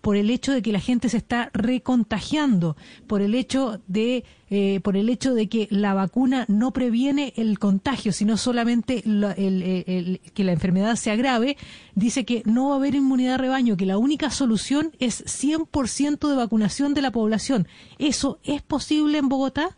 por 0.00 0.16
el 0.16 0.30
hecho 0.30 0.52
de 0.52 0.62
que 0.62 0.72
la 0.72 0.80
gente 0.80 1.08
se 1.08 1.16
está 1.16 1.50
recontagiando, 1.52 2.76
por 3.06 3.22
el 3.22 3.34
hecho 3.34 3.80
de 3.86 4.24
eh, 4.50 4.80
por 4.80 4.96
el 4.96 5.08
hecho 5.08 5.34
de 5.34 5.48
que 5.48 5.66
la 5.70 5.94
vacuna 5.94 6.44
no 6.48 6.72
previene 6.72 7.32
el 7.36 7.58
contagio, 7.58 8.12
sino 8.12 8.36
solamente 8.36 9.02
que 9.02 10.44
la 10.44 10.52
enfermedad 10.52 10.94
se 10.94 11.10
agrave, 11.10 11.56
dice 11.94 12.24
que 12.24 12.42
no 12.44 12.68
va 12.68 12.74
a 12.74 12.78
haber 12.78 12.94
inmunidad 12.94 13.32
de 13.32 13.38
rebaño, 13.38 13.76
que 13.76 13.86
la 13.86 13.98
única 13.98 14.30
solución 14.30 14.92
es 15.00 15.24
100% 15.24 16.28
de 16.28 16.36
vacunación 16.36 16.94
de 16.94 17.02
la 17.02 17.10
población. 17.10 17.66
¿Eso 17.98 18.38
es 18.44 18.62
posible 18.62 19.18
en 19.18 19.28
Bogotá? 19.28 19.70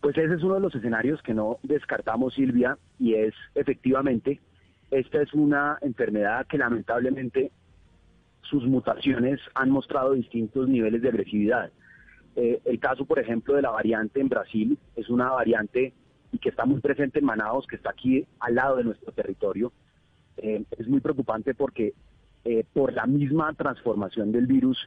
Pues 0.00 0.16
ese 0.16 0.34
es 0.34 0.42
uno 0.42 0.54
de 0.54 0.60
los 0.60 0.74
escenarios 0.74 1.22
que 1.22 1.34
no 1.34 1.58
descartamos, 1.62 2.34
Silvia, 2.34 2.78
y 2.98 3.14
es 3.14 3.34
efectivamente 3.54 4.40
esta 4.90 5.22
es 5.22 5.32
una 5.34 5.78
enfermedad 5.82 6.46
que 6.46 6.58
lamentablemente 6.58 7.50
sus 8.42 8.64
mutaciones 8.64 9.40
han 9.54 9.70
mostrado 9.70 10.12
distintos 10.12 10.68
niveles 10.68 11.02
de 11.02 11.08
agresividad. 11.08 11.70
Eh, 12.36 12.60
el 12.64 12.78
caso, 12.78 13.04
por 13.04 13.18
ejemplo, 13.18 13.54
de 13.54 13.62
la 13.62 13.70
variante 13.70 14.20
en 14.20 14.28
Brasil 14.28 14.78
es 14.96 15.08
una 15.08 15.30
variante 15.30 15.92
y 16.32 16.38
que 16.38 16.50
está 16.50 16.64
muy 16.64 16.80
presente 16.80 17.18
en 17.18 17.24
Manaus, 17.24 17.66
que 17.66 17.76
está 17.76 17.90
aquí 17.90 18.26
al 18.40 18.54
lado 18.54 18.76
de 18.76 18.84
nuestro 18.84 19.12
territorio. 19.12 19.72
Eh, 20.36 20.64
es 20.78 20.88
muy 20.88 21.00
preocupante 21.00 21.54
porque 21.54 21.94
eh, 22.44 22.64
por 22.72 22.92
la 22.92 23.06
misma 23.06 23.52
transformación 23.54 24.32
del 24.32 24.46
virus 24.46 24.78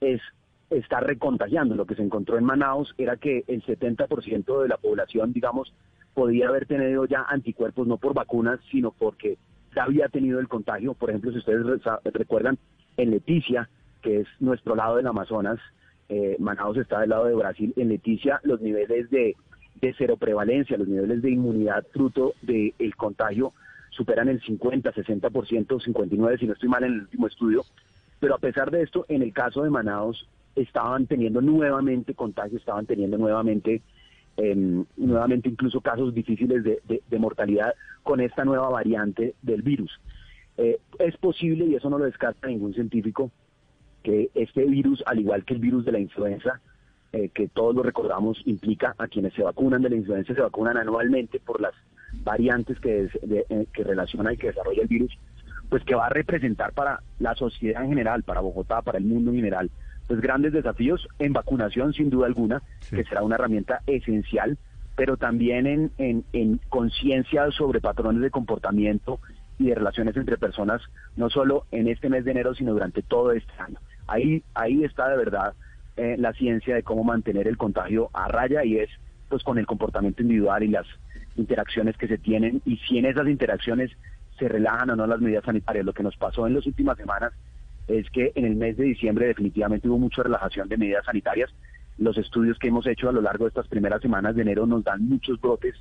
es 0.00 0.20
está 0.68 1.00
recontagiando. 1.00 1.76
Lo 1.76 1.86
que 1.86 1.94
se 1.94 2.02
encontró 2.02 2.38
en 2.38 2.44
Manaus 2.44 2.92
era 2.98 3.16
que 3.16 3.44
el 3.46 3.62
70% 3.64 4.62
de 4.62 4.68
la 4.68 4.76
población, 4.76 5.32
digamos, 5.32 5.72
podía 6.16 6.48
haber 6.48 6.64
tenido 6.64 7.04
ya 7.04 7.26
anticuerpos 7.28 7.86
no 7.86 7.98
por 7.98 8.14
vacunas, 8.14 8.58
sino 8.70 8.90
porque 8.90 9.36
ya 9.74 9.84
había 9.84 10.08
tenido 10.08 10.40
el 10.40 10.48
contagio. 10.48 10.94
Por 10.94 11.10
ejemplo, 11.10 11.30
si 11.30 11.38
ustedes 11.38 11.66
recuerdan, 12.04 12.56
en 12.96 13.10
Leticia, 13.10 13.68
que 14.00 14.20
es 14.20 14.26
nuestro 14.40 14.74
lado 14.74 14.96
del 14.96 15.06
Amazonas, 15.06 15.58
eh, 16.08 16.36
Manaus 16.38 16.78
está 16.78 17.00
del 17.00 17.10
lado 17.10 17.26
de 17.26 17.34
Brasil, 17.34 17.74
en 17.76 17.90
Leticia 17.90 18.40
los 18.44 18.62
niveles 18.62 19.10
de, 19.10 19.36
de 19.82 19.94
cero 19.98 20.16
prevalencia, 20.16 20.78
los 20.78 20.88
niveles 20.88 21.20
de 21.20 21.32
inmunidad 21.32 21.84
fruto 21.92 22.32
del 22.40 22.96
contagio 22.96 23.52
superan 23.90 24.30
el 24.30 24.40
50, 24.40 24.94
60%, 24.94 25.82
59 25.84 26.38
si 26.38 26.46
no 26.46 26.54
estoy 26.54 26.68
mal 26.70 26.84
en 26.84 26.94
el 26.94 27.00
último 27.00 27.26
estudio. 27.26 27.62
Pero 28.20 28.36
a 28.36 28.38
pesar 28.38 28.70
de 28.70 28.80
esto, 28.80 29.04
en 29.10 29.20
el 29.20 29.34
caso 29.34 29.62
de 29.64 29.68
Manaus 29.68 30.26
estaban 30.54 31.06
teniendo 31.06 31.42
nuevamente 31.42 32.14
contagio, 32.14 32.56
estaban 32.56 32.86
teniendo 32.86 33.18
nuevamente 33.18 33.82
Em, 34.38 34.84
nuevamente 34.98 35.48
incluso 35.48 35.80
casos 35.80 36.12
difíciles 36.12 36.62
de, 36.62 37.18
mortalidad 37.18 37.72
con 38.02 38.20
esta 38.20 38.44
nueva 38.44 38.68
variante 38.68 39.34
del 39.40 39.62
virus. 39.62 39.98
Eh, 40.58 40.78
es 40.98 41.16
posible, 41.16 41.64
y 41.64 41.74
eso 41.74 41.88
no 41.88 41.98
lo 41.98 42.04
descarta 42.04 42.46
ningún 42.46 42.74
científico, 42.74 43.30
que 44.02 44.28
este 44.34 44.64
virus, 44.66 45.02
al 45.06 45.20
igual 45.20 45.44
que 45.44 45.54
el 45.54 45.60
virus 45.60 45.86
de 45.86 45.92
la 45.92 46.00
influenza, 46.00 46.60
eh, 47.12 47.30
que 47.30 47.48
todos 47.48 47.74
lo 47.74 47.82
recordamos, 47.82 48.42
implica 48.44 48.94
a 48.98 49.08
quienes 49.08 49.32
se 49.32 49.42
vacunan 49.42 49.80
de 49.80 49.88
la 49.88 49.96
influenza, 49.96 50.34
se 50.34 50.40
vacunan 50.42 50.76
anualmente 50.76 51.40
por 51.40 51.58
las 51.58 51.72
variantes 52.22 52.78
que, 52.78 53.08
eh, 53.22 53.66
que 53.72 53.84
relaciona 53.84 54.34
y 54.34 54.36
que 54.36 54.48
desarrolla 54.48 54.82
el 54.82 54.88
virus, 54.88 55.18
pues 55.70 55.82
que 55.84 55.94
va 55.94 56.06
a 56.06 56.10
representar 56.10 56.74
para 56.74 57.00
la 57.20 57.34
sociedad 57.36 57.82
en 57.82 57.88
general, 57.88 58.22
para 58.22 58.40
Bogotá, 58.40 58.82
para 58.82 58.98
el 58.98 59.04
mundo 59.04 59.30
en 59.30 59.36
general, 59.36 59.70
pues 60.06 60.20
grandes 60.20 60.52
desafíos 60.52 61.08
en 61.18 61.32
vacunación 61.32 61.92
sin 61.92 62.10
duda 62.10 62.26
alguna, 62.26 62.62
que 62.90 63.04
será 63.04 63.22
una 63.22 63.36
herramienta 63.36 63.82
esencial, 63.86 64.56
pero 64.94 65.16
también 65.16 65.66
en, 65.66 65.90
en, 65.98 66.24
en 66.32 66.60
conciencia 66.68 67.50
sobre 67.50 67.80
patrones 67.80 68.22
de 68.22 68.30
comportamiento 68.30 69.20
y 69.58 69.66
de 69.66 69.74
relaciones 69.74 70.16
entre 70.16 70.38
personas, 70.38 70.82
no 71.16 71.30
solo 71.30 71.66
en 71.70 71.88
este 71.88 72.08
mes 72.08 72.24
de 72.24 72.30
enero, 72.30 72.54
sino 72.54 72.72
durante 72.72 73.02
todo 73.02 73.32
este 73.32 73.52
año. 73.58 73.78
Ahí, 74.06 74.42
ahí 74.54 74.84
está 74.84 75.08
de 75.08 75.16
verdad 75.16 75.54
eh, 75.96 76.16
la 76.18 76.32
ciencia 76.32 76.74
de 76.74 76.82
cómo 76.82 77.04
mantener 77.04 77.48
el 77.48 77.56
contagio 77.56 78.10
a 78.12 78.28
raya 78.28 78.64
y 78.64 78.78
es 78.78 78.90
pues 79.28 79.42
con 79.42 79.58
el 79.58 79.66
comportamiento 79.66 80.22
individual 80.22 80.62
y 80.62 80.68
las 80.68 80.86
interacciones 81.36 81.96
que 81.96 82.06
se 82.06 82.18
tienen 82.18 82.62
y 82.64 82.76
si 82.76 82.98
en 82.98 83.06
esas 83.06 83.26
interacciones 83.26 83.90
se 84.38 84.48
relajan 84.48 84.90
o 84.90 84.96
no 84.96 85.06
las 85.06 85.20
medidas 85.20 85.44
sanitarias. 85.44 85.84
Lo 85.84 85.92
que 85.92 86.02
nos 86.02 86.16
pasó 86.16 86.46
en 86.46 86.54
las 86.54 86.66
últimas 86.66 86.96
semanas 86.96 87.32
es 87.88 88.08
que 88.10 88.32
en 88.34 88.44
el 88.44 88.56
mes 88.56 88.76
de 88.76 88.84
diciembre 88.84 89.26
definitivamente 89.26 89.88
hubo 89.88 89.98
mucha 89.98 90.22
relajación 90.22 90.68
de 90.68 90.76
medidas 90.76 91.04
sanitarias. 91.04 91.50
Los 91.98 92.18
estudios 92.18 92.58
que 92.58 92.68
hemos 92.68 92.86
hecho 92.86 93.08
a 93.08 93.12
lo 93.12 93.22
largo 93.22 93.44
de 93.44 93.48
estas 93.48 93.68
primeras 93.68 94.02
semanas 94.02 94.34
de 94.34 94.42
enero 94.42 94.66
nos 94.66 94.84
dan 94.84 95.08
muchos 95.08 95.40
brotes 95.40 95.74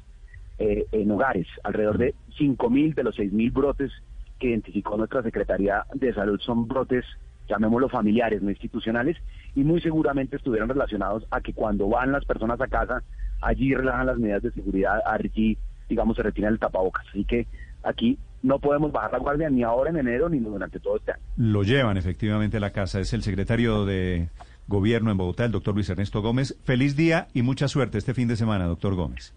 eh, 0.57 0.85
en 0.91 1.11
hogares. 1.11 1.47
Alrededor 1.63 1.97
de 1.97 2.15
5.000 2.37 2.93
de 2.93 3.03
los 3.03 3.17
6.000 3.17 3.51
brotes 3.51 3.91
que 4.39 4.47
identificó 4.47 4.97
nuestra 4.97 5.23
Secretaría 5.23 5.85
de 5.93 6.13
Salud 6.13 6.39
son 6.39 6.67
brotes, 6.67 7.05
llamémoslo 7.49 7.89
familiares, 7.89 8.41
no 8.41 8.49
institucionales, 8.49 9.17
y 9.55 9.63
muy 9.63 9.81
seguramente 9.81 10.35
estuvieron 10.35 10.69
relacionados 10.69 11.25
a 11.31 11.41
que 11.41 11.53
cuando 11.53 11.87
van 11.87 12.11
las 12.11 12.25
personas 12.25 12.59
a 12.61 12.67
casa, 12.67 13.03
allí 13.41 13.73
relajan 13.73 14.05
las 14.05 14.17
medidas 14.17 14.43
de 14.43 14.51
seguridad, 14.51 15.01
allí, 15.05 15.57
digamos, 15.89 16.15
se 16.15 16.23
retiran 16.23 16.53
el 16.53 16.59
tapabocas. 16.59 17.05
Así 17.09 17.25
que 17.25 17.47
aquí 17.83 18.17
no 18.45 18.59
podemos 18.59 18.91
bajar 18.91 19.11
la 19.11 19.17
guardia 19.17 19.49
ni 19.49 19.63
ahora 19.63 19.89
en 19.89 19.97
enero 19.97 20.29
ni 20.29 20.37
durante 20.37 20.79
todo 20.79 20.97
este 20.97 21.13
año. 21.13 21.23
Lo 21.35 21.63
llevan 21.63 21.97
efectivamente 21.97 22.57
a 22.57 22.59
la 22.59 22.69
casa. 22.69 22.99
Es 22.99 23.11
el 23.13 23.23
secretario 23.23 23.85
de 23.85 24.29
Gobierno 24.67 25.09
en 25.09 25.17
Bogotá, 25.17 25.45
el 25.45 25.51
doctor 25.51 25.73
Luis 25.73 25.89
Ernesto 25.89 26.21
Gómez. 26.21 26.55
Feliz 26.63 26.95
día 26.95 27.27
y 27.33 27.41
mucha 27.41 27.67
suerte 27.67 27.97
este 27.97 28.13
fin 28.13 28.27
de 28.27 28.35
semana, 28.35 28.65
doctor 28.65 28.93
Gómez. 28.93 29.33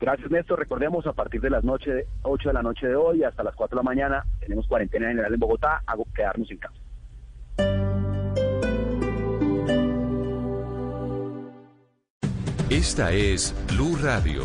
Gracias, 0.00 0.30
Néstor. 0.30 0.60
Recordemos, 0.60 1.08
a 1.08 1.12
partir 1.12 1.40
de 1.40 1.50
las 1.50 1.64
noche, 1.64 2.06
8 2.22 2.50
de 2.50 2.52
la 2.52 2.62
noche 2.62 2.86
de 2.86 2.94
hoy 2.94 3.24
hasta 3.24 3.42
las 3.42 3.56
4 3.56 3.76
de 3.76 3.84
la 3.84 3.90
mañana, 3.90 4.24
tenemos 4.38 4.68
cuarentena 4.68 5.08
general 5.08 5.34
en 5.34 5.40
Bogotá, 5.40 5.82
hago 5.84 6.06
quedarnos 6.14 6.48
en 6.52 6.58
casa. 6.58 6.76
Esta 12.70 13.12
es 13.12 13.52
Blue 13.74 13.96
Radio. 14.00 14.44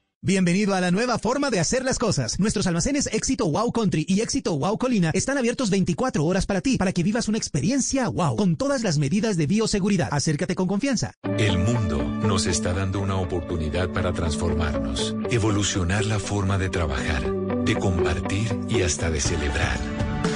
Bienvenido 0.23 0.75
a 0.75 0.81
la 0.81 0.91
nueva 0.91 1.17
forma 1.17 1.49
de 1.49 1.59
hacer 1.59 1.83
las 1.83 1.97
cosas. 1.97 2.39
Nuestros 2.39 2.67
almacenes 2.67 3.09
Éxito 3.11 3.47
Wow 3.47 3.71
Country 3.71 4.05
y 4.07 4.21
Éxito 4.21 4.55
Wow 4.55 4.77
Colina 4.77 5.09
están 5.15 5.39
abiertos 5.39 5.71
24 5.71 6.23
horas 6.23 6.45
para 6.45 6.61
ti, 6.61 6.77
para 6.77 6.91
que 6.91 7.01
vivas 7.01 7.27
una 7.27 7.39
experiencia 7.39 8.07
wow, 8.07 8.35
con 8.35 8.55
todas 8.55 8.83
las 8.83 8.99
medidas 8.99 9.35
de 9.35 9.47
bioseguridad. 9.47 10.09
Acércate 10.11 10.53
con 10.53 10.67
confianza. 10.67 11.15
El 11.39 11.57
mundo 11.57 12.03
nos 12.03 12.45
está 12.45 12.71
dando 12.71 12.99
una 12.99 13.15
oportunidad 13.15 13.89
para 13.89 14.13
transformarnos, 14.13 15.15
evolucionar 15.31 16.05
la 16.05 16.19
forma 16.19 16.59
de 16.59 16.69
trabajar, 16.69 17.23
de 17.65 17.75
compartir 17.79 18.59
y 18.69 18.83
hasta 18.83 19.09
de 19.09 19.21
celebrar. 19.21 19.79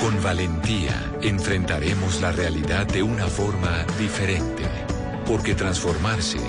Con 0.02 0.20
valentía 0.24 1.16
enfrentaremos 1.22 2.22
la 2.22 2.32
realidad 2.32 2.88
de 2.88 3.04
una 3.04 3.28
forma 3.28 3.86
diferente, 4.00 4.64
porque 5.28 5.54
transformarse 5.54 6.40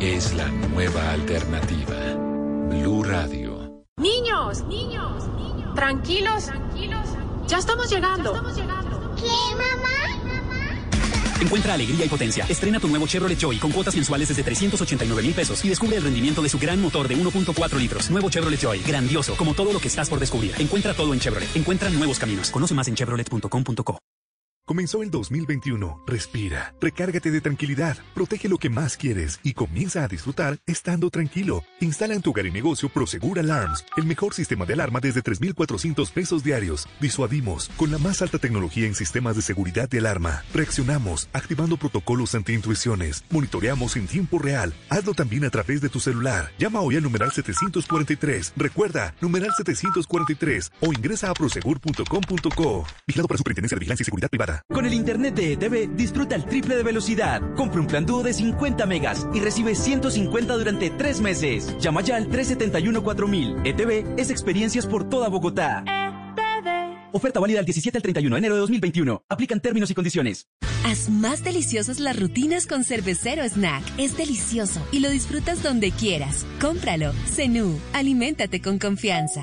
es 0.00 0.34
la 0.34 0.50
nueva 0.50 1.12
alternativa. 1.12 2.23
Blue 2.68 3.02
Radio. 3.02 3.84
Niños, 3.96 4.64
niños, 4.64 5.28
niños. 5.36 5.74
Tranquilos, 5.74 6.46
tranquilos. 6.46 7.08
Ya 7.46 7.58
estamos 7.58 7.90
llegando. 7.90 8.32
Ya 8.32 8.38
estamos 8.38 8.56
llegando. 8.56 9.14
¿Qué, 9.16 9.56
mamá? 9.56 9.88
Encuentra 11.40 11.74
alegría 11.74 12.06
y 12.06 12.08
potencia. 12.08 12.46
Estrena 12.48 12.80
tu 12.80 12.88
nuevo 12.88 13.06
Chevrolet 13.06 13.38
Joy 13.38 13.58
con 13.58 13.70
cuotas 13.70 13.94
mensuales 13.94 14.28
desde 14.28 14.42
389 14.42 15.22
mil 15.22 15.34
pesos 15.34 15.64
y 15.64 15.68
descubre 15.68 15.96
el 15.96 16.02
rendimiento 16.02 16.40
de 16.40 16.48
su 16.48 16.58
gran 16.58 16.80
motor 16.80 17.06
de 17.06 17.16
1.4 17.16 17.78
litros. 17.78 18.10
Nuevo 18.10 18.30
Chevrolet 18.30 18.60
Joy. 18.60 18.80
Grandioso, 18.80 19.36
como 19.36 19.54
todo 19.54 19.72
lo 19.72 19.80
que 19.80 19.88
estás 19.88 20.08
por 20.08 20.18
descubrir. 20.18 20.54
Encuentra 20.58 20.94
todo 20.94 21.12
en 21.12 21.20
Chevrolet. 21.20 21.54
Encuentra 21.54 21.90
nuevos 21.90 22.18
caminos. 22.18 22.50
Conoce 22.50 22.74
más 22.74 22.88
en 22.88 22.94
chevrolet.com.co. 22.94 23.98
Comenzó 24.66 25.02
el 25.02 25.10
2021. 25.10 26.04
Respira, 26.06 26.74
recárgate 26.80 27.30
de 27.30 27.42
tranquilidad, 27.42 27.98
protege 28.14 28.48
lo 28.48 28.56
que 28.56 28.70
más 28.70 28.96
quieres 28.96 29.38
y 29.42 29.52
comienza 29.52 30.02
a 30.02 30.08
disfrutar 30.08 30.58
estando 30.66 31.10
tranquilo. 31.10 31.64
Instala 31.80 32.14
en 32.14 32.22
tu 32.22 32.30
hogar 32.30 32.46
y 32.46 32.50
negocio 32.50 32.88
Prosegur 32.88 33.38
Alarms, 33.38 33.84
el 33.98 34.06
mejor 34.06 34.32
sistema 34.32 34.64
de 34.64 34.72
alarma 34.72 35.00
desde 35.00 35.20
3,400 35.20 36.10
pesos 36.12 36.42
diarios. 36.42 36.88
Disuadimos 36.98 37.68
con 37.76 37.90
la 37.90 37.98
más 37.98 38.22
alta 38.22 38.38
tecnología 38.38 38.86
en 38.86 38.94
sistemas 38.94 39.36
de 39.36 39.42
seguridad 39.42 39.86
de 39.86 39.98
alarma. 39.98 40.44
Reaccionamos 40.54 41.28
activando 41.34 41.76
protocolos 41.76 42.34
anti-intrusiones. 42.34 43.22
Monitoreamos 43.28 43.96
en 43.96 44.06
tiempo 44.06 44.38
real. 44.38 44.72
Hazlo 44.88 45.12
también 45.12 45.44
a 45.44 45.50
través 45.50 45.82
de 45.82 45.90
tu 45.90 46.00
celular. 46.00 46.52
Llama 46.58 46.80
hoy 46.80 46.96
al 46.96 47.02
numeral 47.02 47.32
743. 47.32 48.54
Recuerda, 48.56 49.14
numeral 49.20 49.50
743 49.54 50.72
o 50.80 50.94
ingresa 50.94 51.28
a 51.28 51.34
prosegur.com.co. 51.34 52.86
Vigilado 53.06 53.28
para 53.28 53.36
Superintendencia 53.36 53.76
de 53.76 53.80
Vigilancia 53.80 54.04
y 54.04 54.06
Seguridad 54.06 54.30
Privada. 54.30 54.53
Con 54.72 54.86
el 54.86 54.94
Internet 54.94 55.34
de 55.34 55.52
ETV 55.52 55.96
disfruta 55.96 56.34
el 56.34 56.44
triple 56.44 56.76
de 56.76 56.82
velocidad. 56.82 57.40
Compra 57.56 57.80
un 57.80 57.86
plan 57.86 58.06
dúo 58.06 58.22
de 58.22 58.32
50 58.32 58.86
megas 58.86 59.26
y 59.34 59.40
recibe 59.40 59.74
150 59.74 60.56
durante 60.56 60.90
tres 60.90 61.20
meses. 61.20 61.76
Llama 61.78 62.02
ya 62.02 62.16
al 62.16 62.28
371-4000. 62.28 63.62
ETV 63.64 64.18
es 64.18 64.30
experiencias 64.30 64.86
por 64.86 65.08
toda 65.08 65.28
Bogotá. 65.28 65.84
Oferta 67.12 67.38
válida 67.38 67.58
del 67.58 67.66
17 67.66 67.96
al 67.96 68.02
31 68.02 68.34
de 68.34 68.38
enero 68.38 68.54
de 68.54 68.60
2021. 68.62 69.22
Aplican 69.28 69.60
términos 69.60 69.88
y 69.90 69.94
condiciones. 69.94 70.48
Haz 70.84 71.08
más 71.08 71.44
deliciosas 71.44 72.00
las 72.00 72.18
rutinas 72.18 72.66
con 72.66 72.82
Cervecero 72.82 73.48
Snack. 73.48 73.84
Es 73.98 74.16
delicioso 74.16 74.84
y 74.90 74.98
lo 74.98 75.10
disfrutas 75.10 75.62
donde 75.62 75.92
quieras. 75.92 76.44
Cómpralo. 76.60 77.12
Zenú. 77.26 77.78
Aliméntate 77.92 78.60
con 78.60 78.78
confianza. 78.80 79.42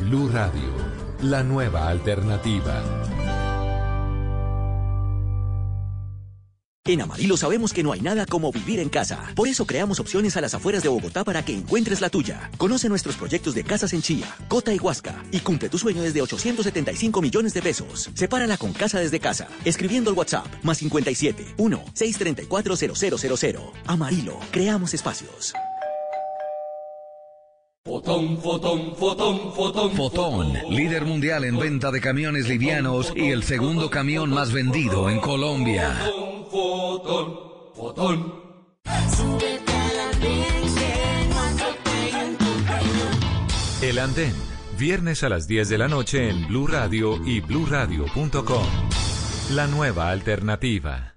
Blue 0.00 0.28
Radio, 0.28 0.70
la 1.22 1.42
nueva 1.42 1.88
alternativa. 1.88 2.82
En 6.86 7.00
Amarillo 7.00 7.38
sabemos 7.38 7.72
que 7.72 7.82
no 7.82 7.92
hay 7.92 8.02
nada 8.02 8.26
como 8.26 8.52
vivir 8.52 8.78
en 8.78 8.90
casa. 8.90 9.32
Por 9.34 9.48
eso 9.48 9.66
creamos 9.66 10.00
opciones 10.00 10.36
a 10.36 10.42
las 10.42 10.52
afueras 10.52 10.82
de 10.82 10.90
Bogotá 10.90 11.24
para 11.24 11.42
que 11.42 11.54
encuentres 11.54 12.02
la 12.02 12.10
tuya. 12.10 12.50
Conoce 12.58 12.90
nuestros 12.90 13.16
proyectos 13.16 13.54
de 13.54 13.64
casas 13.64 13.94
en 13.94 14.02
Chía, 14.02 14.26
Cota 14.48 14.74
y 14.74 14.78
Huasca 14.78 15.22
y 15.30 15.40
cumple 15.40 15.70
tu 15.70 15.78
sueño 15.78 16.02
desde 16.02 16.20
875 16.20 17.22
millones 17.22 17.54
de 17.54 17.62
pesos. 17.62 18.10
Sepárala 18.12 18.58
con 18.58 18.74
casa 18.74 18.98
desde 18.98 19.18
casa, 19.18 19.48
escribiendo 19.64 20.10
al 20.10 20.16
WhatsApp 20.16 20.46
más 20.62 20.76
57 20.78 21.54
1 21.56 21.84
634 21.94 22.76
0000. 22.76 23.58
Amarillo, 23.86 24.38
creamos 24.50 24.92
espacios. 24.92 25.54
Fotón, 27.86 28.38
fotón, 28.38 28.96
fotón, 28.96 29.52
fotón. 29.52 29.92
Fotón, 29.92 30.52
líder 30.70 31.04
mundial 31.04 31.44
en 31.44 31.58
venta 31.58 31.90
de 31.90 32.00
camiones 32.00 32.48
livianos 32.48 33.12
y 33.14 33.30
el 33.30 33.42
segundo 33.42 33.90
camión 33.90 34.30
más 34.30 34.54
vendido 34.54 35.10
en 35.10 35.20
Colombia. 35.20 35.94
Fotón, 36.50 37.38
fotón. 37.74 38.34
El 43.82 43.98
Andén, 43.98 44.34
viernes 44.78 45.22
a 45.22 45.28
las 45.28 45.46
10 45.46 45.68
de 45.68 45.76
la 45.76 45.88
noche 45.88 46.30
en 46.30 46.48
Blue 46.48 46.66
Radio 46.66 47.20
y 47.26 47.40
bluradio.com. 47.40 48.66
La 49.50 49.66
nueva 49.66 50.08
alternativa. 50.08 51.13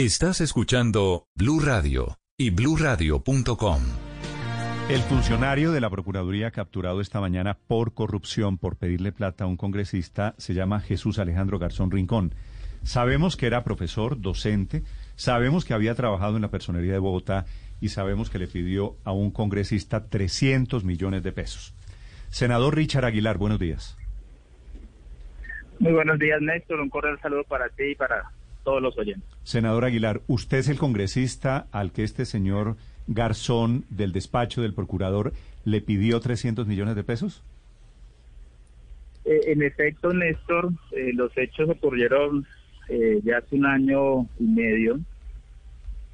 Estás 0.00 0.40
escuchando 0.40 1.26
Blue 1.34 1.58
Radio 1.58 2.18
y 2.36 2.50
bluradio.com. 2.50 3.80
El 4.88 5.00
funcionario 5.00 5.72
de 5.72 5.80
la 5.80 5.90
Procuraduría 5.90 6.52
capturado 6.52 7.00
esta 7.00 7.20
mañana 7.20 7.58
por 7.66 7.94
corrupción 7.94 8.58
por 8.58 8.76
pedirle 8.76 9.10
plata 9.10 9.42
a 9.42 9.46
un 9.48 9.56
congresista 9.56 10.36
se 10.38 10.54
llama 10.54 10.78
Jesús 10.78 11.18
Alejandro 11.18 11.58
Garzón 11.58 11.90
Rincón. 11.90 12.32
Sabemos 12.84 13.36
que 13.36 13.48
era 13.48 13.64
profesor, 13.64 14.20
docente, 14.20 14.84
sabemos 15.16 15.64
que 15.64 15.74
había 15.74 15.96
trabajado 15.96 16.36
en 16.36 16.42
la 16.42 16.52
personería 16.52 16.92
de 16.92 17.00
Bogotá 17.00 17.46
y 17.80 17.88
sabemos 17.88 18.30
que 18.30 18.38
le 18.38 18.46
pidió 18.46 18.94
a 19.02 19.10
un 19.10 19.32
congresista 19.32 20.08
300 20.08 20.84
millones 20.84 21.24
de 21.24 21.32
pesos. 21.32 21.74
Senador 22.28 22.76
Richard 22.76 23.04
Aguilar, 23.04 23.36
buenos 23.36 23.58
días. 23.58 23.98
Muy 25.80 25.92
buenos 25.92 26.20
días, 26.20 26.40
Néstor. 26.40 26.78
Un 26.78 26.88
cordial 26.88 27.18
saludo 27.20 27.42
para 27.42 27.68
ti 27.70 27.82
y 27.82 27.94
para 27.96 28.30
todos 28.64 28.82
los 28.82 28.96
oyentes. 28.98 29.28
Senador 29.44 29.84
Aguilar, 29.84 30.22
usted 30.26 30.58
es 30.58 30.68
el 30.68 30.78
congresista 30.78 31.66
al 31.72 31.92
que 31.92 32.04
este 32.04 32.24
señor 32.24 32.76
Garzón 33.06 33.84
del 33.90 34.12
despacho 34.12 34.62
del 34.62 34.74
procurador 34.74 35.32
le 35.64 35.80
pidió 35.80 36.20
300 36.20 36.66
millones 36.66 36.94
de 36.94 37.04
pesos. 37.04 37.42
Eh, 39.24 39.52
en 39.52 39.62
efecto, 39.62 40.12
Néstor, 40.12 40.70
eh, 40.92 41.12
los 41.14 41.36
hechos 41.36 41.68
ocurrieron 41.68 42.46
eh, 42.88 43.20
ya 43.22 43.38
hace 43.38 43.56
un 43.56 43.66
año 43.66 44.22
y 44.38 44.44
medio. 44.44 44.98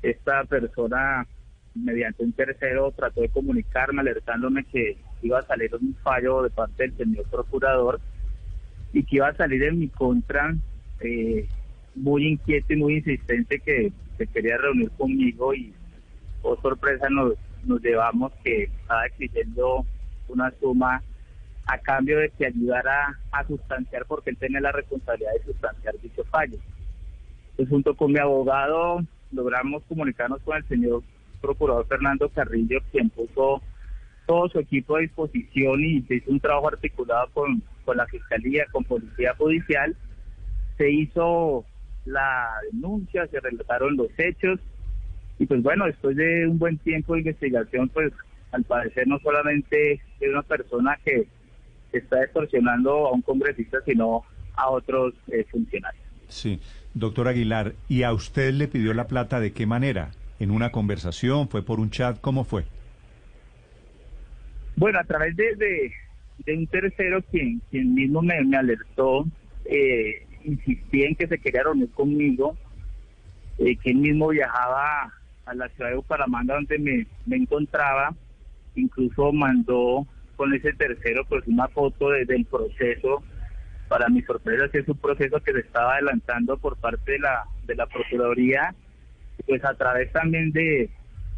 Esta 0.03 0.45
persona, 0.45 1.27
mediante 1.75 2.25
un 2.25 2.33
tercero, 2.33 2.93
trató 2.93 3.21
de 3.21 3.29
comunicarme 3.29 4.01
alertándome 4.01 4.65
que 4.65 4.99
iba 5.23 5.39
a 5.39 5.43
salir 5.43 5.75
un 5.75 5.95
fallo 6.03 6.43
de 6.43 6.51
parte 6.51 6.83
del 6.83 6.97
señor 6.97 7.25
procurador 7.31 8.01
y 8.93 9.03
que 9.05 9.17
iba 9.17 9.29
a 9.29 9.37
salir 9.37 9.63
en 9.63 9.79
mi 9.79 9.89
contra 9.89 10.55
eh, 11.01 11.49
muy 11.95 12.27
inquieto 12.27 12.73
y 12.73 12.77
muy 12.77 12.95
insistente 12.97 13.61
que 13.61 13.93
se 14.17 14.27
quería 14.27 14.57
reunir 14.59 14.91
conmigo 14.93 15.55
y, 15.55 15.73
oh 16.43 16.57
sorpresa, 16.61 17.09
nos, 17.11 17.35
nos 17.65 17.81
llevamos 17.83 18.33
que 18.43 18.65
estaba 18.65 19.07
exigiendo 19.07 19.85
una 20.29 20.53
suma 20.61 21.03
a 21.67 21.79
cambio 21.79 22.19
de 22.19 22.31
que 22.31 22.47
ayudara 22.47 23.19
a 23.33 23.45
sustanciar, 23.47 24.05
porque 24.07 24.31
él 24.31 24.37
tenía 24.37 24.61
la 24.61 24.73
responsabilidad 24.73 25.33
de 25.33 25.53
sustanciar 25.53 25.95
dicho 26.01 26.25
fallo. 26.25 26.59
Pues 27.57 27.69
junto 27.69 27.95
con 27.97 28.13
mi 28.13 28.19
abogado 28.19 29.01
logramos 29.33 29.83
comunicarnos 29.85 30.43
con 30.43 30.57
el 30.57 30.69
señor 30.69 31.03
procurador 31.41 31.87
Fernando 31.87 32.29
Carrillo, 32.29 32.81
quien 32.91 33.11
puso 33.11 33.63
todo 34.27 34.49
su 34.49 34.59
equipo 34.59 34.97
a 34.97 35.01
disposición 35.01 35.83
y 35.83 36.03
se 36.03 36.17
hizo 36.17 36.31
un 36.31 36.41
trabajo 36.41 36.69
articulado 36.69 37.29
con, 37.33 37.63
con 37.85 37.97
la 37.97 38.07
Fiscalía, 38.07 38.65
con 38.73 38.85
Policía 38.85 39.35
Judicial. 39.37 39.97
Se 40.79 40.91
hizo 40.91 41.65
la 42.05 42.51
denuncia, 42.71 43.27
se 43.29 43.41
relataron 43.41 43.97
los 43.97 44.09
hechos 44.19 44.61
y 45.39 45.47
pues 45.47 45.63
bueno, 45.63 45.87
después 45.87 46.17
de 46.17 46.47
un 46.47 46.59
buen 46.59 46.79
tiempo 46.79 47.15
de 47.15 47.21
investigación, 47.21 47.89
pues 47.89 48.13
al 48.53 48.65
parecer 48.65 49.07
no 49.09 49.19
solamente 49.19 50.01
es 50.21 50.31
una 50.31 50.43
persona 50.43 50.99
que 51.05 51.27
está 51.93 52.23
extorsionando 52.23 53.09
a 53.09 53.13
un 53.13 53.23
congresista, 53.23 53.79
sino 53.85 54.25
a 54.55 54.71
otros 54.71 55.15
eh, 55.29 55.45
funcionarios. 55.51 56.05
Sí, 56.29 56.61
doctor 56.95 57.29
Aguilar, 57.29 57.75
¿y 57.89 58.03
a 58.03 58.13
usted 58.13 58.53
le 58.53 58.69
pidió 58.69 58.95
la 58.95 59.07
plata 59.07 59.41
de 59.41 59.53
qué 59.53 59.67
manera? 59.67 60.11
¿En 60.39 60.51
una 60.51 60.71
conversación? 60.71 61.49
¿Fue 61.49 61.65
por 61.65 61.81
un 61.81 61.91
chat? 61.91 62.21
¿Cómo 62.21 62.45
fue? 62.45 62.65
Bueno, 64.77 64.99
a 64.99 65.05
través 65.05 65.37
de, 65.37 65.55
de, 65.57 65.93
de 66.45 66.57
un 66.57 66.67
tercero 66.67 67.23
quien, 67.31 67.61
quien 67.71 67.95
mismo 67.95 68.23
me, 68.23 68.43
me 68.45 68.57
alertó, 68.57 69.27
eh, 69.65 70.24
insistí 70.45 71.03
en 71.05 71.15
que 71.17 71.27
se 71.27 71.39
quería 71.39 71.63
reunir 71.65 71.91
conmigo, 71.93 72.57
eh, 73.59 73.77
que 73.77 73.91
él 73.91 73.97
mismo 73.99 74.29
viajaba 74.29 75.13
a 75.47 75.55
la 75.55 75.69
ciudad 75.71 75.91
de 75.91 75.97
Bucaramanga 75.97 76.55
donde 76.55 76.79
me, 76.79 77.07
me 77.27 77.37
encontraba, 77.37 78.15
incluso 78.75 79.33
mandó 79.33 80.07
con 80.37 80.53
ese 80.55 80.73
tercero 80.73 81.25
pues 81.29 81.47
una 81.47 81.69
foto 81.69 82.11
de- 82.11 82.25
del 82.25 82.45
proceso, 82.47 83.23
para 83.89 84.09
mi 84.09 84.23
sorpresa 84.23 84.69
que 84.71 84.79
es 84.79 84.89
un 84.89 84.97
proceso 84.99 85.39
que 85.41 85.53
se 85.53 85.61
estaba 85.61 85.95
adelantando 85.95 86.57
por 86.57 86.77
parte 86.79 87.13
de 87.13 87.19
la, 87.21 87.45
de 87.67 87.75
la 87.77 87.87
Procuraduría, 87.87 88.75
pues 89.47 89.65
a 89.65 89.75
través 89.75 90.11
también 90.13 90.51
de, 90.53 90.91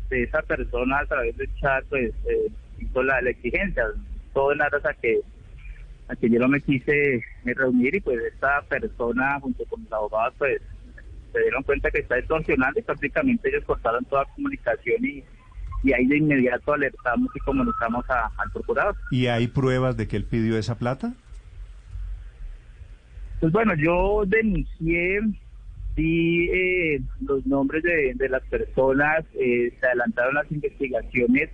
de 0.09 0.23
esa 0.23 0.41
persona, 0.43 1.01
a 1.01 1.07
través 1.07 1.37
del 1.37 1.53
chat, 1.57 1.85
pues 1.89 2.13
eh, 2.29 2.49
hizo 2.79 3.03
la, 3.03 3.21
la 3.21 3.31
exigencia, 3.31 3.85
todo 4.33 4.53
en 4.53 4.63
aras 4.63 4.85
a 4.87 4.95
que 4.95 5.21
a 6.09 6.17
que 6.17 6.31
yo 6.31 6.39
no 6.39 6.49
me 6.49 6.61
quise 6.61 7.21
reunir 7.45 7.95
y 7.97 8.01
pues 8.01 8.19
esta 8.33 8.63
persona 8.69 9.39
junto 9.41 9.65
con 9.67 9.83
los 9.83 9.93
abogados 9.93 10.35
pues 10.39 10.61
se 11.33 11.41
dieron 11.41 11.63
cuenta 11.65 11.91
que 11.91 12.01
está 12.01 12.19
extorsionando 12.19 12.79
y 12.81 12.83
prácticamente 12.83 13.49
ellos 13.49 13.65
cortaron 13.65 14.05
toda 14.05 14.25
comunicación 14.35 15.05
y, 15.05 15.25
y 15.83 15.93
ahí 15.93 16.07
de 16.07 16.19
inmediato 16.19 16.73
alertamos 16.73 17.29
y 17.35 17.41
comunicamos 17.41 18.09
a- 18.09 18.31
al 18.37 18.51
procurador. 18.53 18.97
¿Y 19.11 19.27
hay 19.27 19.49
pruebas 19.49 19.97
de 19.97 20.07
que 20.09 20.17
él 20.17 20.25
pidió 20.25 20.57
esa 20.57 20.79
plata? 20.79 21.15
Pues 23.41 23.53
bueno, 23.53 23.75
yo 23.77 24.23
denuncié, 24.27 25.21
di 25.95 26.49
eh, 26.51 27.01
los 27.21 27.45
nombres 27.47 27.83
de, 27.83 28.13
de 28.15 28.29
las 28.29 28.43
personas, 28.45 29.25
eh, 29.35 29.73
se 29.79 29.87
adelantaron 29.87 30.35
las 30.35 30.51
investigaciones 30.51 31.51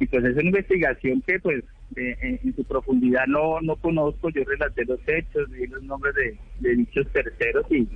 y 0.00 0.06
pues 0.06 0.24
es 0.24 0.34
una 0.34 0.46
investigación 0.48 1.22
que 1.26 1.38
pues 1.38 1.62
eh, 1.94 2.16
en, 2.20 2.40
en 2.42 2.56
su 2.56 2.64
profundidad 2.64 3.26
no, 3.26 3.60
no 3.60 3.76
conozco, 3.76 4.30
yo 4.30 4.42
relaté 4.44 4.84
los 4.84 5.00
hechos, 5.06 5.50
di 5.52 5.66
los 5.66 5.82
nombres 5.82 6.14
de, 6.14 6.38
de 6.60 6.76
dichos 6.76 7.06
terceros 7.12 7.64
y 7.70 7.86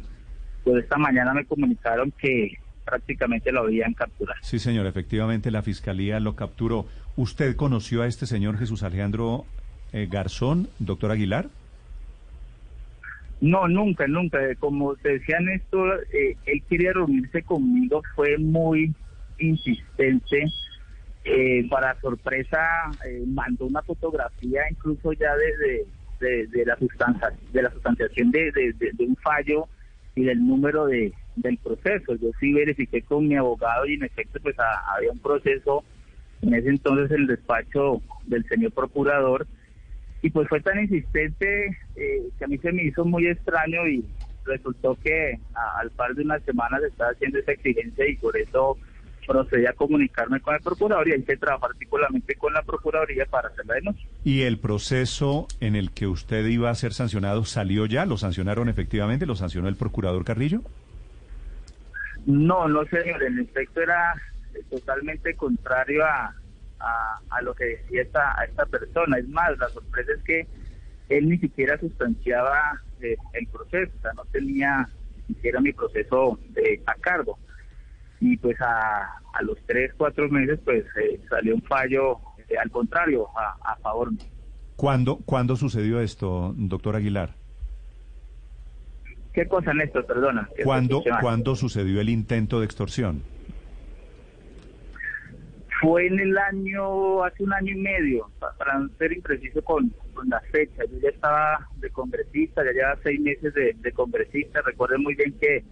pues 0.64 0.84
esta 0.84 0.98
mañana 0.98 1.34
me 1.34 1.44
comunicaron 1.44 2.12
que 2.12 2.52
prácticamente 2.84 3.52
lo 3.52 3.60
habían 3.60 3.94
capturado. 3.94 4.38
Sí, 4.42 4.58
señor, 4.58 4.86
efectivamente 4.86 5.50
la 5.50 5.62
fiscalía 5.62 6.20
lo 6.20 6.36
capturó. 6.36 6.86
¿Usted 7.16 7.56
conoció 7.56 8.02
a 8.02 8.06
este 8.06 8.26
señor 8.26 8.58
Jesús 8.58 8.82
Alejandro 8.82 9.44
eh, 9.92 10.06
Garzón, 10.10 10.68
doctor 10.78 11.10
Aguilar? 11.10 11.46
No, 13.40 13.68
nunca, 13.68 14.06
nunca. 14.06 14.38
Como 14.58 14.94
te 14.96 15.14
decía 15.14 15.40
Néstor, 15.40 16.06
eh, 16.12 16.36
él 16.46 16.62
quería 16.68 16.92
reunirse 16.92 17.42
conmigo, 17.42 18.02
fue 18.14 18.36
muy 18.38 18.94
insistente. 19.38 20.44
Eh, 21.24 21.66
para 21.68 22.00
sorpresa, 22.00 22.90
eh, 23.06 23.22
mandó 23.26 23.66
una 23.66 23.82
fotografía 23.82 24.62
incluso 24.70 25.12
ya 25.12 25.34
desde 25.36 25.86
de, 26.18 26.46
de, 26.46 26.64
la 26.64 26.76
sustancia, 26.76 27.30
de 27.52 27.62
la 27.62 27.70
sustanciación 27.70 28.30
de, 28.30 28.50
de, 28.52 29.04
un 29.04 29.16
fallo 29.16 29.66
y 30.14 30.24
del 30.24 30.46
número 30.46 30.86
de 30.86 31.12
del 31.36 31.58
proceso. 31.58 32.14
Yo 32.16 32.30
sí 32.38 32.52
verifiqué 32.52 33.02
con 33.02 33.28
mi 33.28 33.36
abogado 33.36 33.86
y 33.86 33.94
en 33.94 34.04
efecto 34.04 34.40
pues 34.42 34.56
había 34.58 35.12
un 35.12 35.18
proceso 35.18 35.84
en 36.42 36.54
ese 36.54 36.68
entonces 36.68 37.10
en 37.10 37.22
el 37.22 37.26
despacho 37.26 38.02
del 38.26 38.44
señor 38.48 38.72
procurador 38.72 39.46
y 40.22 40.30
pues 40.30 40.48
fue 40.48 40.60
tan 40.60 40.80
insistente 40.80 41.78
eh, 41.96 42.28
que 42.38 42.44
a 42.44 42.48
mí 42.48 42.58
se 42.58 42.72
me 42.72 42.84
hizo 42.84 43.04
muy 43.04 43.26
extraño 43.26 43.86
y 43.86 44.04
resultó 44.44 44.96
que 45.02 45.38
al 45.80 45.90
par 45.90 46.14
de 46.14 46.22
unas 46.22 46.42
semanas 46.44 46.82
estaba 46.82 47.10
haciendo 47.10 47.38
esa 47.38 47.52
exigencia 47.52 48.08
y 48.08 48.16
por 48.16 48.36
eso 48.36 48.76
procedí 49.26 49.66
a 49.66 49.72
comunicarme 49.72 50.40
con 50.40 50.54
el 50.54 50.60
procurador 50.60 51.08
y 51.08 51.12
hay 51.12 51.22
que 51.22 51.36
trabajar 51.36 51.70
particularmente 51.70 52.34
con 52.36 52.52
la 52.52 52.62
procuraduría 52.62 53.26
para 53.26 53.48
hacer 53.48 53.66
la 53.66 53.74
denuncia. 53.74 54.08
¿Y 54.24 54.42
el 54.42 54.58
proceso 54.58 55.46
en 55.60 55.76
el 55.76 55.92
que 55.92 56.06
usted 56.06 56.44
iba 56.46 56.70
a 56.70 56.74
ser 56.74 56.92
sancionado 56.92 57.44
salió 57.44 57.86
ya? 57.86 58.06
¿Lo 58.06 58.16
sancionaron 58.16 58.68
efectivamente? 58.68 59.26
¿Lo 59.26 59.36
sancionó 59.36 59.68
el 59.68 59.76
procurador 59.76 60.24
Carrillo? 60.24 60.62
No, 62.26 62.68
no 62.68 62.84
señor, 62.86 63.22
el 63.22 63.38
efecto 63.38 63.80
era 63.80 64.14
totalmente 64.70 65.34
contrario 65.34 66.04
a, 66.04 66.34
a, 66.80 67.42
lo 67.42 67.54
que 67.54 67.64
decía 67.64 68.02
esta, 68.02 68.38
a 68.38 68.44
esta 68.44 68.66
persona. 68.66 69.18
Es 69.18 69.28
más, 69.28 69.56
la 69.58 69.68
sorpresa 69.68 70.12
es 70.16 70.22
que 70.24 70.46
él 71.08 71.28
ni 71.28 71.38
siquiera 71.38 71.78
sustanciaba 71.78 72.80
eh, 73.00 73.16
el 73.34 73.46
proceso, 73.48 73.92
o 73.98 74.00
sea, 74.00 74.12
no 74.14 74.24
tenía 74.26 74.88
ni 75.28 75.34
siquiera 75.34 75.60
mi 75.60 75.72
proceso 75.72 76.38
de, 76.50 76.82
a 76.86 76.94
cargo. 76.94 77.38
Y 78.20 78.36
pues 78.36 78.60
a, 78.60 79.18
a 79.32 79.42
los 79.42 79.58
tres, 79.66 79.92
cuatro 79.96 80.28
meses, 80.28 80.60
pues 80.64 80.84
eh, 81.02 81.20
salió 81.28 81.54
un 81.54 81.62
fallo 81.62 82.18
eh, 82.48 82.58
al 82.62 82.70
contrario, 82.70 83.26
a, 83.36 83.72
a 83.72 83.76
favor. 83.76 84.10
¿Cuándo, 84.76 85.18
¿Cuándo 85.24 85.56
sucedió 85.56 86.00
esto, 86.00 86.54
doctor 86.56 86.96
Aguilar? 86.96 87.34
¿Qué 89.32 89.46
cosa, 89.46 89.72
Néstor? 89.72 90.06
Perdona. 90.06 90.48
¿Cuándo, 90.64 91.02
¿Cuándo 91.20 91.54
sucedió 91.54 92.00
el 92.00 92.08
intento 92.08 92.58
de 92.58 92.66
extorsión? 92.66 93.22
Fue 95.80 96.06
en 96.06 96.18
el 96.18 96.36
año, 96.36 97.24
hace 97.24 97.44
un 97.44 97.54
año 97.54 97.72
y 97.72 97.80
medio, 97.80 98.30
para 98.38 98.86
ser 98.98 99.12
impreciso 99.12 99.62
con, 99.62 99.88
con 100.12 100.28
la 100.28 100.40
fecha. 100.52 100.82
Yo 100.90 100.98
ya 100.98 101.08
estaba 101.08 101.68
de 101.76 101.88
congresista, 101.90 102.62
ya 102.64 102.72
llevaba 102.72 102.98
seis 103.02 103.20
meses 103.20 103.54
de, 103.54 103.92
congresista. 103.92 104.60
Recuerden 104.62 105.02
muy 105.02 105.14
bien 105.14 105.32
que 105.40 105.64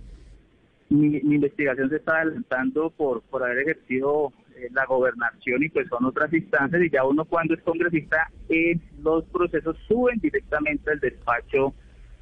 mi, 0.90 1.16
investigación 1.16 1.90
se 1.90 1.96
estaba 1.96 2.20
adelantando 2.20 2.90
por, 2.90 3.22
por 3.22 3.42
haber 3.42 3.58
ejercido 3.60 4.32
eh, 4.56 4.68
la 4.72 4.86
gobernación 4.86 5.62
y 5.62 5.68
pues 5.68 5.88
son 5.88 6.04
otras 6.04 6.32
instancias 6.32 6.82
y 6.82 6.90
ya 6.90 7.04
uno 7.04 7.24
cuando 7.24 7.54
es 7.54 7.62
congresista 7.62 8.30
eh, 8.48 8.78
los 9.02 9.24
procesos 9.26 9.76
suben 9.86 10.18
directamente 10.18 10.90
al 10.90 11.00
despacho 11.00 11.74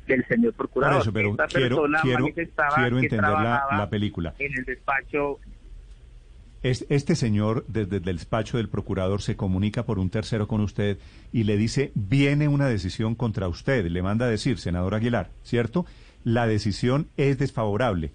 del 0.06 0.24
señor 0.26 0.52
procurador. 0.54 1.00
Esta 1.00 1.46
quiero, 1.46 1.76
persona 1.76 2.00
quiero, 2.02 2.26
entender 2.98 3.20
la, 3.20 3.88
película. 3.90 4.34
En 4.38 4.56
el 4.56 4.64
despacho 4.64 5.38
este 6.62 7.14
señor, 7.14 7.64
desde 7.68 7.98
el 7.98 8.02
despacho 8.02 8.56
del 8.56 8.68
procurador, 8.68 9.22
se 9.22 9.36
comunica 9.36 9.84
por 9.84 10.00
un 10.00 10.10
tercero 10.10 10.48
con 10.48 10.60
usted 10.60 10.98
y 11.32 11.44
le 11.44 11.56
dice, 11.56 11.92
viene 11.94 12.48
una 12.48 12.66
decisión 12.66 13.14
contra 13.14 13.46
usted. 13.46 13.86
Le 13.86 14.02
manda 14.02 14.26
a 14.26 14.28
decir, 14.28 14.58
senador 14.58 14.94
Aguilar, 14.94 15.30
¿cierto? 15.42 15.86
La 16.24 16.46
decisión 16.48 17.08
es 17.16 17.38
desfavorable. 17.38 18.10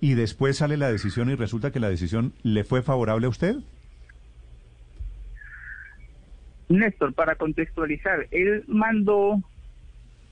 Y 0.00 0.14
después 0.14 0.58
sale 0.58 0.76
la 0.76 0.90
decisión 0.90 1.30
y 1.30 1.34
resulta 1.34 1.70
que 1.70 1.80
la 1.80 1.88
decisión 1.88 2.34
le 2.42 2.64
fue 2.64 2.82
favorable 2.82 3.26
a 3.26 3.30
usted. 3.30 3.56
Néstor, 6.68 7.12
para 7.14 7.36
contextualizar, 7.36 8.26
él 8.30 8.64
mandó, 8.66 9.40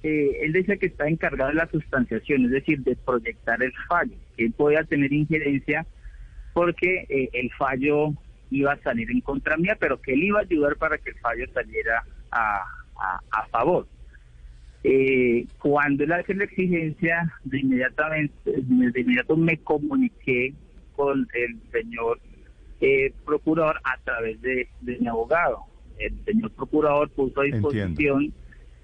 eh, 0.02 0.38
él 0.42 0.52
dice 0.52 0.78
que 0.78 0.86
está 0.86 1.08
encargado 1.08 1.50
de 1.50 1.56
la 1.56 1.68
sustanciación, 1.68 2.46
es 2.46 2.50
decir, 2.50 2.82
de 2.82 2.96
proyectar 2.96 3.62
el 3.62 3.72
fallo, 3.88 4.16
que 4.36 4.46
él 4.46 4.52
podía 4.52 4.84
tener 4.84 5.12
injerencia 5.12 5.86
porque 6.52 7.06
eh, 7.08 7.30
el 7.32 7.50
fallo 7.52 8.12
iba 8.50 8.72
a 8.72 8.82
salir 8.82 9.10
en 9.10 9.20
contra 9.20 9.56
mía, 9.56 9.76
pero 9.80 10.00
que 10.00 10.12
él 10.12 10.24
iba 10.24 10.40
a 10.40 10.42
ayudar 10.42 10.76
para 10.76 10.98
que 10.98 11.10
el 11.10 11.18
fallo 11.18 11.46
saliera 11.52 12.04
a, 12.30 12.64
favor. 13.50 13.86
Eh, 14.84 15.46
cuando 15.58 16.04
él 16.04 16.12
hace 16.12 16.34
la 16.34 16.44
exigencia, 16.44 17.32
de 17.44 17.60
inmediatamente, 17.60 18.32
de 18.44 19.00
inmediato 19.00 19.36
me 19.36 19.56
comuniqué 19.58 20.54
con 20.96 21.26
el 21.34 21.60
señor 21.70 22.18
eh, 22.80 23.12
procurador 23.24 23.80
a 23.84 23.96
través 24.04 24.40
de, 24.42 24.68
mi 24.80 25.06
abogado. 25.06 25.60
El 25.98 26.14
señor 26.24 26.50
procurador 26.52 27.08
puso 27.10 27.40
a 27.40 27.44
disposición 27.44 28.32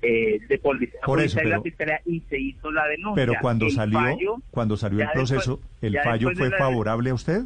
eh, 0.02 0.38
de 0.48 0.58
policía, 0.58 1.00
Por 1.04 1.20
eso, 1.20 1.42
la 1.42 1.60
fiscalía 1.60 2.00
y 2.06 2.20
se 2.28 2.38
hizo 2.38 2.70
la 2.70 2.86
denuncia. 2.86 3.26
Pero 3.26 3.34
cuando 3.40 3.68
salió, 3.68 4.40
cuando 4.52 4.76
salió 4.76 5.02
el 5.02 5.10
proceso, 5.10 5.60
¿el 5.82 5.98
fallo 5.98 6.30
fue 6.36 6.50
favorable 6.50 7.10
a 7.10 7.14
usted? 7.14 7.42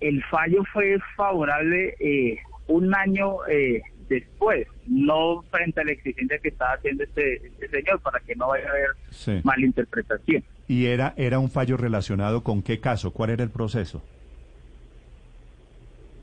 el 0.00 0.22
fallo 0.24 0.62
fue 0.72 0.98
favorable 1.16 1.94
eh, 2.00 2.38
un 2.68 2.94
año 2.94 3.46
eh, 3.48 3.82
después, 4.08 4.66
no 4.86 5.42
frente 5.50 5.80
a 5.80 5.84
la 5.84 5.92
exigencia 5.92 6.38
que 6.38 6.48
estaba 6.48 6.72
haciendo 6.74 7.04
este, 7.04 7.46
este 7.46 7.68
señor, 7.68 8.00
para 8.00 8.20
que 8.20 8.34
no 8.36 8.48
vaya 8.48 8.66
a 8.68 8.70
haber 8.70 9.44
malinterpretación. 9.44 10.44
¿Y 10.68 10.86
era, 10.86 11.14
era 11.16 11.38
un 11.38 11.50
fallo 11.50 11.76
relacionado 11.76 12.42
con 12.42 12.62
qué 12.62 12.80
caso? 12.80 13.12
¿Cuál 13.12 13.30
era 13.30 13.44
el 13.44 13.50
proceso? 13.50 14.02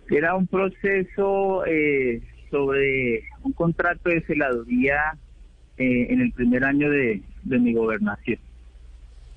Era 0.10 0.36
un 0.36 0.48
proceso 0.48 1.66
eh, 1.66 2.22
sobre 2.52 3.24
un 3.42 3.54
contrato 3.54 4.10
de 4.10 4.22
celaduría 4.22 5.18
en 5.78 6.22
el 6.22 6.32
primer 6.34 6.63
año 6.63 6.90
de, 6.90 7.22
mi 7.44 7.74
gobernación. 7.74 8.38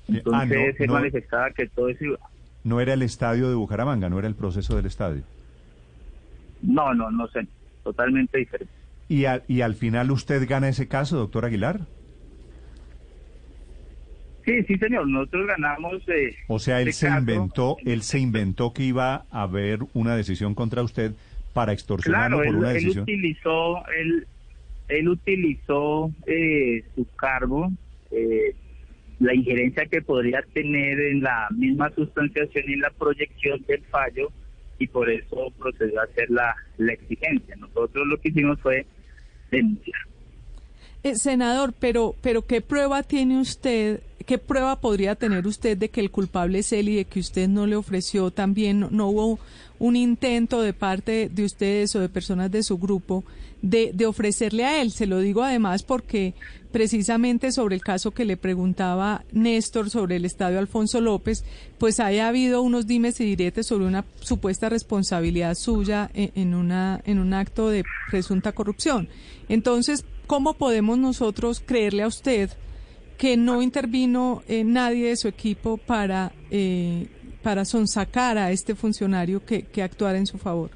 Ah, 0.07 0.13
Entonces 0.13 0.75
se 0.77 0.87
manifestaba 0.87 1.49
que 1.51 1.67
todo 1.67 1.89
eso 1.89 2.05
iba 2.05 2.19
no 2.67 2.81
era 2.81 2.93
el 2.93 3.01
estadio 3.01 3.47
de 3.49 3.55
Bucaramanga, 3.55 4.09
no 4.09 4.19
era 4.19 4.27
el 4.27 4.35
proceso 4.35 4.75
del 4.75 4.87
estadio. 4.87 5.23
No, 6.61 6.93
no, 6.93 7.09
no 7.09 7.27
sé, 7.29 7.47
totalmente 7.87 8.37
diferente. 8.37 8.73
¿Y, 9.07 9.23
y 9.47 9.61
al 9.61 9.75
final 9.75 10.11
usted 10.11 10.47
gana 10.47 10.67
ese 10.67 10.87
caso, 10.87 11.17
doctor 11.17 11.45
Aguilar? 11.45 11.81
Sí, 14.45 14.63
sí, 14.63 14.77
señor, 14.77 15.07
nosotros 15.07 15.47
ganamos. 15.47 16.07
Eh, 16.07 16.35
o 16.47 16.59
sea, 16.59 16.81
él 16.81 16.93
se 16.93 17.07
inventó, 17.09 17.77
él 17.85 18.01
se 18.01 18.19
inventó 18.19 18.73
que 18.73 18.83
iba 18.83 19.25
a 19.29 19.43
haber 19.43 19.79
una 19.93 20.15
decisión 20.15 20.55
contra 20.55 20.83
usted 20.83 21.13
para 21.53 21.73
extorsionarlo 21.73 22.37
por 22.37 22.55
una 22.55 22.69
decisión. 22.71 23.05
Él 23.07 23.15
utilizó, 23.15 23.87
él, 23.87 24.27
él 24.89 25.09
utilizó 25.09 26.11
eh, 26.25 26.83
su 26.95 27.05
cargo 27.15 27.71
eh, 28.11 28.55
la 29.19 29.33
injerencia 29.33 29.85
que 29.85 30.01
podría 30.01 30.41
tener 30.53 30.99
en 30.99 31.23
la 31.23 31.47
misma 31.51 31.89
sustanciación 31.91 32.65
y 32.67 32.73
en 32.73 32.81
la 32.81 32.91
proyección 32.91 33.61
del 33.67 33.83
fallo 33.85 34.31
y 34.79 34.87
por 34.87 35.09
eso 35.09 35.51
procedió 35.57 35.99
a 35.99 36.03
hacer 36.03 36.29
la, 36.29 36.55
la 36.77 36.93
exigencia. 36.93 37.55
Nosotros 37.55 38.07
lo 38.07 38.19
que 38.19 38.29
hicimos 38.29 38.59
fue 38.61 38.85
denunciar. 39.51 39.99
Eh, 41.03 41.15
senador, 41.15 41.73
pero, 41.79 42.15
pero 42.21 42.45
¿qué 42.45 42.61
prueba 42.61 43.03
tiene 43.03 43.39
usted, 43.39 44.01
qué 44.25 44.37
prueba 44.37 44.79
podría 44.81 45.15
tener 45.15 45.45
usted 45.47 45.77
de 45.77 45.89
que 45.89 46.01
el 46.01 46.11
culpable 46.11 46.59
es 46.59 46.73
él 46.73 46.89
y 46.89 46.95
de 46.95 47.05
que 47.05 47.19
usted 47.19 47.47
no 47.47 47.67
le 47.67 47.75
ofreció 47.75 48.31
también, 48.31 48.87
no 48.91 49.07
hubo 49.07 49.39
un 49.79 49.95
intento 49.95 50.61
de 50.61 50.73
parte 50.73 51.29
de 51.29 51.45
ustedes 51.45 51.95
o 51.95 51.99
de 51.99 52.09
personas 52.09 52.51
de 52.51 52.63
su 52.63 52.77
grupo 52.77 53.23
de, 53.61 53.91
de 53.93 54.05
ofrecerle 54.05 54.65
a 54.65 54.81
él. 54.81 54.91
Se 54.91 55.05
lo 55.05 55.19
digo 55.19 55.43
además 55.43 55.83
porque 55.83 56.33
precisamente 56.77 57.51
sobre 57.51 57.73
el 57.73 57.81
caso 57.81 58.11
que 58.11 58.23
le 58.23 58.37
preguntaba 58.37 59.23
Néstor 59.31 59.89
sobre 59.89 60.17
el 60.17 60.25
estadio 60.25 60.59
Alfonso 60.59 61.01
López, 61.01 61.43
pues 61.79 61.99
haya 61.99 62.27
habido 62.27 62.61
unos 62.61 62.85
dimes 62.85 63.19
y 63.19 63.25
diretes 63.25 63.65
sobre 63.65 63.87
una 63.87 64.05
supuesta 64.19 64.69
responsabilidad 64.69 65.55
suya 65.55 66.11
en, 66.13 66.29
en, 66.35 66.53
una, 66.53 67.01
en 67.03 67.17
un 67.17 67.33
acto 67.33 67.71
de 67.71 67.83
presunta 68.11 68.51
corrupción. 68.51 69.09
Entonces, 69.49 70.05
¿cómo 70.27 70.53
podemos 70.53 70.99
nosotros 70.99 71.63
creerle 71.65 72.03
a 72.03 72.07
usted 72.07 72.51
que 73.17 73.37
no 73.37 73.63
intervino 73.63 74.43
eh, 74.47 74.63
nadie 74.63 75.09
de 75.09 75.15
su 75.15 75.27
equipo 75.27 75.77
para 75.77 76.31
eh, 76.51 77.07
para 77.41 77.65
sonsacar 77.65 78.37
a 78.37 78.51
este 78.51 78.75
funcionario 78.75 79.43
que, 79.43 79.63
que 79.63 79.81
actuara 79.81 80.19
en 80.19 80.27
su 80.27 80.37
favor? 80.37 80.69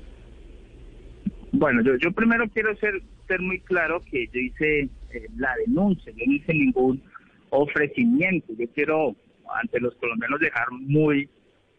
Bueno, 1.51 1.83
yo, 1.83 1.95
yo 1.97 2.11
primero 2.11 2.49
quiero 2.49 2.75
ser, 2.77 3.03
ser 3.27 3.39
muy 3.39 3.59
claro 3.59 4.01
que 4.09 4.25
yo 4.33 4.39
hice 4.39 4.89
eh, 5.13 5.27
la 5.37 5.55
denuncia, 5.65 6.11
yo 6.15 6.25
no 6.25 6.33
hice 6.33 6.53
ningún 6.53 7.01
ofrecimiento. 7.49 8.53
Yo 8.57 8.67
quiero 8.73 9.15
ante 9.61 9.79
los 9.79 9.95
colombianos 9.95 10.39
dejar 10.39 10.71
muy 10.71 11.29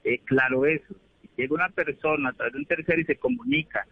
eh, 0.05 0.19
claro 0.25 0.67
eso. 0.67 0.95
Si 1.21 1.29
llega 1.37 1.55
una 1.55 1.69
persona 1.71 2.31
a 2.31 2.33
través 2.33 2.53
de 2.55 2.59
un 2.61 2.67
tercero 2.67 3.01
y 3.01 3.05
se 3.05 3.17
comunica 3.17 3.87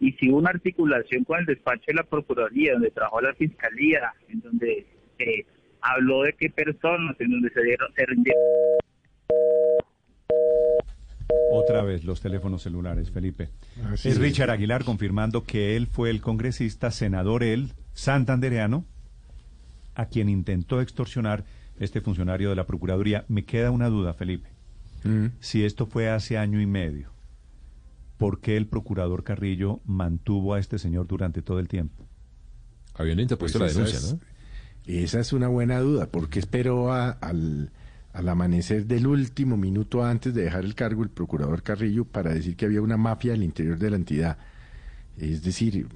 y 0.00 0.12
si 0.12 0.28
una 0.28 0.50
articulación 0.50 1.24
con 1.24 1.40
el 1.40 1.46
despacho 1.46 1.84
de 1.86 1.94
la 1.94 2.02
Procuraduría, 2.02 2.74
donde 2.74 2.90
trabajó 2.90 3.20
la 3.20 3.34
Fiscalía, 3.34 4.12
en 4.28 4.40
donde 4.40 4.86
eh, 5.18 5.46
habló 5.80 6.22
de 6.22 6.34
qué 6.34 6.50
personas, 6.50 7.16
en 7.20 7.30
donde 7.30 7.50
se 7.50 7.62
dieron, 7.62 7.92
se 7.94 8.06
rindieron. 8.06 8.42
Otra 11.54 11.82
vez 11.82 12.04
los 12.04 12.20
teléfonos 12.20 12.62
celulares, 12.62 13.10
Felipe. 13.10 13.50
Así 13.92 14.08
es. 14.08 14.18
Richard 14.18 14.50
Aguilar 14.50 14.84
confirmando 14.84 15.44
que 15.44 15.76
él 15.76 15.86
fue 15.86 16.10
el 16.10 16.20
congresista, 16.20 16.90
senador 16.90 17.42
él, 17.42 17.72
santandereano, 17.94 18.84
a 19.94 20.06
quien 20.06 20.28
intentó 20.28 20.80
extorsionar 20.80 21.44
este 21.78 22.00
funcionario 22.00 22.50
de 22.50 22.56
la 22.56 22.66
Procuraduría. 22.66 23.24
Me 23.28 23.44
queda 23.44 23.70
una 23.70 23.88
duda, 23.88 24.12
Felipe. 24.14 24.48
Mm. 25.04 25.26
Si 25.40 25.64
esto 25.64 25.86
fue 25.86 26.08
hace 26.10 26.38
año 26.38 26.60
y 26.60 26.66
medio, 26.66 27.10
¿por 28.18 28.40
qué 28.40 28.56
el 28.56 28.66
procurador 28.66 29.22
Carrillo 29.24 29.80
mantuvo 29.84 30.54
a 30.54 30.60
este 30.60 30.78
señor 30.78 31.06
durante 31.06 31.42
todo 31.42 31.58
el 31.60 31.68
tiempo? 31.68 32.04
Pues 32.92 33.00
Habían 33.00 33.20
interpuesto 33.20 33.58
la 33.58 33.66
esa 33.66 33.74
denuncia, 33.80 33.98
es- 33.98 34.12
¿no? 34.14 34.20
Esa 34.86 35.20
es 35.20 35.32
una 35.32 35.48
buena 35.48 35.80
duda, 35.80 36.06
porque 36.06 36.38
esperó 36.38 36.92
a- 36.92 37.10
al, 37.10 37.70
al 38.14 38.28
amanecer 38.28 38.86
del 38.86 39.06
último 39.06 39.56
minuto 39.56 40.04
antes 40.04 40.32
de 40.32 40.44
dejar 40.44 40.64
el 40.64 40.74
cargo 40.74 41.02
el 41.02 41.10
procurador 41.10 41.62
Carrillo 41.62 42.04
para 42.04 42.32
decir 42.32 42.56
que 42.56 42.64
había 42.64 42.80
una 42.80 42.96
mafia 42.96 43.34
al 43.34 43.42
interior 43.42 43.76
de 43.76 43.90
la 43.90 43.96
entidad. 43.96 44.38
Es 45.18 45.42
decir, 45.42 45.86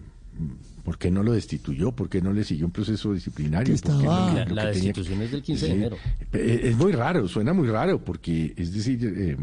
¿por 0.85 0.99
qué 0.99 1.13
no 1.13 1.23
lo 1.23 1.33
destituyó? 1.33 1.93
¿Por 1.93 2.09
qué 2.09 2.21
no 2.21 2.33
le 2.33 2.43
siguió 2.43 2.67
un 2.67 2.73
proceso 2.73 3.13
disciplinario? 3.15 3.73
Que 3.75 3.81
¿Por 3.81 3.93
qué 3.93 3.97
estaba- 3.99 4.31
no- 4.31 4.35
La- 4.35 4.41
la 4.41 4.47
que 4.47 4.55
tenía- 4.55 4.65
destitución 4.73 5.23
es 5.23 5.31
del 5.31 5.43
15 5.43 5.67
de 5.67 5.73
enero. 5.73 5.97
Es 6.33 6.77
muy 6.77 6.91
raro, 6.93 7.29
suena 7.29 7.53
muy 7.53 7.69
raro, 7.69 8.05
porque 8.05 8.53
es 8.57 8.75
decir, 8.75 8.99
eh, 9.17 9.37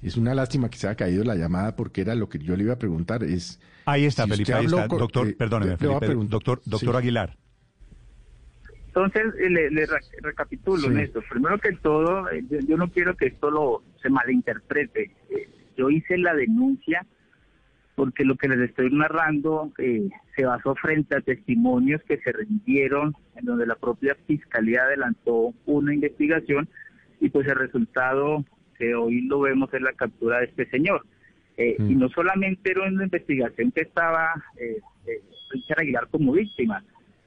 es 0.00 0.16
una 0.16 0.32
lástima 0.34 0.68
que 0.70 0.78
se 0.78 0.86
haya 0.86 0.94
caído 0.96 1.24
la 1.24 1.34
llamada 1.34 1.74
porque 1.74 2.02
era 2.02 2.14
lo 2.14 2.28
que 2.28 2.38
yo 2.38 2.56
le 2.56 2.62
iba 2.62 2.74
a 2.74 2.78
preguntar. 2.78 3.24
Es 3.24 3.58
Ahí 3.84 4.04
está, 4.04 4.24
si 4.24 4.30
Felipe, 4.30 4.54
ahí 4.54 4.66
está. 4.66 4.86
con- 4.86 4.98
doctor, 4.98 5.26
eh, 5.28 5.32
perdóneme, 5.32 5.72
le 5.72 5.76
voy 5.76 5.86
a 5.86 5.98
Felipe, 5.98 6.06
preguntar- 6.06 6.30
doctor, 6.30 6.62
doctor 6.64 6.94
sí. 6.94 6.98
Aguilar. 6.98 7.36
Entonces, 8.94 9.22
eh, 9.40 9.48
le, 9.48 9.70
le 9.70 9.86
recapitulo, 10.20 10.82
Sí. 10.82 10.90
Néstor. 10.90 11.24
Primero 11.30 11.58
que 11.58 11.72
todo, 11.72 12.30
eh, 12.30 12.44
yo, 12.50 12.58
yo 12.60 12.76
no 12.76 12.88
quiero 12.90 13.16
que 13.16 13.26
esto 13.28 13.50
lo 13.50 13.82
se 14.02 14.10
malinterprete. 14.10 15.10
Eh, 15.30 15.48
yo 15.78 15.88
hice 15.88 16.18
la 16.18 16.34
denuncia 16.34 17.06
porque 17.94 18.24
lo 18.24 18.36
que 18.36 18.48
les 18.48 18.60
estoy 18.68 18.90
narrando 18.90 19.72
eh, 19.78 20.08
se 20.36 20.44
basó 20.44 20.74
frente 20.74 21.16
a 21.16 21.20
testimonios 21.22 22.02
que 22.02 22.18
se 22.18 22.32
rindieron, 22.32 23.14
en 23.36 23.44
donde 23.46 23.66
la 23.66 23.76
propia 23.76 24.14
fiscalía 24.26 24.82
adelantó 24.82 25.54
una 25.66 25.94
investigación 25.94 26.68
y 27.20 27.30
pues 27.30 27.46
el 27.48 27.54
resultado 27.56 28.44
que 28.78 28.94
hoy 28.94 29.22
lo 29.22 29.40
vemos 29.40 29.72
es 29.72 29.80
la 29.80 29.92
captura 29.92 30.38
de 30.40 30.46
este 30.46 30.68
señor. 30.70 31.06
Eh, 31.56 31.76
Y 31.78 31.94
no 31.94 32.08
solamente 32.08 32.70
era 32.70 32.86
una 32.88 33.04
investigación 33.04 33.70
que 33.72 33.82
estaba 33.82 34.32
eh, 34.58 34.78
eh, 35.06 35.20
Richard 35.50 35.80
Aguilar 35.80 36.08
como 36.10 36.32
víctima, 36.32 36.82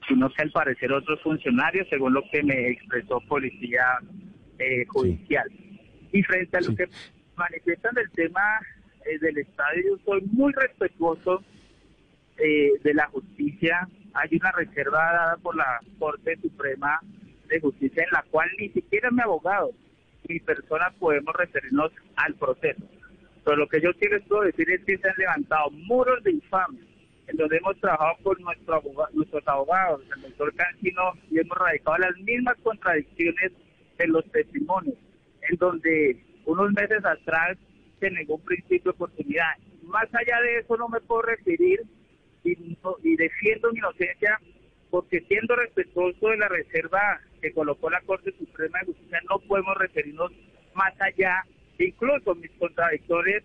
sino 0.08 0.30
que 0.30 0.44
al 0.44 0.52
parecer 0.52 0.92
otros 0.92 1.22
funcionarios, 1.22 1.88
según 1.90 2.14
lo 2.14 2.24
que 2.32 2.44
me 2.44 2.70
expresó 2.70 3.20
Policía 3.22 4.00
eh, 4.60 4.86
Judicial. 4.88 5.50
Y 6.12 6.24
frente 6.24 6.58
a 6.58 6.62
lo 6.62 6.76
que 6.76 6.88
manifiestan 7.36 7.96
del 7.96 8.10
tema 8.12 8.60
eh, 9.06 9.18
del 9.20 9.38
estadio, 9.40 9.84
yo 9.90 9.98
soy 10.06 10.22
muy 10.32 10.54
respetuoso 10.54 11.44
eh, 12.38 12.72
de 12.84 12.94
la 12.94 13.08
justicia. 13.08 13.88
Hay 14.14 14.30
una 14.40 14.52
reserva 14.52 14.98
dada 14.98 15.38
por 15.38 15.56
la 15.56 15.80
Corte 16.00 16.38
Suprema 16.42 17.00
de 17.48 17.60
Justicia 17.60 18.04
en 18.04 18.12
la 18.12 18.24
cual 18.30 18.50
ni 18.58 18.70
siquiera 18.70 19.12
mi 19.12 19.22
abogado 19.22 19.72
ni 20.28 20.40
persona 20.40 20.92
podemos 21.00 21.36
referirnos 21.36 21.92
al 22.16 22.34
proceso. 22.36 22.84
Pero 23.44 23.58
lo 23.58 23.68
que 23.68 23.80
yo 23.80 23.94
quiero 23.94 24.18
decir 24.42 24.72
es 24.72 24.84
que 24.86 24.98
se 24.98 25.08
han 25.08 25.16
levantado 25.18 25.70
muros 25.72 26.24
de 26.24 26.32
infamia 26.32 26.82
donde 27.34 27.58
hemos 27.58 27.79
trabajado 27.79 28.15
con 28.24 28.41
nuestro 28.41 28.75
aboga- 28.75 29.10
nuestros 29.13 29.48
abogados, 29.48 30.01
el 30.15 30.22
doctor 30.22 30.53
Cancino, 30.55 31.13
y 31.32 31.39
hemos 31.39 31.58
radicado 31.58 31.98
las 31.98 32.17
mismas 32.20 32.55
contradicciones 32.63 33.51
en 33.98 34.12
los 34.12 34.24
testimonios, 34.32 34.96
en 35.50 35.58
donde 35.58 36.17
unos 36.46 36.72
meses 36.74 37.03
atrás 37.03 37.58
se 38.00 38.12
negó 38.12 38.36
un 38.36 38.46
principio 38.46 38.91
de 38.91 38.96
oportunidad. 38.96 39.53
Más 39.84 40.08
allá 40.13 40.39
de 40.41 40.60
eso 40.60 40.77
no 40.77 40.88
me 40.89 41.00
puedo 41.01 41.24
referir 41.24 41.82
y, 42.44 42.77
no- 42.84 42.98
y 43.03 43.15
defiendo 43.15 43.72
mi 43.72 43.79
inocencia 43.79 44.39
porque 44.91 45.19
siendo 45.21 45.56
respetuoso 45.56 46.28
de 46.30 46.38
la 46.38 46.47
reserva 46.47 47.19
que 47.41 47.52
colocó 47.52 47.89
la 47.89 48.02
Corte 48.02 48.32
Suprema 48.38 48.80
de 48.80 48.86
Justicia 48.88 49.19
no 49.30 49.39
podemos 49.39 49.76
referirnos 49.78 50.32
más 50.73 50.93
allá. 51.02 51.43
Incluso 51.80 52.36
mis 52.36 52.52
contradictores 52.52 53.43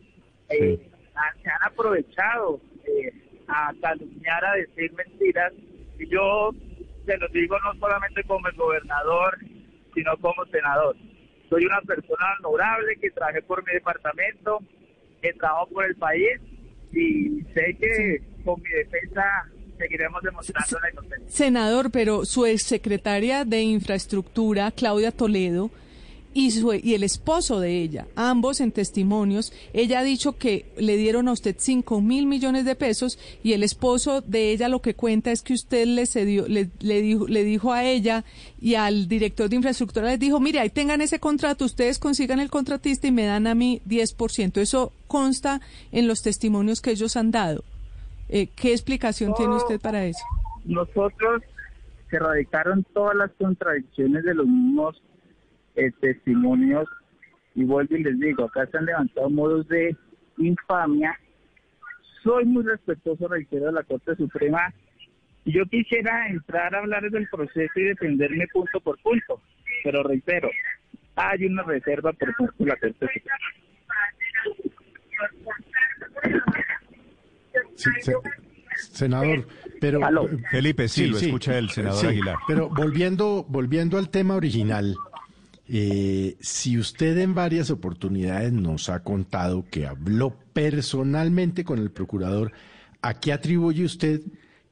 eh, 0.50 0.78
han- 1.14 1.42
se 1.42 1.48
han 1.50 1.62
aprovechado 1.64 2.60
eh, 2.84 3.12
a 3.50 3.74
calumniar, 3.80 4.44
a 4.44 4.54
decir 4.54 4.92
mentiras. 4.92 5.52
Y 5.98 6.08
yo 6.08 6.50
se 7.06 7.16
los 7.18 7.32
digo 7.32 7.56
no 7.60 7.78
solamente 7.78 8.22
como 8.24 8.46
el 8.48 8.54
gobernador, 8.56 9.38
sino 9.94 10.16
como 10.18 10.44
senador. 10.46 10.96
Soy 11.48 11.64
una 11.64 11.80
persona 11.82 12.24
honorable 12.38 12.96
que 13.00 13.10
trabajé 13.10 13.42
por 13.42 13.64
mi 13.66 13.72
departamento, 13.72 14.60
que 15.20 15.32
trabajo 15.34 15.68
por 15.68 15.84
el 15.84 15.96
país 15.96 16.40
y 16.92 17.42
sé 17.54 17.76
que 17.80 18.22
con 18.44 18.62
mi 18.62 18.70
defensa 18.70 19.22
seguiremos 19.78 20.22
demostrando 20.22 20.78
la 20.80 20.90
inocencia. 20.90 21.28
Senador, 21.28 21.90
pero 21.90 22.24
su 22.24 22.46
exsecretaria 22.46 23.44
de 23.44 23.62
Infraestructura, 23.62 24.70
Claudia 24.70 25.10
Toledo, 25.10 25.70
y, 26.32 26.52
su- 26.52 26.74
y 26.74 26.94
el 26.94 27.02
esposo 27.02 27.58
de 27.58 27.82
ella, 27.82 28.06
ambos 28.14 28.60
en 28.60 28.70
testimonios, 28.72 29.52
ella 29.72 29.98
ha 29.98 30.04
dicho 30.04 30.36
que 30.38 30.66
le 30.76 30.96
dieron 30.96 31.26
a 31.28 31.32
usted 31.32 31.56
5 31.58 32.00
mil 32.00 32.26
millones 32.26 32.64
de 32.64 32.74
pesos 32.76 33.18
y 33.42 33.52
el 33.54 33.62
esposo 33.64 34.20
de 34.20 34.52
ella 34.52 34.68
lo 34.68 34.80
que 34.80 34.94
cuenta 34.94 35.32
es 35.32 35.42
que 35.42 35.54
usted 35.54 35.86
le, 35.86 36.06
cedió, 36.06 36.46
le, 36.46 36.70
le 36.80 37.02
dijo, 37.02 37.26
le 37.26 37.42
dijo 37.42 37.72
a 37.72 37.84
ella 37.84 38.24
y 38.60 38.76
al 38.76 39.08
director 39.08 39.48
de 39.48 39.56
infraestructura, 39.56 40.06
les 40.06 40.20
dijo, 40.20 40.38
mire, 40.38 40.60
ahí 40.60 40.70
tengan 40.70 41.00
ese 41.00 41.18
contrato, 41.18 41.64
ustedes 41.64 41.98
consigan 41.98 42.38
el 42.38 42.48
contratista 42.50 43.06
y 43.08 43.12
me 43.12 43.24
dan 43.24 43.46
a 43.48 43.54
mí 43.56 43.80
10%. 43.88 44.58
Eso 44.60 44.92
consta 45.08 45.60
en 45.90 46.06
los 46.06 46.22
testimonios 46.22 46.80
que 46.80 46.92
ellos 46.92 47.16
han 47.16 47.30
dado. 47.32 47.64
Eh, 48.28 48.46
¿Qué 48.54 48.70
explicación 48.72 49.34
tiene 49.34 49.56
usted 49.56 49.80
para 49.80 50.04
eso? 50.06 50.22
Nosotros 50.64 51.42
se 52.08 52.18
radicaron 52.18 52.86
todas 52.94 53.16
las 53.16 53.30
contradicciones 53.32 54.22
de 54.24 54.34
los 54.34 54.46
mismos 54.46 55.02
eh, 55.76 55.90
testimonios 56.00 56.88
y 57.54 57.64
vuelvo 57.64 57.96
y 57.96 58.02
les 58.04 58.18
digo, 58.20 58.44
acá 58.44 58.66
se 58.66 58.78
han 58.78 58.86
levantado 58.86 59.28
modos 59.30 59.66
de 59.68 59.96
infamia. 60.38 61.18
Soy 62.22 62.44
muy 62.44 62.62
respetuoso, 62.64 63.28
reitero, 63.28 63.66
de 63.66 63.72
la 63.72 63.82
Corte 63.82 64.14
Suprema 64.16 64.72
y 65.44 65.52
yo 65.52 65.64
quisiera 65.66 66.28
entrar 66.28 66.74
a 66.74 66.78
hablar 66.80 67.10
del 67.10 67.26
proceso 67.28 67.72
y 67.76 67.84
defenderme 67.84 68.46
punto 68.52 68.78
por 68.80 68.98
punto, 69.02 69.40
pero 69.84 70.02
reitero, 70.02 70.50
hay 71.16 71.46
una 71.46 71.62
reserva 71.62 72.12
por 72.12 72.34
parte 72.36 72.54
de 72.58 72.66
la 72.66 72.76
Corte 72.76 73.06
Suprema. 73.06 73.36
Sí, 77.74 77.90
se- 78.00 78.14
senador, 78.76 79.46
pero 79.80 80.00
Felipe, 80.50 80.88
sí, 80.88 81.06
lo 81.06 81.16
escucha 81.18 81.58
el 81.58 81.70
senador 81.70 82.00
sí, 82.00 82.06
Aguilar. 82.06 82.36
Pero 82.46 82.68
volviendo, 82.68 83.44
volviendo 83.48 83.98
al 83.98 84.10
tema 84.10 84.36
original, 84.36 84.94
eh, 85.72 86.36
si 86.40 86.78
usted 86.78 87.16
en 87.18 87.34
varias 87.34 87.70
oportunidades 87.70 88.52
nos 88.52 88.88
ha 88.88 89.02
contado 89.04 89.64
que 89.70 89.86
habló 89.86 90.36
personalmente 90.52 91.62
con 91.64 91.78
el 91.78 91.90
procurador, 91.92 92.52
¿a 93.02 93.20
qué 93.20 93.32
atribuye 93.32 93.84
usted 93.84 94.20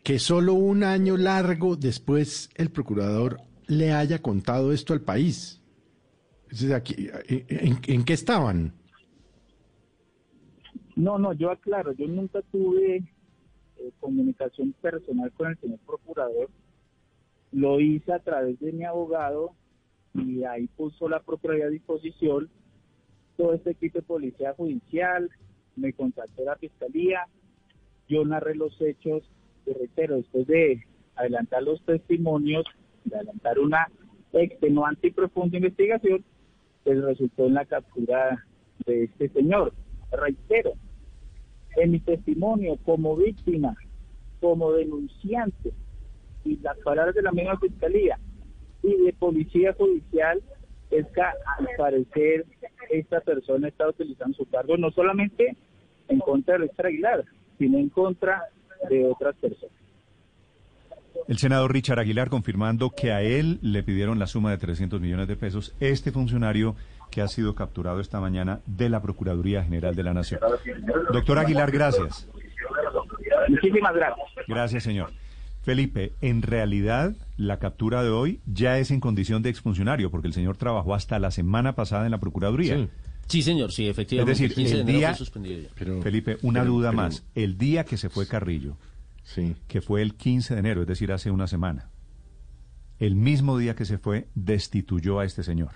que 0.02 0.18
solo 0.18 0.54
un 0.54 0.82
año 0.82 1.16
largo 1.16 1.76
después 1.76 2.50
el 2.56 2.70
procurador 2.70 3.40
le 3.68 3.92
haya 3.92 4.20
contado 4.20 4.72
esto 4.72 4.92
al 4.92 5.02
país? 5.02 5.62
Aquí, 6.74 7.08
¿en, 7.28 7.44
en- 7.48 7.78
en 7.87 8.04
qué 8.04 8.12
estaban? 8.14 8.74
No, 10.96 11.18
no, 11.18 11.32
yo 11.32 11.50
aclaro, 11.50 11.92
yo 11.92 12.08
nunca 12.08 12.42
tuve 12.50 12.96
eh, 12.96 13.92
comunicación 14.00 14.74
personal 14.80 15.30
con 15.32 15.48
el 15.50 15.58
señor 15.61 15.78
procurador. 15.87 16.50
Lo 17.52 17.78
hice 17.80 18.12
a 18.12 18.18
través 18.18 18.58
de 18.61 18.72
mi 18.72 18.84
abogado 18.84 19.54
y 20.26 20.44
ahí 20.44 20.66
puso 20.68 21.09
la 21.09 21.20
Procuraduría 21.20 21.66
a 21.66 21.70
disposición 21.70 22.50
todo 23.37 23.54
este 23.54 23.70
equipo 23.70 23.98
de 23.98 24.02
policía 24.02 24.52
judicial, 24.54 25.31
me 25.76 25.92
contactó 25.92 26.44
la 26.44 26.57
fiscalía, 26.57 27.26
yo 28.09 28.24
narré 28.24 28.57
los 28.57 28.78
hechos 28.81 29.22
y 29.64 29.72
reitero, 29.72 30.16
después 30.16 30.46
de 30.48 30.85
adelantar 31.14 31.62
los 31.62 31.81
testimonios, 31.85 32.64
de 33.04 33.16
adelantar 33.16 33.61
una 33.61 33.88
extenuante 34.33 35.09
y 35.09 35.12
profunda 35.12 35.57
investigación, 35.57 36.24
pues 36.83 37.00
resultó 37.00 37.46
en 37.46 37.54
la 37.54 37.64
captura 37.64 38.44
de 38.87 39.04
este 39.04 39.28
señor. 39.28 39.72
Reitero, 40.11 40.72
en 41.76 41.92
mi 41.92 42.00
testimonio 42.00 42.76
como 42.85 43.16
víctima, 43.16 43.76
como 44.40 44.72
denunciante, 44.72 45.72
y 46.44 46.57
las 46.59 46.78
palabras 46.78 47.14
de 47.14 47.22
la 47.22 47.33
misma 47.33 47.59
fiscalía 47.59 48.18
y 48.82 49.04
de 49.04 49.12
policía 49.12 49.72
judicial, 49.74 50.40
es 50.90 51.06
que 51.08 51.20
al 51.20 51.68
parecer 51.76 52.46
esta 52.90 53.20
persona 53.20 53.68
está 53.68 53.88
utilizando 53.88 54.36
su 54.36 54.46
cargo 54.46 54.76
no 54.76 54.90
solamente 54.90 55.56
en 56.08 56.18
contra 56.20 56.54
de 56.54 56.66
Richard 56.66 56.86
Aguilar, 56.86 57.24
sino 57.58 57.78
en 57.78 57.88
contra 57.90 58.44
de 58.88 59.06
otras 59.06 59.36
personas. 59.36 59.76
El 61.26 61.36
senador 61.36 61.72
Richard 61.72 61.98
Aguilar 61.98 62.30
confirmando 62.30 62.90
que 62.90 63.12
a 63.12 63.20
él 63.22 63.58
le 63.60 63.82
pidieron 63.82 64.18
la 64.18 64.26
suma 64.26 64.50
de 64.50 64.58
300 64.58 65.00
millones 65.00 65.28
de 65.28 65.36
pesos. 65.36 65.74
Este 65.80 66.10
funcionario 66.10 66.74
que 67.10 67.20
ha 67.20 67.28
sido 67.28 67.54
capturado 67.54 68.00
esta 68.00 68.20
mañana 68.20 68.60
de 68.66 68.88
la 68.88 69.02
Procuraduría 69.02 69.62
General 69.62 69.94
de 69.94 70.02
la 70.02 70.14
Nación. 70.14 70.40
Doctor 71.12 71.38
Aguilar, 71.38 71.70
gracias. 71.70 72.28
Muchísimas 73.48 73.94
gracias. 73.94 74.26
Gracias, 74.46 74.82
señor. 74.82 75.10
Felipe, 75.62 76.12
en 76.22 76.40
realidad 76.42 77.12
la 77.38 77.59
captura 77.59 78.03
de 78.03 78.11
hoy 78.11 78.40
ya 78.46 78.79
es 78.79 78.90
en 78.90 79.01
condición 79.01 79.42
de 79.42 79.48
exfuncionario, 79.48 80.11
porque 80.11 80.27
el 80.29 80.35
señor 80.35 80.57
trabajó 80.59 80.94
hasta 80.94 81.18
la 81.18 81.31
semana 81.31 81.74
pasada 81.74 82.05
en 82.05 82.11
la 82.11 82.18
Procuraduría. 82.20 82.77
Sí. 82.77 82.88
Sí, 83.29 83.42
señor, 83.42 83.72
sí, 83.72 83.87
efectivamente. 83.88 84.33
Es 84.33 84.38
decir, 84.40 84.55
15 84.55 84.74
de 84.74 84.74
el 84.77 84.83
enero 84.88 84.98
día, 84.98 85.09
fue 85.11 85.18
suspendido 85.18 85.61
ya. 85.61 85.68
Pero, 85.79 86.03
Felipe, 86.03 86.38
una 86.42 86.61
pero- 86.61 86.72
duda 86.72 86.90
pero- 86.90 87.03
más. 87.03 87.24
El 87.35 87.57
día 87.59 87.85
que 87.85 87.96
se 87.96 88.09
fue 88.11 88.27
Carrillo, 88.27 88.77
Sí. 89.22 89.55
que 89.68 89.81
fue 89.81 90.03
el 90.03 90.14
15 90.14 90.55
de 90.55 90.61
enero, 90.61 90.81
es 90.83 90.87
decir, 90.88 91.12
hace 91.12 91.31
una 91.31 91.46
semana, 91.46 91.90
el 92.98 93.14
mismo 93.14 93.57
día 93.59 93.74
que 93.77 93.85
se 93.85 93.98
fue, 93.98 94.29
destituyó 94.35 95.20
a 95.20 95.24
este 95.24 95.42
señor. 95.42 95.70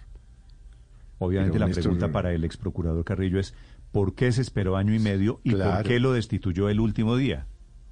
Obviamente 1.18 1.52
Pero, 1.52 1.60
la 1.60 1.66
Néstor, 1.68 1.82
pregunta 1.84 2.10
para 2.10 2.32
el 2.32 2.42
ex 2.42 2.56
procurador 2.56 3.04
Carrillo 3.04 3.38
es, 3.38 3.54
¿por 3.92 4.14
qué 4.14 4.32
se 4.32 4.40
esperó 4.42 4.76
año 4.76 4.94
y 4.94 4.98
medio 4.98 5.40
y 5.44 5.52
por 5.52 5.82
qué 5.84 6.00
lo 6.00 6.12
destituyó 6.12 6.68
el 6.68 6.80
último 6.80 7.16
día? 7.16 7.46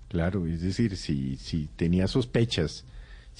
Claro, 0.09 0.46
es 0.46 0.62
decir, 0.62 0.96
si, 0.96 1.37
si 1.37 1.68
tenía 1.76 2.09
sospechas, 2.09 2.85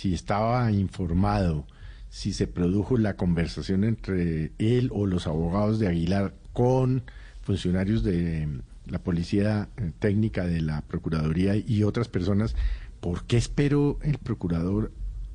si 0.01 0.15
estaba 0.15 0.73
informado, 0.73 1.67
si 2.09 2.33
se 2.33 2.47
produjo 2.47 2.97
la 2.97 3.17
conversación 3.17 3.85
entre 3.85 4.51
él 4.57 4.89
o 4.95 5.05
los 5.05 5.27
abogados 5.27 5.79
de 5.79 5.89
Aguilar 5.89 6.33
con 6.55 7.03
funcionarios 7.43 8.03
de 8.03 8.49
la 8.87 9.01
Policía 9.03 9.69
eh, 9.77 9.93
Técnica 9.99 10.47
de 10.47 10.63
la 10.63 10.81
Procuraduría 10.81 11.55
y 11.55 11.83
otras 11.83 12.09
personas, 12.09 12.57
¿por 13.01 13.25
qué 13.25 13.37
esperó 13.37 13.99
el 14.01 14.17
procurador 14.17 14.91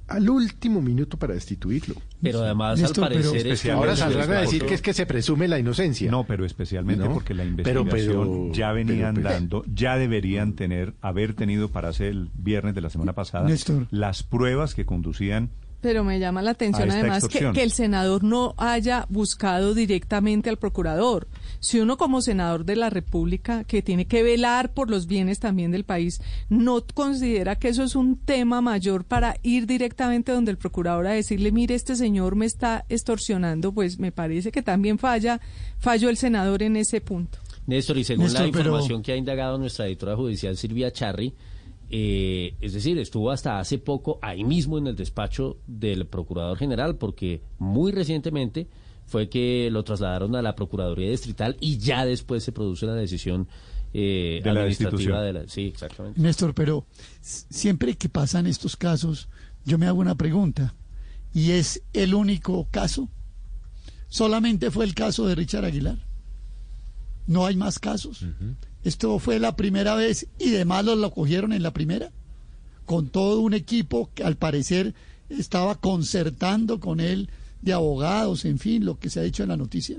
al 0.08 0.30
último 0.30 0.82
minuto 0.82 1.18
para 1.18 1.34
destituirlo? 1.34 1.96
Pero 2.22 2.42
además, 2.44 2.80
Néstor, 2.80 3.06
al 3.06 3.14
pero- 3.14 3.32
parecer... 3.32 3.72
Ahora 3.72 3.96
saldrán 3.96 4.32
a 4.32 4.42
decir 4.42 4.66
que 4.66 4.74
es 4.76 4.82
que 4.82 4.94
se 4.94 5.06
presume 5.06 5.48
la 5.48 5.58
inocencia. 5.60 6.10
No, 6.12 6.26
pero 6.26 6.46
especialmente 6.46 7.04
No, 7.06 7.14
porque 7.14 7.34
la 7.34 7.44
investigación 7.46 7.92
pero- 7.92 8.54
ya 8.54 8.72
venía 8.72 8.96
pero- 9.12 9.14
pero- 9.16 9.28
andando, 9.30 9.64
ya 9.74 9.98
deberían 9.98 10.54
tener, 10.54 10.94
haber 11.02 11.34
tenido 11.34 11.70
para 11.70 11.90
hacer 11.90 12.08
el 12.08 12.30
viernes 12.36 12.76
de 12.76 12.82
la 12.82 12.90
semana 12.90 13.14
pasada 13.14 13.48
Néstor. 13.48 13.88
las 13.92 14.24
pruebas 14.24 14.76
que 14.76 14.86
conducían 14.86 15.50
Pero 15.82 16.04
me 16.04 16.20
llama 16.20 16.42
la 16.42 16.52
atención 16.52 16.90
además 16.90 17.28
que 17.28 17.62
el 17.64 17.72
senador 17.72 18.24
no 18.24 18.56
haya 18.58 19.06
buscado 19.10 19.74
directamente 19.76 20.50
al 20.50 20.58
procurador. 20.58 21.28
Si 21.66 21.80
uno 21.80 21.98
como 21.98 22.22
senador 22.22 22.64
de 22.64 22.76
la 22.76 22.92
República, 22.92 23.64
que 23.64 23.82
tiene 23.82 24.06
que 24.06 24.22
velar 24.22 24.76
por 24.76 24.92
los 24.92 25.08
bienes 25.08 25.40
también 25.40 25.72
del 25.72 25.84
país, 25.84 26.22
no 26.48 26.86
considera 26.94 27.56
que 27.56 27.70
eso 27.70 27.82
es 27.82 27.96
un 27.96 28.18
tema 28.18 28.62
mayor 28.62 29.04
para 29.04 29.38
ir 29.42 29.66
directamente 29.66 30.32
donde 30.32 30.52
el 30.52 30.60
procurador 30.60 31.08
a 31.08 31.14
decirle, 31.14 31.52
mire, 31.52 31.74
este 31.74 31.96
señor 31.96 32.36
me 32.36 32.46
está 32.46 32.86
extorsionando, 32.88 33.72
pues 33.72 33.98
me 33.98 34.12
parece 34.12 34.52
que 34.52 34.62
también 34.62 35.00
falla, 35.00 35.42
falló 35.80 36.10
el 36.10 36.18
senador 36.18 36.62
en 36.62 36.76
ese 36.76 37.02
punto. 37.02 37.40
Néstor, 37.66 37.98
y 37.98 38.04
según 38.04 38.26
Néstor, 38.26 38.46
la 38.46 38.52
pero- 38.52 38.60
información 38.66 39.02
que 39.02 39.14
ha 39.14 39.18
indagado 39.18 39.58
nuestra 39.58 39.88
editora 39.88 40.16
judicial 40.16 40.56
Silvia 40.58 40.92
Charri, 40.92 41.34
eh, 41.90 42.54
es 42.62 42.74
decir, 42.74 43.00
estuvo 43.00 43.32
hasta 43.32 43.58
hace 43.58 43.80
poco 43.80 44.20
ahí 44.22 44.44
mismo 44.44 44.78
en 44.78 44.86
el 44.86 44.96
despacho 44.96 45.58
del 45.66 46.06
Procurador 46.06 46.60
General, 46.60 46.96
porque 46.96 47.42
muy 47.58 47.92
recientemente 47.92 48.68
fue 49.06 49.30
que 49.30 49.70
lo 49.72 49.84
trasladaron 49.84 50.36
a 50.36 50.42
la 50.42 50.56
Procuraduría 50.56 51.10
Distrital 51.10 51.58
y 51.60 51.78
ya 51.78 52.06
después 52.06 52.44
se 52.44 52.52
produce 52.52 52.86
la 52.86 52.96
decisión 52.96 53.48
eh, 53.94 54.42
De 54.44 54.54
la 54.54 54.62
administrativa 54.62 55.22
de 55.22 55.34
la... 55.34 55.48
Sí, 55.48 55.68
exactamente. 55.68 56.20
Néstor, 56.20 56.54
pero 56.54 56.86
siempre 57.22 57.96
que 57.96 58.10
pasan 58.10 58.46
estos 58.46 58.76
casos, 58.76 59.30
yo 59.64 59.78
me 59.78 59.88
hago 59.88 60.00
una 60.00 60.16
pregunta. 60.16 60.76
¿Y 61.34 61.52
es 61.52 61.82
el 61.94 62.14
único 62.14 62.68
caso? 62.72 63.10
¿Solamente 64.10 64.72
fue 64.72 64.86
el 64.86 64.94
caso 64.94 65.28
de 65.28 65.36
Richard 65.36 65.66
Aguilar? 65.66 65.98
¿No 67.28 67.46
hay 67.46 67.56
más 67.56 67.80
casos? 67.80 68.26
¿Esto 68.84 69.18
fue 69.20 69.40
la 69.40 69.56
primera 69.56 69.96
vez 69.96 70.28
y 70.40 70.50
de 70.50 70.66
malos 70.66 70.98
lo 70.98 71.12
cogieron 71.12 71.54
en 71.54 71.64
la 71.64 71.74
primera? 71.74 72.12
Con 72.86 73.08
todo 73.10 73.40
un 73.42 73.54
equipo 73.54 74.12
que 74.14 74.24
al 74.24 74.38
parecer 74.38 74.94
estaba 75.30 75.76
concertando 75.76 76.80
con 76.80 77.00
él 77.00 77.30
de 77.66 77.74
abogados, 77.74 78.46
en 78.46 78.60
fin, 78.60 78.86
lo 78.86 78.98
que 79.00 79.10
se 79.10 79.20
ha 79.20 79.24
dicho 79.24 79.44
en 79.44 79.50
la 79.50 79.58
noticia. 79.58 79.98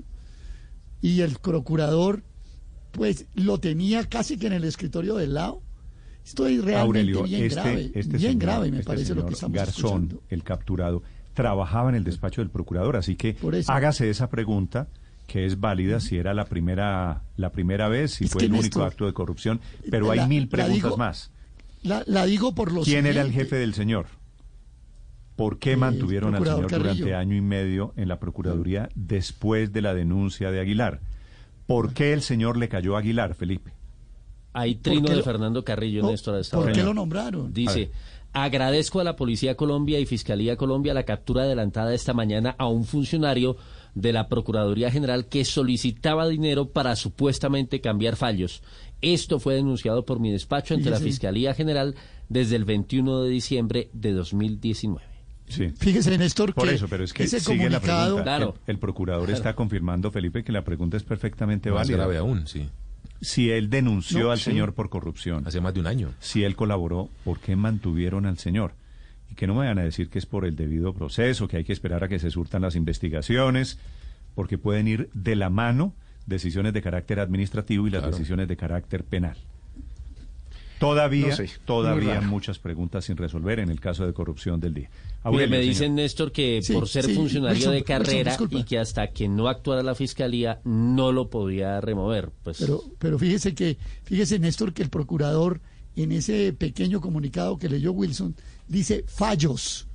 Y 1.02 1.20
el 1.20 1.36
procurador, 1.38 2.22
pues 2.92 3.26
lo 3.34 3.58
tenía 3.58 4.04
casi 4.08 4.38
que 4.38 4.46
en 4.46 4.54
el 4.54 4.64
escritorio 4.64 5.16
del 5.16 5.34
lado. 5.34 5.60
Estoy 6.24 6.56
realmente 6.58 6.80
Aurelio, 6.80 7.22
bien 7.24 7.44
este, 7.44 7.54
grave, 7.60 7.84
este 7.94 8.16
bien 8.16 8.32
señor, 8.32 8.36
grave 8.38 8.70
me 8.70 8.78
este 8.78 8.86
parece 8.88 9.14
lo 9.14 9.26
que 9.26 9.34
estamos 9.34 9.54
Garzón, 9.56 10.02
escuchando. 10.04 10.22
el 10.30 10.42
capturado, 10.42 11.02
trabajaba 11.34 11.90
en 11.90 11.94
el 11.96 12.02
despacho 12.04 12.40
del 12.40 12.50
procurador, 12.50 12.96
así 12.96 13.14
que 13.14 13.36
eso. 13.54 13.70
hágase 13.70 14.10
esa 14.10 14.28
pregunta 14.28 14.88
que 15.28 15.44
es 15.44 15.60
válida 15.60 16.00
si 16.00 16.16
era 16.16 16.34
la 16.34 16.44
primera 16.46 17.22
la 17.36 17.50
primera 17.52 17.88
vez, 17.88 18.12
si 18.14 18.24
Es 18.24 18.30
fue 18.32 18.44
el 18.44 18.52
único 18.52 18.82
acto 18.82 19.06
de 19.06 19.12
corrupción, 19.12 19.60
pero 19.90 20.10
hay 20.10 20.26
mil 20.26 20.44
la 20.44 20.48
preguntas 20.50 20.82
digo- 20.82 20.96
más. 20.96 21.30
La, 21.82 22.02
la 22.06 22.26
digo 22.26 22.54
por 22.56 22.72
los 22.72 22.84
¿Quién 22.86 23.06
era 23.06 23.22
el 23.22 23.30
jefe 23.32 23.54
del 23.56 23.74
señor? 23.74 24.06
¿Por 25.36 25.58
qué 25.58 25.76
mantuvieron 25.76 26.34
al 26.34 26.44
señor 26.44 26.70
durante 26.70 27.14
año 27.14 27.36
y 27.36 27.40
medio 27.42 27.92
en 27.96 28.08
la 28.08 28.18
Procuraduría 28.18 28.88
después 28.94 29.72
de 29.72 29.82
la 29.82 29.92
denuncia 29.94 30.50
de 30.50 30.60
Aguilar? 30.60 31.00
¿Por 31.66 31.92
qué 31.92 32.12
el 32.12 32.22
señor 32.22 32.56
le 32.56 32.68
cayó 32.68 32.96
a 32.96 33.00
Aguilar, 33.00 33.34
Felipe? 33.34 33.72
Hay 34.54 34.76
trino 34.76 35.08
de 35.10 35.16
lo- 35.16 35.22
Fernando 35.22 35.62
Carrillo, 35.64 36.02
No, 36.02 36.10
Néstor, 36.10 36.42
¿Por 36.50 36.62
hora. 36.64 36.72
qué 36.72 36.82
lo 36.82 36.94
nombraron? 36.94 37.52
Dice, 37.52 37.90
agradezco 38.32 39.00
a 39.00 39.04
la 39.04 39.16
Policía 39.16 39.54
Colombia 39.56 39.98
y 40.00 40.06
Fiscalía 40.06 40.56
Colombia 40.56 40.94
la 40.94 41.02
captura 41.04 41.42
adelantada 41.42 41.92
esta 41.92 42.14
mañana 42.14 42.54
a 42.56 42.66
un 42.66 42.84
funcionario 42.84 43.56
de 43.94 44.12
la 44.14 44.28
Procuraduría 44.28 44.90
General 44.90 45.26
que 45.26 45.44
solicitaba 45.44 46.26
dinero 46.28 46.70
para 46.70 46.96
supuestamente 46.96 47.82
cambiar 47.82 48.16
fallos. 48.16 48.62
Esto 49.02 49.38
fue 49.40 49.54
denunciado 49.56 50.06
por 50.06 50.20
mi 50.20 50.30
despacho 50.32 50.72
ante 50.74 50.88
la. 50.88 50.98
Fiscalía 50.98 51.52
General 51.52 51.94
desde 52.30 52.56
el 52.56 52.64
21 52.64 53.20
de 53.22 53.30
diciembre 53.30 53.90
de 53.92 54.12
2019. 54.12 55.04
Sí. 55.48 55.72
Fíjese, 55.78 56.16
Néstor, 56.18 56.54
Por 56.54 56.68
que 56.68 56.74
eso, 56.74 56.88
pero 56.88 57.04
es 57.04 57.12
que 57.12 57.22
ese 57.24 57.38
sigue 57.40 57.70
la 57.70 57.80
comunicado... 57.80 58.22
Claro. 58.22 58.54
El, 58.66 58.72
el 58.74 58.78
procurador 58.78 59.26
Claro. 59.26 59.36
está 59.36 59.54
confirmando, 59.54 60.10
Felipe, 60.10 60.42
que 60.44 60.52
la 60.52 60.64
pregunta 60.64 60.96
es 60.96 61.02
perfectamente 61.04 61.70
Más 61.70 61.80
válida. 61.82 61.96
grave 61.98 62.18
aún, 62.18 62.46
sí. 62.46 62.68
Si 63.20 63.50
él 63.50 63.70
denunció 63.70 64.24
No, 64.24 64.30
al 64.32 64.38
sí. 64.38 64.44
señor 64.44 64.74
por 64.74 64.88
corrupción, 64.90 65.46
Hace 65.46 65.60
más 65.60 65.72
de 65.72 65.80
un 65.80 65.86
año. 65.86 66.10
si 66.20 66.44
él 66.44 66.56
colaboró, 66.56 67.08
¿por 67.24 67.38
qué 67.40 67.56
mantuvieron 67.56 68.26
al 68.26 68.38
señor? 68.38 68.74
Y 69.30 69.34
que 69.34 69.46
no 69.46 69.54
me 69.54 69.60
vayan 69.60 69.78
a 69.78 69.82
decir 69.84 70.08
que 70.10 70.18
es 70.18 70.26
por 70.26 70.44
el 70.44 70.54
debido 70.56 70.92
proceso, 70.92 71.48
que 71.48 71.56
hay 71.58 71.64
que 71.64 71.72
esperar 71.72 72.04
a 72.04 72.08
que 72.08 72.18
se 72.18 72.30
surtan 72.30 72.62
las 72.62 72.74
investigaciones, 72.76 73.78
porque 74.34 74.58
pueden 74.58 74.86
ir 74.88 75.10
de 75.14 75.34
la 75.36 75.48
mano 75.48 75.94
decisiones 76.26 76.72
de 76.74 76.82
carácter 76.82 77.20
administrativo 77.20 77.86
y 77.86 77.90
las 77.90 78.02
Claro. 78.02 78.16
decisiones 78.16 78.48
de 78.48 78.56
carácter 78.56 79.04
penal. 79.04 79.36
Todavía, 80.78 81.28
No 81.28 81.36
sé, 81.36 81.50
todavía 81.64 82.20
muchas 82.20 82.58
preguntas 82.58 83.04
sin 83.06 83.16
resolver 83.16 83.60
en 83.60 83.70
el 83.70 83.80
caso 83.80 84.06
de 84.06 84.12
corrupción 84.12 84.60
del 84.60 84.74
día. 84.74 84.90
Mire, 84.90 85.10
Aurelio, 85.24 85.48
me 85.50 85.56
señor. 85.58 85.68
dicen, 85.70 85.94
Néstor, 85.94 86.32
que 86.32 86.60
Sí, 86.62 86.72
por 86.74 86.86
ser 86.88 87.06
sí, 87.06 87.14
funcionario 87.14 87.54
Wilson, 87.56 87.72
de 87.72 87.78
Wilson, 87.78 87.96
carrera 87.96 88.30
disculpa. 88.32 88.58
y 88.58 88.64
que 88.64 88.78
hasta 88.78 89.06
que 89.08 89.26
no 89.28 89.48
actuara 89.48 89.82
la 89.82 89.94
Fiscalía 89.94 90.60
no 90.64 91.12
lo 91.12 91.30
podía 91.30 91.80
remover. 91.80 92.30
Pues 92.42 92.58
Pero, 92.60 92.82
pero 92.98 93.18
fíjese 93.18 93.54
que, 93.54 93.78
fíjese, 94.04 94.38
Néstor, 94.38 94.72
que 94.74 94.82
el 94.82 94.90
procurador 94.90 95.60
en 95.96 96.12
ese 96.12 96.52
pequeño 96.52 97.00
comunicado 97.00 97.58
que 97.58 97.68
leyó 97.70 97.92
Wilson 97.92 98.36
dice 98.68 99.04
fallos. 99.08 99.86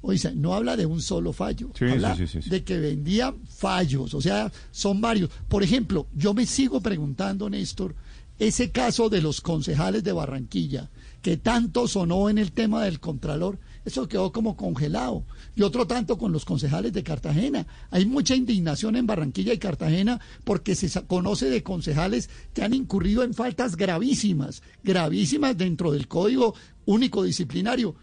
Oiga, 0.00 0.30
no 0.32 0.54
habla 0.54 0.76
de 0.76 0.86
un 0.86 1.02
solo 1.02 1.32
fallo, 1.32 1.70
Sí, 1.76 1.84
habla 1.86 2.14
sí, 2.14 2.28
sí, 2.28 2.34
sí, 2.34 2.42
sí. 2.42 2.50
de 2.50 2.62
que 2.62 2.78
vendía 2.78 3.34
fallos, 3.48 4.14
o 4.14 4.20
sea, 4.20 4.52
son 4.70 5.00
varios. 5.00 5.28
Por 5.48 5.64
ejemplo, 5.64 6.06
yo 6.14 6.32
me 6.34 6.46
sigo 6.46 6.80
preguntando, 6.80 7.50
Néstor, 7.50 7.96
ese 8.38 8.70
caso 8.70 9.08
de 9.08 9.20
los 9.20 9.40
concejales 9.40 10.04
de 10.04 10.12
Barranquilla, 10.12 10.90
que 11.22 11.36
tanto 11.36 11.88
sonó 11.88 12.30
en 12.30 12.38
el 12.38 12.52
tema 12.52 12.84
del 12.84 13.00
Contralor, 13.00 13.58
eso 13.84 14.06
quedó 14.06 14.32
como 14.32 14.56
congelado. 14.56 15.24
Y 15.56 15.62
otro 15.62 15.86
tanto 15.86 16.18
con 16.18 16.30
los 16.30 16.44
concejales 16.44 16.92
de 16.92 17.02
Cartagena. 17.02 17.66
Hay 17.90 18.06
mucha 18.06 18.36
indignación 18.36 18.96
en 18.96 19.06
Barranquilla 19.06 19.52
y 19.52 19.58
Cartagena 19.58 20.20
porque 20.44 20.74
se 20.74 20.90
conoce 21.06 21.50
de 21.50 21.62
concejales 21.62 22.30
que 22.54 22.62
han 22.62 22.74
incurrido 22.74 23.22
en 23.22 23.34
faltas 23.34 23.76
gravísimas, 23.76 24.62
gravísimas 24.84 25.56
dentro 25.56 25.90
del 25.90 26.06
Código 26.06 26.54
Único 26.84 27.22
Disciplinario. 27.22 27.94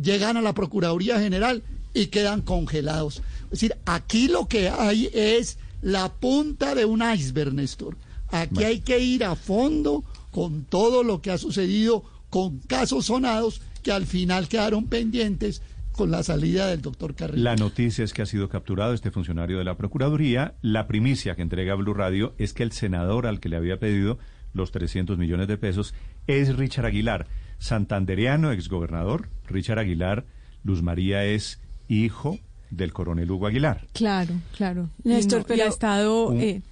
Llegan 0.00 0.36
a 0.36 0.42
la 0.42 0.54
Procuraduría 0.54 1.20
General 1.20 1.62
y 1.92 2.06
quedan 2.06 2.42
congelados. 2.42 3.22
Es 3.44 3.50
decir, 3.50 3.76
aquí 3.84 4.28
lo 4.28 4.48
que 4.48 4.68
hay 4.68 5.08
es 5.12 5.58
la 5.82 6.12
punta 6.12 6.74
de 6.74 6.84
un 6.84 7.02
iceberg, 7.02 7.52
Néstor. 7.52 7.96
Aquí 8.42 8.64
hay 8.64 8.80
que 8.80 8.98
ir 8.98 9.24
a 9.24 9.34
fondo 9.36 10.04
con 10.30 10.64
todo 10.64 11.02
lo 11.04 11.20
que 11.22 11.30
ha 11.30 11.38
sucedido 11.38 12.02
con 12.30 12.58
casos 12.60 13.06
sonados 13.06 13.60
que 13.82 13.92
al 13.92 14.06
final 14.06 14.48
quedaron 14.48 14.86
pendientes 14.86 15.62
con 15.92 16.10
la 16.10 16.22
salida 16.24 16.66
del 16.66 16.82
doctor 16.82 17.14
Carrillo. 17.14 17.44
La 17.44 17.54
noticia 17.54 18.02
es 18.04 18.12
que 18.12 18.22
ha 18.22 18.26
sido 18.26 18.48
capturado 18.48 18.94
este 18.94 19.12
funcionario 19.12 19.58
de 19.58 19.64
la 19.64 19.76
Procuraduría. 19.76 20.54
La 20.60 20.88
primicia 20.88 21.36
que 21.36 21.42
entrega 21.42 21.76
Blue 21.76 21.94
Radio 21.94 22.34
es 22.38 22.52
que 22.52 22.64
el 22.64 22.72
senador 22.72 23.26
al 23.28 23.38
que 23.38 23.48
le 23.48 23.56
había 23.56 23.78
pedido 23.78 24.18
los 24.54 24.70
300 24.72 25.18
millones 25.18 25.48
de 25.48 25.56
pesos, 25.58 25.94
es 26.28 26.56
Richard 26.56 26.86
Aguilar, 26.86 27.26
santandereano, 27.58 28.52
exgobernador. 28.52 29.28
Richard 29.48 29.78
Aguilar, 29.80 30.24
Luz 30.62 30.82
María 30.82 31.24
es 31.24 31.60
hijo 31.88 32.38
del 32.70 32.92
coronel 32.92 33.30
Hugo 33.30 33.46
Aguilar. 33.48 33.86
Claro, 33.92 34.34
claro. 34.56 34.88
Néstor, 35.02 35.40
no- 35.40 35.46
pero- 35.46 35.64
ha 35.64 35.68
estado... 35.68 36.26
Un- 36.28 36.40
eh, 36.40 36.62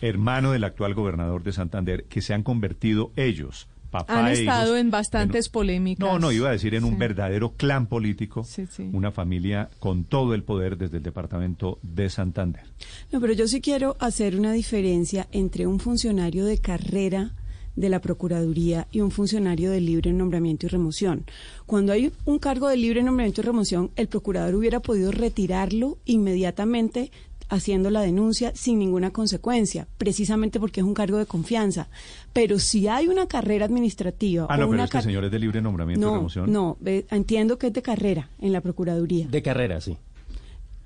hermano 0.00 0.52
del 0.52 0.64
actual 0.64 0.94
gobernador 0.94 1.42
de 1.42 1.52
Santander, 1.52 2.04
que 2.04 2.20
se 2.22 2.34
han 2.34 2.42
convertido 2.42 3.12
ellos, 3.16 3.68
papá 3.90 4.20
han 4.20 4.28
e 4.28 4.32
estado 4.32 4.68
hijos, 4.68 4.80
en 4.80 4.90
bastantes 4.90 5.48
polémicas. 5.48 6.04
No, 6.04 6.18
no, 6.18 6.32
iba 6.32 6.48
a 6.48 6.52
decir 6.52 6.74
en 6.74 6.84
un 6.84 6.98
verdadero 6.98 7.52
clan 7.52 7.86
político, 7.86 8.42
Sí, 8.44 8.66
sí. 8.66 8.90
una 8.92 9.12
familia 9.12 9.68
con 9.78 10.04
todo 10.04 10.34
el 10.34 10.42
poder 10.42 10.76
desde 10.76 10.96
el 10.96 11.02
departamento 11.02 11.78
de 11.82 12.10
Santander. 12.10 12.64
No, 13.12 13.20
pero 13.20 13.32
yo 13.34 13.46
sí 13.46 13.60
quiero 13.60 13.96
hacer 14.00 14.36
una 14.36 14.52
diferencia 14.52 15.28
entre 15.30 15.66
un 15.66 15.78
funcionario 15.78 16.44
de 16.44 16.58
carrera 16.58 17.34
de 17.76 17.88
la 17.88 18.00
Procuraduría 18.00 18.86
y 18.92 19.00
un 19.00 19.10
funcionario 19.10 19.70
de 19.70 19.80
libre 19.80 20.12
nombramiento 20.12 20.66
y 20.66 20.68
remoción. 20.68 21.24
Cuando 21.66 21.92
hay 21.92 22.12
un 22.24 22.38
cargo 22.38 22.68
de 22.68 22.76
libre 22.76 23.02
nombramiento 23.02 23.40
y 23.40 23.44
remoción, 23.44 23.90
el 23.96 24.06
procurador 24.06 24.54
hubiera 24.54 24.78
podido 24.80 25.10
retirarlo 25.10 25.98
inmediatamente 26.04 27.10
haciendo 27.54 27.90
la 27.90 28.02
denuncia 28.02 28.52
sin 28.54 28.78
ninguna 28.78 29.10
consecuencia, 29.10 29.88
precisamente 29.98 30.60
porque 30.60 30.80
es 30.80 30.86
un 30.86 30.94
cargo 30.94 31.18
de 31.18 31.26
confianza. 31.26 31.88
Pero 32.32 32.58
si 32.58 32.88
hay 32.88 33.08
una 33.08 33.26
carrera 33.26 33.64
administrativa 33.64 34.46
Ah, 34.48 34.54
o 34.54 34.56
no, 34.58 34.64
pero 34.64 34.68
una 34.68 34.84
es 34.84 34.90
que 34.90 35.02
señor 35.02 35.24
es 35.24 35.30
de 35.30 35.38
libre 35.38 35.60
nombramiento 35.62 36.06
y 36.06 36.10
no, 36.10 36.16
remoción. 36.16 36.52
no, 36.52 36.76
entiendo 37.10 37.58
que 37.58 37.68
es 37.68 37.72
de 37.72 37.82
carrera 37.82 38.28
en 38.40 38.52
la 38.52 38.60
Procuraduría. 38.60 39.26
De 39.28 39.42
carrera, 39.42 39.80
sí. 39.80 39.96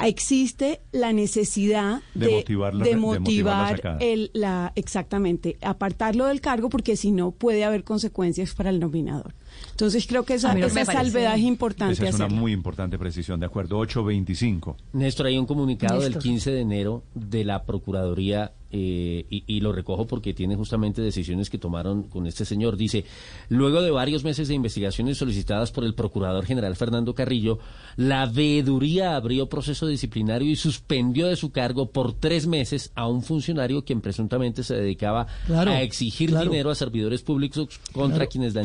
existe 0.00 0.80
la 0.92 1.12
necesidad 1.12 2.02
De 2.14 2.26
de, 2.26 2.32
motivarla- 2.44 2.84
de 2.84 2.90
de 2.90 2.96
motivar 2.96 3.72
motivar 3.72 3.98
el, 4.02 4.30
la, 4.32 4.72
exactamente, 4.76 5.56
apartarlo 5.60 6.26
del 6.26 6.40
cargo 6.40 6.68
porque 6.68 6.96
si 6.96 7.10
no 7.10 7.32
puede 7.32 7.64
haber 7.64 7.82
consecuencias 7.84 8.54
para 8.54 8.70
el 8.70 8.78
nominador. 8.78 9.34
Entonces 9.70 10.06
creo 10.06 10.24
que 10.24 10.34
esa, 10.34 10.52
esa 10.58 10.84
salvedad 10.84 11.34
es 11.36 11.42
importante 11.42 11.92
Esa 11.94 12.08
es 12.08 12.14
una 12.16 12.24
hacerla. 12.26 12.40
muy 12.40 12.52
importante 12.52 12.98
precisión, 12.98 13.38
de 13.40 13.46
acuerdo, 13.46 13.78
825. 13.78 14.76
Néstor, 14.92 15.26
hay 15.26 15.38
un 15.38 15.46
comunicado 15.46 16.00
del 16.00 16.10
Néstor. 16.14 16.22
15 16.22 16.50
de 16.50 16.60
enero 16.60 17.02
de 17.14 17.44
la 17.44 17.62
Procuraduría 17.64 18.52
eh, 18.70 19.24
y, 19.30 19.44
y 19.46 19.60
lo 19.60 19.72
recojo 19.72 20.06
porque 20.06 20.34
tiene 20.34 20.54
justamente 20.54 21.00
decisiones 21.00 21.48
que 21.48 21.56
tomaron 21.56 22.02
con 22.02 22.26
este 22.26 22.44
señor. 22.44 22.76
Dice, 22.76 23.06
luego 23.48 23.80
de 23.80 23.90
varios 23.90 24.24
meses 24.24 24.48
de 24.48 24.54
investigaciones 24.54 25.16
solicitadas 25.16 25.70
por 25.72 25.84
el 25.84 25.94
Procurador 25.94 26.44
General 26.44 26.76
Fernando 26.76 27.14
Carrillo, 27.14 27.58
la 27.96 28.26
veeduría 28.26 29.16
abrió 29.16 29.48
proceso 29.48 29.86
disciplinario 29.86 30.50
y 30.50 30.56
suspendió 30.56 31.28
de 31.28 31.36
su 31.36 31.50
cargo 31.50 31.90
por 31.92 32.12
tres 32.12 32.46
meses 32.46 32.92
a 32.94 33.06
un 33.08 33.22
funcionario 33.22 33.84
quien 33.86 34.02
presuntamente 34.02 34.62
se 34.62 34.74
dedicaba 34.74 35.26
Claro, 35.46 35.70
a 35.70 35.80
exigir 35.80 36.28
claro. 36.30 36.50
dinero 36.50 36.70
a 36.70 36.74
servidores 36.74 37.22
públicos 37.22 37.80
contra 37.92 38.18
Claro. 38.18 38.30
quienes 38.30 38.54
la 38.54 38.62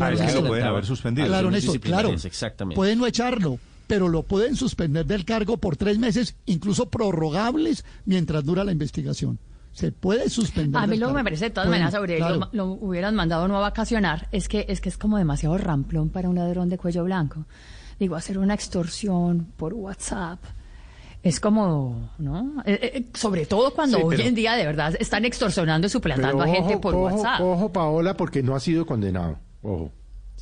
Haber 0.83 0.87
suspendido. 0.87 1.27
Claro, 1.27 1.51
Néstor, 1.51 1.79
claro. 1.79 2.09
Exactamente. 2.11 2.75
Pueden 2.75 2.99
no 2.99 3.07
echarlo, 3.07 3.59
pero 3.87 4.09
lo 4.09 4.23
pueden 4.23 4.55
suspender 4.55 5.05
del 5.05 5.25
cargo 5.25 5.57
por 5.57 5.77
tres 5.77 5.97
meses, 5.97 6.35
incluso 6.45 6.89
prorrogables 6.89 7.85
mientras 8.05 8.43
dura 8.43 8.63
la 8.63 8.71
investigación. 8.71 9.39
Se 9.71 9.91
puede 9.91 10.29
suspender. 10.29 10.81
A 10.81 10.85
mí 10.85 10.97
lo 10.97 11.07
que 11.07 11.13
me 11.13 11.23
parece 11.23 11.45
de 11.45 11.49
todas 11.49 11.67
Pueden, 11.67 11.81
maneras, 11.81 11.99
Aurelio, 11.99 12.25
claro. 12.25 12.49
lo 12.51 12.65
hubieran 12.73 13.15
mandado 13.15 13.47
no 13.47 13.57
a 13.57 13.61
vacacionar, 13.61 14.27
es 14.31 14.47
que 14.47 14.65
es 14.69 14.81
que 14.81 14.89
es 14.89 14.97
como 14.97 15.17
demasiado 15.17 15.57
ramplón 15.57 16.09
para 16.09 16.29
un 16.29 16.35
ladrón 16.35 16.69
de 16.69 16.77
cuello 16.77 17.03
blanco. 17.03 17.45
Digo, 17.99 18.15
hacer 18.15 18.37
una 18.37 18.53
extorsión 18.53 19.47
por 19.57 19.73
WhatsApp 19.73 20.39
es 21.23 21.39
como, 21.39 22.11
¿no? 22.17 22.61
Eh, 22.65 22.79
eh, 22.81 23.05
sobre 23.13 23.45
todo 23.45 23.73
cuando 23.73 23.97
Sí, 23.97 24.03
hoy 24.03 24.21
en 24.21 24.35
día 24.35 24.53
de 24.53 24.65
verdad 24.65 24.93
están 24.99 25.23
extorsionando 25.23 25.87
y 25.87 25.89
suplantando 25.89 26.43
a 26.43 26.47
gente 26.47 26.77
por 26.77 26.93
ojo, 26.93 27.05
WhatsApp. 27.05 27.41
Ojo, 27.41 27.71
Paola, 27.71 28.15
porque 28.15 28.43
no 28.43 28.55
ha 28.55 28.59
sido 28.59 28.85
condenado. 28.85 29.39
Ojo. 29.61 29.89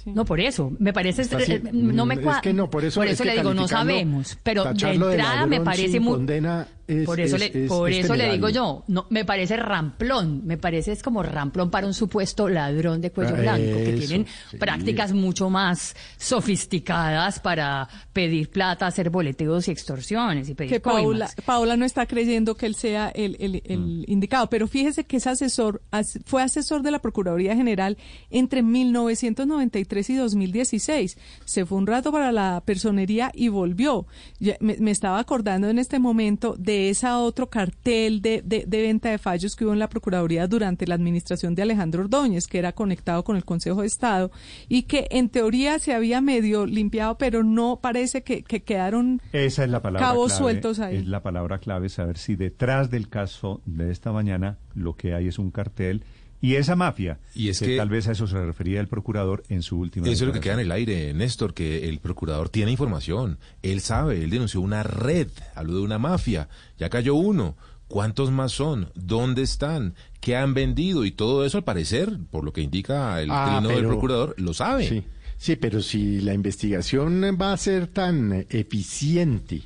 No, 0.06 0.26
por 0.26 0.40
eso, 0.40 0.72
me 0.80 0.94
parece, 0.94 1.22
así, 1.22 1.52
eh, 1.54 1.62
no 1.72 2.06
me 2.06 2.16
mm, 2.16 2.20
cua- 2.20 2.36
es 2.38 2.42
que 2.42 2.54
no, 2.54 2.70
por 2.70 2.84
eso, 2.86 3.02
es 3.04 3.18
que 3.20 3.26
le 3.26 3.38
digo, 3.38 3.54
no 3.54 3.68
sabemos, 3.68 4.38
pero 4.44 4.64
de 4.74 4.92
entrada 4.94 5.46
me 5.46 5.62
parece 5.62 6.00
muy... 6.00 6.14
condena 6.14 6.68
es- 7.00 7.06
por 7.06 7.20
eso, 7.20 7.36
es- 7.38 7.54
le, 7.54 7.64
es- 7.64 7.70
por 7.70 7.90
es 7.90 8.06
eso 8.06 8.16
le 8.16 8.32
digo 8.32 8.50
yo, 8.50 8.84
no, 8.88 9.08
me 9.10 9.26
parece 9.26 9.58
ramplón, 9.58 10.42
me 10.46 10.58
parece 10.58 10.92
es 10.92 11.02
como 11.04 11.24
ramplón 11.24 11.70
para 11.72 11.88
un 11.88 11.94
supuesto 11.94 12.48
ladrón 12.50 13.02
de 13.02 13.12
cuello 13.12 13.36
Ah, 13.38 13.42
blanco, 13.42 13.78
que 13.78 13.94
tienen 13.94 14.26
sí. 14.50 14.58
prácticas 14.58 15.14
mucho 15.14 15.50
más 15.50 15.96
sofisticadas 16.18 17.40
para 17.40 17.88
pedir 18.14 18.50
plata, 18.50 18.88
hacer 18.88 19.10
boleteos 19.10 19.68
y 19.68 19.72
extorsiones 19.72 20.50
y 20.50 20.54
pedir 20.56 20.72
que 20.72 20.80
Paula. 20.80 21.30
Paola 21.46 21.78
no 21.78 21.86
está 21.86 22.06
creyendo 22.06 22.56
que 22.56 22.66
él 22.66 22.76
sea 22.76 23.10
el, 23.10 23.38
el- 23.40 23.62
el 23.66 24.06
indicado, 24.08 24.50
pero 24.50 24.68
fíjese 24.68 25.06
que 25.06 25.18
es 25.18 25.28
asesor, 25.28 25.82
as- 25.92 26.20
fue 26.26 26.42
asesor 26.44 26.82
de 26.82 26.92
la 26.92 27.00
Procuraduría 27.00 27.56
General 27.56 27.98
entre 28.30 28.62
1993 28.64 30.10
y 30.10 30.16
2016. 30.16 31.18
Se 31.46 31.66
fue 31.66 31.78
un 31.78 31.88
rato 31.88 32.12
para 32.12 32.32
la 32.32 32.62
personería 32.66 33.32
y 33.34 33.48
volvió. 33.50 34.06
Ya 34.40 34.58
me, 34.60 34.76
me 34.80 34.92
estaba 34.92 35.20
acordando 35.20 35.70
en 35.70 35.80
este 35.80 36.00
momento 36.00 36.56
de 36.58 36.81
ese 36.90 37.08
otro 37.10 37.50
cartel 37.50 38.22
de, 38.22 38.42
de- 38.44 38.66
de 38.68 38.82
venta 38.82 39.10
de 39.10 39.18
fallos 39.18 39.56
que 39.56 39.66
hubo 39.66 39.74
en 39.74 39.80
la 39.80 39.90
Procuraduría 39.90 40.48
durante 40.48 40.88
la 40.88 40.96
administración 40.96 41.56
de 41.56 41.62
Alejandro 41.62 42.02
Ordóñez, 42.04 42.48
que 42.48 42.60
era 42.60 42.72
conectado 42.74 43.24
con 43.24 43.36
el 43.36 43.46
Consejo 43.46 43.82
de 43.82 43.88
Estado 43.88 44.32
y 44.68 44.84
que 44.84 45.08
en 45.12 45.30
teoría 45.30 45.80
se 45.80 45.94
había 45.94 46.22
medio 46.22 46.66
limpiado, 46.66 47.18
pero 47.18 47.44
no 47.44 47.80
parece 47.82 48.24
que, 48.24 48.44
que 48.44 48.64
quedaron 48.64 49.22
Esa 49.34 49.64
es 49.64 49.70
la 49.70 49.82
palabra 49.82 50.08
cabos 50.08 50.32
clave. 50.34 50.44
sueltos 50.44 50.80
ahí. 50.80 50.98
Es 50.98 51.08
la 51.08 51.22
palabra 51.24 51.60
clave, 51.60 51.90
saber 51.90 52.18
si 52.18 52.36
detrás 52.36 52.90
del 52.90 53.10
caso 53.10 53.62
de 53.66 53.92
esta 53.92 54.12
mañana 54.12 54.58
lo 54.76 54.96
que 54.96 55.14
hay 55.14 55.28
es 55.28 55.40
un 55.40 55.52
cartel 55.52 56.04
y 56.42 56.56
esa 56.56 56.76
mafia. 56.76 57.20
Y 57.36 57.50
es 57.50 57.60
que- 57.60 57.78
tal 57.78 57.90
vez 57.90 58.08
a 58.08 58.12
eso 58.14 58.26
se 58.28 58.44
refería 58.44 58.80
el 58.82 58.88
procurador 58.88 59.44
en 59.50 59.62
su 59.62 59.78
última 59.78 60.08
Eso 60.08 60.24
es 60.24 60.28
lo 60.28 60.34
que 60.34 60.40
queda 60.40 60.56
en 60.56 60.60
el 60.62 60.72
aire, 60.72 61.14
Néstor, 61.14 61.54
que 61.54 61.88
el 61.88 62.00
procurador 62.00 62.50
tiene 62.50 62.72
información. 62.72 63.38
Él 63.62 63.80
sabe, 63.82 64.24
él 64.24 64.30
denunció 64.32 64.60
una 64.62 64.84
red, 64.84 65.28
habló 65.56 65.76
de 65.76 65.82
una 65.82 66.00
mafia, 66.00 66.50
ya 66.78 66.90
cayó 66.90 67.16
uno. 67.16 67.56
¿Cuántos 67.88 68.32
más 68.32 68.54
son? 68.54 68.90
¿Dónde 68.96 69.42
están? 69.42 69.96
¿Qué 70.22 70.38
han 70.38 70.54
vendido? 70.54 71.04
Y 71.04 71.12
todo 71.12 71.46
eso, 71.46 71.58
al 71.58 71.66
parecer, 71.66 72.18
por 72.32 72.44
lo 72.46 72.54
que 72.54 72.62
indica 72.62 73.22
el 73.22 73.30
Ah, 73.30 73.60
trino 73.60 73.76
del 73.76 73.86
procurador, 73.86 74.34
lo 74.38 74.54
sabe. 74.54 74.88
Sí, 74.88 75.04
sí, 75.38 75.58
pero 75.58 75.82
si 75.82 76.22
la 76.22 76.34
investigación 76.34 77.22
va 77.40 77.52
a 77.52 77.58
ser 77.58 77.88
tan 77.88 78.46
eficiente 78.50 79.64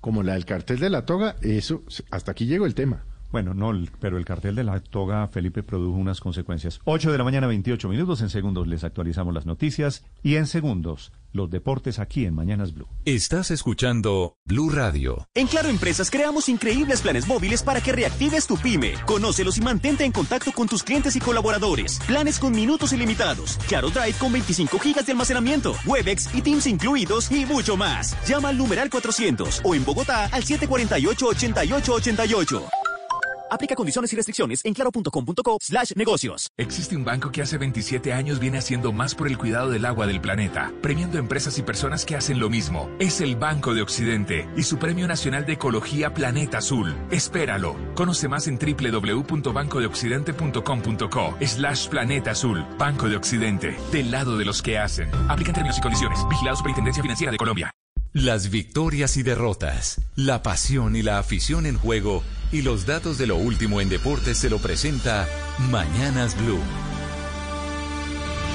como 0.00 0.22
la 0.22 0.32
del 0.34 0.44
cartel 0.46 0.80
de 0.80 0.90
la 0.90 1.06
toga, 1.06 1.36
eso, 1.42 1.82
hasta 2.10 2.32
aquí 2.32 2.46
llegó 2.46 2.66
el 2.66 2.74
tema. 2.74 3.04
Bueno, 3.30 3.54
no, 3.54 3.72
pero 4.00 4.18
el 4.18 4.24
cartel 4.24 4.56
de 4.56 4.64
la 4.64 4.80
toga, 4.80 5.28
Felipe, 5.28 5.62
produjo 5.62 5.96
unas 5.96 6.20
consecuencias. 6.20 6.80
8 6.84 7.12
de 7.12 7.18
la 7.18 7.24
mañana, 7.24 7.46
28 7.46 7.88
minutos. 7.88 8.20
En 8.22 8.30
segundos 8.30 8.66
les 8.66 8.82
actualizamos 8.84 9.32
las 9.32 9.46
noticias 9.46 10.04
y 10.22 10.36
en 10.36 10.46
segundos 10.46 11.12
los 11.32 11.48
deportes 11.48 12.00
aquí 12.00 12.24
en 12.24 12.34
Mañanas 12.34 12.74
Blue. 12.74 12.88
Estás 13.04 13.52
escuchando 13.52 14.34
Blue 14.44 14.68
Radio. 14.68 15.28
En 15.34 15.46
Claro 15.46 15.68
Empresas 15.68 16.10
creamos 16.10 16.48
increíbles 16.48 17.02
planes 17.02 17.28
móviles 17.28 17.62
para 17.62 17.80
que 17.80 17.92
reactives 17.92 18.48
tu 18.48 18.56
pyme. 18.56 18.94
Conócelos 19.06 19.56
y 19.58 19.60
mantente 19.60 20.04
en 20.04 20.10
contacto 20.10 20.50
con 20.50 20.66
tus 20.66 20.82
clientes 20.82 21.14
y 21.14 21.20
colaboradores. 21.20 22.00
Planes 22.06 22.40
con 22.40 22.50
minutos 22.52 22.92
ilimitados. 22.92 23.58
Claro 23.68 23.90
Drive 23.90 24.14
con 24.18 24.32
25 24.32 24.80
gigas 24.80 25.06
de 25.06 25.12
almacenamiento. 25.12 25.76
Webex 25.86 26.34
y 26.34 26.42
Teams 26.42 26.66
incluidos 26.66 27.30
y 27.30 27.46
mucho 27.46 27.76
más. 27.76 28.16
Llama 28.26 28.48
al 28.48 28.58
numeral 28.58 28.90
400 28.90 29.60
o 29.62 29.76
en 29.76 29.84
Bogotá 29.84 30.24
al 30.32 30.42
748-8888. 30.42 32.79
Aplica 33.50 33.74
condiciones 33.74 34.12
y 34.12 34.16
restricciones 34.16 34.64
en 34.64 34.74
claro.com.co 34.74 35.58
slash 35.60 35.92
negocios. 35.96 36.50
Existe 36.56 36.94
un 36.96 37.04
banco 37.04 37.32
que 37.32 37.42
hace 37.42 37.58
27 37.58 38.12
años 38.12 38.38
viene 38.38 38.58
haciendo 38.58 38.92
más 38.92 39.14
por 39.14 39.26
el 39.28 39.36
cuidado 39.36 39.70
del 39.70 39.84
agua 39.84 40.06
del 40.06 40.20
planeta, 40.20 40.72
premiando 40.80 41.18
empresas 41.18 41.58
y 41.58 41.62
personas 41.62 42.06
que 42.06 42.14
hacen 42.16 42.38
lo 42.38 42.48
mismo. 42.48 42.88
Es 42.98 43.20
el 43.20 43.36
Banco 43.36 43.74
de 43.74 43.82
Occidente 43.82 44.48
y 44.56 44.62
su 44.62 44.78
Premio 44.78 45.06
Nacional 45.08 45.44
de 45.46 45.54
Ecología 45.54 46.14
Planeta 46.14 46.58
Azul. 46.58 46.94
Espéralo. 47.10 47.74
Conoce 47.94 48.28
más 48.28 48.46
en 48.46 48.58
www.bancodeoccidente.com.co 48.58 51.34
slash 51.40 51.88
planeta 51.88 52.30
azul. 52.30 52.64
Banco 52.78 53.08
de 53.08 53.16
Occidente, 53.16 53.76
del 53.92 54.10
lado 54.10 54.36
de 54.38 54.44
los 54.44 54.62
que 54.62 54.78
hacen. 54.78 55.10
Aplican 55.28 55.54
términos 55.54 55.78
y 55.78 55.80
condiciones. 55.80 56.18
Vigilado 56.28 56.56
Superintendencia 56.56 57.02
Financiera 57.02 57.32
de 57.32 57.38
Colombia. 57.38 57.72
Las 58.12 58.50
victorias 58.50 59.16
y 59.16 59.22
derrotas, 59.22 60.00
la 60.16 60.42
pasión 60.42 60.96
y 60.96 61.02
la 61.02 61.20
afición 61.20 61.64
en 61.64 61.78
juego 61.78 62.24
y 62.52 62.62
los 62.62 62.86
datos 62.86 63.18
de 63.18 63.26
lo 63.26 63.36
último 63.36 63.80
en 63.80 63.88
deportes 63.88 64.38
se 64.38 64.50
lo 64.50 64.58
presenta 64.58 65.28
Mañanas 65.70 66.36
Blue. 66.42 66.60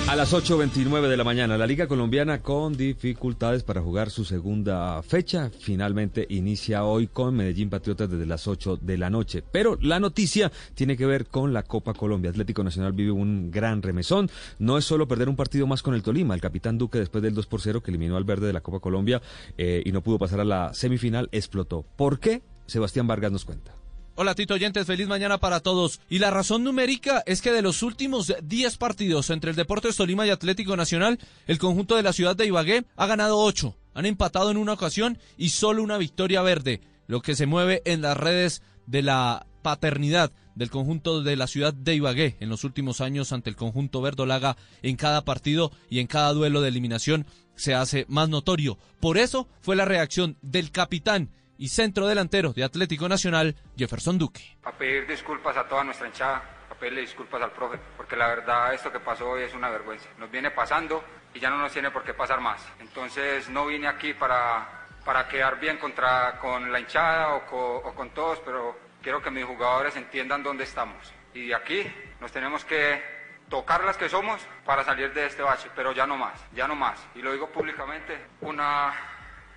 A 0.08 0.16
las 0.16 0.34
8.29 0.34 1.08
de 1.08 1.18
la 1.18 1.24
mañana, 1.24 1.58
la 1.58 1.66
Liga 1.66 1.88
Colombiana 1.88 2.44
con 2.44 2.78
dificultades 2.78 3.64
para 3.64 3.82
jugar 3.82 4.12
su 4.12 4.24
segunda 4.24 5.02
fecha. 5.02 5.50
Finalmente 5.60 6.28
inicia 6.30 6.84
hoy 6.84 7.08
con 7.08 7.36
Medellín 7.36 7.72
Patriotas 7.72 8.12
desde 8.12 8.28
las 8.28 8.48
8 8.48 8.78
de 8.82 9.00
la 9.00 9.10
noche. 9.10 9.44
Pero 9.52 9.80
la 9.82 10.00
noticia 10.00 10.52
tiene 10.76 10.96
que 10.96 11.08
ver 11.08 11.26
con 11.26 11.54
la 11.54 11.64
Copa 11.64 11.96
Colombia. 11.96 12.30
Atlético 12.30 12.64
Nacional 12.64 12.94
vive 12.94 13.12
un 13.12 13.50
gran 13.50 13.82
remesón. 13.82 14.30
No 14.60 14.78
es 14.78 14.86
solo 14.86 15.08
perder 15.08 15.28
un 15.28 15.36
partido 15.36 15.66
más 15.66 15.82
con 15.82 15.96
el 15.96 16.04
Tolima. 16.04 16.36
El 16.36 16.42
capitán 16.42 16.78
Duque, 16.78 17.00
después 17.00 17.24
del 17.24 17.34
2 17.34 17.48
por 17.48 17.62
0 17.62 17.82
que 17.82 17.90
eliminó 17.90 18.16
al 18.16 18.26
verde 18.26 18.46
de 18.46 18.54
la 18.54 18.62
Copa 18.62 18.82
Colombia 18.82 19.24
eh, 19.58 19.82
y 19.84 19.92
no 19.92 20.02
pudo 20.04 20.20
pasar 20.20 20.40
a 20.40 20.46
la 20.46 20.72
semifinal, 20.76 21.30
explotó. 21.32 21.84
¿Por 21.96 22.20
qué? 22.20 22.44
Sebastián 22.68 23.08
Vargas 23.08 23.32
nos 23.32 23.44
cuenta. 23.44 23.74
Hola 24.18 24.34
Tito 24.34 24.54
Oyentes, 24.54 24.88
feliz 24.88 25.10
mañana 25.10 25.40
para 25.40 25.60
todos. 25.60 26.00
Y 26.10 26.20
la 26.20 26.32
razón 26.32 26.64
numérica 26.64 27.22
es 27.26 27.42
que 27.42 27.52
de 27.52 27.62
los 27.62 27.84
últimos 27.84 28.34
10 28.42 28.78
partidos 28.78 29.30
entre 29.30 29.50
el 29.50 29.58
Deportes 29.58 29.98
Tolima 29.98 30.26
y 30.26 30.30
Atlético 30.30 30.78
Nacional, 30.78 31.20
el 31.48 31.58
conjunto 31.58 31.98
de 31.98 32.04
la 32.04 32.14
ciudad 32.14 32.34
de 32.34 32.46
Ibagué 32.46 32.86
ha 32.96 33.08
ganado 33.08 33.38
8, 33.40 33.76
han 33.94 34.06
empatado 34.06 34.52
en 34.52 34.56
una 34.56 34.72
ocasión 34.72 35.18
y 35.36 35.50
solo 35.50 35.84
una 35.84 35.98
victoria 35.98 36.42
verde, 36.42 36.80
lo 37.08 37.22
que 37.22 37.36
se 37.36 37.46
mueve 37.46 37.82
en 37.84 38.02
las 38.02 38.16
redes 38.16 38.62
de 38.88 39.02
la 39.02 39.48
paternidad 39.62 40.32
del 40.56 40.70
conjunto 40.70 41.22
de 41.22 41.36
la 41.36 41.48
ciudad 41.48 41.74
de 41.74 41.96
Ibagué 41.96 42.38
en 42.40 42.48
los 42.48 42.64
últimos 42.64 43.02
años 43.02 43.34
ante 43.34 43.50
el 43.50 43.58
conjunto 43.58 44.00
verdolaga 44.00 44.56
en 44.82 44.96
cada 44.96 45.26
partido 45.26 45.74
y 45.90 46.00
en 46.00 46.08
cada 46.08 46.32
duelo 46.32 46.62
de 46.62 46.70
eliminación 46.70 47.26
se 47.56 47.74
hace 47.74 48.06
más 48.08 48.30
notorio. 48.30 48.78
Por 49.02 49.18
eso 49.18 49.50
fue 49.60 49.76
la 49.76 49.84
reacción 49.84 50.38
del 50.42 50.72
capitán 50.72 51.32
y 51.58 51.70
centro 51.70 52.08
delantero 52.08 52.54
de 52.54 52.64
Atlético 52.64 53.08
Nacional, 53.08 53.56
Jefferson 53.78 54.18
Duque. 54.18 54.58
A 54.64 54.72
pedir 54.72 55.08
disculpas 55.08 55.56
a 55.58 55.68
toda 55.68 55.84
nuestra 55.84 56.08
hinchada, 56.08 56.44
a 56.70 56.76
pedirle 56.76 57.02
disculpas 57.02 57.42
al 57.42 57.52
profe, 57.52 57.80
porque 57.96 58.16
la 58.16 58.28
verdad 58.28 58.74
esto 58.74 58.92
que 58.92 59.00
pasó 59.00 59.30
hoy 59.30 59.44
es 59.44 59.54
una 59.54 59.70
vergüenza. 59.70 60.10
Nos 60.18 60.30
viene 60.30 60.52
pasando 60.52 61.04
y 61.34 61.40
ya 61.40 61.50
no 61.50 61.58
nos 61.58 61.72
tiene 61.72 61.92
por 61.92 62.04
qué 62.04 62.14
pasar 62.14 62.42
más. 62.42 62.66
Entonces 62.80 63.50
no 63.50 63.66
vine 63.68 63.88
aquí 63.88 64.14
para, 64.14 64.88
para 65.04 65.28
quedar 65.28 65.60
bien 65.60 65.78
contra, 65.78 66.38
con 66.40 66.72
la 66.72 66.80
hinchada 66.80 67.36
o 67.36 67.78
o 67.78 67.94
con 67.94 68.10
todos, 68.12 68.40
pero 68.44 68.78
quiero 69.02 69.22
que 69.22 69.32
mis 69.32 69.46
jugadores 69.46 69.96
entiendan 69.96 70.44
dónde 70.44 70.64
estamos. 70.64 71.14
Y 71.34 71.48
de 71.48 71.56
aquí 71.56 71.84
nos 72.20 72.32
tenemos 72.32 72.66
que 72.66 73.02
tocar 73.50 73.84
las 73.84 73.98
que 73.98 74.10
somos 74.10 74.42
para 74.66 74.84
salir 74.84 75.14
de 75.14 75.28
este 75.28 75.44
bache, 75.44 75.70
pero 75.76 75.92
ya 75.92 76.08
no 76.08 76.18
más, 76.18 76.44
ya 76.54 76.68
no 76.68 76.76
más. 76.76 77.00
Y 77.14 77.22
lo 77.22 77.32
digo 77.32 77.50
públicamente, 77.50 78.18
una 78.42 78.94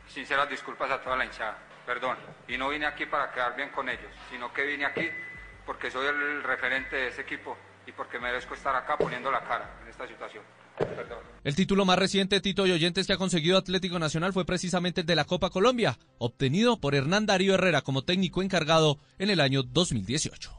sinceras 0.07 0.49
disculpas 0.49 0.91
a 0.91 1.01
toda 1.01 1.17
la 1.17 1.25
hinchada 1.25 1.68
perdón. 1.89 2.19
Y 2.47 2.59
no 2.59 2.69
vine 2.69 2.85
aquí 2.85 3.07
para 3.07 3.33
quedar 3.33 3.57
bien 3.57 3.71
con 3.71 3.89
ellos, 3.89 4.13
sino 4.31 4.53
que 4.53 4.63
vine 4.63 4.85
aquí 4.85 5.09
porque 5.65 5.91
soy 5.91 6.07
el 6.07 6.43
referente 6.43 6.95
de 6.95 7.09
ese 7.09 7.23
equipo 7.23 7.57
y 7.87 7.93
porque 7.93 8.19
merezco 8.19 8.53
estar 8.53 8.77
acá 8.77 8.99
poniendo 8.99 9.31
la 9.31 9.41
cara 9.41 9.79
en 9.83 9.89
esta 9.89 10.07
situación. 10.07 10.45
Perdón. 10.79 11.21
El 11.43 11.57
título 11.57 11.87
más 11.87 11.99
reciente, 11.99 12.43
Tito 12.43 12.67
y 12.67 12.73
oyentes, 12.73 13.07
que 13.07 13.15
ha 13.15 13.17
conseguido 13.17 13.57
Atlético 13.57 13.99
Nacional 13.99 14.35
fue 14.35 14.45
precisamente 14.45 15.01
el 15.01 15.07
de 15.07 15.17
la 15.17 15.25
Copa 15.25 15.49
Colombia, 15.49 15.99
obtenido 16.19 16.79
por 16.79 16.95
Hernán 16.95 17.25
Darío 17.25 17.55
Herrera 17.55 17.81
como 17.81 18.03
técnico 18.03 18.43
encargado 18.43 18.99
en 19.19 19.31
el 19.31 19.41
año 19.41 19.63
2018. 19.63 20.58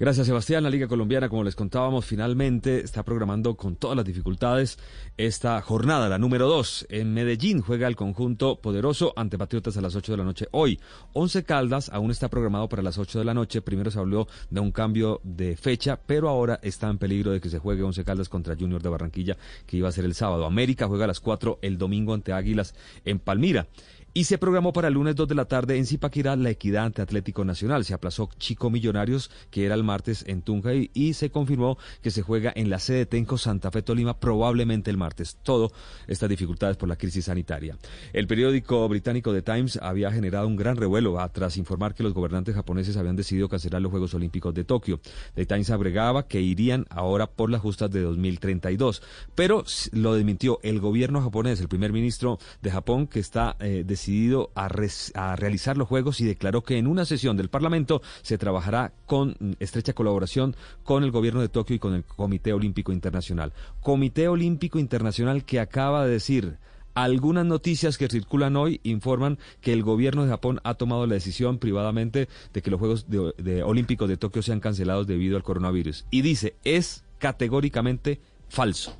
Gracias, 0.00 0.28
Sebastián. 0.28 0.62
La 0.62 0.70
Liga 0.70 0.88
Colombiana, 0.88 1.28
como 1.28 1.44
les 1.44 1.54
contábamos, 1.54 2.06
finalmente 2.06 2.80
está 2.80 3.02
programando 3.02 3.54
con 3.54 3.76
todas 3.76 3.98
las 3.98 4.06
dificultades 4.06 4.78
esta 5.18 5.60
jornada, 5.60 6.08
la 6.08 6.16
número 6.16 6.48
dos. 6.48 6.86
En 6.88 7.12
Medellín 7.12 7.60
juega 7.60 7.86
el 7.86 7.96
conjunto 7.96 8.62
poderoso 8.62 9.12
ante 9.14 9.36
Patriotas 9.36 9.76
a 9.76 9.82
las 9.82 9.94
8 9.94 10.12
de 10.12 10.16
la 10.16 10.24
noche. 10.24 10.48
Hoy, 10.52 10.80
Once 11.12 11.44
Caldas 11.44 11.90
aún 11.90 12.10
está 12.10 12.30
programado 12.30 12.66
para 12.66 12.80
las 12.80 12.96
8 12.96 13.18
de 13.18 13.26
la 13.26 13.34
noche. 13.34 13.60
Primero 13.60 13.90
se 13.90 13.98
habló 13.98 14.26
de 14.48 14.60
un 14.60 14.72
cambio 14.72 15.20
de 15.22 15.54
fecha, 15.58 16.00
pero 16.00 16.30
ahora 16.30 16.58
está 16.62 16.88
en 16.88 16.96
peligro 16.96 17.32
de 17.32 17.42
que 17.42 17.50
se 17.50 17.58
juegue 17.58 17.82
Once 17.82 18.02
Caldas 18.02 18.30
contra 18.30 18.56
Junior 18.56 18.80
de 18.80 18.88
Barranquilla, 18.88 19.36
que 19.66 19.76
iba 19.76 19.90
a 19.90 19.92
ser 19.92 20.06
el 20.06 20.14
sábado. 20.14 20.46
América 20.46 20.88
juega 20.88 21.04
a 21.04 21.08
las 21.08 21.20
4 21.20 21.58
el 21.60 21.76
domingo 21.76 22.14
ante 22.14 22.32
Águilas 22.32 22.74
en 23.04 23.18
Palmira. 23.18 23.66
Y 24.12 24.24
se 24.24 24.38
programó 24.38 24.72
para 24.72 24.88
el 24.88 24.94
lunes 24.94 25.14
2 25.14 25.28
de 25.28 25.34
la 25.36 25.44
tarde 25.44 25.76
en 25.76 25.86
Zipaquirá 25.86 26.34
la 26.34 26.50
equidad 26.50 26.86
ante 26.86 27.00
Atlético 27.00 27.44
Nacional. 27.44 27.84
Se 27.84 27.94
aplazó 27.94 28.28
Chico 28.38 28.68
Millonarios, 28.68 29.30
que 29.50 29.64
era 29.64 29.76
el 29.76 29.84
martes 29.84 30.24
en 30.26 30.42
Tunja, 30.42 30.72
y, 30.74 31.14
se 31.14 31.30
confirmó 31.30 31.78
que 32.02 32.10
se 32.10 32.22
juega 32.22 32.52
en 32.56 32.70
la 32.70 32.80
sede 32.80 33.06
Tenco 33.06 33.38
Santa 33.38 33.70
Fe 33.70 33.82
Tolima, 33.82 34.18
probablemente 34.18 34.90
el 34.90 34.96
martes. 34.96 35.38
Todo 35.44 35.70
estas 36.08 36.28
dificultades 36.28 36.76
por 36.76 36.88
la 36.88 36.96
crisis 36.96 37.26
sanitaria. 37.26 37.78
El 38.12 38.26
periódico 38.26 38.88
británico 38.88 39.32
The 39.32 39.42
Times 39.42 39.78
había 39.80 40.10
generado 40.10 40.48
un 40.48 40.56
gran 40.56 40.76
revuelo 40.76 41.16
tras 41.32 41.56
informar 41.56 41.94
que 41.94 42.02
los 42.02 42.12
gobernantes 42.12 42.56
japoneses 42.56 42.96
habían 42.96 43.14
decidido 43.14 43.48
cancelar 43.48 43.80
los 43.80 43.92
Juegos 43.92 44.14
Olímpicos 44.14 44.52
de 44.54 44.64
Tokio. 44.64 45.00
The 45.34 45.46
Times 45.46 45.70
agregaba 45.70 46.26
que 46.26 46.40
irían 46.40 46.84
ahora 46.90 47.28
por 47.28 47.48
las 47.48 47.60
justas 47.60 47.92
de 47.92 48.00
2032. 48.00 49.02
Pero 49.36 49.64
lo 49.92 50.14
desmintió 50.14 50.58
el 50.64 50.80
gobierno 50.80 51.22
japonés, 51.22 51.60
el 51.60 51.68
primer 51.68 51.92
ministro 51.92 52.40
de 52.60 52.72
Japón, 52.72 53.06
que 53.06 53.20
está 53.20 53.56
eh, 53.60 53.84
decidido 54.00 54.50
a, 54.54 54.68
realizar 54.68 55.76
los 55.76 55.86
Juegos 55.86 56.20
y 56.20 56.24
declaró 56.24 56.62
que 56.62 56.78
en 56.78 56.86
una 56.86 57.04
sesión 57.04 57.36
del 57.36 57.50
Parlamento 57.50 58.00
se 58.22 58.38
trabajará 58.38 58.92
con 59.04 59.36
estrecha 59.60 59.92
colaboración 59.92 60.56
con 60.84 61.04
el 61.04 61.10
gobierno 61.10 61.42
de 61.42 61.50
Tokio 61.50 61.76
y 61.76 61.78
con 61.78 61.94
el 61.94 62.04
Comité 62.04 62.54
Olímpico 62.54 62.92
Internacional. 62.92 63.52
Comité 63.82 64.28
Olímpico 64.28 64.78
Internacional 64.78 65.44
que 65.44 65.60
acaba 65.60 66.06
de 66.06 66.12
decir 66.12 66.56
algunas 66.94 67.44
noticias 67.44 67.98
que 67.98 68.08
circulan 68.08 68.56
hoy 68.56 68.80
informan 68.84 69.38
que 69.60 69.74
el 69.74 69.82
gobierno 69.82 70.24
de 70.24 70.30
Japón 70.30 70.60
ha 70.64 70.74
tomado 70.74 71.06
la 71.06 71.14
decisión 71.14 71.58
privadamente 71.58 72.28
de 72.54 72.62
que 72.62 72.70
los 72.70 72.80
Juegos 72.80 73.06
de 73.08 73.62
Olímpicos 73.62 74.08
de 74.08 74.16
Tokio 74.16 74.42
sean 74.42 74.60
cancelados 74.60 75.06
debido 75.06 75.36
al 75.36 75.42
coronavirus. 75.42 76.06
Y 76.10 76.22
dice, 76.22 76.54
es 76.64 77.04
categóricamente 77.18 78.18
falso. 78.48 78.96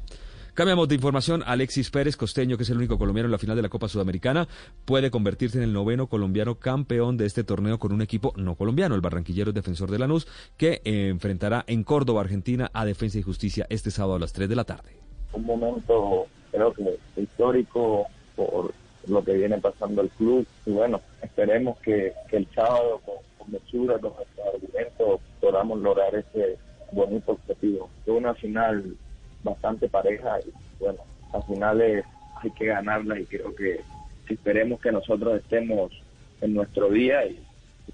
Cambiamos 0.54 0.88
de 0.88 0.96
información. 0.96 1.42
Alexis 1.46 1.90
Pérez, 1.90 2.16
costeño, 2.16 2.56
que 2.56 2.64
es 2.64 2.70
el 2.70 2.76
único 2.76 2.98
colombiano 2.98 3.26
en 3.26 3.32
la 3.32 3.38
final 3.38 3.56
de 3.56 3.62
la 3.62 3.68
Copa 3.68 3.88
Sudamericana, 3.88 4.48
puede 4.84 5.10
convertirse 5.10 5.58
en 5.58 5.64
el 5.64 5.72
noveno 5.72 6.08
colombiano 6.08 6.56
campeón 6.56 7.16
de 7.16 7.26
este 7.26 7.44
torneo 7.44 7.78
con 7.78 7.92
un 7.92 8.02
equipo 8.02 8.32
no 8.36 8.56
colombiano, 8.56 8.94
el 8.94 9.00
barranquillero 9.00 9.52
defensor 9.52 9.90
de 9.90 9.98
Lanús, 9.98 10.26
que 10.56 10.80
eh, 10.84 11.08
enfrentará 11.08 11.64
en 11.66 11.84
Córdoba, 11.84 12.22
Argentina, 12.22 12.70
a 12.72 12.84
Defensa 12.84 13.18
y 13.18 13.22
Justicia 13.22 13.66
este 13.70 13.90
sábado 13.90 14.16
a 14.16 14.20
las 14.20 14.32
3 14.32 14.48
de 14.48 14.56
la 14.56 14.64
tarde. 14.64 14.98
Un 15.32 15.44
momento, 15.44 16.26
creo 16.50 16.72
que 16.72 16.98
histórico 17.16 18.06
por 18.34 18.72
lo 19.06 19.24
que 19.24 19.34
viene 19.34 19.58
pasando 19.58 20.02
el 20.02 20.10
club. 20.10 20.46
Y 20.66 20.72
bueno, 20.72 21.00
esperemos 21.22 21.78
que, 21.78 22.12
el 22.32 22.48
sábado, 22.54 23.00
con, 23.04 23.14
con 23.38 23.52
mesura, 23.52 23.98
con 23.98 24.14
nuestros 24.14 24.46
argumentos, 24.54 25.20
podamos 25.40 25.78
lograr 25.80 26.14
ese 26.14 26.58
bonito 26.92 27.32
objetivo. 27.32 27.88
Es 28.04 28.12
una 28.12 28.34
final 28.34 28.96
bastante 29.42 29.88
pareja 29.88 30.38
y 30.40 30.52
bueno, 30.78 30.98
al 31.32 31.42
final 31.44 31.80
hay 31.80 32.50
que 32.52 32.66
ganarla 32.66 33.18
y 33.18 33.26
creo 33.26 33.54
que 33.54 33.80
esperemos 34.28 34.80
que 34.80 34.92
nosotros 34.92 35.36
estemos 35.36 35.92
en 36.40 36.54
nuestro 36.54 36.88
día 36.90 37.24
y, 37.26 37.38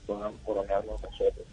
podamos 0.06 0.38
coronarnos 0.44 1.02
nosotros. 1.02 1.46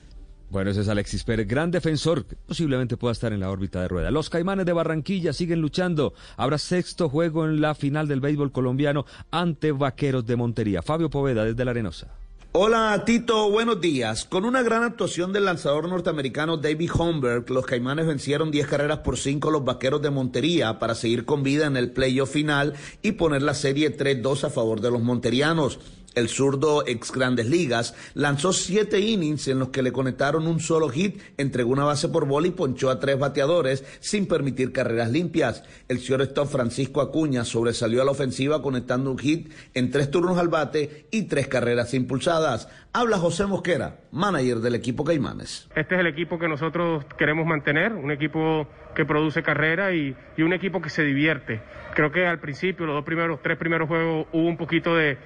Bueno, 0.49 0.69
ese 0.69 0.81
es 0.81 0.89
Alexis 0.89 1.23
Pérez, 1.23 1.47
gran 1.47 1.71
defensor, 1.71 2.25
que 2.25 2.35
posiblemente 2.35 2.97
pueda 2.97 3.13
estar 3.13 3.33
en 3.33 3.39
la 3.39 3.49
órbita 3.49 3.81
de 3.81 3.87
rueda. 3.87 4.11
Los 4.11 4.29
Caimanes 4.29 4.65
de 4.65 4.73
Barranquilla 4.73 5.33
siguen 5.33 5.61
luchando. 5.61 6.13
Habrá 6.37 6.59
sexto 6.59 7.09
juego 7.09 7.45
en 7.45 7.61
la 7.61 7.73
final 7.73 8.07
del 8.07 8.19
béisbol 8.19 8.51
colombiano 8.51 9.05
ante 9.31 9.71
Vaqueros 9.71 10.27
de 10.27 10.35
Montería. 10.35 10.83
Fabio 10.83 11.09
Poveda 11.09 11.45
desde 11.45 11.65
La 11.65 11.71
Arenosa. 11.71 12.22
Hola 12.55 13.01
Tito, 13.03 13.49
buenos 13.49 13.81
días. 13.81 14.25
Con 14.25 14.45
una 14.45 14.61
gran 14.61 14.83
actuación 14.83 15.33
del 15.33 15.45
lanzador 15.45 15.89
norteamericano 15.89 16.57
David 16.57 16.91
Holmberg, 16.95 17.49
los 17.49 17.65
Caimanes 17.65 18.05
vencieron 18.05 18.51
10 18.51 18.67
carreras 18.67 18.99
por 18.99 19.17
5 19.17 19.49
a 19.49 19.51
los 19.51 19.65
Vaqueros 19.65 20.03
de 20.03 20.11
Montería 20.11 20.77
para 20.77 20.93
seguir 20.93 21.25
con 21.25 21.41
vida 21.41 21.65
en 21.65 21.77
el 21.77 21.89
playoff 21.89 22.29
final 22.29 22.75
y 23.01 23.13
poner 23.13 23.41
la 23.41 23.55
serie 23.55 23.97
3-2 23.97 24.43
a 24.43 24.49
favor 24.51 24.81
de 24.81 24.91
los 24.91 25.01
monterianos. 25.01 25.79
El 26.15 26.29
zurdo 26.29 26.83
ex 26.85 27.11
Grandes 27.11 27.47
Ligas 27.47 27.95
lanzó 28.13 28.53
siete 28.53 28.99
innings 28.99 29.47
en 29.47 29.59
los 29.59 29.69
que 29.69 29.81
le 29.81 29.91
conectaron 29.91 30.47
un 30.47 30.59
solo 30.59 30.89
hit, 30.89 31.21
entregó 31.37 31.71
una 31.71 31.85
base 31.85 32.09
por 32.09 32.27
bola 32.27 32.47
y 32.47 32.51
ponchó 32.51 32.89
a 32.89 32.99
tres 32.99 33.17
bateadores 33.17 33.83
sin 33.99 34.27
permitir 34.27 34.71
carreras 34.71 35.11
limpias. 35.11 35.63
El 35.87 35.97
shortstop 35.97 36.47
Francisco 36.47 37.01
Acuña 37.01 37.45
sobresalió 37.45 38.01
a 38.01 38.05
la 38.05 38.11
ofensiva 38.11 38.61
conectando 38.61 39.11
un 39.11 39.17
hit 39.17 39.51
en 39.73 39.91
tres 39.91 40.11
turnos 40.11 40.37
al 40.37 40.49
bate 40.49 41.07
y 41.11 41.23
tres 41.23 41.47
carreras 41.47 41.93
impulsadas. 41.93 42.67
Habla 42.93 43.17
José 43.17 43.47
Mosquera, 43.47 44.01
manager 44.11 44.57
del 44.57 44.75
equipo 44.75 45.03
Caimanes. 45.03 45.67
Este 45.75 45.95
es 45.95 46.01
el 46.01 46.07
equipo 46.07 46.37
que 46.37 46.47
nosotros 46.47 47.03
queremos 47.17 47.47
mantener, 47.47 47.93
un 47.93 48.11
equipo 48.11 48.67
que 48.95 49.03
produce 49.03 49.41
carrera 49.41 49.93
y, 49.95 50.15
y 50.37 50.41
un 50.43 50.53
equipo 50.53 50.79
que 50.79 50.91
se 50.91 51.03
divierte. 51.03 51.61
Creo 51.95 52.11
que 52.11 52.27
al 52.27 52.39
principio, 52.39 52.85
los 52.85 52.95
dos 52.95 53.03
primeros, 53.03 53.41
tres 53.41 53.57
primeros 53.57 53.87
juegos 53.87 54.27
hubo 54.31 54.47
un 54.47 54.57
poquito 54.57 54.95
de 54.95 55.17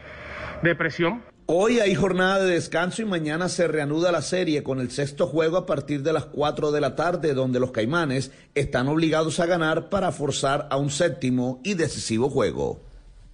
depresión. 0.63 1.23
Hoy 1.45 1.79
hay 1.79 1.95
jornada 1.95 2.43
de 2.43 2.55
descanso 2.55 3.01
y 3.01 3.05
mañana 3.05 3.47
se 3.47 3.69
reanuda 3.69 4.11
la 4.11 4.21
serie 4.21 4.63
con 4.63 4.81
el 4.81 4.91
sexto 4.91 5.27
juego 5.27 5.55
a 5.55 5.65
partir 5.65 6.03
de 6.03 6.11
las 6.11 6.25
4 6.25 6.73
de 6.73 6.81
la 6.81 6.95
tarde, 6.95 7.33
donde 7.33 7.61
los 7.61 7.71
caimanes 7.71 8.31
están 8.53 8.89
obligados 8.89 9.39
a 9.39 9.45
ganar 9.45 9.89
para 9.89 10.11
forzar 10.11 10.67
a 10.69 10.75
un 10.75 10.89
séptimo 10.89 11.61
y 11.63 11.75
decisivo 11.75 12.29
juego. 12.29 12.81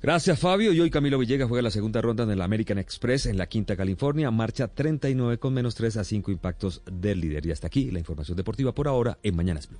Gracias 0.03 0.37
Fabio. 0.37 0.73
Y 0.73 0.81
hoy 0.81 0.91
Camilo 0.91 1.17
Villegas 1.17 1.47
juega 1.47 1.61
la 1.61 1.71
segunda 1.71 2.01
ronda 2.01 2.23
en 2.23 2.29
el 2.29 2.41
American 2.41 2.77
Express 2.77 3.25
en 3.25 3.37
la 3.37 3.47
Quinta 3.47 3.75
California. 3.75 4.29
Marcha 4.31 4.67
39 4.67 5.39
con 5.39 5.53
menos 5.53 5.73
3 5.75 5.97
a 5.97 6.03
5 6.03 6.29
impactos 6.29 6.83
del 6.85 7.21
líder. 7.21 7.45
Y 7.45 7.51
hasta 7.51 7.67
aquí 7.67 7.89
la 7.89 7.99
información 7.99 8.35
deportiva 8.37 8.75
por 8.75 8.89
ahora 8.89 9.17
en 9.23 9.35
Mañanas 9.35 9.69
Blue. 9.69 9.79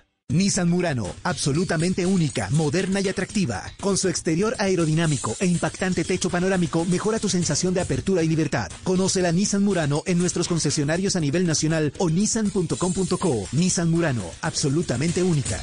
Nissan 0.31 0.69
Murano, 0.69 1.13
absolutamente 1.23 2.05
única, 2.05 2.49
moderna 2.51 3.01
y 3.01 3.09
atractiva. 3.09 3.63
Con 3.79 3.97
su 3.97 4.07
exterior 4.07 4.55
aerodinámico 4.59 5.35
e 5.39 5.45
impactante 5.45 6.03
techo 6.03 6.29
panorámico, 6.29 6.85
mejora 6.85 7.19
tu 7.19 7.29
sensación 7.29 7.73
de 7.73 7.81
apertura 7.81 8.23
y 8.23 8.27
libertad. 8.27 8.71
Conoce 8.83 9.21
la 9.21 9.31
Nissan 9.31 9.63
Murano 9.63 10.03
en 10.05 10.17
nuestros 10.17 10.47
concesionarios 10.47 11.15
a 11.15 11.19
nivel 11.19 11.45
nacional 11.45 11.93
o 11.97 12.09
nissan.com.co. 12.09 13.47
Nissan 13.51 13.89
Murano, 13.89 14.23
absolutamente 14.41 15.23
única. 15.23 15.61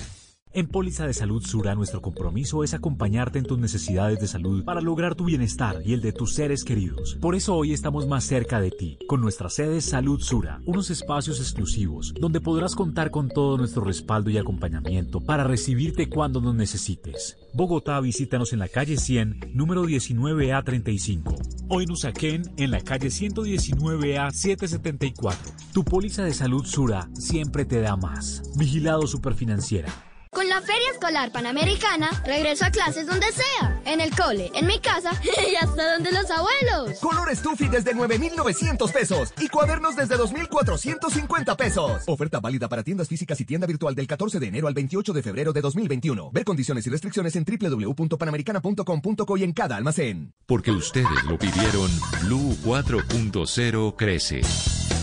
En 0.54 0.66
Póliza 0.66 1.06
de 1.06 1.12
Salud 1.12 1.44
Sura, 1.44 1.74
nuestro 1.74 2.00
compromiso 2.00 2.64
es 2.64 2.72
acompañarte 2.72 3.38
en 3.38 3.44
tus 3.44 3.58
necesidades 3.58 4.18
de 4.18 4.26
salud 4.26 4.64
para 4.64 4.80
lograr 4.80 5.14
tu 5.14 5.26
bienestar 5.26 5.82
y 5.84 5.92
el 5.92 6.00
de 6.00 6.12
tus 6.12 6.32
seres 6.32 6.64
queridos. 6.64 7.18
Por 7.20 7.34
eso 7.34 7.54
hoy 7.54 7.74
estamos 7.74 8.08
más 8.08 8.24
cerca 8.24 8.58
de 8.58 8.70
ti, 8.70 8.98
con 9.06 9.20
nuestra 9.20 9.50
sede 9.50 9.82
Salud 9.82 10.22
Sura, 10.22 10.62
unos 10.64 10.88
espacios 10.88 11.38
exclusivos 11.38 12.14
donde 12.18 12.40
podrás 12.40 12.74
contar 12.74 13.10
con 13.10 13.28
todo 13.28 13.58
nuestro 13.58 13.84
respaldo 13.84 14.30
y 14.30 14.38
acompañamiento 14.38 15.20
para 15.20 15.44
recibirte 15.44 16.08
cuando 16.08 16.40
nos 16.40 16.54
necesites. 16.54 17.36
Bogotá, 17.52 18.00
visítanos 18.00 18.54
en 18.54 18.60
la 18.60 18.68
calle 18.68 18.96
100, 18.96 19.52
número 19.52 19.84
19A35. 19.84 21.66
O 21.68 21.82
en 21.82 21.90
Usaquén, 21.90 22.54
en 22.56 22.70
la 22.70 22.80
calle 22.80 23.08
119A774. 23.08 25.36
Tu 25.74 25.84
póliza 25.84 26.24
de 26.24 26.32
salud 26.32 26.64
Sura 26.64 27.10
siempre 27.12 27.66
te 27.66 27.82
da 27.82 27.96
más. 27.96 28.42
Vigilado 28.56 29.06
Superfinanciera. 29.06 30.07
Con 30.30 30.48
la 30.48 30.60
Feria 30.60 30.90
Escolar 30.92 31.32
Panamericana, 31.32 32.10
regreso 32.24 32.64
a 32.64 32.70
clases 32.70 33.06
donde 33.06 33.26
sea. 33.32 33.80
En 33.84 34.00
el 34.00 34.14
cole, 34.14 34.50
en 34.54 34.66
mi 34.66 34.78
casa 34.78 35.12
y 35.50 35.54
hasta 35.54 35.94
donde 35.94 36.12
los 36.12 36.30
abuelos. 36.30 36.98
Color 37.00 37.34
Stuffy 37.34 37.68
desde 37.68 37.94
9,900 37.94 38.92
pesos 38.92 39.32
y 39.38 39.48
cuadernos 39.48 39.96
desde 39.96 40.16
2,450 40.16 41.56
pesos. 41.56 42.02
Oferta 42.06 42.40
válida 42.40 42.68
para 42.68 42.82
tiendas 42.82 43.08
físicas 43.08 43.40
y 43.40 43.44
tienda 43.44 43.66
virtual 43.66 43.94
del 43.94 44.06
14 44.06 44.38
de 44.38 44.46
enero 44.46 44.68
al 44.68 44.74
28 44.74 45.12
de 45.12 45.22
febrero 45.22 45.52
de 45.52 45.60
2021. 45.60 46.30
Ver 46.30 46.44
condiciones 46.44 46.86
y 46.86 46.90
restricciones 46.90 47.34
en 47.36 47.44
www.panamericana.com.co 47.44 49.36
y 49.36 49.44
en 49.44 49.52
cada 49.52 49.76
almacén. 49.76 50.34
Porque 50.46 50.70
ustedes 50.70 51.24
lo 51.24 51.38
pidieron, 51.38 51.90
Blue 52.22 52.56
4.0 52.64 53.96
crece. 53.96 54.42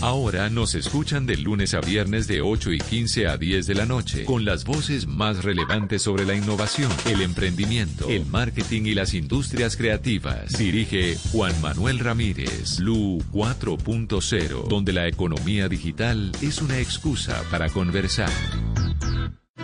Ahora 0.00 0.50
nos 0.50 0.74
escuchan 0.74 1.26
de 1.26 1.36
lunes 1.36 1.74
a 1.74 1.80
viernes 1.80 2.26
de 2.26 2.40
8 2.40 2.72
y 2.72 2.78
15 2.78 3.26
a 3.28 3.36
10 3.36 3.66
de 3.66 3.74
la 3.74 3.86
noche 3.86 4.24
con 4.24 4.44
las 4.44 4.64
voces 4.64 5.06
más 5.06 5.44
relevantes 5.44 6.02
sobre 6.02 6.24
la 6.24 6.34
innovación, 6.34 6.92
el 7.06 7.22
emprendimiento, 7.22 8.08
el 8.08 8.26
marketing 8.26 8.82
y 8.82 8.94
las 8.94 9.14
industrias 9.14 9.76
creativas. 9.76 10.58
Dirige 10.58 11.16
Juan 11.32 11.60
Manuel 11.60 11.98
Ramírez, 11.98 12.78
Blue 12.78 13.18
4.0, 13.32 14.68
donde 14.68 14.92
la 14.92 15.08
economía 15.08 15.68
digital 15.68 16.32
es 16.42 16.60
una 16.60 16.78
excusa 16.78 17.42
para 17.50 17.68
conversar. 17.68 18.30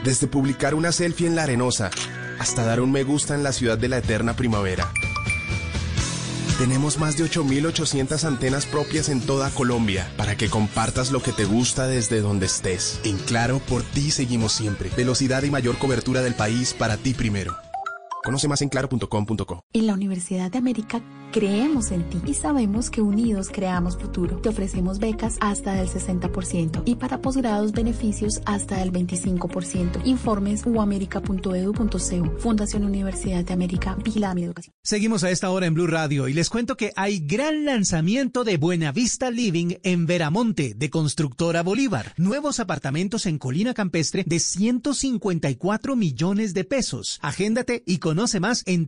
Desde 0.04 0.26
publicar 0.26 0.74
una 0.74 0.90
selfie 0.90 1.28
en 1.28 1.36
la 1.36 1.44
arenosa 1.44 1.90
hasta 2.38 2.64
dar 2.64 2.80
un 2.80 2.90
me 2.90 3.04
gusta 3.04 3.34
en 3.34 3.44
la 3.44 3.52
ciudad 3.52 3.78
de 3.78 3.88
la 3.88 3.98
eterna 3.98 4.34
primavera. 4.34 4.90
Tenemos 6.58 6.98
más 6.98 7.16
de 7.16 7.24
8.800 7.24 8.24
antenas 8.24 8.66
propias 8.66 9.08
en 9.08 9.20
toda 9.20 9.50
Colombia 9.50 10.08
para 10.16 10.36
que 10.36 10.48
compartas 10.48 11.10
lo 11.10 11.22
que 11.22 11.32
te 11.32 11.44
gusta 11.44 11.86
desde 11.86 12.20
donde 12.20 12.46
estés. 12.46 13.00
En 13.04 13.18
Claro, 13.18 13.60
por 13.60 13.82
ti 13.82 14.10
seguimos 14.10 14.52
siempre. 14.52 14.90
Velocidad 14.96 15.42
y 15.42 15.50
mayor 15.50 15.78
cobertura 15.78 16.20
del 16.20 16.34
país 16.34 16.74
para 16.74 16.96
ti 16.96 17.14
primero. 17.14 17.56
Conoce 18.22 18.48
más 18.48 18.62
en 18.62 18.68
claro.com.co. 18.68 19.64
En 19.72 19.86
la 19.86 19.94
Universidad 19.94 20.50
de 20.50 20.58
América 20.58 21.02
creemos 21.32 21.90
en 21.90 22.08
ti 22.08 22.20
y 22.26 22.34
sabemos 22.34 22.90
que 22.90 23.00
unidos 23.00 23.48
creamos 23.50 23.96
futuro. 23.96 24.36
Te 24.36 24.50
ofrecemos 24.50 25.00
becas 25.00 25.38
hasta 25.40 25.72
del 25.74 25.88
60% 25.88 26.82
y 26.84 26.94
para 26.96 27.20
posgrados 27.20 27.72
beneficios 27.72 28.40
hasta 28.44 28.76
del 28.76 28.92
25%. 28.92 30.02
Informes 30.04 30.64
uamerica.edu.co. 30.64 32.38
Fundación 32.38 32.84
Universidad 32.84 33.44
de 33.44 33.52
América. 33.52 33.96
Vigila 34.04 34.34
mi 34.34 34.44
educación. 34.44 34.74
Seguimos 34.82 35.24
a 35.24 35.30
esta 35.30 35.50
hora 35.50 35.66
en 35.66 35.74
Blue 35.74 35.86
Radio 35.86 36.28
y 36.28 36.34
les 36.34 36.50
cuento 36.50 36.76
que 36.76 36.92
hay 36.94 37.20
gran 37.20 37.64
lanzamiento 37.64 38.44
de 38.44 38.58
Buenavista 38.58 39.30
Living 39.30 39.76
en 39.82 40.06
Veramonte 40.06 40.74
de 40.76 40.90
Constructora 40.90 41.62
Bolívar. 41.62 42.12
Nuevos 42.18 42.60
apartamentos 42.60 43.24
en 43.26 43.38
Colina 43.38 43.72
Campestre 43.72 44.24
de 44.26 44.38
154 44.38 45.96
millones 45.96 46.52
de 46.52 46.64
pesos. 46.64 47.18
Agéndate 47.22 47.82
y 47.86 47.98
conoce 47.98 48.38
más 48.38 48.62
en 48.66 48.86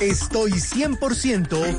Estoy 0.00 0.52
100%. 0.52 1.78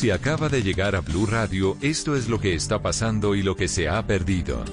Si 0.00 0.10
acaba 0.10 0.48
de 0.48 0.62
llegar 0.62 0.96
a 0.96 1.02
Blue 1.02 1.26
Radio, 1.26 1.76
esto 1.82 2.16
es 2.16 2.26
lo 2.26 2.40
que 2.40 2.54
está 2.54 2.80
pasando 2.80 3.34
y 3.34 3.42
lo 3.42 3.54
que 3.54 3.68
se 3.68 3.86
ha 3.86 4.06
perdido. 4.06 4.64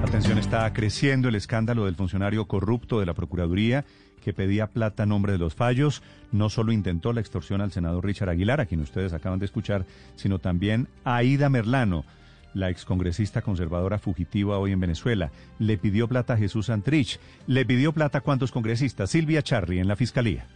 La 0.00 0.40
está 0.40 0.72
creciendo 0.72 1.28
el 1.28 1.34
escándalo 1.34 1.84
del 1.84 1.94
funcionario 1.94 2.46
corrupto 2.46 3.00
de 3.00 3.04
la 3.04 3.12
Procuraduría 3.12 3.84
que 4.22 4.32
pedía 4.32 4.68
plata 4.68 5.02
a 5.02 5.06
nombre 5.06 5.32
de 5.32 5.38
los 5.38 5.54
fallos. 5.54 6.02
No 6.32 6.48
solo 6.48 6.72
intentó 6.72 7.12
la 7.12 7.20
extorsión 7.20 7.60
al 7.60 7.70
senador 7.70 8.06
Richard 8.06 8.30
Aguilar, 8.30 8.62
a 8.62 8.64
quien 8.64 8.80
ustedes 8.80 9.12
acaban 9.12 9.40
de 9.40 9.44
escuchar, 9.44 9.84
sino 10.16 10.38
también 10.38 10.88
a 11.04 11.16
Aida 11.16 11.50
Merlano, 11.50 12.06
la 12.54 12.70
excongresista 12.70 13.42
conservadora 13.42 13.98
fugitiva 13.98 14.56
hoy 14.56 14.72
en 14.72 14.80
Venezuela. 14.80 15.32
Le 15.58 15.76
pidió 15.76 16.08
plata 16.08 16.32
a 16.32 16.38
Jesús 16.38 16.64
Santrich. 16.64 17.20
Le 17.46 17.66
pidió 17.66 17.92
plata 17.92 18.18
a 18.18 18.22
cuántos 18.22 18.52
congresistas. 18.52 19.10
Silvia 19.10 19.42
Charri 19.42 19.80
en 19.80 19.88
la 19.88 19.96
Fiscalía. 19.96 20.46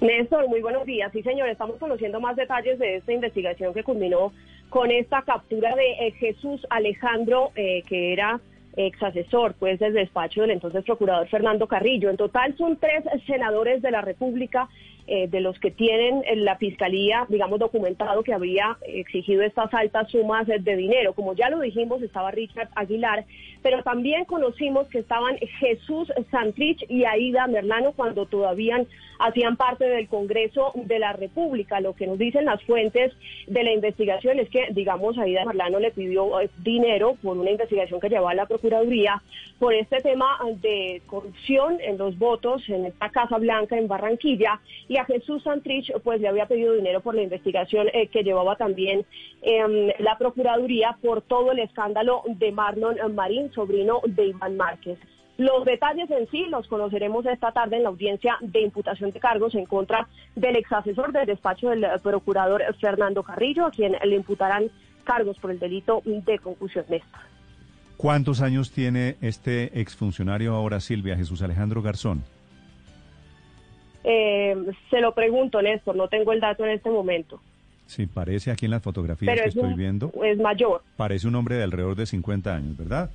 Néstor, 0.00 0.48
muy 0.48 0.60
buenos 0.60 0.84
días. 0.84 1.10
Sí, 1.12 1.22
señor, 1.22 1.48
estamos 1.48 1.76
conociendo 1.78 2.20
más 2.20 2.36
detalles 2.36 2.78
de 2.78 2.96
esta 2.96 3.12
investigación 3.12 3.72
que 3.72 3.82
culminó 3.82 4.32
con 4.68 4.90
esta 4.90 5.22
captura 5.22 5.74
de 5.74 5.90
eh, 5.92 6.12
Jesús 6.18 6.66
Alejandro, 6.68 7.50
eh, 7.54 7.82
que 7.88 8.12
era 8.12 8.40
ex 8.76 9.02
asesor 9.02 9.54
pues 9.58 9.78
del 9.78 9.94
despacho 9.94 10.42
del 10.42 10.50
entonces 10.50 10.84
procurador 10.84 11.26
Fernando 11.28 11.66
Carrillo. 11.66 12.10
En 12.10 12.18
total 12.18 12.54
son 12.58 12.76
tres 12.76 13.04
senadores 13.26 13.80
de 13.80 13.90
la 13.90 14.02
República 14.02 14.68
eh, 15.06 15.28
de 15.28 15.40
los 15.40 15.58
que 15.58 15.70
tienen 15.70 16.22
la 16.44 16.56
fiscalía, 16.56 17.26
digamos, 17.28 17.58
documentado 17.58 18.22
que 18.22 18.32
habría 18.32 18.76
exigido 18.86 19.42
estas 19.42 19.72
altas 19.72 20.10
sumas 20.10 20.46
de 20.46 20.76
dinero. 20.76 21.12
Como 21.12 21.34
ya 21.34 21.48
lo 21.48 21.60
dijimos, 21.60 22.02
estaba 22.02 22.30
Richard 22.30 22.68
Aguilar, 22.74 23.24
pero 23.62 23.82
también 23.82 24.24
conocimos 24.24 24.88
que 24.88 24.98
estaban 24.98 25.38
Jesús 25.60 26.12
Santrich 26.30 26.84
y 26.88 27.04
Aida 27.04 27.46
Merlano 27.46 27.92
cuando 27.92 28.26
todavía 28.26 28.84
hacían 29.18 29.56
parte 29.56 29.84
del 29.84 30.08
Congreso 30.08 30.72
de 30.74 30.98
la 30.98 31.12
República. 31.12 31.80
Lo 31.80 31.94
que 31.94 32.06
nos 32.06 32.18
dicen 32.18 32.44
las 32.44 32.62
fuentes 32.64 33.12
de 33.46 33.64
la 33.64 33.72
investigación 33.72 34.38
es 34.38 34.48
que, 34.50 34.68
digamos, 34.70 35.18
Aida 35.18 35.44
Merlano 35.44 35.78
le 35.78 35.90
pidió 35.90 36.40
eh, 36.40 36.50
dinero 36.58 37.16
por 37.22 37.36
una 37.36 37.50
investigación 37.50 38.00
que 38.00 38.08
llevaba 38.08 38.34
la 38.34 38.46
Procuraduría 38.46 39.22
por 39.58 39.74
este 39.74 40.00
tema 40.00 40.38
de 40.60 41.02
corrupción 41.06 41.78
en 41.80 41.98
los 41.98 42.18
votos 42.18 42.68
en 42.68 42.86
esta 42.86 43.10
Casa 43.10 43.38
Blanca 43.38 43.78
en 43.78 43.88
Barranquilla 43.88 44.60
a 44.98 45.04
Jesús 45.04 45.42
Santrich 45.42 45.92
pues 46.02 46.20
le 46.20 46.28
había 46.28 46.46
pedido 46.46 46.74
dinero 46.74 47.00
por 47.00 47.14
la 47.14 47.22
investigación 47.22 47.88
eh, 47.92 48.08
que 48.08 48.22
llevaba 48.22 48.56
también 48.56 49.04
em, 49.42 49.90
la 49.98 50.18
Procuraduría 50.18 50.96
por 51.02 51.22
todo 51.22 51.52
el 51.52 51.58
escándalo 51.58 52.22
de 52.26 52.52
Marlon 52.52 52.96
Marín, 53.14 53.52
sobrino 53.52 54.00
de 54.06 54.26
Iván 54.26 54.56
Márquez. 54.56 54.98
Los 55.38 55.64
detalles 55.66 56.10
en 56.10 56.28
sí 56.30 56.46
los 56.48 56.66
conoceremos 56.66 57.26
esta 57.26 57.52
tarde 57.52 57.76
en 57.76 57.82
la 57.82 57.90
audiencia 57.90 58.38
de 58.40 58.62
imputación 58.62 59.10
de 59.10 59.20
cargos 59.20 59.54
en 59.54 59.66
contra 59.66 60.08
del 60.34 60.56
ex 60.56 60.72
asesor 60.72 61.12
del 61.12 61.26
despacho 61.26 61.68
del 61.68 61.86
procurador 62.02 62.62
Fernando 62.80 63.22
Carrillo, 63.22 63.66
a 63.66 63.70
quien 63.70 63.96
le 64.02 64.16
imputarán 64.16 64.70
cargos 65.04 65.38
por 65.38 65.50
el 65.50 65.58
delito 65.58 66.02
de 66.04 66.38
concusión. 66.38 66.86
Néstor. 66.88 67.20
¿Cuántos 67.96 68.40
años 68.40 68.72
tiene 68.72 69.16
este 69.20 69.80
exfuncionario 69.80 70.54
ahora, 70.54 70.80
Silvia 70.80 71.16
Jesús 71.16 71.42
Alejandro 71.42 71.82
Garzón? 71.82 72.24
Eh, 74.08 74.54
se 74.88 75.00
lo 75.00 75.12
pregunto, 75.14 75.60
Néstor, 75.60 75.96
no 75.96 76.06
tengo 76.08 76.32
el 76.32 76.38
dato 76.40 76.64
en 76.64 76.70
este 76.70 76.88
momento. 76.90 77.40
Sí, 77.86 78.06
parece 78.06 78.52
aquí 78.52 78.66
en 78.66 78.70
las 78.70 78.82
fotografías 78.82 79.28
Pero 79.32 79.42
que 79.42 79.48
es 79.48 79.56
estoy 79.56 79.70
un- 79.72 79.76
viendo. 79.76 80.12
Es 80.24 80.38
mayor. 80.38 80.82
Parece 80.96 81.26
un 81.26 81.34
hombre 81.34 81.56
de 81.56 81.64
alrededor 81.64 81.96
de 81.96 82.06
50 82.06 82.54
años, 82.54 82.76
¿verdad? 82.76 83.10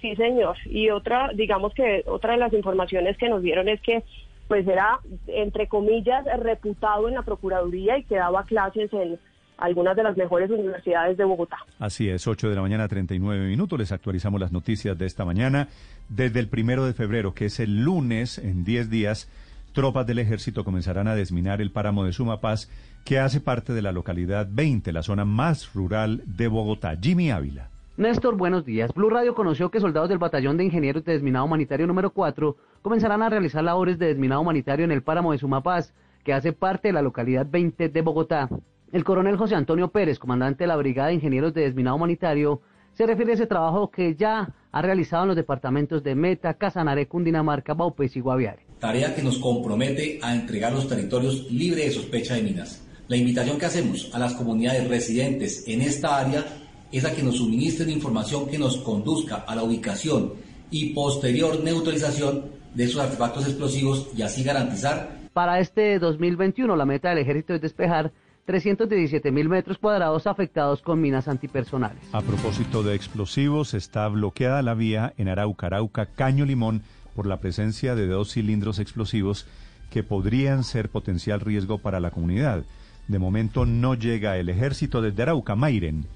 Sí, 0.00 0.16
señor. 0.16 0.56
Y 0.64 0.88
otra, 0.88 1.30
digamos 1.34 1.74
que 1.74 2.02
otra 2.06 2.32
de 2.32 2.38
las 2.38 2.52
informaciones 2.54 3.18
que 3.18 3.28
nos 3.28 3.42
dieron 3.42 3.68
es 3.68 3.80
que 3.82 4.02
pues 4.48 4.66
era, 4.66 4.98
entre 5.28 5.68
comillas, 5.68 6.24
reputado 6.40 7.06
en 7.08 7.14
la 7.14 7.22
Procuraduría 7.22 7.98
y 7.98 8.04
que 8.04 8.16
daba 8.16 8.44
clases 8.44 8.92
en 8.92 9.16
algunas 9.58 9.94
de 9.94 10.02
las 10.02 10.16
mejores 10.16 10.50
universidades 10.50 11.16
de 11.18 11.24
Bogotá. 11.24 11.58
Así 11.78 12.08
es, 12.08 12.26
8 12.26 12.48
de 12.48 12.56
la 12.56 12.62
mañana, 12.62 12.88
39 12.88 13.46
minutos. 13.46 13.78
Les 13.78 13.92
actualizamos 13.92 14.40
las 14.40 14.50
noticias 14.50 14.98
de 14.98 15.06
esta 15.06 15.24
mañana. 15.24 15.68
Desde 16.08 16.40
el 16.40 16.48
primero 16.48 16.84
de 16.84 16.94
febrero, 16.94 17.32
que 17.34 17.44
es 17.44 17.60
el 17.60 17.82
lunes, 17.84 18.38
en 18.38 18.64
10 18.64 18.90
días, 18.90 19.28
tropas 19.72 20.06
del 20.06 20.18
ejército 20.18 20.64
comenzarán 20.64 21.08
a 21.08 21.14
desminar 21.14 21.60
el 21.60 21.70
páramo 21.70 22.04
de 22.04 22.12
Sumapaz, 22.12 22.68
que 23.04 23.18
hace 23.18 23.40
parte 23.40 23.72
de 23.72 23.82
la 23.82 23.92
localidad 23.92 24.46
20, 24.50 24.92
la 24.92 25.02
zona 25.02 25.24
más 25.24 25.72
rural 25.74 26.22
de 26.26 26.48
Bogotá. 26.48 26.96
Jimmy 27.00 27.30
Ávila. 27.30 27.70
Néstor, 27.96 28.36
buenos 28.36 28.64
días. 28.64 28.94
Blue 28.94 29.10
Radio 29.10 29.34
conoció 29.34 29.70
que 29.70 29.80
soldados 29.80 30.08
del 30.08 30.18
Batallón 30.18 30.56
de 30.56 30.64
Ingenieros 30.64 31.04
de 31.04 31.12
Desminado 31.12 31.44
Humanitario 31.44 31.86
número 31.86 32.10
4 32.10 32.56
comenzarán 32.82 33.22
a 33.22 33.28
realizar 33.28 33.62
labores 33.62 33.98
de 33.98 34.06
desminado 34.06 34.40
humanitario 34.40 34.84
en 34.84 34.90
el 34.90 35.02
páramo 35.02 35.32
de 35.32 35.38
Sumapaz, 35.38 35.92
que 36.24 36.32
hace 36.32 36.52
parte 36.52 36.88
de 36.88 36.92
la 36.94 37.02
localidad 37.02 37.46
20 37.50 37.90
de 37.90 38.02
Bogotá. 38.02 38.48
El 38.90 39.04
coronel 39.04 39.36
José 39.36 39.54
Antonio 39.54 39.88
Pérez, 39.88 40.18
comandante 40.18 40.64
de 40.64 40.68
la 40.68 40.76
Brigada 40.76 41.08
de 41.08 41.14
Ingenieros 41.14 41.52
de 41.52 41.62
Desminado 41.62 41.96
Humanitario, 41.96 42.62
se 42.94 43.06
refiere 43.06 43.32
a 43.32 43.34
ese 43.34 43.46
trabajo 43.46 43.90
que 43.90 44.14
ya 44.14 44.54
ha 44.72 44.82
realizado 44.82 45.24
en 45.24 45.28
los 45.28 45.36
departamentos 45.36 46.02
de 46.02 46.14
Meta, 46.14 46.54
Casanare, 46.54 47.06
Cundinamarca, 47.06 47.74
Baupés 47.74 48.16
y 48.16 48.20
Guaviare. 48.20 48.69
Tarea 48.80 49.14
que 49.14 49.22
nos 49.22 49.38
compromete 49.38 50.18
a 50.22 50.34
entregar 50.34 50.72
los 50.72 50.88
territorios 50.88 51.50
libres 51.50 51.86
de 51.86 51.92
sospecha 51.92 52.34
de 52.34 52.42
minas. 52.42 52.82
La 53.06 53.16
invitación 53.16 53.58
que 53.58 53.66
hacemos 53.66 54.10
a 54.12 54.18
las 54.18 54.34
comunidades 54.34 54.88
residentes 54.88 55.64
en 55.68 55.82
esta 55.82 56.18
área 56.18 56.44
es 56.90 57.04
a 57.04 57.14
que 57.14 57.22
nos 57.22 57.36
suministren 57.36 57.90
información 57.90 58.48
que 58.48 58.58
nos 58.58 58.78
conduzca 58.78 59.36
a 59.46 59.54
la 59.54 59.62
ubicación 59.62 60.32
y 60.70 60.92
posterior 60.94 61.62
neutralización 61.62 62.46
de 62.74 62.84
esos 62.84 63.00
artefactos 63.00 63.46
explosivos 63.46 64.08
y 64.16 64.22
así 64.22 64.42
garantizar 64.42 65.18
Para 65.32 65.60
este 65.60 65.98
2021, 65.98 66.74
la 66.76 66.86
meta 66.86 67.10
del 67.10 67.18
ejército 67.18 67.54
es 67.54 67.60
despejar 67.60 68.12
317 68.46 69.30
mil 69.30 69.48
metros 69.48 69.78
cuadrados 69.78 70.26
afectados 70.26 70.82
con 70.82 71.00
minas 71.00 71.28
antipersonales. 71.28 72.02
A 72.12 72.20
propósito 72.20 72.82
de 72.82 72.94
explosivos, 72.94 73.74
está 73.74 74.08
bloqueada 74.08 74.62
la 74.62 74.74
vía 74.74 75.12
en 75.18 75.28
Arauca, 75.28 75.66
Arauca, 75.66 76.06
Caño 76.06 76.44
Limón, 76.44 76.82
por 77.14 77.26
la 77.26 77.38
presencia 77.38 77.94
de 77.94 78.06
dos 78.06 78.32
cilindros 78.32 78.78
explosivos 78.78 79.46
que 79.90 80.02
podrían 80.02 80.64
ser 80.64 80.88
potencial 80.88 81.40
riesgo 81.40 81.78
para 81.78 82.00
la 82.00 82.10
comunidad. 82.10 82.62
De 83.08 83.18
momento 83.18 83.66
no 83.66 83.94
llega 83.94 84.36
el 84.36 84.48
ejército 84.48 85.02
desde 85.02 85.22
Arauca, 85.22 85.56
Mairen. 85.56 86.06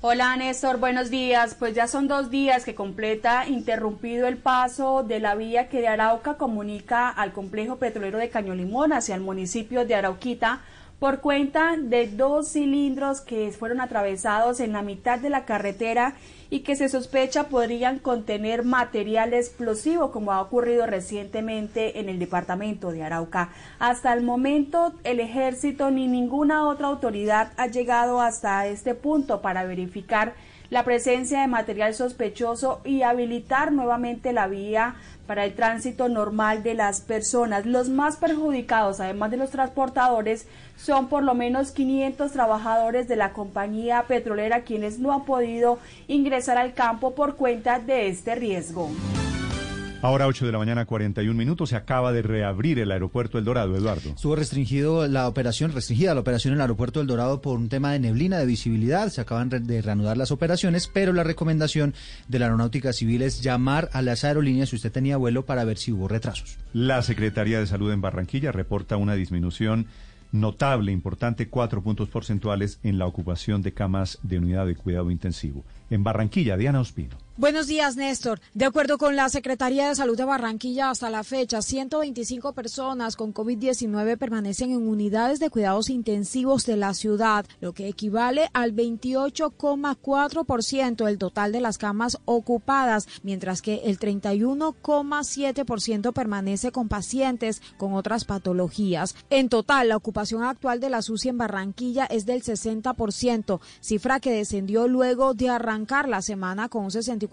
Hola 0.00 0.36
Néstor, 0.36 0.78
buenos 0.78 1.10
días. 1.10 1.56
Pues 1.58 1.74
ya 1.74 1.88
son 1.88 2.06
dos 2.06 2.30
días 2.30 2.64
que 2.64 2.76
completa 2.76 3.48
interrumpido 3.48 4.28
el 4.28 4.36
paso 4.36 5.02
de 5.02 5.18
la 5.18 5.34
vía 5.34 5.68
que 5.68 5.80
de 5.80 5.88
Arauca 5.88 6.34
comunica 6.34 7.08
al 7.08 7.32
complejo 7.32 7.76
petrolero 7.76 8.18
de 8.18 8.30
Caño 8.30 8.54
Limón 8.54 8.92
hacia 8.92 9.16
el 9.16 9.22
municipio 9.22 9.84
de 9.84 9.96
Arauquita 9.96 10.60
por 10.98 11.20
cuenta 11.20 11.76
de 11.76 12.08
dos 12.08 12.48
cilindros 12.48 13.20
que 13.20 13.52
fueron 13.52 13.80
atravesados 13.80 14.58
en 14.60 14.72
la 14.72 14.82
mitad 14.82 15.18
de 15.18 15.30
la 15.30 15.44
carretera 15.44 16.14
y 16.50 16.60
que 16.60 16.76
se 16.76 16.88
sospecha 16.88 17.44
podrían 17.44 17.98
contener 17.98 18.64
material 18.64 19.32
explosivo, 19.34 20.10
como 20.10 20.32
ha 20.32 20.40
ocurrido 20.40 20.86
recientemente 20.86 22.00
en 22.00 22.08
el 22.08 22.18
departamento 22.18 22.90
de 22.90 23.04
Arauca. 23.04 23.50
Hasta 23.78 24.12
el 24.12 24.22
momento, 24.22 24.94
el 25.04 25.20
ejército 25.20 25.90
ni 25.90 26.08
ninguna 26.08 26.66
otra 26.66 26.88
autoridad 26.88 27.52
ha 27.56 27.66
llegado 27.66 28.20
hasta 28.20 28.66
este 28.66 28.94
punto 28.94 29.40
para 29.40 29.64
verificar 29.64 30.34
la 30.70 30.84
presencia 30.84 31.40
de 31.40 31.46
material 31.46 31.94
sospechoso 31.94 32.80
y 32.84 33.02
habilitar 33.02 33.72
nuevamente 33.72 34.32
la 34.32 34.48
vía 34.48 34.96
para 35.26 35.44
el 35.44 35.54
tránsito 35.54 36.08
normal 36.08 36.62
de 36.62 36.74
las 36.74 37.00
personas. 37.00 37.66
Los 37.66 37.88
más 37.88 38.16
perjudicados, 38.16 39.00
además 39.00 39.30
de 39.30 39.36
los 39.38 39.50
transportadores, 39.50 40.46
son 40.78 41.08
por 41.08 41.22
lo 41.22 41.34
menos 41.34 41.72
500 41.72 42.32
trabajadores 42.32 43.08
de 43.08 43.16
la 43.16 43.32
compañía 43.32 44.04
petrolera 44.06 44.62
quienes 44.62 44.98
no 44.98 45.12
han 45.12 45.24
podido 45.24 45.78
ingresar 46.06 46.56
al 46.56 46.72
campo 46.72 47.14
por 47.14 47.36
cuenta 47.36 47.80
de 47.80 48.08
este 48.08 48.34
riesgo. 48.34 48.90
Ahora 50.00 50.28
8 50.28 50.46
de 50.46 50.52
la 50.52 50.58
mañana, 50.58 50.86
41 50.86 51.36
minutos, 51.36 51.70
se 51.70 51.76
acaba 51.76 52.12
de 52.12 52.22
reabrir 52.22 52.78
el 52.78 52.92
aeropuerto 52.92 53.36
El 53.36 53.44
Dorado, 53.44 53.76
Eduardo. 53.76 54.10
Estuvo 54.10 54.36
restringido 54.36 55.08
la 55.08 55.26
operación, 55.26 55.72
restringida 55.72 56.14
la 56.14 56.20
operación 56.20 56.52
en 56.52 56.58
el 56.58 56.60
aeropuerto 56.60 57.00
del 57.00 57.08
Dorado 57.08 57.40
por 57.40 57.58
un 57.58 57.68
tema 57.68 57.90
de 57.90 57.98
neblina, 57.98 58.38
de 58.38 58.46
visibilidad. 58.46 59.08
Se 59.08 59.20
acaban 59.20 59.48
de 59.48 59.82
reanudar 59.82 60.16
las 60.16 60.30
operaciones, 60.30 60.86
pero 60.86 61.12
la 61.12 61.24
recomendación 61.24 61.94
de 62.28 62.38
la 62.38 62.44
aeronáutica 62.44 62.92
civil 62.92 63.22
es 63.22 63.42
llamar 63.42 63.90
a 63.92 64.00
las 64.00 64.22
aerolíneas 64.22 64.68
si 64.68 64.76
usted 64.76 64.92
tenía 64.92 65.16
vuelo 65.16 65.44
para 65.44 65.64
ver 65.64 65.78
si 65.78 65.90
hubo 65.90 66.06
retrasos. 66.06 66.58
La 66.72 67.02
Secretaría 67.02 67.58
de 67.58 67.66
Salud 67.66 67.90
en 67.90 68.00
Barranquilla 68.00 68.52
reporta 68.52 68.96
una 68.96 69.14
disminución 69.14 69.88
notable, 70.32 70.92
importante, 70.92 71.48
cuatro 71.48 71.82
puntos 71.82 72.08
porcentuales 72.08 72.78
en 72.82 72.98
la 72.98 73.06
ocupación 73.06 73.62
de 73.62 73.72
camas 73.72 74.18
de 74.22 74.38
unidad 74.38 74.66
de 74.66 74.76
cuidado 74.76 75.10
intensivo. 75.10 75.64
En 75.90 76.04
Barranquilla, 76.04 76.56
Diana 76.56 76.80
Ospino. 76.80 77.16
Buenos 77.38 77.66
días, 77.68 77.94
Néstor. 77.94 78.40
De 78.52 78.64
acuerdo 78.64 78.98
con 78.98 79.14
la 79.14 79.28
Secretaría 79.28 79.86
de 79.86 79.94
Salud 79.94 80.16
de 80.16 80.24
Barranquilla, 80.24 80.90
hasta 80.90 81.08
la 81.08 81.22
fecha, 81.22 81.62
125 81.62 82.52
personas 82.52 83.14
con 83.14 83.32
COVID-19 83.32 84.18
permanecen 84.18 84.72
en 84.72 84.88
unidades 84.88 85.38
de 85.38 85.48
cuidados 85.48 85.88
intensivos 85.88 86.66
de 86.66 86.76
la 86.76 86.94
ciudad, 86.94 87.46
lo 87.60 87.74
que 87.74 87.86
equivale 87.86 88.50
al 88.54 88.74
28,4% 88.74 91.04
del 91.04 91.18
total 91.18 91.52
de 91.52 91.60
las 91.60 91.78
camas 91.78 92.18
ocupadas, 92.24 93.06
mientras 93.22 93.62
que 93.62 93.82
el 93.84 94.00
31,7% 94.00 96.12
permanece 96.12 96.72
con 96.72 96.88
pacientes 96.88 97.62
con 97.76 97.94
otras 97.94 98.24
patologías. 98.24 99.14
En 99.30 99.48
total, 99.48 99.90
la 99.90 99.96
ocupación 99.96 100.42
actual 100.42 100.80
de 100.80 100.90
la 100.90 101.02
SUSI 101.02 101.28
en 101.28 101.38
Barranquilla 101.38 102.06
es 102.06 102.26
del 102.26 102.42
60%, 102.42 103.60
cifra 103.80 104.18
que 104.18 104.32
descendió 104.32 104.88
luego 104.88 105.34
de 105.34 105.50
arrancar 105.50 106.08
la 106.08 106.20
semana 106.20 106.68
con 106.68 106.82
un 106.82 106.90
64% 106.90 107.27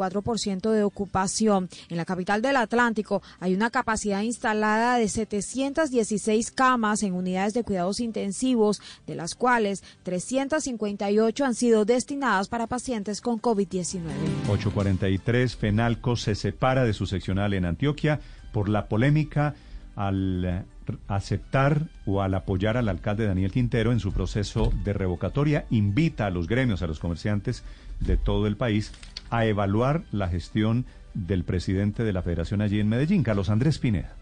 de 0.71 0.83
ocupación. 0.83 1.69
En 1.89 1.97
la 1.97 2.05
capital 2.05 2.41
del 2.41 2.57
Atlántico 2.57 3.21
hay 3.39 3.53
una 3.53 3.69
capacidad 3.69 4.21
instalada 4.21 4.97
de 4.97 5.07
716 5.07 6.51
camas 6.51 7.03
en 7.03 7.13
unidades 7.13 7.53
de 7.53 7.63
cuidados 7.63 7.99
intensivos, 7.99 8.81
de 9.07 9.15
las 9.15 9.35
cuales 9.35 9.83
358 10.03 11.45
han 11.45 11.55
sido 11.55 11.85
destinadas 11.85 12.47
para 12.47 12.67
pacientes 12.67 13.21
con 13.21 13.41
COVID-19. 13.41 14.01
843, 14.49 15.55
Fenalco 15.55 16.15
se 16.15 16.35
separa 16.35 16.83
de 16.83 16.93
su 16.93 17.05
seccional 17.05 17.53
en 17.53 17.65
Antioquia 17.65 18.19
por 18.51 18.69
la 18.69 18.87
polémica 18.87 19.55
al 19.95 20.65
aceptar 21.07 21.87
o 22.05 22.21
al 22.21 22.33
apoyar 22.33 22.77
al 22.77 22.89
alcalde 22.89 23.25
Daniel 23.25 23.51
Quintero 23.51 23.91
en 23.91 23.99
su 23.99 24.11
proceso 24.11 24.71
de 24.83 24.93
revocatoria. 24.93 25.65
Invita 25.69 26.25
a 26.25 26.29
los 26.29 26.47
gremios, 26.47 26.81
a 26.81 26.87
los 26.87 26.99
comerciantes 26.99 27.63
de 27.99 28.17
todo 28.17 28.47
el 28.47 28.57
país 28.57 28.91
a 29.37 29.45
evaluar 29.45 30.03
la 30.11 30.27
gestión 30.27 30.85
del 31.13 31.43
presidente 31.43 32.03
de 32.03 32.13
la 32.13 32.21
federación 32.21 32.61
allí 32.61 32.79
en 32.79 32.89
Medellín, 32.89 33.23
Carlos 33.23 33.49
Andrés 33.49 33.79
Pineda. 33.79 34.13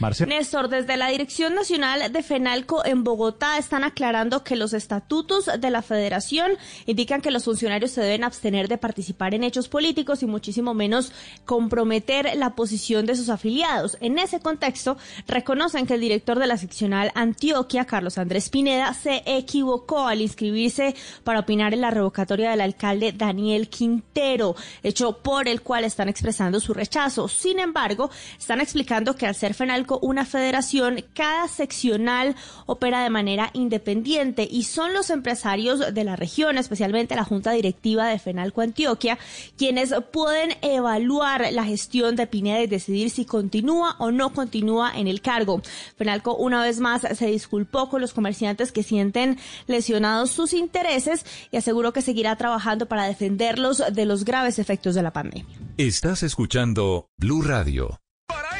Néstor, 0.00 0.68
desde 0.68 0.96
la 0.96 1.08
Dirección 1.08 1.54
Nacional 1.54 2.10
de 2.10 2.22
FENALCO 2.22 2.86
en 2.86 3.04
Bogotá 3.04 3.58
están 3.58 3.84
aclarando 3.84 4.42
que 4.42 4.56
los 4.56 4.72
estatutos 4.72 5.50
de 5.58 5.70
la 5.70 5.82
federación 5.82 6.52
indican 6.86 7.20
que 7.20 7.30
los 7.30 7.44
funcionarios 7.44 7.90
se 7.90 8.00
deben 8.00 8.24
abstener 8.24 8.68
de 8.68 8.78
participar 8.78 9.34
en 9.34 9.44
hechos 9.44 9.68
políticos 9.68 10.22
y 10.22 10.26
muchísimo 10.26 10.72
menos 10.72 11.12
comprometer 11.44 12.30
la 12.36 12.54
posición 12.54 13.04
de 13.04 13.14
sus 13.14 13.28
afiliados. 13.28 13.98
En 14.00 14.18
ese 14.18 14.40
contexto, 14.40 14.96
reconocen 15.28 15.86
que 15.86 15.94
el 15.94 16.00
director 16.00 16.38
de 16.38 16.46
la 16.46 16.56
seccional 16.56 17.12
Antioquia, 17.14 17.84
Carlos 17.84 18.16
Andrés 18.16 18.48
Pineda, 18.48 18.94
se 18.94 19.22
equivocó 19.26 20.06
al 20.06 20.22
inscribirse 20.22 20.94
para 21.24 21.40
opinar 21.40 21.74
en 21.74 21.82
la 21.82 21.90
revocatoria 21.90 22.52
del 22.52 22.62
alcalde 22.62 23.12
Daniel 23.12 23.68
Quintero, 23.68 24.56
hecho 24.82 25.18
por 25.18 25.46
el 25.46 25.60
cual 25.60 25.84
están 25.84 26.08
expresando 26.08 26.58
su 26.58 26.72
rechazo. 26.72 27.28
Sin 27.28 27.58
embargo, 27.58 28.10
están 28.38 28.62
explicando 28.62 29.14
que 29.14 29.26
al 29.26 29.34
ser 29.34 29.52
FENALCO 29.52 29.89
una 29.98 30.24
federación, 30.24 31.04
cada 31.14 31.48
seccional 31.48 32.36
opera 32.66 33.02
de 33.02 33.10
manera 33.10 33.50
independiente 33.52 34.46
y 34.50 34.64
son 34.64 34.94
los 34.94 35.10
empresarios 35.10 35.92
de 35.92 36.04
la 36.04 36.16
región, 36.16 36.58
especialmente 36.58 37.16
la 37.16 37.24
Junta 37.24 37.52
Directiva 37.52 38.06
de 38.06 38.18
FENALCO 38.18 38.60
Antioquia, 38.60 39.18
quienes 39.56 39.94
pueden 40.12 40.56
evaluar 40.62 41.52
la 41.52 41.64
gestión 41.64 42.16
de 42.16 42.26
Pineda 42.26 42.62
y 42.62 42.66
decidir 42.66 43.10
si 43.10 43.24
continúa 43.24 43.96
o 43.98 44.10
no 44.10 44.32
continúa 44.32 44.92
en 44.94 45.08
el 45.08 45.20
cargo. 45.20 45.62
FENALCO 45.96 46.36
una 46.36 46.62
vez 46.62 46.80
más 46.80 47.02
se 47.02 47.26
disculpó 47.26 47.88
con 47.88 48.00
los 48.00 48.12
comerciantes 48.12 48.72
que 48.72 48.82
sienten 48.82 49.38
lesionados 49.66 50.30
sus 50.30 50.52
intereses 50.52 51.24
y 51.50 51.56
aseguró 51.56 51.92
que 51.92 52.02
seguirá 52.02 52.36
trabajando 52.36 52.86
para 52.86 53.04
defenderlos 53.04 53.82
de 53.92 54.04
los 54.04 54.24
graves 54.24 54.58
efectos 54.58 54.94
de 54.94 55.02
la 55.02 55.12
pandemia. 55.12 55.58
Estás 55.76 56.22
escuchando 56.22 57.08
Blue 57.16 57.42
Radio. 57.42 58.00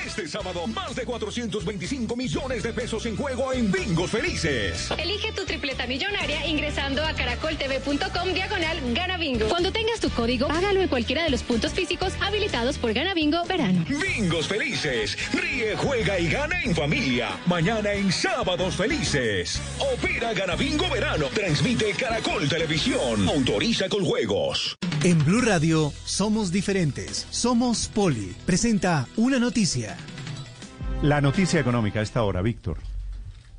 Este 0.07 0.26
sábado, 0.28 0.66
más 0.66 0.94
de 0.94 1.05
425 1.05 2.16
millones 2.16 2.62
de 2.62 2.72
pesos 2.72 3.05
en 3.07 3.16
juego 3.16 3.53
en 3.53 3.70
Bingos 3.70 4.11
Felices. 4.11 4.90
Elige 4.98 5.32
tu 5.32 5.44
tripleta 5.44 5.86
millonaria 5.86 6.46
ingresando 6.46 7.05
a 7.05 7.12
caracoltv.com 7.12 8.32
diagonal 8.32 8.94
Gana 8.94 9.18
Bingo. 9.18 9.48
Cuando 9.48 9.72
tengas 9.72 10.01
tu 10.01 10.11
código, 10.11 10.51
hágalo 10.51 10.80
en 10.80 10.88
cualquiera 10.88 11.22
de 11.24 11.30
los 11.30 11.42
puntos 11.42 11.72
físicos 11.72 12.12
habilitados 12.20 12.78
por 12.78 12.92
Gana 12.92 13.14
Bingo 13.14 13.44
Verano. 13.44 13.84
Bingos 13.88 14.48
Felices. 14.48 15.16
Ríe, 15.32 15.76
juega 15.76 16.18
y 16.18 16.28
gana 16.28 16.62
en 16.62 16.74
familia. 16.74 17.38
Mañana 17.46 17.92
en 17.92 18.11
Sábados 18.11 18.76
Felices. 18.76 19.61
Opera 19.78 20.32
Gana 20.32 20.57
Bingo 20.57 20.88
Verano. 20.88 21.26
Transmite 21.34 21.92
Caracol 21.92 22.48
Televisión. 22.48 23.28
Autoriza 23.28 23.88
con 23.88 24.05
juegos. 24.05 24.76
En 25.03 25.24
Blue 25.24 25.40
Radio 25.40 25.94
somos 26.05 26.53
diferentes. 26.53 27.26
Somos 27.30 27.88
Poli. 27.88 28.34
Presenta 28.44 29.09
una 29.16 29.38
noticia. 29.38 29.96
La 31.03 31.22
noticia 31.22 31.59
económica 31.59 32.01
a 32.01 32.03
esta 32.03 32.22
hora, 32.22 32.42
Víctor. 32.42 32.76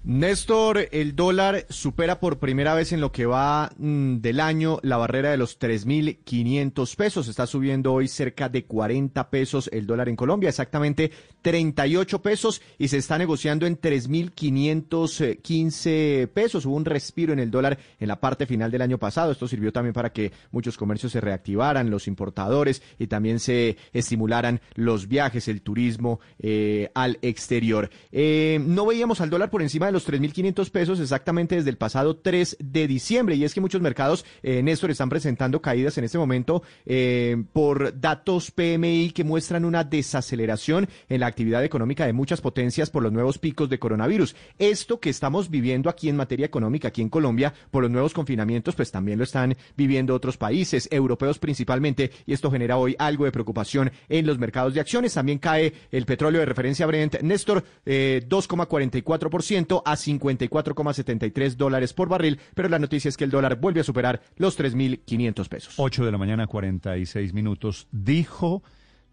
Néstor, 0.03 0.89
el 0.91 1.15
dólar 1.15 1.65
supera 1.69 2.19
por 2.19 2.37
primera 2.37 2.75
vez 2.75 2.91
en 2.91 3.01
lo 3.01 3.11
que 3.11 3.25
va 3.25 3.71
mm, 3.77 4.17
del 4.17 4.39
año 4.39 4.77
la 4.83 4.97
barrera 4.97 5.31
de 5.31 5.37
los 5.37 5.59
3.500 5.59 6.95
pesos. 6.95 7.27
Está 7.27 7.47
subiendo 7.47 7.93
hoy 7.93 8.07
cerca 8.07 8.47
de 8.47 8.65
40 8.65 9.29
pesos 9.31 9.69
el 9.73 9.87
dólar 9.87 10.07
en 10.09 10.15
Colombia, 10.15 10.49
exactamente 10.49 11.11
38 11.41 12.21
pesos 12.21 12.61
y 12.77 12.89
se 12.89 12.97
está 12.97 13.17
negociando 13.17 13.65
en 13.65 13.79
3.515 13.79 16.27
pesos. 16.27 16.65
Hubo 16.65 16.75
un 16.75 16.85
respiro 16.85 17.33
en 17.33 17.39
el 17.39 17.51
dólar 17.51 17.77
en 17.99 18.07
la 18.07 18.19
parte 18.19 18.45
final 18.45 18.71
del 18.71 18.81
año 18.81 18.97
pasado. 18.97 19.31
Esto 19.31 19.47
sirvió 19.47 19.71
también 19.71 19.93
para 19.93 20.11
que 20.11 20.31
muchos 20.51 20.77
comercios 20.77 21.11
se 21.11 21.21
reactivaran, 21.21 21.89
los 21.89 22.07
importadores 22.07 22.81
y 22.99 23.07
también 23.07 23.39
se 23.39 23.77
estimularan 23.93 24.61
los 24.75 25.07
viajes, 25.07 25.47
el 25.47 25.61
turismo 25.61 26.19
eh, 26.39 26.89
al 26.93 27.17
exterior. 27.21 27.89
Eh, 28.11 28.59
no 28.65 28.85
veíamos 28.85 29.21
al 29.21 29.29
dólar 29.29 29.49
por 29.49 29.61
encima 29.61 29.87
de 29.87 29.91
los 29.91 30.07
3.500 30.07 30.69
pesos 30.69 30.99
exactamente 30.99 31.55
desde 31.55 31.69
el 31.69 31.77
pasado 31.77 32.17
3 32.17 32.57
de 32.59 32.87
diciembre. 32.87 33.35
Y 33.35 33.43
es 33.43 33.53
que 33.53 33.61
muchos 33.61 33.81
mercados, 33.81 34.25
eh, 34.43 34.61
Néstor, 34.63 34.91
están 34.91 35.09
presentando 35.09 35.61
caídas 35.61 35.97
en 35.97 36.03
este 36.03 36.17
momento 36.17 36.63
eh, 36.85 37.43
por 37.53 37.99
datos 37.99 38.51
PMI 38.51 39.11
que 39.11 39.23
muestran 39.23 39.65
una 39.65 39.83
desaceleración 39.83 40.87
en 41.09 41.19
la 41.19 41.30
actividad 41.31 41.63
económica 41.63 42.05
de 42.05 42.13
muchas 42.13 42.41
potencias 42.41 42.89
por 42.89 43.03
los 43.03 43.11
nuevos 43.11 43.37
picos 43.37 43.69
de 43.69 43.79
coronavirus. 43.79 44.35
Esto 44.59 44.99
que 44.99 45.09
estamos 45.09 45.49
viviendo 45.49 45.89
aquí 45.89 46.09
en 46.09 46.15
materia 46.15 46.45
económica, 46.45 46.89
aquí 46.89 47.01
en 47.01 47.09
Colombia, 47.09 47.53
por 47.71 47.83
los 47.83 47.91
nuevos 47.91 48.13
confinamientos, 48.13 48.75
pues 48.75 48.91
también 48.91 49.17
lo 49.17 49.23
están 49.23 49.55
viviendo 49.75 50.13
otros 50.13 50.37
países, 50.37 50.87
europeos 50.91 51.39
principalmente, 51.39 52.11
y 52.25 52.33
esto 52.33 52.51
genera 52.51 52.77
hoy 52.77 52.95
algo 52.99 53.25
de 53.25 53.31
preocupación 53.31 53.91
en 54.09 54.25
los 54.25 54.37
mercados 54.37 54.73
de 54.73 54.79
acciones. 54.79 55.13
También 55.13 55.39
cae 55.39 55.73
el 55.91 56.05
petróleo 56.05 56.39
de 56.39 56.45
referencia 56.45 56.85
Brent, 56.85 57.21
Néstor, 57.21 57.63
eh, 57.85 58.23
2,44% 58.27 59.81
a 59.85 59.95
54,73 59.95 61.55
dólares 61.55 61.93
por 61.93 62.09
barril, 62.09 62.39
pero 62.53 62.69
la 62.69 62.79
noticia 62.79 63.09
es 63.09 63.17
que 63.17 63.23
el 63.23 63.31
dólar 63.31 63.59
vuelve 63.59 63.81
a 63.81 63.83
superar 63.83 64.21
los 64.37 64.59
3.500 64.59 65.47
pesos. 65.49 65.73
8 65.77 66.05
de 66.05 66.11
la 66.11 66.17
mañana, 66.17 66.47
46 66.47 67.33
minutos. 67.33 67.87
Dijo 67.91 68.63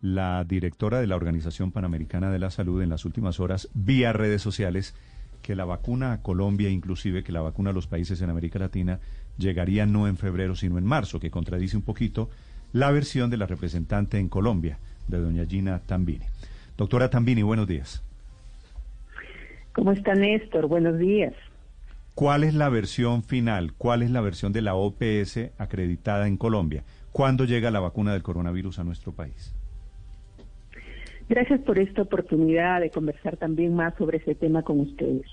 la 0.01 0.45
directora 0.45 1.01
de 1.01 1.07
la 1.07 1.17
Organización 1.17 1.73
Panamericana 1.73 2.31
de 2.31 2.39
la 2.39 2.51
Salud 2.51 2.83
en 2.83 2.89
las 2.89 3.05
últimas 3.05 3.41
horas, 3.41 3.69
vía 3.75 4.13
redes 4.13 4.43
sociales, 4.43 4.95
que 5.43 5.55
la 5.55 5.65
vacuna 5.65 6.13
a 6.13 6.23
Colombia, 6.23 6.69
inclusive 6.69 7.25
que 7.25 7.33
la 7.33 7.41
vacuna 7.41 7.71
a 7.71 7.73
los 7.73 7.87
países 7.87 8.21
en 8.23 8.31
América 8.31 8.59
Latina, 8.59 9.01
llegaría 9.39 9.87
no 9.87 10.09
en 10.09 10.17
febrero, 10.17 10.55
sino 10.55 10.79
en 10.79 10.85
marzo, 10.85 11.21
que 11.21 11.31
contradice 11.31 11.77
un 11.77 11.83
poquito 11.83 12.31
la 12.73 12.91
versión 12.91 13.31
de 13.31 13.37
la 13.37 13.47
representante 13.47 14.19
en 14.19 14.29
Colombia, 14.29 14.79
de 15.07 15.19
doña 15.19 15.47
Gina 15.47 15.81
Tambini. 15.81 16.27
Doctora 16.77 17.09
Tambini, 17.09 17.43
buenos 17.43 17.67
días. 17.67 18.03
¿Cómo 19.73 19.93
está 19.93 20.15
Néstor? 20.15 20.67
Buenos 20.67 20.99
días. 20.99 21.35
¿Cuál 22.15 22.43
es 22.43 22.53
la 22.53 22.69
versión 22.69 23.23
final? 23.23 23.73
¿Cuál 23.75 24.03
es 24.03 24.11
la 24.11 24.21
versión 24.21 24.53
de 24.53 24.61
la 24.61 24.75
OPS 24.75 25.53
acreditada 25.57 26.27
en 26.27 26.37
Colombia? 26.37 26.83
¿Cuándo 27.13 27.45
llega 27.45 27.71
la 27.71 27.81
vacuna 27.81 28.13
del 28.13 28.25
coronavirus 28.25 28.81
a 28.81 28.85
nuestro 28.85 29.13
país? 29.13 29.55
Gracias 31.29 31.61
por 31.61 31.79
esta 31.79 32.03
oportunidad 32.03 32.81
de 32.81 32.91
conversar 32.91 33.37
también 33.37 33.75
más 33.75 33.95
sobre 33.97 34.19
ese 34.19 34.35
tema 34.35 34.63
con 34.63 34.81
ustedes. 34.81 35.27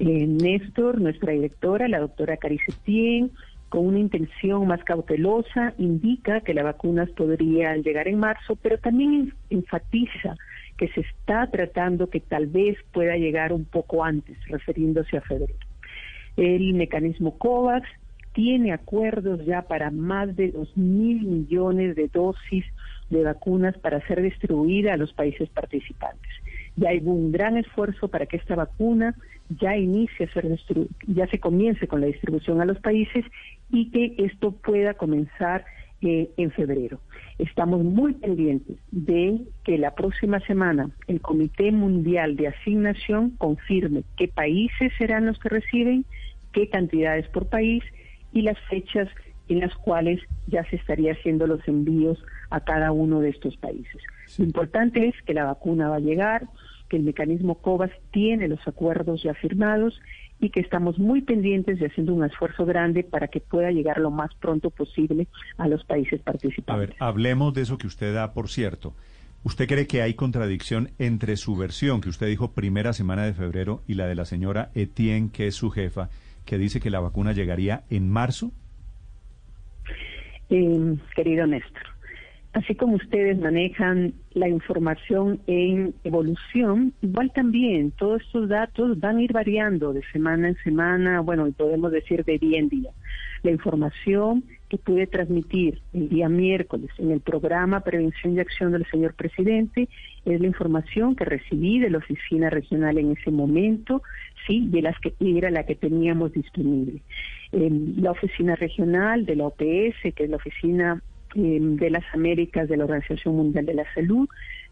Eh, 0.00 0.26
Néstor, 0.26 1.00
nuestra 1.00 1.32
directora, 1.32 1.86
la 1.86 2.00
doctora 2.00 2.36
Caricetien, 2.36 3.30
con 3.68 3.86
una 3.86 4.00
intención 4.00 4.66
más 4.66 4.82
cautelosa, 4.82 5.74
indica 5.78 6.40
que 6.40 6.52
las 6.52 6.64
vacunas 6.64 7.10
podrían 7.10 7.82
llegar 7.82 8.08
en 8.08 8.18
marzo, 8.18 8.56
pero 8.56 8.78
también 8.78 9.34
enfatiza 9.50 10.36
que 10.76 10.88
se 10.88 11.00
está 11.00 11.48
tratando 11.50 12.10
que 12.10 12.20
tal 12.20 12.46
vez 12.46 12.76
pueda 12.92 13.16
llegar 13.16 13.52
un 13.52 13.64
poco 13.64 14.04
antes, 14.04 14.36
refiriéndose 14.48 15.16
a 15.16 15.20
febrero. 15.22 15.54
El 16.36 16.74
mecanismo 16.74 17.38
COVAX 17.38 17.88
tiene 18.34 18.72
acuerdos 18.72 19.44
ya 19.46 19.62
para 19.62 19.90
más 19.90 20.36
de 20.36 20.50
dos 20.50 20.76
mil 20.76 21.22
millones 21.22 21.96
de 21.96 22.08
dosis 22.08 22.64
de 23.10 23.22
vacunas 23.22 23.76
para 23.78 24.06
ser 24.06 24.22
distribuida 24.22 24.94
a 24.94 24.96
los 24.96 25.12
países 25.12 25.48
participantes. 25.50 26.30
Ya 26.76 26.90
hay 26.90 27.00
un 27.04 27.32
gran 27.32 27.56
esfuerzo 27.56 28.08
para 28.08 28.26
que 28.26 28.36
esta 28.36 28.54
vacuna 28.54 29.14
ya 29.48 29.76
inicie 29.76 30.26
a 30.26 30.32
ser 30.32 30.46
ya 31.06 31.26
se 31.28 31.38
comience 31.38 31.86
con 31.86 32.00
la 32.00 32.08
distribución 32.08 32.60
a 32.60 32.64
los 32.64 32.78
países 32.80 33.24
y 33.70 33.90
que 33.90 34.14
esto 34.18 34.52
pueda 34.52 34.94
comenzar 34.94 35.64
eh, 36.02 36.30
en 36.36 36.50
febrero. 36.50 37.00
Estamos 37.38 37.82
muy 37.82 38.12
pendientes 38.14 38.76
de 38.90 39.40
que 39.64 39.78
la 39.78 39.94
próxima 39.94 40.40
semana 40.40 40.90
el 41.06 41.20
Comité 41.20 41.72
Mundial 41.72 42.36
de 42.36 42.48
Asignación 42.48 43.30
confirme 43.38 44.04
qué 44.16 44.28
países 44.28 44.92
serán 44.98 45.26
los 45.26 45.38
que 45.38 45.48
reciben, 45.48 46.04
qué 46.52 46.68
cantidades 46.68 47.26
por 47.28 47.48
país 47.48 47.82
y 48.32 48.42
las 48.42 48.58
fechas 48.68 49.08
en 49.48 49.60
las 49.60 49.74
cuales 49.76 50.20
ya 50.48 50.64
se 50.64 50.76
estaría 50.76 51.12
haciendo 51.12 51.46
los 51.46 51.66
envíos 51.66 52.22
a 52.50 52.60
cada 52.60 52.92
uno 52.92 53.20
de 53.20 53.30
estos 53.30 53.56
países. 53.56 54.02
Lo 54.38 54.44
importante 54.44 55.08
es 55.08 55.14
que 55.24 55.34
la 55.34 55.44
vacuna 55.44 55.88
va 55.88 55.96
a 55.96 56.00
llegar, 56.00 56.46
que 56.88 56.96
el 56.96 57.02
mecanismo 57.02 57.56
COVAX 57.56 57.94
tiene 58.10 58.48
los 58.48 58.66
acuerdos 58.66 59.22
ya 59.22 59.34
firmados 59.34 60.00
y 60.38 60.50
que 60.50 60.60
estamos 60.60 60.98
muy 60.98 61.22
pendientes 61.22 61.78
de 61.78 61.86
haciendo 61.86 62.14
un 62.14 62.24
esfuerzo 62.24 62.66
grande 62.66 63.02
para 63.02 63.28
que 63.28 63.40
pueda 63.40 63.70
llegar 63.70 63.98
lo 63.98 64.10
más 64.10 64.34
pronto 64.34 64.70
posible 64.70 65.26
a 65.56 65.66
los 65.66 65.84
países 65.84 66.20
participantes. 66.20 66.74
A 66.74 66.76
ver, 66.76 66.94
hablemos 66.98 67.54
de 67.54 67.62
eso 67.62 67.78
que 67.78 67.86
usted 67.86 68.14
da, 68.14 68.32
por 68.32 68.48
cierto. 68.48 68.94
¿Usted 69.44 69.68
cree 69.68 69.86
que 69.86 70.02
hay 70.02 70.14
contradicción 70.14 70.90
entre 70.98 71.36
su 71.36 71.56
versión, 71.56 72.00
que 72.00 72.08
usted 72.08 72.26
dijo 72.26 72.52
primera 72.52 72.92
semana 72.92 73.24
de 73.24 73.32
febrero, 73.32 73.82
y 73.86 73.94
la 73.94 74.06
de 74.06 74.16
la 74.16 74.24
señora 74.24 74.70
Etienne, 74.74 75.30
que 75.32 75.46
es 75.46 75.54
su 75.54 75.70
jefa, 75.70 76.10
que 76.44 76.58
dice 76.58 76.80
que 76.80 76.90
la 76.90 77.00
vacuna 77.00 77.32
llegaría 77.32 77.84
en 77.88 78.10
marzo? 78.10 78.50
Eh, 80.50 80.96
querido 81.14 81.46
Néstor, 81.46 81.82
así 82.56 82.74
como 82.74 82.96
ustedes 82.96 83.38
manejan 83.38 84.14
la 84.32 84.48
información 84.48 85.40
en 85.46 85.94
evolución, 86.04 86.94
igual 87.02 87.30
también 87.34 87.90
todos 87.90 88.22
estos 88.22 88.48
datos 88.48 88.98
van 88.98 89.18
a 89.18 89.22
ir 89.22 89.32
variando 89.34 89.92
de 89.92 90.02
semana 90.10 90.48
en 90.48 90.56
semana, 90.64 91.20
bueno, 91.20 91.46
y 91.46 91.52
podemos 91.52 91.92
decir 91.92 92.24
de 92.24 92.38
día 92.38 92.58
en 92.58 92.70
día. 92.70 92.90
La 93.42 93.50
información 93.50 94.42
que 94.70 94.78
pude 94.78 95.06
transmitir 95.06 95.82
el 95.92 96.08
día 96.08 96.30
miércoles 96.30 96.90
en 96.96 97.10
el 97.10 97.20
programa 97.20 97.80
Prevención 97.80 98.34
y 98.34 98.40
Acción 98.40 98.72
del 98.72 98.86
señor 98.86 99.12
presidente 99.12 99.90
es 100.24 100.40
la 100.40 100.46
información 100.46 101.14
que 101.14 101.26
recibí 101.26 101.78
de 101.78 101.90
la 101.90 101.98
oficina 101.98 102.48
regional 102.48 102.96
en 102.96 103.12
ese 103.12 103.30
momento, 103.30 104.02
sí, 104.46 104.66
de 104.70 104.80
las 104.80 104.98
que 105.00 105.12
era 105.20 105.50
la 105.50 105.66
que 105.66 105.74
teníamos 105.74 106.32
disponible. 106.32 107.02
la 107.52 108.12
oficina 108.12 108.56
regional 108.56 109.26
de 109.26 109.36
la 109.36 109.44
OPS, 109.44 110.14
que 110.14 110.24
es 110.24 110.30
la 110.30 110.36
oficina 110.36 111.02
de 111.36 111.90
las 111.90 112.04
Américas 112.12 112.68
de 112.68 112.76
la 112.76 112.84
Organización 112.84 113.36
Mundial 113.36 113.66
de 113.66 113.74
la 113.74 113.94
Salud 113.94 114.28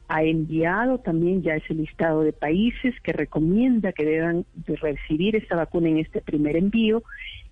ha 0.09 0.23
enviado 0.23 0.99
también 0.99 1.43
ya 1.43 1.57
ese 1.57 1.75
listado 1.75 2.23
de 2.23 2.33
países 2.33 2.95
que 3.03 3.12
recomienda 3.12 3.93
que 3.93 4.05
deban 4.05 4.45
recibir 4.67 5.37
esta 5.37 5.57
vacuna 5.57 5.89
en 5.89 5.99
este 5.99 6.21
primer 6.21 6.57
envío. 6.57 7.03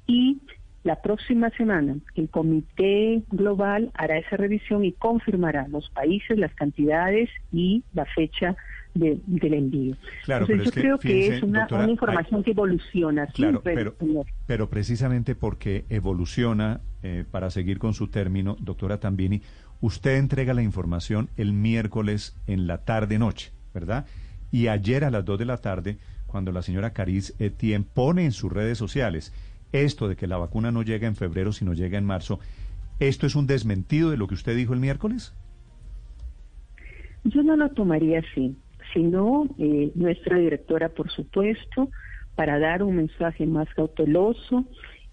Y 0.07 0.39
la 0.85 1.01
próxima 1.01 1.51
semana 1.51 1.97
el 2.15 2.29
Comité 2.29 3.23
Global 3.31 3.91
hará 3.95 4.19
esa 4.19 4.37
revisión 4.37 4.85
y 4.85 4.93
confirmará 4.93 5.69
los 5.69 5.89
países, 5.91 6.39
las 6.39 6.55
cantidades 6.55 7.31
y 7.53 7.85
la 7.95 8.05
fecha 8.05 8.57
del 8.95 9.55
envío. 9.55 9.97
Claro, 10.25 10.47
yo 10.47 10.71
creo 10.71 10.99
que 10.99 11.29
es 11.29 11.43
una, 11.43 11.67
información 11.89 12.43
que 12.43 12.51
evoluciona. 12.51 13.27
Claro, 13.29 13.63
pero, 13.63 13.95
pero, 14.47 14.69
precisamente 14.69 15.35
porque 15.35 15.85
evoluciona, 15.89 16.81
eh, 17.03 17.25
para 17.31 17.51
seguir 17.51 17.79
con 17.79 17.95
su 17.95 18.09
término, 18.09 18.57
doctora 18.61 19.01
Tambini, 19.01 19.43
usted 19.81 20.17
entrega 20.17 20.55
la 20.55 20.63
información 20.63 21.31
el 21.37 21.53
miércoles 21.53 22.37
en 22.47 22.67
la 22.67 22.85
tarde-noche, 22.85 23.53
¿verdad? 23.73 24.07
Y 24.51 24.69
ayer 24.69 25.05
a 25.05 25.11
las 25.11 25.25
2 25.25 25.39
de 25.39 25.45
la 25.47 25.57
tarde, 25.57 25.99
cuando 26.27 26.53
la 26.53 26.63
señora 26.63 26.93
Cariz 26.93 27.35
Etienne 27.39 27.87
pone 27.93 28.25
en 28.25 28.33
sus 28.33 28.53
redes 28.53 28.77
sociales 28.77 29.33
esto 29.73 30.07
de 30.07 30.17
que 30.17 30.27
la 30.27 30.37
vacuna 30.37 30.71
no 30.71 30.83
llega 30.83 31.09
en 31.09 31.17
febrero, 31.17 31.53
sino 31.53 31.73
llega 31.73 31.97
en 31.97 32.05
marzo, 32.05 32.41
¿esto 33.01 33.27
es 33.27 33.35
un 33.35 33.47
desmentido 33.47 34.11
de 34.11 34.19
lo 34.19 34.29
que 34.29 34.35
usted 34.35 34.55
dijo 34.55 34.75
el 34.75 34.81
miércoles? 34.81 35.35
Yo 37.25 37.43
no 37.43 37.57
lo 37.57 37.71
tomaría 37.71 38.19
así 38.19 38.55
sino 38.93 39.47
eh, 39.59 39.91
nuestra 39.95 40.39
directora, 40.39 40.89
por 40.89 41.11
supuesto, 41.11 41.91
para 42.35 42.59
dar 42.59 42.83
un 42.83 42.97
mensaje 42.97 43.47
más 43.47 43.69
cauteloso. 43.75 44.65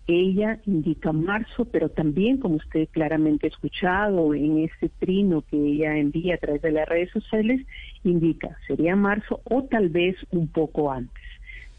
Ella 0.08 0.60
indica 0.66 1.12
marzo, 1.12 1.66
pero 1.66 1.90
también, 1.90 2.40
como 2.40 2.56
usted 2.56 2.88
claramente 2.92 3.46
ha 3.46 3.50
escuchado 3.50 4.34
en 4.34 4.60
este 4.60 4.90
trino 4.90 5.44
que 5.44 5.58
ella 5.58 5.98
envía 5.98 6.36
a 6.36 6.40
través 6.40 6.62
de 6.62 6.72
las 6.72 6.90
redes 6.90 7.12
sociales, 7.12 7.62
indica 8.04 8.58
sería 8.66 8.96
marzo 8.96 9.42
o 9.44 9.64
tal 9.66 9.90
vez 9.90 10.16
un 10.32 10.48
poco 10.48 10.92
antes. 10.92 11.24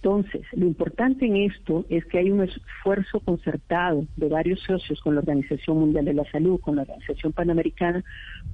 Entonces, 0.02 0.40
lo 0.54 0.64
importante 0.64 1.26
en 1.26 1.36
esto 1.36 1.84
es 1.90 2.06
que 2.06 2.16
hay 2.16 2.30
un 2.30 2.40
esfuerzo 2.40 3.20
concertado 3.20 4.06
de 4.16 4.28
varios 4.30 4.58
socios 4.60 4.98
con 5.02 5.14
la 5.14 5.20
Organización 5.20 5.78
Mundial 5.78 6.06
de 6.06 6.14
la 6.14 6.24
Salud, 6.30 6.58
con 6.58 6.76
la 6.76 6.82
Organización 6.82 7.34
Panamericana, 7.34 8.02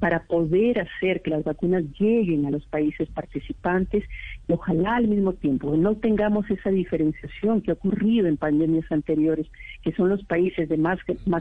para 0.00 0.24
poder 0.24 0.80
hacer 0.80 1.22
que 1.22 1.30
las 1.30 1.44
vacunas 1.44 1.84
lleguen 2.00 2.46
a 2.46 2.50
los 2.50 2.66
países 2.66 3.08
participantes 3.10 4.02
y 4.48 4.52
ojalá 4.52 4.96
al 4.96 5.06
mismo 5.06 5.34
tiempo 5.34 5.76
no 5.76 5.94
tengamos 5.94 6.50
esa 6.50 6.70
diferenciación 6.70 7.60
que 7.60 7.70
ha 7.70 7.74
ocurrido 7.74 8.26
en 8.26 8.36
pandemias 8.36 8.90
anteriores, 8.90 9.46
que 9.82 9.92
son 9.92 10.08
los 10.08 10.24
países 10.24 10.68
de 10.68 10.76
más, 10.76 10.98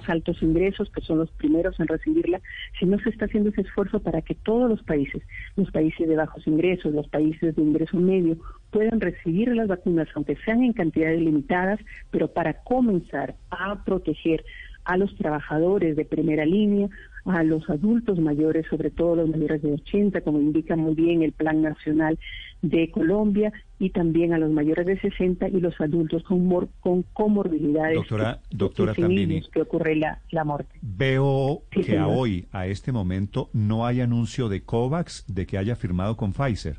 altos 0.07 0.39
ingresos, 0.43 0.91
que 0.91 1.01
son 1.01 1.17
los 1.17 1.31
primeros 1.31 1.79
en 1.79 1.87
recibirla, 1.87 2.41
si 2.79 2.85
no 2.85 2.99
se 2.99 3.09
está 3.09 3.25
haciendo 3.25 3.49
ese 3.49 3.61
esfuerzo 3.61 3.99
para 3.99 4.21
que 4.21 4.35
todos 4.35 4.69
los 4.69 4.83
países, 4.83 5.23
los 5.55 5.71
países 5.71 6.07
de 6.07 6.15
bajos 6.15 6.45
ingresos, 6.45 6.93
los 6.93 7.07
países 7.07 7.55
de 7.55 7.61
ingreso 7.61 7.97
medio, 7.97 8.37
puedan 8.75 8.99
recibir 8.99 9.47
las 9.55 9.69
vacunas, 9.69 10.09
aunque 10.15 10.35
sean 10.43 10.61
en 10.61 10.73
cantidades 10.73 11.21
limitadas, 11.21 11.79
pero 12.11 12.27
para 12.27 12.61
comenzar 12.63 13.35
a 13.49 13.85
proteger 13.85 14.43
a 14.83 14.97
los 14.97 15.15
trabajadores 15.15 15.95
de 15.95 16.03
primera 16.03 16.43
línea, 16.43 16.89
a 17.23 17.41
los 17.43 17.69
adultos 17.69 18.19
mayores, 18.19 18.65
sobre 18.69 18.91
todo 18.91 19.15
los 19.15 19.29
mayores 19.29 19.61
de 19.61 19.71
80, 19.71 20.19
como 20.21 20.41
indica 20.41 20.75
muy 20.75 20.93
bien 20.93 21.23
el 21.23 21.31
Plan 21.31 21.61
Nacional 21.61 22.19
de 22.61 22.91
Colombia, 22.91 23.53
y 23.79 23.91
también 23.91 24.33
a 24.33 24.37
los 24.39 24.51
mayores 24.51 24.85
de 24.85 24.99
60 24.99 25.47
y 25.47 25.61
los 25.61 25.79
adultos 25.79 26.23
con, 26.23 26.67
con 26.81 27.03
comorbilidades. 27.13 27.95
Doctora, 27.95 28.41
doctora 28.51 28.93
Tambini, 28.93 29.41
que 29.53 29.61
ocurre 29.61 29.95
la, 29.95 30.19
la 30.31 30.43
muerte. 30.43 30.77
Veo 30.81 31.63
que 31.71 31.97
a 31.97 32.07
hoy, 32.07 32.49
a 32.51 32.67
este 32.67 32.91
momento, 32.91 33.49
no 33.53 33.85
hay 33.85 34.01
anuncio 34.01 34.49
de 34.49 34.63
COVAX 34.63 35.23
de 35.33 35.45
que 35.45 35.57
haya 35.57 35.77
firmado 35.77 36.17
con 36.17 36.33
Pfizer. 36.33 36.75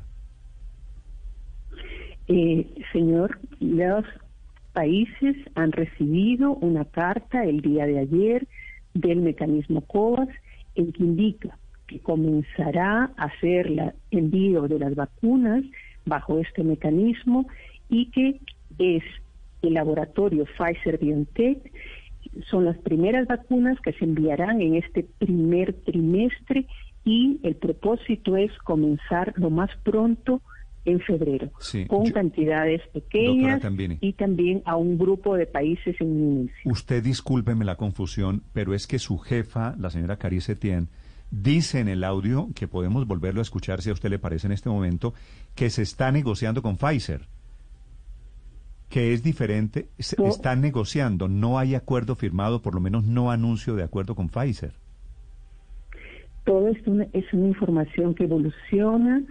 Eh, 2.27 2.67
señor, 2.91 3.39
los 3.59 4.05
países 4.73 5.35
han 5.55 5.71
recibido 5.71 6.53
una 6.55 6.85
carta 6.85 7.43
el 7.43 7.61
día 7.61 7.85
de 7.85 7.99
ayer 7.99 8.47
del 8.93 9.21
mecanismo 9.21 9.81
COVAX 9.81 10.33
en 10.75 10.91
que 10.91 11.03
indica 11.03 11.57
que 11.87 11.99
comenzará 11.99 13.11
a 13.15 13.25
hacer 13.25 13.67
el 13.67 13.93
envío 14.11 14.67
de 14.67 14.79
las 14.79 14.93
vacunas 14.93 15.63
bajo 16.05 16.39
este 16.39 16.63
mecanismo 16.63 17.47
y 17.89 18.11
que 18.11 18.39
es 18.77 19.03
el 19.61 19.73
laboratorio 19.73 20.45
Pfizer 20.57 20.97
BioNTech 20.99 21.71
son 22.49 22.65
las 22.65 22.77
primeras 22.77 23.27
vacunas 23.27 23.79
que 23.81 23.93
se 23.93 24.05
enviarán 24.05 24.61
en 24.61 24.75
este 24.75 25.05
primer 25.17 25.73
trimestre 25.73 26.67
y 27.05 27.39
el 27.43 27.55
propósito 27.55 28.35
es 28.35 28.51
comenzar 28.59 29.33
lo 29.37 29.49
más 29.49 29.69
pronto 29.83 30.41
en 30.87 31.01
febrero, 31.01 31.51
con 31.87 32.09
cantidades 32.11 32.81
pequeñas 32.93 33.61
y 33.99 34.13
también 34.13 34.61
a 34.65 34.77
un 34.77 34.97
grupo 34.97 35.35
de 35.35 35.45
países 35.45 35.99
en 35.99 36.07
inicio. 36.07 36.71
Usted 36.71 37.03
discúlpeme 37.03 37.65
la 37.65 37.75
confusión, 37.75 38.41
pero 38.53 38.73
es 38.73 38.87
que 38.87 38.97
su 38.97 39.17
jefa, 39.17 39.75
la 39.77 39.89
señora 39.89 40.17
Carice 40.17 40.55
Tien, 40.55 40.87
dice 41.29 41.81
en 41.81 41.89
el 41.89 42.05
audio, 42.05 42.47
que 42.55 42.69
podemos 42.69 43.05
volverlo 43.05 43.41
a 43.41 43.43
escuchar 43.43 43.81
si 43.81 43.89
a 43.89 43.93
usted 43.93 44.09
le 44.09 44.17
parece 44.17 44.47
en 44.47 44.53
este 44.53 44.69
momento, 44.69 45.13
que 45.55 45.69
se 45.69 45.81
está 45.81 46.09
negociando 46.11 46.61
con 46.61 46.77
Pfizer. 46.77 47.27
Que 48.87 49.11
es 49.11 49.21
diferente, 49.21 49.89
se 49.99 50.15
están 50.25 50.61
negociando, 50.61 51.27
no 51.27 51.59
hay 51.59 51.75
acuerdo 51.75 52.15
firmado, 52.15 52.61
por 52.61 52.73
lo 52.73 52.79
menos 52.79 53.03
no 53.03 53.29
anuncio 53.29 53.75
de 53.75 53.83
acuerdo 53.83 54.15
con 54.15 54.29
Pfizer. 54.29 54.71
Todo 56.45 56.69
esto 56.69 56.93
es 57.11 57.33
una 57.33 57.47
información 57.49 58.15
que 58.15 58.23
evoluciona 58.23 59.21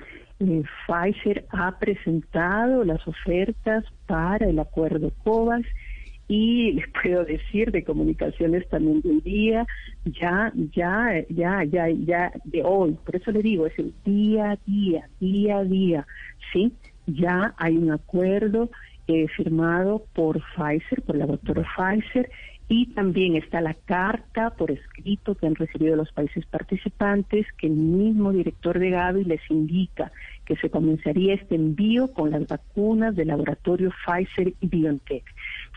eh, 0.41 0.63
Pfizer 0.87 1.47
ha 1.51 1.79
presentado 1.79 2.85
las 2.85 3.07
ofertas 3.07 3.85
para 4.07 4.49
el 4.49 4.59
acuerdo 4.59 5.13
COVAX 5.25 5.67
y 6.29 6.73
les 6.75 6.87
puedo 7.03 7.25
decir 7.25 7.71
de 7.71 7.85
comunicaciones 7.85 8.69
también 8.69 9.01
del 9.01 9.21
día, 9.23 9.67
ya, 10.05 10.53
ya, 10.75 11.25
ya, 11.29 11.65
ya, 11.65 11.89
ya 11.91 12.33
de 12.45 12.63
hoy, 12.65 12.97
por 13.05 13.17
eso 13.17 13.31
le 13.31 13.43
digo, 13.43 13.67
es 13.67 13.79
el 13.79 13.95
día 14.05 14.53
a 14.53 14.59
día, 14.67 15.09
día 15.21 15.59
a 15.59 15.65
día, 15.65 16.07
¿sí? 16.53 16.73
Ya 17.07 17.55
hay 17.57 17.77
un 17.77 17.93
acuerdo 17.93 18.71
eh, 19.07 19.29
firmado 19.29 20.05
por 20.15 20.41
Pfizer, 20.55 21.03
por 21.03 21.17
la 21.17 21.27
doctora 21.27 21.65
Pfizer, 21.77 22.29
y 22.69 22.87
también 22.87 23.37
está 23.37 23.61
la 23.61 23.75
carta 23.75 24.51
por 24.51 24.73
escrito 24.73 25.37
que 25.37 25.47
han 25.47 25.55
recibido 25.55 25.95
los 25.95 26.11
países 26.13 26.45
participantes, 26.47 27.47
que 27.59 27.69
el 27.69 27.75
mismo 27.75 28.33
director 28.33 28.79
de 28.79 28.91
Gavi 28.91 29.25
les 29.25 29.41
indica 29.51 30.11
que 30.45 30.57
se 30.57 30.71
comenzaría 30.71 31.35
este 31.35 31.55
envío 31.55 32.13
con 32.13 32.31
las 32.31 32.47
vacunas 32.47 33.15
del 33.15 33.29
laboratorio 33.29 33.93
Pfizer 34.05 34.55
y 34.61 34.67
BioNTech. 34.67 35.25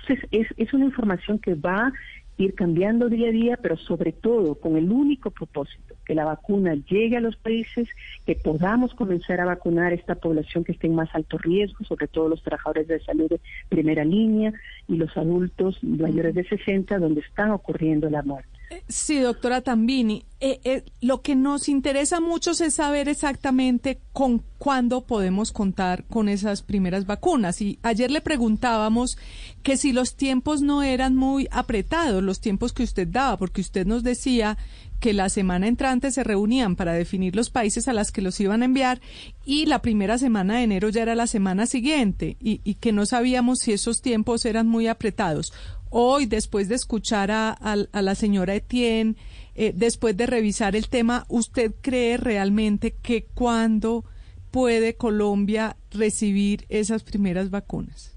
Entonces, 0.01 0.27
es, 0.31 0.47
es 0.57 0.73
una 0.73 0.85
información 0.85 1.37
que 1.37 1.53
va 1.53 1.91
ir 2.39 2.55
cambiando 2.55 3.09
día 3.09 3.29
a 3.29 3.31
día, 3.31 3.57
pero 3.61 3.75
sobre 3.77 4.13
todo 4.13 4.55
con 4.55 4.77
el 4.77 4.91
único 4.91 5.29
propósito, 5.29 5.95
que 6.05 6.15
la 6.15 6.23
vacuna 6.23 6.73
llegue 6.75 7.17
a 7.17 7.21
los 7.21 7.35
países, 7.35 7.87
que 8.25 8.35
podamos 8.35 8.93
comenzar 8.93 9.41
a 9.41 9.45
vacunar 9.45 9.91
esta 9.91 10.15
población 10.15 10.63
que 10.63 10.71
esté 10.71 10.87
en 10.87 10.95
más 10.95 11.13
alto 11.13 11.37
riesgo, 11.37 11.83
sobre 11.83 12.07
todo 12.07 12.29
los 12.29 12.41
trabajadores 12.41 12.87
de 12.87 13.01
salud 13.01 13.29
de 13.29 13.41
primera 13.67 14.05
línea 14.05 14.53
y 14.87 14.95
los 14.95 15.15
adultos 15.17 15.83
mayores 15.83 16.33
de 16.33 16.45
60, 16.45 16.97
donde 16.97 17.21
están 17.21 17.51
ocurriendo 17.51 18.09
la 18.09 18.23
muerte. 18.23 18.58
Sí, 18.87 19.19
doctora 19.19 19.61
Tambini. 19.61 20.25
Eh, 20.41 20.61
eh, 20.63 20.83
lo 21.01 21.21
que 21.21 21.35
nos 21.35 21.67
interesa 21.67 22.19
mucho 22.21 22.51
es 22.51 22.73
saber 22.73 23.09
exactamente 23.09 23.99
con 24.13 24.43
cuándo 24.57 25.01
podemos 25.01 25.51
contar 25.51 26.05
con 26.05 26.29
esas 26.29 26.61
primeras 26.61 27.05
vacunas. 27.05 27.61
Y 27.61 27.79
ayer 27.83 28.11
le 28.11 28.21
preguntábamos 28.21 29.17
que 29.63 29.75
si 29.75 29.91
los 29.91 30.15
tiempos 30.15 30.61
no 30.61 30.83
eran 30.83 31.15
muy 31.15 31.47
apretados, 31.51 32.23
los 32.23 32.39
tiempos 32.41 32.73
que 32.73 32.83
usted 32.83 33.07
daba, 33.07 33.37
porque 33.37 33.61
usted 33.61 33.85
nos 33.85 34.03
decía 34.03 34.57
que 34.99 35.13
la 35.13 35.29
semana 35.29 35.67
entrante 35.67 36.11
se 36.11 36.23
reunían 36.23 36.75
para 36.75 36.93
definir 36.93 37.35
los 37.35 37.49
países 37.49 37.87
a 37.87 37.93
las 37.93 38.11
que 38.11 38.21
los 38.21 38.39
iban 38.39 38.61
a 38.61 38.65
enviar 38.65 38.99
y 39.45 39.65
la 39.65 39.81
primera 39.81 40.17
semana 40.17 40.57
de 40.57 40.63
enero 40.63 40.89
ya 40.89 41.03
era 41.03 41.15
la 41.15 41.27
semana 41.27 41.67
siguiente 41.67 42.35
y, 42.39 42.59
y 42.65 42.75
que 42.75 42.91
no 42.91 43.05
sabíamos 43.05 43.59
si 43.59 43.71
esos 43.71 44.01
tiempos 44.01 44.45
eran 44.45 44.67
muy 44.67 44.87
apretados. 44.87 45.53
Hoy, 45.89 46.27
después 46.27 46.69
de 46.69 46.75
escuchar 46.75 47.31
a, 47.31 47.57
la 47.91 48.15
señora 48.15 48.53
Etienne, 48.53 49.15
eh, 49.55 49.73
después 49.75 50.15
de 50.15 50.27
revisar 50.27 50.75
el 50.75 50.87
tema, 50.87 51.25
¿usted 51.29 51.73
cree 51.81 52.17
realmente 52.17 52.93
que 53.01 53.25
cuándo 53.33 54.05
puede 54.51 54.95
Colombia 54.95 55.77
recibir 55.91 56.65
esas 56.69 57.03
primeras 57.03 57.49
vacunas? 57.49 58.15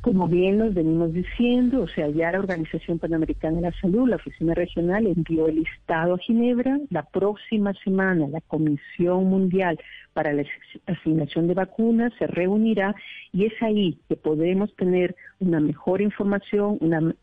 Como 0.00 0.28
bien 0.28 0.56
nos 0.56 0.72
venimos 0.72 1.12
diciendo, 1.12 1.82
o 1.82 1.88
sea, 1.88 2.08
ya 2.08 2.32
la 2.32 2.38
Organización 2.38 2.98
Panamericana 2.98 3.56
de 3.56 3.62
la 3.62 3.80
Salud, 3.82 4.08
la 4.08 4.16
Oficina 4.16 4.54
Regional, 4.54 5.06
envió 5.06 5.46
el 5.46 5.56
listado 5.56 6.14
a 6.14 6.18
Ginebra. 6.18 6.80
La 6.88 7.02
próxima 7.02 7.74
semana 7.84 8.26
la 8.28 8.40
Comisión 8.40 9.24
Mundial 9.26 9.78
para 10.12 10.32
la 10.32 10.44
Asignación 10.86 11.48
de 11.48 11.54
Vacunas 11.54 12.12
se 12.18 12.26
reunirá 12.26 12.94
y 13.32 13.46
es 13.46 13.52
ahí 13.62 13.98
que 14.08 14.16
podemos 14.16 14.74
tener 14.76 15.14
una 15.38 15.60
mejor 15.60 16.00
información, 16.00 16.78
una, 16.80 17.14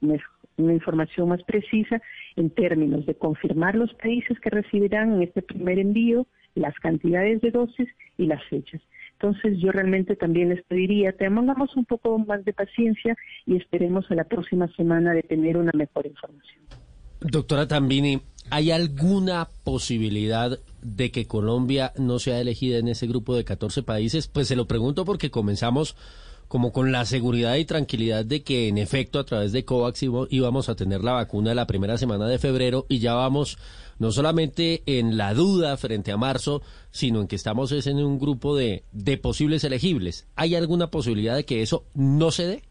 una 0.58 0.74
información 0.74 1.30
más 1.30 1.44
precisa 1.44 2.02
en 2.36 2.50
términos 2.50 3.06
de 3.06 3.16
confirmar 3.16 3.76
los 3.76 3.94
países 3.96 4.40
que 4.40 4.50
recibirán 4.50 5.14
en 5.14 5.24
este 5.24 5.42
primer 5.42 5.80
envío, 5.80 6.28
las 6.56 6.76
cantidades 6.80 7.42
de 7.42 7.52
dosis 7.52 7.88
y 8.18 8.26
las 8.26 8.44
fechas. 8.46 8.82
Entonces 9.14 9.58
yo 9.60 9.72
realmente 9.72 10.16
también 10.16 10.50
les 10.50 10.64
pediría, 10.64 11.12
tengamos 11.12 11.76
un 11.76 11.86
poco 11.86 12.20
más 12.20 12.46
de 12.46 12.54
paciencia 12.54 13.16
y 13.46 13.56
esperemos 13.56 14.10
a 14.12 14.16
la 14.16 14.26
próxima 14.26 14.68
semana 14.76 15.14
de 15.14 15.24
tener 15.24 15.58
una 15.58 15.72
mejor 15.74 16.06
información. 16.06 16.64
Doctora 17.20 17.68
Tambini, 17.68 18.22
¿hay 18.52 18.70
alguna 18.70 19.48
posibilidad 19.64 20.60
de 20.82 21.12
que 21.12 21.28
Colombia 21.28 21.94
no 21.98 22.20
sea 22.20 22.40
elegida 22.40 22.78
en 22.78 22.88
ese 22.88 23.08
grupo 23.08 23.36
de 23.36 23.44
14 23.44 23.84
países? 23.84 24.28
Pues 24.28 24.48
se 24.48 24.56
lo 24.56 24.68
pregunto 24.68 25.06
porque 25.06 25.32
comenzamos 25.32 25.96
como 26.48 26.72
con 26.72 26.92
la 26.92 27.06
seguridad 27.06 27.56
y 27.56 27.66
tranquilidad 27.66 28.26
de 28.26 28.44
que 28.44 28.68
en 28.68 28.78
efecto 28.78 29.20
a 29.20 29.26
través 29.26 29.52
de 29.52 29.66
COVAX 29.66 30.04
íbamos 30.30 30.70
a 30.70 30.76
tener 30.76 31.04
la 31.04 31.14
vacuna 31.14 31.54
la 31.54 31.68
primera 31.68 31.98
semana 31.98 32.28
de 32.28 32.40
febrero 32.40 32.86
y 32.88 33.00
ya 33.00 33.14
vamos 33.14 33.58
no 34.00 34.12
solamente 34.12 34.84
en 34.86 35.18
la 35.18 35.34
duda 35.34 35.76
frente 35.78 36.12
a 36.12 36.18
marzo, 36.18 36.62
sino 36.92 37.22
en 37.22 37.28
que 37.28 37.36
estamos 37.36 37.72
en 37.72 37.98
un 37.98 38.20
grupo 38.20 38.56
de, 38.56 38.84
de 38.92 39.18
posibles 39.18 39.64
elegibles. 39.64 40.28
¿Hay 40.36 40.56
alguna 40.56 40.90
posibilidad 40.90 41.36
de 41.36 41.46
que 41.46 41.62
eso 41.62 41.86
no 41.94 42.32
se 42.32 42.48
dé? 42.48 42.64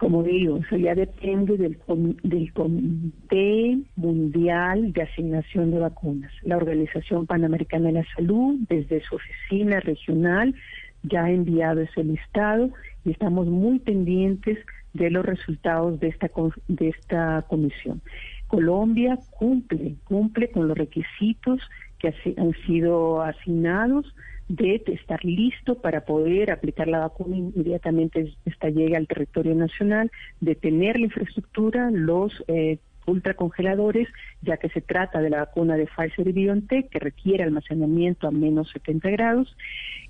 Como 0.00 0.22
digo, 0.22 0.60
ya 0.70 0.94
depende 0.94 1.58
del, 1.58 1.78
del 2.22 2.52
Comité 2.54 3.78
Mundial 3.96 4.94
de 4.94 5.02
Asignación 5.02 5.72
de 5.72 5.78
Vacunas. 5.78 6.32
La 6.42 6.56
Organización 6.56 7.26
Panamericana 7.26 7.88
de 7.88 7.92
la 7.92 8.04
Salud, 8.16 8.56
desde 8.70 9.02
su 9.02 9.16
oficina 9.16 9.78
regional, 9.80 10.54
ya 11.02 11.24
ha 11.24 11.30
enviado 11.30 11.82
ese 11.82 12.02
listado 12.02 12.70
y 13.04 13.10
estamos 13.10 13.46
muy 13.48 13.78
pendientes 13.78 14.56
de 14.94 15.10
los 15.10 15.26
resultados 15.26 16.00
de 16.00 16.08
esta, 16.08 16.30
de 16.68 16.88
esta 16.88 17.44
comisión. 17.46 18.00
Colombia 18.46 19.18
cumple, 19.38 19.96
cumple 20.04 20.50
con 20.50 20.66
los 20.66 20.78
requisitos 20.78 21.60
que 21.98 22.14
han 22.38 22.54
sido 22.66 23.20
asignados 23.20 24.14
de 24.50 24.82
estar 24.86 25.24
listo 25.24 25.76
para 25.76 26.04
poder 26.04 26.50
aplicar 26.50 26.88
la 26.88 26.98
vacuna 26.98 27.36
inmediatamente 27.36 28.34
esta 28.44 28.68
llegue 28.68 28.96
al 28.96 29.06
territorio 29.06 29.54
nacional, 29.54 30.10
de 30.40 30.56
tener 30.56 30.98
la 30.98 31.06
infraestructura, 31.06 31.88
los 31.92 32.32
eh, 32.48 32.78
ultracongeladores, 33.06 34.08
ya 34.42 34.56
que 34.56 34.68
se 34.70 34.80
trata 34.80 35.20
de 35.20 35.30
la 35.30 35.38
vacuna 35.38 35.76
de 35.76 35.86
Pfizer 35.86 36.26
y 36.26 36.32
BioNTech 36.32 36.88
que 36.88 36.98
requiere 36.98 37.44
almacenamiento 37.44 38.26
a 38.26 38.32
menos 38.32 38.70
70 38.70 39.08
grados, 39.10 39.56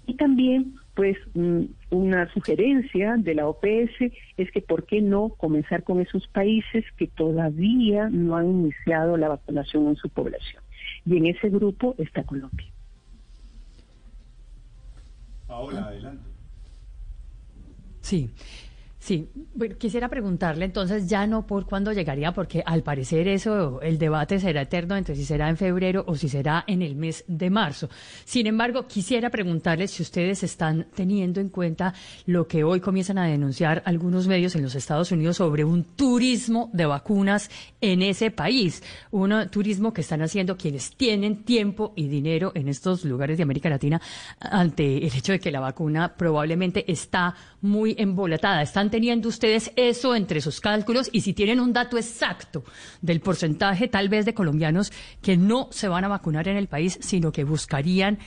y 0.07 0.15
también 0.15 0.75
pues 0.95 1.19
mm, 1.35 1.65
una 1.91 2.33
sugerencia 2.33 3.17
de 3.19 3.35
la 3.35 3.47
OPS 3.47 4.11
es 4.39 4.51
que 4.53 4.63
por 4.63 4.87
qué 4.87 5.03
no 5.03 5.29
comenzar 5.37 5.85
con 5.85 6.01
esos 6.01 6.27
países 6.29 6.85
que 6.97 7.09
todavía 7.09 8.09
no 8.09 8.37
han 8.37 8.49
iniciado 8.49 9.19
la 9.19 9.29
vacunación 9.29 9.89
en 9.89 9.97
su 9.97 10.09
población. 10.09 10.63
Y 11.05 11.19
en 11.19 11.27
ese 11.27 11.51
grupo 11.51 11.95
está 11.99 12.25
Colombia. 12.25 12.67
Ahora, 15.51 15.87
adelante. 15.87 16.25
Sí. 18.03 18.31
Sí, 19.01 19.31
quisiera 19.79 20.11
preguntarle 20.11 20.67
entonces 20.67 21.09
ya 21.09 21.27
no 21.27 21.47
por 21.47 21.65
cuándo 21.65 21.91
llegaría, 21.91 22.33
porque 22.33 22.63
al 22.67 22.83
parecer 22.83 23.29
eso, 23.29 23.81
el 23.81 23.97
debate 23.97 24.39
será 24.39 24.61
eterno 24.61 24.95
entre 24.95 25.17
si 25.17 25.25
será 25.25 25.49
en 25.49 25.57
febrero 25.57 26.05
o 26.07 26.17
si 26.17 26.29
será 26.29 26.65
en 26.67 26.83
el 26.83 26.97
mes 26.97 27.25
de 27.27 27.49
marzo. 27.49 27.89
Sin 28.27 28.47
embargo, 28.47 28.87
quisiera 28.87 29.31
preguntarle 29.31 29.89
si 29.89 30.03
ustedes 30.03 30.43
están 30.43 30.87
teniendo 30.95 31.41
en 31.41 31.49
cuenta 31.49 31.95
lo 32.27 32.47
que 32.47 32.63
hoy 32.63 32.81
comienzan 32.81 33.17
a 33.17 33.25
denunciar 33.25 33.83
algunos 33.87 34.29
medios 34.29 34.55
en 34.55 34.63
los 34.63 34.75
Estados 34.75 35.11
Unidos 35.13 35.39
sobre 35.39 35.65
un 35.65 35.83
turismo 35.83 36.69
de 36.75 36.85
vacunas 36.85 37.51
en 37.81 38.03
ese 38.03 38.31
país, 38.31 38.83
un 39.13 39.49
turismo 39.51 39.95
que 39.95 40.03
están 40.03 40.21
haciendo 40.21 40.59
quienes 40.59 40.95
tienen 40.95 41.45
tiempo 41.45 41.95
y 41.97 42.07
dinero 42.07 42.53
en 42.55 42.69
estos 42.69 43.07
lugares 43.07 43.39
de 43.39 43.45
América 43.45 43.71
Latina 43.71 43.99
ante 44.39 44.99
el 44.99 45.15
hecho 45.17 45.33
de 45.33 45.41
que 45.41 45.51
la 45.51 45.61
vacuna 45.61 46.15
probablemente 46.17 46.85
está 46.93 47.35
muy 47.63 47.95
embolatada. 47.99 48.63
Están 48.63 48.91
teniendo 48.91 49.29
ustedes 49.29 49.73
eso 49.77 50.15
entre 50.15 50.41
sus 50.41 50.61
cálculos 50.61 51.11
y 51.13 51.21
si 51.21 51.35
tienen 51.35 51.61
un 51.61 51.73
dato 51.73 51.97
exacto 51.97 52.65
del 53.03 53.21
porcentaje 53.21 53.89
tal 53.89 54.09
vez 54.09 54.25
de 54.25 54.35
colombianos 54.35 54.93
que 55.23 55.37
no 55.37 55.69
se 55.71 55.89
van 55.89 56.05
a 56.05 56.09
vacunar 56.09 56.49
en 56.49 56.57
el 56.57 56.69
país, 56.69 56.99
sino 57.01 57.33
que 57.33 57.45
buscarían 57.45 58.19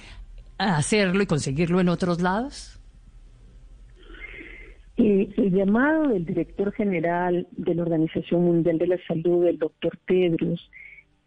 hacerlo 0.57 1.21
y 1.23 1.25
conseguirlo 1.25 1.79
en 1.79 1.89
otros 1.89 2.21
lados? 2.21 2.79
Eh, 4.97 5.27
el 5.37 5.51
llamado 5.51 6.09
del 6.09 6.25
director 6.25 6.71
general 6.71 7.47
de 7.51 7.73
la 7.73 7.81
Organización 7.81 8.43
Mundial 8.43 8.77
de 8.77 8.87
la 8.87 8.97
Salud, 9.07 9.47
el 9.47 9.57
doctor 9.57 9.97
Tedros, 10.05 10.69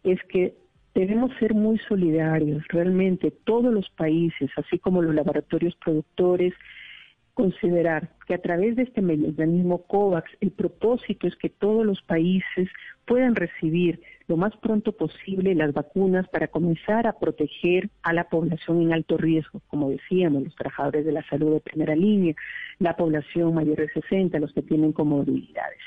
es 0.03 0.19
que 0.29 0.55
debemos 0.95 1.31
ser 1.39 1.53
muy 1.53 1.77
solidarios. 1.79 2.63
Realmente 2.69 3.31
todos 3.43 3.73
los 3.73 3.89
países, 3.89 4.49
así 4.55 4.79
como 4.79 5.01
los 5.01 5.13
laboratorios 5.13 5.75
productores, 5.83 6.53
considerar 7.37 8.09
que 8.25 8.33
a 8.33 8.41
través 8.41 8.75
de 8.75 8.81
este 8.81 8.99
mecanismo 8.99 9.83
COVAX 9.83 10.27
el 10.41 10.49
propósito 10.49 11.27
es 11.27 11.35
que 11.35 11.49
todos 11.49 11.85
los 11.85 12.01
países 12.01 12.67
puedan 13.05 13.35
recibir 13.35 14.01
lo 14.27 14.37
más 14.37 14.57
pronto 14.57 14.91
posible 14.91 15.53
las 15.53 15.71
vacunas 15.71 16.27
para 16.29 16.47
comenzar 16.47 17.05
a 17.05 17.13
proteger 17.13 17.91
a 18.01 18.11
la 18.13 18.23
población 18.23 18.81
en 18.81 18.91
alto 18.91 19.17
riesgo, 19.17 19.61
como 19.67 19.91
decíamos, 19.91 20.45
los 20.45 20.55
trabajadores 20.55 21.05
de 21.05 21.11
la 21.11 21.23
salud 21.29 21.53
de 21.53 21.59
primera 21.59 21.95
línea, 21.95 22.33
la 22.79 22.95
población 22.95 23.53
mayor 23.53 23.77
de 23.77 23.89
60, 23.89 24.39
los 24.39 24.51
que 24.51 24.63
tienen 24.63 24.91
comorbilidades. 24.91 25.77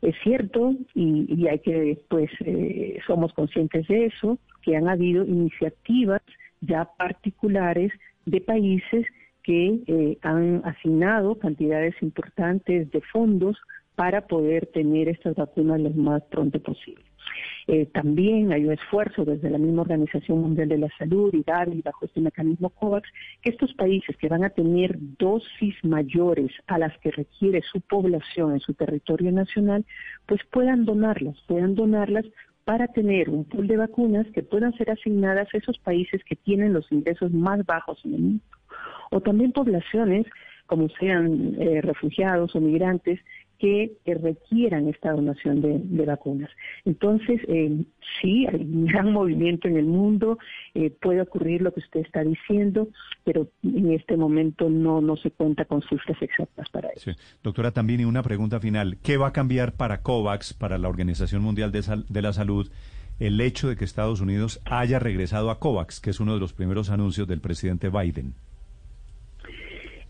Es 0.00 0.14
cierto, 0.24 0.74
y, 0.94 1.46
hay 1.46 1.58
que, 1.58 2.00
pues, 2.08 2.30
eh, 2.46 2.98
somos 3.06 3.34
conscientes 3.34 3.86
de 3.86 4.06
eso, 4.06 4.38
que 4.62 4.76
han 4.76 4.88
habido 4.88 5.26
iniciativas 5.26 6.22
ya 6.62 6.88
particulares 6.96 7.92
de 8.24 8.40
países 8.40 9.04
que 9.42 9.80
eh, 9.86 10.18
han 10.22 10.62
asignado 10.64 11.38
cantidades 11.38 11.94
importantes 12.02 12.90
de 12.90 13.00
fondos 13.12 13.56
para 13.94 14.26
poder 14.26 14.66
tener 14.66 15.08
estas 15.08 15.36
vacunas 15.36 15.80
lo 15.80 15.90
más 15.90 16.22
pronto 16.30 16.58
posible. 16.60 17.04
Eh, 17.66 17.86
también 17.86 18.52
hay 18.52 18.64
un 18.64 18.72
esfuerzo 18.72 19.24
desde 19.24 19.50
la 19.50 19.58
misma 19.58 19.82
Organización 19.82 20.40
Mundial 20.40 20.68
de 20.68 20.78
la 20.78 20.88
Salud 20.98 21.32
y 21.34 21.42
Gavi 21.42 21.82
bajo 21.82 22.06
este 22.06 22.20
mecanismo 22.20 22.70
COVAX 22.70 23.08
que 23.42 23.50
estos 23.50 23.72
países 23.74 24.16
que 24.16 24.28
van 24.28 24.42
a 24.44 24.50
tener 24.50 24.96
dosis 25.18 25.74
mayores 25.82 26.50
a 26.66 26.78
las 26.78 26.96
que 26.98 27.10
requiere 27.10 27.62
su 27.70 27.80
población 27.82 28.54
en 28.54 28.60
su 28.60 28.74
territorio 28.74 29.30
nacional, 29.32 29.84
pues 30.26 30.40
puedan 30.50 30.84
donarlas, 30.84 31.36
puedan 31.46 31.74
donarlas 31.74 32.24
para 32.64 32.88
tener 32.88 33.30
un 33.30 33.44
pool 33.44 33.66
de 33.66 33.76
vacunas 33.76 34.26
que 34.32 34.42
puedan 34.42 34.72
ser 34.78 34.90
asignadas 34.90 35.48
a 35.52 35.58
esos 35.58 35.78
países 35.78 36.22
que 36.24 36.36
tienen 36.36 36.72
los 36.72 36.90
ingresos 36.90 37.32
más 37.32 37.64
bajos 37.66 38.00
en 38.04 38.14
el 38.14 38.20
mundo 38.20 38.44
o 39.10 39.20
también 39.20 39.52
poblaciones, 39.52 40.26
como 40.66 40.88
sean 41.00 41.56
eh, 41.58 41.80
refugiados 41.82 42.54
o 42.54 42.60
migrantes, 42.60 43.20
que 43.60 43.98
requieran 44.06 44.88
esta 44.88 45.12
donación 45.12 45.60
de, 45.60 46.04
vacunas. 46.06 46.50
Entonces, 46.86 47.42
eh, 47.46 47.84
sí, 48.20 48.46
hay 48.46 48.62
un 48.62 48.86
gran 48.86 49.12
movimiento 49.12 49.68
en 49.68 49.76
el 49.76 49.84
mundo, 49.84 50.38
eh, 50.74 50.90
puede 50.90 51.20
ocurrir 51.20 51.60
lo 51.60 51.72
que 51.72 51.80
usted 51.80 52.00
está 52.00 52.24
diciendo, 52.24 52.88
pero 53.22 53.48
en 53.62 53.92
este 53.92 54.16
momento 54.16 54.70
no, 54.70 55.02
no 55.02 55.16
se 55.16 55.30
cuenta 55.30 55.66
con 55.66 55.82
cifras 55.82 56.16
exactas 56.22 56.70
para 56.70 56.88
eso. 56.88 57.10
Doctora, 57.42 57.70
también 57.70 58.06
una 58.06 58.22
pregunta 58.22 58.60
final. 58.60 58.96
¿Qué 59.02 59.18
va 59.18 59.28
a 59.28 59.32
cambiar 59.32 59.74
para 59.74 60.00
COVAX, 60.00 60.54
para 60.54 60.78
la 60.78 60.88
Organización 60.88 61.42
Mundial 61.42 61.70
de, 61.70 61.82
de 62.08 62.22
la 62.22 62.32
Salud, 62.32 62.70
el 63.18 63.38
hecho 63.42 63.68
de 63.68 63.76
que 63.76 63.84
Estados 63.84 64.22
Unidos 64.22 64.62
haya 64.64 64.98
regresado 64.98 65.50
a 65.50 65.58
COVAX, 65.58 66.00
que 66.00 66.08
es 66.08 66.20
uno 66.20 66.32
de 66.32 66.40
los 66.40 66.54
primeros 66.54 66.88
anuncios 66.88 67.28
del 67.28 67.42
presidente 67.42 67.90
Biden? 67.90 68.32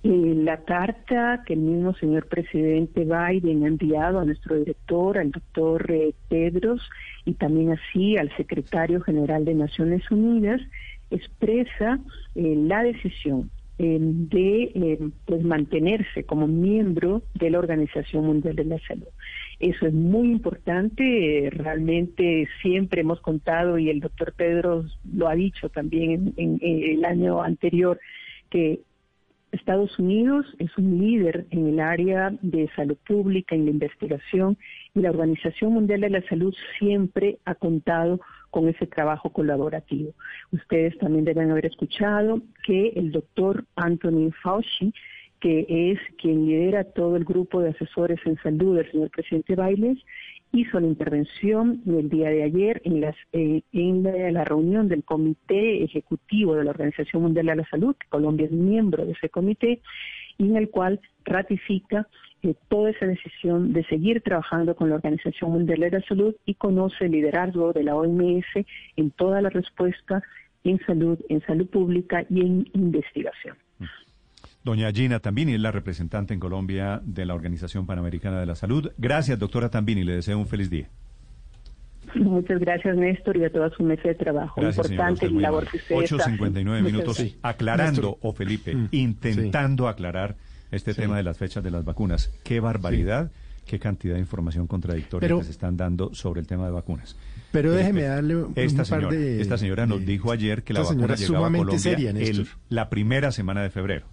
La 0.03 0.65
carta 0.65 1.43
que 1.47 1.53
el 1.53 1.61
mismo 1.61 1.95
señor 1.95 2.27
presidente 2.27 3.05
Biden 3.05 3.65
ha 3.65 3.69
enviado 3.69 4.19
a 4.19 4.25
nuestro 4.25 4.57
director, 4.57 5.19
al 5.19 5.31
doctor 5.31 5.91
eh, 5.91 6.15
Pedros, 6.29 6.81
y 7.27 7.35
también 7.35 7.73
así 7.73 8.17
al 8.17 8.35
secretario 8.37 9.03
general 9.03 9.45
de 9.45 9.55
Naciones 9.55 10.11
Unidas, 10.11 10.61
expresa 11.11 11.99
eh, 12.35 12.55
la 12.57 12.83
decisión 12.83 13.51
eh, 13.79 13.99
de 14.01 15.11
pues 15.27 15.43
mantenerse 15.43 16.25
como 16.25 16.47
miembro 16.47 17.23
de 17.35 17.51
la 17.51 17.59
Organización 17.59 18.25
Mundial 18.25 18.57
de 18.57 18.65
la 18.65 18.79
Salud. 18.79 19.09
Eso 19.59 19.87
es 19.87 19.93
muy 19.93 20.31
importante, 20.31 21.51
realmente 21.53 22.49
siempre 22.63 23.03
hemos 23.03 23.21
contado 23.21 23.77
y 23.77 23.91
el 23.91 24.01
doctor 24.01 24.33
Pedros 24.33 24.99
lo 25.13 25.29
ha 25.29 25.35
dicho 25.35 25.69
también 25.69 26.33
en 26.39 26.59
el 26.63 27.05
año 27.05 27.43
anterior, 27.43 28.01
que 28.49 28.81
Estados 29.53 29.99
Unidos 29.99 30.47
es 30.59 30.77
un 30.79 30.99
líder 30.99 31.47
en 31.51 31.67
el 31.67 31.81
área 31.81 32.33
de 32.41 32.69
salud 32.77 32.97
pública, 33.07 33.55
en 33.55 33.65
la 33.65 33.73
investigación, 33.73 34.57
y 34.95 35.01
la 35.01 35.11
Organización 35.11 35.73
Mundial 35.73 36.03
de 36.03 36.11
la 36.11 36.23
Salud 36.29 36.55
siempre 36.79 37.39
ha 37.45 37.55
contado 37.55 38.21
con 38.51 38.69
ese 38.69 38.87
trabajo 38.87 39.31
colaborativo. 39.31 40.13
Ustedes 40.53 40.97
también 40.99 41.25
deben 41.25 41.51
haber 41.51 41.67
escuchado 41.67 42.41
que 42.65 42.89
el 42.97 43.13
doctor 43.13 43.65
Anthony 43.77 44.31
Fauci, 44.43 44.93
que 45.41 45.67
es 45.69 45.99
quien 46.19 46.47
lidera 46.47 46.85
todo 46.85 47.17
el 47.17 47.25
grupo 47.25 47.61
de 47.61 47.71
asesores 47.71 48.21
en 48.27 48.37
salud 48.43 48.77
del 48.77 48.91
señor 48.91 49.11
presidente 49.11 49.57
Biden, 49.57 49.99
hizo 50.53 50.81
la 50.81 50.87
intervención 50.87 51.83
el 51.87 52.09
día 52.09 52.31
de 52.31 52.43
ayer 52.43 52.83
en, 52.85 53.01
las, 53.01 53.17
eh, 53.33 53.63
en 53.73 54.03
la, 54.35 54.45
reunión 54.45 54.89
del 54.89 55.05
Comité 55.05 55.85
Ejecutivo 55.85 56.55
de 56.55 56.65
la 56.65 56.71
Organización 56.71 57.23
Mundial 57.23 57.47
de 57.47 57.57
la 57.57 57.69
Salud, 57.69 57.95
que 57.95 58.09
Colombia 58.09 58.47
es 58.47 58.53
miembro 58.53 59.05
de 59.05 59.13
ese 59.13 59.29
comité, 59.29 59.81
y 60.39 60.45
en 60.47 60.57
el 60.57 60.71
cual 60.71 61.01
ratifica 61.25 62.09
eh, 62.43 62.55
toda 62.69 62.91
esa 62.91 63.07
decisión 63.07 63.73
de 63.73 63.85
seguir 63.85 64.23
trabajando 64.23 64.75
con 64.75 64.89
la 64.89 64.97
Organización 64.97 65.53
Mundial 65.53 65.81
de 65.81 65.91
la 65.91 66.03
Salud 66.03 66.35
y 66.47 66.55
conoce 66.55 67.05
el 67.05 67.13
liderazgo 67.13 67.73
de 67.73 67.85
la 67.85 67.95
OMS 67.95 68.47
en 68.97 69.11
toda 69.13 69.43
la 69.43 69.51
respuesta 69.51 70.23
en 70.65 70.79
salud, 70.85 71.19
en 71.29 71.41
salud 71.47 71.67
pública 71.69 72.25
y 72.29 72.41
en 72.41 72.69
investigación. 72.75 73.57
Doña 74.63 74.93
Gina 74.93 75.21
Tambini 75.21 75.55
es 75.55 75.61
la 75.61 75.73
representante 75.73 76.35
en 76.35 76.41
Colombia 76.41 77.01
de 77.05 77.25
la 77.25 77.35
Organización 77.35 77.87
Panamericana 77.87 78.41
de 78.41 78.47
la 78.47 78.55
Salud. 78.55 78.91
Gracias, 78.99 79.39
doctora 79.39 79.71
Tambini. 79.71 80.05
Le 80.05 80.17
deseo 80.17 80.39
un 80.39 80.47
feliz 80.47 80.69
día. 80.69 80.89
Muchas 82.15 82.59
gracias, 82.59 82.97
Néstor, 82.97 83.37
y 83.37 83.45
a 83.45 83.53
toda 83.53 83.71
su 83.71 83.83
mesa 83.85 84.09
de 84.09 84.15
trabajo. 84.17 84.61
Importante 84.63 85.31
la 85.31 85.41
labor 85.41 85.67
que 85.69 85.77
usted 85.79 85.95
8.59 85.97 86.83
minutos 86.83 87.25
aclarando, 87.43 88.19
o 88.21 88.33
Felipe, 88.33 88.75
mm, 88.75 88.89
intentando 88.91 89.89
aclarar 89.89 90.37
este 90.71 90.93
tema 90.93 91.17
de 91.17 91.23
las 91.23 91.39
fechas 91.39 91.63
de 91.65 91.71
las 91.71 91.85
vacunas. 91.85 92.33
Qué 92.45 92.61
barbaridad 92.61 93.31
qué 93.67 93.79
cantidad 93.79 94.15
de 94.15 94.21
información 94.21 94.67
contradictoria 94.67 95.21
Pero- 95.29 95.39
que 95.39 95.45
se 95.45 95.53
están 95.53 95.77
dando 95.77 96.13
sobre 96.13 96.41
el 96.41 96.47
tema 96.49 96.65
de 96.67 96.73
vacunas. 96.73 97.17
Pero 97.53 97.69
Felipe, 97.71 97.79
déjeme 97.85 98.03
darle 98.03 98.37
un 98.37 98.53
esta 98.57 98.79
par 98.79 98.87
señora, 98.87 99.17
de- 99.17 99.41
Esta 99.41 99.59
señora 99.59 99.87
nos 99.87 100.01
de- 100.01 100.07
dijo 100.07 100.33
ayer 100.33 100.65
que 100.65 100.73
la 100.73 100.81
vacuna 100.81 100.97
señora 100.97 101.15
llegaba 101.15 101.47
a 101.47 101.51
Colombia 101.53 101.79
seria, 101.79 102.11
el- 102.11 102.49
la 102.69 102.91
primera 102.91 103.31
semana 103.31 103.63
de 103.63 103.71
febrero. 103.71 104.07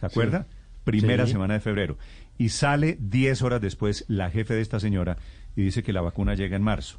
¿Se 0.00 0.06
acuerda? 0.06 0.46
Primera 0.84 1.26
Sí. 1.26 1.32
semana 1.32 1.54
de 1.54 1.60
febrero. 1.60 1.98
Y 2.38 2.50
sale 2.50 2.96
10 3.00 3.42
horas 3.42 3.60
después 3.60 4.04
la 4.08 4.30
jefe 4.30 4.54
de 4.54 4.60
esta 4.60 4.78
señora 4.78 5.16
y 5.56 5.62
dice 5.62 5.82
que 5.82 5.92
la 5.92 6.00
vacuna 6.02 6.34
llega 6.34 6.56
en 6.56 6.62
marzo. 6.62 6.98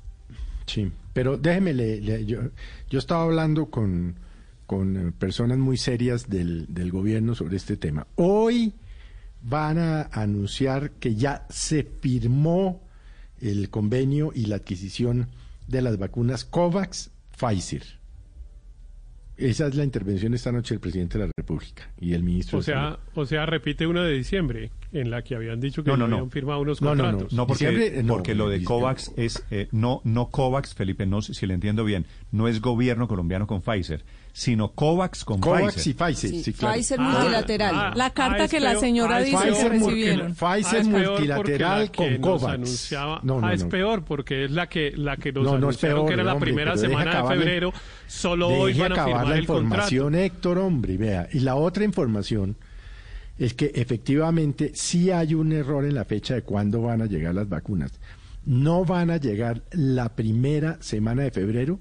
Sí, 0.65 0.91
pero 1.13 1.37
déjeme, 1.37 1.73
le- 1.73 2.01
le- 2.01 2.25
yo, 2.25 2.39
yo 2.89 2.99
estaba 2.99 3.23
hablando 3.23 3.67
con, 3.67 4.15
con 4.65 4.97
eh, 5.09 5.11
personas 5.17 5.57
muy 5.57 5.77
serias 5.77 6.29
del, 6.29 6.65
del 6.73 6.91
gobierno 6.91 7.35
sobre 7.35 7.55
este 7.57 7.77
tema. 7.77 8.07
Hoy 8.15 8.73
van 9.43 9.77
a 9.77 10.01
anunciar 10.11 10.91
que 10.91 11.15
ya 11.15 11.45
se 11.49 11.83
firmó 11.83 12.81
el 13.39 13.69
convenio 13.69 14.31
y 14.35 14.47
la 14.47 14.57
adquisición 14.57 15.27
de 15.67 15.81
las 15.83 15.97
vacunas 15.97 16.43
COVAX 16.43 17.11
Pfizer. 17.37 17.83
Esa 19.37 19.67
es 19.67 19.75
la 19.75 19.83
intervención 19.83 20.33
esta 20.33 20.51
noche 20.51 20.73
del 20.73 20.79
presidente 20.79 21.17
de 21.19 21.25
la 21.27 21.31
República 21.37 21.89
y 21.99 22.13
el 22.13 22.23
ministro 22.23 22.57
O 22.57 22.61
de 22.61 22.65
sea, 22.65 22.97
o 23.13 23.25
sea, 23.25 23.45
repite 23.45 23.85
una 23.85 24.03
de 24.03 24.13
diciembre, 24.13 24.71
en 24.91 25.11
la 25.11 25.21
que 25.21 25.35
habían 25.35 25.59
dicho 25.59 25.83
que 25.83 25.91
No, 25.91 25.97
no, 25.97 26.05
no, 26.05 26.09
no. 26.09 26.15
habían 26.17 26.31
firmado 26.31 26.61
unos 26.61 26.81
No, 26.81 26.95
no, 26.95 27.03
no. 27.03 27.03
contratos. 27.11 27.33
No, 27.33 27.45
porque, 27.47 28.01
no, 28.03 28.13
porque 28.15 28.33
lo 28.35 28.49
de. 28.49 28.63
COVAX 28.63 29.11
es, 29.15 29.43
eh, 29.51 29.67
no, 29.71 30.01
no 30.03 30.29
COVAX, 30.29 30.73
Felipe, 30.73 31.05
no 31.05 31.21
si 31.21 31.45
le 31.45 31.53
entiendo 31.53 31.83
bien, 31.85 32.05
no 32.31 32.47
es 32.47 32.61
gobierno 32.61 33.07
colombiano 33.07 33.45
con 33.45 33.61
Pfizer, 33.61 34.03
sino 34.37 34.71
COVAX 34.73 35.25
con 35.25 35.41
COVAX 35.41 35.87
y 35.87 35.95
Pfizer. 35.95 36.29
Pfizer, 36.29 36.43
sí, 36.43 36.53
claro. 36.53 36.75
Pfizer 36.75 36.99
Ah, 37.01 37.03
multilateral. 37.11 37.75
ah, 37.75 37.93
la 37.95 38.11
carta 38.11 38.43
ah, 38.43 38.47
que 38.47 38.59
la 38.59 38.75
señora 38.79 39.15
ah, 39.15 39.19
dice 39.21 39.35
que 39.35 39.49
Pfizer 39.51 39.71
multi- 39.73 39.79
recibieron. 39.85 40.33
Pfizer 40.35 40.81
Ah, 40.81 40.83
multilateral 40.83 41.81
la 41.81 41.87
que 41.91 41.97
con 41.97 42.17
COVAX. 42.21 42.53
anunciaba- 42.53 43.19
No, 43.23 43.41
no, 43.41 43.47
ah, 43.47 43.53
es 43.55 43.63
no. 43.63 43.69
peor 43.69 44.05
porque 44.05 44.45
es 44.45 44.51
la 44.51 44.69
que 44.69 44.91
la 44.95 45.17
que 45.17 45.31
nos 45.31 45.43
No, 45.43 45.49
no 45.53 45.55
es 45.57 45.63
anunciaron 45.63 45.97
peor, 45.97 46.07
que 46.09 46.13
era 46.13 46.23
la 46.23 46.33
hombre, 46.33 46.51
primera 46.53 46.77
semana 46.77 47.21
de 47.23 47.27
febrero. 47.35 47.73
Solo 48.05 48.47
hoy 48.49 48.73
Deje 48.73 48.81
van 48.83 48.91
a 48.91 48.93
acabar 48.93 49.09
firmar 49.11 49.27
la 49.27 49.37
el 49.39 49.47
contrato. 49.47 49.63
información, 49.63 50.15
Héctor, 50.15 50.57
hombre, 50.59 50.97
vea. 50.97 51.27
Y 51.33 51.39
la 51.39 51.55
otra 51.55 51.83
información 51.83 52.57
es 53.39 53.55
que 53.55 53.71
efectivamente 53.73 54.71
sí 54.75 55.09
hay 55.09 55.33
un 55.33 55.51
error 55.51 55.83
en 55.83 55.95
la 55.95 56.05
fecha 56.05 56.35
de 56.35 56.43
cuándo 56.43 56.83
van 56.83 57.01
a 57.01 57.07
llegar 57.07 57.33
las 57.33 57.49
vacunas. 57.49 57.91
No 58.45 58.85
van 58.85 59.09
a 59.09 59.17
llegar 59.17 59.63
la 59.71 60.09
primera 60.15 60.77
semana 60.79 61.23
de 61.23 61.31
febrero, 61.31 61.79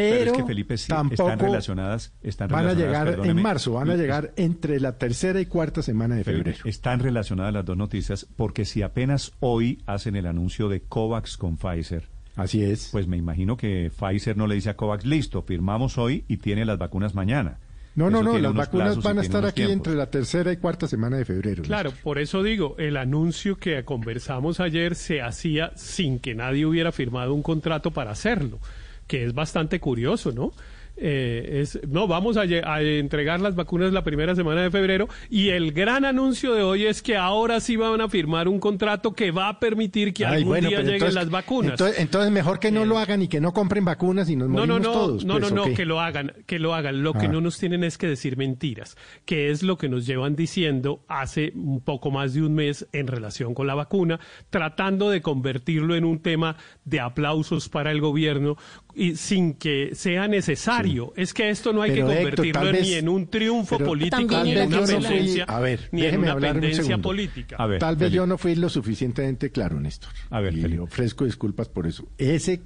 pero, 0.00 0.18
Pero 0.18 0.30
es 0.32 0.36
que 0.36 0.44
Felipe 0.44 0.76
sí 0.76 0.88
tampoco 0.88 1.22
están 1.22 1.38
relacionadas, 1.38 2.12
están 2.22 2.48
van 2.48 2.66
a 2.66 2.74
llegar 2.74 3.20
en 3.24 3.42
marzo, 3.42 3.72
van 3.72 3.90
a 3.90 3.96
llegar 3.96 4.32
entre 4.36 4.78
la 4.78 4.98
tercera 4.98 5.40
y 5.40 5.46
cuarta 5.46 5.82
semana 5.82 6.16
de 6.16 6.24
febrero. 6.24 6.58
están 6.64 7.00
relacionadas 7.00 7.52
las 7.54 7.64
dos 7.64 7.76
noticias 7.76 8.26
porque 8.36 8.64
si 8.64 8.82
apenas 8.82 9.32
hoy 9.40 9.82
hacen 9.86 10.14
el 10.16 10.26
anuncio 10.26 10.68
de 10.68 10.82
COVAX 10.82 11.36
con 11.36 11.56
Pfizer, 11.56 12.04
Así 12.36 12.62
es. 12.62 12.90
pues 12.92 13.06
me 13.06 13.16
imagino 13.16 13.56
que 13.56 13.90
Pfizer 13.90 14.36
no 14.36 14.46
le 14.46 14.54
dice 14.56 14.68
a 14.70 14.76
COVAX, 14.76 15.06
listo, 15.06 15.40
firmamos 15.42 15.96
hoy 15.96 16.24
y 16.28 16.36
tiene 16.36 16.64
las 16.66 16.76
vacunas 16.78 17.14
mañana. 17.14 17.58
No, 17.94 18.10
no, 18.10 18.20
Eso 18.20 18.32
no, 18.34 18.38
las 18.38 18.52
vacunas 18.52 19.02
van 19.02 19.18
a 19.18 19.22
estar 19.22 19.46
aquí 19.46 19.62
tiempos. 19.64 19.76
entre 19.78 19.94
la 19.94 20.10
tercera 20.10 20.52
y 20.52 20.58
cuarta 20.58 20.86
semana 20.86 21.16
de 21.16 21.24
febrero. 21.24 21.62
Claro, 21.62 21.92
por 22.02 22.18
eso 22.18 22.42
digo, 22.42 22.74
el 22.78 22.98
anuncio 22.98 23.56
que 23.56 23.82
conversamos 23.86 24.60
ayer 24.60 24.94
se 24.96 25.22
hacía 25.22 25.72
sin 25.76 26.18
que 26.18 26.34
nadie 26.34 26.66
hubiera 26.66 26.92
firmado 26.92 27.32
un 27.32 27.42
contrato 27.42 27.92
para 27.92 28.10
hacerlo, 28.10 28.58
que 29.06 29.24
es 29.24 29.34
bastante 29.34 29.80
curioso, 29.80 30.32
¿no? 30.32 30.52
Eh, 30.98 31.60
es, 31.60 31.78
no, 31.86 32.08
vamos 32.08 32.38
a, 32.38 32.44
entregar 32.46 33.38
las 33.38 33.54
vacunas 33.54 33.92
la 33.92 34.02
primera 34.02 34.34
semana 34.34 34.62
de 34.62 34.70
febrero 34.70 35.10
y 35.28 35.50
el 35.50 35.72
gran 35.72 36.06
anuncio 36.06 36.54
de 36.54 36.62
hoy 36.62 36.86
es 36.86 37.02
que 37.02 37.18
ahora 37.18 37.60
sí 37.60 37.76
van 37.76 38.00
a 38.00 38.08
firmar 38.08 38.48
un 38.48 38.58
contrato 38.58 39.12
que 39.12 39.30
va 39.30 39.50
a 39.50 39.60
permitir 39.60 40.14
que 40.14 40.24
Ay, 40.24 40.36
algún 40.36 40.52
bueno, 40.52 40.68
día 40.70 40.78
lleguen 40.78 40.94
entonces- 40.94 41.14
las 41.14 41.28
vacunas. 41.28 41.72
Entonces, 41.72 41.98
entonces 42.00 42.32
mejor 42.32 42.58
que 42.60 42.70
no 42.72 42.86
lo 42.86 42.96
hagan 42.98 43.20
y 43.20 43.28
que 43.28 43.42
no 43.42 43.52
compren 43.52 43.84
vacunas 43.84 44.30
y 44.30 44.36
nos 44.36 44.48
No, 44.48 44.64
no, 44.64 44.78
morimos 44.78 44.82
no, 44.86 44.92
todos. 44.92 45.24
no, 45.26 45.38
pues, 45.38 45.52
no, 45.52 45.62
¿o 45.64 45.68
no, 45.68 45.74
que 45.74 45.84
lo 45.84 46.00
hagan, 46.00 46.32
que 46.46 46.58
lo 46.58 46.74
hagan. 46.74 47.02
Lo 47.02 47.12
que 47.12 47.26
Ah. 47.26 47.30
no 47.30 47.42
nos 47.42 47.58
tienen 47.58 47.84
es 47.84 47.98
que 47.98 48.06
decir 48.06 48.38
mentiras, 48.38 48.96
que 49.26 49.50
es 49.50 49.62
lo 49.62 49.76
que 49.76 49.90
nos 49.90 50.06
llevan 50.06 50.34
diciendo 50.34 51.04
hace 51.08 51.52
un 51.56 51.82
poco 51.82 52.10
más 52.10 52.32
de 52.32 52.40
un 52.42 52.54
mes 52.54 52.86
en 52.94 53.06
relación 53.06 53.52
con 53.52 53.66
la 53.66 53.74
vacuna, 53.74 54.18
tratando 54.48 55.10
de 55.10 55.20
convertirlo 55.20 55.94
en 55.94 56.06
un 56.06 56.20
tema 56.22 56.56
de 56.86 57.00
aplausos 57.00 57.68
para 57.68 57.90
el 57.92 58.00
gobierno 58.00 58.56
y 58.98 59.14
sin 59.16 59.52
que 59.54 59.94
sea 59.94 60.26
necesario. 60.26 61.12
Es 61.16 61.34
que 61.34 61.50
esto 61.50 61.72
no 61.72 61.82
hay 61.82 61.90
Pero, 61.92 62.06
que 62.08 62.12
Héctor, 62.22 62.34
convertirlo 62.52 62.72
ni 62.80 62.92
en 62.94 63.08
un 63.10 63.26
triunfo 63.28 63.78
político, 63.78 64.42
ni 64.42 64.52
en 64.52 64.66
una 64.68 64.76
yo 64.76 64.80
no 64.80 64.86
fui- 64.86 64.94
pendencia, 65.08 65.44
a 65.44 65.60
ver, 65.60 65.88
ni 65.92 66.04
en 66.06 66.18
una 66.18 66.34
un 66.34 66.40
pendencia 66.40 66.98
política. 66.98 67.56
A 67.58 67.66
ver, 67.66 67.78
Tal 67.78 67.96
vez 67.96 68.06
Felipe. 68.06 68.16
yo 68.16 68.26
no 68.26 68.38
fui 68.38 68.54
lo 68.54 68.68
suficientemente 68.70 69.50
claro, 69.50 69.78
Néstor. 69.78 70.10
A 70.30 70.40
ver, 70.40 70.54
y 70.56 70.62
Felipe. 70.62 70.80
ofrezco 70.80 71.24
disculpas 71.26 71.68
por 71.68 71.86
eso. 71.86 72.08
Ese 72.16 72.62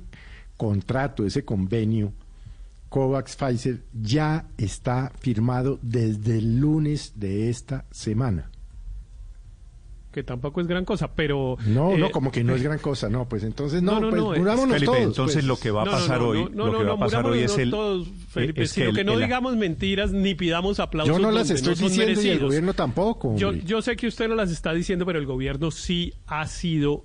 contrato, 0.57 1.26
ese 1.26 1.45
convenio 1.45 2.12
COVAX 2.91 3.37
Pfizer 3.37 3.83
ya 3.93 4.47
está 4.59 5.12
firmado 5.20 5.78
desde 5.83 6.39
el 6.39 6.59
lunes 6.59 7.12
de 7.16 7.49
esta 7.51 7.87
semana. 7.91 8.51
Que 10.11 10.23
tampoco 10.25 10.61
es 10.61 10.67
gran 10.67 10.85
cosa, 10.85 11.13
pero... 11.15 11.57
No, 11.67 11.93
eh, 11.93 11.99
no, 11.99 12.11
como 12.11 12.33
que 12.33 12.43
no 12.43 12.55
es 12.57 12.63
gran 12.65 12.79
cosa, 12.79 13.09
no, 13.09 13.29
pues 13.29 13.45
entonces 13.45 13.81
no, 13.83 14.01
No, 14.01 14.11
no, 14.11 14.27
pues 14.29 14.41
no, 14.43 14.57
Felipe, 14.67 14.85
todos. 14.87 14.99
entonces 14.99 15.37
pues. 15.37 15.45
lo 15.45 15.57
que 15.57 15.71
va 15.71 15.83
a 15.83 15.85
pasar 15.85 16.21
hoy, 16.23 16.45
no, 16.53 16.67
no, 16.67 16.73
lo 16.73 16.79
que 16.79 16.85
no, 16.85 16.91
va 16.91 16.95
a 16.97 16.99
pasar 16.99 17.25
hoy 17.27 17.39
murámonos 17.41 17.53
es 17.53 17.59
el 17.59 17.71
todos, 17.71 18.09
Felipe, 18.29 18.63
es 18.63 18.71
sino 18.73 18.91
el- 18.91 18.97
que 18.97 19.05
no 19.05 19.13
el- 19.13 19.21
digamos 19.21 19.57
mentiras 19.57 20.11
ni 20.13 20.35
pidamos 20.35 20.81
aplausos. 20.81 21.15
Yo 21.17 21.23
no 21.23 21.31
las 21.31 21.51
estoy 21.51 21.75
diciendo 21.77 22.21
y 22.23 22.29
el 22.29 22.39
gobierno 22.41 22.75
tampoco. 22.75 23.37
Yo, 23.37 23.53
yo 23.53 23.83
sé 23.83 23.95
que 23.97 24.09
usted 24.09 24.29
no 24.29 24.35
las 24.35 24.51
está 24.51 24.73
diciendo, 24.73 25.07
pero 25.07 25.19
el 25.19 25.27
gobierno 25.27 25.71
sí 25.71 26.13
ha 26.27 26.47
sido 26.49 27.05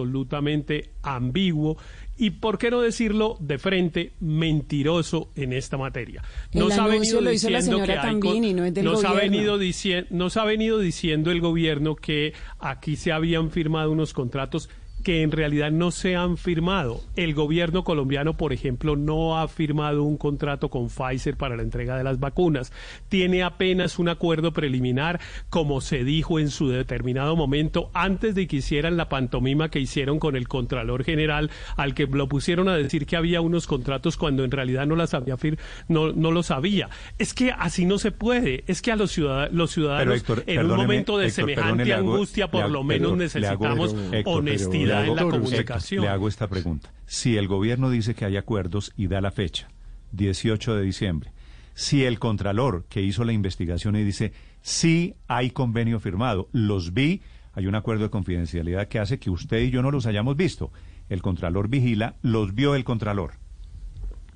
absolutamente 0.00 0.90
ambiguo 1.02 1.76
y, 2.20 2.30
por 2.30 2.58
qué 2.58 2.70
no 2.70 2.80
decirlo 2.82 3.36
de 3.40 3.58
frente, 3.58 4.12
mentiroso 4.20 5.30
en 5.36 5.52
esta 5.52 5.76
materia. 5.78 6.22
Nos 6.52 6.76
ha 6.78 6.86
venido 6.86 7.20
diciendo 7.22 7.82
que 7.82 7.92
hay 7.92 7.98
co- 8.20 8.28
Tambini, 8.28 8.52
no 8.54 8.64
es 8.66 8.74
del 8.74 8.84
nos 8.84 9.04
ha 9.04 9.10
gobierno. 9.12 9.30
venido 9.36 9.58
dici- 9.58 10.06
nos 10.10 10.36
ha 10.36 10.44
venido 10.44 10.78
diciendo 10.78 11.30
el 11.30 11.40
gobierno 11.40 11.96
que 11.96 12.34
aquí 12.58 12.96
se 12.96 13.10
habían 13.12 13.50
firmado 13.50 13.90
unos 13.90 14.12
contratos 14.12 14.68
que 15.02 15.22
en 15.22 15.32
realidad 15.32 15.70
no 15.70 15.90
se 15.90 16.16
han 16.16 16.36
firmado. 16.36 17.00
El 17.16 17.34
gobierno 17.34 17.84
colombiano, 17.84 18.36
por 18.36 18.52
ejemplo, 18.52 18.96
no 18.96 19.38
ha 19.38 19.48
firmado 19.48 20.02
un 20.02 20.16
contrato 20.16 20.68
con 20.68 20.88
Pfizer 20.88 21.36
para 21.36 21.56
la 21.56 21.62
entrega 21.62 21.96
de 21.96 22.04
las 22.04 22.20
vacunas. 22.20 22.72
Tiene 23.08 23.42
apenas 23.42 23.98
un 23.98 24.08
acuerdo 24.08 24.52
preliminar, 24.52 25.20
como 25.48 25.80
se 25.80 26.04
dijo 26.04 26.38
en 26.38 26.50
su 26.50 26.68
determinado 26.68 27.36
momento, 27.36 27.90
antes 27.94 28.34
de 28.34 28.46
que 28.46 28.56
hicieran 28.56 28.96
la 28.96 29.08
pantomima 29.08 29.70
que 29.70 29.80
hicieron 29.80 30.18
con 30.18 30.36
el 30.36 30.48
Contralor 30.48 31.04
General, 31.04 31.50
al 31.76 31.94
que 31.94 32.06
lo 32.06 32.28
pusieron 32.28 32.68
a 32.68 32.76
decir 32.76 33.06
que 33.06 33.16
había 33.16 33.40
unos 33.40 33.66
contratos 33.66 34.16
cuando 34.16 34.44
en 34.44 34.50
realidad 34.50 34.86
no 34.86 34.96
las 34.96 35.14
había 35.14 35.36
fir- 35.36 35.58
no, 35.88 36.12
no 36.12 36.30
lo 36.30 36.42
sabía. 36.42 36.88
Es 37.18 37.32
que 37.34 37.52
así 37.52 37.86
no 37.86 37.98
se 37.98 38.12
puede. 38.12 38.64
Es 38.66 38.82
que 38.82 38.92
a 38.92 38.96
los, 38.96 39.10
ciudad- 39.12 39.50
los 39.52 39.70
ciudadanos, 39.70 40.16
Héctor, 40.16 40.44
en 40.46 40.60
un 40.70 40.76
momento 40.76 41.16
de 41.18 41.26
Héctor, 41.28 41.44
semejante 41.46 41.84
perdone, 41.84 41.94
angustia, 42.12 42.50
por 42.50 42.62
hago- 42.64 42.72
lo 42.72 42.84
menos 42.84 43.12
Héctor, 43.20 43.40
le 43.40 43.46
hago- 43.48 43.64
necesitamos 43.64 43.96
honestidad 44.26 44.89
le 45.00 45.08
en 45.08 45.14
la 45.16 45.22
hago- 45.22 45.30
comunicación. 45.30 46.02
Le 46.04 46.08
hago 46.08 46.28
esta 46.28 46.48
pregunta. 46.48 46.92
Si 47.06 47.36
el 47.36 47.48
gobierno 47.48 47.90
dice 47.90 48.14
que 48.14 48.24
hay 48.24 48.36
acuerdos 48.36 48.92
y 48.96 49.06
da 49.06 49.20
la 49.20 49.30
fecha, 49.30 49.68
18 50.12 50.74
de 50.74 50.82
diciembre, 50.82 51.32
si 51.74 52.04
el 52.04 52.18
contralor 52.18 52.84
que 52.88 53.00
hizo 53.02 53.24
la 53.24 53.32
investigación 53.32 53.96
y 53.96 54.04
dice, 54.04 54.32
sí 54.60 55.14
hay 55.28 55.50
convenio 55.50 56.00
firmado, 56.00 56.48
los 56.52 56.92
vi, 56.92 57.22
hay 57.52 57.66
un 57.66 57.74
acuerdo 57.74 58.04
de 58.04 58.10
confidencialidad 58.10 58.88
que 58.88 58.98
hace 58.98 59.18
que 59.18 59.30
usted 59.30 59.60
y 59.60 59.70
yo 59.70 59.82
no 59.82 59.90
los 59.90 60.06
hayamos 60.06 60.36
visto. 60.36 60.72
El 61.08 61.22
contralor 61.22 61.68
vigila, 61.68 62.16
los 62.22 62.54
vio 62.54 62.74
el 62.74 62.84
contralor. 62.84 63.32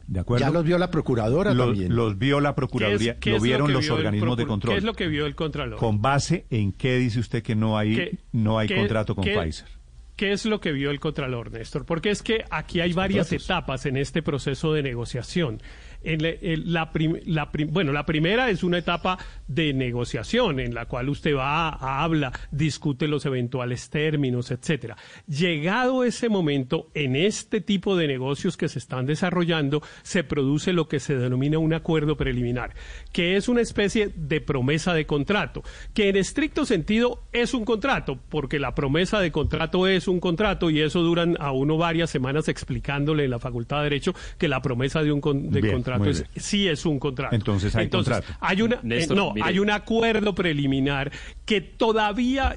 ¿De 0.07 0.21
acuerdo? 0.21 0.45
Ya 0.45 0.51
los 0.53 0.65
vio 0.65 0.77
la 0.77 0.91
procuradora 0.91 1.55
Los- 1.55 1.69
también. 1.69 1.95
Los 1.97 2.19
vio 2.19 2.41
la 2.41 2.55
Procuraduría, 2.55 3.13
¿Qué 3.15 3.19
es- 3.19 3.19
qué 3.21 3.31
lo 3.31 3.41
vieron 3.41 3.73
los 3.73 3.83
vio 3.85 3.95
organismos 3.95 4.37
de 4.37 4.47
control. 4.47 4.75
¿Qué 4.75 4.79
es 4.79 4.85
lo 4.85 4.93
que 4.93 5.07
vio 5.09 5.25
el 5.25 5.35
Contralor? 5.35 5.79
¿Con 5.79 6.03
base 6.03 6.45
en 6.51 6.73
qué 6.73 6.97
dice 6.99 7.21
usted 7.21 7.43
que 7.43 7.55
no 7.55 7.79
hay, 7.79 7.95
¿Qué- 7.97 8.19
no 8.33 8.59
hay 8.59 8.69
qué- 8.69 8.77
contrato 8.77 9.15
con 9.15 9.25
qué- 9.25 9.35
Pfizer? 9.39 9.67
¿Qué 10.17 10.31
es 10.31 10.45
lo 10.45 10.61
que 10.61 10.71
vio 10.71 10.91
el 10.91 11.01
Contralor, 11.01 11.51
Néstor? 11.51 11.85
Porque 11.85 12.11
es 12.11 12.23
que 12.23 12.45
aquí 12.51 12.81
hay 12.81 12.93
varias 12.93 13.33
etapas 13.33 13.85
en 13.87 13.97
este 13.97 14.23
proceso 14.23 14.73
de 14.73 14.83
negociación. 14.83 15.61
En 16.05 16.23
la, 16.23 16.29
en 16.29 16.73
la 16.73 16.93
prim- 16.93 17.19
la 17.27 17.51
prim- 17.51 17.71
bueno, 17.73 17.93
la 17.93 18.05
primera 18.07 18.51
es 18.51 18.63
una 18.63 18.79
etapa 18.79 19.19
de 19.49 19.73
negociación 19.73 20.61
en 20.61 20.75
la 20.75 20.87
cual 20.87 21.09
usted 21.09 21.35
va, 21.35 21.71
habla, 21.71 22.33
discute 22.51 23.09
los 23.09 23.25
eventuales 23.27 23.89
términos, 23.91 24.51
etcétera. 24.51 24.97
Llegado 25.27 26.05
ese 26.05 26.29
momento, 26.29 26.91
en 26.95 27.17
este 27.17 27.61
tipo 27.61 27.97
de 27.97 28.07
negocios 28.07 28.57
que 28.57 28.69
se 28.69 28.79
están 28.79 29.07
desarrollando, 29.07 29.83
se 30.03 30.25
produce 30.25 30.73
lo 30.73 30.89
que 30.89 31.01
se 31.01 31.17
denomina 31.17 31.59
un 31.59 31.73
acuerdo 31.75 32.17
preliminar, 32.17 32.75
que 33.13 33.37
es 33.37 33.49
una 33.49 33.61
especie 33.63 34.11
de 34.15 34.41
promesa 34.41 34.95
de 34.95 35.07
contrato, 35.07 35.63
que 35.95 36.09
en 36.09 36.17
estricto 36.17 36.65
sentido 36.67 37.23
es 37.33 37.55
un 37.55 37.65
contrato, 37.65 38.19
porque 38.29 38.59
la 38.59 38.75
promesa 38.75 39.21
de 39.21 39.33
contrato 39.33 39.87
es 39.89 40.07
un 40.09 40.21
contrato 40.21 40.71
y 40.71 40.81
eso 40.81 41.01
duran 41.01 41.37
a 41.41 41.53
uno 41.53 41.77
varias 41.77 42.11
semanas 42.11 42.49
explicándole 42.49 43.25
en 43.25 43.31
la 43.31 43.39
Facultad 43.39 43.79
de 43.79 43.85
Derecho 43.85 44.15
que 44.39 44.49
la 44.49 44.61
promesa 44.63 45.03
de 45.03 45.13
un 45.13 45.21
con- 45.21 45.51
de 45.51 45.61
contrato 45.73 45.93
contrato 45.99 46.28
es, 46.34 46.45
sí 46.45 46.68
es 46.68 46.86
un 46.86 46.99
contrato. 46.99 47.34
Entonces 47.34 47.74
hay 47.74 47.88
contrato. 47.88 48.32
Hay 48.40 48.62
una, 48.62 48.80
eh, 48.88 49.07
no, 49.14 49.34
hay 49.42 49.59
un 49.59 49.70
acuerdo 49.70 50.34
preliminar 50.34 51.12
que 51.45 51.61
todavía 51.61 52.57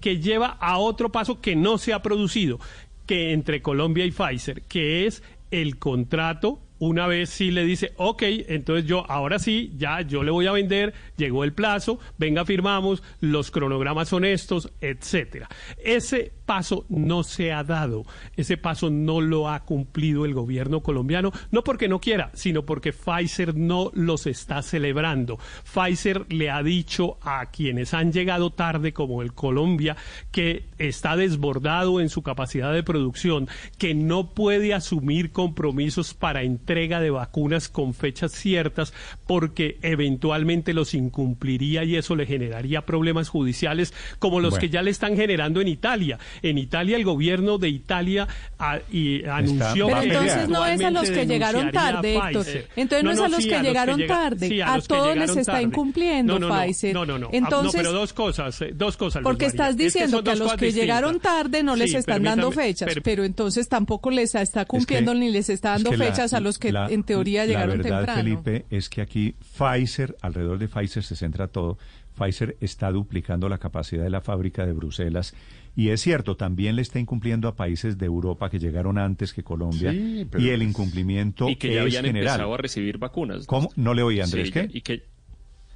que 0.00 0.18
lleva 0.18 0.48
a 0.60 0.78
otro 0.78 1.10
paso 1.10 1.40
que 1.40 1.56
no 1.56 1.78
se 1.78 1.92
ha 1.92 2.02
producido, 2.02 2.58
que 3.06 3.32
entre 3.32 3.62
Colombia 3.62 4.04
y 4.04 4.10
Pfizer, 4.10 4.62
que 4.62 5.06
es 5.06 5.22
el 5.50 5.78
contrato 5.78 6.60
una 6.80 7.06
vez 7.06 7.30
sí 7.30 7.50
le 7.50 7.64
dice, 7.64 7.92
ok, 7.96 8.22
entonces 8.48 8.86
yo 8.86 9.08
ahora 9.08 9.38
sí, 9.38 9.72
ya 9.76 10.00
yo 10.00 10.22
le 10.22 10.30
voy 10.30 10.46
a 10.46 10.52
vender, 10.52 10.94
llegó 11.16 11.44
el 11.44 11.52
plazo, 11.52 12.00
venga, 12.18 12.44
firmamos, 12.44 13.02
los 13.20 13.50
cronogramas 13.50 14.08
son 14.08 14.24
estos, 14.24 14.72
etcétera. 14.80 15.48
Ese 15.84 16.32
paso 16.46 16.86
no 16.88 17.22
se 17.22 17.52
ha 17.52 17.62
dado, 17.62 18.04
ese 18.34 18.56
paso 18.56 18.90
no 18.90 19.20
lo 19.20 19.48
ha 19.48 19.60
cumplido 19.60 20.24
el 20.24 20.34
gobierno 20.34 20.80
colombiano, 20.80 21.30
no 21.52 21.62
porque 21.62 21.86
no 21.86 22.00
quiera, 22.00 22.30
sino 22.34 22.64
porque 22.64 22.92
Pfizer 22.92 23.54
no 23.54 23.90
los 23.94 24.26
está 24.26 24.62
celebrando. 24.62 25.38
Pfizer 25.62 26.26
le 26.32 26.50
ha 26.50 26.62
dicho 26.62 27.18
a 27.20 27.46
quienes 27.50 27.94
han 27.94 28.10
llegado 28.10 28.50
tarde, 28.50 28.92
como 28.92 29.22
el 29.22 29.34
Colombia, 29.34 29.96
que 30.32 30.64
está 30.78 31.14
desbordado 31.14 32.00
en 32.00 32.08
su 32.08 32.22
capacidad 32.22 32.72
de 32.72 32.82
producción, 32.82 33.48
que 33.78 33.94
no 33.94 34.30
puede 34.34 34.74
asumir 34.74 35.30
compromisos 35.30 36.14
para 36.14 36.42
entrega 36.70 37.00
de 37.00 37.10
vacunas 37.10 37.68
con 37.68 37.94
fechas 37.94 38.30
ciertas, 38.30 38.92
porque 39.26 39.78
eventualmente 39.82 40.72
los 40.72 40.94
incumpliría 40.94 41.82
y 41.82 41.96
eso 41.96 42.14
le 42.14 42.26
generaría 42.26 42.86
problemas 42.86 43.28
judiciales 43.28 43.92
como 44.20 44.38
los 44.38 44.56
que 44.56 44.68
ya 44.68 44.80
le 44.80 44.92
están 44.92 45.16
generando 45.16 45.60
en 45.60 45.66
Italia. 45.66 46.20
EnItalia, 46.42 46.96
el 46.96 47.04
gobierno 47.04 47.58
de 47.58 47.70
Italia 47.70 48.28
ah, 48.60 48.78
y 48.92 49.24
anunció 49.24 49.88
Pero 49.88 50.02
entonces 50.02 50.48
no 50.48 50.64
es 50.64 50.80
a 50.80 50.92
los 50.92 51.10
que 51.10 51.26
llegaron 51.26 51.72
tarde, 51.72 52.14
Héctor. 52.14 52.46
Entonces 52.76 53.04
no, 53.04 53.10
es 53.10 53.20
a 53.20 53.28
los 53.28 53.44
que 53.44 53.60
llegaron 53.62 54.06
tarde. 54.06 54.62
a, 54.62 54.80
todos 54.80 55.16
les 55.16 55.36
está 55.36 55.60
incumpliendo 55.60 56.38
Pfizer. 56.38 56.94
No, 56.94 57.04
no, 57.04 57.18
no. 57.18 57.30
Entonces, 57.32 57.80
pero 57.80 57.90
dos 57.90 58.12
cosas, 58.12 58.62
eh, 58.62 58.70
dos 58.72 58.96
cosas. 58.96 59.24
Porque 59.24 59.46
estás 59.46 59.76
diciendo 59.76 60.22
que, 60.22 60.30
a 60.30 60.36
los 60.36 60.54
que 60.54 60.70
llegaron 60.70 61.18
tarde 61.18 61.64
no 61.64 61.74
les 61.74 61.94
están 61.94 62.22
dando 62.22 62.52
fechas, 62.52 62.94
pero 63.02 63.24
entonces 63.24 63.68
tampoco 63.68 64.12
les 64.12 64.36
está 64.36 64.66
cumpliendo 64.66 65.14
ni 65.14 65.30
les 65.30 65.50
está 65.50 65.70
dando 65.70 65.90
fechas 65.94 66.32
a 66.32 66.38
los 66.38 66.59
que 66.60 66.68
en 66.68 67.02
teoría 67.02 67.46
llegaron 67.46 67.78
la 67.78 67.82
verdad, 67.82 67.98
temprano. 68.04 68.22
Felipe, 68.22 68.66
es 68.70 68.88
que 68.88 69.00
aquí 69.00 69.34
Pfizer, 69.58 70.16
alrededor 70.20 70.58
de 70.58 70.68
Pfizer 70.68 71.02
se 71.02 71.16
centra 71.16 71.48
todo. 71.48 71.78
Pfizer 72.16 72.56
está 72.60 72.92
duplicando 72.92 73.48
la 73.48 73.58
capacidad 73.58 74.04
de 74.04 74.10
la 74.10 74.20
fábrica 74.20 74.66
de 74.66 74.72
Bruselas 74.72 75.34
y 75.76 75.90
es 75.90 76.00
cierto, 76.00 76.36
también 76.36 76.76
le 76.76 76.82
está 76.82 76.98
incumpliendo 76.98 77.48
a 77.48 77.54
países 77.54 77.96
de 77.96 78.06
Europa 78.06 78.50
que 78.50 78.58
llegaron 78.58 78.98
antes 78.98 79.32
que 79.32 79.42
Colombia 79.42 79.92
y 79.92 80.48
el 80.48 80.62
incumplimiento 80.62 81.48
y 81.48 81.56
que 81.56 81.74
ya 81.74 81.82
habían 81.82 82.04
general. 82.04 82.34
empezado 82.34 82.54
a 82.54 82.56
recibir 82.56 82.98
vacunas. 82.98 83.46
¿Cómo? 83.46 83.70
No 83.76 83.94
le 83.94 84.02
oí, 84.02 84.20
Andrés, 84.20 84.50
¿qué? 84.50 84.68
Y 84.72 84.80
que 84.82 85.04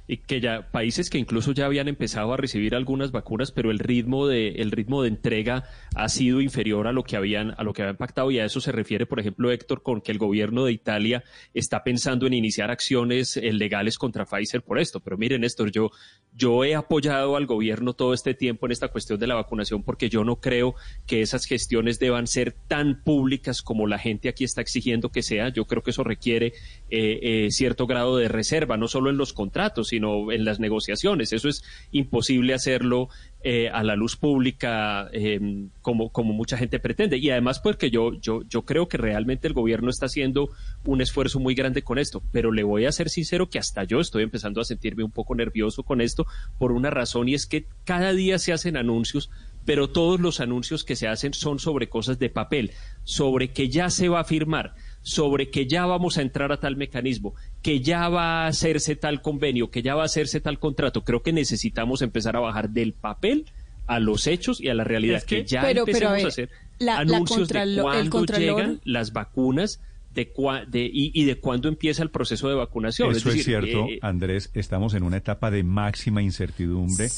y 0.07 0.17
que 0.17 0.39
ya 0.39 0.71
países 0.71 1.09
que 1.09 1.17
incluso 1.17 1.51
ya 1.51 1.65
habían 1.65 1.87
empezado 1.87 2.33
a 2.33 2.37
recibir 2.37 2.75
algunas 2.75 3.11
vacunas, 3.11 3.51
pero 3.51 3.71
el 3.71 3.79
ritmo 3.79 4.27
de 4.27 4.49
el 4.55 4.71
ritmo 4.71 5.01
de 5.01 5.09
entrega 5.09 5.63
ha 5.95 6.09
sido 6.09 6.41
inferior 6.41 6.87
a 6.87 6.91
lo 6.91 7.03
que 7.03 7.15
habían 7.15 7.55
a 7.57 7.63
lo 7.63 7.73
que 7.73 7.81
habían 7.81 7.97
pactado 7.97 8.31
y 8.31 8.39
a 8.39 8.45
eso 8.45 8.61
se 8.61 8.71
refiere, 8.71 9.05
por 9.05 9.19
ejemplo, 9.19 9.51
Héctor, 9.51 9.81
con 9.81 10.01
que 10.01 10.11
el 10.11 10.17
gobierno 10.17 10.65
de 10.65 10.71
Italia 10.71 11.23
está 11.53 11.83
pensando 11.83 12.27
en 12.27 12.33
iniciar 12.33 12.71
acciones 12.71 13.37
eh, 13.37 13.51
legales 13.53 13.97
contra 13.97 14.25
Pfizer 14.25 14.61
por 14.61 14.79
esto. 14.79 14.99
Pero 14.99 15.17
miren, 15.17 15.43
Héctor, 15.43 15.71
yo 15.71 15.89
yo 16.33 16.63
he 16.63 16.75
apoyado 16.75 17.35
al 17.35 17.45
gobierno 17.45 17.93
todo 17.93 18.13
este 18.13 18.33
tiempo 18.33 18.65
en 18.65 18.73
esta 18.73 18.89
cuestión 18.89 19.19
de 19.19 19.27
la 19.27 19.35
vacunación 19.35 19.83
porque 19.83 20.09
yo 20.09 20.23
no 20.23 20.37
creo 20.41 20.75
que 21.07 21.21
esas 21.21 21.45
gestiones 21.45 21.97
deban 21.97 22.27
ser 22.27 22.51
tan 22.67 23.01
públicas 23.03 23.61
como 23.61 23.87
la 23.87 23.97
gente 23.97 24.29
aquí 24.29 24.43
está 24.43 24.61
exigiendo 24.61 25.09
que 25.09 25.23
sea. 25.23 25.49
Yo 25.49 25.65
creo 25.65 25.81
que 25.81 25.91
eso 25.91 26.03
requiere 26.03 26.53
eh, 26.89 27.19
eh, 27.21 27.51
cierto 27.51 27.87
grado 27.87 28.17
de 28.17 28.27
reserva, 28.27 28.77
no 28.77 28.87
solo 28.87 29.09
en 29.09 29.17
los 29.17 29.33
contratos, 29.33 29.89
sino 29.89 30.31
en 30.31 30.45
las 30.45 30.59
negociaciones. 30.59 31.33
Eso 31.33 31.49
es 31.49 31.63
imposible 31.91 32.53
hacerlo 32.53 33.09
eh, 33.47 33.69
a 33.69 33.83
la 33.83 33.95
luz 33.95 34.15
pública 34.15 35.07
eh, 35.13 35.67
como, 35.83 36.09
como 36.09 36.33
mucha 36.33 36.57
gente 36.57 36.79
pretende. 36.79 37.17
Y 37.17 37.29
además 37.29 37.59
porque 37.59 37.91
yo, 37.91 38.13
yo, 38.19 38.41
yo 38.49 38.63
creo 38.63 38.87
que 38.87 38.97
realmente 38.97 39.47
el 39.47 39.53
gobierno 39.53 39.91
está 39.91 40.07
haciendo 40.07 40.49
un 40.83 40.99
esfuerzo 40.99 41.39
muy 41.39 41.53
grande 41.53 41.83
con 41.83 41.99
esto, 41.99 42.23
pero 42.31 42.51
le 42.51 42.63
voy 42.63 42.87
a 42.87 42.91
ser 42.91 43.07
sincero 43.09 43.47
que 43.47 43.59
hasta 43.59 43.83
yo 43.83 43.99
estoy 43.99 44.23
empezando 44.23 44.61
a 44.61 44.65
sentirme 44.65 45.03
un 45.03 45.11
poco 45.11 45.35
nervioso 45.35 45.83
con 45.83 46.01
esto 46.01 46.25
por 46.57 46.71
una 46.71 46.89
razón 46.89 47.29
y 47.29 47.35
es 47.35 47.45
que 47.45 47.67
cada 47.83 48.13
día 48.13 48.39
se 48.39 48.51
hacen 48.51 48.77
anuncios 48.77 49.29
pero 49.63 49.89
todos 49.89 50.19
los 50.19 50.39
anuncios 50.39 50.83
que 50.83 50.95
se 50.95 51.07
hacen 51.07 51.33
son 51.33 51.59
sobre 51.59 51.89
cosas 51.89 52.19
de 52.19 52.29
papel, 52.29 52.71
sobre 53.03 53.49
que 53.49 53.67
ya 53.67 53.89
se 53.89 54.09
va 54.09 54.19
a 54.19 54.23
firmar, 54.23 54.75
sobre 55.05 55.51
que 55.51 55.67
ya 55.67 55.85
vamos 55.85 56.17
a 56.17 56.23
entrar 56.23 56.51
a 56.51 56.59
tal 56.59 56.77
mecanismo, 56.77 57.35
que 57.61 57.79
ya 57.79 58.09
va 58.09 58.45
a 58.45 58.47
hacerse 58.47 58.95
tal 58.95 59.21
convenio, 59.21 59.69
que 59.69 59.83
ya 59.83 59.93
va 59.93 60.01
a 60.01 60.05
hacerse 60.05 60.41
tal 60.41 60.57
contrato. 60.57 61.03
Creo 61.03 61.21
que 61.21 61.31
necesitamos 61.31 62.01
empezar 62.01 62.35
a 62.35 62.39
bajar 62.39 62.71
del 62.71 62.93
papel 62.93 63.45
a 63.85 63.99
los 63.99 64.25
hechos 64.25 64.59
y 64.59 64.69
a 64.69 64.73
la 64.73 64.83
realidad, 64.83 65.21
que, 65.21 65.45
ya 65.45 65.69
empecemos 65.69 66.23
a, 66.23 66.27
hacer 66.27 66.49
anuncios 66.89 67.47
de 67.49 67.79
cuándo 67.79 68.25
llegan 68.25 68.81
las 68.83 69.13
vacunas 69.13 69.79
de, 70.15 70.31
de 70.69 70.89
y, 70.91 71.23
de 71.23 71.35
cuándo 71.35 71.69
empieza 71.69 72.01
el 72.01 72.09
proceso 72.09 72.49
de 72.49 72.55
vacunación. 72.55 73.11
Eso 73.11 73.29
es, 73.29 73.35
es 73.35 73.45
cierto, 73.45 73.85
eh, 73.87 73.99
Andrés. 74.01 74.49
Estamos 74.55 74.95
en 74.95 75.03
una 75.03 75.17
etapa 75.17 75.51
de 75.51 75.61
máxima 75.61 76.23
incertidumbre 76.23 77.09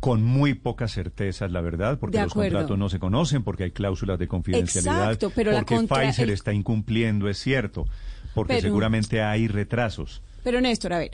con 0.00 0.24
muy 0.24 0.54
pocas 0.54 0.92
certezas, 0.92 1.52
la 1.52 1.60
verdad, 1.60 1.98
porque 1.98 2.20
los 2.20 2.32
contratos 2.32 2.78
no 2.78 2.88
se 2.88 2.98
conocen, 2.98 3.42
porque 3.44 3.64
hay 3.64 3.70
cláusulas 3.70 4.18
de 4.18 4.28
confidencialidad, 4.28 5.02
Exacto, 5.12 5.30
pero 5.34 5.52
porque 5.52 5.74
la 5.74 5.78
contra... 5.78 6.00
Pfizer 6.00 6.30
está 6.30 6.52
incumpliendo, 6.54 7.28
es 7.28 7.38
cierto, 7.38 7.86
porque 8.34 8.54
Pero- 8.54 8.62
seguramente 8.62 9.22
hay 9.22 9.46
retrasos. 9.46 10.22
Pero 10.42 10.60
Néstor, 10.62 10.94
a 10.94 10.98
ver, 11.00 11.10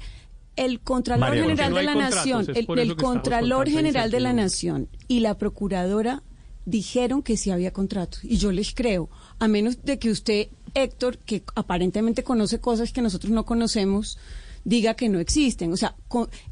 el 0.54 0.80
Contralor 0.80 1.28
María 1.28 1.42
General 1.42 1.72
José. 1.72 1.80
de 1.80 1.86
No 1.86 1.92
la 2.00 2.08
Nación, 2.08 2.46
el, 2.54 2.78
el 2.78 2.96
Contralor 2.96 3.68
General 3.68 4.10
de 4.10 4.20
la. 4.20 4.32
Nación 4.32 4.88
y 5.08 5.20
la 5.20 5.36
Procuradora 5.36 6.22
dijeron 6.64 7.22
que 7.22 7.36
sí 7.36 7.50
había 7.50 7.72
contratos. 7.72 8.22
Y 8.24 8.36
yo 8.38 8.52
les 8.52 8.72
creo, 8.74 9.10
a 9.38 9.48
menos 9.48 9.82
de 9.82 9.98
que 9.98 10.10
usted, 10.10 10.48
Héctor, 10.74 11.18
que 11.18 11.42
aparentemente 11.54 12.22
conoce 12.22 12.60
cosas 12.60 12.92
que 12.92 13.02
nosotros 13.02 13.32
no 13.32 13.44
conocemos, 13.44 14.18
diga 14.66 14.94
que 14.94 15.08
no 15.08 15.20
existen. 15.20 15.72
O 15.72 15.76
sea, 15.76 15.94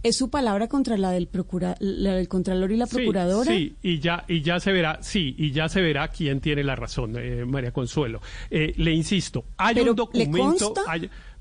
es 0.03 0.17
su 0.17 0.31
palabra 0.31 0.69
contra 0.69 0.97
la 0.97 1.11
del, 1.11 1.27
procura, 1.27 1.75
la 1.81 2.15
del 2.15 2.29
Contralor 2.29 2.71
y 2.73 2.77
la 2.77 2.87
Sí, 2.87 2.97
Procuradora. 2.97 3.53
Sí, 3.53 3.75
y 3.83 3.99
ya, 3.99 4.25
y 4.29 4.41
ya 4.41 4.61
se 4.61 4.71
verá, 4.73 5.01
sí, 5.03 5.35
y 5.37 5.51
ya 5.51 5.69
se 5.69 5.83
verá 5.83 6.09
quién 6.09 6.41
tiene 6.41 6.63
la 6.63 6.77
razón, 6.77 7.17
eh, 7.19 7.45
María 7.45 7.73
Consuelo. 7.73 8.21
Eh, 8.51 8.73
le 8.77 8.93
insisto, 8.93 9.45
hay 9.57 9.75
Pero, 9.75 9.91
un 9.91 9.97
¿le 9.97 9.97
documento. 9.97 10.75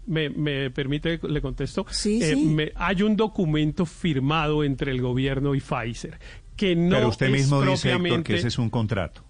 me, 0.08 0.30
me 0.30 0.70
permite, 0.72 1.20
le 1.22 1.42
contesto. 1.42 1.86
Sí, 1.92 2.20
Eh, 2.22 2.34
sí. 2.34 2.46
me- 2.46 2.72
hay 2.76 3.04
un 3.04 3.16
documento 3.16 3.86
firmado 3.86 4.64
entre 4.64 4.92
el 4.92 5.00
gobierno 5.02 5.56
y 5.56 5.62
Pfizer 5.62 6.20
que 6.56 6.76
no 6.76 6.96
Pero 6.98 7.10
usted 7.10 7.26
es 7.28 7.32
mismo 7.32 7.62
dice, 7.64 7.92
Héctor, 7.94 8.24
que 8.24 8.36
ese 8.36 8.48
es 8.50 8.58
un 8.60 8.70
contrato. 8.70 9.23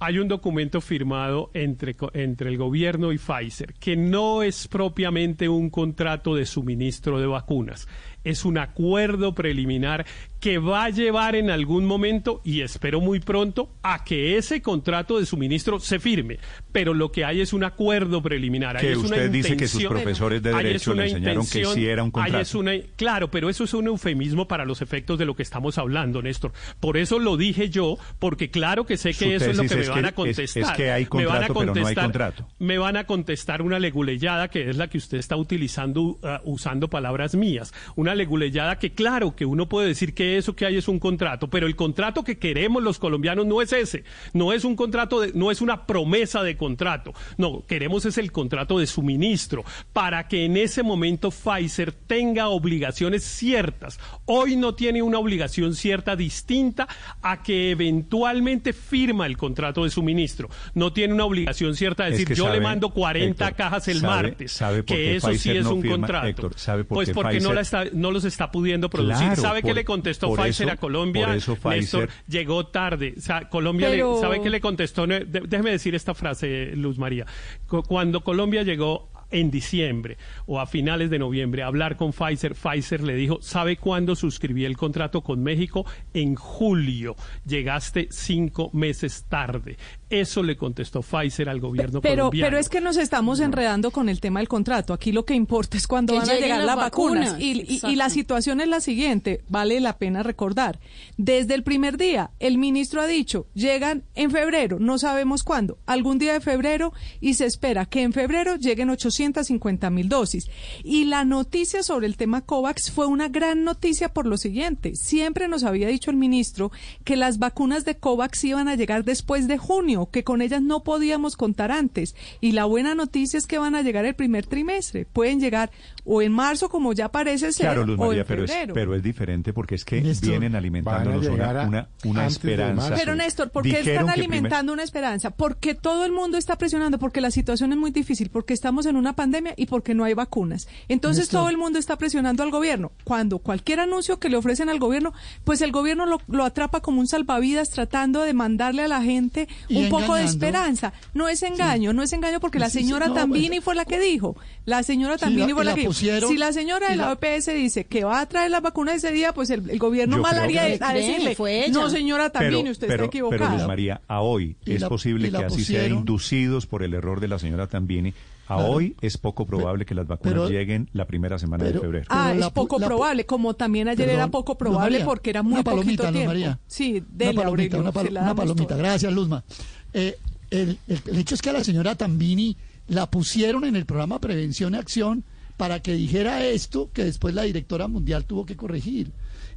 Hay 0.00 0.18
un 0.18 0.28
documento 0.28 0.80
firmado 0.80 1.50
entre, 1.52 1.94
entre 2.14 2.48
el 2.48 2.56
gobierno 2.56 3.12
y 3.12 3.18
Pfizer 3.18 3.74
que 3.74 3.96
no 3.96 4.42
es 4.42 4.66
propiamente 4.66 5.48
un 5.48 5.68
contrato 5.68 6.34
de 6.34 6.46
suministro 6.46 7.20
de 7.20 7.26
vacunas. 7.26 7.86
Es 8.24 8.46
un 8.46 8.56
acuerdo 8.56 9.34
preliminar 9.34 10.06
que 10.40 10.58
va 10.58 10.84
a 10.84 10.90
llevar 10.90 11.36
en 11.36 11.50
algún 11.50 11.84
momento, 11.84 12.40
y 12.44 12.62
espero 12.62 13.00
muy 13.00 13.20
pronto, 13.20 13.68
a 13.82 14.04
que 14.04 14.38
ese 14.38 14.62
contrato 14.62 15.18
de 15.18 15.26
suministro 15.26 15.78
se 15.80 15.98
firme. 15.98 16.38
Pero 16.72 16.94
lo 16.94 17.12
que 17.12 17.24
hay 17.26 17.42
es 17.42 17.52
un 17.52 17.62
acuerdo 17.62 18.22
preliminar. 18.22 18.78
Que 18.78 18.96
una 18.96 19.04
usted 19.06 19.30
dice 19.30 19.56
que 19.56 19.68
sus 19.68 19.84
profesores 19.84 20.42
de 20.42 20.52
derecho 20.54 20.94
le 20.94 21.04
enseñaron 21.08 21.46
que 21.46 21.64
sí 21.66 21.86
era 21.86 22.02
un 22.02 22.10
contrato. 22.10 22.38
es 22.40 22.54
una- 22.54 22.72
claro, 22.96 23.30
pero 23.30 23.50
eso 23.50 23.64
es 23.64 23.74
un 23.74 23.86
eufemismo 23.88 24.48
para 24.48 24.64
los 24.64 24.80
efectos 24.80 25.18
de 25.18 25.26
lo 25.26 25.36
que 25.36 25.42
estamos 25.42 25.76
hablando, 25.76 26.22
Néstor. 26.22 26.52
Por 26.80 26.96
eso 26.96 27.18
lo 27.18 27.36
dije 27.36 27.68
yo, 27.68 27.98
porque 28.18 28.50
claro 28.50 28.86
que 28.86 28.96
sé 28.96 29.12
Su 29.12 29.24
que 29.26 29.34
eso 29.34 29.50
es 29.50 29.56
lo 29.58 29.64
que 29.64 29.76
me 29.76 29.88
van 29.88 30.02
que- 30.02 30.08
a 30.08 30.12
contestar. 30.12 30.62
es- 30.62 30.70
es 30.70 30.76
que 30.76 30.90
hay 30.90 31.06
Me 31.12 31.26
van 31.26 31.44
a 31.44 31.48
contrato, 31.48 31.54
pero 31.60 31.66
no 31.66 31.72
hay 31.72 31.94
contestar- 31.94 32.04
contrato. 32.04 32.48
Me 32.58 32.78
van 32.78 32.96
a 32.96 33.04
contestar 33.04 33.60
una 33.62 33.78
leguleyada 33.78 34.48
que 34.48 34.70
es 34.70 34.76
la 34.78 34.88
que 34.88 34.96
usted 34.96 35.18
está 35.18 35.36
utilizando, 35.36 36.18
ah, 36.22 36.40
usando 36.44 36.88
palabras 36.88 37.34
mías. 37.34 37.74
Una 37.96 38.14
leguleyada 38.14 38.78
que 38.78 38.92
claro 38.92 39.36
que 39.36 39.44
uno 39.44 39.68
puede 39.68 39.88
decir 39.88 40.14
que 40.14 40.29
eso 40.38 40.54
que 40.56 40.66
hay 40.66 40.76
es 40.76 40.88
un 40.88 40.98
contrato, 40.98 41.48
pero 41.48 41.66
el 41.66 41.76
contrato 41.76 42.24
que 42.24 42.38
queremos 42.38 42.82
los 42.82 42.98
colombianos 42.98 43.46
no 43.46 43.62
es 43.62 43.72
ese. 43.72 44.04
No 44.32 44.52
es 44.52 44.64
un 44.64 44.76
contrato, 44.76 45.20
de- 45.20 45.32
no 45.34 45.50
es 45.50 45.60
una 45.60 45.86
promesa 45.86 46.42
de 46.42 46.56
contrato. 46.56 47.12
No, 47.38 47.64
queremos 47.66 48.04
es 48.06 48.18
el 48.18 48.32
contrato 48.32 48.78
de 48.78 48.86
suministro 48.86 49.64
para 49.92 50.28
que 50.28 50.44
en 50.44 50.56
ese 50.56 50.82
momento 50.82 51.30
Pfizer 51.30 51.92
tenga 51.92 52.48
obligaciones 52.48 53.22
ciertas. 53.24 53.98
Hoy 54.26 54.56
no 54.56 54.74
tiene 54.74 55.02
una 55.02 55.18
obligación 55.18 55.74
cierta 55.74 56.16
distinta 56.16 56.88
a 57.22 57.42
que 57.42 57.70
eventualmente 57.70 58.72
firma 58.72 59.26
el 59.26 59.36
contrato 59.36 59.84
de 59.84 59.90
suministro. 59.90 60.48
No 60.74 60.92
tiene 60.92 61.14
una 61.14 61.24
obligación 61.24 61.74
cierta 61.76 62.04
de 62.04 62.10
Es 62.10 62.14
decir 62.14 62.28
que 62.28 62.34
yo 62.34 62.50
le 62.52 62.60
mando 62.60 62.90
40 62.90 63.44
Héctor, 63.48 63.56
cajas 63.56 63.88
el 63.88 64.00
sabe- 64.00 64.22
martes. 64.28 64.52
sabe 64.52 64.84
que 64.84 64.94
qué 64.94 65.16
eso 65.16 65.32
sí 65.34 65.50
es 65.50 65.64
no 65.64 65.74
un 65.74 65.82
firma, 65.82 65.96
contrato. 65.98 66.26
Héctor, 66.28 66.52
¿sabe 66.56 66.84
por 66.84 66.96
pues 66.96 67.08
qué 67.08 67.14
porque 67.14 67.40
no, 67.40 67.50
Pfizer- 67.50 67.54
la 67.54 67.60
está- 67.60 67.84
no 67.92 68.10
los 68.10 68.24
está 68.24 68.50
pudiendo 68.50 68.90
producir. 68.90 69.26
Claro, 69.26 69.42
¿Sabe 69.42 69.62
qué 69.62 69.68
por- 69.68 69.76
le 69.76 69.84
contestó 69.84 70.19
por 70.28 70.40
Pfizer 70.40 70.66
eso- 70.68 70.74
a 70.74 70.76
Colombia? 70.76 71.26
por 71.26 71.36
eso 71.36 71.52
Néstor, 71.64 72.08
Pfizer- 72.08 72.10
llegó 72.28 72.66
tarde. 72.66 73.14
O 73.16 73.20
sea, 73.20 73.48
Colombia 73.48 73.88
le- 73.88 73.96
Pero- 73.96 74.20
¿sabe 74.20 74.40
qué 74.42 74.50
le 74.50 74.60
contestó? 74.60 75.06
Déjeme 75.06 75.70
decir 75.70 75.94
esta 75.94 76.14
frase, 76.14 76.72
Luz 76.76 76.98
María. 76.98 77.26
Cu- 77.66 77.82
Cuando 77.82 78.22
Colombia 78.22 78.62
llegó 78.62 79.10
en 79.30 79.50
diciembre 79.50 80.16
o 80.46 80.60
a 80.60 80.66
finales 80.66 81.10
de 81.10 81.18
noviembre 81.18 81.62
a 81.62 81.66
hablar 81.66 81.96
con 81.96 82.12
Pfizer, 82.12 82.54
Pfizer 82.54 83.02
le 83.02 83.14
dijo, 83.14 83.40
¿sabe 83.42 83.76
cuándo 83.76 84.16
suscribí 84.16 84.64
el 84.64 84.76
contrato 84.76 85.22
con 85.22 85.42
México? 85.42 85.84
En 86.14 86.34
julio. 86.34 87.16
Llegaste 87.46 88.08
cinco 88.10 88.70
meses 88.72 89.24
tarde. 89.28 89.76
Eso 90.08 90.42
le 90.42 90.56
contestó 90.56 91.02
Pfizer 91.02 91.48
al 91.48 91.60
gobierno 91.60 92.00
pero, 92.00 92.24
colombiano. 92.24 92.46
Pero 92.48 92.58
es 92.58 92.68
que 92.68 92.80
nos 92.80 92.96
estamos 92.96 93.38
enredando 93.38 93.92
con 93.92 94.08
el 94.08 94.20
tema 94.20 94.40
del 94.40 94.48
contrato. 94.48 94.92
Aquí 94.92 95.12
lo 95.12 95.24
que 95.24 95.34
importa 95.34 95.76
es 95.76 95.86
cuándo 95.86 96.16
van 96.16 96.28
a 96.28 96.34
llegar 96.34 96.64
las 96.64 96.76
vacunas. 96.76 97.30
vacunas. 97.32 97.40
Y, 97.40 97.60
y- 97.62 97.80
y 97.90 97.96
la 97.96 98.10
situación 98.10 98.60
es 98.60 98.66
la 98.68 98.80
siguiente, 98.80 99.42
vale 99.48 99.78
la 99.80 99.98
pena 99.98 100.22
recordar. 100.24 100.80
Desde 101.16 101.54
el 101.54 101.62
primer 101.62 101.96
día, 101.96 102.30
el 102.40 102.58
ministro 102.58 103.00
ha 103.00 103.06
dicho, 103.06 103.46
llegan 103.54 104.02
en 104.16 104.30
febrero, 104.32 104.78
no 104.80 104.98
sabemos 104.98 105.44
cuándo, 105.44 105.78
algún 105.86 106.18
día 106.18 106.32
de 106.32 106.40
febrero, 106.40 106.92
y 107.20 107.34
se 107.34 107.46
espera 107.46 107.86
que 107.86 108.02
en 108.02 108.12
febrero 108.12 108.56
lleguen 108.56 108.90
850 109.24 109.90
mil 109.90 110.08
dosis. 110.08 110.48
Y 110.82 111.04
la 111.04 111.24
noticia 111.24 111.82
sobre 111.82 112.06
el 112.06 112.16
tema 112.16 112.40
COVAX 112.42 112.90
fue 112.90 113.06
una 113.06 113.28
gran 113.28 113.64
noticia 113.64 114.08
por 114.12 114.26
lo 114.26 114.36
siguiente. 114.36 114.96
Siempre 114.96 115.48
nos 115.48 115.64
había 115.64 115.88
dicho 115.88 116.10
el 116.10 116.16
ministro 116.16 116.72
que 117.04 117.16
las 117.16 117.38
vacunas 117.38 117.84
de 117.84 117.96
COVAX 117.96 118.44
iban 118.44 118.68
a 118.68 118.74
llegar 118.76 119.04
después 119.04 119.46
de 119.48 119.58
junio, 119.58 120.08
que 120.10 120.24
con 120.24 120.42
ellas 120.42 120.62
no 120.62 120.82
podíamos 120.82 121.36
contar 121.36 121.70
antes. 121.72 122.14
Y 122.40 122.52
la 122.52 122.64
buena 122.64 122.94
noticia 122.94 123.38
es 123.38 123.46
que 123.46 123.58
van 123.58 123.74
a 123.74 123.82
llegar 123.82 124.04
el 124.04 124.14
primer 124.14 124.46
trimestre. 124.46 125.04
Pueden 125.04 125.40
llegar 125.40 125.70
o 126.04 126.22
en 126.22 126.32
marzo, 126.32 126.68
como 126.70 126.92
ya 126.92 127.10
parece 127.10 127.52
ser, 127.52 127.66
Claro, 127.66 127.84
Luz 127.86 127.98
o 127.98 128.06
María, 128.06 128.22
en 128.22 128.26
pero 128.26 128.44
es, 128.44 128.50
febrero. 128.50 128.74
pero 128.74 128.94
es 128.94 129.02
diferente 129.02 129.52
porque 129.52 129.74
es 129.74 129.84
que 129.84 130.00
Néstor, 130.00 130.30
vienen 130.30 130.54
alimentándonos 130.56 131.26
una, 131.26 131.88
una, 132.04 132.26
esperanza. 132.26 132.94
Pero 132.96 133.14
Néstor, 133.14 133.50
¿por 133.50 133.62
qué 133.62 133.68
Dijeron 133.78 133.90
están 134.02 134.14
primer- 134.14 134.32
alimentando 134.32 134.72
una 134.72 134.82
esperanza? 134.82 135.30
Porque 135.30 135.74
todo 135.74 136.04
el 136.04 136.12
mundo 136.12 136.38
está 136.38 136.56
presionando, 136.56 136.98
porque 136.98 137.20
la 137.20 137.30
situación 137.30 137.72
es 137.72 137.78
muy 137.78 137.90
difícil, 137.90 138.30
porque 138.30 138.54
estamos 138.54 138.86
en 138.86 138.96
una 138.96 139.09
pandemia 139.14 139.54
y 139.56 139.66
porque 139.66 139.94
no 139.94 140.04
hay 140.04 140.14
vacunas. 140.14 140.68
Entonces 140.88 141.24
Néstor. 141.24 141.40
todo 141.40 141.50
el 141.50 141.56
mundo 141.58 141.78
está 141.78 141.96
presionando 141.96 142.42
al 142.42 142.50
gobierno. 142.50 142.92
Cuando 143.04 143.38
cualquier 143.38 143.80
anuncio 143.80 144.18
que 144.18 144.28
le 144.28 144.36
ofrecen 144.36 144.68
al 144.68 144.78
gobierno, 144.78 145.12
pues 145.44 145.60
el 145.62 145.72
gobierno 145.72 146.06
lo, 146.06 146.20
lo 146.28 146.44
atrapa 146.44 146.80
como 146.80 147.00
un 147.00 147.06
salvavidas 147.06 147.70
tratando 147.70 148.22
de 148.22 148.32
mandarle 148.34 148.82
a 148.82 148.88
la 148.88 149.02
gente 149.02 149.48
Y 149.68 149.82
un 149.84 149.88
poco 149.90 150.14
de 150.14 150.24
esperanza. 150.24 150.92
No 151.14 151.28
es 151.28 151.42
engaño, 151.42 151.92
no 151.92 152.02
es 152.02 152.12
engaño 152.12 152.40
porque 152.40 152.58
la 152.58 152.68
Sí, 152.70 152.78
sí, 152.78 152.84
señora 152.84 153.08
no, 153.08 153.14
Tambini 153.14 153.48
pues- 153.48 153.64
fue 153.64 153.74
la 153.74 153.84
que 153.84 153.98
dijo. 154.00 154.36
La 154.66 154.82
señora 154.82 155.14
Sí, 155.14 155.20
Tambini 155.24 155.48
la- 155.48 155.54
fue 155.54 155.64
la 155.64 155.70
la 155.70 155.74
que 155.74 155.80
dijo. 155.82 155.92
Si 155.92 156.36
la 156.36 156.52
señora 156.52 156.88
de 156.90 156.96
la 156.96 157.06
la- 157.06 157.12
OPS 157.12 157.52
dice 157.54 157.84
que 157.84 158.04
va 158.04 158.20
a 158.20 158.26
traer 158.26 158.50
las 158.50 158.62
vacunas 158.62 158.96
ese 158.96 159.10
día, 159.12 159.32
pues 159.32 159.50
el, 159.50 159.68
el 159.70 159.78
gobierno 159.78 160.18
mal 160.18 160.38
haría 160.38 160.66
que- 160.66 160.78
a 160.84 160.92
decirle, 160.92 161.34
Fue 161.34 161.64
ella. 161.66 161.72
no 161.72 161.90
señora 161.90 162.30
Tambini, 162.30 162.62
pero, 162.62 162.72
usted 162.72 162.86
pero, 162.86 163.04
está 163.04 163.10
pero 163.10 163.26
equivocada. 163.28 163.56
Luz 163.58 163.66
María, 163.66 164.00
a 164.06 164.20
hoy 164.20 164.56
Y 164.64 164.74
es 164.74 164.80
la- 164.82 164.88
posible 164.88 165.30
que 165.30 165.36
así 165.38 165.64
sea 165.64 165.86
inducidos 165.86 166.66
por 166.66 166.82
el 166.82 166.94
error 166.94 167.20
de 167.20 167.28
la 167.28 167.38
señora 167.38 167.66
Tambini. 167.66 168.14
A 168.50 168.56
Claro. 168.56 168.72
hoy 168.72 168.96
es 169.00 169.16
poco 169.16 169.46
probable 169.46 169.86
que 169.86 169.94
las 169.94 170.08
vacunas 170.08 170.32
pero- 170.32 170.48
lleguen 170.48 170.88
la 170.92 171.06
primera 171.06 171.38
semana 171.38 171.64
de 171.64 171.78
febrero. 171.78 172.06
Ah, 172.08 172.32
es 172.32 172.38
la 172.40 172.50
poco 172.52 172.78
la 172.80 172.86
probable, 172.88 173.24
como 173.24 173.54
también 173.54 173.86
ayer 173.86 174.06
Perdón, 174.06 174.14
era 174.16 174.26
poco 174.28 174.58
probable 174.58 174.90
María, 174.98 175.04
porque 175.04 175.30
era 175.30 175.42
muy 175.44 175.52
una 175.54 175.62
palomita, 175.62 175.84
poquito 175.86 176.02
Luz 176.04 176.12
tiempo. 176.12 176.28
María. 176.30 176.58
Sí, 176.66 176.90
una 176.98 177.06
dele, 177.12 177.34
palomita, 177.34 177.76
Aurelio, 177.76 177.80
una, 177.80 177.92
pal- 177.92 178.10
una 178.24 178.34
palomita. 178.34 178.76
Gracias, 178.76 179.12
Luzma. 179.12 179.44
Eh, 179.92 180.18
el, 180.50 180.78
el- 180.88 181.00
el 181.06 181.18
hecho 181.18 181.36
es 181.36 181.42
que 181.42 181.50
a 181.50 181.52
la 181.52 181.62
señora 181.62 181.94
Tambini 181.94 182.56
la 182.88 183.08
pusieron 183.08 183.64
en 183.64 183.76
el 183.76 183.86
programa 183.86 184.20
Prevención 184.20 184.74
y 184.74 184.78
Acción 184.78 185.22
para 185.56 185.80
que 185.80 185.92
dijera 185.94 186.44
esto 186.44 186.90
que 186.92 187.04
después 187.04 187.34
la 187.34 187.42
directora 187.42 187.86
mundial 187.86 188.24
tuvo 188.24 188.44
que 188.46 188.56
corregir. 188.56 189.12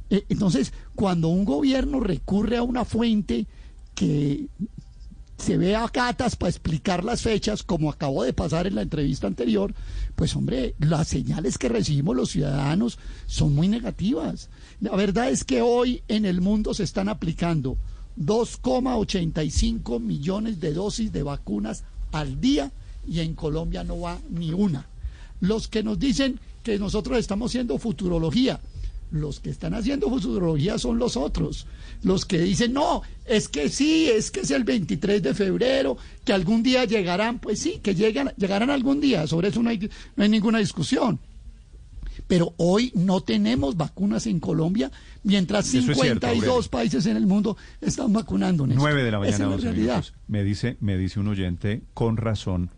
Eh, 0.08 0.24
entonces, 0.28 0.72
cuando 0.94 1.28
un 1.28 1.44
gobierno 1.44 1.98
recurre 1.98 2.58
a 2.58 2.62
una 2.62 2.84
fuente 2.84 3.46
que 3.96 4.46
se 5.36 5.58
ve 5.58 5.74
a 5.74 5.88
gatas 5.88 6.36
para 6.36 6.50
explicar 6.50 7.04
las 7.04 7.22
fechas, 7.22 7.62
como 7.62 7.90
acabó 7.90 8.22
de 8.22 8.32
pasar 8.32 8.66
en 8.66 8.76
la 8.76 8.82
entrevista 8.82 9.26
anterior, 9.26 9.74
pues 10.14 10.34
hombre, 10.36 10.74
las 10.78 11.08
señales 11.08 11.58
que 11.58 11.68
recibimos 11.68 12.16
los 12.16 12.30
ciudadanos 12.30 12.98
son 13.26 13.54
muy 13.54 13.68
negativas. 13.68 14.48
La 14.80 14.94
verdad 14.94 15.30
es 15.30 15.44
que 15.44 15.60
hoy 15.60 16.02
en 16.08 16.24
el 16.24 16.40
mundo 16.40 16.72
se 16.72 16.84
están 16.84 17.08
aplicando 17.08 17.76
2,85 18.18 20.00
millones 20.00 20.60
de 20.60 20.72
dosis 20.72 21.12
de 21.12 21.22
vacunas 21.22 21.84
al 22.12 22.40
día 22.40 22.72
y 23.06 23.20
en 23.20 23.34
Colombia 23.34 23.84
no 23.84 24.00
va 24.00 24.18
ni 24.30 24.52
una. 24.52 24.86
Los 25.40 25.68
que 25.68 25.82
nos 25.82 25.98
dicen 25.98 26.38
que 26.62 26.78
nosotros 26.78 27.18
estamos 27.18 27.50
haciendo 27.50 27.78
futurología, 27.78 28.60
los 29.14 29.38
que 29.38 29.50
están 29.50 29.74
haciendo 29.74 30.10
futurología 30.10 30.76
son 30.76 30.98
los 30.98 31.16
otros. 31.16 31.66
Los 32.02 32.24
que 32.24 32.38
dicen, 32.38 32.72
no, 32.72 33.02
es 33.24 33.48
que 33.48 33.68
sí, 33.68 34.10
es 34.10 34.32
que 34.32 34.40
es 34.40 34.50
el 34.50 34.64
23 34.64 35.22
de 35.22 35.34
febrero, 35.34 35.96
que 36.24 36.32
algún 36.32 36.64
día 36.64 36.84
llegarán, 36.84 37.38
pues 37.38 37.60
sí, 37.60 37.78
que 37.80 37.94
llegan, 37.94 38.32
llegarán 38.36 38.70
algún 38.70 39.00
día, 39.00 39.26
sobre 39.28 39.48
eso 39.48 39.62
no 39.62 39.70
hay, 39.70 39.88
no 40.16 40.24
hay 40.24 40.28
ninguna 40.28 40.58
discusión. 40.58 41.20
Pero 42.26 42.54
hoy 42.56 42.90
no 42.94 43.20
tenemos 43.20 43.76
vacunas 43.76 44.26
en 44.26 44.40
Colombia, 44.40 44.90
mientras 45.22 45.66
Eso 45.68 45.92
es 45.92 46.00
cierto, 46.00 46.26
52 46.26 46.48
Aurelio. 46.48 46.70
países 46.70 47.06
en 47.06 47.16
el 47.16 47.26
mundo 47.26 47.56
están 47.80 48.12
vacunando. 48.12 48.66
Néstor. 48.66 48.82
9 48.90 49.04
de 49.04 49.10
la 49.12 49.18
mañana, 49.20 49.34
es 49.36 49.40
la 49.40 49.46
12 49.46 49.62
realidad. 49.62 49.94
minutos. 49.94 50.14
Me 50.26 50.42
dice, 50.42 50.76
me 50.80 50.96
dice 50.96 51.20
un 51.20 51.28
oyente 51.28 51.82
con 51.92 52.16
razón 52.16 52.70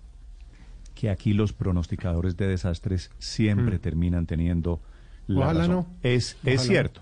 que 0.95 1.09
aquí 1.09 1.33
los 1.33 1.53
pronosticadores 1.53 2.37
de 2.37 2.47
desastres 2.49 3.11
siempre 3.19 3.79
terminan 3.79 4.27
teniendo 4.27 4.81
la 5.27 5.41
Ojalá 5.41 5.61
razón. 5.61 5.75
no. 5.75 5.87
Es, 6.03 6.37
cierto. 6.59 7.01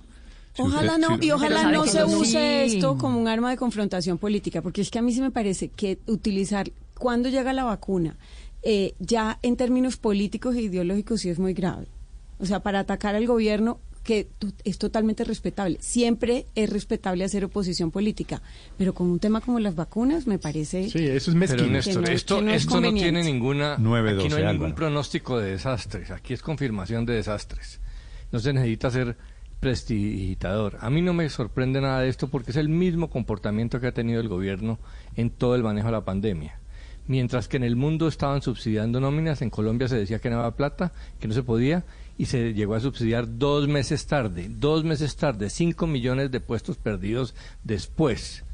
Si 0.54 0.62
Ojalá 0.62 0.94
usted- 0.94 1.08
no, 1.08 1.18
si- 1.18 1.26
y 1.26 1.30
ojalá 1.32 1.70
no 1.72 1.86
se 1.86 2.00
no. 2.00 2.06
use 2.06 2.66
Sí. 2.68 2.76
esto 2.76 2.96
como 2.96 3.18
un 3.20 3.26
arma 3.28 3.50
de 3.50 3.56
confrontación 3.56 4.18
política, 4.18 4.62
porque 4.62 4.80
es 4.82 4.90
que 4.90 4.98
a 4.98 5.02
mí 5.02 5.12
sí 5.12 5.20
me 5.20 5.30
parece 5.30 5.68
que 5.68 5.98
utilizar 6.06 6.70
cuando 6.98 7.28
llega 7.28 7.52
la 7.52 7.64
vacuna, 7.64 8.16
eh, 8.62 8.94
ya 8.98 9.38
en 9.42 9.56
términos 9.56 9.96
políticos 9.96 10.54
e 10.56 10.62
ideológicos 10.62 11.20
sí 11.22 11.28
es 11.28 11.38
muy 11.38 11.54
grave. 11.54 11.86
O 12.38 12.46
sea, 12.46 12.60
para 12.60 12.80
atacar 12.80 13.14
al 13.14 13.26
gobierno, 13.26 13.78
que 14.04 14.28
es 14.64 14.76
totalmente 14.78 15.24
respetable. 15.24 15.78
Siempre 15.80 16.44
es 16.54 16.68
respetable 16.68 17.24
hacer 17.24 17.42
oposición 17.46 17.90
política, 17.90 18.42
pero 18.76 18.92
con 18.92 19.06
un 19.08 19.18
tema 19.18 19.40
como 19.40 19.58
las 19.60 19.74
vacunas 19.74 20.26
me 20.26 20.38
parece... 20.38 20.90
Sí, 20.90 20.98
eso 21.06 21.30
es 21.30 21.36
Pero 21.36 21.38
mezquino. 21.38 21.70
Néstor, 21.72 22.04
Que 22.04 22.10
no- 22.10 22.14
esto, 22.16 22.42
no 22.42 22.50
es 22.52 22.62
esto 22.62 22.80
no 22.82 22.92
tiene 22.92 23.24
ninguna... 23.24 23.76
Nueve, 23.78 24.10
aquí 24.10 24.28
no 24.28 24.36
hay 24.36 24.42
ningún 24.44 24.56
Álvaro. 24.66 24.74
pronóstico 24.74 25.38
de 25.40 25.52
desastres. 25.52 26.10
Aquí 26.10 26.34
es 26.34 26.42
confirmación 26.42 27.06
de 27.06 27.14
desastres. 27.14 27.80
No 28.34 28.40
se 28.40 28.52
necesita 28.52 28.90
ser 28.90 29.16
prestidigitador. 29.60 30.78
A 30.80 30.90
mí 30.90 31.02
no 31.02 31.14
me 31.14 31.28
sorprende 31.28 31.80
nada 31.80 32.00
de 32.00 32.08
esto 32.08 32.26
porque 32.26 32.50
es 32.50 32.56
el 32.56 32.68
mismo 32.68 33.08
comportamiento 33.08 33.78
que 33.78 33.86
ha 33.86 33.94
tenido 33.94 34.20
el 34.20 34.26
gobierno 34.26 34.80
en 35.14 35.30
todo 35.30 35.54
el 35.54 35.62
manejo 35.62 35.86
de 35.86 35.92
la 35.92 36.04
pandemia. 36.04 36.58
Mientras 37.06 37.46
que 37.46 37.58
en 37.58 37.62
el 37.62 37.76
mundo 37.76 38.08
estaban 38.08 38.42
subsidiando 38.42 38.98
nóminas, 38.98 39.40
en 39.40 39.50
Colombia 39.50 39.86
se 39.86 39.98
decía 39.98 40.18
que 40.18 40.30
no 40.30 40.40
había 40.40 40.56
plata, 40.56 40.90
que 41.20 41.28
no 41.28 41.34
se 41.34 41.44
podía, 41.44 41.84
y 42.18 42.26
se 42.26 42.54
llegó 42.54 42.74
a 42.74 42.80
subsidiar 42.80 43.38
dos 43.38 43.68
meses 43.68 44.04
tarde, 44.08 44.48
dos 44.50 44.82
meses 44.82 45.14
tarde, 45.14 45.48
cinco 45.48 45.86
millones 45.86 46.32
de 46.32 46.40
puestos 46.40 46.76
perdidos 46.76 47.36
después. 47.62 48.44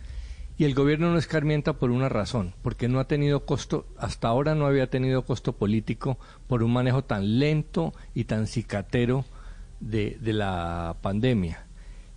Y 0.58 0.64
el 0.64 0.74
gobierno 0.74 1.10
no 1.10 1.16
escarmienta 1.16 1.72
por 1.72 1.90
una 1.90 2.10
razón, 2.10 2.52
porque 2.60 2.86
no 2.86 3.00
ha 3.00 3.08
tenido 3.08 3.46
costo, 3.46 3.86
hasta 3.96 4.28
ahora 4.28 4.54
no 4.54 4.66
había 4.66 4.90
tenido 4.90 5.24
costo 5.24 5.54
político 5.54 6.18
por 6.48 6.62
un 6.62 6.74
manejo 6.74 7.02
tan 7.02 7.38
lento 7.38 7.94
y 8.14 8.24
tan 8.24 8.46
cicatero 8.46 9.24
de, 9.80 10.18
la 10.22 10.96
pandemia. 11.00 11.66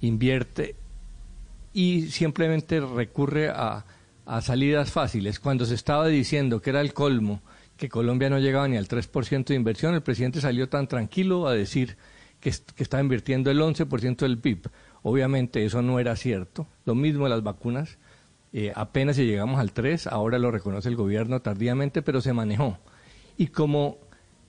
Invierte 0.01 0.75
y 1.73 2.03
simplemente 2.03 2.79
recurre 2.79 3.49
a, 3.49 3.85
a 4.25 4.41
salidas 4.41 4.91
fáciles. 4.91 5.39
Cuando 5.39 5.65
se 5.65 5.75
estaba 5.75 6.07
diciendo 6.07 6.61
que 6.61 6.69
era 6.69 6.81
el 6.81 6.93
colmo, 6.93 7.41
que 7.77 7.89
Colombia 7.89 8.29
no 8.29 8.39
llegaba 8.39 8.67
ni 8.67 8.77
al 8.77 8.87
3% 8.87 9.45
de 9.45 9.55
inversión, 9.55 9.95
el 9.95 10.03
presidente 10.03 10.41
salió 10.41 10.69
tan 10.69 10.87
tranquilo 10.87 11.47
a 11.47 11.53
decir 11.53 11.97
que, 12.39 12.51
que 12.75 12.83
estaba 12.83 13.01
invirtiendo 13.01 13.49
el 13.49 13.59
11% 13.59 14.17
del 14.17 14.37
PIB. 14.37 14.69
Obviamente 15.01 15.65
eso 15.65 15.81
no 15.81 15.99
era 15.99 16.15
cierto. 16.15 16.67
Lo 16.85 16.95
mismo 16.95 17.27
las 17.27 17.43
vacunas. 17.43 17.97
Eh, 18.53 18.71
apenas 18.75 19.15
si 19.15 19.25
llegamos 19.25 19.59
al 19.59 19.73
3, 19.73 20.07
ahora 20.07 20.37
lo 20.37 20.51
reconoce 20.51 20.87
el 20.87 20.95
gobierno 20.95 21.41
tardíamente, 21.41 22.01
pero 22.01 22.21
se 22.21 22.33
manejó. 22.33 22.77
Y 23.35 23.47
como 23.47 23.97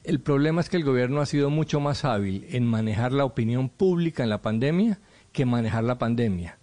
el 0.04 0.20
problema 0.20 0.60
es 0.60 0.68
que 0.68 0.76
el 0.76 0.84
gobierno 0.84 1.20
ha 1.20 1.26
sido 1.26 1.48
mucho 1.50 1.80
más 1.80 2.04
hábil 2.04 2.46
en 2.50 2.66
manejar 2.66 3.12
la 3.12 3.24
opinión 3.24 3.70
pública 3.70 4.22
en 4.22 4.28
la 4.28 4.42
pandemia 4.42 5.00
que 5.32 5.46
manejar 5.46 5.84
la 5.84 5.98
pandemia, 5.98 6.58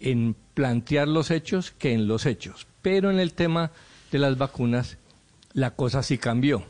en 0.00 0.34
plantear 0.54 1.08
los 1.08 1.30
hechos 1.30 1.70
que 1.70 1.92
en 1.92 2.08
los 2.08 2.26
hechos. 2.26 2.66
Pero 2.82 3.10
en 3.10 3.20
el 3.20 3.32
tema 3.32 3.70
de 4.10 4.18
las 4.18 4.36
vacunas, 4.36 4.98
la 5.52 5.70
cosa 5.76 6.02
sí 6.02 6.18
cambió. 6.18 6.64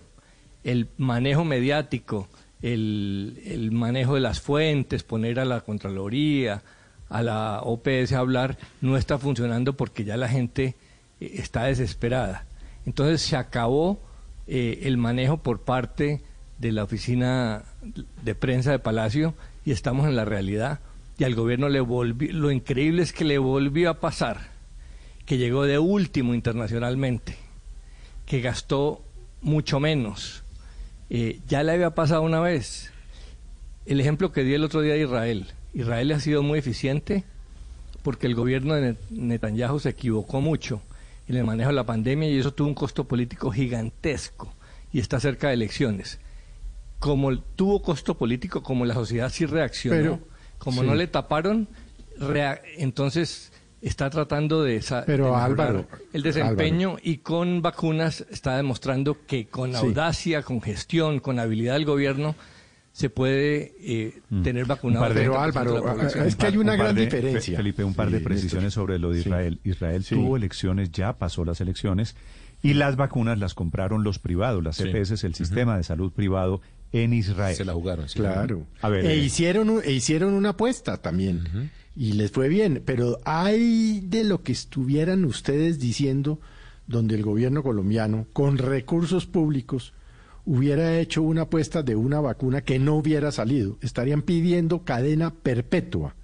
El 0.63 0.89
manejo 0.99 1.45
mediático, 1.45 2.29
el, 2.61 3.41
el 3.47 3.73
manejo 3.73 4.15
de 4.15 4.21
las 4.21 4.41
fuentes, 4.41 5.03
poner 5.03 5.41
a 5.41 5.47
la 5.47 5.63
Contraloría, 5.63 6.63
a 7.09 7.23
la 7.23 7.61
OPS 7.63 8.13
a 8.13 8.19
hablar, 8.19 8.59
no 8.83 8.97
está 8.97 9.19
funcionando 9.19 9.77
porque 9.77 10.05
ya 10.05 10.19
la 10.19 10.29
gente 10.29 10.77
eh, 11.19 11.33
está 11.35 11.65
desesperada. 11.65 12.47
Entonces 12.85 13.23
se 13.23 13.37
acabó 13.37 14.01
eh, 14.53 14.81
el 14.89 14.97
manejo 14.97 15.37
por 15.37 15.61
parte 15.61 16.23
de 16.59 16.73
la 16.73 16.83
oficina 16.83 17.63
de 18.25 18.35
prensa 18.35 18.73
de 18.73 18.81
Palacio 18.81 19.33
y 19.65 19.71
estamos 19.71 20.09
en 20.09 20.17
la 20.17 20.25
realidad. 20.25 20.81
Y 21.19 21.25
al 21.25 21.37
gobierno 21.37 21.69
le 21.69 21.79
volvió, 21.79 22.33
lo 22.33 22.51
increíble 22.51 23.03
es 23.03 23.13
que 23.13 23.25
le 23.25 23.39
volvió 23.39 23.91
a 23.91 24.01
pasar, 24.01 24.51
que 25.25 25.39
llegó 25.39 25.67
de 25.67 25.79
último 25.79 26.35
internacionalmente, 26.35 27.37
que 28.27 28.41
gastó 28.41 29.05
mucho 29.41 29.79
menos, 29.79 30.43
Eh, 31.13 31.41
ya 31.49 31.63
le 31.65 31.73
había 31.73 31.91
pasado 31.91 32.23
una 32.23 32.41
vez. 32.41 32.93
El 33.85 34.01
ejemplo 34.01 34.31
que 34.31 34.45
di 34.45 34.55
el 34.55 34.63
otro 34.63 34.81
día 34.81 34.95
de 34.95 35.03
Israel. 35.03 35.47
Israel 35.75 36.13
ha 36.13 36.21
sido 36.21 36.43
muy 36.43 36.59
eficiente 36.61 37.25
porque 38.03 38.29
el 38.29 38.35
gobierno 38.37 38.75
de 38.75 38.97
Netanyahu 39.11 39.81
se 39.81 39.91
equivocó 39.91 40.41
mucho 40.41 40.81
en 41.31 41.36
el 41.36 41.44
manejo 41.44 41.70
de 41.70 41.77
la 41.77 41.86
pandemia 41.86 42.28
y 42.28 42.39
eso 42.39 42.52
tuvo 42.52 42.69
un 42.69 42.74
costo 42.74 43.07
político 43.07 43.51
gigantesco 43.52 44.52
y 44.93 44.98
está 44.98 45.20
cerca 45.20 45.48
de 45.48 45.55
elecciones. 45.55 46.19
Como 46.98 47.39
tuvo 47.39 47.82
costo 47.82 48.19
político, 48.19 48.62
como 48.62 48.85
la 48.85 48.94
sociedad 48.94 49.31
sí 49.31 49.47
reaccionó, 49.47 50.20
como 50.59 50.82
no 50.82 50.94
le 50.94 51.07
taparon, 51.07 51.69
entonces 52.77 53.52
está 53.81 54.11
tratando 54.11 54.65
de, 54.65 54.85
Pero, 55.07 55.36
Álvaro, 55.36 55.86
el 56.12 56.23
desempeño 56.23 56.97
y 57.01 57.19
con 57.19 57.62
vacunas 57.62 58.27
está 58.28 58.57
demostrando 58.57 59.24
que 59.27 59.47
con 59.47 59.74
audacia, 59.77 60.43
con 60.43 60.61
gestión, 60.61 61.20
con 61.20 61.39
habilidad 61.39 61.74
del 61.74 61.85
gobierno 61.85 62.35
se 63.01 63.09
puede 63.09 63.75
eh, 63.81 64.21
mm. 64.29 64.43
tener 64.43 64.67
vacunado. 64.67 65.09
Pero 65.15 65.41
Álvaro, 65.41 65.99
es 66.03 66.37
que 66.37 66.47
hay 66.47 66.59
una 66.59 66.77
gran 66.77 66.95
diferencia. 66.95 67.57
Felipe, 67.57 67.83
un 67.83 67.95
par 67.95 68.11
de 68.11 68.21
precisiones 68.21 68.75
sobre 68.75 68.99
lo 68.99 69.11
de 69.11 69.21
Israel. 69.21 69.59
Israel 69.65 70.05
tuvo 70.07 70.37
elecciones, 70.37 70.93
ya 70.93 71.15
pasó 71.15 71.47
las 71.47 71.63
elecciones 71.63 72.15
y 72.63 72.75
las 72.75 72.97
vacunas 72.97 73.39
las 73.39 73.55
compraron 73.55 74.05
los 74.05 74.19
privados, 74.19 74.63
las 74.63 74.79
EPS, 74.81 75.25
el 75.25 75.35
sistema 75.35 75.79
de 75.79 75.83
salud 75.83 76.13
privado 76.13 76.61
en 76.93 77.15
Israel. 77.15 77.57
Se 77.57 77.65
la 77.65 77.73
jugaron. 77.73 78.05
Claro. 78.07 78.67
e, 78.83 79.13
eh, 79.13 79.17
hicieron, 79.17 79.81
e 79.83 79.93
hicieron 79.93 80.35
una 80.35 80.51
apuesta 80.51 80.99
también 80.99 81.71
y 81.97 82.13
les 82.13 82.31
fue 82.31 82.51
bien. 82.51 82.83
Pero 82.85 83.19
hay 83.25 84.01
de 84.01 84.25
lo 84.25 84.43
que 84.43 84.53
estuvieran 84.53 85.25
ustedes 85.25 85.79
diciendo 85.79 86.39
donde 86.87 87.15
el 87.15 87.23
gobierno 87.23 87.63
colombiano, 87.63 88.27
con 88.35 88.59
recursos 88.59 89.25
públicos, 89.25 89.95
hubiera 90.45 90.99
hecho 90.99 91.23
una 91.23 91.43
apuesta 91.43 91.83
de 91.83 91.97
una 91.97 92.21
vacuna 92.21 92.62
que 92.62 92.79
no 92.79 92.97
hubiera 92.97 93.33
salido. 93.33 93.79
Estarían 93.81 94.23
pidiendo 94.23 94.85
cadena 94.85 95.35
perpetua. 95.35 96.15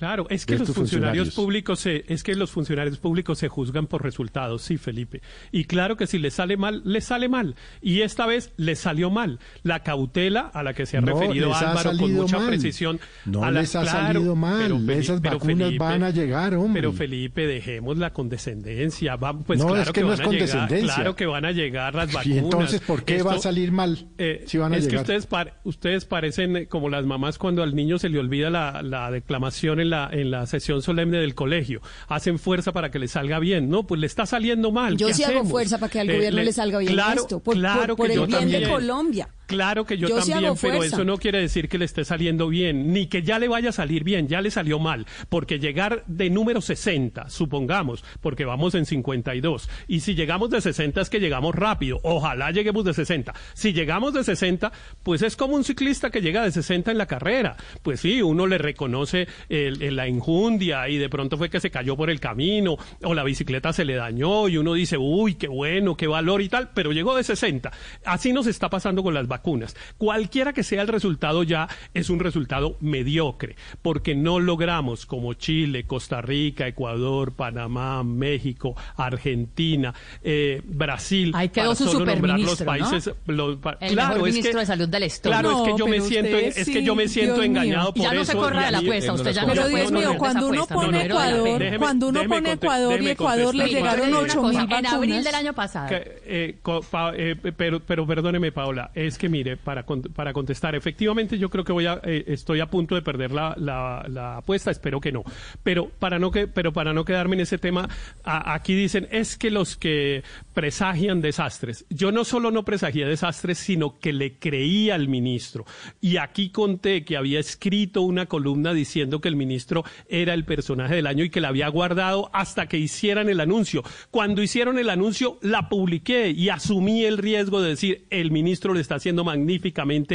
Claro, 0.00 0.26
es 0.30 0.46
que 0.46 0.56
los 0.56 0.70
funcionarios, 0.70 1.34
públicos 1.34 1.80
se, 1.80 2.06
es 2.08 2.22
que 2.22 2.34
los 2.34 2.50
funcionarios 2.50 2.96
públicos 2.96 3.38
se 3.38 3.48
juzgan 3.48 3.86
por 3.86 4.02
resultados, 4.02 4.62
sí, 4.62 4.78
Felipe. 4.78 5.20
Y 5.52 5.64
claro 5.64 5.98
que 5.98 6.06
si 6.06 6.18
les 6.18 6.32
sale 6.32 6.56
mal, 6.56 6.80
les 6.86 7.04
sale 7.04 7.28
mal. 7.28 7.54
Y 7.82 8.00
esta 8.00 8.24
vez 8.24 8.54
les 8.56 8.78
salió 8.78 9.10
mal. 9.10 9.40
La 9.62 9.82
cautela 9.82 10.50
a 10.54 10.62
la 10.62 10.72
que 10.72 10.86
se 10.86 10.96
ha 10.96 11.02
referido 11.02 11.54
Álvaro 11.54 11.98
con 11.98 12.14
mucha 12.14 12.38
precisión. 12.46 12.98
No 13.26 13.50
les 13.50 13.76
ha 13.76 13.84
salido 13.84 14.34
mal. 14.34 14.88
Esas 14.88 15.20
vacunas 15.20 15.76
van 15.76 16.02
a 16.02 16.08
llegar, 16.08 16.54
hombre. 16.54 16.80
Pero 16.80 16.94
Felipe, 16.94 17.46
dejemos 17.46 17.98
la 17.98 18.14
condescendencia. 18.14 19.16
Va, 19.16 19.38
pues 19.38 19.58
no, 19.58 19.66
claro 19.66 19.82
es 19.82 19.92
que, 19.92 20.00
no 20.00 20.14
es 20.14 20.22
condescendencia. 20.22 20.94
claro 20.94 21.14
que 21.14 21.26
van 21.26 21.44
a 21.44 21.52
llegar 21.52 21.94
las 21.94 22.06
vacunas. 22.14 22.26
¿Y 22.26 22.38
entonces 22.38 22.80
por 22.80 23.04
qué 23.04 23.22
va 23.22 23.34
a 23.34 23.38
salir 23.38 23.70
mal 23.70 24.08
eh, 24.16 24.44
si 24.46 24.56
van 24.56 24.72
a 24.72 24.78
es 24.78 24.88
que 24.88 24.96
ustedes, 24.96 25.28
ustedes 25.64 26.06
parecen 26.06 26.64
como 26.70 26.88
las 26.88 27.04
mamás 27.04 27.36
cuando 27.36 27.62
al 27.62 27.76
niño 27.76 27.98
se 27.98 28.08
le 28.08 28.18
olvida 28.18 28.48
la, 28.48 28.80
la 28.82 29.10
declamación 29.10 29.78
en 29.78 29.89
la, 29.90 30.08
en 30.12 30.30
la 30.30 30.46
sesión 30.46 30.82
solemne 30.82 31.18
del 31.18 31.34
colegio. 31.34 31.80
Hacen 32.08 32.38
fuerza 32.38 32.72
para 32.72 32.90
que 32.90 32.98
le 32.98 33.08
salga 33.08 33.38
bien. 33.38 33.68
No, 33.68 33.86
pues 33.86 34.00
le 34.00 34.06
está 34.06 34.26
saliendo 34.26 34.72
mal. 34.72 34.96
Yo 34.96 35.12
sí 35.12 35.24
hago 35.24 35.44
fuerza 35.44 35.78
para 35.78 35.90
que 35.90 36.00
al 36.00 36.06
gobierno 36.12 36.42
le, 36.42 36.52
salga 36.52 36.78
bien 36.78 36.98
esto. 37.16 37.40
Por, 37.40 37.54
claro 37.54 37.96
por, 37.96 38.10
el 38.10 38.26
bien 38.26 38.50
de 38.50 38.68
Colombia. 38.68 39.28
Claro 39.50 39.84
que 39.84 39.98
yo, 39.98 40.08
también, 40.08 40.54
pero 40.60 40.84
eso 40.84 41.04
no 41.04 41.18
quiere 41.18 41.40
decir 41.40 41.68
que 41.68 41.76
le 41.76 41.84
esté 41.84 42.04
saliendo 42.04 42.46
bien, 42.46 42.92
ni 42.92 43.08
que 43.08 43.22
ya 43.22 43.40
le 43.40 43.48
vaya 43.48 43.70
a 43.70 43.72
salir 43.72 44.04
bien, 44.04 44.28
ya 44.28 44.40
le 44.40 44.52
salió 44.52 44.78
mal, 44.78 45.06
porque 45.28 45.58
llegar 45.58 46.04
de 46.06 46.30
número 46.30 46.60
60, 46.60 47.28
supongamos, 47.30 48.04
porque 48.20 48.44
vamos 48.44 48.76
en 48.76 48.86
52, 48.86 49.68
y 49.88 50.00
si 50.00 50.14
llegamos 50.14 50.50
de 50.50 50.60
60 50.60 51.00
es 51.00 51.10
que 51.10 51.18
llegamos 51.18 51.52
rápido, 51.56 51.98
ojalá 52.04 52.52
lleguemos 52.52 52.84
de 52.84 52.94
60. 52.94 53.34
Si 53.54 53.72
llegamos 53.72 54.14
de 54.14 54.22
60, 54.22 54.70
pues 55.02 55.22
es 55.22 55.34
como 55.34 55.56
un 55.56 55.64
ciclista 55.64 56.10
que 56.10 56.20
llega 56.20 56.44
de 56.44 56.52
60 56.52 56.92
en 56.92 56.98
la 56.98 57.06
carrera. 57.06 57.56
Pues 57.82 57.98
sí, 57.98 58.22
uno 58.22 58.46
le 58.46 58.56
reconoce 58.56 59.26
la 59.48 60.06
injundia 60.06 60.88
y 60.88 60.96
de 60.96 61.08
pronto 61.08 61.36
fue 61.36 61.50
que 61.50 61.58
se 61.58 61.72
cayó 61.72 61.96
por 61.96 62.08
el 62.08 62.20
camino, 62.20 62.76
o 63.02 63.14
la 63.14 63.24
bicicleta 63.24 63.72
se 63.72 63.84
le 63.84 63.96
dañó 63.96 64.48
y 64.48 64.58
uno 64.58 64.74
dice, 64.74 64.96
uy, 64.96 65.34
qué 65.34 65.48
bueno, 65.48 65.96
qué 65.96 66.06
valor 66.06 66.40
y 66.40 66.48
tal, 66.48 66.70
pero 66.72 66.92
llegó 66.92 67.16
de 67.16 67.24
60. 67.24 67.72
Así 68.04 68.32
nos 68.32 68.46
está 68.46 68.70
pasando 68.70 69.02
con 69.02 69.12
las 69.12 69.26
vacunas 69.26 69.39
vacunas. 69.40 69.76
Cualquiera 69.98 70.52
que 70.52 70.62
sea 70.62 70.82
el 70.82 70.88
resultado 70.88 71.42
ya 71.42 71.68
es 71.94 72.10
un 72.10 72.20
resultado 72.20 72.76
mediocre, 72.80 73.56
porque 73.82 74.14
no 74.14 74.38
logramos 74.38 75.06
como 75.06 75.34
Chile, 75.34 75.84
Costa 75.84 76.20
Rica, 76.20 76.66
Ecuador, 76.66 77.32
Panamá, 77.32 78.04
México, 78.04 78.76
Argentina, 78.96 79.94
eh, 80.22 80.60
Brasil, 80.64 81.32
Ahí 81.34 81.48
quedó 81.48 81.74
su 81.74 81.86
solo 81.86 82.06
nombrar 82.06 82.38
los 82.40 82.62
países. 82.62 83.10
Los, 83.26 83.58
el 83.80 83.92
claro, 83.92 84.24
ministro 84.24 84.60
de 84.60 84.66
salud 84.66 84.88
del 84.88 85.04
Estado. 85.04 85.40
Claro, 85.40 85.64
es 85.64 85.72
que 85.72 85.78
yo 85.78 85.86
me 85.86 86.00
siento, 86.00 86.36
es 86.36 86.68
que 86.68 86.82
yo 86.82 86.94
me 86.94 87.08
siento 87.08 87.42
engañado 87.42 87.94
por 87.94 88.02
ya 88.02 88.12
no 88.12 88.24
se 88.24 88.34
corra 88.34 88.66
de 88.66 88.72
la 88.72 88.78
apuesta, 88.78 89.12
usted 89.12 89.32
ya 89.32 89.42
no 89.42 89.48
Pero 89.48 89.68
Dios 89.68 89.92
mío, 89.92 90.14
cuando 90.18 90.48
uno 90.48 90.66
pone 90.66 91.06
Ecuador, 91.06 91.78
cuando 91.78 92.08
uno 92.08 92.22
pone 92.28 92.52
Ecuador 92.52 93.02
y 93.02 93.08
Ecuador 93.08 93.54
le 93.54 93.68
llegaron 93.68 94.12
8 94.14 94.42
mil 94.42 94.56
vacunas. 94.56 94.80
En 94.80 94.86
abril 94.86 95.24
del 95.24 95.34
año 95.34 95.52
pasado. 95.52 95.88
Eh, 95.90 96.58
eh, 96.64 97.36
pero, 97.56 97.80
pero 97.80 98.06
perdóneme, 98.06 98.52
Paola, 98.52 98.90
es 98.94 99.18
que 99.18 99.28
mire, 99.30 99.56
para, 99.56 99.84
para 99.84 100.32
contestar, 100.32 100.74
efectivamente 100.74 101.38
yo 101.38 101.48
creo 101.48 101.64
que 101.64 101.72
voy 101.72 101.86
a, 101.86 102.00
eh, 102.04 102.24
estoy 102.26 102.60
a 102.60 102.66
punto 102.66 102.94
de 102.94 103.02
perder 103.02 103.30
la, 103.30 103.54
la, 103.56 104.36
apuesta, 104.36 104.70
espero 104.70 105.00
que 105.00 105.12
no. 105.12 105.24
Pero 105.62 105.88
para 105.88 106.18
no, 106.18 106.30
que, 106.30 106.46
pero 106.46 106.72
para 106.72 106.92
no 106.92 107.04
quedarme 107.04 107.36
en 107.36 107.40
ese 107.40 107.58
tema, 107.58 107.88
aquí 108.24 108.74
dicen, 108.74 109.08
es 109.10 109.36
que 109.38 109.50
los 109.50 109.76
que 109.76 110.22
presagian 110.54 111.20
desastres, 111.20 111.86
yo 111.88 112.12
no 112.12 112.24
solo 112.24 112.50
no 112.50 112.64
presagié 112.64 113.06
desastres, 113.06 113.58
sino 113.58 113.98
que 113.98 114.12
le 114.12 114.38
creía 114.38 114.94
al 114.94 115.08
ministro. 115.08 115.64
Y 116.00 116.16
aquí 116.16 116.50
conté 116.50 117.04
que 117.04 117.16
había 117.16 117.40
escrito 117.40 118.02
una 118.02 118.26
columna 118.26 118.74
diciendo 118.74 119.20
que 119.20 119.28
el 119.28 119.36
ministro 119.36 119.84
era 120.08 120.34
el 120.34 120.44
personaje 120.44 120.96
del 120.96 121.06
año 121.06 121.24
y 121.24 121.30
que 121.30 121.40
la 121.40 121.48
había 121.48 121.68
guardado 121.68 122.30
hasta 122.32 122.66
que 122.66 122.78
hicieran 122.78 123.28
el 123.28 123.40
anuncio. 123.40 123.82
Cuando 124.10 124.42
hicieron 124.42 124.78
el 124.78 124.90
anuncio, 124.90 125.38
la 125.42 125.68
publiqué 125.68 126.30
y 126.30 126.48
asumí 126.48 127.04
el 127.04 127.18
riesgo 127.18 127.62
de 127.62 127.70
decir, 127.70 128.06
el 128.10 128.30
ministro 128.30 128.74
lo 128.74 128.80
está 128.80 128.96
haciendo 128.96 129.24
magnífico 129.24 129.70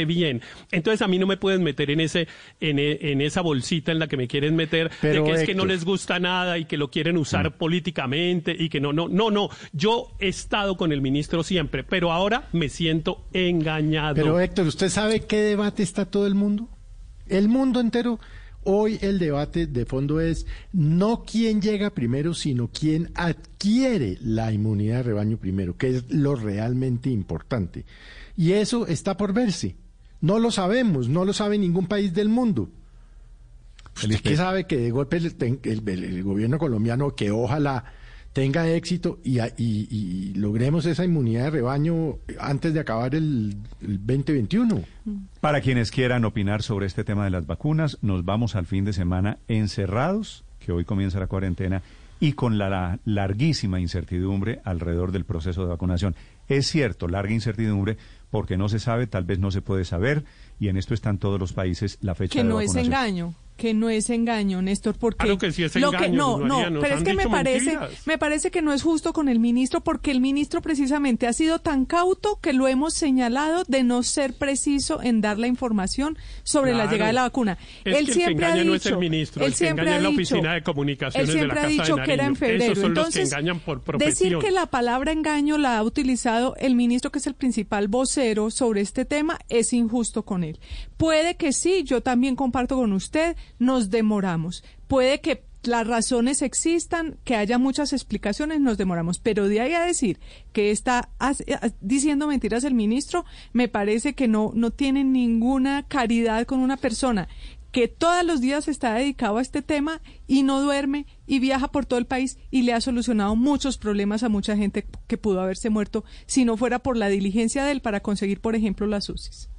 bien. 0.06 0.42
Entonces 0.70 1.02
a 1.02 1.08
mí 1.08 1.18
no 1.18 1.26
me 1.26 1.36
pueden 1.36 1.62
meter 1.62 1.90
en 1.90 2.00
ese 2.00 2.28
en, 2.60 2.78
en 2.78 3.20
esa 3.20 3.40
bolsita 3.40 3.92
en 3.92 3.98
la 3.98 4.06
que 4.06 4.16
me 4.16 4.28
quieren 4.28 4.56
meter 4.56 4.90
de 5.00 5.22
que 5.22 5.30
es 5.32 5.44
que 5.44 5.54
no 5.54 5.64
les 5.64 5.84
gusta 5.84 6.18
nada 6.18 6.58
y 6.58 6.64
que 6.64 6.76
lo 6.76 6.90
quieren 6.90 7.16
usar 7.16 7.50
mm. 7.50 7.52
políticamente 7.54 8.54
y 8.58 8.68
que 8.68 8.80
no 8.80 8.92
no 8.92 9.08
no 9.08 9.30
no, 9.30 9.48
yo 9.72 10.08
he 10.18 10.28
estado 10.38 10.76
con 10.76 10.92
el 10.92 11.00
ministro 11.00 11.42
siempre, 11.42 11.84
pero 11.84 12.12
ahora 12.12 12.48
me 12.52 12.68
siento 12.68 13.24
engañado. 13.32 14.14
Pero 14.14 14.40
Héctor, 14.40 14.66
¿usted 14.66 14.88
sabe 14.88 15.20
qué 15.20 15.40
debate 15.40 15.82
está 15.82 16.04
todo 16.06 16.26
el 16.26 16.34
mundo? 16.34 16.68
El 17.26 17.48
mundo 17.48 17.80
entero 17.80 18.20
Hoy 18.68 18.98
el 19.00 19.20
debate 19.20 19.68
de 19.68 19.86
fondo 19.86 20.20
es 20.20 20.44
no 20.72 21.22
quién 21.22 21.62
llega 21.62 21.90
primero, 21.90 22.34
sino 22.34 22.68
quién 22.68 23.12
adquiere 23.14 24.18
la 24.20 24.52
inmunidad 24.52 24.96
de 24.96 25.02
rebaño 25.04 25.36
primero, 25.36 25.76
que 25.76 25.90
es 25.90 26.10
lo 26.10 26.34
realmente 26.34 27.08
importante. 27.08 27.84
Y 28.36 28.54
eso 28.54 28.88
está 28.88 29.16
por 29.16 29.32
verse. 29.32 29.76
No 30.20 30.40
lo 30.40 30.50
sabemos, 30.50 31.08
no 31.08 31.24
lo 31.24 31.32
sabe 31.32 31.58
ningún 31.58 31.86
país 31.86 32.12
del 32.12 32.28
mundo. 32.28 32.68
¿Usted 33.94 34.20
qué 34.20 34.36
sabe 34.36 34.66
que 34.66 34.78
de 34.78 34.90
golpe 34.90 35.18
el, 35.18 36.22
gobierno 36.24 36.58
colombiano, 36.58 37.14
que 37.14 37.30
ojalá 37.30 37.84
tenga 38.36 38.68
éxito 38.68 39.18
y, 39.24 40.34
logremos 40.34 40.84
esa 40.84 41.06
inmunidad 41.06 41.44
de 41.44 41.50
rebaño 41.52 42.18
antes 42.38 42.74
de 42.74 42.80
acabar 42.80 43.14
el, 43.14 43.56
el, 43.80 43.96
2021. 43.96 44.82
Para 45.40 45.62
quienes 45.62 45.90
quieran 45.90 46.26
opinar 46.26 46.60
sobre 46.60 46.84
este 46.84 47.02
tema 47.02 47.24
de 47.24 47.30
las 47.30 47.46
vacunas, 47.46 47.96
nos 48.02 48.26
vamos 48.26 48.54
al 48.54 48.66
fin 48.66 48.84
de 48.84 48.92
semana 48.92 49.38
encerrados, 49.48 50.44
que 50.58 50.70
hoy 50.70 50.84
comienza 50.84 51.18
la 51.18 51.28
cuarentena, 51.28 51.82
y 52.20 52.34
con 52.34 52.58
la 52.58 52.98
larguísima 53.06 53.80
incertidumbre 53.80 54.60
alrededor 54.64 55.12
del 55.12 55.24
proceso 55.24 55.62
de 55.62 55.68
vacunación. 55.68 56.14
Es 56.46 56.66
cierto, 56.66 57.08
larga 57.08 57.32
incertidumbre 57.32 57.96
porque 58.28 58.58
no 58.58 58.68
se 58.68 58.80
sabe, 58.80 59.06
tal 59.06 59.24
vez 59.24 59.38
no 59.38 59.50
se 59.50 59.62
puede 59.62 59.86
saber, 59.86 60.24
y 60.60 60.68
en 60.68 60.76
esto 60.76 60.92
están 60.92 61.16
todos 61.16 61.40
los 61.40 61.54
países 61.54 61.96
la 62.02 62.14
fecha 62.14 62.34
que 62.34 62.42
de 62.42 62.50
no 62.50 62.60
es 62.60 62.74
engaño 62.74 63.32
que 63.56 63.74
no 63.74 63.88
es 63.88 64.10
engaño, 64.10 64.60
Néstor, 64.62 64.96
porque 64.98 65.24
claro 65.24 65.38
que 65.38 65.52
sí 65.52 65.64
es 65.64 65.74
engaño, 65.76 65.98
que 65.98 66.08
no, 66.10 66.38
no, 66.38 66.80
pero 66.80 66.96
es 66.96 67.02
que 67.02 67.14
me 67.14 67.28
parece, 67.28 67.78
me 68.04 68.18
parece 68.18 68.50
que 68.50 68.62
no 68.62 68.72
es 68.72 68.82
justo 68.82 69.12
con 69.12 69.28
el 69.28 69.38
ministro 69.38 69.80
porque 69.80 70.10
el 70.10 70.20
ministro 70.20 70.60
precisamente 70.60 71.26
ha 71.26 71.32
sido 71.32 71.58
tan 71.58 71.86
cauto 71.86 72.38
que 72.40 72.52
lo 72.52 72.68
hemos 72.68 72.94
señalado 72.94 73.64
de 73.66 73.82
no 73.82 74.02
ser 74.02 74.34
preciso 74.34 75.02
en 75.02 75.20
dar 75.20 75.38
la 75.38 75.46
información 75.46 76.18
sobre 76.42 76.74
la 76.74 76.86
llegada 76.86 77.08
de 77.08 77.14
la 77.14 77.22
vacuna. 77.22 77.58
él 77.84 78.08
siempre 78.08 78.46
ha 78.46 78.54
dicho, 78.54 78.64
no 78.66 78.74
es 78.74 78.86
el 78.86 78.98
ministro, 78.98 79.44
él 79.44 79.54
siempre 79.54 79.90
ha 79.90 80.00
la 80.00 80.08
oficina 80.08 80.54
de 80.54 80.62
comunicaciones 80.62 81.28
él 81.28 81.34
siempre 81.34 81.60
ha 81.60 81.66
dicho 81.66 81.96
que 81.96 82.12
era 82.12 82.26
en 82.26 82.36
febrero. 82.36 82.86
Entonces, 82.86 83.34
decir 83.98 84.38
que 84.38 84.50
la 84.50 84.66
palabra 84.66 85.12
engaño 85.12 85.58
la 85.58 85.78
ha 85.78 85.82
utilizado 85.82 86.54
el 86.58 86.74
ministro 86.74 87.10
que 87.10 87.18
es 87.18 87.26
el 87.26 87.34
principal 87.34 87.88
vocero 87.88 88.50
sobre 88.50 88.80
este 88.80 89.04
tema 89.04 89.38
es 89.48 89.72
injusto 89.72 90.24
con 90.24 90.44
él. 90.44 90.58
Puede 90.96 91.36
que 91.36 91.52
sí, 91.52 91.82
yo 91.84 92.02
también 92.02 92.36
comparto 92.36 92.76
con 92.76 92.92
usted, 92.92 93.36
nos 93.58 93.90
demoramos. 93.90 94.64
Puede 94.86 95.20
que 95.20 95.44
las 95.66 95.86
razones 95.86 96.42
existan, 96.42 97.16
que 97.24 97.36
haya 97.36 97.58
muchas 97.58 97.92
explicaciones, 97.92 98.60
nos 98.60 98.78
demoramos. 98.78 99.18
Pero 99.18 99.48
de 99.48 99.60
ahí 99.60 99.74
a 99.74 99.84
decir 99.84 100.18
que 100.52 100.70
está 100.70 101.10
diciendo 101.80 102.26
mentiras 102.26 102.64
el 102.64 102.74
ministro, 102.74 103.24
me 103.52 103.68
parece 103.68 104.14
que 104.14 104.28
no, 104.28 104.52
no 104.54 104.70
tiene 104.70 105.04
ninguna 105.04 105.84
caridad 105.84 106.46
con 106.46 106.60
una 106.60 106.76
persona 106.76 107.28
que 107.72 107.88
todos 107.88 108.24
los 108.24 108.40
días 108.40 108.68
está 108.68 108.94
dedicado 108.94 109.36
a 109.36 109.42
este 109.42 109.60
tema 109.60 110.00
y 110.26 110.44
no 110.44 110.62
duerme 110.62 111.04
y 111.26 111.40
viaja 111.40 111.68
por 111.68 111.84
todo 111.84 111.98
el 111.98 112.06
país 112.06 112.38
y 112.50 112.62
le 112.62 112.72
ha 112.72 112.80
solucionado 112.80 113.36
muchos 113.36 113.76
problemas 113.76 114.22
a 114.22 114.30
mucha 114.30 114.56
gente 114.56 114.86
que 115.06 115.18
pudo 115.18 115.42
haberse 115.42 115.68
muerto 115.68 116.02
si 116.24 116.46
no 116.46 116.56
fuera 116.56 116.78
por 116.78 116.96
la 116.96 117.08
diligencia 117.08 117.66
de 117.66 117.72
él 117.72 117.82
para 117.82 118.00
conseguir, 118.00 118.40
por 118.40 118.56
ejemplo, 118.56 118.86
las 118.86 119.10
UCIs. 119.10 119.50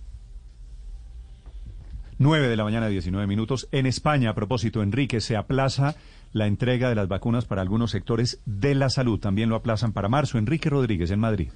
9 2.20 2.48
de 2.48 2.58
la 2.58 2.64
mañana, 2.64 2.88
19 2.88 3.28
minutos. 3.28 3.68
En 3.72 3.86
España, 3.86 4.32
a 4.32 4.36
propósito, 4.36 4.82
Enrique, 4.82 5.22
se 5.22 5.38
aplaza 5.38 5.96
la 6.34 6.48
entrega 6.48 6.90
de 6.90 6.96
las 6.96 7.08
vacunas 7.08 7.46
para 7.46 7.62
algunos 7.62 7.92
sectores 7.92 8.42
de 8.46 8.76
la 8.76 8.90
salud. 8.90 9.20
También 9.20 9.50
lo 9.50 9.56
aplazan 9.56 9.94
para 9.94 10.10
marzo. 10.10 10.38
Enrique 10.38 10.70
Rodríguez, 10.70 11.12
en 11.12 11.20
Madrid. 11.20 11.50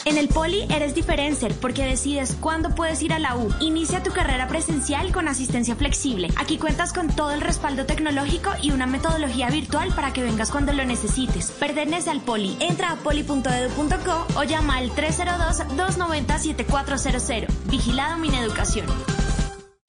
En 0.09 0.17
el 0.17 0.29
Poli 0.29 0.65
eres 0.71 0.95
diferencer 0.95 1.53
porque 1.61 1.85
decides 1.85 2.35
cuándo 2.41 2.75
puedes 2.75 3.03
ir 3.03 3.13
a 3.13 3.19
la 3.19 3.37
U. 3.37 3.53
Inicia 3.61 4.03
tu 4.03 4.11
carrera 4.11 4.49
presencial 4.49 5.13
con 5.13 5.29
asistencia 5.29 5.77
flexible. 5.77 6.29
Aquí 6.37 6.57
cuentas 6.57 6.95
con 6.95 7.09
todo 7.09 7.33
el 7.33 7.43
respaldo 7.43 7.85
tecnológico 7.85 8.53
y 8.63 8.71
una 8.71 8.87
metodología 8.87 9.51
virtual 9.51 9.93
para 9.95 10.15
que 10.15 10.23
vengas 10.23 10.51
cuando 10.51 10.73
lo 10.73 10.87
necesites. 10.87 11.51
Pertenece 11.51 12.09
al 12.09 12.23
Poli. 12.23 12.57
Entra 12.59 12.93
a 12.93 12.97
poli.edu.co 12.97 14.27
o 14.35 14.45
llama 14.45 14.79
al 14.79 14.91
302-290-7400. 14.93 17.49
Vigilado 17.67 18.17
Mineducación. 18.17 18.87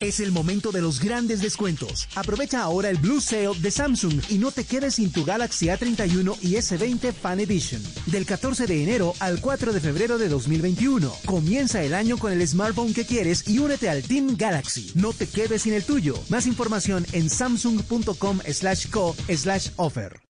Es 0.02 0.22
el 0.22 0.32
momento 0.32 0.72
de 0.72 0.80
los 0.80 1.02
grandes 1.02 1.42
descuentos. 1.42 2.08
Aprovecha 2.16 2.62
ahora 2.62 2.90
el 2.90 2.96
Blue 2.96 3.20
Sale 3.20 3.60
de 3.60 3.70
Samsung 3.70 4.22
y 4.30 4.38
no 4.38 4.50
te 4.50 4.64
quedes 4.64 4.96
sin 4.96 5.12
tu 5.12 5.26
Galaxy 5.26 5.66
A31 5.66 6.38
y 6.42 6.54
S20 6.54 7.12
Fan 7.12 7.42
Edition. 7.42 7.84
Del 8.06 8.26
14 8.26 8.66
de 8.66 8.82
enero 8.82 9.14
al 9.20 9.42
4 9.42 9.74
de 9.74 9.82
febrero 9.82 10.18
de 10.18 10.30
2021. 10.30 11.14
Comienza 11.26 11.84
el 11.84 11.94
año 11.94 12.18
con 12.18 12.32
el 12.32 12.48
smartphone 12.48 12.94
que 12.94 13.06
quieres 13.06 13.46
y 13.46 13.60
únete 13.60 13.90
al 13.90 14.04
Team 14.04 14.38
Galaxy. 14.38 14.90
No 14.96 15.12
te 15.12 15.28
quedes 15.28 15.64
sin 15.64 15.74
el 15.74 15.84
tuyo. 15.84 16.14
Más 16.30 16.48
información 16.48 17.06
en 17.12 17.30
samsung.com 17.30 18.40
slash 18.50 18.90
co 18.90 19.18
slash 19.28 19.72
offer. 19.76 20.29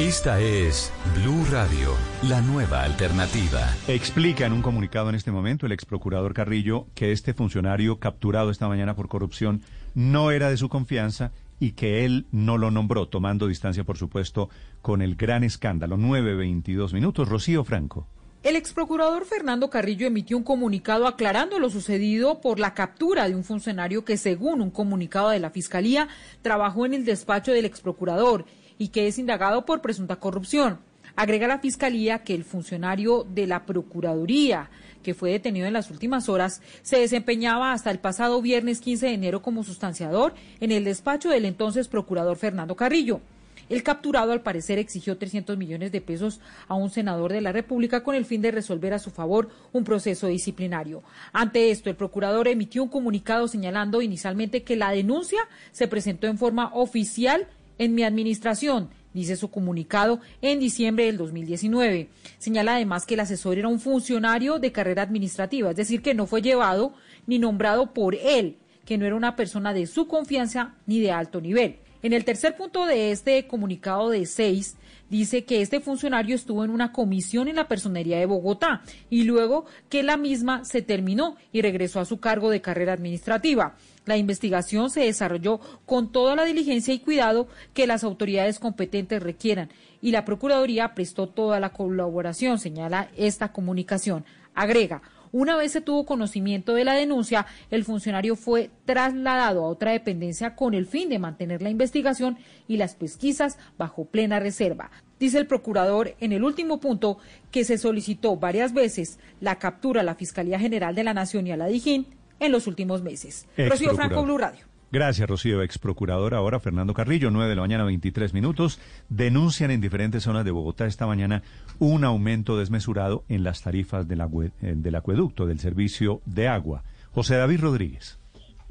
Esta 0.00 0.40
es 0.40 0.90
Blue 1.16 1.44
Radio, 1.50 1.94
la 2.22 2.40
nueva 2.40 2.82
alternativa. 2.82 3.60
Explica 3.86 4.46
en 4.46 4.54
un 4.54 4.62
comunicado 4.62 5.10
en 5.10 5.14
este 5.14 5.30
momento 5.30 5.66
el 5.66 5.72
ex 5.72 5.84
procurador 5.84 6.32
Carrillo 6.32 6.86
que 6.94 7.12
este 7.12 7.34
funcionario 7.34 7.98
capturado 7.98 8.50
esta 8.50 8.68
mañana 8.68 8.96
por 8.96 9.08
corrupción 9.08 9.60
no 9.94 10.30
era 10.30 10.48
de 10.48 10.56
su 10.56 10.70
confianza 10.70 11.30
y 11.60 11.72
que 11.72 12.06
él 12.06 12.24
no 12.32 12.56
lo 12.56 12.70
nombró, 12.70 13.06
tomando 13.08 13.46
distancia, 13.46 13.84
por 13.84 13.98
supuesto, 13.98 14.48
con 14.80 15.02
el 15.02 15.14
gran 15.14 15.44
escándalo. 15.44 15.98
9.22 15.98 16.94
minutos. 16.94 17.28
Rocío 17.28 17.62
Franco. 17.62 18.06
El 18.42 18.56
ex 18.56 18.72
procurador 18.72 19.26
Fernando 19.26 19.68
Carrillo 19.68 20.06
emitió 20.06 20.38
un 20.38 20.42
comunicado 20.42 21.06
aclarando 21.06 21.58
lo 21.58 21.68
sucedido 21.68 22.40
por 22.40 22.58
la 22.58 22.72
captura 22.72 23.28
de 23.28 23.36
un 23.36 23.44
funcionario 23.44 24.06
que, 24.06 24.16
según 24.16 24.62
un 24.62 24.70
comunicado 24.70 25.28
de 25.28 25.38
la 25.38 25.50
Fiscalía, 25.50 26.08
trabajó 26.40 26.86
en 26.86 26.94
el 26.94 27.04
despacho 27.04 27.52
del 27.52 27.66
ex 27.66 27.82
procurador 27.82 28.46
y 28.82 28.88
que 28.88 29.06
es 29.06 29.16
indagado 29.16 29.64
por 29.64 29.80
presunta 29.80 30.16
corrupción. 30.16 30.80
Agrega 31.14 31.46
la 31.46 31.60
Fiscalía 31.60 32.24
que 32.24 32.34
el 32.34 32.42
funcionario 32.42 33.24
de 33.32 33.46
la 33.46 33.64
Procuraduría, 33.64 34.70
que 35.04 35.14
fue 35.14 35.30
detenido 35.30 35.68
en 35.68 35.72
las 35.72 35.92
últimas 35.92 36.28
horas, 36.28 36.60
se 36.82 36.98
desempeñaba 36.98 37.72
hasta 37.72 37.92
el 37.92 38.00
pasado 38.00 38.42
viernes 38.42 38.80
15 38.80 39.06
de 39.06 39.12
enero 39.12 39.40
como 39.40 39.62
sustanciador 39.62 40.34
en 40.58 40.72
el 40.72 40.82
despacho 40.82 41.28
del 41.28 41.44
entonces 41.44 41.86
procurador 41.86 42.36
Fernando 42.38 42.74
Carrillo. 42.74 43.20
El 43.68 43.84
capturado, 43.84 44.32
al 44.32 44.42
parecer, 44.42 44.80
exigió 44.80 45.16
300 45.16 45.56
millones 45.56 45.92
de 45.92 46.00
pesos 46.00 46.40
a 46.66 46.74
un 46.74 46.90
senador 46.90 47.32
de 47.32 47.40
la 47.40 47.52
República 47.52 48.02
con 48.02 48.16
el 48.16 48.24
fin 48.24 48.42
de 48.42 48.50
resolver 48.50 48.92
a 48.94 48.98
su 48.98 49.10
favor 49.10 49.48
un 49.72 49.84
proceso 49.84 50.26
disciplinario. 50.26 51.04
Ante 51.32 51.70
esto, 51.70 51.88
el 51.88 51.94
procurador 51.94 52.48
emitió 52.48 52.82
un 52.82 52.88
comunicado 52.88 53.46
señalando 53.46 54.02
inicialmente 54.02 54.64
que 54.64 54.74
la 54.74 54.90
denuncia 54.90 55.38
se 55.70 55.86
presentó 55.86 56.26
en 56.26 56.36
forma 56.36 56.72
oficial 56.74 57.46
en 57.82 57.94
mi 57.94 58.04
administración, 58.04 58.90
dice 59.12 59.36
su 59.36 59.50
comunicado 59.50 60.20
en 60.40 60.60
diciembre 60.60 61.06
del 61.06 61.16
2019. 61.16 62.08
Señala 62.38 62.76
además 62.76 63.06
que 63.06 63.14
el 63.14 63.20
asesor 63.20 63.58
era 63.58 63.68
un 63.68 63.80
funcionario 63.80 64.58
de 64.58 64.72
carrera 64.72 65.02
administrativa, 65.02 65.70
es 65.70 65.76
decir, 65.76 66.02
que 66.02 66.14
no 66.14 66.26
fue 66.26 66.42
llevado 66.42 66.94
ni 67.26 67.38
nombrado 67.38 67.92
por 67.92 68.14
él, 68.14 68.56
que 68.84 68.98
no 68.98 69.06
era 69.06 69.16
una 69.16 69.36
persona 69.36 69.72
de 69.72 69.86
su 69.86 70.06
confianza 70.06 70.74
ni 70.86 71.00
de 71.00 71.12
alto 71.12 71.40
nivel. 71.40 71.76
En 72.02 72.12
el 72.12 72.24
tercer 72.24 72.56
punto 72.56 72.84
de 72.86 73.12
este 73.12 73.46
comunicado 73.46 74.10
de 74.10 74.26
seis, 74.26 74.76
dice 75.08 75.44
que 75.44 75.60
este 75.60 75.80
funcionario 75.80 76.34
estuvo 76.34 76.64
en 76.64 76.70
una 76.70 76.90
comisión 76.90 77.46
en 77.46 77.56
la 77.56 77.68
personería 77.68 78.18
de 78.18 78.26
Bogotá 78.26 78.82
y 79.08 79.24
luego 79.24 79.66
que 79.88 80.02
la 80.02 80.16
misma 80.16 80.64
se 80.64 80.82
terminó 80.82 81.36
y 81.52 81.62
regresó 81.62 82.00
a 82.00 82.04
su 82.04 82.18
cargo 82.18 82.50
de 82.50 82.60
carrera 82.60 82.94
administrativa. 82.94 83.76
La 84.04 84.16
investigación 84.16 84.90
se 84.90 85.00
desarrolló 85.00 85.60
con 85.86 86.10
toda 86.10 86.34
la 86.34 86.44
diligencia 86.44 86.92
y 86.92 86.98
cuidado 86.98 87.46
que 87.72 87.86
las 87.86 88.02
autoridades 88.02 88.58
competentes 88.58 89.22
requieran 89.22 89.70
y 90.00 90.10
la 90.10 90.24
Procuraduría 90.24 90.94
prestó 90.94 91.28
toda 91.28 91.60
la 91.60 91.70
colaboración, 91.70 92.58
señala 92.58 93.08
esta 93.16 93.52
comunicación. 93.52 94.24
Agrega, 94.54 95.02
una 95.30 95.56
vez 95.56 95.72
se 95.72 95.80
tuvo 95.80 96.04
conocimiento 96.04 96.74
de 96.74 96.84
la 96.84 96.94
denuncia, 96.94 97.46
el 97.70 97.84
funcionario 97.84 98.36
fue 98.36 98.70
trasladado 98.84 99.64
a 99.64 99.68
otra 99.68 99.92
dependencia 99.92 100.56
con 100.56 100.74
el 100.74 100.84
fin 100.84 101.08
de 101.08 101.18
mantener 101.18 101.62
la 101.62 101.70
investigación 101.70 102.36
y 102.68 102.76
las 102.76 102.96
pesquisas 102.96 103.56
bajo 103.78 104.04
plena 104.04 104.40
reserva. 104.40 104.90
Dice 105.18 105.38
el 105.38 105.46
procurador 105.46 106.16
en 106.20 106.32
el 106.32 106.44
último 106.44 106.80
punto 106.80 107.18
que 107.50 107.64
se 107.64 107.78
solicitó 107.78 108.36
varias 108.36 108.74
veces 108.74 109.18
la 109.40 109.58
captura 109.58 110.02
a 110.02 110.04
la 110.04 110.16
Fiscalía 110.16 110.58
General 110.58 110.94
de 110.94 111.04
la 111.04 111.14
Nación 111.14 111.46
y 111.46 111.52
a 111.52 111.56
la 111.56 111.66
DIJÍN 111.66 112.06
en 112.42 112.52
los 112.52 112.66
últimos 112.66 113.02
meses. 113.02 113.46
Rocío 113.56 113.94
Franco, 113.94 114.22
Blue 114.22 114.38
Radio. 114.38 114.64
Gracias, 114.92 115.26
Rocío. 115.26 115.62
Ex 115.62 115.78
procurador 115.78 116.34
ahora, 116.34 116.60
Fernando 116.60 116.92
Carrillo, 116.92 117.30
9 117.30 117.48
de 117.48 117.56
la 117.56 117.62
mañana, 117.62 117.84
23 117.84 118.34
minutos. 118.34 118.78
Denuncian 119.08 119.70
en 119.70 119.80
diferentes 119.80 120.24
zonas 120.24 120.44
de 120.44 120.50
Bogotá 120.50 120.84
esta 120.84 121.06
mañana 121.06 121.42
un 121.78 122.04
aumento 122.04 122.58
desmesurado 122.58 123.24
en 123.30 123.42
las 123.42 123.62
tarifas 123.62 124.06
del, 124.06 124.20
eh, 124.20 124.74
del 124.76 124.94
acueducto, 124.94 125.46
del 125.46 125.60
servicio 125.60 126.20
de 126.26 126.48
agua. 126.48 126.84
José 127.12 127.36
David 127.36 127.60
Rodríguez. 127.60 128.18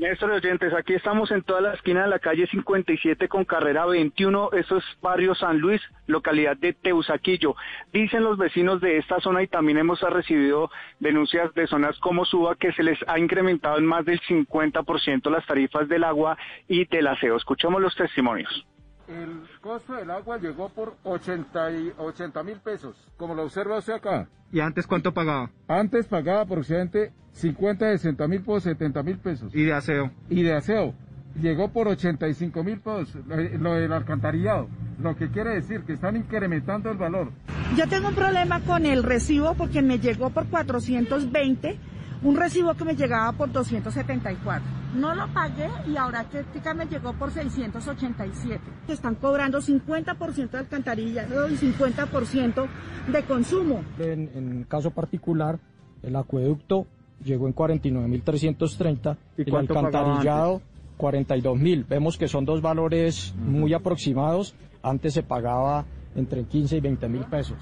Néstor 0.02 0.32
oyentes, 0.32 0.74
aquí 0.74 0.96
estamos 0.96 1.30
en 1.30 1.44
toda 1.44 1.62
la 1.62 1.74
esquina 1.76 2.02
de 2.02 2.10
la 2.10 2.18
calle 2.18 2.48
57 2.48 3.28
con 3.28 3.46
carrera 3.46 3.86
21, 3.86 4.50
eso 4.54 4.78
es 4.78 4.84
barrio 5.00 5.36
San 5.36 5.60
Luis, 5.60 5.80
localidad 6.08 6.58
de 6.58 6.74
Teusaquillo. 6.74 7.56
Dicen 7.94 8.24
los 8.24 8.40
vecinos 8.40 8.82
de 8.82 8.98
esta 8.98 9.20
zona 9.20 9.44
y 9.44 9.48
también 9.48 9.78
hemos 9.78 10.02
recibido 10.02 10.72
denuncias 11.00 11.54
de 11.54 11.68
zonas 11.68 12.00
como 12.00 12.26
Suba 12.26 12.56
que 12.56 12.74
se 12.74 12.82
les 12.82 12.98
ha 13.08 13.20
incrementado 13.20 13.78
en 13.78 13.86
más 13.86 14.04
del 14.04 14.20
50% 14.22 15.30
las 15.30 15.46
tarifas 15.46 15.88
del 15.88 16.04
agua 16.04 16.36
y 16.68 16.86
del 16.86 17.06
aseo. 17.06 17.38
Escuchemos 17.38 17.80
los 17.80 17.96
testimonios. 17.96 18.66
El 19.12 19.42
costo 19.60 19.94
del 19.94 20.10
agua 20.10 20.38
llegó 20.38 20.70
por 20.70 20.96
80 21.04 22.44
mil 22.44 22.58
pesos, 22.64 22.96
como 23.18 23.36
lo 23.36 23.44
observa 23.44 23.78
usted 23.78 23.94
acá. 23.94 24.30
¿Y 24.54 24.62
antes 24.62 24.88
cuánto 24.88 25.14
pagaba? 25.14 25.52
Antes 25.68 26.08
pagaba 26.08 26.42
aproximadamente 26.42 27.12
50, 27.34 27.98
60 27.98 28.28
mil 28.30 28.42
por 28.42 28.62
70 28.62 29.04
mil 29.04 29.18
pesos. 29.18 29.54
¿Y 29.54 29.64
de 29.64 29.74
aseo? 29.74 30.12
Y 30.30 30.44
de 30.44 30.54
aseo. 30.54 30.94
Llegó 31.42 31.70
por 31.72 31.90
85 31.90 32.64
mil 32.64 32.80
pesos, 32.80 33.18
lo 33.26 33.74
del 33.74 33.92
alcantarillado. 33.92 34.70
Lo 35.02 35.16
que 35.16 35.30
quiere 35.30 35.56
decir 35.56 35.82
que 35.84 35.94
están 35.94 36.16
incrementando 36.16 36.90
el 36.90 36.98
valor. 36.98 37.32
Yo 37.76 37.88
tengo 37.90 38.10
un 38.10 38.16
problema 38.16 38.62
con 38.62 38.86
el 38.86 39.04
recibo 39.04 39.56
porque 39.56 39.82
me 39.82 40.00
llegó 40.00 40.30
por 40.30 40.48
420 40.48 41.78
un 42.24 42.36
recibo 42.36 42.74
que 42.74 42.86
me 42.86 42.96
llegaba 42.96 43.32
por 43.32 43.52
274. 43.52 44.64
No 44.96 45.16
lo 45.16 45.28
pagué 45.34 45.70
y 45.88 45.98
ahora 45.98 46.24
técnica 46.26 46.74
me 46.74 46.86
llegó 46.86 47.14
por 47.14 47.32
687. 47.32 48.60
Están 48.88 49.16
cobrando 49.16 49.60
50% 49.60 50.52
de 50.52 50.58
alcantarilla 50.58 51.26
y 51.26 51.56
50% 51.56 52.68
de 53.12 53.24
consumo. 53.24 53.84
En, 54.00 54.30
en 54.36 54.64
caso 54.66 54.92
particular, 54.92 55.60
el 56.04 56.16
acueducto 56.16 56.88
llegó 57.24 57.48
en 57.48 57.56
49.330 57.56 59.18
y 59.38 59.50
el 59.50 59.56
alcantarillado 59.56 60.62
42.000. 60.98 61.88
Vemos 61.88 62.18
que 62.18 62.28
son 62.28 62.46
dos 62.46 62.62
valores 62.62 63.34
muy 63.38 63.74
aproximados. 63.74 64.54
Antes 64.84 65.14
se 65.14 65.24
pagaba 65.24 65.86
entre 66.16 66.44
15 66.44 66.78
y 66.78 66.80
20 66.82 67.08
mil 67.08 67.24
pesos. 67.26 67.58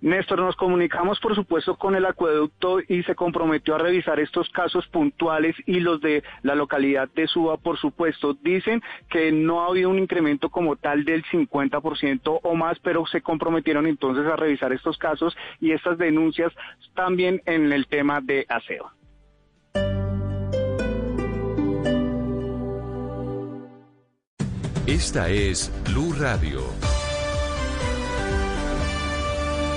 Néstor, 0.00 0.38
nos 0.40 0.56
comunicamos 0.56 1.20
por 1.20 1.34
supuesto 1.34 1.76
con 1.76 1.94
el 1.94 2.06
acueducto 2.06 2.80
y 2.80 3.02
se 3.02 3.14
comprometió 3.14 3.74
a 3.74 3.78
revisar 3.78 4.18
estos 4.18 4.48
casos 4.48 4.86
puntuales 4.88 5.54
y 5.66 5.80
los 5.80 6.00
de 6.00 6.22
la 6.42 6.54
localidad 6.54 7.08
de 7.14 7.26
Suba, 7.26 7.58
por 7.58 7.78
supuesto. 7.78 8.34
Dicen 8.34 8.82
que 9.10 9.30
no 9.30 9.62
ha 9.62 9.68
habido 9.68 9.90
un 9.90 9.98
incremento 9.98 10.48
como 10.48 10.76
tal 10.76 11.04
del 11.04 11.22
50% 11.24 12.40
o 12.42 12.54
más, 12.54 12.78
pero 12.80 13.04
se 13.06 13.20
comprometieron 13.20 13.86
entonces 13.86 14.26
a 14.26 14.36
revisar 14.36 14.72
estos 14.72 14.96
casos 14.96 15.36
y 15.60 15.72
estas 15.72 15.98
denuncias 15.98 16.52
también 16.94 17.42
en 17.44 17.70
el 17.72 17.86
tema 17.86 18.20
de 18.20 18.46
aseo. 18.48 18.90
Esta 24.86 25.28
es 25.28 25.72
Blue 25.84 26.12
Radio. 26.18 26.60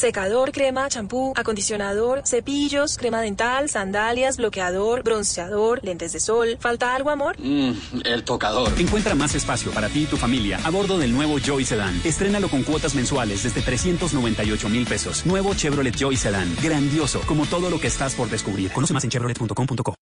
Secador, 0.00 0.52
crema, 0.52 0.88
champú, 0.88 1.32
acondicionador, 1.36 2.22
cepillos, 2.24 2.96
crema 2.96 3.20
dental, 3.20 3.68
sandalias, 3.68 4.36
bloqueador, 4.36 5.02
bronceador, 5.02 5.80
lentes 5.82 6.12
de 6.12 6.20
sol. 6.20 6.56
¿Falta 6.60 6.94
algo, 6.94 7.10
amor? 7.10 7.34
Mmm, 7.40 7.72
el 8.04 8.22
tocador. 8.22 8.72
Encuentra 8.78 9.16
más 9.16 9.34
espacio 9.34 9.72
para 9.72 9.88
ti 9.88 10.04
y 10.04 10.06
tu 10.06 10.16
familia 10.16 10.60
a 10.62 10.70
bordo 10.70 10.96
del 10.96 11.12
nuevo 11.12 11.38
Joy 11.38 11.64
Sedan. 11.64 12.00
Estrénalo 12.04 12.48
con 12.48 12.62
cuotas 12.62 12.94
mensuales 12.94 13.42
desde 13.42 13.62
398 13.62 14.68
mil 14.68 14.86
pesos. 14.86 15.26
Nuevo 15.26 15.54
Chevrolet 15.54 15.94
Joy 15.96 16.16
Sedan. 16.16 16.54
Grandioso, 16.62 17.20
como 17.26 17.46
todo 17.46 17.68
lo 17.68 17.80
que 17.80 17.88
estás 17.88 18.14
por 18.14 18.30
descubrir. 18.30 18.70
Conoce 18.70 18.94
más 18.94 19.02
en 19.02 19.10
chevrolet.com.co. 19.10 19.94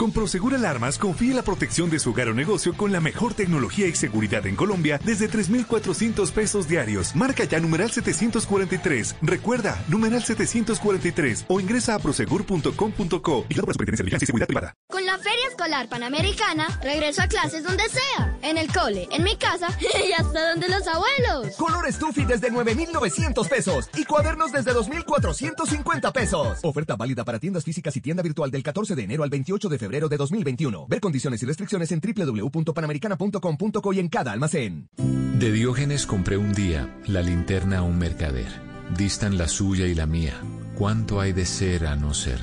Con 0.00 0.12
Prosegur 0.12 0.54
Alarmas 0.54 0.96
confíe 0.96 1.34
la 1.34 1.42
protección 1.42 1.90
de 1.90 1.98
su 1.98 2.12
hogar 2.12 2.28
o 2.28 2.32
negocio 2.32 2.74
con 2.74 2.90
la 2.90 3.02
mejor 3.02 3.34
tecnología 3.34 3.86
y 3.86 3.94
seguridad 3.94 4.46
en 4.46 4.56
Colombia 4.56 4.98
desde 5.04 5.28
3,400 5.28 6.32
pesos 6.32 6.66
diarios. 6.66 7.14
Marca 7.14 7.44
ya 7.44 7.60
numeral 7.60 7.90
743. 7.90 9.16
Recuerda, 9.20 9.78
numeral 9.88 10.22
743 10.22 11.44
o 11.48 11.60
ingresa 11.60 11.96
a 11.96 11.98
prosegur.com.co 11.98 13.44
y 13.46 13.54
la 13.54 13.60
Superintendencia 13.60 14.18
de 14.18 14.24
y 14.24 14.26
Seguridad 14.26 14.46
Privada. 14.46 14.74
Con 14.88 15.04
la 15.04 15.18
Feria 15.18 15.48
Escolar 15.50 15.90
Panamericana, 15.90 16.80
regreso 16.82 17.20
a 17.20 17.26
clases 17.26 17.62
donde 17.62 17.86
sea. 17.90 18.38
En 18.40 18.56
el 18.56 18.72
cole, 18.72 19.06
en 19.12 19.22
mi 19.22 19.36
casa 19.36 19.68
y 20.08 20.12
hasta 20.12 20.52
donde 20.52 20.66
los 20.70 20.86
abuelos. 20.86 21.56
Color 21.58 21.92
Stuffy 21.92 22.24
desde 22.24 22.50
9,900 22.50 23.48
pesos 23.48 23.90
y 23.94 24.06
cuadernos 24.06 24.50
desde 24.50 24.72
2,450 24.72 26.10
pesos. 26.10 26.58
Oferta 26.62 26.96
válida 26.96 27.22
para 27.22 27.38
tiendas 27.38 27.64
físicas 27.64 27.94
y 27.98 28.00
tienda 28.00 28.22
virtual 28.22 28.50
del 28.50 28.62
14 28.62 28.96
de 28.96 29.02
enero 29.02 29.24
al 29.24 29.28
28 29.28 29.68
de 29.68 29.76
febrero 29.78 29.89
de 29.90 30.16
2021. 30.16 30.86
Ver 30.86 31.00
condiciones 31.00 31.42
y 31.42 31.46
restricciones 31.46 31.90
en 31.92 32.00
www.panamericana.com.co 32.00 33.92
y 33.92 33.98
en 33.98 34.08
cada 34.08 34.32
almacén. 34.32 34.88
De 34.96 35.50
Diógenes 35.50 36.06
compré 36.06 36.36
un 36.36 36.52
día 36.52 36.96
la 37.06 37.22
linterna 37.22 37.78
a 37.78 37.82
un 37.82 37.98
mercader. 37.98 38.48
Distan 38.96 39.38
la 39.38 39.48
suya 39.48 39.86
y 39.86 39.94
la 39.94 40.06
mía. 40.06 40.34
¿Cuánto 40.76 41.20
hay 41.20 41.32
de 41.32 41.44
ser 41.44 41.86
a 41.86 41.96
no 41.96 42.14
ser? 42.14 42.38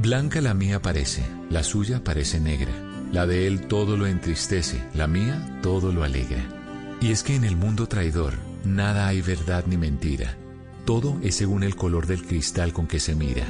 Blanca 0.00 0.40
la 0.40 0.54
mía 0.54 0.82
parece, 0.82 1.22
la 1.50 1.62
suya 1.62 2.04
parece 2.04 2.40
negra. 2.40 2.72
La 3.12 3.26
de 3.26 3.46
él 3.46 3.66
todo 3.66 3.96
lo 3.96 4.06
entristece, 4.06 4.82
la 4.94 5.06
mía 5.06 5.60
todo 5.62 5.92
lo 5.92 6.04
alegra. 6.04 6.44
Y 7.00 7.12
es 7.12 7.22
que 7.22 7.34
en 7.34 7.44
el 7.44 7.56
mundo 7.56 7.86
traidor 7.86 8.34
nada 8.64 9.06
hay 9.06 9.20
verdad 9.20 9.64
ni 9.66 9.76
mentira. 9.76 10.36
Todo 10.84 11.18
es 11.22 11.36
según 11.36 11.62
el 11.62 11.76
color 11.76 12.06
del 12.06 12.24
cristal 12.26 12.72
con 12.72 12.86
que 12.86 13.00
se 13.00 13.14
mira. 13.14 13.46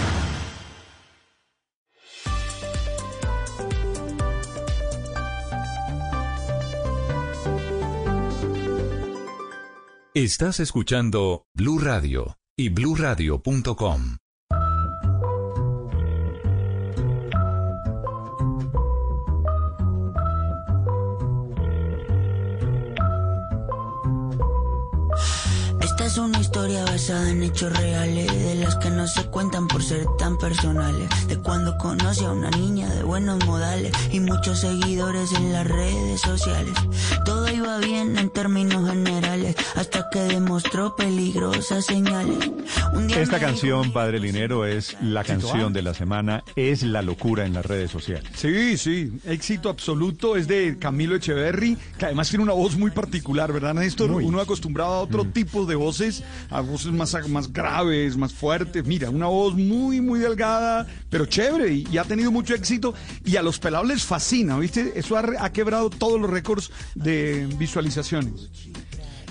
Estás 10.13 10.61
escuchando 10.61 11.47
Blue 11.55 11.79
Radio 11.79 12.39
y 12.57 12.71
bluradio.com. 12.71 14.17
historia 26.57 26.87
basada 26.87 27.31
en 27.31 27.43
hechos 27.43 27.71
reales, 27.77 28.33
de 28.33 28.55
las 28.55 28.77
que 28.77 28.89
no 28.89 29.07
se 29.07 29.27
cuentan 29.27 29.69
por 29.69 29.83
ser 29.83 30.07
tan 30.19 30.39
personales. 30.39 31.07
De 31.29 31.37
cuando 31.37 31.77
conocí 31.77 32.25
a 32.25 32.33
una 32.33 32.49
niña 32.49 32.89
de 32.95 33.03
buenos 33.03 33.45
modales 33.45 33.93
y 34.11 34.21
muchos 34.21 34.61
seguidores 34.61 35.33
en 35.33 35.53
las 35.53 35.67
redes 35.67 36.23
sociales. 36.23 36.73
Todo 37.27 37.53
iba 37.53 37.77
bien 37.81 38.17
en 38.17 38.31
términos 38.31 38.89
generales, 38.89 39.55
hasta 39.75 40.09
que 40.11 40.21
demostró 40.21 40.97
peligrosas 40.97 41.85
señales. 41.85 42.51
Un 42.95 43.07
día 43.07 43.21
Esta 43.21 43.39
canción, 43.39 43.93
Padre 43.93 44.19
Linero, 44.19 44.65
es 44.65 44.97
la 45.03 45.25
canción 45.25 45.75
de 45.75 45.83
la 45.83 45.93
semana, 45.93 46.43
es 46.57 46.83
la 46.83 47.03
locura 47.03 47.45
en 47.45 47.53
las 47.53 47.67
redes 47.67 47.91
sociales. 47.91 48.31
Sí, 48.35 48.79
sí, 48.79 49.13
éxito 49.27 49.69
absoluto. 49.69 50.37
Es 50.37 50.49
de 50.49 50.79
Camilo 50.79 51.17
Echeverry, 51.17 51.77
que 51.99 52.07
además 52.07 52.31
tiene 52.31 52.45
una 52.45 52.55
voz 52.55 52.79
muy 52.79 52.93
particular, 52.93 53.53
¿verdad, 53.53 53.75
Néstor? 53.75 54.11
Uno 54.11 54.41
acostumbrado 54.41 54.95
a 54.95 55.01
otro 55.01 55.27
tipo 55.27 55.67
de 55.67 55.75
voces, 55.75 56.23
a 56.51 56.61
voces 56.61 56.93
más, 56.93 57.17
más 57.29 57.53
graves, 57.53 58.17
más 58.17 58.33
fuertes. 58.33 58.85
Mira, 58.87 59.11
una 59.11 59.27
voz 59.27 59.55
muy, 59.55 60.01
muy 60.01 60.19
delgada, 60.19 60.87
pero 61.11 61.27
chévere 61.27 61.73
y, 61.73 61.87
y 61.91 61.99
ha 61.99 62.05
tenido 62.05 62.31
mucho 62.33 62.55
éxito. 62.55 62.95
Y 63.25 63.37
a 63.37 63.43
los 63.43 63.59
pelados 63.59 63.89
les 63.89 64.03
fascina, 64.05 64.59
¿viste? 64.59 64.93
Eso 64.97 65.17
ha, 65.17 65.23
re- 65.23 65.37
ha 65.39 65.53
quebrado 65.53 65.91
todos 65.91 66.21
los 66.21 66.31
récords 66.31 66.71
de 66.95 67.49
visualizaciones. 67.59 68.51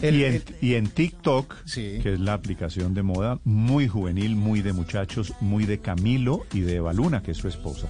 y, 0.01 0.23
en, 0.23 0.43
y 0.61 0.73
en 0.73 0.87
TikTok, 0.87 1.55
que 1.73 2.13
es 2.13 2.19
la 2.19 2.33
aplicación 2.33 2.93
de 2.93 3.01
moda, 3.01 3.39
muy 3.45 3.87
juvenil, 3.87 4.35
muy 4.35 4.61
de 4.61 4.73
muchachos, 4.73 5.33
muy 5.39 5.65
de 5.65 5.79
Camilo 5.79 6.45
y 6.53 6.59
de 6.61 6.75
Evaluna, 6.75 7.23
que 7.23 7.31
es 7.31 7.37
su 7.37 7.47
esposa. 7.47 7.87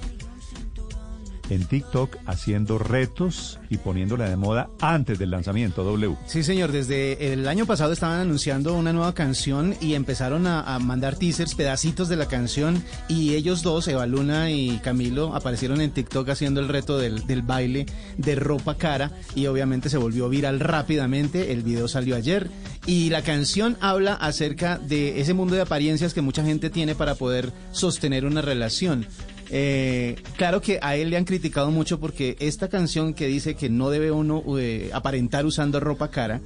En 1.49 1.65
TikTok 1.65 2.17
haciendo 2.25 2.79
retos 2.79 3.59
y 3.69 3.77
poniéndola 3.77 4.29
de 4.29 4.35
moda 4.35 4.69
antes 4.81 5.19
del 5.19 5.31
lanzamiento 5.31 5.83
W. 5.83 6.15
Sí, 6.25 6.43
señor, 6.43 6.71
desde 6.71 7.33
el 7.33 7.47
año 7.47 7.65
pasado 7.65 7.93
estaban 7.93 8.19
anunciando 8.19 8.73
una 8.73 8.93
nueva 8.93 9.13
canción 9.13 9.75
y 9.79 9.93
empezaron 9.93 10.47
a, 10.47 10.79
mandar 10.79 11.15
teasers, 11.15 11.55
pedacitos 11.55 12.09
de 12.09 12.15
la 12.15 12.27
canción 12.27 12.83
y 13.07 13.35
ellos 13.35 13.61
dos, 13.61 13.87
Eva 13.87 14.05
Luna 14.07 14.51
y 14.51 14.79
Camilo, 14.79 15.35
aparecieron 15.35 15.81
en 15.81 15.91
TikTok 15.91 16.29
haciendo 16.29 16.61
el 16.61 16.67
reto 16.67 16.97
del, 16.97 17.25
del 17.27 17.41
baile 17.41 17.85
de 18.17 18.35
ropa 18.35 18.75
cara 18.75 19.11
y 19.35 19.47
obviamente 19.47 19.89
se 19.89 19.97
volvió 19.97 20.29
viral 20.29 20.59
rápidamente, 20.59 21.51
el 21.51 21.61
video 21.61 21.87
salió 21.87 22.15
ayer 22.15 22.49
y 22.85 23.09
la 23.09 23.21
canción 23.21 23.77
habla 23.81 24.13
acerca 24.13 24.77
de 24.77 25.19
ese 25.19 25.33
mundo 25.33 25.55
de 25.55 25.61
apariencias 25.61 26.13
que 26.13 26.21
mucha 26.21 26.43
gente 26.43 26.69
tiene 26.69 26.95
para 26.95 27.15
poder 27.15 27.51
sostener 27.71 28.25
una 28.25 28.41
relación. 28.41 29.07
Eh, 29.51 30.15
claro 30.37 30.61
que 30.61 30.79
a 30.81 30.95
él 30.95 31.09
le 31.09 31.17
han 31.17 31.25
criticado 31.25 31.71
mucho 31.71 31.99
porque 31.99 32.35
esta 32.39 32.67
canción 32.67 33.13
que 33.13 33.27
dice 33.27 33.55
que 33.55 33.69
no 33.69 33.89
debe 33.89 34.11
uno 34.11 34.43
eh, 34.57 34.89
aparentar 34.93 35.45
usando 35.45 35.79
ropa 35.79 36.09
cara, 36.09 36.41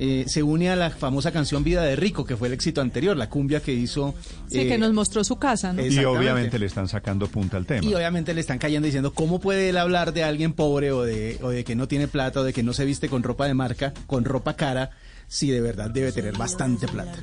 eh, 0.00 0.24
se 0.28 0.44
une 0.44 0.70
a 0.70 0.76
la 0.76 0.90
famosa 0.90 1.32
canción 1.32 1.64
Vida 1.64 1.82
de 1.82 1.96
Rico, 1.96 2.24
que 2.24 2.36
fue 2.36 2.46
el 2.46 2.54
éxito 2.54 2.80
anterior, 2.80 3.16
la 3.16 3.28
cumbia 3.28 3.60
que 3.60 3.72
hizo. 3.72 4.14
Sí, 4.48 4.60
eh, 4.60 4.68
que 4.68 4.78
nos 4.78 4.92
mostró 4.92 5.24
su 5.24 5.36
casa, 5.36 5.72
¿no? 5.72 5.84
Y 5.84 6.04
obviamente 6.04 6.58
le 6.58 6.66
están 6.66 6.86
sacando 6.86 7.26
punta 7.26 7.56
al 7.56 7.66
tema. 7.66 7.84
Y 7.84 7.94
obviamente 7.94 8.32
le 8.32 8.40
están 8.40 8.58
cayendo 8.58 8.86
diciendo, 8.86 9.12
¿cómo 9.12 9.40
puede 9.40 9.70
él 9.70 9.76
hablar 9.76 10.12
de 10.12 10.22
alguien 10.22 10.52
pobre 10.52 10.92
o 10.92 11.02
de, 11.02 11.38
o 11.42 11.48
de 11.50 11.64
que 11.64 11.74
no 11.74 11.88
tiene 11.88 12.06
plata 12.06 12.40
o 12.40 12.44
de 12.44 12.52
que 12.52 12.62
no 12.62 12.74
se 12.74 12.84
viste 12.84 13.08
con 13.08 13.24
ropa 13.24 13.46
de 13.46 13.54
marca, 13.54 13.92
con 14.06 14.24
ropa 14.24 14.54
cara, 14.54 14.90
si 15.28 15.50
de 15.50 15.60
verdad 15.60 15.90
debe 15.90 16.10
tener 16.12 16.36
bastante 16.36 16.88
plata? 16.88 17.18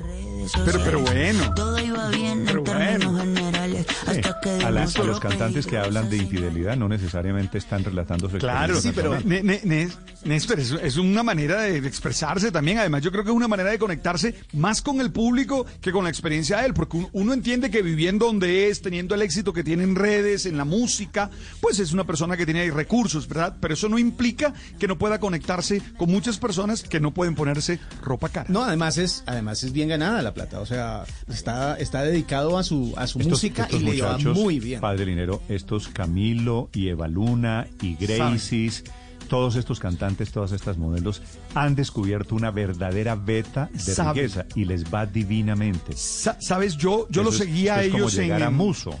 Pero, 0.64 0.78
pero 0.84 1.00
bueno. 1.00 1.52
Todo 1.54 1.78
iba 1.80 2.08
bien 2.10 2.44
Pero 2.46 2.58
en 2.60 2.64
términos 2.64 3.12
bueno. 3.12 3.34
generales, 3.34 3.86
hasta 4.06 4.40
que 4.40 4.50
A, 4.64 4.70
la- 4.70 4.84
a 4.84 5.02
los 5.04 5.18
cantantes 5.20 5.66
que 5.66 5.76
hablan 5.76 6.08
de 6.08 6.18
infidelidad 6.18 6.76
no 6.76 6.88
necesariamente 6.88 7.58
están 7.58 7.82
relatando 7.82 8.30
su 8.30 8.38
Claro, 8.38 8.80
sí, 8.80 8.92
pero. 8.94 9.18
Ne- 9.24 9.42
Ne- 9.42 9.88
Néstor, 10.24 10.58
es, 10.58 10.70
es 10.82 10.96
una 10.96 11.22
manera 11.22 11.60
de 11.62 11.78
expresarse 11.78 12.50
también. 12.50 12.78
Además, 12.78 13.02
yo 13.02 13.12
creo 13.12 13.22
que 13.24 13.30
es 13.30 13.36
una 13.36 13.46
manera 13.48 13.70
de 13.70 13.78
conectarse 13.78 14.34
más 14.54 14.82
con 14.82 15.00
el 15.00 15.12
público 15.12 15.66
que 15.80 15.92
con 15.92 16.04
la 16.04 16.10
experiencia 16.10 16.58
de 16.60 16.66
él, 16.66 16.74
porque 16.74 16.96
un- 16.96 17.08
uno 17.12 17.32
entiende 17.32 17.70
que 17.70 17.82
viviendo 17.82 18.26
donde 18.26 18.68
es, 18.68 18.82
teniendo 18.82 19.14
el 19.14 19.22
éxito 19.22 19.52
que 19.52 19.62
tiene 19.64 19.84
en 19.84 19.94
redes, 19.94 20.46
en 20.46 20.56
la 20.56 20.64
música, 20.64 21.30
pues 21.60 21.78
es 21.80 21.92
una 21.92 22.04
persona 22.04 22.36
que 22.36 22.44
tiene 22.44 22.60
ahí 22.60 22.70
recursos, 22.70 23.28
¿verdad? 23.28 23.56
Pero 23.60 23.74
eso 23.74 23.88
no 23.88 23.98
implica 23.98 24.52
que 24.78 24.88
no 24.88 24.96
pueda 24.98 25.18
conectarse 25.20 25.80
con 25.96 26.08
muchas 26.10 26.38
personas 26.38 26.82
que 26.82 26.98
no 27.00 27.12
pueden 27.12 27.34
ponerse 27.34 27.78
ropa 28.02 28.28
cara. 28.28 28.46
No, 28.48 28.62
además 28.64 28.98
es, 28.98 29.22
además 29.26 29.62
es 29.64 29.72
bien 29.72 29.88
ganada 29.88 30.22
la 30.22 30.32
plata, 30.34 30.60
o 30.60 30.66
sea, 30.66 31.04
está, 31.28 31.76
está 31.78 32.02
dedicado 32.02 32.58
a 32.58 32.62
su, 32.62 32.94
a 32.96 33.06
su 33.06 33.18
Estos- 33.18 33.32
música 33.32 33.64
estos 33.64 33.80
y 33.80 33.84
le 33.84 34.02
va 34.02 34.18
muy 34.18 34.60
bien. 34.60 34.80
Padre 34.80 35.06
Linero, 35.06 35.42
estos 35.48 35.88
Camilo 35.88 36.68
y 36.72 36.88
Evaluna 36.88 37.66
y 37.82 37.96
Gracies, 37.96 38.84
todos 39.28 39.56
estos 39.56 39.80
cantantes, 39.80 40.30
todas 40.30 40.52
estas 40.52 40.78
modelos 40.78 41.20
han 41.54 41.74
descubierto 41.74 42.36
una 42.36 42.52
verdadera 42.52 43.16
beta 43.16 43.68
de 43.72 43.78
Saben. 43.80 44.14
riqueza 44.22 44.44
y 44.54 44.64
les 44.66 44.84
va 44.92 45.04
divinamente. 45.06 45.94
Sa- 45.96 46.40
Sabes, 46.40 46.76
yo, 46.76 47.08
yo 47.10 47.22
Eso 47.22 47.22
lo 47.22 47.30
es- 47.30 47.36
seguía 47.38 47.74
a 47.76 47.78
eso 47.82 47.86
es 47.86 47.90
como 47.92 48.04
ellos 48.04 48.18
en, 48.18 48.42
a 48.42 48.50
Muso. 48.50 48.96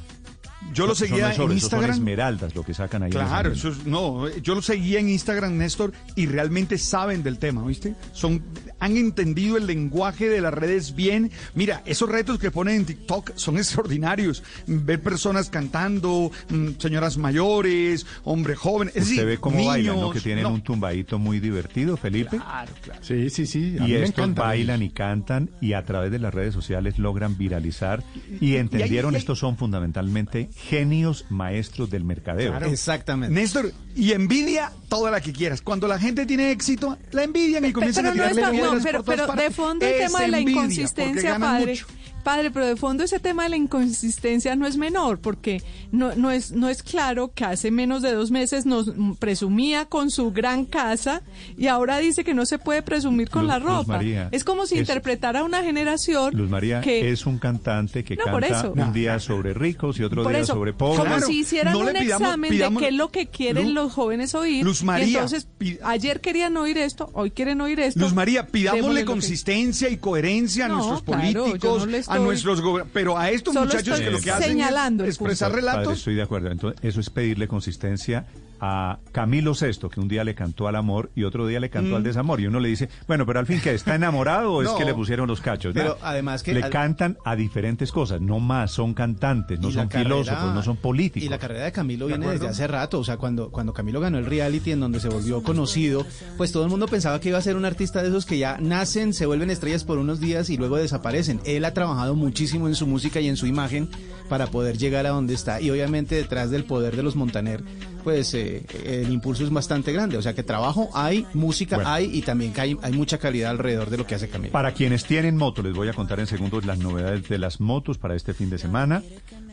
Yo 0.74 0.84
lo 0.86 0.94
eso 0.94 1.04
seguía 1.04 1.26
en 1.26 1.32
eso 1.32 1.42
son 1.42 1.52
Instagram. 1.52 1.90
esmeraldas 1.92 2.56
lo 2.56 2.64
que 2.64 2.74
sacan 2.74 3.04
ahí. 3.04 3.10
Claro, 3.10 3.52
eso 3.52 3.68
es- 3.68 3.86
no, 3.86 4.28
yo 4.38 4.56
lo 4.56 4.62
seguía 4.62 4.98
en 4.98 5.08
Instagram, 5.10 5.56
Néstor, 5.56 5.92
y 6.16 6.26
realmente 6.26 6.76
saben 6.76 7.22
del 7.22 7.38
tema, 7.38 7.64
¿viste? 7.64 7.94
Son, 8.12 8.42
han 8.78 8.96
entendido 8.96 9.56
el 9.56 9.66
lenguaje 9.66 10.28
de 10.28 10.40
las 10.40 10.52
redes 10.52 10.94
bien. 10.94 11.30
Mira, 11.54 11.82
esos 11.86 12.08
retos 12.08 12.38
que 12.38 12.50
ponen 12.50 12.76
en 12.76 12.84
TikTok 12.86 13.32
son 13.36 13.56
extraordinarios. 13.58 14.42
Ver 14.66 15.00
personas 15.00 15.48
cantando, 15.50 16.30
mm, 16.50 16.68
señoras 16.78 17.16
mayores, 17.18 18.06
hombres 18.24 18.58
jóvenes. 18.58 18.94
Es 18.96 19.02
Usted 19.04 19.14
decir, 19.16 19.26
ve 19.26 19.38
cómo 19.38 19.64
bailan, 19.64 19.94
¿no? 19.94 20.00
niños, 20.02 20.14
Que 20.14 20.20
tienen 20.20 20.44
no. 20.44 20.50
un 20.54 20.62
tumbadito 20.62 21.18
muy 21.18 21.40
divertido, 21.40 21.96
Felipe. 21.96 22.36
Claro, 22.38 22.72
claro. 22.82 23.00
Sí, 23.02 23.30
sí, 23.30 23.46
sí. 23.46 23.76
a 23.80 23.86
Y 23.88 23.94
estos 23.94 24.34
bailan 24.34 24.82
y 24.82 24.90
cantan 24.90 25.50
y 25.60 25.72
a 25.72 25.84
través 25.84 26.10
de 26.10 26.18
las 26.18 26.32
redes 26.34 26.52
sociales 26.54 26.98
logran 26.98 27.36
viralizar 27.38 28.02
y 28.40 28.56
entendieron, 28.56 29.14
y 29.14 29.16
estos 29.16 29.38
son 29.38 29.56
fundamentalmente 29.56 30.48
genios 30.54 31.24
maestros 31.30 31.90
del 31.90 32.04
mercadeo. 32.04 32.50
Claro. 32.50 32.66
Exactamente. 32.66 33.34
Néstor, 33.34 33.72
y 33.94 34.12
envidia 34.12 34.72
toda 34.88 35.10
la 35.10 35.20
que 35.20 35.32
quieras. 35.32 35.62
Cuando 35.62 35.88
la 35.88 35.98
gente 35.98 36.26
tiene 36.26 36.50
éxito, 36.50 36.98
la 37.12 37.24
envidian 37.24 37.64
y 37.64 37.72
comienzan 37.72 38.04
pero 38.04 38.12
a 38.12 38.14
no 38.14 38.22
tirarle 38.34 38.40
está- 38.42 38.50
no, 38.74 38.82
pero, 38.82 39.02
pero 39.02 39.26
de 39.28 39.50
fondo 39.50 39.86
el 39.86 39.98
tema 39.98 40.20
de 40.20 40.28
la 40.28 40.38
envidia, 40.38 40.60
inconsistencia, 40.60 41.38
padre. 41.38 41.72
mucho. 41.72 41.86
Padre, 42.26 42.50
pero 42.50 42.66
de 42.66 42.74
fondo 42.74 43.04
ese 43.04 43.20
tema 43.20 43.44
de 43.44 43.50
la 43.50 43.56
inconsistencia 43.56 44.56
no 44.56 44.66
es 44.66 44.76
menor, 44.76 45.20
porque 45.20 45.62
no, 45.92 46.16
no, 46.16 46.32
es, 46.32 46.50
no 46.50 46.68
es 46.68 46.82
claro 46.82 47.30
que 47.32 47.44
hace 47.44 47.70
menos 47.70 48.02
de 48.02 48.10
dos 48.14 48.32
meses 48.32 48.66
nos 48.66 48.90
presumía 49.20 49.84
con 49.84 50.10
su 50.10 50.32
gran 50.32 50.64
casa 50.64 51.22
y 51.56 51.68
ahora 51.68 51.98
dice 51.98 52.24
que 52.24 52.34
no 52.34 52.44
se 52.44 52.58
puede 52.58 52.82
presumir 52.82 53.30
con 53.30 53.42
Luz- 53.44 53.48
la 53.48 53.58
Luz 53.60 53.68
ropa. 53.68 53.92
María, 53.98 54.28
es 54.32 54.42
como 54.42 54.66
si 54.66 54.74
es- 54.74 54.80
interpretara 54.80 55.44
una 55.44 55.62
generación 55.62 56.36
Luz 56.36 56.50
María 56.50 56.80
que 56.80 57.12
es 57.12 57.26
un 57.26 57.38
cantante 57.38 58.02
que 58.02 58.16
No, 58.16 58.24
por 58.24 58.40
canta 58.42 58.58
eso. 58.58 58.72
un 58.72 58.92
día 58.92 59.20
sobre 59.20 59.54
ricos 59.54 60.00
y 60.00 60.02
otro 60.02 60.24
Por 60.24 60.32
día 60.32 60.42
eso, 60.42 60.54
sobre 60.54 60.72
pobres. 60.72 60.98
como 60.98 61.20
si 61.20 61.38
hicieran 61.40 61.74
no 61.74 61.78
un 61.78 61.86
pidamos- 61.92 62.02
examen 62.22 62.50
pidamos- 62.50 62.80
de 62.80 62.86
qué 62.88 62.92
es 62.92 62.96
lo 62.98 63.10
que 63.12 63.26
quieren 63.28 63.66
Luz- 63.66 63.74
los 63.74 63.92
jóvenes 63.92 64.34
oír. 64.34 64.64
Luz 64.64 64.82
y 64.82 64.84
María, 64.84 65.06
entonces, 65.20 65.46
ayer 65.84 66.20
querían 66.20 66.56
oír 66.56 66.76
esto, 66.78 67.08
hoy 67.12 67.30
quieren 67.30 67.60
oír 67.60 67.78
esto. 67.78 68.00
Luz 68.00 68.12
María, 68.14 68.48
pidámosle 68.48 69.00
que- 69.02 69.06
consistencia 69.06 69.88
y 69.90 69.96
coherencia 69.98 70.64
a 70.64 70.68
No, 70.68 70.76
nuestros 70.78 71.02
claro, 71.04 71.30
yo 71.30 71.44
políticos, 71.44 71.86
no 71.86 71.96
a 72.16 72.24
nuestros 72.24 72.62
pero 72.92 73.18
a 73.18 73.30
estos 73.30 73.54
muchachos 73.54 74.00
que 74.00 74.10
lo 74.10 74.20
que 74.20 74.30
hacen 74.30 74.50
señalando 74.50 75.04
es 75.04 75.10
expresar 75.10 75.50
Padre, 75.50 75.60
relatos. 75.62 75.98
estoy 75.98 76.14
de 76.14 76.22
acuerdo. 76.22 76.50
Entonces, 76.50 76.80
eso 76.82 77.00
es 77.00 77.10
pedirle 77.10 77.48
consistencia 77.48 78.26
a 78.60 78.98
Camilo 79.12 79.52
VI, 79.52 79.88
que 79.90 80.00
un 80.00 80.08
día 80.08 80.24
le 80.24 80.34
cantó 80.34 80.68
al 80.68 80.76
amor 80.76 81.10
y 81.14 81.24
otro 81.24 81.46
día 81.46 81.60
le 81.60 81.70
cantó 81.70 81.92
Mm. 81.92 81.96
al 81.96 82.02
desamor. 82.02 82.40
Y 82.40 82.46
uno 82.46 82.58
le 82.60 82.68
dice, 82.68 82.88
bueno, 83.06 83.26
pero 83.26 83.40
al 83.40 83.46
fin, 83.46 83.60
que 83.60 83.74
¿Está 83.74 83.94
enamorado 83.94 84.52
o 84.54 84.62
es 84.62 84.70
que 84.70 84.84
le 84.86 84.94
pusieron 84.94 85.28
los 85.28 85.40
cachos? 85.40 85.72
pero 85.74 85.98
además 86.02 86.42
que 86.42 86.54
Le 86.54 86.62
al- 86.62 86.70
cantan 86.70 87.18
a 87.24 87.36
diferentes 87.36 87.92
cosas, 87.92 88.20
no 88.20 88.40
más, 88.40 88.70
son 88.72 88.94
cantantes, 88.94 89.60
no 89.60 89.70
son 89.70 89.88
carrera- 89.88 90.08
filósofos, 90.10 90.54
no 90.54 90.62
son 90.62 90.76
políticos. 90.76 91.26
Y 91.26 91.28
la 91.28 91.38
carrera 91.38 91.64
de 91.64 91.72
Camilo 91.72 92.06
¿De 92.06 92.12
viene 92.14 92.24
acuerdo? 92.26 92.46
desde 92.46 92.52
hace 92.64 92.66
rato. 92.66 92.98
O 93.00 93.04
sea, 93.04 93.16
cuando, 93.16 93.50
cuando 93.50 93.72
Camilo 93.72 94.00
ganó 94.00 94.18
el 94.18 94.26
reality 94.26 94.72
en 94.72 94.80
donde 94.80 95.00
se 95.00 95.08
volvió 95.08 95.42
conocido, 95.42 96.04
pues 96.36 96.52
todo 96.52 96.64
el 96.64 96.70
mundo 96.70 96.88
pensaba 96.88 97.20
que 97.20 97.28
iba 97.28 97.38
a 97.38 97.42
ser 97.42 97.56
un 97.56 97.64
artista 97.64 98.02
de 98.02 98.08
esos 98.08 98.24
que 98.26 98.38
ya 98.38 98.56
nacen, 98.58 99.12
se 99.14 99.26
vuelven 99.26 99.50
estrellas 99.50 99.84
por 99.84 99.98
unos 99.98 100.20
días 100.20 100.48
y 100.50 100.56
luego 100.56 100.76
desaparecen. 100.76 101.40
Él 101.44 101.64
ha 101.64 101.74
trabajado 101.74 102.14
muchísimo 102.14 102.68
en 102.68 102.74
su 102.74 102.86
música 102.86 103.20
y 103.20 103.28
en 103.28 103.36
su 103.36 103.46
imagen 103.46 103.88
para 104.28 104.46
poder 104.48 104.78
llegar 104.78 105.06
a 105.06 105.10
donde 105.10 105.34
está. 105.34 105.60
Y 105.60 105.70
obviamente 105.70 106.14
detrás 106.16 106.50
del 106.50 106.64
poder 106.64 106.96
de 106.96 107.02
los 107.02 107.14
Montaner, 107.16 107.62
pues 108.06 108.34
eh, 108.34 108.62
el 108.84 109.12
impulso 109.12 109.42
es 109.42 109.50
bastante 109.50 109.92
grande. 109.92 110.16
O 110.16 110.22
sea 110.22 110.32
que 110.32 110.44
trabajo 110.44 110.90
hay, 110.94 111.26
música 111.34 111.74
Bueno. 111.74 111.90
hay 111.90 112.16
y 112.16 112.22
también 112.22 112.52
que 112.52 112.60
hay, 112.60 112.76
hay 112.80 112.92
mucha 112.92 113.18
calidad 113.18 113.50
alrededor 113.50 113.90
de 113.90 113.96
lo 113.96 114.06
que 114.06 114.14
hace 114.14 114.28
Camilo. 114.28 114.52
Para 114.52 114.70
quienes 114.70 115.04
tienen 115.06 115.36
moto, 115.36 115.60
les 115.60 115.74
voy 115.74 115.88
a 115.88 115.92
contar 115.92 116.20
en 116.20 116.28
segundos 116.28 116.64
las 116.64 116.78
novedades 116.78 117.28
de 117.28 117.36
las 117.40 117.58
motos 117.58 117.98
para 117.98 118.14
este 118.14 118.32
fin 118.32 118.48
de 118.48 118.58
semana. 118.58 119.02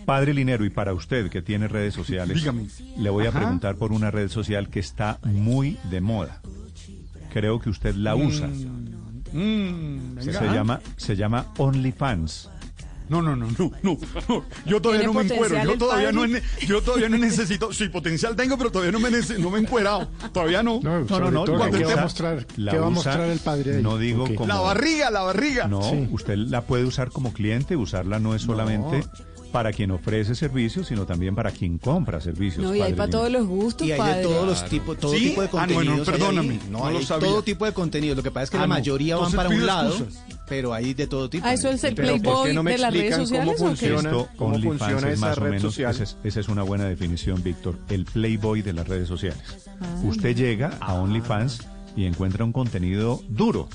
Padre 0.05 0.35
Linero, 0.35 0.65
y 0.65 0.69
para 0.69 0.93
usted 0.93 1.31
que 1.31 1.41
tiene 1.41 1.67
redes 1.67 1.95
sociales, 1.95 2.37
Dígame. 2.37 2.67
le 2.95 3.09
voy 3.09 3.25
a 3.25 3.29
Ajá. 3.29 3.39
preguntar 3.39 3.75
por 3.75 3.91
una 3.91 4.11
red 4.11 4.29
social 4.29 4.69
que 4.69 4.81
está 4.81 5.17
muy 5.23 5.79
de 5.89 5.99
moda. 6.01 6.39
Creo 7.33 7.59
que 7.59 7.71
usted 7.71 7.95
la 7.95 8.15
usa. 8.15 8.49
Mm, 9.31 10.19
Se 10.19 10.31
llama, 10.31 10.79
se 10.95 11.15
llama 11.15 11.47
OnlyFans. 11.57 12.49
No, 13.09 13.21
no, 13.21 13.35
no, 13.35 13.47
no, 13.57 13.71
no, 13.83 13.97
no. 14.29 14.45
Yo 14.65 14.81
todavía 14.81 15.05
no 15.05 15.13
me 15.13 15.23
encuero. 15.23 15.63
Yo 15.63 15.77
todavía 15.77 16.11
no, 16.11 16.25
yo 16.67 16.81
todavía 16.81 17.09
no 17.09 17.17
necesito. 17.17 17.71
Sí, 17.73 17.89
potencial 17.89 18.35
tengo, 18.35 18.57
pero 18.57 18.71
todavía 18.71 18.91
no 18.91 18.99
me, 18.99 19.09
no 19.39 19.49
me 19.49 19.57
he 19.57 19.61
encuerado. 19.61 20.07
Todavía 20.31 20.63
no. 20.63 20.79
No, 20.81 21.01
no, 21.01 21.31
no. 21.31 21.45
¿Qué 21.45 21.83
va 21.85 21.93
a 21.93 22.01
mostrar? 22.03 22.45
¿Qué 22.45 22.77
va 22.77 22.87
a 22.87 22.89
mostrar 22.89 23.29
el 23.29 23.39
padre? 23.39 23.81
No 23.81 23.97
digo 23.97 24.25
como. 24.35 24.47
La 24.47 24.59
barriga, 24.59 25.09
la 25.11 25.21
barriga. 25.23 25.67
No, 25.67 25.79
usted 26.11 26.35
la 26.37 26.61
puede 26.61 26.85
usar 26.85 27.09
como 27.11 27.33
cliente. 27.33 27.75
Usarla 27.75 28.19
no 28.19 28.35
es 28.35 28.43
solamente 28.43 29.03
para 29.51 29.71
quien 29.71 29.91
ofrece 29.91 30.33
servicios, 30.33 30.87
sino 30.87 31.05
también 31.05 31.35
para 31.35 31.51
quien 31.51 31.77
compra 31.77 32.19
servicios. 32.19 32.63
No, 32.65 32.73
y 32.73 32.81
hay 32.81 32.93
para 32.93 33.11
todos 33.11 33.31
los 33.31 33.45
gustos, 33.45 33.85
Y 33.87 33.91
hay 33.91 34.15
de 34.17 34.23
todos 34.23 34.47
los 34.47 34.65
tipos, 34.65 34.97
todo 34.97 35.13
¿Sí? 35.13 35.29
tipo 35.29 35.41
de 35.41 35.47
Ah, 35.47 35.51
contenidos. 35.51 35.85
bueno, 35.85 36.01
hay 36.01 36.05
perdóname, 36.05 36.59
no 36.71 36.87
hay 36.87 36.93
lo 36.95 37.01
sabía. 37.03 37.27
todo 37.27 37.43
tipo 37.43 37.65
de 37.65 37.71
contenido. 37.71 38.15
Lo 38.15 38.23
que 38.23 38.31
pasa 38.31 38.45
es 38.45 38.49
que 38.49 38.57
Ah, 38.57 38.61
la 38.61 38.67
no. 38.67 38.73
mayoría 38.73 39.15
van 39.17 39.31
para 39.31 39.49
un 39.49 39.63
lado, 39.63 39.89
excusas. 39.95 40.23
Pero 40.47 40.73
hay 40.73 40.93
de 40.93 41.07
todo 41.07 41.29
tipo. 41.29 41.45
Ah, 41.47 41.53
eso 41.53 41.69
es 41.69 41.83
el 41.83 41.95
Pero 41.95 42.09
¿por 42.09 42.17
qué 42.17 42.21
Playboy 42.21 42.53
no 42.53 42.63
me 42.63 42.71
de 42.71 42.77
las 42.77 42.93
redes 42.93 43.15
cómo 43.15 43.25
sociales 43.25 43.47
o 43.47 43.51
qué? 43.51 43.67
funciona? 43.69 44.09
Esto, 44.09 44.29
¿Cómo 44.37 44.55
OnlyFans 44.55 44.79
funciona 44.79 45.07
es 45.07 45.17
esa 45.17 45.25
más 45.27 45.37
o 45.37 45.41
red 45.41 45.49
menos, 45.49 45.61
social? 45.61 45.91
Esa 45.91 46.03
es, 46.03 46.17
esa 46.23 46.39
es 46.39 46.49
una 46.49 46.63
buena 46.63 46.85
definición, 46.85 47.43
Víctor. 47.43 47.79
El 47.89 48.05
Playboy 48.05 48.61
de 48.61 48.73
las 48.73 48.87
redes 48.87 49.07
sociales. 49.07 49.41
Ah. 49.79 50.01
Usted 50.03 50.35
llega 50.35 50.77
a 50.79 50.93
OnlyFans 50.93 51.67
y 51.95 52.05
encuentra 52.05 52.43
un 52.43 52.51
contenido 52.51 53.21
duro. 53.29 53.69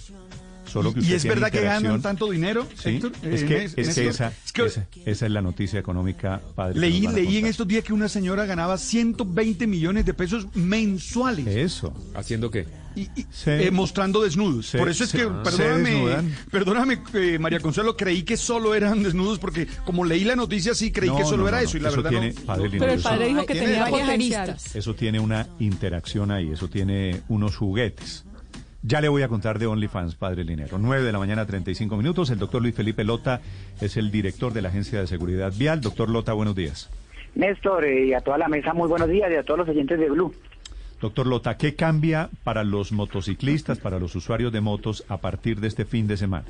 Solo 0.68 0.92
que 0.92 1.00
¿Y 1.00 1.12
es 1.14 1.24
verdad 1.24 1.50
que 1.50 1.60
ganan 1.62 2.00
tanto 2.02 2.30
dinero, 2.30 2.66
Sí, 2.76 2.90
Héctor? 2.90 3.12
es 3.22 3.44
que, 3.44 3.64
es- 3.64 3.74
que 3.74 3.80
esa, 4.08 4.32
Es 4.44 4.52
que 4.52 4.64
esa, 4.66 4.86
esa 5.06 5.26
es 5.26 5.32
la 5.32 5.40
noticia 5.42 5.78
económica, 5.80 6.40
padre. 6.54 6.78
leí, 6.78 7.06
leí 7.08 7.38
en 7.38 7.46
estos 7.46 7.66
días 7.66 7.82
que 7.84 7.92
una 7.92 8.08
señora 8.08 8.44
ganaba 8.46 8.76
120 8.78 9.66
millones 9.66 10.04
de 10.04 10.14
pesos 10.14 10.46
mensuales. 10.54 11.46
Eso. 11.46 11.92
¿Haciendo 12.14 12.50
qué? 12.50 12.66
Y- 12.96 13.02
y- 13.20 13.26
Se- 13.30 13.66
eh, 13.66 13.70
mostrando 13.70 14.22
desnudos. 14.22 14.66
se- 14.66 14.78
Por 14.78 14.88
eso 14.88 15.04
es 15.04 15.10
se- 15.10 15.18
que, 15.18 15.26
perdóname, 15.28 16.32
perdóname 16.50 16.98
eh, 17.14 17.38
María 17.38 17.60
Consuelo, 17.60 17.96
creí 17.96 18.22
que 18.24 18.36
solo 18.36 18.74
eran 18.74 19.02
desnudos 19.02 19.38
porque 19.38 19.68
como 19.84 20.04
leí 20.04 20.24
la 20.24 20.34
noticia 20.34 20.74
sí 20.74 20.90
creí 20.90 21.08
No, 21.10 21.16
que 21.18 21.24
solo 21.24 21.44
no, 21.44 21.48
era 21.48 21.58
no, 21.58 21.64
eso 21.64 21.76
y 21.76 21.80
la 21.80 21.88
eso 21.90 21.96
verdad 21.98 22.10
tiene, 22.10 22.32
no. 22.32 22.40
padre 22.42 22.70
Pero 22.70 22.92
el 22.92 23.00
padre 23.00 23.28
dijo 23.28 23.46
que 23.46 23.54
tenía 23.54 23.88
varias 23.88 24.08
aristas. 24.08 24.74
Eso 24.76 24.94
tiene 24.94 25.20
una 25.20 25.46
interacción 25.60 26.30
ahí, 26.32 26.50
eso 26.50 26.68
tiene 26.68 27.22
unos 27.28 27.56
juguetes. 27.56 28.24
Ya 28.88 29.02
le 29.02 29.10
voy 29.10 29.20
a 29.20 29.28
contar 29.28 29.58
de 29.58 29.66
OnlyFans, 29.66 30.14
padre 30.14 30.44
Linero. 30.44 30.78
9 30.78 31.04
de 31.04 31.12
la 31.12 31.18
mañana, 31.18 31.44
35 31.44 31.94
minutos. 31.94 32.30
El 32.30 32.38
doctor 32.38 32.62
Luis 32.62 32.74
Felipe 32.74 33.04
Lota 33.04 33.42
es 33.82 33.98
el 33.98 34.10
director 34.10 34.54
de 34.54 34.62
la 34.62 34.70
Agencia 34.70 34.98
de 34.98 35.06
Seguridad 35.06 35.52
Vial. 35.58 35.82
Doctor 35.82 36.08
Lota, 36.08 36.32
buenos 36.32 36.56
días. 36.56 36.90
Néstor, 37.34 37.84
eh, 37.84 38.06
y 38.06 38.14
a 38.14 38.22
toda 38.22 38.38
la 38.38 38.48
mesa, 38.48 38.72
muy 38.72 38.88
buenos 38.88 39.10
días 39.10 39.30
y 39.30 39.34
a 39.34 39.42
todos 39.42 39.58
los 39.58 39.68
oyentes 39.68 40.00
de 40.00 40.08
Blue. 40.08 40.32
Doctor 41.02 41.26
Lota, 41.26 41.58
¿qué 41.58 41.74
cambia 41.74 42.30
para 42.44 42.64
los 42.64 42.90
motociclistas, 42.90 43.78
para 43.78 43.98
los 43.98 44.16
usuarios 44.16 44.54
de 44.54 44.62
motos 44.62 45.04
a 45.10 45.18
partir 45.18 45.60
de 45.60 45.68
este 45.68 45.84
fin 45.84 46.06
de 46.06 46.16
semana? 46.16 46.46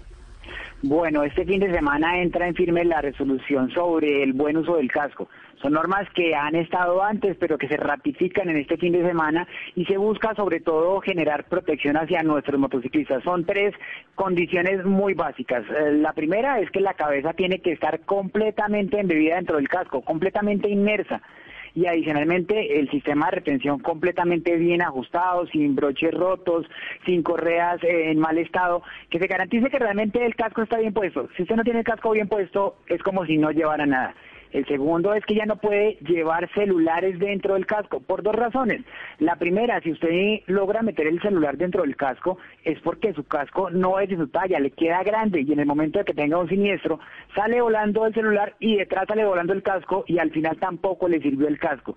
Bueno, 0.82 1.24
este 1.24 1.44
fin 1.44 1.58
de 1.58 1.72
semana 1.72 2.22
entra 2.22 2.46
en 2.46 2.54
firme 2.54 2.84
la 2.84 3.00
resolución 3.02 3.68
sobre 3.72 4.22
el 4.22 4.32
buen 4.32 4.58
uso 4.58 4.76
del 4.76 4.92
casco. 4.92 5.28
Son 5.60 5.72
normas 5.72 6.08
que 6.14 6.34
han 6.34 6.54
estado 6.54 7.02
antes, 7.02 7.36
pero 7.38 7.58
que 7.58 7.68
se 7.68 7.76
ratifican 7.76 8.48
en 8.48 8.58
este 8.58 8.76
fin 8.76 8.92
de 8.92 9.06
semana 9.06 9.46
y 9.74 9.84
se 9.86 9.96
busca 9.96 10.34
sobre 10.34 10.60
todo 10.60 11.00
generar 11.00 11.44
protección 11.44 11.96
hacia 11.96 12.22
nuestros 12.22 12.60
motociclistas. 12.60 13.22
Son 13.24 13.44
tres 13.44 13.74
condiciones 14.14 14.84
muy 14.84 15.14
básicas. 15.14 15.64
Eh, 15.70 15.92
La 15.92 16.12
primera 16.12 16.60
es 16.60 16.70
que 16.70 16.80
la 16.80 16.94
cabeza 16.94 17.32
tiene 17.32 17.60
que 17.60 17.72
estar 17.72 18.00
completamente 18.00 19.00
embebida 19.00 19.36
dentro 19.36 19.56
del 19.56 19.68
casco, 19.68 20.02
completamente 20.02 20.68
inmersa 20.68 21.20
y 21.74 21.86
adicionalmente 21.86 22.78
el 22.80 22.90
sistema 22.90 23.26
de 23.26 23.36
retención 23.36 23.78
completamente 23.78 24.56
bien 24.56 24.82
ajustado, 24.82 25.46
sin 25.46 25.76
broches 25.76 26.12
rotos, 26.12 26.66
sin 27.04 27.22
correas 27.22 27.82
eh, 27.84 28.10
en 28.10 28.18
mal 28.18 28.38
estado, 28.38 28.82
que 29.10 29.18
se 29.18 29.26
garantice 29.26 29.70
que 29.70 29.78
realmente 29.78 30.24
el 30.24 30.34
casco 30.34 30.62
está 30.62 30.78
bien 30.78 30.92
puesto. 30.92 31.28
Si 31.36 31.42
usted 31.42 31.56
no 31.56 31.64
tiene 31.64 31.80
el 31.80 31.84
casco 31.84 32.10
bien 32.10 32.28
puesto, 32.28 32.76
es 32.86 33.02
como 33.02 33.26
si 33.26 33.38
no 33.38 33.50
llevara 33.50 33.86
nada. 33.86 34.14
El 34.52 34.66
segundo 34.66 35.14
es 35.14 35.24
que 35.26 35.34
ya 35.34 35.44
no 35.44 35.56
puede 35.56 35.98
llevar 36.00 36.48
celulares 36.54 37.18
dentro 37.18 37.54
del 37.54 37.66
casco 37.66 38.00
por 38.00 38.22
dos 38.22 38.34
razones. 38.34 38.82
La 39.18 39.36
primera, 39.36 39.80
si 39.80 39.92
usted 39.92 40.40
logra 40.46 40.82
meter 40.82 41.06
el 41.06 41.20
celular 41.20 41.56
dentro 41.56 41.82
del 41.82 41.96
casco, 41.96 42.38
es 42.64 42.80
porque 42.80 43.12
su 43.12 43.24
casco 43.24 43.70
no 43.70 44.00
es 44.00 44.08
de 44.08 44.16
su 44.16 44.28
talla, 44.28 44.58
le 44.58 44.70
queda 44.70 45.02
grande 45.02 45.42
y 45.42 45.52
en 45.52 45.60
el 45.60 45.66
momento 45.66 45.98
de 45.98 46.04
que 46.04 46.14
tenga 46.14 46.38
un 46.38 46.48
siniestro, 46.48 46.98
sale 47.34 47.60
volando 47.60 48.06
el 48.06 48.14
celular 48.14 48.54
y 48.58 48.76
detrás 48.76 49.06
sale 49.06 49.24
volando 49.24 49.52
el 49.52 49.62
casco 49.62 50.04
y 50.06 50.18
al 50.18 50.30
final 50.30 50.56
tampoco 50.58 51.08
le 51.08 51.20
sirvió 51.20 51.48
el 51.48 51.58
casco. 51.58 51.96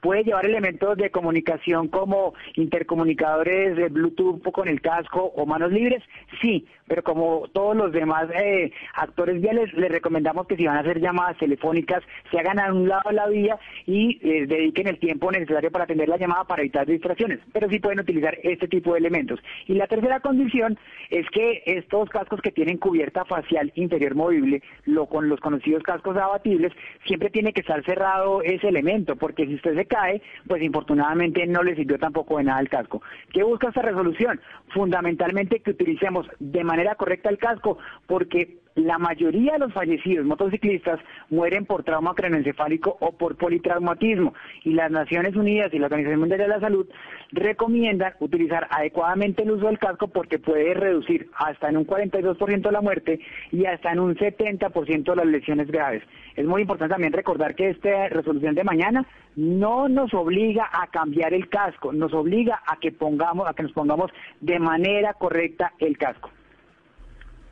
Puede 0.00 0.24
llevar 0.24 0.46
elementos 0.46 0.96
de 0.96 1.10
comunicación 1.10 1.88
como 1.88 2.32
intercomunicadores 2.54 3.76
de 3.76 3.88
Bluetooth 3.90 4.40
con 4.50 4.66
el 4.66 4.80
casco 4.80 5.24
o 5.36 5.44
manos 5.44 5.72
libres, 5.72 6.02
sí, 6.40 6.66
pero 6.90 7.04
como 7.04 7.46
todos 7.52 7.76
los 7.76 7.92
demás 7.92 8.28
eh, 8.34 8.72
actores 8.94 9.40
viales, 9.40 9.72
les 9.74 9.92
recomendamos 9.92 10.48
que 10.48 10.56
si 10.56 10.66
van 10.66 10.76
a 10.76 10.80
hacer 10.80 11.00
llamadas 11.00 11.38
telefónicas, 11.38 12.02
se 12.32 12.40
hagan 12.40 12.58
a 12.58 12.72
un 12.72 12.88
lado 12.88 13.10
de 13.10 13.14
la 13.14 13.28
vía 13.28 13.56
y 13.86 14.18
eh, 14.28 14.44
dediquen 14.48 14.88
el 14.88 14.98
tiempo 14.98 15.30
necesario 15.30 15.70
para 15.70 15.84
atender 15.84 16.08
la 16.08 16.16
llamada 16.16 16.42
para 16.42 16.62
evitar 16.62 16.88
distracciones, 16.88 17.38
pero 17.52 17.68
sí 17.70 17.78
pueden 17.78 18.00
utilizar 18.00 18.36
este 18.42 18.66
tipo 18.66 18.92
de 18.92 18.98
elementos. 18.98 19.38
Y 19.68 19.74
la 19.74 19.86
tercera 19.86 20.18
condición 20.18 20.76
es 21.10 21.30
que 21.30 21.62
estos 21.64 22.08
cascos 22.08 22.40
que 22.40 22.50
tienen 22.50 22.76
cubierta 22.76 23.24
facial 23.24 23.70
inferior 23.76 24.16
movible, 24.16 24.60
lo 24.84 25.06
con 25.06 25.28
los 25.28 25.38
conocidos 25.38 25.84
cascos 25.84 26.16
abatibles, 26.16 26.72
siempre 27.06 27.30
tiene 27.30 27.52
que 27.52 27.60
estar 27.60 27.84
cerrado 27.84 28.42
ese 28.42 28.66
elemento, 28.66 29.14
porque 29.14 29.46
si 29.46 29.54
usted 29.54 29.76
se 29.76 29.84
cae, 29.84 30.22
pues 30.48 30.60
infortunadamente 30.60 31.46
no 31.46 31.62
le 31.62 31.76
sirvió 31.76 32.00
tampoco 32.00 32.38
de 32.38 32.44
nada 32.44 32.58
el 32.58 32.68
casco. 32.68 33.00
¿Qué 33.32 33.44
busca 33.44 33.68
esta 33.68 33.82
resolución? 33.82 34.40
Fundamentalmente 34.74 35.60
que 35.60 35.70
utilicemos 35.70 36.26
de 36.40 36.64
manera 36.64 36.79
correcta 36.96 37.28
el 37.28 37.38
casco, 37.38 37.78
porque 38.06 38.60
la 38.74 38.98
mayoría 38.98 39.54
de 39.54 39.58
los 39.58 39.72
fallecidos 39.72 40.24
motociclistas 40.24 41.00
mueren 41.28 41.66
por 41.66 41.82
trauma 41.82 42.14
craneoencefálico 42.14 42.96
o 43.00 43.12
por 43.12 43.36
politraumatismo 43.36 44.34
y 44.64 44.74
las 44.74 44.90
Naciones 44.90 45.34
Unidas 45.36 45.72
y 45.72 45.78
la 45.78 45.86
Organización 45.86 46.20
Mundial 46.20 46.40
de 46.40 46.48
la 46.48 46.60
Salud 46.60 46.88
recomiendan 47.32 48.14
utilizar 48.20 48.68
adecuadamente 48.70 49.42
el 49.42 49.52
uso 49.52 49.66
del 49.66 49.78
casco 49.78 50.08
porque 50.08 50.38
puede 50.38 50.74
reducir 50.74 51.30
hasta 51.34 51.68
en 51.68 51.78
un 51.78 51.86
42% 51.86 52.70
la 52.70 52.80
muerte 52.80 53.20
y 53.50 53.66
hasta 53.66 53.92
en 53.92 54.00
un 54.00 54.16
70% 54.16 55.14
las 55.14 55.26
lesiones 55.26 55.68
graves. 55.68 56.02
Es 56.36 56.46
muy 56.46 56.62
importante 56.62 56.92
también 56.92 57.12
recordar 57.12 57.54
que 57.54 57.70
esta 57.70 58.08
resolución 58.08 58.54
de 58.54 58.64
mañana 58.64 59.06
no 59.36 59.88
nos 59.88 60.14
obliga 60.14 60.68
a 60.72 60.86
cambiar 60.88 61.34
el 61.34 61.48
casco, 61.48 61.92
nos 61.92 62.12
obliga 62.14 62.62
a 62.66 62.76
que 62.76 62.92
pongamos 62.92 63.48
a 63.48 63.54
que 63.54 63.64
nos 63.64 63.72
pongamos 63.72 64.10
de 64.40 64.58
manera 64.58 65.14
correcta 65.14 65.72
el 65.78 65.98
casco. 65.98 66.30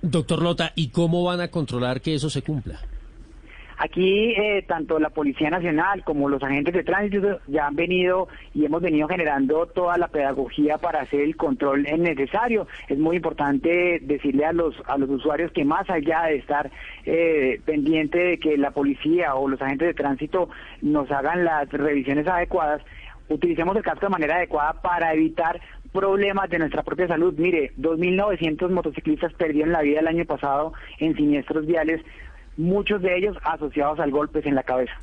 Doctor 0.03 0.43
Lota, 0.43 0.73
¿y 0.75 0.91
cómo 0.91 1.25
van 1.25 1.41
a 1.41 1.49
controlar 1.49 2.01
que 2.01 2.15
eso 2.15 2.31
se 2.31 2.43
cumpla? 2.43 2.81
Aquí 3.81 4.33
eh, 4.33 4.65
tanto 4.67 4.99
la 4.99 5.11
Policía 5.11 5.51
Nacional 5.51 6.03
como 6.03 6.29
los 6.29 6.43
agentes 6.43 6.75
de 6.75 6.83
tránsito 6.83 7.39
ya 7.47 7.69
han 7.69 7.77
venido 7.77 8.27
y 8.53 8.65
hemos 8.65 8.83
venido 8.83 9.07
generando 9.07 9.67
toda 9.67 9.97
la 9.97 10.09
pedagogía 10.09 10.79
para 10.79 11.03
hacer 11.03 11.21
el 11.21 11.37
control 11.37 11.85
necesario. 11.85 12.67
Es 12.89 12.99
muy 12.99 13.17
importante 13.17 14.01
decirle 14.03 14.47
a 14.47 14.53
los 14.53 14.75
a 14.87 14.99
los 14.99 15.09
usuarios 15.09 15.53
que 15.53 15.65
más 15.65 15.89
allá 15.89 16.25
de 16.25 16.37
estar 16.39 16.73
eh, 17.05 17.61
pendiente 17.65 18.19
de 18.19 18.39
que 18.41 18.59
la 18.59 18.73
policía 18.73 19.37
o 19.37 19.47
los 19.47 19.63
agentes 19.63 19.87
de 19.87 19.95
tránsito 19.95 20.49
nos 20.83 21.09
hagan 21.13 21.45
las 21.45 21.71
revisiones 21.71 22.27
adecuadas, 22.27 22.83
utilicemos 23.29 23.77
el 23.77 23.85
casco 23.85 24.07
de 24.07 24.11
manera 24.11 24.37
adecuada 24.37 24.73
para 24.83 25.15
evitar 25.15 25.61
problemas 25.93 26.51
de 26.51 26.59
nuestra 26.59 26.83
propia 26.83 27.09
salud. 27.09 27.35
Mire, 27.37 27.73
2.900 27.79 28.71
motociclistas 28.71 29.33
perdieron 29.35 29.73
la 29.73 29.83
vida 29.83 30.01
el 30.01 30.09
año 30.09 30.25
pasado 30.25 30.73
en 30.99 31.17
siniestros 31.17 31.67
viales, 31.67 32.03
muchos 32.57 33.03
de 33.03 33.17
ellos 33.17 33.37
asociados 33.45 34.01
al 34.01 34.11
golpes 34.11 34.47
en 34.47 34.55
la 34.55 34.63
cabeza. 34.63 34.95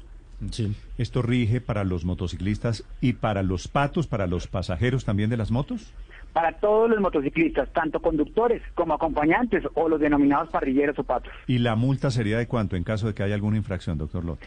¿Esto 0.98 1.22
rige 1.22 1.62
para 1.62 1.84
los 1.84 2.06
motociclistas 2.06 2.84
y 3.02 3.14
para 3.14 3.41
los 3.41 3.68
patos, 3.68 4.07
para 4.07 4.28
los 4.28 4.48
pasajeros 4.48 5.06
también 5.06 5.30
de 5.30 5.38
las 5.38 5.52
motos? 5.52 5.94
Para 6.34 6.52
todos 6.53 6.90
los 6.90 6.99
motociclistas, 6.99 7.72
tanto 7.72 8.02
conductores 8.02 8.62
como 8.76 8.94
acompañantes 8.94 9.64
o 9.74 9.88
los 9.88 10.02
denominados 10.02 10.49
parrilleros 10.49 10.99
o 10.99 11.03
patos. 11.03 11.32
¿Y 11.48 11.60
la 11.60 11.76
multa 11.76 12.12
sería 12.12 12.38
de 12.38 12.48
cuánto 12.48 12.76
en 12.76 12.84
caso 12.84 13.07
de 13.07 13.14
que 13.14 13.24
haya 13.24 13.36
alguna 13.36 13.57
infracción, 13.57 13.98
doctor 13.98 14.26
Lota? 14.26 14.45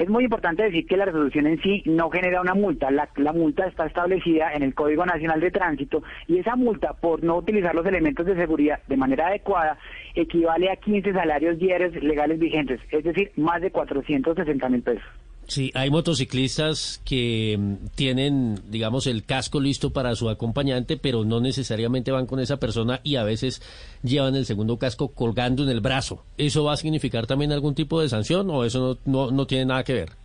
Es 0.00 0.08
muy 0.08 0.24
importante 0.24 0.62
decir 0.62 0.86
que 0.86 0.96
la 0.96 1.04
resolución 1.04 1.46
en 1.46 1.60
sí 1.60 1.82
no 1.84 2.08
genera 2.08 2.40
una 2.40 2.54
multa. 2.54 2.90
La, 2.90 3.32
multa 3.34 3.66
está 3.66 3.84
establecida 3.84 4.50
en 4.54 4.62
el 4.62 4.74
Código 4.74 5.04
Nacional 5.04 5.40
de 5.40 5.50
Tránsito 5.50 6.02
y 6.26 6.38
esa 6.38 6.56
multa 6.56 6.94
por 6.94 7.22
no 7.22 7.36
utilizar 7.36 7.74
los 7.74 7.84
elementos 7.84 8.24
de 8.24 8.34
seguridad 8.34 8.80
de 8.88 8.96
manera 8.96 9.26
adecuada 9.26 9.76
equivale 10.14 10.70
a 10.70 10.76
15 10.76 11.12
salarios 11.12 11.58
diarios 11.58 11.94
legales 12.02 12.38
vigentes, 12.38 12.80
es 12.90 13.04
decir, 13.04 13.30
más 13.36 13.60
de 13.60 13.70
460 13.70 14.68
mil 14.70 14.82
pesos. 14.82 15.19
Sí, 15.50 15.72
hay 15.74 15.90
motociclistas 15.90 17.00
que 17.04 17.58
mm, 17.58 17.86
tienen, 17.96 18.62
digamos, 18.68 19.08
el 19.08 19.24
casco 19.24 19.58
listo 19.58 19.90
para 19.90 20.14
su 20.14 20.28
acompañante, 20.30 20.96
pero 20.96 21.24
no 21.24 21.40
necesariamente 21.40 22.12
van 22.12 22.26
con 22.26 22.38
esa 22.38 22.58
persona 22.58 23.00
y 23.02 23.16
a 23.16 23.24
veces 23.24 23.60
llevan 24.04 24.36
el 24.36 24.46
segundo 24.46 24.78
casco 24.78 25.08
colgando 25.08 25.64
en 25.64 25.70
el 25.70 25.80
brazo. 25.80 26.22
¿Eso 26.38 26.62
va 26.62 26.74
a 26.74 26.76
significar 26.76 27.26
también 27.26 27.50
algún 27.50 27.74
tipo 27.74 28.00
de 28.00 28.08
sanción 28.08 28.48
o 28.48 28.64
eso 28.64 28.96
no, 29.04 29.26
no, 29.26 29.30
no 29.32 29.46
tiene 29.48 29.64
nada 29.64 29.82
que 29.82 29.94
ver? 29.94 30.19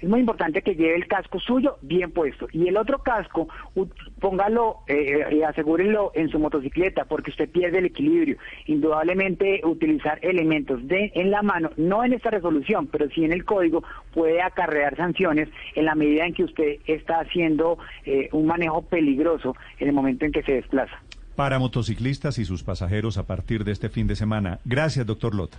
Es 0.00 0.08
muy 0.08 0.20
importante 0.20 0.62
que 0.62 0.74
lleve 0.74 0.96
el 0.96 1.06
casco 1.06 1.38
suyo 1.40 1.76
bien 1.82 2.12
puesto 2.12 2.48
y 2.52 2.68
el 2.68 2.76
otro 2.76 3.02
casco 3.02 3.48
póngalo 4.20 4.78
eh, 4.86 5.26
y 5.32 5.42
asegúrenlo 5.42 6.12
en 6.14 6.28
su 6.28 6.38
motocicleta 6.38 7.04
porque 7.04 7.30
usted 7.30 7.48
pierde 7.48 7.78
el 7.78 7.86
equilibrio. 7.86 8.36
Indudablemente 8.66 9.60
utilizar 9.64 10.18
elementos 10.22 10.86
de 10.86 11.12
en 11.14 11.30
la 11.30 11.42
mano, 11.42 11.70
no 11.76 12.04
en 12.04 12.12
esta 12.12 12.30
resolución, 12.30 12.86
pero 12.86 13.08
sí 13.10 13.24
en 13.24 13.32
el 13.32 13.44
código 13.44 13.82
puede 14.12 14.42
acarrear 14.42 14.96
sanciones 14.96 15.48
en 15.74 15.84
la 15.84 15.94
medida 15.94 16.26
en 16.26 16.34
que 16.34 16.44
usted 16.44 16.76
está 16.86 17.20
haciendo 17.20 17.78
eh, 18.04 18.28
un 18.32 18.46
manejo 18.46 18.82
peligroso 18.82 19.56
en 19.78 19.88
el 19.88 19.94
momento 19.94 20.24
en 20.24 20.32
que 20.32 20.42
se 20.42 20.52
desplaza. 20.52 21.00
Para 21.36 21.58
motociclistas 21.58 22.38
y 22.38 22.44
sus 22.44 22.62
pasajeros 22.62 23.16
a 23.16 23.26
partir 23.26 23.64
de 23.64 23.72
este 23.72 23.88
fin 23.88 24.06
de 24.06 24.16
semana. 24.16 24.58
Gracias, 24.64 25.06
doctor 25.06 25.34
Lota. 25.34 25.58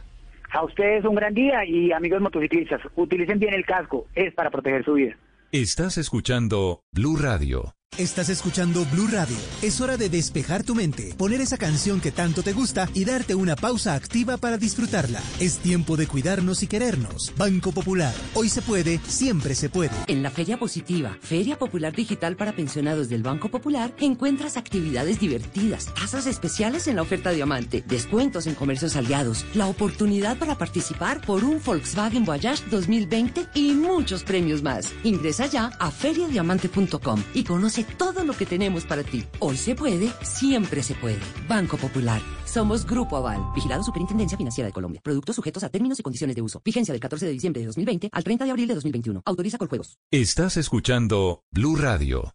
A 0.54 0.64
ustedes 0.64 1.04
un 1.04 1.16
gran 1.16 1.34
día 1.34 1.66
y 1.66 1.92
amigos 1.92 2.22
motociclistas, 2.22 2.80
utilicen 2.96 3.40
bien 3.40 3.56
el 3.56 3.66
casco, 3.66 4.06
es 4.14 4.34
para 4.36 4.52
proteger 4.52 4.86
su 4.86 4.94
vida. 4.94 5.18
Estás 5.52 5.98
escuchando 5.98 6.82
Blue 6.92 7.18
Radio. 7.18 7.74
Estás 8.00 8.30
escuchando 8.30 8.86
Blue 8.86 9.08
Radio. 9.08 9.38
Es 9.62 9.80
hora 9.80 9.98
de 9.98 10.10
despejar 10.10 10.64
tu 10.64 10.74
mente, 10.74 11.14
poner 11.16 11.42
esa 11.42 11.60
canción 11.60 12.02
que 12.02 12.12
tanto 12.12 12.42
te 12.42 12.52
gusta 12.52 12.90
y 12.96 13.06
darte 13.06 13.36
una 13.36 13.56
pausa 13.56 13.94
activa 13.94 14.38
para 14.38 14.58
disfrutarla. 14.58 15.22
Es 15.40 15.60
tiempo 15.60 15.96
de 15.96 16.08
cuidarnos 16.08 16.64
y 16.64 16.68
querernos. 16.68 17.32
Banco 17.38 17.72
Popular. 17.72 18.12
Hoy 18.34 18.50
se 18.50 18.64
puede, 18.64 19.00
siempre 19.08 19.54
se 19.54 19.70
puede. 19.70 19.92
En 20.08 20.24
la 20.24 20.32
Feria 20.32 20.58
Positiva, 20.58 21.16
Feria 21.22 21.60
Popular 21.60 21.94
Digital 21.94 22.36
para 22.36 22.56
pensionados 22.56 23.10
del 23.10 23.22
Banco 23.22 23.50
Popular, 23.50 23.94
encuentras 24.00 24.58
actividades 24.58 25.20
divertidas, 25.20 25.94
tasas 25.94 26.26
especiales 26.26 26.88
en 26.88 26.96
la 26.96 27.04
oferta 27.04 27.30
diamante, 27.30 27.84
descuentos 27.86 28.48
en 28.48 28.56
comercios 28.56 28.96
aliados, 28.96 29.46
la 29.54 29.68
oportunidad 29.68 30.40
para 30.40 30.58
participar 30.58 31.22
por 31.22 31.44
un 31.44 31.62
Volkswagen 31.64 32.26
Voyage 32.26 32.64
2020 32.72 33.50
y 33.54 33.74
muchos 33.74 34.24
premios 34.24 34.64
más. 34.64 34.92
Ingresa 35.04 35.46
ya 35.46 35.68
a 35.80 35.92
feriadiamante.com 35.92 37.22
y 37.36 37.44
conoce 37.44 37.83
todo 37.84 38.24
lo 38.24 38.34
que 38.34 38.46
tenemos 38.46 38.86
para 38.86 39.04
ti. 39.04 39.24
Hoy 39.40 39.58
se 39.58 39.76
puede, 39.76 40.10
siempre 40.24 40.84
se 40.84 40.96
puede. 40.96 41.20
Banco 41.48 41.78
Popular. 41.78 42.22
Somos 42.46 42.86
Grupo 42.86 43.18
Aval, 43.18 43.42
vigilado 43.56 43.84
Superintendencia 43.84 44.38
Financiera 44.38 44.68
de 44.68 44.74
Colombia. 44.74 45.02
Productos 45.04 45.36
sujetos 45.36 45.64
a 45.64 45.70
términos 45.70 46.00
y 46.00 46.04
condiciones 46.04 46.36
de 46.36 46.42
uso. 46.42 46.62
Vigencia 46.64 46.94
del 46.94 47.02
14 47.02 47.26
de 47.26 47.32
diciembre 47.32 47.62
de 47.62 47.68
2020 47.68 48.10
al 48.12 48.24
30 48.24 48.46
de 48.46 48.52
abril 48.52 48.68
de 48.68 48.76
2021. 48.76 49.22
Autoriza 49.26 49.58
con 49.58 49.68
juegos. 49.68 49.98
Estás 50.12 50.58
escuchando 50.58 51.44
Blue 51.52 51.76
Radio. 51.76 52.34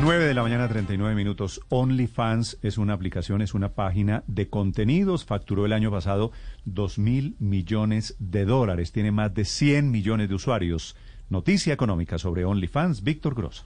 9 0.00 0.26
de 0.26 0.34
la 0.34 0.42
mañana, 0.42 0.68
39 0.68 1.16
minutos. 1.16 1.60
OnlyFans 1.68 2.58
es 2.62 2.78
una 2.78 2.92
aplicación, 2.92 3.42
es 3.42 3.54
una 3.54 3.74
página 3.74 4.22
de 4.28 4.48
contenidos. 4.48 5.24
Facturó 5.24 5.66
el 5.66 5.72
año 5.72 5.90
pasado 5.90 6.30
2 6.64 6.98
mil 6.98 7.34
millones 7.40 8.14
de 8.20 8.44
dólares. 8.44 8.92
Tiene 8.92 9.10
más 9.10 9.34
de 9.34 9.44
100 9.44 9.90
millones 9.90 10.28
de 10.28 10.34
usuarios. 10.36 10.96
Noticia 11.28 11.72
económica 11.72 12.18
sobre 12.18 12.44
OnlyFans, 12.44 13.02
Víctor 13.02 13.34
Gross. 13.34 13.64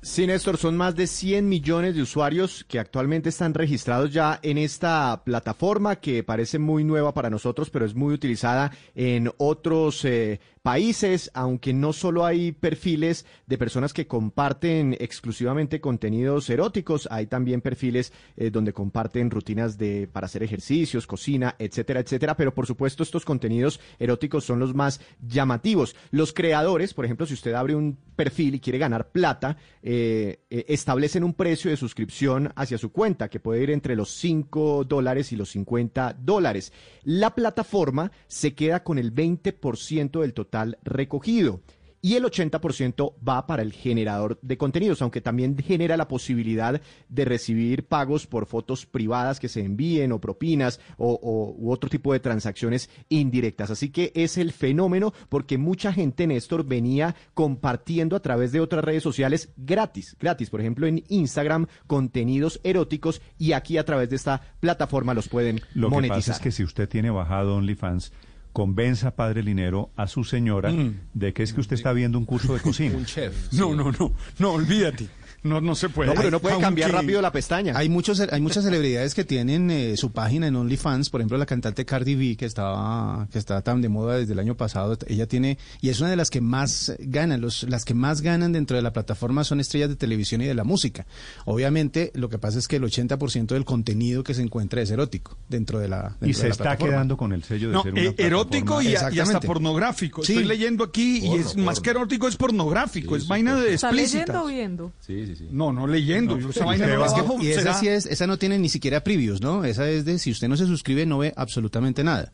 Sí, 0.00 0.28
Néstor, 0.28 0.58
son 0.58 0.76
más 0.76 0.94
de 0.94 1.08
100 1.08 1.48
millones 1.48 1.96
de 1.96 2.02
usuarios 2.02 2.62
que 2.62 2.78
actualmente 2.78 3.30
están 3.30 3.52
registrados 3.52 4.12
ya 4.12 4.38
en 4.42 4.56
esta 4.56 5.22
plataforma 5.24 5.96
que 5.96 6.22
parece 6.22 6.60
muy 6.60 6.84
nueva 6.84 7.12
para 7.12 7.30
nosotros, 7.30 7.68
pero 7.68 7.84
es 7.84 7.96
muy 7.96 8.14
utilizada 8.14 8.70
en 8.94 9.28
otros 9.38 10.04
eh, 10.04 10.38
países, 10.68 11.30
aunque 11.32 11.72
no 11.72 11.94
solo 11.94 12.26
hay 12.26 12.52
perfiles 12.52 13.24
de 13.46 13.56
personas 13.56 13.94
que 13.94 14.06
comparten 14.06 14.94
exclusivamente 15.00 15.80
contenidos 15.80 16.50
eróticos, 16.50 17.08
hay 17.10 17.26
también 17.26 17.62
perfiles 17.62 18.12
eh, 18.36 18.50
donde 18.50 18.74
comparten 18.74 19.30
rutinas 19.30 19.78
de 19.78 20.10
para 20.12 20.26
hacer 20.26 20.42
ejercicios, 20.42 21.06
cocina, 21.06 21.56
etcétera, 21.58 22.00
etcétera, 22.00 22.36
pero 22.36 22.52
por 22.52 22.66
supuesto 22.66 23.02
estos 23.02 23.24
contenidos 23.24 23.80
eróticos 23.98 24.44
son 24.44 24.58
los 24.58 24.74
más 24.74 25.00
llamativos. 25.26 25.96
Los 26.10 26.34
creadores, 26.34 26.92
por 26.92 27.06
ejemplo, 27.06 27.24
si 27.24 27.32
usted 27.32 27.54
abre 27.54 27.74
un 27.74 27.96
perfil 28.14 28.56
y 28.56 28.60
quiere 28.60 28.78
ganar 28.78 29.10
plata, 29.10 29.56
eh, 29.82 30.40
eh, 30.50 30.66
establecen 30.68 31.24
un 31.24 31.32
precio 31.32 31.70
de 31.70 31.78
suscripción 31.78 32.52
hacia 32.56 32.76
su 32.76 32.92
cuenta 32.92 33.30
que 33.30 33.40
puede 33.40 33.62
ir 33.62 33.70
entre 33.70 33.96
los 33.96 34.10
5 34.10 34.84
dólares 34.84 35.32
y 35.32 35.36
los 35.36 35.48
50 35.48 36.14
dólares. 36.20 36.74
La 37.04 37.34
plataforma 37.34 38.12
se 38.26 38.52
queda 38.54 38.84
con 38.84 38.98
el 38.98 39.14
20% 39.14 40.20
del 40.20 40.34
total 40.34 40.57
recogido 40.82 41.60
y 42.00 42.14
el 42.14 42.24
80% 42.24 43.14
va 43.26 43.46
para 43.46 43.62
el 43.62 43.72
generador 43.72 44.38
de 44.42 44.56
contenidos, 44.56 45.02
aunque 45.02 45.20
también 45.20 45.56
genera 45.58 45.96
la 45.96 46.08
posibilidad 46.08 46.80
de 47.08 47.24
recibir 47.24 47.86
pagos 47.86 48.26
por 48.26 48.46
fotos 48.46 48.86
privadas 48.86 49.40
que 49.40 49.48
se 49.48 49.60
envíen 49.60 50.12
o 50.12 50.20
propinas 50.20 50.80
o, 50.96 51.54
u 51.58 51.72
otro 51.72 51.90
tipo 51.90 52.12
de 52.12 52.20
transacciones 52.20 52.88
indirectas. 53.08 53.70
Así 53.70 53.90
que 53.90 54.12
es 54.14 54.38
el 54.38 54.52
fenómeno 54.52 55.12
porque 55.28 55.58
mucha 55.58 55.92
gente, 55.92 56.26
Néstor, 56.26 56.64
venía 56.64 57.16
compartiendo 57.34 58.16
a 58.16 58.20
través 58.20 58.52
de 58.52 58.60
otras 58.60 58.84
redes 58.84 59.02
sociales 59.02 59.52
gratis, 59.56 60.16
gratis, 60.20 60.50
por 60.50 60.60
ejemplo 60.60 60.86
en 60.86 61.02
Instagram, 61.08 61.66
contenidos 61.86 62.60
eróticos 62.62 63.20
y 63.38 63.52
aquí 63.52 63.76
a 63.76 63.84
través 63.84 64.10
de 64.10 64.16
esta 64.16 64.40
plataforma 64.60 65.14
los 65.14 65.28
pueden 65.28 65.60
Lo 65.74 65.90
monetizar. 65.90 66.16
que 66.16 66.20
pasa 66.20 66.32
es 66.32 66.40
que 66.40 66.52
si 66.52 66.62
usted 66.62 66.88
tiene 66.88 67.10
bajado 67.10 67.56
OnlyFans, 67.56 68.12
convenza, 68.58 69.12
padre 69.14 69.44
Linero, 69.44 69.90
a 69.94 70.08
su 70.08 70.24
señora 70.24 70.72
Mm. 70.72 70.94
de 71.14 71.32
que 71.32 71.44
es 71.44 71.52
que 71.52 71.60
usted 71.60 71.76
está 71.76 71.92
viendo 71.92 72.18
un 72.18 72.24
curso 72.24 72.54
de 72.54 72.58
cocina. 72.68 72.96
Un 72.96 73.04
chef. 73.04 73.52
No, 73.52 73.72
no, 73.72 73.92
no, 73.92 74.12
no, 74.40 74.50
olvídate. 74.52 75.06
No, 75.48 75.60
no 75.60 75.74
se 75.74 75.88
puede. 75.88 76.08
No, 76.10 76.14
pero 76.14 76.30
no 76.30 76.40
puede 76.40 76.58
cambiar 76.58 76.92
rápido 76.92 77.20
la 77.22 77.32
pestaña. 77.32 77.72
Hay 77.76 77.88
muchos, 77.88 78.20
hay 78.20 78.40
muchas 78.40 78.64
celebridades 78.64 79.14
que 79.14 79.24
tienen 79.24 79.70
eh, 79.70 79.96
su 79.96 80.12
página 80.12 80.46
en 80.46 80.56
OnlyFans, 80.56 81.10
por 81.10 81.20
ejemplo 81.20 81.38
la 81.38 81.46
cantante 81.46 81.84
Cardi 81.84 82.14
B 82.14 82.36
que 82.36 82.44
estaba, 82.46 83.26
que 83.32 83.38
está 83.38 83.62
tan 83.62 83.80
de 83.80 83.88
moda 83.88 84.16
desde 84.18 84.32
el 84.34 84.38
año 84.38 84.56
pasado, 84.56 84.96
ella 85.06 85.26
tiene, 85.26 85.58
y 85.80 85.88
es 85.88 86.00
una 86.00 86.10
de 86.10 86.16
las 86.16 86.30
que 86.30 86.40
más 86.40 86.92
ganan, 86.98 87.40
los, 87.40 87.62
las 87.64 87.84
que 87.84 87.94
más 87.94 88.20
ganan 88.20 88.52
dentro 88.52 88.76
de 88.76 88.82
la 88.82 88.92
plataforma 88.92 89.44
son 89.44 89.60
estrellas 89.60 89.88
de 89.88 89.96
televisión 89.96 90.40
y 90.42 90.46
de 90.46 90.54
la 90.54 90.64
música. 90.64 91.06
Obviamente, 91.46 92.10
lo 92.14 92.28
que 92.28 92.38
pasa 92.38 92.58
es 92.58 92.68
que 92.68 92.76
el 92.76 92.82
80% 92.82 93.46
del 93.46 93.64
contenido 93.64 94.22
que 94.22 94.34
se 94.34 94.42
encuentra 94.42 94.82
es 94.82 94.90
erótico 94.90 95.36
dentro 95.48 95.78
de 95.78 95.88
la 95.88 96.16
dentro 96.20 96.26
Y 96.26 96.28
de 96.28 96.34
se 96.34 96.42
la 96.44 96.48
está 96.50 96.64
plataforma. 96.64 96.92
quedando 96.94 97.16
con 97.16 97.32
el 97.32 97.42
sello 97.44 97.68
de 97.68 97.74
No, 97.74 97.82
ser 97.82 97.92
una 97.92 98.02
eh, 98.02 98.14
erótico 98.18 98.78
plataforma- 98.80 98.90
y, 98.90 98.96
a- 98.96 99.12
y 99.14 99.20
hasta 99.20 99.40
pornográfico. 99.40 100.24
Sí. 100.24 100.32
Estoy 100.32 100.44
leyendo 100.46 100.84
aquí 100.84 101.18
y 101.26 101.34
es 101.36 101.56
más 101.56 101.80
que 101.80 101.90
erótico, 101.90 102.28
es 102.28 102.36
pornográfico, 102.36 103.16
es 103.16 103.26
vaina 103.26 103.54
de 103.56 103.74
¿Está 103.74 103.88
explícitas. 103.88 104.26
leyendo 104.28 104.44
o 104.44 104.46
viendo? 104.48 104.92
Sí, 105.00 105.26
sí, 105.26 105.36
sí. 105.38 105.48
No, 105.50 105.72
no 105.72 105.86
leyendo. 105.86 106.38
yo 106.38 106.50
esa 106.50 106.64
vaina 106.64 106.86
no 106.86 107.00
bajo, 107.00 107.38
y 107.40 107.48
esa 107.48 107.74
sí 107.74 107.88
es, 107.88 108.06
esa 108.06 108.26
no 108.26 108.36
tiene 108.36 108.58
ni 108.58 108.68
siquiera 108.68 109.02
previews, 109.02 109.40
¿no? 109.40 109.64
Esa 109.64 109.88
es 109.88 110.04
de 110.04 110.18
si 110.18 110.30
usted 110.30 110.48
no 110.48 110.56
se 110.56 110.66
suscribe 110.66 111.06
no 111.06 111.18
ve 111.18 111.32
absolutamente 111.36 112.04
nada. 112.04 112.32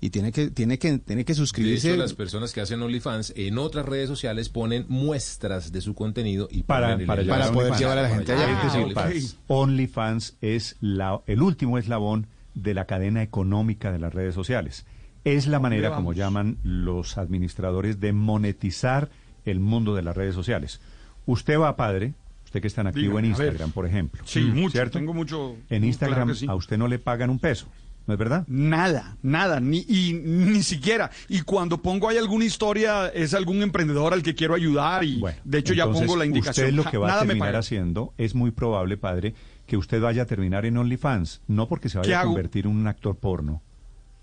Y 0.00 0.10
tiene 0.10 0.32
que, 0.32 0.50
tiene 0.50 0.80
que, 0.80 0.98
tiene 0.98 1.24
que 1.24 1.32
De 1.32 1.36
suscribirse. 1.36 1.90
hecho, 1.90 1.96
las 1.96 2.14
personas 2.14 2.52
que 2.52 2.60
hacen 2.60 2.82
OnlyFans 2.82 3.34
en 3.36 3.56
otras 3.56 3.86
redes 3.86 4.08
sociales 4.08 4.48
ponen 4.48 4.84
muestras 4.88 5.70
de 5.70 5.80
su 5.80 5.94
contenido 5.94 6.48
y 6.50 6.64
para, 6.64 6.94
el 6.94 7.06
para, 7.06 7.22
llevar 7.22 7.52
poder 7.52 7.70
OnlyFans. 7.72 7.80
llevar 7.80 7.98
a 7.98 8.02
la 8.02 8.08
gente 8.08 8.34
Para 8.34 9.06
allá. 9.06 9.20
Ah, 9.20 9.42
OnlyFans. 9.46 10.36
Es 10.40 10.76
la, 10.80 11.20
el 11.28 11.40
último 11.40 11.78
eslabón 11.78 12.26
de 12.54 12.74
la 12.74 12.86
cadena 12.86 13.22
económica 13.22 13.92
de 13.92 14.00
las 14.00 14.12
redes 14.12 14.34
sociales. 14.34 14.86
Es 15.24 15.46
la 15.46 15.60
manera, 15.60 15.94
como 15.94 16.12
llaman 16.12 16.58
los 16.64 17.16
administradores, 17.16 18.00
de 18.00 18.12
monetizar 18.12 19.08
el 19.44 19.60
mundo 19.60 19.94
de 19.94 20.02
las 20.02 20.16
redes 20.16 20.34
sociales. 20.34 20.80
Usted 21.26 21.60
va, 21.60 21.76
padre, 21.76 22.14
usted 22.52 22.60
que 22.60 22.68
es 22.68 22.74
tan 22.74 22.86
activo 22.86 23.04
Dígame, 23.18 23.20
en. 23.20 23.24
Instagram, 23.30 23.70
por 23.72 23.86
ejemplo. 23.86 24.22
Sí, 24.26 24.40
Mm, 24.40 24.54
mucho. 24.60 24.72
¿cierto? 24.72 24.98
Tengo 24.98 25.14
mucho. 25.14 25.56
En 25.70 25.84
Instagram 25.84 26.16
claro 26.28 26.32
que 26.34 26.38
sí. 26.40 26.46
a 26.46 26.54
usted 26.54 26.76
no 26.76 26.86
le 26.86 26.98
pagan 26.98 27.30
un 27.30 27.38
peso, 27.38 27.66
¿no 28.06 28.12
es 28.12 28.18
verdad? 28.18 28.44
Nada, 28.46 29.16
nada, 29.22 29.58
ni, 29.58 29.78
y, 29.88 30.12
ni 30.22 30.62
siquiera. 30.62 31.10
Y 31.30 31.40
cuando 31.42 31.80
pongo 31.80 32.10
ahí 32.10 32.18
alguna 32.18 32.44
historia, 32.44 33.08
es 33.08 33.32
algún 33.32 33.62
emprendedor 33.62 34.12
al 34.12 34.22
que 34.22 34.34
quiero 34.34 34.54
ayudar 34.54 35.02
y 35.02 35.22
de 35.44 35.58
hecho 35.58 35.72
ya 35.72 35.86
pongo 35.90 36.14
la 36.14 36.26
indicación. 36.26 36.66
Usted 36.66 36.76
lo 36.76 36.84
que 36.84 36.98
va 36.98 37.06
Nada 37.08 37.22
a 37.22 37.26
terminar 37.26 37.56
haciendo 37.56 38.12
es 38.18 38.34
muy 38.34 38.50
probable, 38.50 38.98
padre, 38.98 39.34
que 39.66 39.78
usted 39.78 40.02
vaya 40.02 40.22
a 40.24 40.26
terminar 40.26 40.66
en 40.66 40.76
OnlyFans, 40.76 41.40
no 41.48 41.68
porque 41.68 41.88
se 41.88 41.94
¿Qué 42.02 42.08
vaya 42.10 42.20
a 42.20 42.24
convertir 42.24 42.66
en 42.66 42.72
un 42.72 42.86
actor 42.86 43.16
porno. 43.16 43.62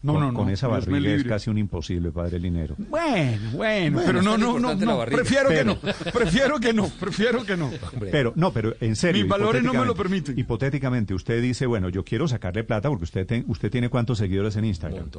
No, 0.01 0.13
con, 0.13 0.21
no, 0.21 0.31
no, 0.31 0.33
Con 0.39 0.49
esa 0.49 0.67
barriga 0.67 1.11
es 1.11 1.23
casi 1.25 1.49
un 1.49 1.57
imposible, 1.57 2.11
padre 2.11 2.39
Linero. 2.39 2.75
Bueno, 2.77 3.37
bueno, 3.53 3.95
Bueno, 3.97 4.01
pero 4.05 4.21
no, 4.21 4.37
no, 4.37 4.57
no, 4.75 5.05
prefiero 5.05 5.49
que 5.49 5.65
no, 5.65 5.77
prefiero 6.13 6.59
que 6.59 6.73
no, 6.73 6.87
prefiero 6.87 7.45
que 7.45 7.57
no. 7.57 7.69
Pero, 8.11 8.31
no, 8.37 8.53
pero 8.53 8.75
en 8.79 8.95
serio. 8.95 9.23
Mis 9.23 9.29
valores 9.29 9.61
no 9.61 9.73
me 9.73 9.79
lo 9.85 9.93
hipotéticamente- 9.93 10.39
Hipotéticamente, 10.39 11.13
usted 11.13 11.41
dice, 11.41 11.65
bueno, 11.65 11.89
yo 11.89 12.05
quiero 12.05 12.29
sacarle 12.29 12.63
plata 12.63 12.87
porque 12.87 13.03
usted, 13.03 13.27
te- 13.27 13.43
usted 13.47 13.69
tiene 13.69 13.89
cuántos 13.89 14.17
seguidores 14.19 14.55
en 14.55 14.63
Instagram. 14.65 15.09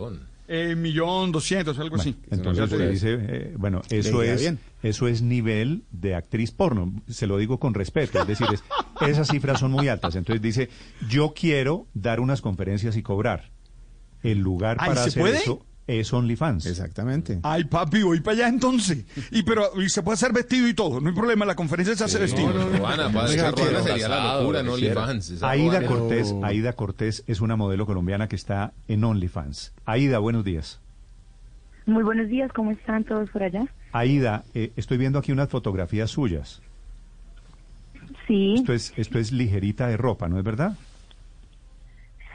Eh, 0.49 0.75
millón 0.77 1.31
doscientos, 1.31 1.79
algo 1.79 1.97
así. 1.97 2.17
Entonces 2.31 2.65
usted 2.65 2.91
dice, 2.91 3.19
eh, 3.21 3.55
bueno, 3.59 3.83
eso 3.91 4.23
es, 4.23 4.41
bien. 4.41 4.59
eso 4.83 5.09
es 5.09 5.21
nivel 5.21 5.83
de 5.93 6.15
actriz 6.15 6.53
porno. 6.53 6.91
Se 7.07 7.27
lo 7.27 7.37
digo 7.37 7.61
con 7.61 7.75
respeto. 7.75 8.19
Es 8.23 8.27
decir, 8.27 8.47
es- 8.53 8.65
esas 9.07 9.29
cifras 9.29 9.61
son 9.61 9.73
muy 9.73 9.89
altas. 9.89 10.17
Entonces 10.17 10.41
dice, 10.41 10.71
yo 11.07 11.35
quiero 11.39 11.87
dar 11.93 12.19
unas 12.19 12.41
conferencias 12.41 12.97
y 12.97 13.03
cobrar. 13.03 13.50
El 14.23 14.41
lugar 14.41 14.77
para 14.77 14.95
¿se 14.95 15.09
hacer 15.09 15.23
puede? 15.23 15.39
eso 15.39 15.65
es 15.87 16.13
OnlyFans. 16.13 16.67
Exactamente. 16.67 17.41
Ay, 17.43 17.65
papi, 17.65 18.03
voy 18.03 18.21
para 18.21 18.37
allá 18.37 18.49
entonces. 18.49 19.05
Y 19.33 19.43
pero 19.43 19.71
y 19.81 19.89
se 19.89 20.03
puede 20.03 20.15
hacer 20.15 20.33
vestido 20.33 20.69
y 20.69 20.75
todo, 20.75 21.01
no 21.01 21.09
hay 21.09 21.15
problema, 21.15 21.45
la 21.45 21.57
conferencia 21.57 21.97
se 21.97 22.05
hace 22.05 22.19
vestido. 22.19 22.53
Ruana, 22.53 23.11
padre, 23.13 23.35
esa 23.35 23.51
Ruana 23.51 23.83
sería 23.83 24.09
la 24.09 24.39
locura 24.41 24.61
en 24.61 24.69
OnlyFans. 24.69 25.43
Aida. 25.43 25.85
Cortés, 25.87 26.35
Aida 26.43 26.73
Cortés 26.75 27.25
es 27.27 27.41
una 27.41 27.57
modelo 27.57 27.87
colombiana 27.87 28.29
que 28.29 28.37
está 28.37 28.73
en 28.89 29.03
OnlyFans. 29.03 29.73
Aida, 29.85 30.19
buenos 30.19 30.45
días. 30.45 30.81
Muy 31.87 32.05
buenos 32.05 32.29
días, 32.29 32.53
¿cómo 32.55 32.71
están 32.71 33.03
todos 33.05 33.29
por 33.31 33.43
allá? 33.43 33.65
Aida, 33.93 34.45
eh, 34.55 34.71
estoy 34.77 34.97
viendo 34.99 35.19
aquí 35.19 35.33
unas 35.33 35.49
fotografías 35.49 36.11
suyas. 36.11 36.63
Sí. 38.29 38.55
Esto 38.55 38.73
es, 38.73 38.93
esto 38.97 39.19
es 39.19 39.33
ligerita 39.33 39.89
de 39.89 39.97
ropa, 39.97 40.29
¿no 40.29 40.39
es 40.39 40.45
verdad? 40.45 40.77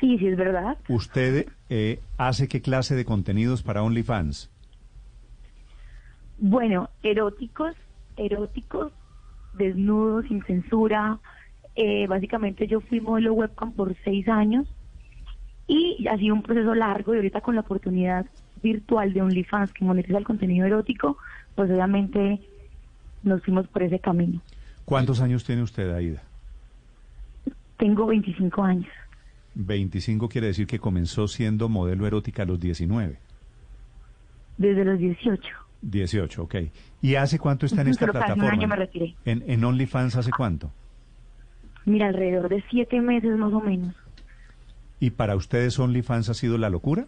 Sí, 0.06 0.20
sí 0.20 0.28
es 0.28 0.38
verdad. 0.38 0.78
¿Usted 0.88 1.48
eh, 1.68 2.00
hace 2.20 2.48
qué 2.48 2.62
clase 2.62 2.94
de 2.94 3.06
contenidos 3.06 3.64
para 3.64 3.82
OnlyFans? 3.82 4.52
Bueno, 6.38 6.92
eróticos, 7.02 7.76
eróticos, 8.16 8.92
desnudos, 9.54 10.26
sin 10.28 10.44
censura. 10.44 11.18
Eh, 11.76 12.06
básicamente 12.06 12.68
yo 12.68 12.82
fui 12.82 13.02
modelo 13.02 13.34
webcam 13.34 13.72
por 13.72 13.96
seis 14.04 14.28
años 14.28 14.68
y 15.68 16.08
ha 16.08 16.16
sido 16.20 16.36
un 16.36 16.44
proceso 16.44 16.76
largo 16.76 17.16
y 17.16 17.18
ahorita 17.18 17.42
con 17.42 17.56
la 17.56 17.62
oportunidad 17.62 18.28
virtual 18.62 19.12
de 19.12 19.24
OnlyFans 19.24 19.74
que 19.74 19.86
monetiza 19.86 20.20
el 20.20 20.24
contenido 20.24 20.68
erótico, 20.68 21.18
pues 21.56 21.72
obviamente 21.72 22.42
nos 23.24 23.42
fuimos 23.42 23.68
por 23.70 23.82
ese 23.82 23.98
camino. 23.98 24.40
¿Cuántos 24.86 25.20
años 25.20 25.44
tiene 25.44 25.64
usted, 25.64 25.92
Aida? 25.96 26.22
Tengo 27.78 28.06
25 28.06 28.62
años. 28.62 28.92
25 29.56 30.30
quiere 30.30 30.48
decir 30.48 30.68
que 30.68 30.80
comenzó 30.80 31.28
siendo 31.28 31.70
modelo 31.70 32.06
erótica 32.06 32.44
a 32.44 32.46
los 32.46 32.60
19. 32.60 33.18
Desde 34.58 34.86
los 34.86 35.00
18. 35.00 35.42
18, 35.82 36.44
ok. 36.44 36.56
¿Y 37.02 37.16
hace 37.16 37.40
cuánto 37.40 37.66
está 37.66 37.82
en 37.82 37.90
esta 37.90 38.02
Pero 38.06 38.14
plataforma? 38.14 38.46
un 38.46 38.52
año 38.52 38.68
me 38.68 38.76
retiré. 38.76 39.16
¿En, 39.26 39.44
en 39.48 39.64
OnlyFans 39.64 40.16
hace 40.16 40.32
cuánto? 40.32 40.72
Mira, 41.86 42.08
alrededor 42.08 42.50
de 42.50 42.64
siete 42.70 43.00
meses 43.02 43.38
más 43.38 43.54
o 43.54 43.62
menos. 43.62 43.96
¿Y 45.00 45.12
para 45.12 45.36
ustedes 45.36 45.78
OnlyFans 45.78 46.30
ha 46.30 46.34
sido 46.34 46.58
la 46.58 46.70
locura? 46.70 47.06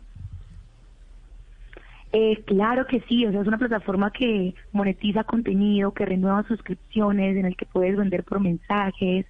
Eh, 2.14 2.44
claro 2.46 2.86
que 2.88 3.02
sí, 3.02 3.26
o 3.26 3.32
sea, 3.32 3.42
es 3.42 3.48
una 3.48 3.58
plataforma 3.58 4.12
que 4.12 4.56
monetiza 4.72 5.24
contenido, 5.24 5.94
que 5.94 6.06
renueva 6.06 6.44
suscripciones, 6.48 7.36
en 7.36 7.46
el 7.46 7.56
que 7.56 7.66
puedes 7.66 7.98
vender 7.98 8.24
por 8.24 8.40
mensajes, 8.40 9.26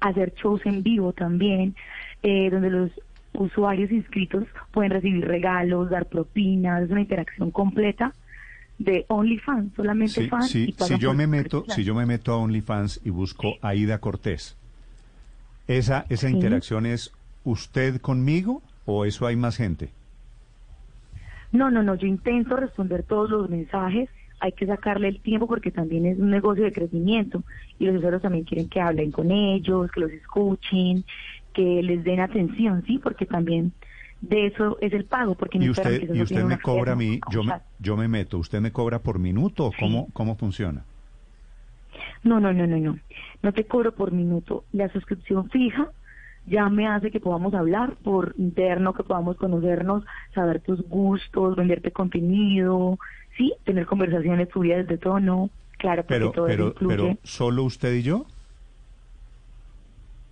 hacer 0.00 0.34
shows 0.34 0.64
en 0.66 0.82
vivo 0.82 1.12
también, 1.12 1.74
eh, 2.22 2.50
donde 2.50 2.70
los 2.70 2.90
usuarios 3.34 3.90
inscritos 3.90 4.44
pueden 4.72 4.90
recibir 4.90 5.26
regalos, 5.26 5.90
dar 5.90 6.06
propinas, 6.06 6.82
es 6.82 6.90
una 6.90 7.00
interacción 7.02 7.50
completa 7.50 8.14
de 8.78 9.04
OnlyFans, 9.08 9.74
solamente 9.74 10.22
Sí, 10.22 10.28
fans. 10.28 10.50
sí, 10.50 10.64
y 10.68 10.72
si 10.72 10.98
yo 10.98 11.14
me 11.14 11.26
meto, 11.26 11.64
si 11.68 11.84
yo 11.84 11.94
me 11.94 12.06
meto 12.06 12.32
a 12.32 12.36
OnlyFans 12.38 13.00
y 13.04 13.10
busco 13.10 13.58
Aida 13.62 13.98
Cortés, 14.00 14.56
esa 15.66 16.06
esa 16.08 16.28
Sí. 16.28 16.34
interacción 16.34 16.86
es 16.86 17.12
usted 17.44 18.00
conmigo 18.00 18.62
o 18.86 19.04
eso 19.04 19.26
hay 19.26 19.36
más 19.36 19.56
gente? 19.56 19.90
No, 21.52 21.70
no, 21.70 21.82
no, 21.82 21.94
yo 21.94 22.06
intento 22.06 22.56
responder 22.56 23.02
todos 23.04 23.30
los 23.30 23.48
mensajes, 23.50 24.08
hay 24.40 24.52
que 24.52 24.66
sacarle 24.66 25.08
el 25.08 25.20
tiempo 25.22 25.46
porque 25.48 25.70
también 25.70 26.06
es 26.06 26.18
un 26.18 26.30
negocio 26.30 26.64
de 26.64 26.72
crecimiento 26.72 27.42
y 27.78 27.86
los 27.86 27.96
usuarios 27.96 28.22
también 28.22 28.44
quieren 28.44 28.68
que 28.68 28.80
hablen 28.80 29.10
con 29.10 29.30
ellos, 29.30 29.90
que 29.90 30.00
los 30.00 30.10
escuchen, 30.12 31.04
que 31.58 31.82
les 31.82 32.04
den 32.04 32.20
atención, 32.20 32.84
¿sí? 32.86 32.98
Porque 32.98 33.26
también 33.26 33.72
de 34.20 34.46
eso 34.46 34.78
es 34.80 34.92
el 34.92 35.04
pago, 35.06 35.34
porque 35.34 35.58
Y 35.58 35.68
usted 35.68 36.14
y 36.14 36.22
usted 36.22 36.44
me 36.44 36.60
cobra 36.60 36.92
a 36.92 36.96
mí, 36.96 37.18
yo 37.32 37.42
me, 37.42 37.54
yo 37.80 37.96
me 37.96 38.06
meto, 38.06 38.38
usted 38.38 38.60
me 38.60 38.70
cobra 38.70 39.00
por 39.00 39.18
minuto 39.18 39.72
cómo 39.76 40.06
cómo 40.12 40.36
funciona? 40.36 40.84
No, 42.22 42.38
no, 42.38 42.52
no, 42.52 42.64
no, 42.68 42.76
no. 42.76 42.96
No 43.42 43.52
te 43.52 43.64
cobro 43.64 43.92
por 43.92 44.12
minuto. 44.12 44.64
La 44.72 44.88
suscripción 44.92 45.50
fija 45.50 45.90
ya 46.46 46.68
me 46.68 46.86
hace 46.86 47.10
que 47.10 47.18
podamos 47.18 47.52
hablar 47.54 47.96
por 48.04 48.34
interno, 48.38 48.94
que 48.94 49.02
podamos 49.02 49.36
conocernos, 49.36 50.04
saber 50.34 50.60
tus 50.60 50.80
gustos, 50.88 51.56
venderte 51.56 51.90
contenido, 51.90 52.98
sí, 53.36 53.52
tener 53.64 53.84
conversaciones 53.86 54.48
subidas 54.52 54.86
de 54.86 54.98
tono. 54.98 55.50
Claro, 55.78 56.02
porque 56.04 56.14
Pero 56.14 56.30
todo 56.30 56.46
eso 56.48 56.68
incluye. 56.68 56.96
pero 56.96 57.18
solo 57.24 57.64
usted 57.64 57.94
y 57.94 58.02
yo 58.02 58.26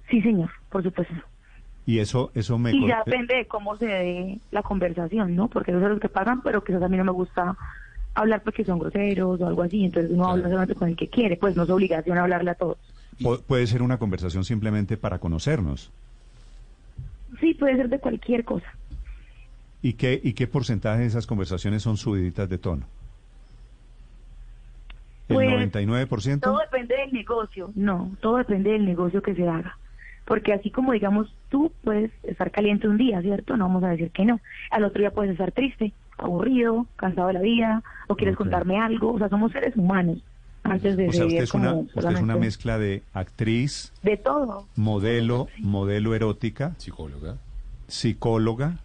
Sí, 0.08 0.22
señor, 0.22 0.50
por 0.70 0.82
supuesto. 0.82 1.14
y 1.84 1.98
eso 2.00 2.30
eso 2.34 2.58
me 2.58 2.70
Y 2.72 2.86
ya 2.86 2.98
depende 3.04 3.34
de 3.36 3.46
cómo 3.48 3.76
se 3.78 3.86
dé 3.86 4.40
la 4.50 4.62
conversación, 4.62 5.34
¿no? 5.36 5.48
Porque 5.48 5.70
esos 5.70 5.82
son 5.82 5.92
los 5.92 6.00
que 6.00 6.08
pagan, 6.08 6.42
pero 6.42 6.62
quizás 6.64 6.82
a 6.82 6.88
mí 6.88 6.96
no 6.96 7.04
me 7.04 7.12
gusta 7.12 7.56
hablar 8.14 8.42
porque 8.42 8.64
son 8.64 8.78
groseros 8.78 9.40
o 9.40 9.46
algo 9.46 9.62
así, 9.62 9.84
entonces 9.84 10.10
uno 10.12 10.28
habla 10.30 10.44
solamente 10.48 10.74
con 10.74 10.88
el 10.88 10.96
que 10.96 11.08
quiere, 11.08 11.36
pues 11.36 11.54
no 11.56 11.64
es 11.64 11.70
obligación 11.70 12.18
hablarle 12.18 12.50
a 12.50 12.54
todos. 12.54 12.78
pu- 13.22 13.42
puede 13.46 13.66
ser 13.66 13.82
una 13.82 13.98
conversación 13.98 14.44
simplemente 14.44 14.96
para 14.96 15.18
conocernos. 15.18 15.90
Sí, 17.40 17.54
puede 17.54 17.76
ser 17.76 17.88
de 17.88 18.00
cualquier 18.00 18.44
cosa. 18.44 18.66
¿Y 19.82 19.94
qué 19.94 20.20
y 20.22 20.32
qué 20.34 20.46
porcentaje 20.46 21.00
de 21.02 21.06
esas 21.06 21.26
conversaciones 21.26 21.82
son 21.82 21.96
subiditas 21.96 22.48
de 22.48 22.58
tono? 22.58 22.86
¿El 25.28 25.34
Pues, 25.36 25.46
99%? 25.48 26.40
Todo 26.40 26.58
depende 26.58 26.96
del 26.96 27.12
negocio. 27.12 27.72
No, 27.74 28.16
todo 28.20 28.36
depende 28.36 28.70
del 28.70 28.84
negocio 28.84 29.22
que 29.22 29.34
se 29.34 29.46
haga. 29.48 29.76
Porque 30.26 30.52
así 30.52 30.70
como 30.70 30.92
digamos, 30.92 31.32
tú 31.48 31.72
puedes 31.82 32.10
estar 32.24 32.50
caliente 32.50 32.88
un 32.88 32.98
día, 32.98 33.22
¿cierto? 33.22 33.56
No 33.56 33.66
vamos 33.66 33.84
a 33.84 33.88
decir 33.88 34.10
que 34.10 34.24
no. 34.24 34.40
Al 34.70 34.84
otro 34.84 35.00
día 35.00 35.10
puedes 35.12 35.32
estar 35.32 35.52
triste, 35.52 35.92
aburrido, 36.18 36.86
cansado 36.96 37.28
de 37.28 37.34
la 37.34 37.40
vida, 37.40 37.82
o 38.08 38.16
quieres 38.16 38.36
contarme 38.36 38.78
algo. 38.78 39.12
O 39.12 39.18
sea, 39.18 39.28
somos 39.28 39.52
seres 39.52 39.76
humanos. 39.76 40.18
Antes 40.64 40.96
de 40.96 41.08
O 41.08 41.12
sea, 41.12 41.26
usted 41.26 41.42
es 41.42 41.54
una 41.54 41.70
como 41.70 41.80
usted 41.82 42.10
es 42.10 42.20
una 42.20 42.36
mezcla 42.36 42.76
de 42.76 43.04
actriz, 43.12 43.92
De 44.02 44.16
todo. 44.16 44.66
modelo, 44.74 45.46
modelo 45.60 46.14
erótica, 46.14 46.74
psicóloga, 46.78 47.36
psicóloga, 47.86 48.78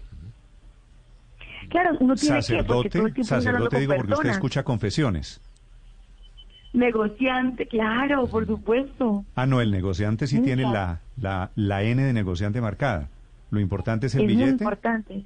Claro, 1.69 1.95
uno 2.01 2.15
tiene 2.15 2.41
que, 2.41 2.63
porque 2.63 2.63
sacerdote, 2.63 2.89
todo 2.89 3.07
el 3.07 3.25
sacerdote 3.25 3.79
digo 3.79 3.95
porque 3.95 4.13
usted 4.13 4.29
escucha 4.29 4.63
confesiones. 4.63 5.41
Negociante, 6.73 7.67
claro, 7.67 8.27
por 8.27 8.45
supuesto. 8.47 9.25
Ah, 9.35 9.45
no, 9.45 9.59
el 9.61 9.71
negociante 9.71 10.25
sí 10.27 10.39
tiene 10.39 10.63
la, 10.63 11.01
la, 11.19 11.51
la 11.55 11.83
N 11.83 12.01
de 12.01 12.13
negociante 12.13 12.61
marcada. 12.61 13.09
Lo 13.49 13.59
importante 13.59 14.07
es 14.07 14.15
el 14.15 14.21
es 14.21 14.27
muy 14.27 14.35
billete. 14.35 14.63
importante. 14.63 15.25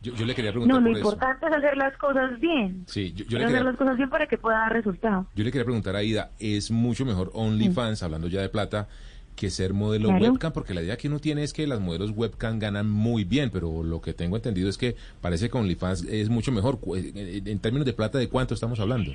Yo, 0.00 0.14
yo 0.14 0.24
le 0.26 0.34
quería 0.34 0.52
preguntar 0.52 0.76
No, 0.76 0.80
lo 0.80 0.90
por 0.92 0.98
eso. 0.98 1.08
importante 1.08 1.46
es 1.46 1.52
hacer 1.56 1.76
las 1.76 1.96
cosas 1.96 2.38
bien. 2.38 2.84
Sí, 2.86 3.12
yo, 3.12 3.24
le 3.38 3.44
hacer 3.44 3.46
quería, 3.56 3.64
las 3.64 3.76
cosas 3.76 3.96
bien 3.96 4.08
para 4.10 4.26
que 4.28 4.38
pueda 4.38 4.58
dar 4.58 4.72
resultado. 4.72 5.26
yo 5.34 5.42
le 5.44 5.50
quería 5.50 5.64
preguntar 5.64 5.96
a 5.96 6.02
Ida, 6.04 6.30
¿es 6.38 6.70
mucho 6.70 7.04
mejor 7.04 7.30
OnlyFans, 7.34 8.02
hablando 8.04 8.28
ya 8.28 8.40
de 8.40 8.48
plata, 8.48 8.86
que 9.34 9.50
ser 9.50 9.74
modelo 9.74 10.08
Claro. 10.10 10.24
webcam? 10.24 10.52
Porque 10.52 10.72
la 10.74 10.82
idea 10.82 10.96
que 10.96 11.08
uno 11.08 11.18
tiene 11.18 11.42
es 11.42 11.52
que 11.52 11.66
las 11.66 11.80
modelos 11.80 12.12
webcam 12.14 12.60
ganan 12.60 12.88
muy 12.88 13.24
bien, 13.24 13.50
pero 13.50 13.82
lo 13.82 14.00
que 14.00 14.14
tengo 14.14 14.36
entendido 14.36 14.68
es 14.68 14.78
que 14.78 14.94
parece 15.20 15.50
que 15.50 15.58
OnlyFans 15.58 16.04
es 16.04 16.28
mucho 16.28 16.52
mejor. 16.52 16.78
Cu- 16.78 16.94
eh, 16.94 17.42
En 17.44 17.58
términos 17.58 17.86
de 17.86 17.92
plata, 17.92 18.18
¿de 18.18 18.28
cuánto 18.28 18.54
estamos 18.54 18.78
hablando? 18.78 19.10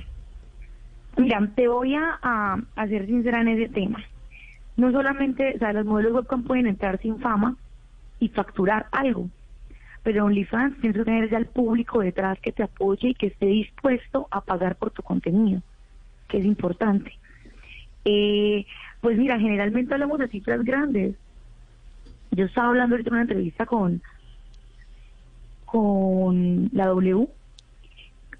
Mira, 1.16 1.46
te 1.54 1.68
voy 1.68 1.94
a, 1.94 2.18
a, 2.22 2.58
a 2.76 2.86
ser 2.86 3.06
sincera 3.06 3.40
en 3.40 3.48
ese 3.48 3.68
tema. 3.68 4.02
No 4.76 4.90
solamente, 4.90 5.54
o 5.54 5.58
sea, 5.58 5.72
los 5.72 5.84
modelos 5.84 6.14
webcam 6.14 6.44
pueden 6.44 6.66
entrar 6.66 6.98
sin 7.00 7.18
fama 7.18 7.56
y 8.18 8.28
facturar 8.28 8.86
algo, 8.90 9.28
pero 10.02 10.24
OnlyFans 10.24 10.80
tienes 10.80 10.96
que 10.96 11.04
tener 11.04 11.30
ya 11.30 11.38
el 11.38 11.46
público 11.46 12.00
detrás 12.00 12.38
que 12.40 12.52
te 12.52 12.62
apoye 12.62 13.08
y 13.08 13.14
que 13.14 13.26
esté 13.26 13.46
dispuesto 13.46 14.28
a 14.30 14.40
pagar 14.40 14.76
por 14.76 14.90
tu 14.90 15.02
contenido, 15.02 15.60
que 16.28 16.38
es 16.38 16.44
importante. 16.44 17.12
Eh, 18.04 18.64
pues 19.00 19.18
mira, 19.18 19.38
generalmente 19.38 19.92
hablamos 19.92 20.18
de 20.18 20.28
cifras 20.28 20.64
grandes. 20.64 21.14
Yo 22.30 22.46
estaba 22.46 22.68
hablando 22.68 22.94
ahorita 22.94 23.10
en 23.10 23.14
una 23.14 23.22
entrevista 23.22 23.66
con, 23.66 24.00
con 25.66 26.70
la 26.72 26.86
W, 26.86 27.28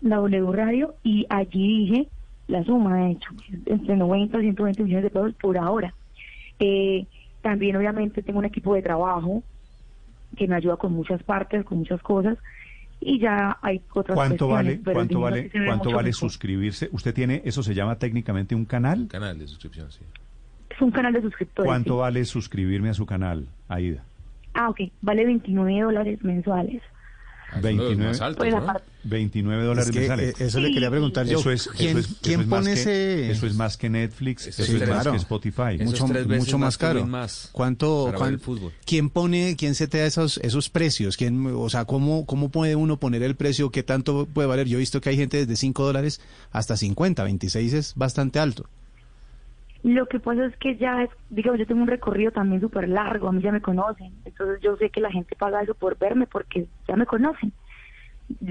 la 0.00 0.16
W 0.16 0.52
Radio, 0.52 0.94
y 1.02 1.26
allí 1.28 1.86
dije 1.86 2.08
la 2.52 2.62
suma, 2.64 2.98
de 2.98 3.12
hecho, 3.12 3.30
entre 3.66 3.96
90 3.96 4.38
y 4.38 4.42
120 4.42 4.84
millones 4.84 5.04
de 5.04 5.10
pesos 5.10 5.34
por 5.40 5.56
ahora. 5.56 5.94
Eh, 6.58 7.06
también, 7.40 7.76
obviamente, 7.76 8.22
tengo 8.22 8.38
un 8.38 8.44
equipo 8.44 8.74
de 8.74 8.82
trabajo 8.82 9.42
que 10.36 10.46
me 10.46 10.56
ayuda 10.56 10.76
con 10.76 10.92
muchas 10.92 11.22
partes, 11.22 11.64
con 11.64 11.78
muchas 11.78 12.00
cosas, 12.02 12.38
y 13.00 13.18
ya 13.18 13.58
hay 13.62 13.80
otras 13.94 14.14
¿Cuánto 14.14 14.48
vale, 14.48 14.80
cuánto 14.80 15.20
vale, 15.20 15.50
cuánto 15.50 15.90
vale 15.90 16.10
mejor. 16.10 16.14
suscribirse? 16.14 16.88
¿Usted 16.92 17.14
tiene, 17.14 17.42
eso 17.44 17.62
se 17.62 17.74
llama 17.74 17.96
técnicamente 17.96 18.54
un 18.54 18.66
canal? 18.66 19.08
Canal 19.08 19.38
de 19.38 19.48
suscripción, 19.48 19.90
sí. 19.90 20.04
Es 20.70 20.80
un 20.80 20.90
canal 20.90 21.12
de 21.12 21.22
suscriptores. 21.22 21.66
¿Cuánto 21.68 21.94
sí. 21.94 22.00
vale 22.00 22.24
suscribirme 22.24 22.90
a 22.90 22.94
su 22.94 23.06
canal, 23.06 23.48
Aida? 23.68 24.04
Ah, 24.54 24.68
ok, 24.68 24.80
vale 25.00 25.24
29 25.24 25.80
dólares 25.80 26.22
mensuales. 26.22 26.82
29, 27.60 28.18
Pues 28.36 28.54
aparte- 28.54 28.84
29 29.04 29.64
dólares 29.64 29.88
Es 29.88 29.92
que, 29.92 29.98
mensuales. 30.00 30.40
eh, 30.40 30.44
eso 30.46 30.60
le 30.60 30.72
quería 30.72 30.90
preguntar 30.90 31.26
yo. 31.26 31.40
Eso 31.40 31.50
es, 31.50 31.68
¿Quién- 31.76 31.90
eso 31.90 31.98
es- 31.98 32.06
eso 32.06 32.16
quién 32.22 32.40
es 32.42 32.46
más 32.46 32.60
pone 32.60 32.74
que- 32.74 32.80
ese- 32.80 33.30
Eso 33.32 33.46
es 33.46 33.54
más 33.54 33.76
que 33.76 33.90
Netflix, 33.90 34.46
eso 34.46 34.64
Sí, 34.64 34.72
es 34.74 34.78
más 34.80 34.88
claro. 34.88 35.10
que 35.12 35.16
Spotify. 35.18 35.78
mucho, 35.84 36.06
mucho 36.06 36.58
más 36.58 36.78
caro. 36.78 37.06
¿Cuánto, 37.52 38.04
para 38.04 38.10
ver 38.12 38.18
cuán- 38.18 38.32
el 38.34 38.40
fútbol. 38.40 38.72
¿Quién 38.86 39.10
pone, 39.10 39.56
quién 39.58 39.74
setea 39.74 40.06
esos, 40.06 40.38
esos 40.38 40.68
precios? 40.70 41.16
¿Quién, 41.16 41.46
o 41.46 41.68
sea, 41.68 41.84
¿cómo, 41.84 42.26
¿cómo 42.26 42.50
puede 42.50 42.76
uno 42.76 42.98
poner 42.98 43.22
el 43.22 43.34
precio? 43.36 43.70
¿Qué 43.70 43.82
tanto 43.82 44.26
puede 44.32 44.48
valer? 44.48 44.68
Yo 44.68 44.76
he 44.78 44.80
visto 44.80 45.00
que 45.00 45.10
hay 45.10 45.16
gente 45.16 45.38
desde 45.38 45.56
5 45.56 45.84
dólares 45.84 46.20
hasta 46.52 46.76
50, 46.76 47.24
26 47.24 47.72
es 47.72 47.94
bastante 47.96 48.38
alto. 48.38 48.68
Lo 49.82 50.06
que 50.06 50.20
pasa 50.20 50.46
es 50.46 50.56
que 50.58 50.76
ya, 50.76 51.02
es, 51.02 51.10
digamos, 51.28 51.58
yo 51.58 51.66
tengo 51.66 51.82
un 51.82 51.88
recorrido 51.88 52.30
también 52.30 52.60
súper 52.60 52.88
largo, 52.88 53.28
a 53.28 53.32
mí 53.32 53.42
ya 53.42 53.50
me 53.50 53.60
conocen, 53.60 54.12
entonces 54.24 54.60
yo 54.60 54.76
sé 54.76 54.90
que 54.90 55.00
la 55.00 55.10
gente 55.10 55.34
paga 55.34 55.62
eso 55.62 55.74
por 55.74 55.98
verme 55.98 56.26
porque 56.26 56.66
ya 56.86 56.94
me 56.94 57.06
conocen. 57.06 57.52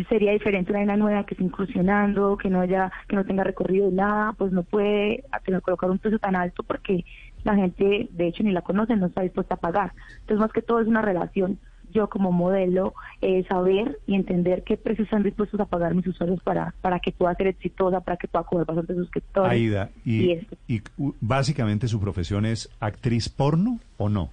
sería 0.10 0.34
diferente 0.34 0.74
una 0.74 0.98
nueva 0.98 1.26
que 1.26 1.36
esté 1.36 1.44
incursionando, 1.46 2.38
que 2.38 2.50
no 2.50 2.60
haya, 2.60 2.92
que 3.08 3.16
no 3.16 3.26
tenga 3.26 3.46
recorrido 3.46 3.90
de 3.90 3.96
nada, 3.96 4.34
pues 4.34 4.52
no 4.52 4.64
puede 4.64 5.24
colocar 5.64 5.90
un 5.90 6.00
precio 6.00 6.20
tan 6.20 6.36
alto 6.36 6.64
porque 6.64 7.06
la 7.44 7.56
gente, 7.56 8.10
de 8.12 8.28
hecho, 8.28 8.44
ni 8.44 8.52
la 8.52 8.62
conoce, 8.62 8.96
no 8.98 9.08
está 9.08 9.22
dispuesta 9.22 9.56
a 9.56 9.60
pagar. 9.60 9.94
Entonces, 10.22 10.40
más 10.40 10.52
que 10.52 10.62
todo 10.62 10.82
es 10.82 10.88
una 10.88 11.02
relación 11.02 11.60
yo 11.92 12.10
como 12.10 12.32
modelo 12.32 12.94
eh, 13.22 13.44
saber 13.48 14.00
y 14.08 14.16
entender 14.16 14.64
qué 14.64 14.78
precios 14.78 15.06
están 15.06 15.24
dispuestos 15.24 15.60
a 15.60 15.66
pagar 15.66 15.94
mis 15.94 16.08
usuarios 16.08 16.42
para, 16.42 16.74
para 16.82 17.00
que 17.00 17.12
pueda 17.12 17.36
ser 17.36 17.48
exitosa, 17.48 18.02
para 18.02 18.18
que 18.18 18.28
pueda 18.28 18.46
coger 18.46 18.66
bastantes 18.66 18.98
suscriptores. 18.98 19.52
Aida, 19.52 19.90
y, 20.06 20.40
y, 20.68 20.82
básicamente 21.20 21.88
su 21.88 22.00
profesión 22.00 22.46
es 22.46 22.70
actriz 22.80 23.30
porno 23.30 23.80
o 23.98 24.10
no? 24.10 24.30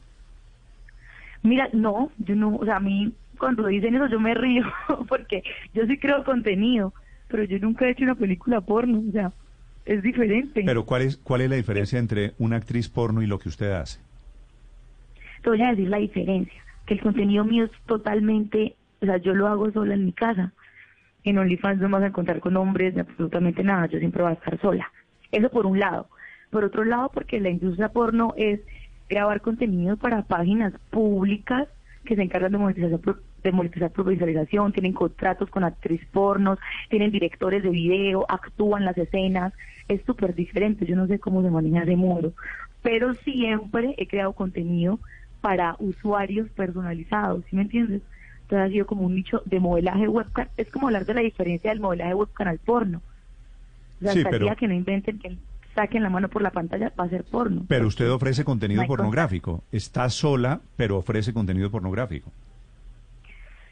Mira, 1.43 1.69
no, 1.73 2.11
yo 2.19 2.35
no, 2.35 2.57
o 2.57 2.65
sea, 2.65 2.77
a 2.77 2.81
mí 2.81 3.13
cuando 3.39 3.67
dicen 3.67 3.95
eso 3.95 4.09
yo 4.09 4.21
me 4.21 4.35
río 4.35 4.65
porque 5.09 5.43
yo 5.73 5.87
sí 5.87 5.99
creo 5.99 6.25
contenido, 6.25 6.93
pero 7.29 7.45
yo 7.45 7.59
nunca 7.59 7.87
he 7.87 7.91
hecho 7.91 8.05
una 8.05 8.15
película 8.15 8.61
porno, 8.61 9.03
o 9.09 9.13
sea, 9.13 9.33
es 9.87 10.03
diferente. 10.03 10.63
Pero 10.65 10.85
¿cuál 10.85 11.03
es 11.03 11.17
cuál 11.17 11.41
es 11.41 11.51
la 11.51 11.57
diferencia 11.57 11.99
entre 11.99 12.33
una 12.39 12.57
actriz 12.57 12.89
porno 12.89 13.23
y 13.23 13.27
lo 13.27 13.39
que 13.39 13.49
usted 13.49 13.73
hace? 13.73 14.01
Te 15.43 15.51
voy 15.51 15.63
a 15.63 15.71
decir 15.71 15.89
la 15.89 15.99
diferencia, 15.99 16.63
que 16.89 16.95
el 16.95 17.03
contenido 17.03 17.45
mío 17.45 17.67
es 17.67 17.71
totalmente, 17.85 18.75
o 19.03 19.05
sea, 19.05 19.19
yo 19.19 19.35
lo 19.35 19.47
hago 19.47 19.71
sola 19.71 19.93
en 19.93 20.07
mi 20.07 20.13
casa. 20.13 20.53
En 21.23 21.37
OnlyFans 21.37 21.81
no 21.81 21.91
vas 21.91 22.03
a 22.03 22.07
encontrar 22.07 22.41
con 22.41 22.57
hombres 22.57 22.95
ni 22.95 23.01
absolutamente 23.01 23.63
nada, 23.63 23.87
yo 23.87 23.99
siempre 23.99 24.23
voy 24.23 24.31
a 24.31 24.35
estar 24.35 24.59
sola. 24.59 24.91
Eso 25.31 25.51
por 25.51 25.67
un 25.67 25.79
lado. 25.79 26.09
Por 26.51 26.65
otro 26.65 26.85
lado, 26.85 27.11
porque 27.13 27.41
la 27.41 27.51
industria 27.51 27.91
porno 27.91 28.33
es 28.39 28.61
grabar 29.11 29.43
contenido 29.43 29.99
para 29.99 30.23
páginas 30.23 30.73
públicas 30.91 31.69
que 32.07 32.17
se 32.17 32.23
encargan 32.23 32.53
de 32.53 32.59
monetización 32.59 33.03
de 33.43 33.53
monetizar 33.53 33.93
por 33.93 34.07
visualización, 34.07 34.73
tienen 34.73 34.95
contratos 34.95 35.49
con 35.51 35.63
actriz 35.63 36.01
pornos, 36.11 36.59
tienen 36.89 37.13
directores 37.13 37.63
de 37.63 37.69
video, 37.69 38.25
actúan 38.29 38.85
las 38.85 38.99
escenas, 38.99 39.53
es 39.87 40.03
súper 40.07 40.35
diferente, 40.35 40.87
yo 40.87 40.97
no 40.97 41.07
sé 41.07 41.21
cómo 41.21 41.43
se 41.43 41.51
maneja 41.51 41.83
ese 41.83 41.95
mundo, 41.95 42.33
pero 42.83 43.15
siempre 43.15 43.95
he 43.97 44.09
creado 44.09 44.33
contenido 44.33 44.99
para 45.41 45.77
usuarios 45.79 46.49
personalizados, 46.51 47.45
¿sí 47.49 47.57
me 47.57 47.63
entiendes? 47.63 48.03
Entonces 48.43 48.69
ha 48.69 48.73
sido 48.73 48.87
como 48.87 49.03
un 49.03 49.15
nicho 49.15 49.43
de 49.45 49.61
modelaje 49.61 50.09
webcam, 50.09 50.49
es 50.57 50.71
como 50.71 50.87
hablar 50.87 51.05
de 51.05 51.15
la 51.15 51.21
diferencia 51.21 51.71
del 51.71 51.81
modelaje 51.81 52.15
webcam 52.15 52.49
al 52.49 52.59
porno. 52.59 53.03
O 54.01 54.11
sea, 54.11 54.57
que 54.57 54.69
no 54.69 54.75
inventen 54.75 55.19
que 55.19 55.37
saquen 55.75 56.03
la 56.03 56.11
mano 56.11 56.29
por 56.29 56.43
la 56.43 56.51
pantalla 56.51 56.93
va 56.99 57.05
a 57.05 57.09
ser 57.09 57.25
porno. 57.25 57.65
Pero 57.69 57.87
usted 57.87 58.11
ofrece 58.11 58.45
contenido 58.45 58.85
pornográfico. 58.87 59.63
Está 59.71 60.09
sola, 60.09 60.61
pero 60.77 60.97
ofrece 60.97 61.33
contenido 61.33 61.71
pornográfico. 61.71 62.33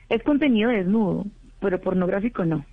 Es 0.09 0.23
contenido 0.23 0.71
desnudo, 0.71 1.27
pero 1.61 1.81
pornográfico 1.81 2.45
no. 2.45 2.65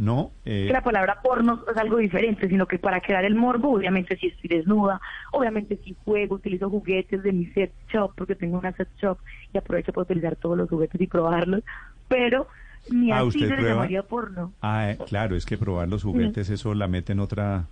No. 0.00 0.32
Eh... 0.46 0.70
la 0.72 0.82
palabra 0.82 1.20
porno 1.22 1.62
es 1.70 1.76
algo 1.76 1.98
diferente, 1.98 2.48
sino 2.48 2.66
que 2.66 2.78
para 2.78 3.02
crear 3.02 3.22
el 3.26 3.34
morbo, 3.34 3.74
obviamente 3.74 4.16
si 4.16 4.28
estoy 4.28 4.48
desnuda, 4.48 4.98
obviamente 5.30 5.78
si 5.84 5.94
juego, 6.06 6.36
utilizo 6.36 6.70
juguetes 6.70 7.22
de 7.22 7.32
mi 7.32 7.44
set 7.48 7.70
shop, 7.92 8.14
porque 8.16 8.34
tengo 8.34 8.58
una 8.58 8.72
set 8.72 8.88
shop 8.96 9.18
y 9.52 9.58
aprovecho 9.58 9.92
para 9.92 10.04
utilizar 10.04 10.36
todos 10.36 10.56
los 10.56 10.70
juguetes 10.70 10.98
y 10.98 11.06
probarlos, 11.06 11.62
pero 12.08 12.48
ni 12.90 13.12
ah, 13.12 13.18
así 13.18 13.40
se 13.40 13.54
le 13.54 13.62
llamaría 13.62 14.02
porno. 14.02 14.54
Ah, 14.62 14.92
eh, 14.92 14.98
claro, 15.06 15.36
es 15.36 15.44
que 15.44 15.58
probar 15.58 15.88
los 15.88 16.02
juguetes, 16.02 16.48
eso 16.48 16.72
la 16.72 16.88
mete 16.88 17.12
en 17.12 17.20
otra 17.20 17.66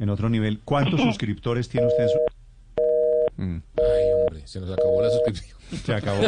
en 0.00 0.10
otro 0.10 0.28
nivel. 0.28 0.58
¿Cuántos 0.64 1.00
suscriptores 1.00 1.68
tiene 1.68 1.86
usted 1.86 2.02
en 2.02 2.08
su... 2.08 2.18
Mm. 3.36 3.62
Ay, 3.76 4.04
hombre, 4.18 4.46
se 4.48 4.58
nos 4.58 4.72
acabó 4.72 5.00
la 5.00 5.10
suscripción. 5.10 5.61
Se 5.84 5.94
acabó. 5.94 6.20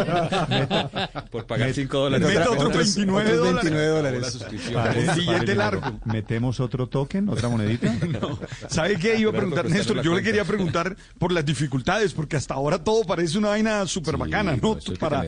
Por 1.30 1.46
pagar 1.46 1.72
5 1.72 1.98
dólares. 1.98 2.26
Mete 2.26 2.48
otros 2.48 2.76
29 2.76 3.36
dólares. 3.36 3.54
29 3.62 3.86
dólares. 3.88 4.22
La 4.22 4.30
suscripción. 4.30 5.14
siguiente 5.14 5.54
largo. 5.54 6.00
¿Metemos 6.04 6.60
otro 6.60 6.86
token, 6.88 7.28
otra 7.28 7.48
monedita? 7.48 7.94
No. 8.14 8.38
¿Sabe 8.68 8.96
qué 8.96 9.18
iba 9.18 9.30
a 9.30 9.34
preguntar, 9.34 9.68
Néstor? 9.68 10.02
Yo 10.02 10.14
le 10.14 10.22
quería 10.22 10.44
preguntar 10.44 10.94
por 11.18 11.32
las 11.32 11.44
dificultades, 11.44 12.12
porque 12.12 12.36
hasta 12.36 12.54
ahora 12.54 12.78
todo 12.78 13.02
parece 13.04 13.38
una 13.38 13.48
vaina 13.48 13.86
súper 13.86 14.16
bacana, 14.16 14.56
¿no? 14.60 14.78
Para, 15.00 15.24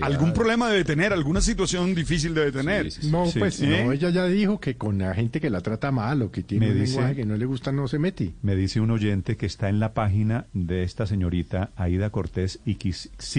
algún 0.00 0.32
problema 0.32 0.70
debe 0.70 0.84
tener, 0.84 1.12
alguna 1.12 1.40
situación 1.40 1.94
difícil 1.94 2.32
debe 2.34 2.52
tener. 2.52 2.88
no, 3.04 3.26
pues 3.36 3.60
no, 3.60 3.92
ella 3.92 4.10
ya 4.10 4.26
dijo 4.26 4.58
que 4.58 4.76
con 4.76 4.98
la 4.98 5.12
gente 5.12 5.40
que 5.40 5.50
la 5.50 5.60
trata 5.60 5.90
mal 5.90 6.22
o 6.22 6.30
que 6.30 6.42
tiene 6.42 6.70
un 6.70 6.78
lenguaje 6.78 7.16
que 7.16 7.26
no 7.26 7.36
le 7.36 7.44
gusta 7.44 7.72
no 7.72 7.88
se 7.88 7.98
mete. 7.98 8.32
Me 8.42 8.54
dice 8.56 8.80
un 8.80 8.90
oyente 8.90 9.36
que 9.36 9.46
está 9.46 9.68
en 9.68 9.80
la 9.80 9.92
página 9.92 10.46
de 10.54 10.84
esta 10.84 11.06
señorita 11.06 11.72
Aida 11.76 12.10
Cortés 12.10 12.60
y 12.64 12.76
que 12.76 12.94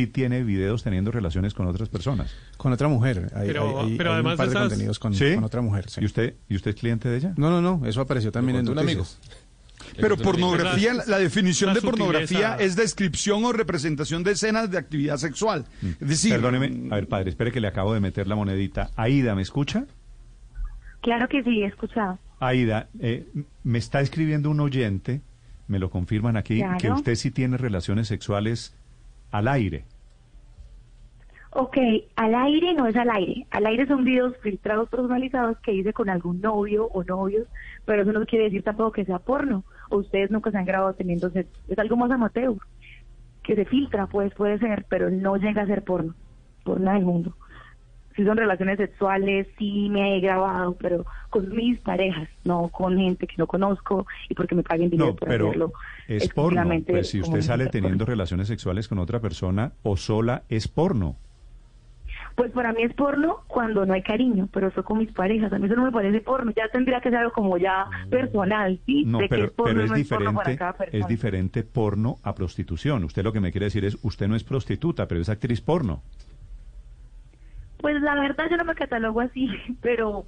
sí 0.05 0.11
tiene 0.11 0.43
videos 0.43 0.83
teniendo 0.83 1.11
relaciones 1.11 1.53
con 1.53 1.67
otras 1.67 1.89
personas. 1.89 2.33
Con 2.57 2.73
otra 2.73 2.87
mujer. 2.87 3.31
pero, 3.33 4.13
además 4.13 4.33
un 4.33 4.37
par 4.37 4.49
de, 4.49 4.53
contenidos 4.53 4.99
con, 4.99 5.13
otra 5.43 5.61
mujer. 5.61 5.85
¿Y 5.99 6.05
usted 6.05 6.35
y 6.49 6.55
usted 6.55 6.71
es 6.71 6.79
cliente 6.79 7.09
de 7.09 7.17
ella? 7.17 7.33
No, 7.37 7.49
no, 7.49 7.61
no. 7.61 7.85
Eso 7.85 8.01
apareció 8.01 8.31
también 8.31 8.59
en 8.59 8.69
un 8.69 8.79
amigo. 8.79 9.05
Pero 9.97 10.17
pornografía, 10.17 10.93
la, 11.05 11.19
definición 11.19 11.73
de 11.73 11.81
pornografía 11.81 12.55
es 12.55 12.75
descripción 12.75 13.43
o 13.45 13.51
representación 13.51 14.23
de 14.23 14.31
escenas 14.31 14.71
de 14.71 14.77
actividad 14.77 15.17
sexual. 15.17 15.65
Mm. 15.81 15.87
Es 16.01 16.07
decir, 16.07 16.31
perdóneme, 16.31 16.89
a 16.91 16.95
ver, 16.95 17.07
padre, 17.07 17.29
espere 17.29 17.51
que 17.51 17.59
le 17.59 17.67
acabo 17.67 17.93
de 17.93 17.99
meter 17.99 18.27
la 18.27 18.35
monedita. 18.35 18.91
Aida, 18.95 19.35
¿me 19.35 19.41
escucha? 19.41 19.85
Claro 21.01 21.27
que 21.27 21.43
sí, 21.43 21.61
he 21.61 21.67
escuchado. 21.67 22.17
Aida, 22.39 22.89
eh, 22.99 23.25
me 23.63 23.77
está 23.77 24.01
escribiendo 24.01 24.49
un 24.49 24.59
oyente, 24.59 25.21
me 25.67 25.79
lo 25.79 25.89
confirman 25.89 26.35
aquí, 26.35 26.61
que 26.79 26.91
usted 26.91 27.15
sí 27.15 27.31
tiene 27.31 27.57
relaciones 27.57 28.07
sexuales 28.07 28.75
al 29.31 29.47
aire. 29.47 29.85
Ok, 31.57 31.77
al 32.17 32.35
aire 32.35 32.73
no 32.73 32.85
es 32.85 32.97
al 32.97 33.09
aire. 33.09 33.47
Al 33.49 33.65
aire 33.65 33.87
son 33.87 34.03
videos 34.03 34.35
filtrados 34.41 34.89
personalizados 34.89 35.57
que 35.59 35.71
hice 35.71 35.93
con 35.93 36.09
algún 36.09 36.41
novio 36.41 36.89
o 36.91 37.05
novios, 37.05 37.47
pero 37.85 38.01
eso 38.01 38.11
no 38.11 38.25
quiere 38.25 38.45
decir 38.45 38.61
tampoco 38.61 38.91
que 38.91 39.05
sea 39.05 39.19
porno. 39.19 39.63
O 39.89 39.99
ustedes 39.99 40.29
nunca 40.31 40.51
se 40.51 40.57
han 40.57 40.65
grabado 40.65 40.93
teniendo 40.95 41.31
Es 41.33 41.79
algo 41.79 41.95
más 41.95 42.11
amateur, 42.11 42.55
que 43.41 43.55
se 43.55 43.63
filtra, 43.63 44.07
pues 44.07 44.33
puede 44.33 44.59
ser, 44.59 44.85
pero 44.89 45.09
no 45.09 45.37
llega 45.37 45.61
a 45.61 45.65
ser 45.65 45.85
porno, 45.85 46.13
por 46.65 46.81
nada 46.81 46.97
del 46.97 47.05
mundo. 47.05 47.37
Si 48.17 48.25
son 48.25 48.35
relaciones 48.35 48.77
sexuales, 48.77 49.47
sí 49.57 49.87
me 49.89 50.17
he 50.17 50.19
grabado, 50.19 50.75
pero 50.75 51.05
con 51.29 51.55
mis 51.55 51.79
parejas, 51.79 52.27
no 52.43 52.67
con 52.67 52.97
gente 52.97 53.27
que 53.27 53.35
no 53.37 53.47
conozco 53.47 54.05
y 54.27 54.33
porque 54.33 54.55
me 54.55 54.63
paguen 54.63 54.89
dinero 54.89 55.11
no, 55.11 55.15
pero 55.15 55.71
Es 56.09 56.27
porno. 56.33 56.69
Pues 56.85 57.11
si 57.11 57.21
usted 57.21 57.39
sale 57.39 57.67
teniendo 57.67 58.05
relaciones 58.05 58.49
sexuales 58.49 58.89
con 58.89 58.99
otra 58.99 59.21
persona 59.21 59.71
o 59.83 59.95
sola, 59.95 60.43
es 60.49 60.67
porno. 60.67 61.15
Pues 62.35 62.51
para 62.51 62.73
mí 62.73 62.83
es 62.83 62.93
porno 62.93 63.43
cuando 63.47 63.85
no 63.85 63.93
hay 63.93 64.01
cariño, 64.01 64.49
pero 64.51 64.67
eso 64.67 64.83
con 64.83 64.97
mis 64.97 65.11
parejas. 65.11 65.53
A 65.53 65.57
mí 65.57 65.67
eso 65.67 65.75
no 65.75 65.85
me 65.85 65.91
parece 65.91 66.19
porno. 66.19 66.51
Ya 66.55 66.67
tendría 66.67 66.99
que 66.99 67.09
ser 67.09 67.19
algo 67.19 67.31
como 67.31 67.57
ya 67.57 67.85
personal, 68.09 68.77
¿sí? 68.85 69.05
No, 69.05 69.19
pero, 69.29 69.45
es, 69.45 69.51
porno, 69.51 69.81
es 69.83 69.93
diferente, 69.93 70.59
es 70.91 71.07
diferente 71.07 71.63
porno 71.63 72.17
a 72.23 72.35
prostitución. 72.35 73.05
Usted 73.05 73.23
lo 73.23 73.31
que 73.31 73.39
me 73.39 73.51
quiere 73.51 73.67
decir 73.67 73.85
es, 73.85 73.97
usted 74.03 74.27
no 74.27 74.35
es 74.35 74.43
prostituta, 74.43 75.07
pero 75.07 75.21
es 75.21 75.29
actriz 75.29 75.61
porno. 75.61 76.01
Pues 77.77 78.01
la 78.01 78.15
verdad 78.15 78.45
yo 78.51 78.57
no 78.57 78.65
me 78.65 78.75
catalogo 78.75 79.21
así, 79.21 79.47
pero 79.81 80.25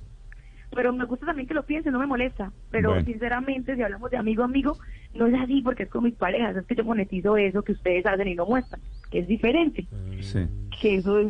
pero 0.76 0.94
me 0.94 1.06
gusta 1.06 1.26
también 1.26 1.48
que 1.48 1.54
lo 1.54 1.64
piense, 1.64 1.92
no 1.92 2.00
me 2.00 2.06
molesta. 2.06 2.52
Pero 2.72 3.02
sinceramente, 3.04 3.76
si 3.76 3.82
hablamos 3.82 4.12
de 4.12 4.18
amigo 4.18 4.44
a 4.44 4.46
amigo, 4.46 4.78
no 5.14 5.28
es 5.28 5.34
así 5.36 5.62
porque 5.62 5.84
es 5.84 5.90
con 5.90 6.04
mis 6.04 6.16
parejas, 6.16 6.56
es 6.56 6.66
que 6.66 6.76
yo 6.76 6.84
monetizo 6.84 7.38
eso 7.38 7.64
que 7.64 7.72
ustedes 7.72 8.06
hacen 8.06 8.28
y 8.28 8.36
no 8.36 8.46
muestran, 8.46 8.82
que 9.10 9.20
es 9.20 9.28
diferente. 9.28 9.88
Sí. 10.20 10.46
Que 10.82 10.96
eso 10.96 11.20
es 11.20 11.28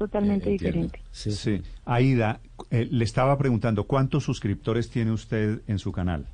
totalmente 0.00 0.48
eh, 0.48 0.52
diferente. 0.52 1.02
Sí, 1.10 1.30
sí. 1.32 1.60
Aida, 1.84 2.40
eh, 2.70 2.88
le 2.90 3.04
estaba 3.04 3.36
preguntando, 3.36 3.84
¿cuántos 3.84 4.24
suscriptores 4.24 4.88
tiene 4.88 5.12
usted 5.12 5.60
en 5.66 5.78
su 5.78 5.92
canal? 5.92 6.24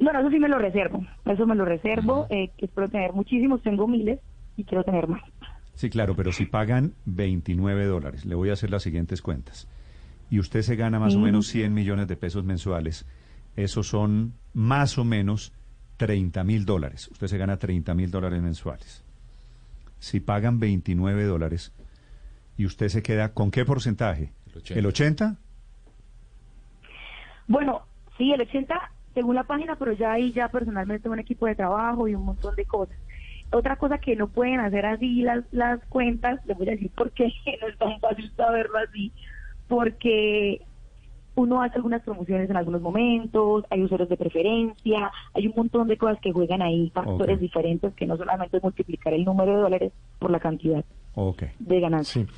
Bueno, 0.00 0.18
eso 0.18 0.30
sí 0.30 0.40
me 0.40 0.48
lo 0.48 0.58
reservo, 0.58 1.06
eso 1.24 1.46
me 1.46 1.54
lo 1.54 1.64
reservo, 1.64 2.26
eh, 2.28 2.50
espero 2.58 2.88
tener 2.88 3.12
muchísimos, 3.12 3.62
tengo 3.62 3.86
miles 3.86 4.18
y 4.56 4.64
quiero 4.64 4.82
tener 4.82 5.06
más. 5.06 5.22
Sí, 5.74 5.90
claro, 5.90 6.16
pero 6.16 6.32
si 6.32 6.44
pagan 6.44 6.92
29 7.04 7.84
dólares, 7.84 8.26
le 8.26 8.34
voy 8.34 8.50
a 8.50 8.54
hacer 8.54 8.70
las 8.70 8.82
siguientes 8.82 9.22
cuentas, 9.22 9.68
y 10.28 10.40
usted 10.40 10.62
se 10.62 10.74
gana 10.74 10.98
más 10.98 11.14
o 11.14 11.20
menos 11.20 11.46
100 11.46 11.72
millones 11.72 12.08
de 12.08 12.16
pesos 12.16 12.44
mensuales, 12.44 13.06
esos 13.54 13.86
son 13.86 14.32
más 14.54 14.98
o 14.98 15.04
menos 15.04 15.52
30 15.98 16.42
mil 16.42 16.66
dólares, 16.66 17.08
usted 17.12 17.28
se 17.28 17.38
gana 17.38 17.58
30 17.58 17.94
mil 17.94 18.10
dólares 18.10 18.42
mensuales. 18.42 19.04
Si 20.00 20.20
pagan 20.20 20.58
29 20.58 21.24
dólares, 21.24 21.72
y 22.56 22.66
usted 22.66 22.88
se 22.88 23.02
queda 23.02 23.32
con 23.32 23.50
qué 23.50 23.64
porcentaje? 23.64 24.32
¿El 24.70 24.86
80? 24.86 25.36
Bueno, 27.46 27.82
sí, 28.16 28.32
el 28.32 28.40
80 28.40 28.92
según 29.16 29.34
la 29.34 29.44
página, 29.44 29.76
pero 29.76 29.92
ya 29.92 30.12
ahí 30.12 30.30
ya 30.32 30.48
personalmente 30.48 31.02
tengo 31.02 31.14
un 31.14 31.20
equipo 31.20 31.46
de 31.46 31.54
trabajo 31.54 32.06
y 32.06 32.14
un 32.14 32.26
montón 32.26 32.54
de 32.54 32.66
cosas. 32.66 32.98
Otra 33.50 33.76
cosa 33.76 33.96
que 33.96 34.14
no 34.14 34.28
pueden 34.28 34.60
hacer 34.60 34.84
así 34.84 35.22
las, 35.22 35.42
las 35.52 35.82
cuentas, 35.86 36.44
les 36.44 36.58
voy 36.58 36.68
a 36.68 36.72
decir 36.72 36.90
por 36.90 37.10
qué 37.12 37.32
no 37.62 37.68
es 37.68 37.78
tan 37.78 37.98
fácil 37.98 38.30
saberlo 38.36 38.76
así, 38.76 39.12
porque 39.68 40.60
uno 41.34 41.62
hace 41.62 41.76
algunas 41.76 42.02
promociones 42.02 42.50
en 42.50 42.58
algunos 42.58 42.82
momentos, 42.82 43.64
hay 43.70 43.82
usuarios 43.82 44.10
de 44.10 44.18
preferencia, 44.18 45.10
hay 45.32 45.46
un 45.46 45.54
montón 45.56 45.88
de 45.88 45.96
cosas 45.96 46.18
que 46.20 46.32
juegan 46.32 46.60
ahí, 46.60 46.90
factores 46.90 47.40
diferentes 47.40 47.94
que 47.94 48.06
no 48.06 48.18
solamente 48.18 48.58
es 48.58 48.62
multiplicar 48.62 49.14
el 49.14 49.24
número 49.24 49.54
de 49.54 49.62
dólares 49.62 49.92
por 50.18 50.30
la 50.30 50.40
cantidad 50.40 50.84
de 51.58 51.80
ganancias. 51.80 52.28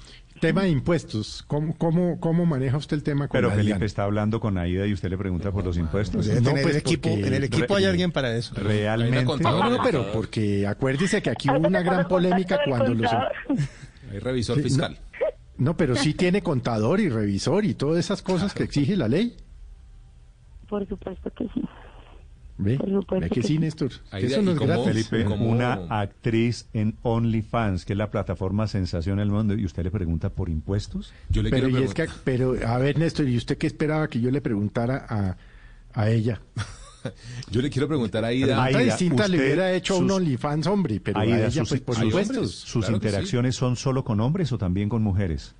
tema 0.41 0.63
de 0.63 0.71
impuestos. 0.71 1.43
¿Cómo, 1.49 1.77
cómo, 1.77 2.21
cómo 2.21 2.47
maneja 2.47 2.77
usted 2.77 2.97
el 2.97 3.03
tema 3.03 3.27
con 3.29 3.37
Pero 3.37 3.49
Adrián? 3.49 3.67
Felipe 3.67 3.85
está 3.87 4.05
hablando 4.05 4.39
con 4.41 4.57
Aida 4.57 4.87
y 4.87 4.93
usted 4.93 5.11
le 5.11 5.19
pregunta 5.19 5.51
por 5.51 5.65
los 5.65 5.77
impuestos. 5.77 6.27
Debe 6.27 6.41
tener 6.43 6.67
el 6.69 6.77
equipo- 6.77 7.09
en 7.09 7.35
el 7.35 7.45
equipo 7.45 7.75
hay 7.75 7.85
alguien 7.87 8.13
para 8.13 8.35
eso. 8.37 8.55
Realmente. 8.55 9.25
No, 9.43 9.69
no, 9.71 9.83
pero 9.83 10.13
porque 10.13 10.67
acuérdese 10.67 11.21
que 11.23 11.31
aquí 11.31 11.51
hubo 11.51 11.67
una 11.67 11.83
gran 11.83 12.07
polémica 12.07 12.61
cuando 12.67 12.95
los... 12.95 13.11
Hay 14.13 14.21
revisor 14.21 14.57
Sí, 14.57 14.63
fiscal. 14.63 14.97
No, 15.59 15.77
pero 15.77 15.97
sí 15.97 16.15
tiene 16.15 16.41
contador 16.41 17.01
y 17.01 17.09
revisor 17.09 17.65
y 17.65 17.75
todas 17.75 17.99
esas 17.99 18.23
cosas 18.23 18.55
que 18.55 18.63
exige 18.63 18.97
la 18.97 19.09
ley. 19.09 19.37
Por 20.69 20.87
supuesto 20.89 21.31
que 21.37 21.45
sí. 21.53 21.63
¿Ve? 22.61 22.77
Por 22.77 22.89
supuesto 22.89 23.15
¿Ve 23.21 23.29
que 23.29 23.41
que 23.41 23.43
sí, 23.43 23.55
sí. 23.55 23.59
Néstor? 23.61 23.91
Aida, 24.11 24.27
Eso 24.27 24.41
¿y 24.41 24.45
no 24.45 24.51
es 24.51 24.59
gratis. 24.59 24.85
Felipe, 25.09 25.27
una 25.29 25.75
actriz 25.91 26.69
en 26.73 26.97
OnlyFans, 27.03 27.85
que 27.85 27.93
es 27.93 27.97
la 27.97 28.11
plataforma 28.11 28.67
sensación 28.67 29.19
del 29.19 29.31
mundo, 29.31 29.55
y 29.55 29.65
usted 29.65 29.85
le 29.85 29.93
pregunta 29.93 30.31
por 30.31 30.49
impuestos. 30.49 31.13
Yo 31.29 31.43
le 31.43 31.51
pero, 31.51 31.69
quiero 31.69 31.81
y 31.83 31.85
es 31.85 31.95
que, 31.95 32.07
pero, 32.25 32.55
a 32.67 32.79
ver, 32.79 32.99
Néstor, 32.99 33.29
¿y 33.29 33.37
usted 33.37 33.57
qué 33.59 33.69
esperaba 33.69 34.09
que 34.09 34.21
yo 34.21 34.31
le 34.33 34.41
preguntara 34.41 35.07
a, 35.09 35.37
a 35.95 36.11
ella? 36.11 36.41
Yo 37.53 37.63
le 37.63 37.71
quiero 37.71 37.87
preguntar 37.87 38.25
a 38.25 38.29
Aida. 38.29 38.65
Pregunta 38.65 38.79
distinta 38.81 39.29
le 39.29 39.37
usted- 39.37 39.47
hubiera 39.47 39.73
hecho 39.73 39.95
a 39.95 39.99
un 39.99 40.09
sus- 40.09 40.17
OnlyFans 40.17 40.67
hombre, 40.67 41.01
pero 41.01 41.21
Aida, 41.21 41.37
a 41.37 41.39
ella, 41.47 41.51
sus, 41.53 41.69
pues, 41.69 41.81
por 41.81 41.95
sus- 41.95 42.05
supuesto. 42.07 42.45
sus 42.45 42.85
Claro 42.85 42.99
que 43.01 43.07
sí. 43.09 43.09
interacciones 43.15 43.55
son 43.55 43.77
solo 43.77 44.03
con 44.05 44.19
hombres 44.21 44.51
o 44.51 44.59
también 44.59 44.89
con 44.89 45.01
mujeres. 45.05 45.55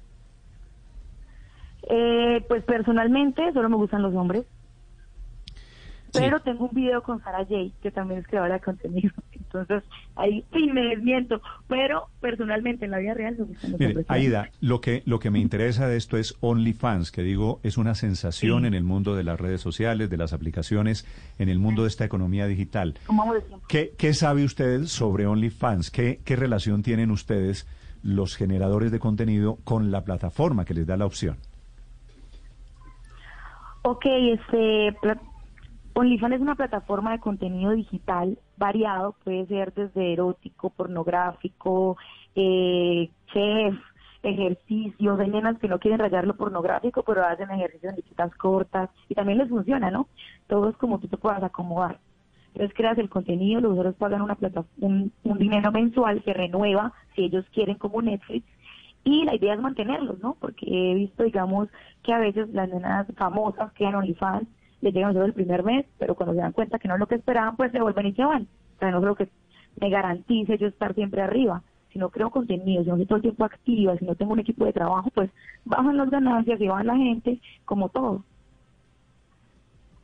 Eh, 1.89 2.45
pues 2.49 2.65
personalmente 2.65 3.53
solo 3.53 3.69
me 3.69 3.77
gustan 3.77 4.03
los 4.03 4.15
hombres. 4.15 4.45
Pero 6.13 6.41
tengo 6.41 6.67
un 6.67 6.75
video 6.75 7.03
con 7.03 7.23
Sara 7.23 7.45
Jay, 7.47 7.73
que 7.83 7.91
también 7.91 8.21
es 8.21 8.27
creadora 8.27 8.55
de 8.55 8.61
contenido. 8.61 9.13
Entonces, 9.33 9.83
ahí 10.17 10.45
sí 10.53 10.67
me 10.73 10.83
desmiento. 10.83 11.41
Pero 11.69 12.09
personalmente 12.21 12.85
en 12.85 12.91
la 12.91 12.99
vida 12.99 13.15
real 13.15 13.37
me 13.39 13.45
gustan 13.45 13.73
los 13.73 13.81
Mire, 13.81 13.91
hombres. 13.91 14.07
Aida, 14.09 14.51
lo 14.61 14.81
que, 14.81 15.03
lo 15.07 15.19
que 15.19 15.31
me 15.31 15.39
interesa 15.39 15.87
de 15.87 15.97
esto 15.97 16.17
es 16.17 16.37
OnlyFans, 16.41 17.13
que 17.13 17.23
digo, 17.23 17.61
es 17.63 17.79
una 17.79 17.95
sensación 17.95 18.65
en 18.65 18.75
el 18.75 18.85
mundo 18.85 19.15
de 19.15 19.25
las 19.25 19.41
redes 19.41 19.61
sociales, 19.61 20.11
de 20.11 20.17
las 20.17 20.33
aplicaciones, 20.33 21.07
en 21.39 21.49
el 21.49 21.59
mundo 21.59 21.83
de 21.83 21.89
esta 21.89 22.05
economía 22.05 22.47
digital. 22.47 22.95
¿Qué, 23.69 23.93
qué 23.97 24.15
sabe 24.15 24.45
usted 24.45 24.85
sobre 24.85 25.27
OnlyFans? 25.27 25.91
¿Qué, 25.91 26.21
¿Qué 26.25 26.37
relación 26.37 26.83
tienen 26.83 27.11
ustedes, 27.11 27.67
los 28.03 28.37
generadores 28.37 28.93
de 28.93 28.99
contenido, 28.99 29.59
con 29.65 29.91
la 29.91 30.05
plataforma 30.05 30.65
que 30.65 30.75
les 30.75 30.87
da 30.87 30.97
la 30.97 31.07
opción? 31.07 31.37
Ok, 33.83 34.05
este, 34.05 34.97
OnlyFans 35.99 36.37
es 36.37 36.41
una 36.41 36.55
plataforma 36.55 37.11
de 37.11 37.19
contenido 37.19 37.73
digital 37.73 38.39
variado, 38.57 39.17
puede 39.25 39.47
ser 39.47 39.75
desde 39.75 40.13
erótico, 40.13 40.71
pornográfico, 40.71 41.97
eh, 42.37 43.11
chef, 43.33 43.75
ejercicios, 44.23 45.19
hay 45.19 45.29
nenas 45.29 45.59
que 45.59 45.67
no 45.67 45.81
quieren 45.81 45.99
rayar 45.99 46.25
lo 46.25 46.37
pornográfico, 46.37 47.03
pero 47.03 47.25
hacen 47.25 47.51
ejercicios 47.51 47.91
en 47.91 47.97
bicicletas 47.97 48.33
cortas 48.37 48.91
y 49.09 49.17
también 49.17 49.39
les 49.39 49.49
funciona, 49.49 49.91
¿no? 49.91 50.07
Todo 50.47 50.69
es 50.69 50.77
como 50.77 51.01
tú 51.01 51.09
te 51.09 51.17
puedas 51.17 51.43
acomodar. 51.43 51.99
Entonces 52.53 52.77
creas 52.77 52.99
el 52.99 53.09
contenido, 53.09 53.61
los 53.61 53.73
usuarios 53.73 53.97
pagan 53.97 54.23
una 54.23 54.37
plata, 54.37 54.65
un, 54.81 55.11
un 55.25 55.39
dinero 55.39 55.73
mensual, 55.73 56.23
se 56.23 56.33
renueva 56.33 56.93
si 57.17 57.25
ellos 57.25 57.45
quieren 57.53 57.75
como 57.75 58.03
Netflix 58.03 58.47
y 59.03 59.25
la 59.25 59.35
idea 59.35 59.55
es 59.55 59.61
mantenerlos, 59.61 60.21
¿no? 60.21 60.37
Porque 60.39 60.65
he 60.69 60.95
visto, 60.95 61.25
digamos, 61.25 61.69
que 62.05 62.13
a 62.13 62.21
veces 62.21 62.51
las 62.51 62.69
nenas 62.69 63.09
famosas 63.17 63.73
que 63.73 63.85
en 63.85 63.97
OnlyFans 63.97 64.47
les 64.81 64.95
llegan 64.95 65.13
solo 65.13 65.27
el 65.27 65.33
primer 65.33 65.63
mes, 65.63 65.87
pero 65.99 66.15
cuando 66.15 66.35
se 66.35 66.41
dan 66.41 66.53
cuenta 66.53 66.79
que 66.79 66.89
no 66.89 66.95
es 66.95 67.01
lo 67.01 67.07
que 67.07 67.17
esperaban, 67.17 67.57
pues 67.57 67.73
se 67.73 67.81
vuelven 67.81 68.07
y 68.07 68.13
se 68.13 68.25
van. 68.25 68.43
O 68.77 68.79
sea, 68.79 68.91
no 68.91 69.01
lo 69.01 69.17
que 69.17 69.29
me 69.81 69.91
garantice 69.91 70.59
yo 70.59 70.69
estar 70.69 70.95
siempre 70.95 71.23
arriba. 71.23 71.63
Si 71.93 71.99
no 71.99 72.11
creo 72.11 72.31
contenido, 72.31 72.83
si 72.83 72.89
no 72.89 72.95
estoy 72.95 73.07
todo 73.07 73.17
el 73.17 73.23
tiempo 73.23 73.45
activa, 73.45 73.97
si 73.97 74.05
no 74.05 74.15
tengo 74.15 74.33
un 74.33 74.41
equipo 74.41 74.65
de 74.65 74.73
trabajo, 74.73 75.11
pues 75.15 75.31
bajan 75.65 75.97
las 75.97 76.11
ganancias 76.11 76.61
y 76.61 76.69
van 76.69 76.87
la 76.87 76.97
gente, 76.97 77.41
como 77.65 77.89
todo. 77.89 78.23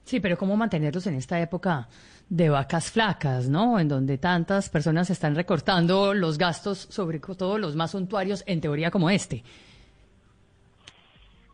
Sí, 0.05 0.21
pero 0.21 0.37
¿cómo 0.37 0.57
mantenerlos 0.57 1.07
en 1.07 1.15
esta 1.15 1.41
época 1.41 1.89
de 2.29 2.51
vacas 2.51 2.91
flacas, 2.91 3.49
¿no? 3.49 3.79
En 3.79 3.89
donde 3.89 4.19
tantas 4.19 4.69
personas 4.69 5.09
están 5.11 5.35
recortando 5.35 6.15
los 6.15 6.37
gastos, 6.37 6.79
sobre 6.91 7.21
todo 7.21 7.59
los 7.59 7.75
más 7.75 7.93
suntuarios, 7.93 8.45
en 8.47 8.61
teoría 8.61 8.91
como 8.91 9.09
este. 9.09 9.43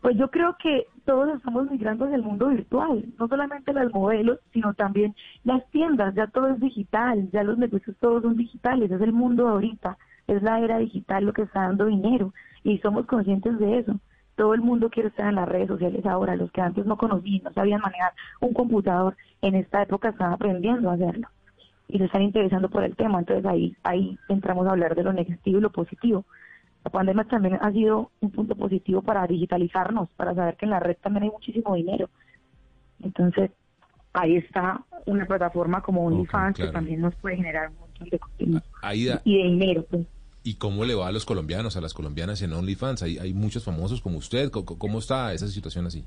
Pues 0.01 0.17
yo 0.17 0.29
creo 0.31 0.57
que 0.57 0.87
todos 1.05 1.29
estamos 1.35 1.69
migrando 1.69 2.05
hacia 2.05 2.15
el 2.15 2.23
mundo 2.23 2.47
virtual, 2.47 3.05
no 3.19 3.27
solamente 3.27 3.71
las 3.71 3.91
modelos, 3.93 4.39
sino 4.51 4.73
también 4.73 5.15
las 5.43 5.63
tiendas, 5.69 6.15
ya 6.15 6.25
todo 6.27 6.47
es 6.47 6.59
digital, 6.59 7.29
ya 7.31 7.43
los 7.43 7.59
negocios 7.59 7.95
todos 7.99 8.23
son 8.23 8.35
digitales, 8.35 8.89
es 8.89 9.01
el 9.01 9.13
mundo 9.13 9.47
ahorita, 9.47 9.97
es 10.27 10.41
la 10.41 10.59
era 10.59 10.79
digital 10.79 11.25
lo 11.25 11.33
que 11.33 11.43
está 11.43 11.61
dando 11.61 11.85
dinero 11.85 12.33
y 12.63 12.79
somos 12.79 13.05
conscientes 13.05 13.59
de 13.59 13.79
eso. 13.79 13.99
Todo 14.35 14.55
el 14.55 14.61
mundo 14.61 14.89
quiere 14.89 15.09
estar 15.09 15.27
en 15.27 15.35
las 15.35 15.47
redes 15.47 15.67
sociales 15.67 16.03
ahora, 16.05 16.35
los 16.35 16.51
que 16.51 16.61
antes 16.61 16.85
no 16.85 16.97
conocían, 16.97 17.43
no 17.43 17.53
sabían 17.53 17.81
manejar 17.81 18.13
un 18.39 18.53
computador, 18.53 19.15
en 19.43 19.53
esta 19.53 19.83
época 19.83 20.09
están 20.09 20.33
aprendiendo 20.33 20.89
a 20.89 20.93
hacerlo 20.93 21.27
y 21.87 21.99
se 21.99 22.05
están 22.05 22.23
interesando 22.23 22.69
por 22.69 22.83
el 22.83 22.95
tema, 22.95 23.19
entonces 23.19 23.45
ahí, 23.45 23.75
ahí 23.83 24.17
entramos 24.29 24.65
a 24.65 24.71
hablar 24.71 24.95
de 24.95 25.03
lo 25.03 25.13
negativo 25.13 25.59
y 25.59 25.61
lo 25.61 25.71
positivo. 25.71 26.25
La 26.83 26.91
pandemia 26.91 27.23
también 27.25 27.59
ha 27.61 27.71
sido 27.71 28.11
un 28.21 28.31
punto 28.31 28.55
positivo 28.55 29.01
para 29.01 29.27
digitalizarnos, 29.27 30.09
para 30.15 30.33
saber 30.33 30.55
que 30.55 30.65
en 30.65 30.71
la 30.71 30.79
red 30.79 30.97
también 31.01 31.23
hay 31.23 31.29
muchísimo 31.29 31.75
dinero. 31.75 32.09
Entonces, 33.03 33.51
ahí 34.13 34.37
está 34.37 34.83
una 35.05 35.25
plataforma 35.25 35.81
como 35.81 36.05
OnlyFans 36.05 36.55
claro. 36.55 36.71
que 36.71 36.73
también 36.73 37.01
nos 37.01 37.15
puede 37.15 37.37
generar 37.37 37.69
un 37.69 37.77
montón 37.77 38.09
de 38.09 38.19
contenido 38.19 38.61
Aida, 38.81 39.21
y 39.23 39.37
de 39.37 39.43
dinero. 39.43 39.85
Pues. 39.89 40.07
¿y 40.43 40.55
cómo 40.55 40.85
le 40.85 40.95
va 40.95 41.07
a 41.07 41.11
los 41.11 41.25
colombianos, 41.25 41.77
a 41.77 41.81
las 41.81 41.93
colombianas 41.93 42.41
en 42.41 42.53
OnlyFans? 42.53 43.03
Hay, 43.03 43.17
hay 43.19 43.33
muchos 43.33 43.63
famosos 43.63 44.01
como 44.01 44.17
usted. 44.17 44.49
¿Cómo, 44.49 44.65
cómo 44.65 44.99
está 44.99 45.33
esa 45.33 45.47
situación 45.47 45.85
así? 45.85 46.03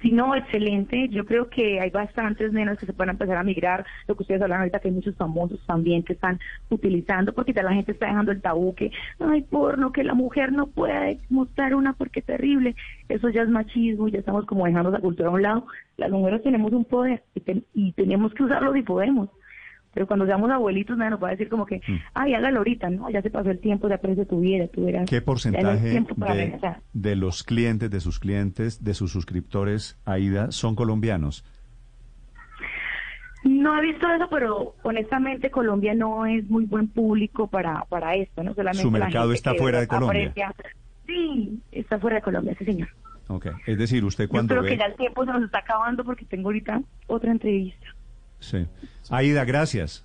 Si 0.00 0.12
no, 0.12 0.34
excelente. 0.36 1.08
Yo 1.08 1.24
creo 1.24 1.48
que 1.50 1.80
hay 1.80 1.90
bastantes 1.90 2.52
nenas 2.52 2.78
que 2.78 2.86
se 2.86 2.92
pueden 2.92 3.10
empezar 3.10 3.36
a 3.36 3.42
migrar. 3.42 3.84
Lo 4.06 4.14
que 4.16 4.22
ustedes 4.22 4.40
hablan 4.40 4.60
ahorita, 4.60 4.78
que 4.78 4.88
hay 4.88 4.94
muchos 4.94 5.16
famosos 5.16 5.60
también 5.66 6.04
que 6.04 6.12
están 6.12 6.38
utilizando, 6.68 7.32
porque 7.34 7.52
ya 7.52 7.64
la 7.64 7.72
gente 7.72 7.90
está 7.92 8.06
dejando 8.06 8.30
el 8.30 8.40
tabú 8.40 8.74
que, 8.76 8.92
ay, 9.18 9.42
porno, 9.42 9.90
que 9.90 10.04
la 10.04 10.14
mujer 10.14 10.52
no 10.52 10.68
puede 10.68 11.18
mostrar 11.30 11.74
una 11.74 11.94
porque 11.94 12.20
es 12.20 12.26
terrible. 12.26 12.76
Eso 13.08 13.28
ya 13.30 13.42
es 13.42 13.48
machismo, 13.48 14.06
ya 14.08 14.20
estamos 14.20 14.46
como 14.46 14.66
dejando 14.66 14.90
esa 14.90 15.00
cultura 15.00 15.30
a 15.30 15.32
un 15.32 15.42
lado. 15.42 15.66
Las 15.96 16.10
mujeres 16.12 16.42
tenemos 16.44 16.72
un 16.72 16.84
poder 16.84 17.24
y, 17.34 17.40
ten- 17.40 17.64
y 17.74 17.92
tenemos 17.92 18.32
que 18.34 18.44
usarlo 18.44 18.72
si 18.74 18.82
podemos. 18.82 19.28
Pero 19.98 20.06
cuando 20.06 20.26
seamos 20.26 20.48
abuelitos, 20.52 20.96
nadie 20.96 21.10
nos 21.10 21.20
va 21.20 21.26
a 21.26 21.30
decir 21.32 21.48
como 21.48 21.66
que, 21.66 21.80
ay, 22.14 22.32
hágalo 22.32 22.58
ahorita, 22.58 22.88
¿no? 22.88 23.10
Ya 23.10 23.20
se 23.20 23.30
pasó 23.30 23.50
el 23.50 23.58
tiempo, 23.58 23.88
ya 23.88 23.96
aprecia 23.96 24.24
tu 24.26 24.38
vida, 24.38 24.68
tú 24.68 24.84
verás. 24.84 25.10
¿Qué 25.10 25.20
porcentaje 25.20 26.04
de, 26.92 27.16
los 27.16 27.42
clientes, 27.42 27.90
de 27.90 27.98
sus 27.98 28.20
clientes, 28.20 28.84
de 28.84 28.94
sus 28.94 29.10
suscriptores, 29.10 29.98
Aida, 30.04 30.52
son 30.52 30.76
colombianos? 30.76 31.44
No 33.42 33.76
he 33.76 33.86
visto 33.86 34.08
eso, 34.08 34.28
pero 34.30 34.76
honestamente 34.84 35.50
Colombia 35.50 35.96
no 35.96 36.26
es 36.26 36.48
muy 36.48 36.66
buen 36.66 36.86
público 36.86 37.48
para, 37.48 37.84
para 37.88 38.14
esto, 38.14 38.44
¿no? 38.44 38.54
Solamente 38.54 38.82
Su 38.82 38.92
mercado 38.92 39.32
está 39.32 39.54
fuera 39.54 39.80
de 39.80 39.88
Colombia. 39.88 40.28
aprecia- 40.28 40.54
Sí, 41.08 41.60
está 41.72 41.98
fuera 41.98 42.18
de 42.18 42.22
Colombia, 42.22 42.54
sí 42.56 42.64
señor. 42.64 42.88
Ok. 43.26 43.46
Es 43.66 43.76
decir, 43.76 44.04
usted 44.04 44.26
Yo 44.26 44.30
cuando 44.30 44.54
creo 44.54 44.62
ve... 44.62 44.68
que 44.68 44.76
ya 44.78 44.84
el 44.84 44.94
tiempo 44.94 45.24
se 45.24 45.32
nos 45.32 45.42
está 45.42 45.58
acabando 45.58 46.04
porque 46.04 46.24
tengo 46.24 46.50
ahorita 46.50 46.82
otra 47.08 47.32
entrevista. 47.32 47.88
Sí. 48.40 48.64
Aida, 49.10 49.44
gracias. 49.44 50.04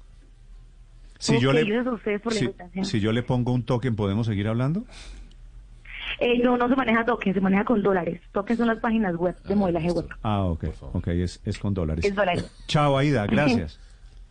Si 1.19 1.39
yo 1.39 1.51
Ok, 1.51 1.55
le, 1.55 2.19
por 2.19 2.33
si, 2.33 2.99
yo 2.99 3.11
le 3.13 3.23
pongo 3.23 3.53
un 3.53 3.63
token, 3.63 3.95
¿podemos 3.95 4.27
seguir 4.27 4.47
hablando? 4.47 4.83
Eh, 6.19 6.37
no, 6.39 6.57
no 6.57 6.67
se 6.67 6.75
maneja 6.75 7.05
token, 7.05 7.33
se 7.33 7.39
maneja 7.41 7.63
con 7.63 7.81
dólares. 7.81 8.21
Token 8.33 8.57
son 8.57 8.67
las 8.67 8.79
páginas 8.79 9.15
web 9.15 9.35
de 9.43 9.55
modelaje 9.55 9.91
web. 9.91 10.07
Ah, 10.21 10.43
ok. 10.43 10.65
Ok, 10.93 11.07
es, 11.07 11.39
es 11.45 11.57
con 11.57 11.73
dólares. 11.73 12.03
Es 12.03 12.13
dólares. 12.13 12.51
Chao, 12.67 12.97
Aida, 12.97 13.25
gracias. 13.25 13.79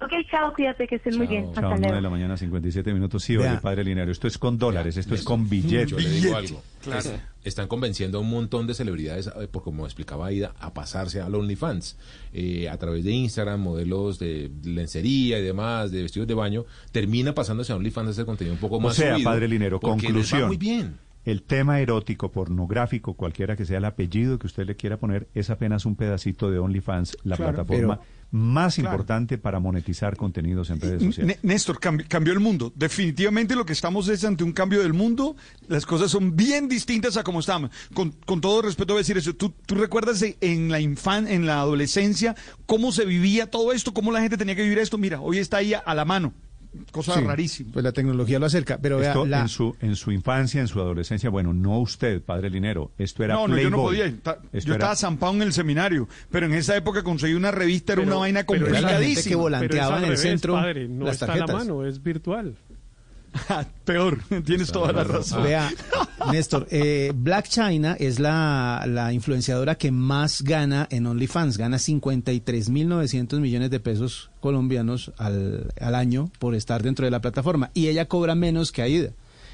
Ok, 0.04 0.10
chao, 0.30 0.52
cuídate, 0.54 0.86
que 0.88 0.96
estén 0.96 1.16
muy 1.16 1.26
bien. 1.26 1.44
Chao, 1.46 1.50
Hasta 1.54 1.60
9 1.68 1.78
luego. 1.80 1.94
de 1.96 2.00
la 2.02 2.10
mañana, 2.10 2.36
57 2.36 2.92
minutos. 2.92 3.22
Sí, 3.22 3.36
oye, 3.36 3.58
padre 3.62 3.84
Linario, 3.84 4.10
esto 4.12 4.26
es 4.26 4.36
con 4.38 4.58
dólares, 4.58 4.96
esto 4.96 5.14
es 5.14 5.22
con 5.22 5.48
billetes. 5.48 5.90
Yo 5.90 5.98
le 5.98 6.08
digo 6.10 6.36
algo. 6.36 6.62
Es- 6.96 7.12
Están 7.44 7.66
convenciendo 7.68 8.18
a 8.18 8.20
un 8.20 8.30
montón 8.30 8.66
de 8.68 8.74
celebridades, 8.74 9.26
eh, 9.28 9.48
por 9.50 9.62
como 9.64 9.84
explicaba 9.84 10.26
Aida, 10.28 10.54
a 10.60 10.72
pasarse 10.74 11.20
al 11.20 11.34
OnlyFans. 11.34 11.96
Eh, 12.32 12.68
a 12.68 12.76
través 12.78 13.02
de 13.04 13.10
Instagram, 13.12 13.60
modelos 13.60 14.18
de 14.20 14.50
lencería 14.64 15.38
y 15.38 15.42
demás, 15.42 15.90
de 15.90 16.02
vestidos 16.02 16.28
de 16.28 16.34
baño, 16.34 16.64
termina 16.92 17.34
pasándose 17.34 17.72
a 17.72 17.76
OnlyFans 17.76 18.08
a 18.08 18.10
hacer 18.12 18.26
contenido 18.26 18.54
un 18.54 18.60
poco 18.60 18.76
O 18.76 18.80
más 18.80 18.94
sea, 18.96 19.14
subido, 19.14 19.28
padre 19.30 19.48
Linero, 19.48 19.80
porque 19.80 19.96
les 19.96 20.04
va 20.04 20.08
conclusión. 20.12 20.46
muy 20.48 20.56
bien. 20.56 20.98
El 21.24 21.42
tema 21.42 21.80
erótico, 21.80 22.32
pornográfico, 22.32 23.14
cualquiera 23.14 23.56
que 23.56 23.64
sea 23.64 23.78
el 23.78 23.84
apellido 23.84 24.38
que 24.38 24.46
usted 24.48 24.64
le 24.66 24.74
quiera 24.76 24.96
poner, 24.98 25.28
es 25.34 25.50
apenas 25.50 25.84
un 25.86 25.94
pedacito 25.96 26.50
de 26.50 26.58
OnlyFans, 26.58 27.16
la 27.24 27.36
Claro, 27.36 27.52
plataforma 27.54 28.00
pero- 28.00 28.21
más 28.32 28.74
Claro. 28.74 28.90
importante 28.90 29.38
para 29.38 29.60
monetizar 29.60 30.16
contenidos 30.16 30.70
en 30.70 30.80
redes 30.80 31.00
N- 31.02 31.12
sociales. 31.12 31.38
Néstor, 31.42 31.78
cambi- 31.78 32.08
cambió 32.08 32.32
el 32.32 32.40
mundo. 32.40 32.72
Definitivamente 32.74 33.54
lo 33.54 33.64
que 33.66 33.74
estamos 33.74 34.08
es 34.08 34.24
ante 34.24 34.42
un 34.42 34.52
cambio 34.52 34.80
del 34.82 34.94
mundo. 34.94 35.36
Las 35.68 35.86
cosas 35.86 36.10
son 36.10 36.34
bien 36.34 36.68
distintas 36.68 37.16
a 37.16 37.22
como 37.24 37.40
estaban. 37.40 37.70
Con, 37.94 38.10
con 38.26 38.40
todo 38.40 38.62
respeto 38.62 38.94
voy 38.94 39.00
a 39.00 39.02
decir 39.02 39.18
eso. 39.18 39.34
¿Tú, 39.34 39.52
tú 39.66 39.74
recuerdas 39.74 40.24
en 40.40 40.70
la 40.70 40.80
infan, 40.80 41.28
en 41.28 41.46
la 41.46 41.60
adolescencia, 41.60 42.34
cómo 42.66 42.90
se 42.90 43.04
vivía 43.04 43.50
todo 43.50 43.72
esto, 43.72 43.92
cómo 43.94 44.10
la 44.12 44.20
gente 44.22 44.36
tenía 44.36 44.56
que 44.56 44.62
vivir 44.62 44.78
esto? 44.78 44.96
Mira, 44.98 45.20
hoy 45.20 45.38
está 45.38 45.58
ahí 45.58 45.74
a, 45.74 45.78
a 45.78 45.94
la 45.94 46.04
mano. 46.04 46.32
Cosa 46.90 47.14
Sí, 47.14 47.20
rarísima. 47.24 47.72
Pues 47.72 47.84
la 47.84 47.92
tecnología 47.92 48.38
lo 48.38 48.46
acerca, 48.46 48.78
pero 48.80 48.98
vea, 48.98 49.08
Esto 49.10 49.26
la- 49.26 49.40
en, 49.42 49.48
su, 49.48 49.76
en 49.80 49.96
su 49.96 50.10
infancia, 50.12 50.60
en 50.60 50.68
su 50.68 50.80
adolescencia, 50.80 51.30
bueno, 51.30 51.52
no 51.52 51.78
usted, 51.80 52.22
padre 52.22 52.50
Linero, 52.50 52.92
esto 52.98 53.24
era 53.24 53.34
No, 53.34 53.48
no, 53.48 53.56
yo 53.58 53.70
no 53.70 53.76
Playboy. 53.88 53.96
podía. 54.10 54.20
ta- 54.22 54.38
Yo 54.52 54.58
era- 54.60 54.72
estaba 54.74 54.96
zampado 54.96 55.32
en 55.34 55.42
el 55.42 55.52
seminario, 55.52 56.08
pero 56.30 56.46
en 56.46 56.54
esa 56.54 56.76
época 56.76 57.02
conseguí 57.02 57.34
una 57.34 57.50
revista, 57.50 57.92
era 57.92 58.02
Pero- 58.02 58.12
una 58.12 58.20
vaina 58.20 58.44
pero 58.46 58.66
era 58.66 58.80
la 58.80 58.88
gente 58.88 58.90
que 58.90 58.96
complicadísima. 59.04 59.36
volanteaba 59.40 59.70
Pero 59.70 59.82
es 59.82 59.90
al 59.90 59.96
en 59.96 60.02
el 60.04 60.16
revés, 60.16 60.20
centro 60.20 60.52
padre, 60.54 60.88
no 60.88 61.04
las 61.04 61.14
está 61.14 61.24
a 61.26 61.28
la 61.28 61.34
tarjetas. 61.46 61.56
mano, 61.66 61.86
es 61.86 62.02
virtual. 62.02 62.56
Peor, 63.84 64.18
tienes 64.44 64.70
toda 64.72 64.92
la 64.92 65.04
razón. 65.04 65.42
Vea, 65.42 65.70
Néstor, 66.32 66.66
eh, 66.70 67.12
Black 67.14 67.48
China 67.48 67.96
es 67.98 68.18
la, 68.18 68.84
la 68.86 69.12
influenciadora 69.12 69.76
que 69.76 69.90
más 69.90 70.42
gana 70.42 70.86
en 70.90 71.06
OnlyFans. 71.06 71.58
Gana 71.58 71.78
53.900 71.78 73.40
millones 73.40 73.70
de 73.70 73.80
pesos 73.80 74.30
colombianos 74.40 75.12
al, 75.16 75.72
al 75.80 75.94
año 75.94 76.30
por 76.38 76.54
estar 76.54 76.82
dentro 76.82 77.04
de 77.04 77.10
la 77.10 77.20
plataforma. 77.20 77.70
Y 77.74 77.88
ella 77.88 78.06
cobra 78.06 78.34
menos 78.34 78.72
que 78.72 78.82
Aida. 78.82 79.12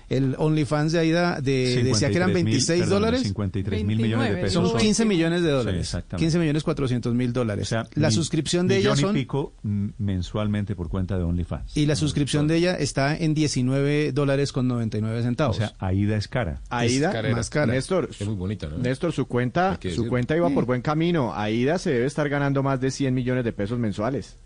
El 0.09 0.37
OnlyFans 0.39 0.93
de 0.93 0.99
Aida 1.01 1.41
de, 1.41 1.83
decía 1.85 2.09
que 2.11 2.17
eran 2.17 2.31
53.000, 2.31 2.35
26 2.35 2.81
perdón, 2.81 3.03
dólares. 3.03 3.23
53 3.25 3.85
mil 3.85 3.99
millones 3.99 4.31
de 4.35 4.37
pesos. 4.41 4.71
Son 4.71 4.81
15 4.81 5.05
millones 5.05 5.43
de 5.43 5.51
dólares. 5.51 5.75
Sí, 5.75 5.97
exactamente. 5.97 6.25
15 6.25 6.39
millones 6.39 6.63
400 6.65 7.15
mil 7.15 7.33
dólares. 7.33 7.71
la 7.71 8.09
Mi- 8.09 8.15
suscripción 8.15 8.67
de 8.69 8.79
ella 8.79 8.95
y 8.95 8.97
son... 9.01 9.15
pico 9.15 9.55
mm, 9.63 9.89
mensualmente 9.99 10.75
por 10.75 10.89
cuenta 10.89 11.19
de 11.19 11.25
OnlyFans. 11.25 11.77
Y 11.77 11.87
la 11.87 11.95
suscripción 11.97 12.49
de 12.49 12.57
ella 12.57 12.75
está 12.77 13.17
en 13.17 13.35
19 13.35 14.13
dólares 14.13 14.53
con 14.53 14.67
99 14.69 15.19
O 15.19 15.23
centavos. 15.23 15.57
sea, 15.57 15.73
Aida 15.79 16.17
es 16.17 16.27
cara. 16.29 16.63
Aida, 16.71 17.13
más 17.33 17.51
cara. 17.51 17.73
Néstor, 17.73 18.09
Es 18.19 18.27
muy 18.27 18.35
bonita, 18.37 18.69
¿no? 18.69 18.79
Néstor, 18.79 19.13
su 19.13 19.27
cuenta, 19.27 19.79
su 19.95 20.07
cuenta 20.09 20.37
iba 20.37 20.49
por 20.51 20.65
buen 20.65 20.83
camino. 20.83 21.35
Aida 21.35 21.79
se 21.79 21.91
debe 21.91 22.07
estar 22.07 22.29
ganando 22.29 22.63
más 22.63 22.81
de 22.81 22.91
100 22.91 23.13
millones 23.15 23.45
de 23.45 23.53
pesos 23.53 23.79
mensuales. 23.79 24.37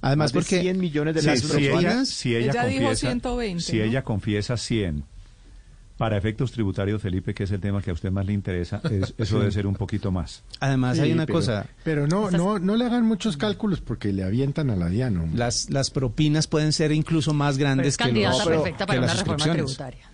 Además, 0.00 0.26
Más 0.26 0.32
de 0.32 0.38
porque 0.40 0.60
100 0.60 0.78
millones 0.78 1.14
de 1.14 1.20
Sí, 1.22 1.26
las 1.26 1.40
si 1.40 1.56
ella, 1.64 1.72
personas. 1.72 2.08
si 2.08 2.36
ella, 2.36 2.50
Ella 2.52 2.64
dijo 2.66 2.80
confiesa, 2.84 3.06
120, 3.08 3.62
si 3.62 3.76
¿no? 3.78 3.84
ella 3.84 4.02
confiesa 4.04 4.56
100, 4.56 5.04
para 5.96 6.18
efectos 6.18 6.52
tributarios, 6.52 7.00
Felipe, 7.00 7.32
que 7.32 7.44
es 7.44 7.50
el 7.52 7.60
tema 7.60 7.80
que 7.80 7.88
a 7.90 7.94
usted 7.94 8.10
más 8.10 8.26
le 8.26 8.34
interesa, 8.34 8.82
es- 8.90 9.14
eso 9.16 9.36
Sí. 9.36 9.38
debe 9.40 9.50
ser 9.50 9.66
un 9.66 9.74
poquito 9.76 10.12
más. 10.12 10.42
Además, 10.60 10.98
hay 10.98 11.08
Sí, 11.08 11.14
una 11.14 11.24
pero- 11.24 11.38
cosa. 11.38 11.66
Pero 11.84 12.06
no, 12.06 12.30
no, 12.30 12.58
no 12.58 12.76
le 12.76 12.84
hagan 12.84 13.06
muchos 13.06 13.38
cálculos 13.38 13.80
porque 13.80 14.12
le 14.12 14.22
avientan 14.22 14.68
a 14.70 14.76
la 14.76 14.88
Diana. 14.90 15.22
hombre. 15.22 15.38
Las, 15.38 15.70
las 15.70 15.90
propinas 15.90 16.46
pueden 16.48 16.72
ser 16.74 16.92
incluso 16.92 17.32
más 17.32 17.56
Pero 17.56 17.66
grandes 17.68 17.86
es 17.86 17.96
que, 17.96 18.12
los, 18.12 18.42
perfecta 18.44 18.84
que 18.84 18.86
para 18.88 19.00
una 19.00 19.14
reforma 19.14 19.52
tributaria. 19.52 20.10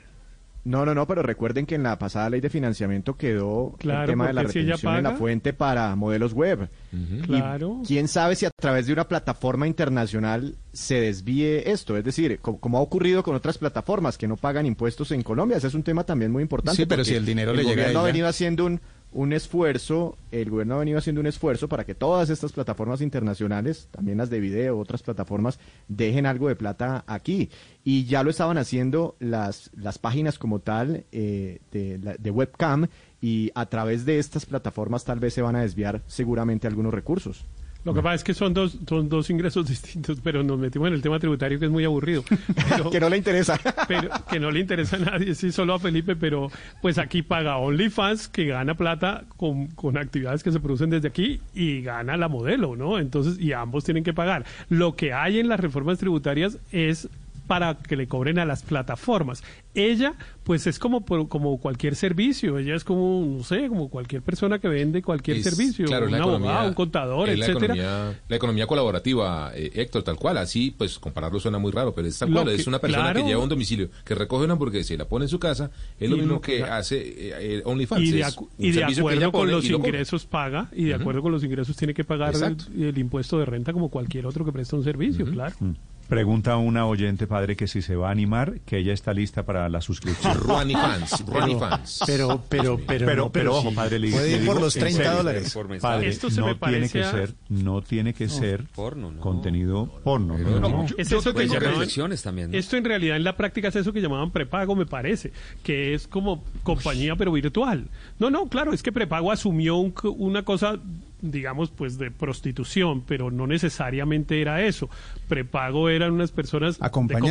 No, 0.65 0.87
no, 0.87 0.95
no, 0.95 1.09
pero 1.09 1.23
recuerden 1.25 1.67
que 1.67 1.75
en 1.75 1.83
la 1.83 1.99
pasada 1.99 2.31
ley 2.31 2.41
de 2.41 2.49
financiamiento 2.49 3.17
quedó 3.17 3.75
Claro, 3.81 4.03
el 4.03 4.07
tema 4.11 4.29
de 4.29 4.33
la 4.33 4.49
si 4.49 4.61
ella 4.61 4.67
retención 4.77 4.95
en 4.97 5.03
la 5.03 5.13
fuente 5.17 5.53
para 5.53 5.97
modelos 5.97 6.33
web. 6.35 6.69
Y 6.93 7.21
Claro. 7.23 7.83
quién 7.85 8.07
sabe 8.07 8.37
si 8.37 8.47
a 8.47 8.51
través 8.51 8.87
de 8.87 8.93
una 8.93 9.09
plataforma 9.09 9.67
internacional 9.67 10.55
se 10.73 11.01
desvíe 11.01 11.71
esto, 11.73 11.97
es 11.97 12.05
decir, 12.05 12.39
co- 12.41 12.59
como 12.59 12.79
ha 12.79 12.81
ocurrido 12.81 13.25
con 13.25 13.35
otras 13.35 13.59
plataformas 13.59 14.17
que 14.17 14.29
no 14.29 14.37
pagan 14.37 14.65
impuestos 14.67 15.11
en 15.11 15.23
Colombia, 15.23 15.57
ese 15.57 15.67
es 15.67 15.75
un 15.75 15.83
tema 15.83 16.05
también 16.05 16.31
muy 16.31 16.43
importante. 16.43 16.77
Sí, 16.77 16.87
pero 16.87 17.05
si 17.05 17.15
el 17.15 17.27
dinero 17.27 17.53
le 17.53 17.65
llega 17.65 17.73
a 17.73 17.75
gobierno 17.75 17.99
ha 17.99 18.03
ella. 18.03 18.07
venido 18.13 18.29
haciendo 18.29 18.65
un, 18.67 18.81
un 19.13 19.33
esfuerzo, 19.33 20.17
el 20.31 20.51
gobierno 20.51 20.77
ha 20.77 20.79
venido 20.79 20.99
haciendo 20.99 21.21
un 21.21 21.27
esfuerzo 21.27 21.69
para 21.69 21.85
que 21.85 21.95
todas 21.95 22.31
estas 22.31 22.53
plataformas 22.53 23.01
internacionales, 23.01 23.89
también 23.91 24.19
las 24.19 24.31
de 24.31 24.41
video, 24.41 24.79
otras 24.79 25.03
plataformas, 25.03 25.59
dejen 25.89 26.27
algo 26.27 26.49
de 26.49 26.57
plata 26.57 27.05
aquí. 27.07 27.51
Y 27.85 28.05
ya 28.05 28.23
lo 28.23 28.31
estaban 28.31 28.59
haciendo 28.59 29.17
las, 29.19 29.71
las 29.77 29.99
páginas 29.99 30.39
como 30.39 30.61
tal 30.61 31.05
eh, 31.13 31.61
de, 31.71 31.99
de 31.99 32.31
webcam 32.31 32.89
y 33.21 33.51
a 33.55 33.67
través 33.67 34.05
de 34.05 34.19
estas 34.19 34.47
plataformas 34.47 35.05
tal 35.05 35.21
vez 35.21 35.35
se 35.35 35.43
van 35.43 35.57
a 35.57 35.63
desviar 35.63 36.03
seguramente 36.07 36.67
algunos 36.67 36.95
recursos. 36.95 37.45
Lo 37.85 37.95
que 37.95 38.01
pasa 38.03 38.15
es 38.15 38.25
que 38.25 38.35
son 38.35 38.55
dos, 38.55 38.79
son 38.89 39.09
dos 39.09 39.29
ingresos 39.31 39.67
distintos, 39.69 40.19
pero 40.23 40.43
nos 40.43 40.59
metimos 40.59 40.89
en 40.89 40.95
el 40.95 41.03
tema 41.03 41.19
tributario 41.19 41.59
que 41.59 41.65
es 41.67 41.71
muy 41.71 41.85
aburrido. 41.85 42.25
Pero- 42.69 42.91
que 42.91 43.01
no 43.01 43.09
le 43.09 43.17
interesa. 43.17 43.59
pero 43.89 44.09
que 44.31 44.39
no 44.39 44.51
le 44.51 44.61
interesa 44.61 44.97
a 44.97 45.01
nadie, 45.01 45.35
sí, 45.35 45.51
solo 45.53 45.75
a 45.75 45.79
Felipe, 45.79 46.15
pero 46.17 46.51
pues 46.81 46.99
aquí 46.99 47.23
paga 47.23 47.57
OnlyFans, 47.57 48.29
que 48.29 48.47
gana 48.47 48.75
plata 48.75 49.25
con, 49.37 49.67
con 49.69 49.97
actividades 49.97 50.43
que 50.43 50.53
se 50.53 50.61
producen 50.61 50.91
desde 50.91 51.09
aquí, 51.09 51.41
y 51.55 51.83
gana 51.83 52.17
la 52.17 52.29
modelo, 52.29 52.77
¿no? 52.77 52.99
Entonces, 52.99 53.39
y 53.39 53.53
ambos 53.53 53.85
tienen 53.85 54.05
que 54.05 54.13
pagar. 54.13 54.45
Lo 54.69 54.95
que 54.95 55.13
hay 55.13 55.39
en 55.41 55.49
las 55.49 55.61
reformas 55.61 55.99
tributarias 55.99 56.59
es 56.71 57.09
para 57.47 57.75
que 57.77 57.97
le 57.97 58.07
cobren 58.07 58.39
a 58.39 58.45
las 58.45 58.63
plataformas. 58.63 59.43
Ella, 59.75 60.15
pues 60.45 60.67
es 60.67 60.79
como 60.79 61.05
por- 61.05 61.29
como 61.29 61.59
cualquier 61.59 61.97
servicio, 61.97 62.59
ella 62.59 62.75
es 62.75 62.85
como, 62.85 63.25
no 63.39 63.43
sé, 63.45 63.69
como 63.69 63.89
cualquier 63.89 64.23
persona 64.23 64.59
que 64.59 64.69
vende 64.69 65.03
cualquier 65.03 65.39
Es- 65.39 65.45
servicio, 65.45 65.87
claro, 65.87 66.07
un 66.07 66.15
abogado, 66.15 66.39
economía- 66.39 66.69
un 66.69 66.75
contador, 66.75 67.29
es 67.29 67.39
la 67.39 67.47
etcétera. 67.47 67.75
economía, 67.75 68.21
la 68.29 68.37
economía 68.37 68.67
colaborativa, 68.67 69.53
eh, 69.55 69.71
Héctor, 69.75 70.03
tal 70.03 70.17
cual. 70.17 70.39
Así, 70.39 70.75
pues 70.77 70.99
compararlo 70.99 71.41
suena 71.41 71.59
muy 71.59 71.73
raro, 71.73 71.95
pero 71.95 72.09
es 72.09 72.19
tal 72.19 72.33
cual. 72.33 72.47
que- 72.47 72.55
es 72.55 72.67
una 72.67 72.79
persona 72.79 73.05
claro. 73.05 73.21
que 73.23 73.27
lleva 73.29 73.41
a 73.41 73.45
un 73.45 73.49
domicilio, 73.49 73.89
que 74.05 74.15
recoge 74.15 74.45
una 74.45 74.53
hamburguesa 74.55 74.95
y 74.95 74.97
la 74.97 75.07
pone 75.07 75.25
en 75.25 75.29
su 75.29 75.39
casa. 75.39 75.71
Es 75.99 76.09
lo 76.11 76.17
mismo 76.17 76.35
lo 76.35 76.41
que 76.41 76.59
que- 76.59 76.63
hace 76.65 76.99
eh, 77.01 77.35
eh, 77.59 77.63
OnlyFans. 77.65 78.03
y 78.03 78.11
de, 78.13 78.21
es 78.21 78.37
y 78.59 78.79
acuerdo 78.99 79.33
con 79.33 79.51
los 79.51 79.69
lo 79.69 79.77
ingresos 79.79 80.27
paga 80.27 80.69
y 80.73 80.85
de 80.85 80.95
acuerdo 80.95 81.23
con 81.23 81.33
los 81.33 81.43
ingresos 81.45 81.77
tiene 81.77 81.95
que 81.95 82.05
pagar 82.05 82.35
el 82.79 82.99
impuesto 82.99 83.39
de 83.39 83.45
renta 83.47 83.73
como 83.73 83.89
cualquier 83.89 84.27
otro 84.27 84.45
que 84.45 84.53
presta 84.53 84.77
un 84.77 84.85
servicio, 84.85 85.25
claro. 85.27 85.55
Mm. 85.61 85.73
Pregunta 86.13 86.59
una 86.59 86.85
oyente, 86.85 87.27
padre, 87.27 87.57
que 87.57 87.67
si 87.67 87.81
se 87.81 87.97
va 87.97 88.09
a 88.09 88.11
animar, 88.11 88.61
que 88.67 88.77
ella 88.77 88.93
está 88.93 89.15
lista 89.15 89.45
para 89.47 89.67
la 89.71 89.81
suscripción. 89.81 90.35
Ruani 90.41 90.75
fans, 90.75 91.25
Ruani 91.27 91.55
fans. 91.59 92.01
Pero, 92.07 92.45
pero, 92.51 92.77
pero, 92.87 93.07
pero, 93.07 93.23
no, 93.25 93.33
pero, 93.33 93.57
ojo, 93.57 93.71
sí. 93.71 93.75
padre, 93.75 93.99
le- 93.99 94.11
Puede 94.11 94.25
le 94.27 94.31
ir 94.33 94.45
por 94.45 94.57
digo 94.57 94.67
los 94.67 94.77
en 94.77 94.81
30 94.83 95.03
serio, 95.03 95.17
dólares. 95.17 95.59
Padre, 95.81 96.09
Esto 96.09 96.29
se 96.29 96.41
no 96.41 96.49
me 96.49 96.55
tiene 96.57 96.91
que 96.91 97.03
a- 97.03 97.11
ser, 97.11 97.35
no 97.49 97.81
tiene 97.81 98.13
que 98.13 98.29
ser 98.29 98.65
porno, 98.75 99.11
no. 99.11 99.21
contenido 99.23 99.87
porno. 100.05 100.37
no, 100.37 100.61
no, 100.61 100.69
no. 100.69 100.85
Es 100.99 101.11
eso 101.11 101.33
que 101.33 101.49
llamaban- 101.49 102.23
también, 102.23 102.51
¿no? 102.51 102.59
Esto 102.59 102.77
en 102.77 102.85
realidad 102.85 103.17
en 103.17 103.25
la 103.25 103.35
práctica 103.39 103.69
es 103.69 103.77
eso 103.77 103.91
que 103.95 104.03
llamaban 104.03 104.33
prepago, 104.33 104.77
me 104.77 104.85
parece, 104.85 105.33
que 105.63 105.95
es 105.95 106.07
como 106.09 106.45
compañía 106.63 107.17
pero 107.17 107.33
virtual. 107.33 107.87
No, 108.23 108.31
no, 108.31 108.49
claro, 108.49 108.73
es 108.73 108.83
que 108.83 108.93
prepago 108.93 109.33
asumió 109.33 109.77
un 109.77 109.93
una 110.17 110.45
cosa, 110.45 110.79
digamos, 111.21 111.71
pues 111.71 111.99
de 111.99 112.11
prostitución, 112.13 113.03
pero 113.07 113.31
no 113.31 113.47
necesariamente 113.47 114.41
era 114.41 114.63
eso. 114.63 114.89
Prepago 115.29 115.89
eran 115.89 116.13
unas 116.13 116.31
personas 116.31 116.79
de 116.79 116.87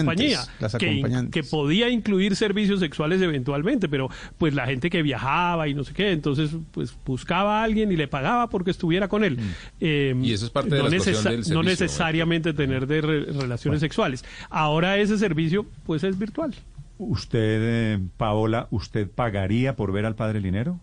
compañía 0.06 0.40
las 0.60 0.76
que, 0.76 0.86
que 1.32 1.44
podía 1.44 1.90
incluir 1.90 2.36
servicios 2.36 2.80
sexuales 2.82 3.22
eventualmente, 3.22 3.88
pero 3.90 4.10
pues 4.38 4.54
la 4.54 4.66
gente 4.66 4.90
que 4.90 5.02
viajaba 5.02 5.68
y 5.68 5.74
no 5.74 5.84
sé 5.84 5.94
qué, 5.94 6.12
entonces 6.12 6.52
pues 6.72 6.94
buscaba 7.06 7.62
a 7.62 7.64
alguien 7.64 7.92
y 7.92 7.96
le 7.96 8.08
pagaba 8.08 8.50
porque 8.50 8.72
estuviera 8.72 9.08
con 9.08 9.24
él. 9.24 9.38
Eh, 9.80 10.14
Y 10.22 10.34
eso 10.34 10.46
es 10.46 10.52
parte 10.52 10.76
de 10.76 10.82
no 10.84 10.90
la 10.90 10.96
extorsión 10.98 11.24
necesa- 11.24 11.30
del 11.30 11.40
No 11.40 11.46
servicio, 11.46 11.64
necesariamente 11.64 12.54
tener 12.54 12.86
de 12.88 13.02
re- 13.02 13.26
relaciones 13.26 13.80
sexuales. 13.80 14.26
Ahora 14.50 14.98
ese 14.98 15.18
servicio 15.18 15.66
pues 15.86 16.04
es 16.04 16.18
virtual. 16.20 16.54
Usted, 17.04 17.60
eh, 17.62 18.00
Paola, 18.16 18.68
¿usted 18.70 19.10
pagaría 19.10 19.76
por 19.76 19.92
ver 19.92 20.06
al 20.06 20.16
padre 20.16 20.40
Linero? 20.40 20.80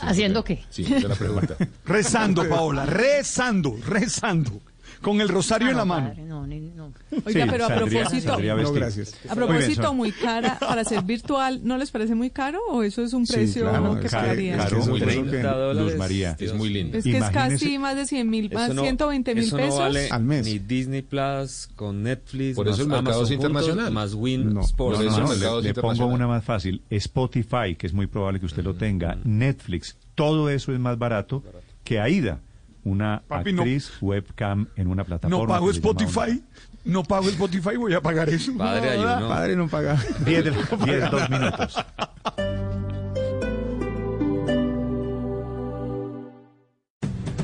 ¿Haciendo 0.00 0.42
qué? 0.42 0.62
Sí, 0.70 0.84
esa 0.84 0.96
es 0.96 1.04
la 1.04 1.14
pregunta. 1.14 1.56
Rezando, 1.84 2.48
Paola, 2.48 2.86
rezando, 2.86 3.76
rezando. 3.86 4.62
Con 5.02 5.20
el 5.20 5.28
rosario 5.28 5.68
en 5.68 5.76
la 5.76 5.84
mano. 5.84 6.08
Padre, 6.08 6.22
no, 6.22 6.46
ni- 6.46 6.60
no. 6.60 6.92
Oiga, 7.26 7.44
Sí, 7.44 7.50
pero 7.50 7.64
a 7.64 7.68
saldría- 7.68 8.00
propósito, 8.04 8.28
saldría 8.32 8.54
No, 8.54 8.72
gracias. 8.72 9.14
a 9.28 9.34
Muy 9.34 9.44
bien, 9.44 9.48
propósito, 9.58 9.94
muy 9.94 10.12
cara 10.12 10.58
para 10.58 10.84
ser 10.84 11.02
virtual, 11.02 11.60
¿no 11.64 11.76
les 11.76 11.90
parece 11.90 12.14
muy 12.14 12.30
caro 12.30 12.60
o 12.70 12.82
eso 12.82 13.02
es 13.02 13.12
un 13.12 13.26
Sí, 13.26 13.34
precio 13.34 13.62
claro, 13.68 14.00
que 14.00 14.08
pagarían? 14.08 14.58
caro, 14.58 14.78
Es 14.78 14.84
que 14.84 14.90
muy 14.90 15.00
lindo. 15.00 15.74
Luz 15.74 15.96
María. 15.96 16.36
Es 16.38 16.54
muy 16.54 16.70
lindo. 16.70 16.96
Es 16.98 17.04
que 17.04 17.18
es 17.18 17.30
casi 17.30 17.78
más 17.78 17.96
de 17.96 18.06
100 18.06 18.30
mil, 18.30 18.50
más 18.52 18.72
no- 18.74 18.82
120 18.82 19.34
mil 19.34 19.44
eso 19.44 19.56
pesos. 19.56 19.74
no 19.74 19.80
vale 19.80 20.08
al 20.10 20.22
mes. 20.22 20.46
ni 20.46 20.58
Disney 20.58 21.02
Plus 21.02 21.68
con 21.76 22.02
Netflix, 22.02 22.56
Por 22.56 22.68
eso 22.68 22.82
el 22.82 22.88
mercado 22.88 23.08
Amazon 23.10 23.24
es 23.24 23.30
internacional. 23.32 23.76
juntos, 23.86 23.92
más 23.94 24.14
Win 24.14 24.54
No, 24.54 24.60
Sports. 24.62 24.98
por 24.98 25.06
eso 25.06 25.10
No, 25.10 25.16
el 25.18 25.22
no, 25.24 25.28
mercado 25.28 25.60
le, 25.60 25.74
pongo 25.74 26.06
una 26.06 26.26
más 26.26 26.44
fácil. 26.44 26.82
Spotify, 26.90 27.74
que 27.76 27.86
es 27.86 27.92
muy 27.92 28.06
probable 28.06 28.40
que 28.40 28.46
usted 28.46 28.62
lo 28.64 28.74
tenga, 28.74 29.18
Netflix, 29.24 29.96
todo 30.14 30.48
eso 30.50 30.72
es 30.72 30.78
más 30.80 30.98
barato 30.98 31.42
que 31.84 31.98
AIDA, 32.00 32.40
una 32.84 33.22
Papi, 33.28 33.52
no. 33.52 33.62
actriz 33.62 33.92
webcam 34.00 34.66
en 34.76 34.88
una 34.88 35.04
plataforma. 35.04 35.44
No 35.44 35.48
pago 35.48 35.70
Spotify, 35.70 36.42
no 36.84 37.02
pago 37.04 37.28
Spotify, 37.28 37.76
voy 37.76 37.94
a 37.94 38.00
pagar 38.00 38.28
eso. 38.28 38.52
Padre, 38.58 38.90
hay 38.90 38.98
uno. 39.00 39.28
Padre 39.28 39.56
no 39.56 39.68
paga. 39.68 39.96
10 40.24 40.44
de 40.44 40.50
la- 40.50 40.84
10, 40.84 41.10
dos 41.10 41.30
minutos. 41.30 41.76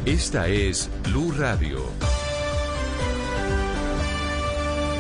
Esta 0.05 0.49
es 0.49 0.91
Blue 1.05 1.33
Radio. 1.37 1.79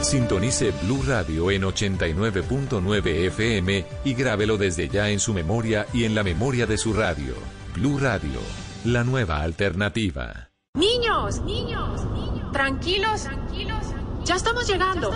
Sintonice 0.03 0.73
Blue 0.83 1.03
Radio 1.07 1.51
en 1.51 1.63
89.9 1.63 3.07
FM 3.27 3.85
y 4.05 4.15
grábelo 4.15 4.57
desde 4.57 4.89
ya 4.89 5.09
en 5.11 5.19
su 5.21 5.35
memoria 5.35 5.87
y 5.93 6.05
en 6.05 6.15
la 6.15 6.23
memoria 6.23 6.67
de 6.67 6.79
su 6.79 6.93
radio. 6.93 7.35
Blue 7.75 7.99
Radio, 7.99 8.41
la 8.89 9.05
nueva 9.05 9.43
alternativa. 9.43 10.51
Niños, 10.75 11.43
niños, 11.43 12.05
niños. 12.13 12.53
Tranquilos, 12.53 13.23
tranquilos. 13.25 13.85
Ya 14.25 14.37
estamos 14.37 14.67
llegando. 14.67 15.11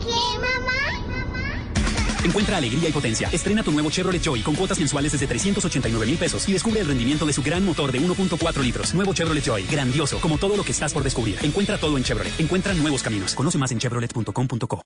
¿Qué, 0.00 0.38
mamá? 0.38 0.74
Encuentra 2.24 2.56
alegría 2.56 2.88
y 2.88 2.92
potencia. 2.92 3.28
Estrena 3.32 3.62
tu 3.62 3.70
nuevo 3.70 3.90
Chevrolet 3.90 4.22
Joy 4.22 4.40
con 4.40 4.54
cuotas 4.54 4.78
mensuales 4.78 5.12
desde 5.12 5.26
389 5.26 6.06
mil 6.06 6.16
pesos 6.16 6.48
y 6.48 6.52
descubre 6.52 6.80
el 6.80 6.86
rendimiento 6.86 7.26
de 7.26 7.32
su 7.32 7.42
gran 7.42 7.64
motor 7.64 7.92
de 7.92 8.00
1.4 8.00 8.62
litros. 8.62 8.94
Nuevo 8.94 9.12
Chevrolet 9.12 9.44
Joy. 9.44 9.64
Grandioso, 9.64 10.20
como 10.20 10.38
todo 10.38 10.56
lo 10.56 10.64
que 10.64 10.72
estás 10.72 10.92
por 10.92 11.02
descubrir. 11.02 11.36
Encuentra 11.42 11.78
todo 11.78 11.96
en 11.96 12.04
Chevrolet. 12.04 12.38
Encuentra 12.40 12.72
nuevos 12.74 13.02
caminos. 13.02 13.34
Conoce 13.34 13.58
más 13.58 13.72
en 13.72 13.78
chevrolet.com.co. 13.78 14.82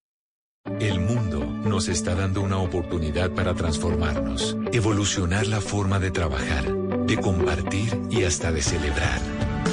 El 0.81 1.01
mundo 1.01 1.45
nos 1.45 1.89
está 1.89 2.15
dando 2.15 2.41
una 2.41 2.59
oportunidad 2.59 3.31
para 3.33 3.55
transformarnos, 3.55 4.57
evolucionar 4.73 5.47
la 5.47 5.61
forma 5.61 5.99
de 5.99 6.11
trabajar, 6.11 6.73
de 7.07 7.17
compartir 7.17 8.01
y 8.11 8.25
hasta 8.25 8.53
de 8.53 8.63
celebrar. 8.63 9.21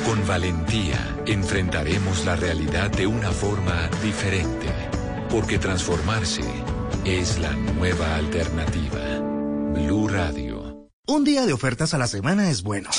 Con 0.05 0.25
valentía 0.27 0.97
enfrentaremos 1.25 2.25
la 2.25 2.35
realidad 2.35 2.89
de 2.89 3.07
una 3.07 3.31
forma 3.31 3.89
diferente, 4.01 4.67
porque 5.29 5.59
transformarse 5.59 6.43
es 7.03 7.37
la 7.39 7.51
nueva 7.51 8.15
alternativa. 8.15 9.19
Blue 9.73 10.07
Radio. 10.07 10.89
Un 11.07 11.23
día 11.23 11.45
de 11.45 11.53
ofertas 11.53 11.93
a 11.93 11.99
la 11.99 12.07
semana 12.07 12.49
es 12.49 12.63
bueno. 12.63 12.89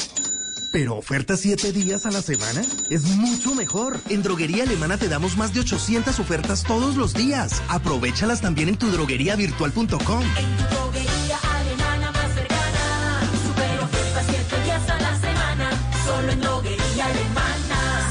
Pero 0.77 0.95
ofertas 0.95 1.41
7 1.41 1.73
días 1.73 2.05
a 2.05 2.11
la 2.11 2.21
semana 2.21 2.61
es 2.91 3.07
mucho 3.17 3.55
mejor. 3.55 3.99
En 4.11 4.23
Droguería 4.23 4.65
Alemana 4.65 4.99
te 4.99 5.09
damos 5.09 5.39
más 5.39 5.55
de 5.55 5.61
800 5.61 6.21
ofertas 6.21 6.65
todos 6.65 6.97
los 6.97 7.15
días. 7.15 7.63
Aprovechalas 7.71 8.43
también 8.43 8.69
en 8.69 8.77
tu 8.77 8.91
drogueriavirtual.com. 8.91 9.89
En 9.89 10.57
tu 10.59 10.75
droguería 10.75 11.39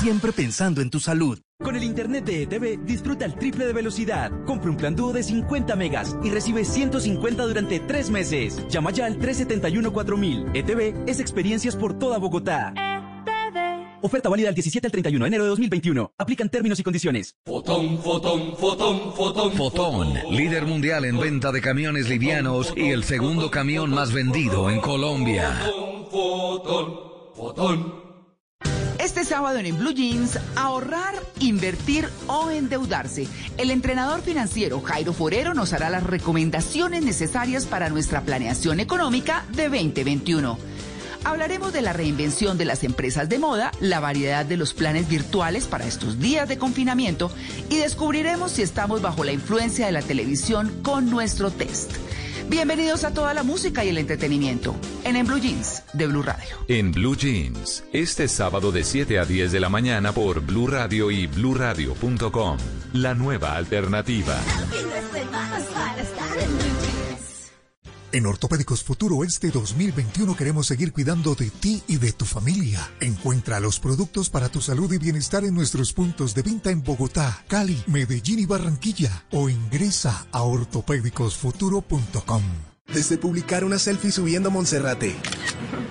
Siempre 0.06 0.32
pensando 0.34 0.82
en 0.82 0.92
tu 0.92 1.00
salud. 1.00 1.40
Con 1.60 1.76
el 1.76 1.84
internet 1.84 2.26
de 2.26 2.44
ETV 2.44 2.86
disfruta 2.86 3.26
el 3.26 3.34
triple 3.34 3.66
de 3.66 3.74
velocidad. 3.74 4.32
Compra 4.46 4.70
un 4.70 4.78
plan 4.78 4.96
dúo 4.96 5.12
de 5.12 5.24
50 5.24 5.76
megas 5.76 6.16
y 6.24 6.30
recibe 6.30 6.64
150 6.64 7.42
durante 7.42 7.80
3 7.80 8.12
meses. 8.12 8.64
Llama 8.70 8.92
ya 8.92 9.08
al 9.08 9.18
371-4000. 9.18 10.52
ETV 10.54 11.10
es 11.10 11.20
experiencias 11.20 11.76
por 11.76 11.98
toda 11.98 12.20
Bogotá. 12.20 12.72
Oferta 14.04 14.30
válida 14.30 14.50
del 14.50 14.54
17 14.54 14.86
al 14.86 14.92
31 14.92 15.26
de 15.26 15.28
enero 15.28 15.44
de 15.46 15.50
2021. 15.50 16.12
Aplican 16.20 16.50
términos 16.50 16.80
y 16.80 16.84
condiciones. 16.84 17.34
Fotón, 17.44 17.98
fotón, 17.98 18.56
fotón, 18.58 19.12
fotón. 19.16 19.54
Fotón, 19.54 20.14
líder 20.30 20.68
mundial 20.68 21.06
en 21.06 21.18
venta 21.18 21.52
de 21.52 21.62
camiones 21.62 22.10
livianos 22.10 22.74
y 22.78 22.92
el 22.92 23.06
segundo 23.06 23.50
camión 23.50 23.90
más 23.90 24.14
vendido 24.14 24.70
en 24.70 24.82
Colombia. 24.82 25.60
Fotón, 26.12 26.94
fotón. 27.34 28.05
Este 29.06 29.24
sábado 29.24 29.60
en, 29.60 29.78
Blue 29.78 29.94
Jeans, 29.94 30.40
ahorrar, 30.56 31.14
invertir 31.40 32.10
o 32.26 32.50
endeudarse. 32.50 33.28
El 33.56 33.70
entrenador 33.70 34.22
financiero 34.22 34.82
Jairo 34.82 35.14
Forero 35.14 35.54
nos 35.54 35.74
hará 35.74 35.92
las 35.92 36.02
recomendaciones 36.04 37.04
necesarias 37.04 37.68
para 37.68 37.90
nuestra 37.90 38.22
planeación 38.22 38.80
económica 38.80 39.46
de 39.52 39.70
2021. 39.70 40.58
Hablaremos 41.24 41.72
de 41.72 41.84
la 41.84 41.94
reinvención 41.94 42.58
de 42.58 42.66
las 42.66 42.84
empresas 42.84 43.30
de 43.30 43.38
moda, 43.38 43.72
la 43.80 44.00
variedad 44.00 44.44
de 44.44 44.58
los 44.58 44.74
planes 44.74 45.08
virtuales 45.08 45.66
para 45.66 45.86
estos 45.86 46.20
días 46.20 46.50
de 46.50 46.58
confinamiento 46.58 47.32
y 47.70 47.78
descubriremos 47.78 48.54
si 48.54 48.64
estamos 48.64 49.04
bajo 49.04 49.24
la 49.24 49.34
influencia 49.34 49.86
de 49.86 49.92
la 49.92 50.02
televisión 50.02 50.82
con 50.82 51.12
nuestro 51.12 51.52
test. 51.52 51.92
Bienvenidos 52.48 53.04
a 53.04 53.12
toda 53.12 53.34
la 53.34 53.42
música 53.42 53.84
y 53.84 53.90
el 53.90 53.98
entretenimiento 53.98 54.76
en 55.04 55.16
En 55.16 55.26
Blue 55.26 55.40
Jeans 55.40 55.82
de 55.94 56.06
Blue 56.06 56.22
Radio. 56.22 56.56
En 56.68 56.92
Blue 56.92 57.16
Jeans, 57.16 57.84
este 57.92 58.28
sábado 58.28 58.72
de 58.72 58.84
7 58.84 59.18
a 59.18 59.26
10 59.26 59.52
de 59.52 59.60
la 59.60 59.70
mañana 59.70 60.12
por 60.12 60.42
Blue 60.42 60.68
Radio 60.68 61.10
y 61.10 61.26
bluradio.com. 61.26 62.58
La 62.94 63.16
nueva 63.16 63.56
alternativa. 63.56 64.38
En 68.16 68.26
Ortopédicos 68.26 68.82
Futuro 68.82 69.26
este 69.26 69.52
2021 69.52 70.38
queremos 70.38 70.68
seguir 70.68 70.94
cuidando 70.94 71.36
de 71.36 71.50
ti 71.50 71.84
y 71.86 71.98
de 71.98 72.14
tu 72.14 72.24
familia. 72.24 72.90
Encuentra 73.02 73.60
los 73.60 73.82
productos 73.82 74.30
para 74.30 74.48
tu 74.48 74.62
salud 74.62 74.94
y 74.94 74.98
bienestar 74.98 75.44
en 75.44 75.54
nuestros 75.54 75.92
puntos 75.92 76.34
de 76.34 76.42
venta 76.42 76.72
en 76.72 76.82
Bogotá, 76.82 77.44
Cali, 77.50 77.84
Medellín 77.88 78.40
y 78.40 78.46
Barranquilla 78.46 79.26
o 79.34 79.50
ingresa 79.50 80.28
a 80.32 80.44
ortopédicosfuturo.com. 80.44 82.44
Desde 82.88 83.18
publicar 83.18 83.66
una 83.66 83.80
selfie 83.80 84.14
subiendo 84.14 84.48
a 84.48 84.52
Monserrate 84.54 85.14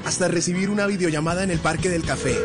hasta 0.06 0.26
recibir 0.26 0.70
una 0.70 0.86
videollamada 0.86 1.44
en 1.44 1.51
el 1.51 1.59
Parque 1.59 1.90
del 1.90 2.05
Café. 2.05 2.38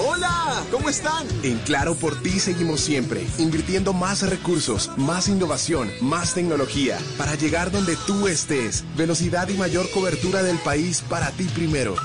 Hola, 0.00 0.62
¿cómo 0.70 0.88
están? 0.88 1.26
En 1.42 1.58
Claro 1.58 1.96
por 1.96 2.22
ti 2.22 2.38
seguimos 2.38 2.80
siempre, 2.80 3.26
invirtiendo 3.38 3.92
más 3.92 4.22
recursos, 4.22 4.92
más 4.96 5.28
innovación, 5.28 5.90
más 6.00 6.34
tecnología, 6.34 6.96
para 7.16 7.34
llegar 7.34 7.72
donde 7.72 7.96
tú 8.06 8.28
estés. 8.28 8.84
Velocidad 8.96 9.48
y 9.48 9.54
mayor 9.54 9.90
cobertura 9.90 10.44
del 10.44 10.58
país 10.58 11.02
para 11.08 11.32
ti 11.32 11.44
primero. 11.52 11.96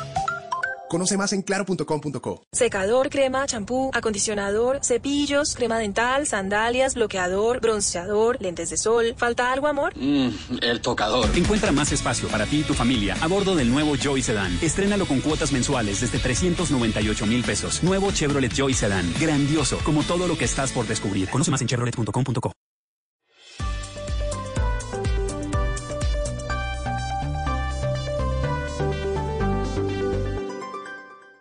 Conoce 0.89 1.17
más 1.17 1.33
en 1.33 1.41
claro.com.co. 1.41 2.43
Secador, 2.51 3.09
crema, 3.09 3.45
champú, 3.45 3.89
acondicionador, 3.93 4.79
cepillos, 4.83 5.55
crema 5.55 5.79
dental, 5.79 6.27
sandalias, 6.27 6.95
bloqueador, 6.95 7.61
bronceador, 7.61 8.37
lentes 8.41 8.69
de 8.69 8.77
sol. 8.77 9.15
¿Falta 9.17 9.51
algo, 9.51 9.67
amor? 9.67 9.93
Mm, 9.95 10.29
el 10.61 10.81
tocador. 10.81 11.29
Encuentra 11.35 11.71
más 11.71 11.91
espacio 11.91 12.27
para 12.29 12.45
ti 12.45 12.59
y 12.59 12.63
tu 12.63 12.73
familia 12.73 13.15
a 13.21 13.27
bordo 13.27 13.55
del 13.55 13.71
nuevo 13.71 13.95
Joy 13.95 14.21
Sedan. 14.21 14.57
Estrénalo 14.61 15.05
con 15.05 15.21
cuotas 15.21 15.51
mensuales 15.51 16.01
desde 16.01 16.19
398 16.19 17.25
mil 17.25 17.43
pesos. 17.43 17.83
Nuevo 17.83 18.11
Chevrolet 18.11 18.53
Joy 18.53 18.73
Sedan. 18.73 19.11
Grandioso, 19.19 19.79
como 19.83 20.03
todo 20.03 20.27
lo 20.27 20.37
que 20.37 20.45
estás 20.45 20.71
por 20.71 20.85
descubrir. 20.85 21.29
Conoce 21.29 21.51
más 21.51 21.61
en 21.61 21.67
chevrolet.com.co. 21.67 22.53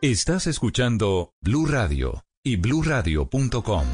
Estás 0.03 0.49
escuchando 0.49 1.33
Blue 1.43 1.65
Radio 1.65 2.25
y 2.43 2.57
bluradio.com. 2.57 3.85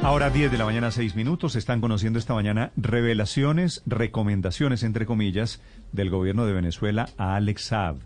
Ahora 0.00 0.30
10 0.30 0.52
de 0.52 0.56
la 0.56 0.64
mañana, 0.64 0.92
6 0.92 1.16
minutos. 1.16 1.56
Están 1.56 1.80
conociendo 1.80 2.20
esta 2.20 2.34
mañana 2.34 2.70
revelaciones, 2.76 3.82
recomendaciones, 3.84 4.84
entre 4.84 5.06
comillas, 5.06 5.60
del 5.90 6.08
gobierno 6.08 6.46
de 6.46 6.52
Venezuela 6.52 7.08
a 7.16 7.34
Alex 7.34 7.62
Saab. 7.62 7.96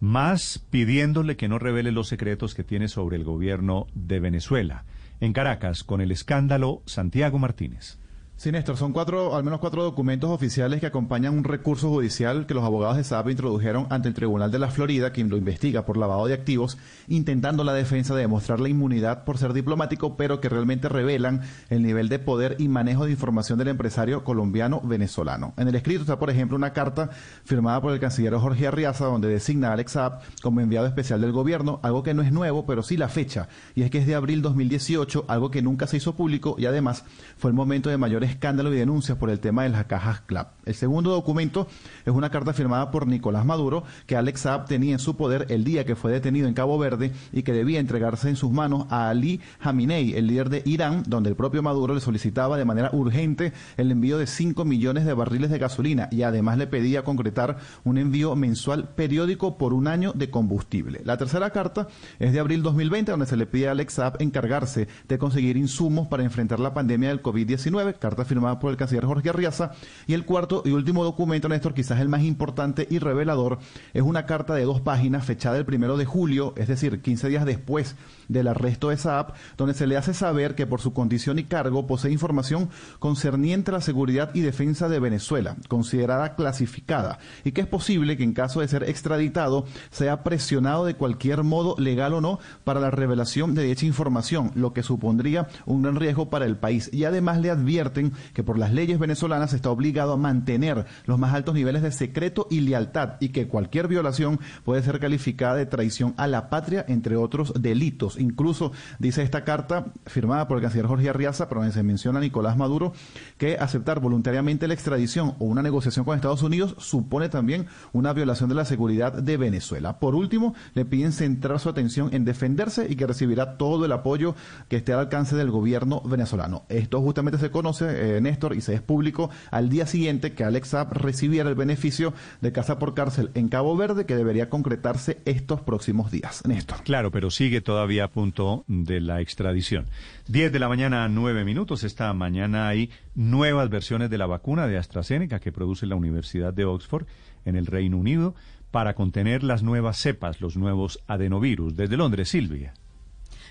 Más 0.00 0.58
pidiéndole 0.68 1.38
que 1.38 1.48
no 1.48 1.58
revele 1.58 1.92
los 1.92 2.08
secretos 2.08 2.54
que 2.54 2.62
tiene 2.62 2.88
sobre 2.88 3.16
el 3.16 3.24
gobierno 3.24 3.86
de 3.94 4.20
Venezuela. 4.20 4.84
En 5.18 5.32
Caracas, 5.32 5.84
con 5.84 6.02
el 6.02 6.12
escándalo 6.12 6.82
Santiago 6.84 7.38
Martínez. 7.38 8.01
Sí, 8.34 8.50
Néstor, 8.50 8.76
son 8.76 8.92
cuatro, 8.92 9.36
al 9.36 9.44
menos 9.44 9.60
cuatro 9.60 9.84
documentos 9.84 10.28
oficiales 10.28 10.80
que 10.80 10.86
acompañan 10.86 11.38
un 11.38 11.44
recurso 11.44 11.88
judicial 11.90 12.44
que 12.44 12.54
los 12.54 12.64
abogados 12.64 12.96
de 12.96 13.04
SAP 13.04 13.28
introdujeron 13.28 13.86
ante 13.88 14.08
el 14.08 14.14
Tribunal 14.14 14.50
de 14.50 14.58
la 14.58 14.68
Florida, 14.68 15.12
quien 15.12 15.28
lo 15.28 15.36
investiga 15.36 15.86
por 15.86 15.96
lavado 15.96 16.26
de 16.26 16.34
activos, 16.34 16.76
intentando 17.06 17.62
la 17.62 17.72
defensa 17.72 18.16
de 18.16 18.22
demostrar 18.22 18.58
la 18.58 18.68
inmunidad 18.68 19.22
por 19.22 19.38
ser 19.38 19.52
diplomático, 19.52 20.16
pero 20.16 20.40
que 20.40 20.48
realmente 20.48 20.88
revelan 20.88 21.42
el 21.70 21.84
nivel 21.84 22.08
de 22.08 22.18
poder 22.18 22.56
y 22.58 22.66
manejo 22.66 23.04
de 23.04 23.12
información 23.12 23.60
del 23.60 23.68
empresario 23.68 24.24
colombiano-venezolano. 24.24 25.54
En 25.56 25.68
el 25.68 25.76
escrito 25.76 26.00
está, 26.00 26.18
por 26.18 26.30
ejemplo, 26.30 26.56
una 26.56 26.72
carta 26.72 27.10
firmada 27.44 27.80
por 27.80 27.92
el 27.92 28.00
canciller 28.00 28.34
Jorge 28.34 28.66
Arriaza, 28.66 29.04
donde 29.04 29.28
designa 29.28 29.68
a 29.68 29.74
Alex 29.74 29.92
Saab 29.92 30.20
como 30.42 30.60
enviado 30.60 30.88
especial 30.88 31.20
del 31.20 31.30
gobierno, 31.30 31.78
algo 31.84 32.02
que 32.02 32.12
no 32.12 32.22
es 32.22 32.32
nuevo, 32.32 32.66
pero 32.66 32.82
sí 32.82 32.96
la 32.96 33.08
fecha, 33.08 33.46
y 33.76 33.82
es 33.82 33.90
que 33.92 33.98
es 33.98 34.06
de 34.08 34.16
abril 34.16 34.42
2018, 34.42 35.26
algo 35.28 35.52
que 35.52 35.62
nunca 35.62 35.86
se 35.86 35.98
hizo 35.98 36.16
público 36.16 36.56
y 36.58 36.66
además 36.66 37.04
fue 37.36 37.48
el 37.48 37.54
momento 37.54 37.88
de 37.88 37.98
mayores 37.98 38.31
escándalo 38.32 38.72
y 38.74 38.76
denuncias 38.76 39.16
por 39.18 39.30
el 39.30 39.40
tema 39.40 39.62
de 39.62 39.68
las 39.68 39.84
cajas 39.86 40.20
CLAP. 40.22 40.52
El 40.64 40.74
segundo 40.74 41.10
documento 41.10 41.66
es 42.04 42.12
una 42.12 42.30
carta 42.30 42.52
firmada 42.52 42.90
por 42.90 43.06
Nicolás 43.06 43.44
Maduro 43.44 43.84
que 44.06 44.16
Alex 44.16 44.40
Saab 44.40 44.66
tenía 44.66 44.92
en 44.92 44.98
su 44.98 45.16
poder 45.16 45.46
el 45.50 45.64
día 45.64 45.84
que 45.84 45.96
fue 45.96 46.12
detenido 46.12 46.48
en 46.48 46.54
Cabo 46.54 46.78
Verde 46.78 47.12
y 47.32 47.42
que 47.42 47.52
debía 47.52 47.80
entregarse 47.80 48.28
en 48.28 48.36
sus 48.36 48.50
manos 48.50 48.86
a 48.90 49.08
Ali 49.08 49.40
Khamenei, 49.60 50.14
el 50.14 50.26
líder 50.26 50.50
de 50.50 50.62
Irán, 50.64 51.02
donde 51.06 51.30
el 51.30 51.36
propio 51.36 51.62
Maduro 51.62 51.94
le 51.94 52.00
solicitaba 52.00 52.56
de 52.56 52.64
manera 52.64 52.90
urgente 52.92 53.52
el 53.76 53.90
envío 53.90 54.18
de 54.18 54.26
5 54.26 54.64
millones 54.64 55.04
de 55.04 55.14
barriles 55.14 55.50
de 55.50 55.58
gasolina 55.58 56.08
y 56.10 56.22
además 56.22 56.58
le 56.58 56.66
pedía 56.66 57.04
concretar 57.04 57.58
un 57.84 57.98
envío 57.98 58.34
mensual 58.36 58.88
periódico 58.94 59.58
por 59.58 59.74
un 59.74 59.86
año 59.86 60.12
de 60.12 60.30
combustible. 60.30 61.02
La 61.04 61.16
tercera 61.16 61.50
carta 61.50 61.88
es 62.18 62.32
de 62.32 62.40
abril 62.40 62.62
2020 62.62 63.10
donde 63.10 63.26
se 63.26 63.36
le 63.36 63.46
pide 63.46 63.68
a 63.68 63.72
Alex 63.72 63.94
Saab 63.94 64.16
encargarse 64.20 64.88
de 65.08 65.18
conseguir 65.18 65.56
insumos 65.56 66.08
para 66.08 66.24
enfrentar 66.24 66.60
la 66.60 66.74
pandemia 66.74 67.08
del 67.08 67.22
COVID-19, 67.22 67.98
carta 68.12 68.24
firmada 68.26 68.58
por 68.58 68.70
el 68.70 68.76
canciller 68.76 69.06
Jorge 69.06 69.30
Arriaza. 69.30 69.72
Y 70.06 70.14
el 70.14 70.24
cuarto 70.24 70.62
y 70.64 70.70
último 70.70 71.04
documento, 71.04 71.48
Néstor, 71.48 71.74
quizás 71.74 72.00
el 72.00 72.08
más 72.08 72.22
importante 72.22 72.86
y 72.90 72.98
revelador, 72.98 73.58
es 73.94 74.02
una 74.02 74.26
carta 74.26 74.54
de 74.54 74.64
dos 74.64 74.80
páginas 74.80 75.24
fechada 75.24 75.56
el 75.56 75.64
primero 75.64 75.96
de 75.96 76.04
julio, 76.04 76.52
es 76.56 76.68
decir, 76.68 77.00
15 77.00 77.28
días 77.28 77.46
después 77.46 77.96
del 78.28 78.48
arresto 78.48 78.90
de 78.90 78.96
Saab, 78.96 79.32
donde 79.56 79.74
se 79.74 79.86
le 79.86 79.96
hace 79.96 80.14
saber 80.14 80.54
que 80.54 80.66
por 80.66 80.80
su 80.80 80.92
condición 80.92 81.38
y 81.38 81.44
cargo 81.44 81.86
posee 81.86 82.12
información 82.12 82.68
concerniente 82.98 83.70
a 83.70 83.74
la 83.74 83.80
seguridad 83.80 84.30
y 84.34 84.40
defensa 84.40 84.88
de 84.88 85.00
Venezuela, 85.00 85.56
considerada 85.68 86.34
clasificada, 86.34 87.18
y 87.44 87.52
que 87.52 87.62
es 87.62 87.66
posible 87.66 88.16
que 88.16 88.24
en 88.24 88.32
caso 88.32 88.60
de 88.60 88.68
ser 88.68 88.84
extraditado 88.84 89.64
sea 89.90 90.22
presionado 90.22 90.84
de 90.84 90.94
cualquier 90.94 91.42
modo, 91.42 91.74
legal 91.78 92.14
o 92.14 92.20
no, 92.20 92.38
para 92.64 92.80
la 92.80 92.90
revelación 92.90 93.54
de 93.54 93.64
dicha 93.64 93.86
información, 93.86 94.50
lo 94.54 94.72
que 94.72 94.82
supondría 94.82 95.48
un 95.66 95.82
gran 95.82 95.96
riesgo 95.96 96.30
para 96.30 96.44
el 96.44 96.56
país. 96.56 96.90
Y 96.92 97.04
además 97.04 97.38
le 97.40 97.50
advierten 97.50 98.01
que 98.34 98.42
por 98.42 98.58
las 98.58 98.72
leyes 98.72 98.98
venezolanas 98.98 99.52
está 99.52 99.70
obligado 99.70 100.14
a 100.14 100.16
mantener 100.16 100.86
los 101.06 101.18
más 101.18 101.34
altos 101.34 101.54
niveles 101.54 101.82
de 101.82 101.92
secreto 101.92 102.46
y 102.50 102.60
lealtad 102.60 103.14
y 103.20 103.28
que 103.28 103.46
cualquier 103.46 103.88
violación 103.88 104.40
puede 104.64 104.82
ser 104.82 104.98
calificada 104.98 105.54
de 105.54 105.66
traición 105.66 106.14
a 106.16 106.26
la 106.26 106.50
patria, 106.50 106.84
entre 106.88 107.16
otros 107.16 107.52
delitos. 107.60 108.18
Incluso 108.18 108.72
dice 108.98 109.22
esta 109.22 109.44
carta 109.44 109.92
firmada 110.06 110.48
por 110.48 110.58
el 110.58 110.62
canciller 110.62 110.86
Jorge 110.86 111.08
Arriaza, 111.08 111.48
pero 111.48 111.60
donde 111.60 111.74
se 111.74 111.82
menciona 111.82 112.18
a 112.18 112.22
Nicolás 112.22 112.56
Maduro, 112.56 112.92
que 113.38 113.56
aceptar 113.58 114.00
voluntariamente 114.00 114.66
la 114.66 114.74
extradición 114.74 115.34
o 115.38 115.44
una 115.44 115.62
negociación 115.62 116.04
con 116.04 116.16
Estados 116.16 116.42
Unidos 116.42 116.74
supone 116.78 117.28
también 117.28 117.66
una 117.92 118.12
violación 118.12 118.48
de 118.48 118.54
la 118.54 118.64
seguridad 118.64 119.12
de 119.12 119.36
Venezuela. 119.36 119.98
Por 119.98 120.14
último, 120.14 120.54
le 120.74 120.84
piden 120.84 121.12
centrar 121.12 121.58
su 121.60 121.68
atención 121.68 122.10
en 122.12 122.24
defenderse 122.24 122.86
y 122.88 122.96
que 122.96 123.06
recibirá 123.06 123.56
todo 123.56 123.84
el 123.84 123.92
apoyo 123.92 124.34
que 124.68 124.76
esté 124.76 124.92
al 124.92 125.00
alcance 125.00 125.36
del 125.36 125.50
gobierno 125.50 126.00
venezolano. 126.04 126.64
Esto 126.68 127.00
justamente 127.00 127.38
se 127.38 127.50
conoce, 127.50 127.91
eh, 127.92 128.20
Néstor, 128.20 128.56
y 128.56 128.60
se 128.60 128.74
es 128.74 128.82
público 128.82 129.30
al 129.50 129.68
día 129.68 129.86
siguiente 129.86 130.32
que 130.32 130.44
Alex 130.44 130.68
Saab 130.68 130.92
recibiera 130.92 131.48
el 131.48 131.54
beneficio 131.54 132.14
de 132.40 132.52
casa 132.52 132.78
por 132.78 132.94
cárcel 132.94 133.30
en 133.34 133.48
Cabo 133.48 133.76
Verde, 133.76 134.06
que 134.06 134.16
debería 134.16 134.48
concretarse 134.48 135.20
estos 135.24 135.60
próximos 135.60 136.10
días. 136.10 136.42
Néstor. 136.46 136.82
Claro, 136.82 137.10
pero 137.10 137.30
sigue 137.30 137.60
todavía 137.60 138.04
a 138.04 138.08
punto 138.08 138.64
de 138.66 139.00
la 139.00 139.20
extradición. 139.20 139.86
10 140.28 140.52
de 140.52 140.58
la 140.58 140.68
mañana, 140.68 141.08
9 141.08 141.44
minutos. 141.44 141.84
Esta 141.84 142.12
mañana 142.12 142.68
hay 142.68 142.90
nuevas 143.14 143.68
versiones 143.68 144.10
de 144.10 144.18
la 144.18 144.26
vacuna 144.26 144.66
de 144.66 144.78
AstraZeneca 144.78 145.40
que 145.40 145.52
produce 145.52 145.86
la 145.86 145.96
Universidad 145.96 146.52
de 146.52 146.64
Oxford 146.64 147.06
en 147.44 147.56
el 147.56 147.66
Reino 147.66 147.96
Unido 147.96 148.34
para 148.70 148.94
contener 148.94 149.42
las 149.42 149.62
nuevas 149.62 149.98
cepas, 149.98 150.40
los 150.40 150.56
nuevos 150.56 151.00
adenovirus. 151.06 151.76
Desde 151.76 151.96
Londres, 151.96 152.30
Silvia. 152.30 152.72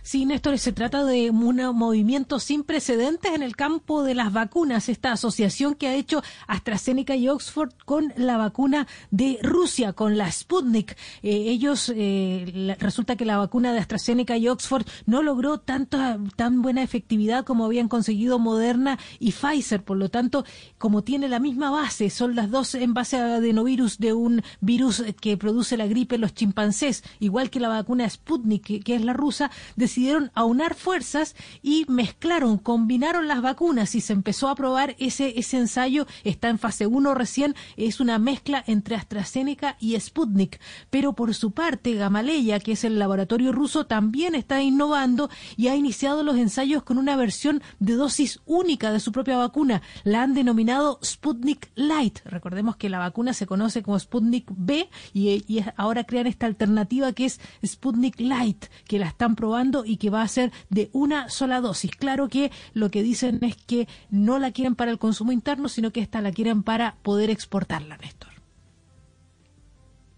Sí, 0.03 0.25
Néstor, 0.25 0.57
se 0.57 0.71
trata 0.71 1.05
de 1.05 1.29
un 1.29 1.55
movimiento 1.75 2.39
sin 2.39 2.63
precedentes 2.63 3.33
en 3.33 3.43
el 3.43 3.55
campo 3.55 4.01
de 4.01 4.15
las 4.15 4.33
vacunas. 4.33 4.89
Esta 4.89 5.11
asociación 5.11 5.75
que 5.75 5.87
ha 5.87 5.93
hecho 5.93 6.23
AstraZeneca 6.47 7.15
y 7.15 7.29
Oxford 7.29 7.71
con 7.85 8.11
la 8.17 8.35
vacuna 8.37 8.87
de 9.11 9.37
Rusia, 9.43 9.93
con 9.93 10.17
la 10.17 10.31
Sputnik. 10.31 10.97
Eh, 11.21 11.49
ellos, 11.49 11.91
eh, 11.95 12.75
resulta 12.79 13.15
que 13.15 13.25
la 13.25 13.37
vacuna 13.37 13.73
de 13.73 13.79
AstraZeneca 13.79 14.37
y 14.37 14.47
Oxford 14.47 14.87
no 15.05 15.21
logró 15.21 15.59
tanta, 15.59 16.17
tan 16.35 16.63
buena 16.63 16.81
efectividad 16.81 17.45
como 17.45 17.65
habían 17.65 17.87
conseguido 17.87 18.39
Moderna 18.39 18.97
y 19.19 19.33
Pfizer. 19.33 19.83
Por 19.83 19.97
lo 19.97 20.09
tanto, 20.09 20.45
como 20.79 21.03
tiene 21.03 21.29
la 21.29 21.39
misma 21.39 21.69
base, 21.69 22.09
son 22.09 22.35
las 22.35 22.49
dos 22.49 22.73
en 22.73 22.95
base 22.95 23.17
a 23.17 23.35
adenovirus 23.35 23.99
de 23.99 24.13
un 24.13 24.41
virus 24.61 25.03
que 25.21 25.37
produce 25.37 25.77
la 25.77 25.85
gripe 25.85 26.15
en 26.15 26.21
los 26.21 26.33
chimpancés, 26.33 27.03
igual 27.19 27.51
que 27.51 27.59
la 27.59 27.69
vacuna 27.69 28.09
Sputnik, 28.09 28.83
que 28.83 28.95
es 28.95 29.05
la 29.05 29.13
rusa, 29.13 29.51
decidieron 29.91 30.31
aunar 30.35 30.73
fuerzas 30.73 31.35
y 31.61 31.85
mezclaron, 31.89 32.57
combinaron 32.57 33.27
las 33.27 33.41
vacunas 33.41 33.93
y 33.93 33.99
se 33.99 34.13
empezó 34.13 34.47
a 34.47 34.55
probar 34.55 34.95
ese, 34.99 35.37
ese 35.37 35.57
ensayo, 35.57 36.07
está 36.23 36.47
en 36.47 36.59
fase 36.59 36.87
1 36.87 37.13
recién, 37.13 37.55
es 37.75 37.99
una 37.99 38.17
mezcla 38.17 38.63
entre 38.67 38.95
AstraZeneca 38.95 39.75
y 39.81 39.99
Sputnik. 39.99 40.61
Pero 40.89 41.11
por 41.11 41.33
su 41.33 41.51
parte, 41.51 41.93
Gamaleya, 41.95 42.61
que 42.61 42.71
es 42.71 42.85
el 42.85 42.99
laboratorio 42.99 43.51
ruso, 43.51 43.85
también 43.85 44.33
está 44.33 44.61
innovando 44.61 45.29
y 45.57 45.67
ha 45.67 45.75
iniciado 45.75 46.23
los 46.23 46.37
ensayos 46.37 46.83
con 46.83 46.97
una 46.97 47.17
versión 47.17 47.61
de 47.79 47.95
dosis 47.95 48.39
única 48.45 48.93
de 48.93 49.01
su 49.01 49.11
propia 49.11 49.35
vacuna. 49.35 49.81
La 50.05 50.23
han 50.23 50.33
denominado 50.33 50.99
Sputnik 51.03 51.69
Light. 51.75 52.19
Recordemos 52.23 52.77
que 52.77 52.87
la 52.87 52.99
vacuna 52.99 53.33
se 53.33 53.45
conoce 53.45 53.83
como 53.83 53.99
Sputnik 53.99 54.49
B 54.55 54.89
y, 55.13 55.61
ahora 55.75 56.05
crean 56.05 56.27
esta 56.27 56.45
alternativa 56.45 57.11
que 57.11 57.25
es 57.25 57.41
Sputnik 57.65 58.21
Light, 58.21 58.67
que 58.87 58.97
la 58.97 59.07
están 59.07 59.35
probando 59.35 59.80
y 59.85 59.97
que 59.97 60.09
va 60.09 60.21
a 60.21 60.27
ser 60.27 60.51
de 60.69 60.89
una 60.93 61.29
sola 61.29 61.61
dosis. 61.61 61.91
Claro 61.91 62.27
que 62.27 62.51
lo 62.73 62.91
que 62.91 63.03
dicen 63.03 63.39
es 63.41 63.55
que 63.55 63.87
no 64.09 64.39
la 64.39 64.51
quieren 64.51 64.75
para 64.75 64.91
el 64.91 64.99
consumo 64.99 65.31
interno, 65.31 65.69
sino 65.69 65.91
que 65.91 66.01
esta 66.01 66.21
la 66.21 66.31
quieren 66.31 66.63
para 66.63 66.95
poder 67.03 67.29
exportarla, 67.29 67.97
Néstor. 67.97 68.31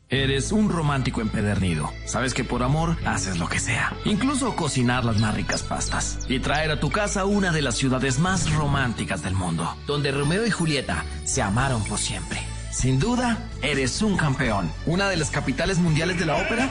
Eres 0.10 0.52
un 0.52 0.70
romántico 0.70 1.22
empedernido. 1.22 1.90
Sabes 2.06 2.36
que 2.36 2.44
por 2.44 2.62
amor 2.62 2.98
haces 3.04 3.40
lo 3.40 3.50
que 3.50 3.60
sea. 3.60 3.96
Incluso 4.06 4.56
cocinar 4.56 5.06
las 5.06 5.20
más 5.20 5.34
ricas 5.34 5.64
pastas. 5.64 6.20
Y 6.30 6.40
traer 6.40 6.70
a 6.70 6.80
tu 6.80 6.92
casa 6.92 7.26
una 7.26 7.52
de 7.52 7.64
las 7.64 7.76
ciudades 7.76 8.20
más 8.20 8.54
románticas 8.54 9.24
del 9.24 9.34
mundo. 9.34 9.76
Donde 9.88 10.12
Romeo 10.12 10.46
y 10.46 10.52
Julieta 10.52 11.04
se 11.26 11.42
amaron 11.42 11.84
por 11.86 11.98
siempre. 11.98 12.40
Sin 12.74 13.00
duda, 13.00 13.38
eres 13.62 14.02
un 14.02 14.18
campeón. 14.18 14.70
Una 14.88 15.08
de 15.08 15.16
las 15.16 15.30
capitales 15.30 15.78
mundiales 15.78 16.20
de 16.20 16.26
la 16.26 16.38
ópera. 16.38 16.68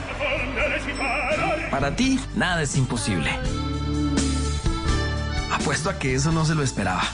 Para 1.70 1.94
ti, 1.94 2.18
nada 2.34 2.60
es 2.62 2.76
imposible. 2.76 3.30
Apuesto 5.52 5.90
a 5.90 5.98
que 6.00 6.14
eso 6.14 6.32
no 6.32 6.44
se 6.44 6.56
lo 6.56 6.64
esperaba. 6.64 7.04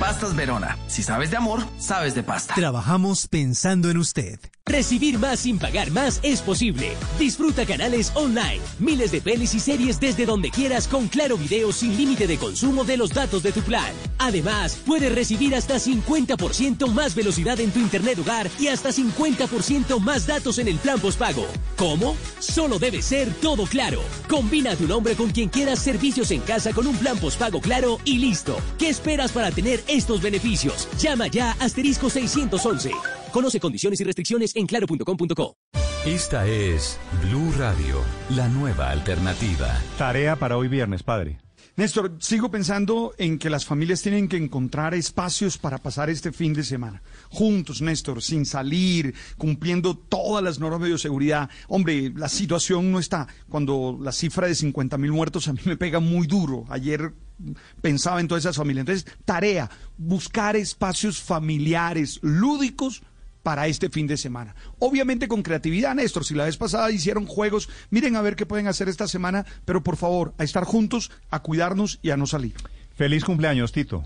Pastas 0.00 0.36
Verona. 0.36 0.76
Si 0.88 1.02
sabes 1.02 1.30
de 1.30 1.38
amor, 1.38 1.60
sabes 1.78 2.14
de 2.14 2.22
pasta. 2.22 2.54
Trabajamos 2.54 3.26
pensando 3.28 3.90
en 3.90 3.96
usted. 3.96 4.38
Recibir 4.68 5.20
más 5.20 5.40
sin 5.40 5.60
pagar 5.60 5.92
más 5.92 6.18
es 6.24 6.42
posible. 6.42 6.96
Disfruta 7.20 7.64
canales 7.64 8.10
online, 8.16 8.60
miles 8.80 9.12
de 9.12 9.20
pelis 9.20 9.54
y 9.54 9.60
series 9.60 10.00
desde 10.00 10.26
donde 10.26 10.50
quieras 10.50 10.88
con 10.88 11.06
Claro 11.06 11.36
Video 11.38 11.70
sin 11.70 11.96
límite 11.96 12.26
de 12.26 12.36
consumo 12.36 12.82
de 12.82 12.96
los 12.96 13.10
datos 13.10 13.44
de 13.44 13.52
tu 13.52 13.62
plan. 13.62 13.92
Además, 14.18 14.76
puedes 14.84 15.14
recibir 15.14 15.54
hasta 15.54 15.76
50% 15.76 16.92
más 16.92 17.14
velocidad 17.14 17.60
en 17.60 17.70
tu 17.70 17.78
internet 17.78 18.18
hogar 18.18 18.50
y 18.58 18.66
hasta 18.66 18.90
50% 18.90 20.00
más 20.00 20.26
datos 20.26 20.58
en 20.58 20.66
el 20.66 20.78
plan 20.78 20.98
postpago. 20.98 21.46
¿Cómo? 21.76 22.16
Solo 22.40 22.80
debe 22.80 23.02
ser 23.02 23.32
todo 23.34 23.66
claro. 23.66 24.00
Combina 24.28 24.74
tu 24.74 24.88
nombre 24.88 25.14
con 25.14 25.30
quien 25.30 25.48
quieras 25.48 25.78
servicios 25.78 26.32
en 26.32 26.40
casa 26.40 26.72
con 26.72 26.88
un 26.88 26.96
plan 26.96 27.18
postpago 27.18 27.60
claro 27.60 28.00
y 28.04 28.18
listo. 28.18 28.58
¿Qué 28.78 28.88
esperas 28.88 29.30
para 29.30 29.52
tener 29.52 29.84
estos 29.88 30.22
beneficios? 30.22 30.88
Llama 30.98 31.26
ya 31.28 31.52
asterisco 31.60 32.10
611. 32.10 32.90
Conoce 33.32 33.60
condiciones 33.60 34.00
y 34.00 34.04
restricciones 34.04 34.54
en 34.56 34.66
claro.com.co. 34.66 35.56
Esta 36.06 36.46
es 36.46 37.00
Blue 37.24 37.52
Radio, 37.58 38.00
la 38.30 38.46
nueva 38.48 38.90
alternativa. 38.90 39.76
Tarea 39.98 40.36
para 40.36 40.56
hoy 40.56 40.68
viernes, 40.68 41.02
padre. 41.02 41.38
Néstor, 41.74 42.16
sigo 42.20 42.50
pensando 42.50 43.12
en 43.18 43.38
que 43.38 43.50
las 43.50 43.66
familias 43.66 44.00
tienen 44.00 44.28
que 44.28 44.38
encontrar 44.38 44.94
espacios 44.94 45.58
para 45.58 45.76
pasar 45.76 46.08
este 46.08 46.32
fin 46.32 46.54
de 46.54 46.64
semana. 46.64 47.02
Juntos, 47.28 47.82
Néstor, 47.82 48.22
sin 48.22 48.46
salir, 48.46 49.14
cumpliendo 49.36 49.94
todas 49.94 50.42
las 50.42 50.58
normas 50.58 50.80
de 50.80 50.86
bioseguridad. 50.86 51.50
Hombre, 51.68 52.12
la 52.14 52.30
situación 52.30 52.92
no 52.92 52.98
está. 52.98 53.26
Cuando 53.50 53.98
la 54.00 54.12
cifra 54.12 54.46
de 54.46 54.54
50 54.54 54.96
mil 54.96 55.12
muertos 55.12 55.48
a 55.48 55.52
mí 55.52 55.60
me 55.64 55.76
pega 55.76 56.00
muy 56.00 56.26
duro. 56.26 56.64
Ayer 56.70 57.12
pensaba 57.80 58.20
en 58.20 58.28
todas 58.28 58.44
esas 58.44 58.56
familias. 58.56 58.82
Entonces, 58.82 59.06
tarea, 59.24 59.70
buscar 59.96 60.56
espacios 60.56 61.20
familiares, 61.20 62.18
lúdicos, 62.22 63.02
para 63.46 63.68
este 63.68 63.90
fin 63.90 64.08
de 64.08 64.16
semana. 64.16 64.56
Obviamente 64.80 65.28
con 65.28 65.44
creatividad, 65.44 65.94
Néstor. 65.94 66.24
Si 66.24 66.34
la 66.34 66.46
vez 66.46 66.56
pasada 66.56 66.90
hicieron 66.90 67.26
juegos, 67.26 67.68
miren 67.90 68.16
a 68.16 68.20
ver 68.20 68.34
qué 68.34 68.44
pueden 68.44 68.66
hacer 68.66 68.88
esta 68.88 69.06
semana, 69.06 69.46
pero 69.64 69.84
por 69.84 69.96
favor, 69.96 70.34
a 70.36 70.42
estar 70.42 70.64
juntos, 70.64 71.12
a 71.30 71.38
cuidarnos 71.42 72.00
y 72.02 72.10
a 72.10 72.16
no 72.16 72.26
salir. 72.26 72.54
Feliz 72.96 73.24
cumpleaños, 73.24 73.70
Tito. 73.70 74.02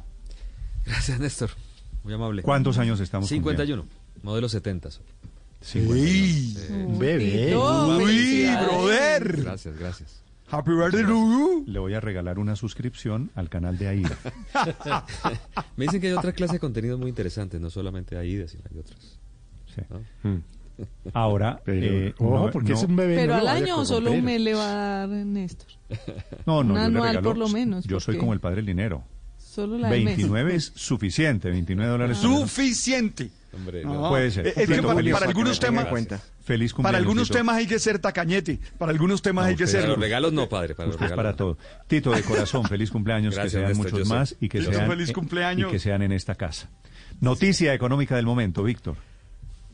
Gracias, 0.84 1.18
Néstor. 1.20 1.52
Muy 2.04 2.12
amable. 2.12 2.42
¿Cuántos 2.42 2.76
años 2.76 3.00
estamos 3.00 3.30
51. 3.30 3.86
Modelo 4.22 4.46
70. 4.46 4.90
soy. 4.90 5.86
¡Uy! 5.86 6.58
Un 6.68 6.98
bebé. 6.98 7.56
¡Uy, 7.56 8.46
brother! 8.62 9.42
Gracias, 9.42 9.78
gracias. 9.78 10.22
Happy 10.50 10.72
birthday 10.72 11.02
to 11.02 11.08
you. 11.08 11.64
Le 11.66 11.78
voy 11.78 11.94
a 11.94 12.00
regalar 12.00 12.38
una 12.38 12.56
suscripción 12.56 13.30
al 13.34 13.48
canal 13.48 13.78
de 13.78 13.88
AIDA. 13.88 14.16
Me 15.76 15.84
dicen 15.84 16.00
que 16.00 16.08
hay 16.08 16.12
otra 16.14 16.32
clase 16.32 16.54
de 16.54 16.58
contenido 16.58 16.98
muy 16.98 17.08
interesante, 17.08 17.58
no 17.60 17.70
solamente 17.70 18.16
AIDA, 18.16 18.48
sino 18.48 18.64
hay 18.70 18.78
otras. 18.78 19.18
Sí. 19.74 19.82
¿no? 20.24 20.42
Ahora, 21.12 21.60
eh, 21.66 22.14
ojo, 22.18 22.46
no- 22.46 22.50
porque 22.50 22.70
no- 22.70 22.74
es 22.78 22.82
un 22.84 22.96
bebé. 22.96 23.16
Pero 23.16 23.34
no 23.34 23.38
al 23.40 23.48
año 23.48 23.78
o 23.78 23.84
solo 23.84 24.10
un 24.12 24.24
mes 24.24 24.40
le 24.40 24.54
va 24.54 25.02
a 25.02 25.06
dar 25.06 25.08
Néstor. 25.26 25.68
No, 26.46 26.64
no, 26.64 26.74
Un 26.74 26.74
yo 26.74 26.74
le 26.74 26.80
anual 26.84 27.08
regalo- 27.10 27.22
por 27.28 27.38
lo 27.38 27.48
menos, 27.48 27.84
Yo 27.84 28.00
soy 28.00 28.16
como 28.18 28.32
el 28.32 28.40
padre 28.40 28.56
del 28.56 28.66
dinero. 28.66 29.04
Solo 29.38 29.78
la 29.78 29.88
del 29.90 30.04
mes. 30.04 30.16
29 30.16 30.54
es 30.54 30.72
suficiente, 30.76 31.50
29 31.50 31.90
dólares. 31.90 32.18
Suficiente. 32.18 33.30
Hombre, 33.52 33.84
No, 33.84 34.08
Puede 34.08 34.30
ser. 34.30 34.46
Es 34.48 34.54
que 34.54 34.80
para, 34.82 34.94
feliz- 34.94 35.12
para 35.12 35.26
algunos 35.26 35.58
temas, 35.58 35.86
Feliz 36.42 36.72
cumpleaños. 36.72 36.82
para 36.82 36.98
algunos 36.98 37.28
Tito. 37.28 37.38
temas 37.38 37.56
hay 37.56 37.66
que 37.66 37.78
ser 37.78 37.98
tacañete, 37.98 38.60
para 38.78 38.92
algunos 38.92 39.22
temas 39.22 39.46
hay 39.46 39.56
que 39.56 39.66
ser. 39.66 39.80
Para 39.80 39.92
los 39.92 40.00
regalos 40.00 40.32
no, 40.32 40.48
padre. 40.48 40.74
Para 40.74 40.86
los 40.86 40.94
Usted 40.94 41.06
es 41.06 41.10
regalos 41.10 41.16
para 41.16 41.30
no. 41.32 41.36
todo. 41.56 41.58
Tito, 41.88 42.12
de 42.12 42.22
corazón, 42.22 42.64
feliz 42.64 42.90
cumpleaños, 42.90 43.34
Gracias, 43.34 43.52
que 43.54 43.58
sean 43.58 43.68
Néstor, 43.78 43.92
muchos 43.92 44.08
más 44.08 44.36
y 44.40 44.48
que, 44.48 44.60
Tito, 44.60 44.72
sean, 44.72 44.88
feliz 44.88 45.10
eh, 45.10 45.12
cumpleaños. 45.12 45.68
y 45.68 45.72
que 45.72 45.78
sean 45.78 46.02
en 46.02 46.12
esta 46.12 46.34
casa. 46.36 46.70
Noticia 47.20 47.74
económica 47.74 48.16
del 48.16 48.26
momento, 48.26 48.62
Víctor. 48.62 48.96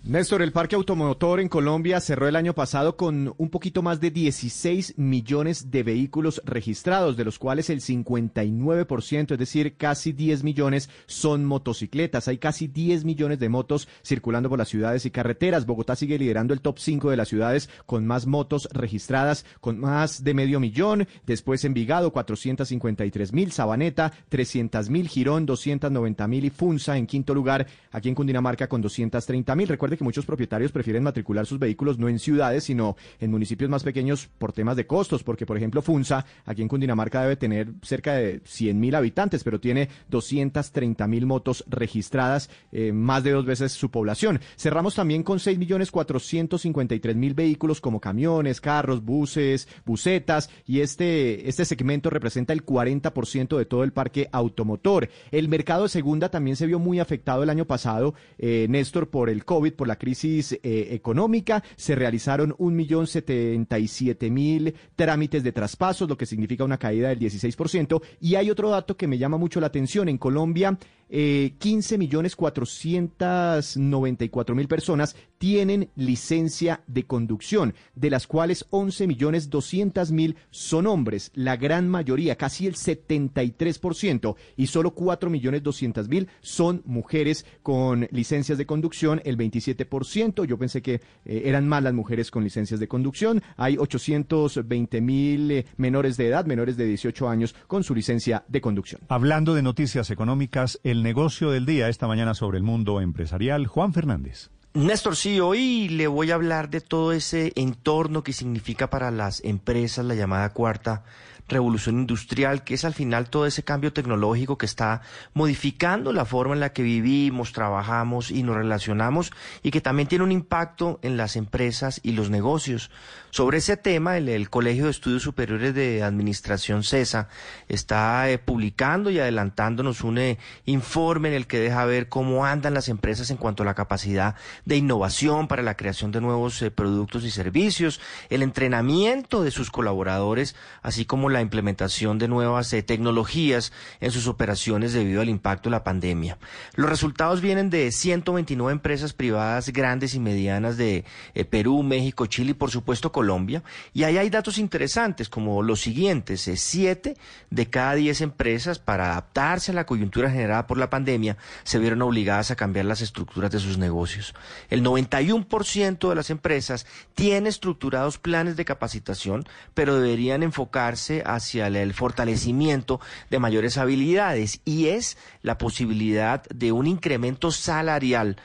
Néstor, 0.08 0.40
el 0.40 0.52
parque 0.52 0.76
automotor 0.76 1.40
en 1.40 1.48
Colombia 1.48 2.00
cerró 2.00 2.28
el 2.28 2.36
año 2.36 2.54
pasado 2.54 2.96
con 2.96 3.34
un 3.38 3.50
poquito 3.50 3.82
más 3.82 4.00
de 4.00 4.12
16 4.12 4.94
millones 4.98 5.72
de 5.72 5.82
vehículos 5.82 6.40
registrados, 6.44 7.16
de 7.16 7.24
los 7.24 7.40
cuales 7.40 7.70
el 7.70 7.80
59%, 7.80 9.32
es 9.32 9.38
decir, 9.38 9.76
casi 9.76 10.12
10 10.12 10.44
millones, 10.44 10.90
son 11.06 11.44
motocicletas. 11.44 12.28
Hay 12.28 12.38
casi 12.38 12.68
10 12.68 13.04
millones 13.04 13.40
de 13.40 13.48
motos 13.48 13.88
circulando 14.04 14.48
por 14.48 14.60
las 14.60 14.68
ciudades 14.68 15.04
y 15.06 15.10
carreteras. 15.10 15.66
Bogotá 15.66 15.96
sigue 15.96 16.20
liderando 16.20 16.54
el 16.54 16.60
top 16.60 16.78
5 16.78 17.10
de 17.10 17.16
las 17.16 17.26
ciudades 17.26 17.68
con 17.84 18.06
más 18.06 18.28
motos 18.28 18.68
registradas, 18.72 19.44
con 19.60 19.80
más 19.80 20.22
de 20.22 20.34
medio 20.34 20.60
millón. 20.60 21.08
Después 21.26 21.64
Envigado, 21.64 22.12
453 22.12 23.32
mil. 23.32 23.50
Sabaneta, 23.50 24.12
300 24.28 24.88
mil. 24.88 25.08
Girón, 25.08 25.46
290 25.46 26.28
mil. 26.28 26.44
Y 26.44 26.50
Funza, 26.50 26.96
en 26.96 27.08
quinto 27.08 27.34
lugar, 27.34 27.66
aquí 27.90 28.08
en 28.08 28.14
Cundinamarca, 28.14 28.68
con 28.68 28.80
230 28.80 29.56
mil. 29.56 29.66
Recuerde 29.66 29.95
que 29.96 30.04
muchos 30.04 30.26
propietarios 30.26 30.72
prefieren 30.72 31.02
matricular 31.02 31.46
sus 31.46 31.58
vehículos 31.58 31.98
no 31.98 32.08
en 32.08 32.18
ciudades, 32.18 32.64
sino 32.64 32.96
en 33.20 33.30
municipios 33.30 33.70
más 33.70 33.82
pequeños 33.82 34.28
por 34.38 34.52
temas 34.52 34.76
de 34.76 34.86
costos, 34.86 35.22
porque 35.22 35.46
por 35.46 35.56
ejemplo 35.56 35.82
Funza, 35.82 36.24
aquí 36.44 36.62
en 36.62 36.68
Cundinamarca 36.68 37.22
debe 37.22 37.36
tener 37.36 37.72
cerca 37.82 38.14
de 38.14 38.40
100 38.44 38.78
mil 38.78 38.94
habitantes, 38.94 39.44
pero 39.44 39.60
tiene 39.60 39.88
230 40.08 41.06
mil 41.06 41.26
motos 41.26 41.64
registradas, 41.68 42.50
eh, 42.72 42.92
más 42.92 43.24
de 43.24 43.32
dos 43.32 43.44
veces 43.44 43.72
su 43.72 43.90
población. 43.90 44.40
Cerramos 44.56 44.94
también 44.94 45.22
con 45.22 45.40
6 45.40 45.58
millones 45.58 45.90
453 45.90 47.16
mil 47.16 47.34
vehículos 47.34 47.80
como 47.80 48.00
camiones, 48.00 48.60
carros, 48.60 49.04
buses, 49.04 49.68
busetas, 49.84 50.50
y 50.66 50.80
este, 50.80 51.48
este 51.48 51.64
segmento 51.64 52.10
representa 52.10 52.52
el 52.52 52.64
40% 52.64 53.56
de 53.56 53.66
todo 53.66 53.84
el 53.84 53.92
parque 53.92 54.28
automotor. 54.32 55.08
El 55.30 55.48
mercado 55.48 55.84
de 55.84 55.88
segunda 55.88 56.30
también 56.30 56.56
se 56.56 56.66
vio 56.66 56.78
muy 56.78 57.00
afectado 57.00 57.42
el 57.42 57.50
año 57.50 57.66
pasado, 57.66 58.14
eh, 58.38 58.66
Néstor, 58.68 59.08
por 59.08 59.30
el 59.30 59.44
COVID, 59.44 59.74
por 59.76 59.88
la 59.88 59.96
crisis 59.96 60.52
eh, 60.52 60.88
económica. 60.90 61.62
Se 61.76 61.94
realizaron 61.94 62.54
un 62.58 62.74
millón 62.74 63.06
setenta 63.06 63.78
y 63.78 63.88
siete 63.88 64.30
mil 64.30 64.74
trámites 64.96 65.42
de 65.42 65.52
traspasos, 65.52 66.08
lo 66.08 66.16
que 66.16 66.26
significa 66.26 66.64
una 66.64 66.78
caída 66.78 67.08
del 67.08 67.18
16%. 67.18 68.02
Y 68.20 68.34
hay 68.34 68.50
otro 68.50 68.70
dato 68.70 68.96
que 68.96 69.06
me 69.06 69.18
llama 69.18 69.36
mucho 69.36 69.60
la 69.60 69.68
atención. 69.68 70.08
En 70.08 70.18
Colombia, 70.18 70.78
eh, 71.08 71.54
15 71.58 71.98
millones 71.98 72.34
494 72.34 74.56
mil 74.56 74.66
personas 74.66 75.14
tienen 75.38 75.88
licencia 75.94 76.82
de 76.88 77.04
conducción, 77.04 77.74
de 77.94 78.10
las 78.10 78.26
cuales 78.26 78.66
11 78.70 79.06
millones 79.06 79.48
200 79.48 80.10
mil 80.10 80.34
son 80.50 80.88
hombres, 80.88 81.30
la 81.34 81.56
gran 81.56 81.88
mayoría, 81.88 82.34
casi 82.36 82.66
el 82.66 82.74
73%, 82.74 84.34
y 84.56 84.66
solo 84.66 84.94
4 84.94 85.30
millones 85.30 85.62
200 85.62 86.08
mil 86.08 86.26
son 86.40 86.82
mujeres 86.86 87.46
con 87.62 88.08
licencias 88.10 88.58
de 88.58 88.66
conducción, 88.66 89.22
el 89.24 89.36
27%. 89.74 90.44
Yo 90.44 90.58
pensé 90.58 90.82
que 90.82 90.94
eh, 91.24 91.42
eran 91.44 91.66
más 91.68 91.82
las 91.82 91.94
mujeres 91.94 92.30
con 92.30 92.44
licencias 92.44 92.80
de 92.80 92.88
conducción. 92.88 93.42
Hay 93.56 93.76
820 93.78 95.00
mil 95.00 95.50
eh, 95.50 95.66
menores 95.76 96.16
de 96.16 96.28
edad, 96.28 96.46
menores 96.46 96.76
de 96.76 96.86
18 96.86 97.28
años, 97.28 97.54
con 97.66 97.84
su 97.84 97.94
licencia 97.94 98.44
de 98.48 98.60
conducción. 98.60 99.00
Hablando 99.08 99.54
de 99.54 99.62
noticias 99.62 100.10
económicas, 100.10 100.80
el 100.84 101.02
negocio 101.02 101.50
del 101.50 101.66
día 101.66 101.88
esta 101.88 102.06
mañana 102.06 102.34
sobre 102.34 102.58
el 102.58 102.64
mundo 102.64 103.00
empresarial, 103.00 103.66
Juan 103.66 103.92
Fernández. 103.92 104.50
Néstor, 104.74 105.16
sí, 105.16 105.40
hoy 105.40 105.88
le 105.88 106.06
voy 106.06 106.30
a 106.30 106.34
hablar 106.34 106.68
de 106.68 106.82
todo 106.82 107.12
ese 107.12 107.50
entorno 107.56 108.22
que 108.22 108.34
significa 108.34 108.90
para 108.90 109.10
las 109.10 109.42
empresas 109.42 110.04
la 110.04 110.14
llamada 110.14 110.52
cuarta 110.52 111.02
revolución 111.48 111.98
industrial, 111.98 112.64
que 112.64 112.74
es 112.74 112.84
al 112.84 112.94
final 112.94 113.30
todo 113.30 113.46
ese 113.46 113.62
cambio 113.62 113.92
tecnológico 113.92 114.58
que 114.58 114.66
está 114.66 115.02
modificando 115.34 116.12
la 116.12 116.24
forma 116.24 116.54
en 116.54 116.60
la 116.60 116.72
que 116.72 116.82
vivimos, 116.82 117.52
trabajamos 117.52 118.30
y 118.30 118.42
nos 118.42 118.56
relacionamos 118.56 119.32
y 119.62 119.70
que 119.70 119.80
también 119.80 120.08
tiene 120.08 120.24
un 120.24 120.32
impacto 120.32 120.98
en 121.02 121.16
las 121.16 121.36
empresas 121.36 122.00
y 122.02 122.12
los 122.12 122.30
negocios. 122.30 122.90
Sobre 123.30 123.58
ese 123.58 123.76
tema, 123.76 124.16
el, 124.16 124.48
Colegio 124.48 124.84
de 124.84 124.90
Estudios 124.92 125.22
Superiores 125.22 125.74
de 125.74 126.02
Administración 126.02 126.82
CESA 126.82 127.28
está 127.68 128.30
eh, 128.30 128.38
publicando 128.38 129.10
y 129.10 129.18
adelantándonos 129.18 130.02
un 130.04 130.16
eh, 130.16 130.38
informe 130.64 131.28
en 131.28 131.34
el 131.34 131.46
que 131.46 131.60
deja 131.60 131.84
ver 131.84 132.08
cómo 132.08 132.46
andan 132.46 132.72
las 132.72 132.88
empresas 132.88 133.30
en 133.30 133.36
cuanto 133.36 133.62
a 133.62 133.66
la 133.66 133.74
capacidad 133.74 134.36
de 134.64 134.76
innovación 134.76 135.48
para 135.48 135.62
la 135.62 135.76
creación 135.76 136.12
de 136.12 136.22
nuevos 136.22 136.62
eh, 136.62 136.70
productos 136.70 137.24
y 137.24 137.30
servicios, 137.30 138.00
el 138.30 138.42
entrenamiento 138.42 139.42
de 139.42 139.50
sus 139.50 139.70
colaboradores, 139.70 140.56
así 140.80 141.04
como 141.04 141.28
la 141.28 141.35
implementación 141.42 142.18
de 142.18 142.28
nuevas 142.28 142.74
tecnologías 142.86 143.72
en 144.00 144.10
sus 144.10 144.26
operaciones 144.28 144.92
debido 144.92 145.20
al 145.20 145.28
impacto 145.28 145.68
de 145.68 145.72
la 145.72 145.84
pandemia. 145.84 146.38
Los 146.74 146.88
resultados 146.88 147.42
vienen 147.42 147.68
de 147.68 147.92
129 147.92 148.72
empresas 148.72 149.12
privadas 149.12 149.68
grandes 149.70 150.14
y 150.14 150.20
medianas 150.20 150.76
de 150.76 151.04
Perú, 151.50 151.82
México, 151.82 152.26
Chile 152.26 152.52
y 152.52 152.54
por 152.54 152.70
supuesto 152.70 153.12
Colombia 153.12 153.26
Colombia. 153.26 153.64
Y 153.92 154.04
ahí 154.04 154.18
hay 154.18 154.30
datos 154.30 154.56
interesantes 154.56 155.28
como 155.28 155.60
los 155.60 155.80
siguientes. 155.80 156.46
Eh, 156.46 156.56
siete 156.56 157.16
de 157.50 157.68
cada 157.68 157.94
diez 157.96 158.20
empresas, 158.20 158.78
para 158.78 159.10
adaptarse 159.10 159.72
a 159.72 159.74
la 159.74 159.84
coyuntura 159.84 160.30
generada 160.30 160.68
por 160.68 160.78
la 160.78 160.90
pandemia, 160.90 161.36
se 161.64 161.80
vieron 161.80 162.02
obligadas 162.02 162.52
a 162.52 162.56
cambiar 162.56 162.84
las 162.84 163.00
estructuras 163.00 163.50
de 163.50 163.58
sus 163.58 163.78
negocios. 163.78 164.32
El 164.70 164.84
91% 164.84 166.08
de 166.08 166.14
las 166.14 166.30
empresas 166.30 166.86
tiene 167.16 167.48
estructurados 167.48 168.18
planes 168.18 168.54
de 168.54 168.64
capacitación, 168.64 169.44
pero 169.74 169.96
deberían 169.96 170.44
enfocarse 170.44 171.24
hacia 171.26 171.66
el 171.66 171.94
fortalecimiento 171.94 173.00
de 173.30 173.38
mayores 173.38 173.78
habilidades 173.78 174.60
y 174.64 174.88
es 174.88 175.18
la 175.42 175.58
posibilidad 175.58 176.42
de 176.44 176.72
un 176.72 176.86
incremento 176.86 177.50
salarial 177.50 178.36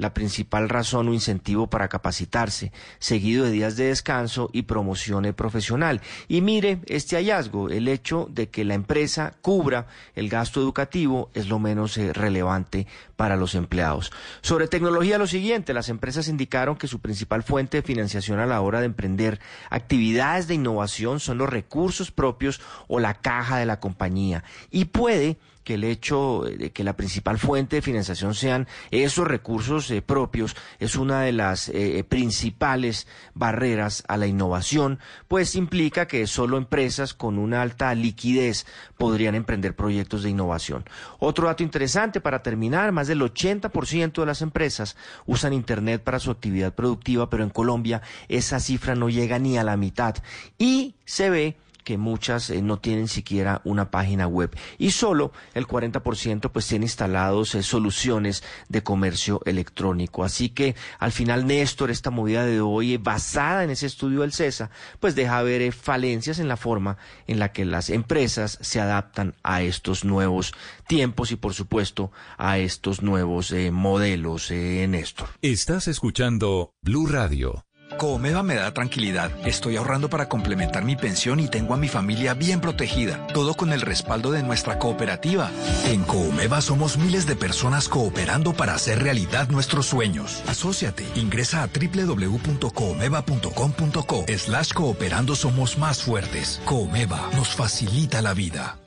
la 0.00 0.14
principal 0.14 0.68
razón 0.68 1.08
o 1.08 1.14
incentivo 1.14 1.68
para 1.68 1.88
capacitarse, 1.88 2.72
seguido 2.98 3.44
de 3.44 3.50
días 3.50 3.76
de 3.76 3.84
descanso 3.84 4.48
y 4.52 4.62
promoción 4.62 5.20
profesional. 5.36 6.00
Y 6.26 6.40
mire 6.40 6.80
este 6.86 7.16
hallazgo, 7.16 7.68
el 7.68 7.86
hecho 7.86 8.26
de 8.30 8.48
que 8.48 8.64
la 8.64 8.74
empresa 8.74 9.34
cubra 9.42 9.86
el 10.14 10.30
gasto 10.30 10.60
educativo 10.60 11.30
es 11.34 11.48
lo 11.48 11.58
menos 11.58 11.98
eh, 11.98 12.14
relevante 12.14 12.86
para 13.16 13.36
los 13.36 13.54
empleados. 13.54 14.10
Sobre 14.40 14.68
tecnología, 14.68 15.18
lo 15.18 15.26
siguiente, 15.26 15.74
las 15.74 15.90
empresas 15.90 16.28
indicaron 16.28 16.76
que 16.76 16.88
su 16.88 17.00
principal 17.00 17.42
fuente 17.42 17.76
de 17.76 17.82
financiación 17.82 18.38
a 18.38 18.46
la 18.46 18.62
hora 18.62 18.80
de 18.80 18.86
emprender 18.86 19.38
actividades 19.68 20.48
de 20.48 20.54
innovación 20.54 21.20
son 21.20 21.36
los 21.36 21.50
recursos 21.50 22.10
propios 22.10 22.62
o 22.88 23.00
la 23.00 23.14
caja 23.14 23.58
de 23.58 23.66
la 23.66 23.80
compañía. 23.80 24.44
Y 24.70 24.86
puede 24.86 25.36
que 25.64 25.74
el 25.74 25.84
hecho 25.84 26.44
de 26.44 26.70
que 26.70 26.84
la 26.84 26.96
principal 26.96 27.38
fuente 27.38 27.76
de 27.76 27.82
financiación 27.82 28.34
sean 28.34 28.66
esos 28.90 29.26
recursos 29.26 29.90
eh, 29.90 30.02
propios 30.02 30.56
es 30.78 30.96
una 30.96 31.22
de 31.22 31.32
las 31.32 31.68
eh, 31.68 32.04
principales 32.08 33.06
barreras 33.34 34.04
a 34.08 34.16
la 34.16 34.26
innovación, 34.26 34.98
pues 35.28 35.54
implica 35.54 36.06
que 36.06 36.26
solo 36.26 36.56
empresas 36.56 37.14
con 37.14 37.38
una 37.38 37.62
alta 37.62 37.94
liquidez 37.94 38.66
podrían 38.96 39.34
emprender 39.34 39.74
proyectos 39.74 40.22
de 40.22 40.30
innovación. 40.30 40.84
Otro 41.18 41.46
dato 41.46 41.62
interesante 41.62 42.20
para 42.20 42.42
terminar, 42.42 42.92
más 42.92 43.08
del 43.08 43.20
80% 43.20 44.20
de 44.20 44.26
las 44.26 44.42
empresas 44.42 44.96
usan 45.26 45.52
Internet 45.52 46.02
para 46.02 46.18
su 46.18 46.30
actividad 46.30 46.74
productiva, 46.74 47.28
pero 47.30 47.44
en 47.44 47.50
Colombia 47.50 48.02
esa 48.28 48.60
cifra 48.60 48.94
no 48.94 49.08
llega 49.08 49.38
ni 49.38 49.58
a 49.58 49.64
la 49.64 49.76
mitad 49.76 50.16
y 50.58 50.94
se 51.04 51.30
ve 51.30 51.56
que 51.84 51.98
muchas 51.98 52.50
eh, 52.50 52.62
no 52.62 52.78
tienen 52.78 53.08
siquiera 53.08 53.60
una 53.64 53.90
página 53.90 54.26
web 54.26 54.56
y 54.78 54.90
solo 54.90 55.32
el 55.54 55.66
40% 55.66 56.50
pues 56.50 56.66
tiene 56.66 56.84
instalados 56.84 57.54
eh, 57.54 57.62
soluciones 57.62 58.42
de 58.68 58.82
comercio 58.82 59.40
electrónico. 59.44 60.24
Así 60.24 60.50
que 60.50 60.74
al 60.98 61.12
final 61.12 61.46
Néstor, 61.46 61.90
esta 61.90 62.10
movida 62.10 62.44
de 62.44 62.60
hoy 62.60 62.94
eh, 62.94 62.98
basada 62.98 63.64
en 63.64 63.70
ese 63.70 63.86
estudio 63.86 64.20
del 64.20 64.32
CESA, 64.32 64.70
pues 64.98 65.14
deja 65.14 65.42
ver 65.42 65.72
falencias 65.72 66.38
en 66.38 66.48
la 66.48 66.56
forma 66.56 66.96
en 67.26 67.38
la 67.38 67.52
que 67.52 67.64
las 67.64 67.90
empresas 67.90 68.58
se 68.60 68.80
adaptan 68.80 69.34
a 69.42 69.62
estos 69.62 70.04
nuevos 70.04 70.52
tiempos 70.86 71.32
y 71.32 71.36
por 71.36 71.54
supuesto 71.54 72.10
a 72.38 72.58
estos 72.58 73.02
nuevos 73.02 73.54
modelos, 73.72 74.50
Néstor. 74.50 75.28
Estás 75.42 75.88
escuchando 75.88 76.74
Blue 76.82 77.06
Radio. 77.06 77.64
Comeva 78.00 78.42
me 78.42 78.54
da 78.54 78.72
tranquilidad. 78.72 79.30
Estoy 79.44 79.76
ahorrando 79.76 80.08
para 80.08 80.26
complementar 80.26 80.82
mi 80.82 80.96
pensión 80.96 81.38
y 81.38 81.48
tengo 81.48 81.74
a 81.74 81.76
mi 81.76 81.86
familia 81.86 82.32
bien 82.32 82.62
protegida. 82.62 83.26
Todo 83.34 83.52
con 83.52 83.74
el 83.74 83.82
respaldo 83.82 84.30
de 84.30 84.42
nuestra 84.42 84.78
cooperativa. 84.78 85.50
En 85.84 86.04
Comeva 86.04 86.62
somos 86.62 86.96
miles 86.96 87.26
de 87.26 87.36
personas 87.36 87.90
cooperando 87.90 88.54
para 88.54 88.72
hacer 88.72 89.02
realidad 89.02 89.50
nuestros 89.50 89.84
sueños. 89.84 90.42
Asociate. 90.46 91.04
Ingresa 91.14 91.62
a 91.62 91.66
www.comeva.com.co 91.66 94.24
slash 94.34 94.72
cooperando 94.72 95.36
somos 95.36 95.76
más 95.76 96.02
fuertes. 96.02 96.62
Comeva 96.64 97.28
nos 97.36 97.48
facilita 97.48 98.22
la 98.22 98.32
vida. 98.32 98.79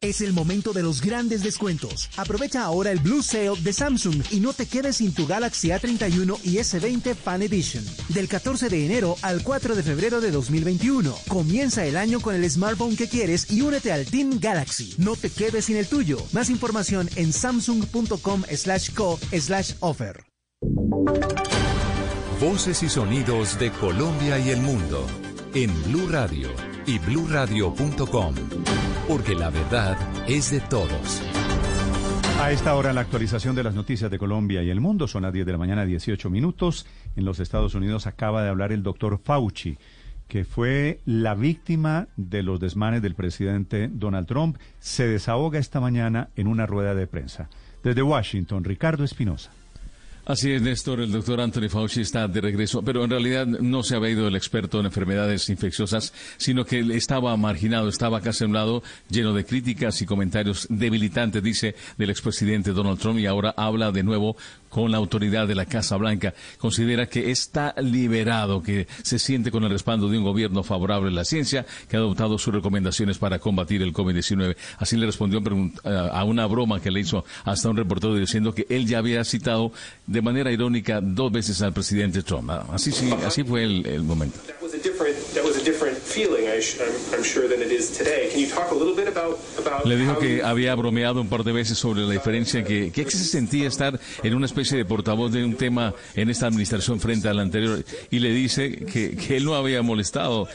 Es 0.00 0.20
el 0.20 0.32
momento 0.32 0.72
de 0.72 0.84
los 0.84 1.02
grandes 1.02 1.42
descuentos. 1.42 2.08
Aprovecha 2.16 2.62
ahora 2.62 2.92
el 2.92 3.00
Blue 3.00 3.20
Sale 3.20 3.60
de 3.60 3.72
Samsung 3.72 4.22
y 4.30 4.38
no 4.38 4.52
te 4.52 4.66
quedes 4.66 4.98
sin 4.98 5.12
tu 5.12 5.26
Galaxy 5.26 5.70
A31 5.70 6.38
y 6.44 6.58
S20 6.58 7.16
Fan 7.16 7.42
Edition. 7.42 7.84
Del 8.10 8.28
14 8.28 8.68
de 8.68 8.86
enero 8.86 9.16
al 9.22 9.42
4 9.42 9.74
de 9.74 9.82
febrero 9.82 10.20
de 10.20 10.30
2021. 10.30 11.12
Comienza 11.26 11.84
el 11.84 11.96
año 11.96 12.20
con 12.20 12.36
el 12.36 12.48
smartphone 12.48 12.94
que 12.94 13.08
quieres 13.08 13.50
y 13.50 13.62
únete 13.62 13.90
al 13.90 14.06
Team 14.06 14.38
Galaxy. 14.38 14.94
No 14.98 15.16
te 15.16 15.30
quedes 15.30 15.64
sin 15.64 15.76
el 15.76 15.88
tuyo. 15.88 16.18
Más 16.30 16.48
información 16.48 17.10
en 17.16 17.32
samsung.com 17.32 18.44
slash 18.54 18.94
co 18.94 19.18
slash 19.32 19.72
offer. 19.80 20.24
Voces 22.40 22.84
y 22.84 22.88
sonidos 22.88 23.58
de 23.58 23.72
Colombia 23.72 24.38
y 24.38 24.50
el 24.50 24.60
mundo 24.60 25.04
en 25.54 25.70
Blue 25.84 26.08
Radio 26.08 26.48
y 26.86 26.98
bluradio.com, 26.98 28.34
porque 29.06 29.34
la 29.34 29.50
verdad 29.50 29.96
es 30.28 30.50
de 30.50 30.60
todos. 30.60 31.22
A 32.40 32.52
esta 32.52 32.74
hora 32.74 32.92
la 32.92 33.00
actualización 33.00 33.56
de 33.56 33.64
las 33.64 33.74
noticias 33.74 34.10
de 34.10 34.18
Colombia 34.18 34.62
y 34.62 34.70
el 34.70 34.80
mundo 34.80 35.08
son 35.08 35.24
a 35.24 35.32
10 35.32 35.44
de 35.44 35.52
la 35.52 35.58
mañana 35.58 35.84
18 35.84 36.30
minutos. 36.30 36.86
En 37.16 37.24
los 37.24 37.40
Estados 37.40 37.74
Unidos 37.74 38.06
acaba 38.06 38.42
de 38.42 38.48
hablar 38.48 38.72
el 38.72 38.82
doctor 38.82 39.20
Fauci, 39.22 39.76
que 40.28 40.44
fue 40.44 41.00
la 41.04 41.34
víctima 41.34 42.08
de 42.16 42.42
los 42.42 42.60
desmanes 42.60 43.02
del 43.02 43.14
presidente 43.14 43.88
Donald 43.92 44.26
Trump. 44.26 44.58
Se 44.78 45.08
desahoga 45.08 45.58
esta 45.58 45.80
mañana 45.80 46.28
en 46.36 46.46
una 46.46 46.66
rueda 46.66 46.94
de 46.94 47.06
prensa. 47.06 47.48
Desde 47.82 48.02
Washington, 48.02 48.64
Ricardo 48.64 49.04
Espinosa. 49.04 49.50
Así 50.28 50.52
es, 50.52 50.60
Néstor, 50.60 51.00
el 51.00 51.10
doctor 51.10 51.40
Anthony 51.40 51.70
Fauci 51.70 52.02
está 52.02 52.28
de 52.28 52.42
regreso, 52.42 52.82
pero 52.82 53.02
en 53.02 53.08
realidad 53.08 53.46
no 53.46 53.82
se 53.82 53.96
ha 53.96 54.10
ido 54.10 54.28
el 54.28 54.36
experto 54.36 54.78
en 54.78 54.84
enfermedades 54.84 55.48
infecciosas, 55.48 56.12
sino 56.36 56.66
que 56.66 56.80
estaba 56.94 57.34
marginado, 57.38 57.88
estaba 57.88 58.20
casi 58.20 58.44
a 58.44 58.46
un 58.46 58.52
lado, 58.52 58.82
lleno 59.08 59.32
de 59.32 59.46
críticas 59.46 60.02
y 60.02 60.04
comentarios 60.04 60.66
debilitantes, 60.68 61.42
dice, 61.42 61.76
del 61.96 62.10
expresidente 62.10 62.72
Donald 62.72 62.98
Trump, 62.98 63.18
y 63.18 63.24
ahora 63.24 63.54
habla 63.56 63.90
de 63.90 64.02
nuevo 64.02 64.36
con 64.68 64.90
la 64.90 64.98
autoridad 64.98 65.46
de 65.46 65.54
la 65.54 65.66
Casa 65.66 65.96
Blanca. 65.96 66.34
Considera 66.58 67.06
que 67.06 67.30
está 67.30 67.74
liberado, 67.80 68.62
que 68.62 68.86
se 69.02 69.18
siente 69.18 69.50
con 69.50 69.64
el 69.64 69.70
respaldo 69.70 70.08
de 70.08 70.18
un 70.18 70.24
gobierno 70.24 70.62
favorable 70.62 71.08
a 71.08 71.12
la 71.12 71.24
ciencia, 71.24 71.66
que 71.88 71.96
ha 71.96 72.00
adoptado 72.00 72.38
sus 72.38 72.54
recomendaciones 72.54 73.18
para 73.18 73.38
combatir 73.38 73.82
el 73.82 73.92
COVID-19. 73.92 74.56
Así 74.78 74.96
le 74.96 75.06
respondió 75.06 75.42
a 75.84 76.24
una 76.24 76.46
broma 76.46 76.80
que 76.80 76.90
le 76.90 77.00
hizo 77.00 77.24
hasta 77.44 77.68
un 77.68 77.76
reportero 77.76 78.14
diciendo 78.14 78.54
que 78.54 78.66
él 78.68 78.86
ya 78.86 78.98
había 78.98 79.24
citado 79.24 79.72
de 80.06 80.22
manera 80.22 80.50
irónica 80.52 81.00
dos 81.00 81.32
veces 81.32 81.62
al 81.62 81.72
presidente 81.72 82.22
Trump. 82.22 82.50
Así, 82.72 82.92
sí, 82.92 83.10
así 83.26 83.44
fue 83.44 83.64
el, 83.64 83.86
el 83.86 84.02
momento. 84.02 84.38
Le 89.84 89.96
dijo 89.96 90.18
que 90.18 90.42
había 90.42 90.74
bromeado 90.74 91.20
un 91.20 91.28
par 91.28 91.44
de 91.44 91.52
veces 91.52 91.78
sobre 91.78 92.02
la 92.02 92.12
diferencia 92.12 92.64
que, 92.64 92.90
que 92.90 93.10
se 93.10 93.24
sentía 93.24 93.68
estar 93.68 93.98
en 94.22 94.34
una 94.34 94.46
especie 94.46 94.76
de 94.76 94.84
portavoz 94.84 95.32
de 95.32 95.44
un 95.44 95.54
tema 95.54 95.94
en 96.14 96.30
esta 96.30 96.46
administración 96.46 97.00
frente 97.00 97.28
a 97.28 97.34
la 97.34 97.42
anterior 97.42 97.84
y 98.10 98.18
le 98.18 98.30
dice 98.30 98.70
que, 98.70 99.16
que 99.16 99.36
él 99.36 99.44
no 99.44 99.54
había 99.54 99.82
molestado 99.82 100.48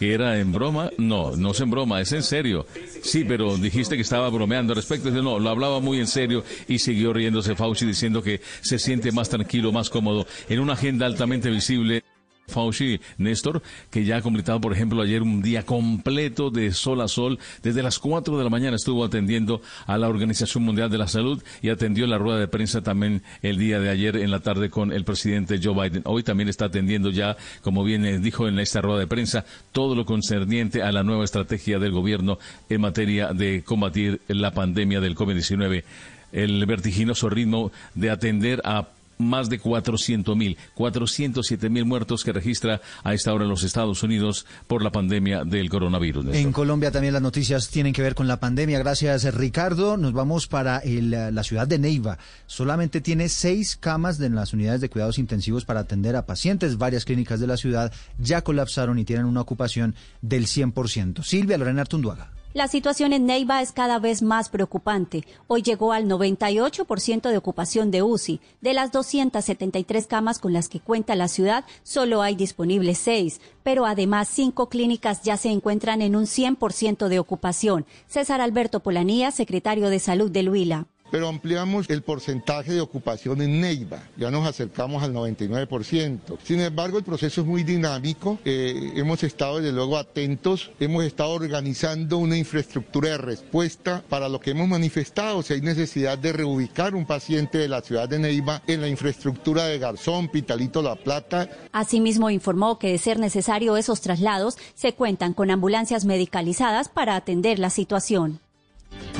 que 0.00 0.14
era 0.14 0.40
en 0.40 0.50
broma. 0.50 0.90
No, 0.96 1.36
no 1.36 1.50
es 1.50 1.60
en 1.60 1.70
broma, 1.70 2.00
es 2.00 2.10
en 2.12 2.22
serio. 2.22 2.66
Sí, 3.02 3.22
pero 3.22 3.58
dijiste 3.58 3.96
que 3.96 4.02
estaba 4.02 4.30
bromeando 4.30 4.72
al 4.72 4.76
respecto. 4.76 5.10
No, 5.10 5.38
lo 5.38 5.50
hablaba 5.50 5.78
muy 5.80 5.98
en 5.98 6.06
serio 6.06 6.42
y 6.66 6.78
siguió 6.78 7.12
riéndose 7.12 7.54
Fauci 7.54 7.84
diciendo 7.84 8.22
que 8.22 8.40
se 8.62 8.78
siente 8.78 9.12
más 9.12 9.28
tranquilo, 9.28 9.72
más 9.72 9.90
cómodo 9.90 10.26
en 10.48 10.60
una 10.60 10.72
agenda 10.72 11.04
altamente 11.04 11.50
visible. 11.50 12.02
Fauci, 12.50 13.00
Néstor, 13.16 13.62
que 13.90 14.04
ya 14.04 14.18
ha 14.18 14.22
completado, 14.22 14.60
por 14.60 14.72
ejemplo, 14.72 15.00
ayer 15.00 15.22
un 15.22 15.40
día 15.40 15.64
completo 15.64 16.50
de 16.50 16.72
sol 16.72 17.00
a 17.00 17.08
sol. 17.08 17.38
Desde 17.62 17.82
las 17.82 17.98
4 17.98 18.36
de 18.36 18.44
la 18.44 18.50
mañana 18.50 18.76
estuvo 18.76 19.04
atendiendo 19.04 19.62
a 19.86 19.96
la 19.96 20.08
Organización 20.08 20.64
Mundial 20.64 20.90
de 20.90 20.98
la 20.98 21.08
Salud 21.08 21.42
y 21.62 21.70
atendió 21.70 22.06
la 22.06 22.18
rueda 22.18 22.38
de 22.38 22.48
prensa 22.48 22.82
también 22.82 23.22
el 23.42 23.58
día 23.58 23.80
de 23.80 23.88
ayer 23.88 24.16
en 24.16 24.30
la 24.30 24.40
tarde 24.40 24.68
con 24.68 24.92
el 24.92 25.04
presidente 25.04 25.60
Joe 25.62 25.74
Biden. 25.74 26.02
Hoy 26.04 26.22
también 26.22 26.48
está 26.48 26.66
atendiendo 26.66 27.10
ya, 27.10 27.36
como 27.62 27.84
bien 27.84 28.22
dijo 28.22 28.48
en 28.48 28.58
esta 28.58 28.80
rueda 28.80 29.00
de 29.00 29.06
prensa, 29.06 29.44
todo 29.72 29.94
lo 29.94 30.04
concerniente 30.04 30.82
a 30.82 30.92
la 30.92 31.02
nueva 31.02 31.24
estrategia 31.24 31.78
del 31.78 31.92
gobierno 31.92 32.38
en 32.68 32.80
materia 32.80 33.32
de 33.32 33.62
combatir 33.64 34.20
la 34.28 34.52
pandemia 34.52 35.00
del 35.00 35.16
COVID-19 35.16 35.84
el 36.32 36.64
vertiginoso 36.66 37.28
ritmo 37.28 37.72
de 37.94 38.10
atender 38.10 38.62
a 38.64 38.86
más 39.20 39.48
de 39.48 39.58
400 39.58 40.36
mil, 40.36 40.56
407 40.74 41.68
mil 41.70 41.84
muertos 41.84 42.24
que 42.24 42.32
registra 42.32 42.80
a 43.04 43.14
esta 43.14 43.32
hora 43.32 43.44
los 43.44 43.62
Estados 43.62 44.02
Unidos 44.02 44.46
por 44.66 44.82
la 44.82 44.90
pandemia 44.90 45.44
del 45.44 45.68
coronavirus. 45.68 46.26
En 46.34 46.52
Colombia 46.52 46.90
también 46.90 47.12
las 47.12 47.22
noticias 47.22 47.68
tienen 47.68 47.92
que 47.92 48.02
ver 48.02 48.14
con 48.14 48.28
la 48.28 48.40
pandemia. 48.40 48.78
Gracias, 48.78 49.32
Ricardo. 49.34 49.96
Nos 49.96 50.12
vamos 50.12 50.46
para 50.46 50.82
la 50.84 51.42
ciudad 51.42 51.66
de 51.66 51.78
Neiva. 51.78 52.18
Solamente 52.46 53.00
tiene 53.00 53.28
seis 53.28 53.76
camas 53.76 54.20
en 54.20 54.34
las 54.34 54.52
unidades 54.52 54.80
de 54.80 54.90
cuidados 54.90 55.18
intensivos 55.18 55.64
para 55.64 55.80
atender 55.80 56.16
a 56.16 56.26
pacientes. 56.26 56.78
Varias 56.78 57.04
clínicas 57.04 57.40
de 57.40 57.46
la 57.46 57.56
ciudad 57.56 57.92
ya 58.18 58.42
colapsaron 58.42 58.98
y 58.98 59.04
tienen 59.04 59.26
una 59.26 59.40
ocupación 59.40 59.94
del 60.22 60.46
100%. 60.46 61.22
Silvia 61.22 61.58
Lorena 61.58 61.82
Artunduaga. 61.82 62.39
La 62.52 62.66
situación 62.66 63.12
en 63.12 63.26
Neiva 63.26 63.62
es 63.62 63.70
cada 63.70 64.00
vez 64.00 64.22
más 64.22 64.48
preocupante. 64.48 65.24
Hoy 65.46 65.62
llegó 65.62 65.92
al 65.92 66.06
98% 66.06 67.30
de 67.30 67.36
ocupación 67.36 67.92
de 67.92 68.02
UCI. 68.02 68.40
De 68.60 68.74
las 68.74 68.90
273 68.90 70.08
camas 70.08 70.40
con 70.40 70.52
las 70.52 70.68
que 70.68 70.80
cuenta 70.80 71.14
la 71.14 71.28
ciudad, 71.28 71.64
solo 71.84 72.22
hay 72.22 72.34
disponibles 72.34 72.98
seis, 72.98 73.40
pero 73.62 73.86
además 73.86 74.28
cinco 74.28 74.68
clínicas 74.68 75.22
ya 75.22 75.36
se 75.36 75.50
encuentran 75.50 76.02
en 76.02 76.16
un 76.16 76.24
100% 76.24 77.06
de 77.06 77.20
ocupación. 77.20 77.86
César 78.08 78.40
Alberto 78.40 78.80
Polanía, 78.80 79.30
secretario 79.30 79.88
de 79.88 80.00
Salud 80.00 80.28
del 80.28 80.48
Huila 80.48 80.88
pero 81.10 81.28
ampliamos 81.28 81.88
el 81.90 82.02
porcentaje 82.02 82.72
de 82.72 82.80
ocupación 82.80 83.42
en 83.42 83.60
Neiva, 83.60 84.02
ya 84.16 84.30
nos 84.30 84.46
acercamos 84.46 85.02
al 85.02 85.12
99%. 85.12 86.38
Sin 86.42 86.60
embargo, 86.60 86.98
el 86.98 87.04
proceso 87.04 87.40
es 87.40 87.46
muy 87.46 87.62
dinámico, 87.62 88.38
eh, 88.44 88.92
hemos 88.96 89.22
estado 89.22 89.58
desde 89.58 89.72
luego 89.72 89.96
atentos, 89.96 90.70
hemos 90.80 91.04
estado 91.04 91.30
organizando 91.30 92.18
una 92.18 92.36
infraestructura 92.36 93.10
de 93.10 93.18
respuesta 93.18 94.02
para 94.08 94.28
lo 94.28 94.40
que 94.40 94.50
hemos 94.50 94.68
manifestado, 94.68 95.42
si 95.42 95.54
hay 95.54 95.60
necesidad 95.60 96.18
de 96.18 96.32
reubicar 96.32 96.94
un 96.94 97.06
paciente 97.06 97.58
de 97.58 97.68
la 97.68 97.80
ciudad 97.80 98.08
de 98.08 98.18
Neiva 98.18 98.62
en 98.66 98.80
la 98.80 98.88
infraestructura 98.88 99.64
de 99.64 99.78
Garzón, 99.78 100.28
Pitalito 100.28 100.82
La 100.82 100.96
Plata. 100.96 101.48
Asimismo, 101.72 102.30
informó 102.30 102.78
que 102.78 102.92
de 102.92 102.98
ser 102.98 103.18
necesario 103.18 103.76
esos 103.76 104.00
traslados, 104.00 104.56
se 104.74 104.94
cuentan 104.94 105.34
con 105.34 105.50
ambulancias 105.50 106.04
medicalizadas 106.04 106.88
para 106.88 107.16
atender 107.16 107.58
la 107.58 107.70
situación. 107.70 108.40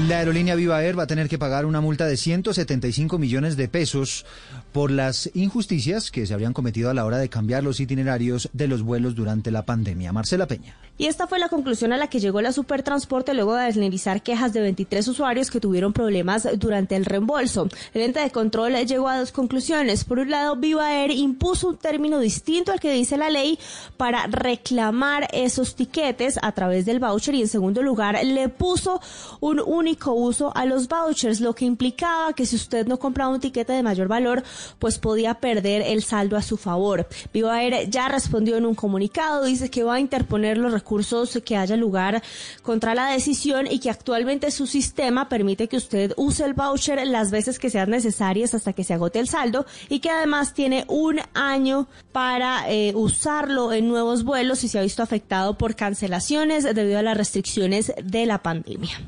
La 0.09 0.19
aerolínea 0.19 0.55
Viva 0.55 0.83
Air 0.83 0.99
va 0.99 1.03
a 1.03 1.07
tener 1.07 1.29
que 1.29 1.39
pagar 1.39 1.67
una 1.67 1.81
multa 1.81 2.07
de 2.07 2.17
175 2.17 3.19
millones 3.19 3.57
de 3.57 3.69
pesos 3.69 4.25
por 4.73 4.91
las 4.91 5.31
injusticias 5.35 6.11
que 6.11 6.27
se 6.27 6.35
habrían 6.35 6.53
cometido 6.53 6.91
a 6.91 6.95
la 6.95 7.05
hora 7.05 7.19
de 7.19 7.29
cambiar 7.29 7.63
los 7.63 7.81
itinerarios 7.81 8.49
de 8.53 8.69
los 8.69 8.83
vuelos 8.83 9.15
durante 9.15 9.51
la 9.51 9.65
pandemia. 9.65 10.13
Marcela 10.13 10.47
Peña. 10.47 10.77
Y 11.01 11.07
esta 11.07 11.27
fue 11.27 11.39
la 11.39 11.49
conclusión 11.49 11.95
a 11.95 11.97
la 11.97 12.09
que 12.09 12.21
llegó 12.21 12.43
la 12.43 12.53
Supertransporte 12.53 13.33
luego 13.33 13.55
de 13.55 13.65
analizar 13.65 14.23
quejas 14.23 14.53
de 14.53 14.61
23 14.61 15.09
usuarios 15.09 15.51
que 15.51 15.59
tuvieron 15.59 15.95
problemas 15.95 16.47
durante 16.59 16.95
el 16.95 17.07
reembolso. 17.07 17.69
El 17.95 18.03
ente 18.03 18.21
de 18.21 18.31
control 18.31 18.75
llegó 18.85 19.09
a 19.09 19.19
dos 19.19 19.33
conclusiones. 19.33 20.05
Por 20.05 20.19
un 20.19 20.31
lado, 20.31 20.57
Viva 20.57 20.93
Air 20.95 21.11
impuso 21.11 21.69
un 21.71 21.79
término 21.79 22.19
distinto 22.19 22.71
al 22.71 22.81
que 22.81 22.93
dice 22.93 23.17
la 23.17 23.31
ley 23.31 23.59
para 23.97 24.27
reclamar 24.27 25.27
esos 25.33 25.75
tiquetes 25.75 26.39
a 26.43 26.53
través 26.53 26.85
del 26.85 27.01
voucher 27.01 27.35
y 27.35 27.41
en 27.41 27.49
segundo 27.49 27.83
lugar 27.83 28.23
le 28.23 28.51
puso 28.51 29.01
un 29.41 29.59
único 29.59 30.13
uso 30.13 30.55
a 30.55 30.67
los 30.67 30.87
vouchers, 30.87 31.41
lo 31.41 31.55
que 31.55 31.65
implicaba 31.65 32.35
que 32.35 32.45
si 32.45 32.57
usted 32.57 32.87
no 32.87 32.99
compraba 32.99 33.31
un 33.31 33.41
tiquete 33.41 33.73
de 33.73 33.83
mayor 33.83 34.09
valor, 34.09 34.43
pues 34.79 34.99
podía 34.99 35.35
perder 35.35 35.83
el 35.83 36.03
saldo 36.03 36.37
a 36.37 36.43
su 36.43 36.57
favor. 36.57 37.09
Viva 37.33 37.63
Air 37.63 37.89
ya 37.91 38.09
respondió 38.09 38.57
en 38.57 38.67
un 38.67 38.75
comunicado, 38.75 39.45
dice 39.45 39.71
que 39.71 39.83
va 39.83 39.95
a 39.95 40.01
interponer 40.01 40.59
los 40.59 40.73
recursos 40.73 41.39
que 41.45 41.57
haya 41.57 41.77
lugar 41.77 42.23
contra 42.63 42.95
la 42.95 43.11
decisión 43.11 43.67
y 43.71 43.79
que 43.79 43.91
actualmente 43.91 44.51
su 44.51 44.67
sistema 44.67 45.29
permite 45.29 45.69
que 45.69 45.77
usted 45.77 46.13
use 46.17 46.45
el 46.45 46.55
voucher 46.55 47.07
las 47.07 47.31
veces 47.31 47.59
que 47.59 47.71
sean 47.71 47.91
necesarias 47.91 48.55
hasta 48.55 48.73
que 48.73 48.85
se 48.85 48.95
agote 48.95 49.19
el 49.19 49.29
saldo 49.29 49.67
y 49.89 50.01
que 50.01 50.11
además 50.11 50.55
tiene 50.55 50.85
un 50.89 51.21
año 51.35 51.89
para 52.13 52.71
eh, 52.71 52.93
usarlo 52.95 53.73
en 53.73 53.89
nuevos 53.89 54.25
vuelos 54.25 54.65
y 54.65 54.69
se 54.69 54.79
ha 54.79 54.83
visto 54.83 55.03
afectado 55.03 55.57
por 55.57 55.77
cancelaciones 55.77 56.65
debido 56.65 56.99
a 56.99 57.03
las 57.03 57.17
restricciones 57.17 57.93
de 58.03 58.27
la 58.27 58.43
pandemia. 58.43 59.01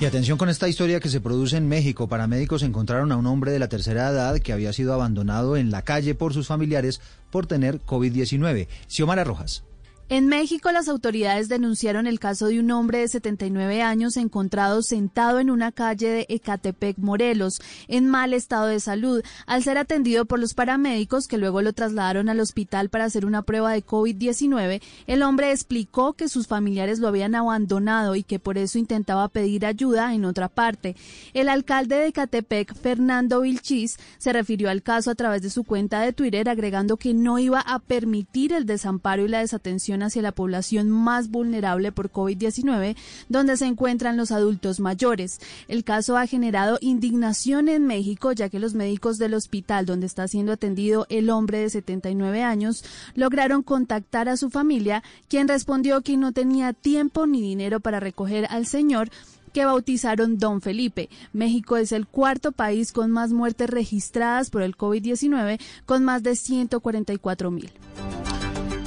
Y 0.00 0.04
atención 0.04 0.38
con 0.38 0.48
esta 0.48 0.68
historia 0.68 1.00
que 1.00 1.08
se 1.08 1.20
produce 1.20 1.56
en 1.56 1.66
México. 1.68 2.08
Paramédicos 2.08 2.62
encontraron 2.62 3.10
a 3.10 3.16
un 3.16 3.26
hombre 3.26 3.50
de 3.50 3.58
la 3.58 3.68
tercera 3.68 4.08
edad 4.10 4.38
que 4.38 4.52
había 4.52 4.72
sido 4.72 4.94
abandonado 4.98 5.56
en 5.56 5.70
la 5.70 5.82
calle 5.82 6.14
por 6.14 6.34
sus 6.34 6.46
familiares 6.46 7.00
por 7.30 7.46
tener 7.46 7.80
COVID-19. 7.80 8.68
Xiomara 8.86 9.24
Rojas. 9.24 9.64
En 10.10 10.26
México, 10.26 10.72
las 10.72 10.88
autoridades 10.88 11.50
denunciaron 11.50 12.06
el 12.06 12.18
caso 12.18 12.46
de 12.46 12.60
un 12.60 12.70
hombre 12.70 13.00
de 13.00 13.08
79 13.08 13.82
años 13.82 14.16
encontrado 14.16 14.80
sentado 14.80 15.38
en 15.38 15.50
una 15.50 15.70
calle 15.70 16.08
de 16.08 16.26
Ecatepec, 16.30 16.96
Morelos, 16.96 17.60
en 17.88 18.08
mal 18.08 18.32
estado 18.32 18.68
de 18.68 18.80
salud, 18.80 19.22
al 19.44 19.62
ser 19.62 19.76
atendido 19.76 20.24
por 20.24 20.38
los 20.38 20.54
paramédicos 20.54 21.28
que 21.28 21.36
luego 21.36 21.60
lo 21.60 21.74
trasladaron 21.74 22.30
al 22.30 22.40
hospital 22.40 22.88
para 22.88 23.04
hacer 23.04 23.26
una 23.26 23.42
prueba 23.42 23.70
de 23.70 23.84
COVID-19. 23.84 24.80
El 25.06 25.22
hombre 25.22 25.52
explicó 25.52 26.14
que 26.14 26.30
sus 26.30 26.46
familiares 26.46 27.00
lo 27.00 27.08
habían 27.08 27.34
abandonado 27.34 28.16
y 28.16 28.22
que 28.22 28.38
por 28.38 28.56
eso 28.56 28.78
intentaba 28.78 29.28
pedir 29.28 29.66
ayuda 29.66 30.14
en 30.14 30.24
otra 30.24 30.48
parte. 30.48 30.96
El 31.34 31.50
alcalde 31.50 31.96
de 31.96 32.06
Ecatepec, 32.06 32.74
Fernando 32.74 33.42
Vilchis, 33.42 33.98
se 34.16 34.32
refirió 34.32 34.70
al 34.70 34.82
caso 34.82 35.10
a 35.10 35.14
través 35.14 35.42
de 35.42 35.50
su 35.50 35.64
cuenta 35.64 36.00
de 36.00 36.14
Twitter, 36.14 36.48
agregando 36.48 36.96
que 36.96 37.12
no 37.12 37.38
iba 37.38 37.60
a 37.60 37.78
permitir 37.78 38.54
el 38.54 38.64
desamparo 38.64 39.26
y 39.26 39.28
la 39.28 39.40
desatención 39.40 39.97
hacia 40.02 40.22
la 40.22 40.32
población 40.32 40.90
más 40.90 41.30
vulnerable 41.30 41.92
por 41.92 42.10
COVID-19, 42.10 42.96
donde 43.28 43.56
se 43.56 43.66
encuentran 43.66 44.16
los 44.16 44.32
adultos 44.32 44.80
mayores. 44.80 45.40
El 45.68 45.84
caso 45.84 46.16
ha 46.16 46.26
generado 46.26 46.78
indignación 46.80 47.68
en 47.68 47.86
México, 47.86 48.32
ya 48.32 48.48
que 48.48 48.58
los 48.58 48.74
médicos 48.74 49.18
del 49.18 49.34
hospital 49.34 49.86
donde 49.86 50.06
está 50.06 50.28
siendo 50.28 50.52
atendido 50.52 51.06
el 51.08 51.30
hombre 51.30 51.58
de 51.58 51.70
79 51.70 52.42
años 52.42 52.84
lograron 53.14 53.62
contactar 53.62 54.28
a 54.28 54.36
su 54.36 54.50
familia, 54.50 55.02
quien 55.28 55.48
respondió 55.48 56.02
que 56.02 56.16
no 56.16 56.32
tenía 56.32 56.72
tiempo 56.72 57.26
ni 57.26 57.40
dinero 57.40 57.80
para 57.80 58.00
recoger 58.00 58.46
al 58.50 58.66
señor 58.66 59.10
que 59.48 59.64
bautizaron 59.64 60.38
Don 60.38 60.60
Felipe. 60.60 61.08
México 61.32 61.76
es 61.76 61.92
el 61.92 62.06
cuarto 62.06 62.52
país 62.52 62.92
con 62.92 63.10
más 63.10 63.32
muertes 63.32 63.68
registradas 63.70 64.50
por 64.50 64.62
el 64.62 64.76
COVID-19, 64.76 65.60
con 65.86 66.04
más 66.04 66.22
de 66.22 66.36
144 66.36 67.50
mil. 67.50 67.70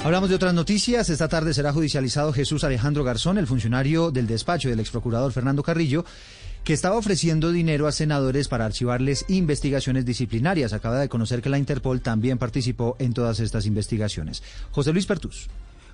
Hablamos 0.04 0.30
de 0.30 0.34
otras 0.34 0.52
noticias. 0.52 1.08
Esta 1.10 1.28
tarde 1.28 1.54
será 1.54 1.72
judicializado 1.72 2.32
Jesús 2.32 2.64
Alejandro 2.64 3.04
Garzón, 3.04 3.38
el 3.38 3.46
funcionario 3.46 4.10
del 4.10 4.26
despacho 4.26 4.68
del 4.68 4.80
exprocurador 4.80 5.30
Fernando 5.30 5.62
Carrillo, 5.62 6.04
que 6.64 6.72
estaba 6.72 6.96
ofreciendo 6.96 7.52
dinero 7.52 7.86
a 7.86 7.92
senadores 7.92 8.48
para 8.48 8.64
archivarles 8.64 9.24
investigaciones 9.28 10.04
disciplinarias. 10.04 10.72
Acaba 10.72 10.98
de 10.98 11.08
conocer 11.08 11.40
que 11.40 11.50
la 11.50 11.58
Interpol 11.58 12.00
también 12.00 12.36
participó 12.36 12.96
en 12.98 13.14
todas 13.14 13.38
estas 13.38 13.64
investigaciones. 13.64 14.42
José 14.72 14.92
Luis 14.92 15.06
Pertus. 15.06 15.48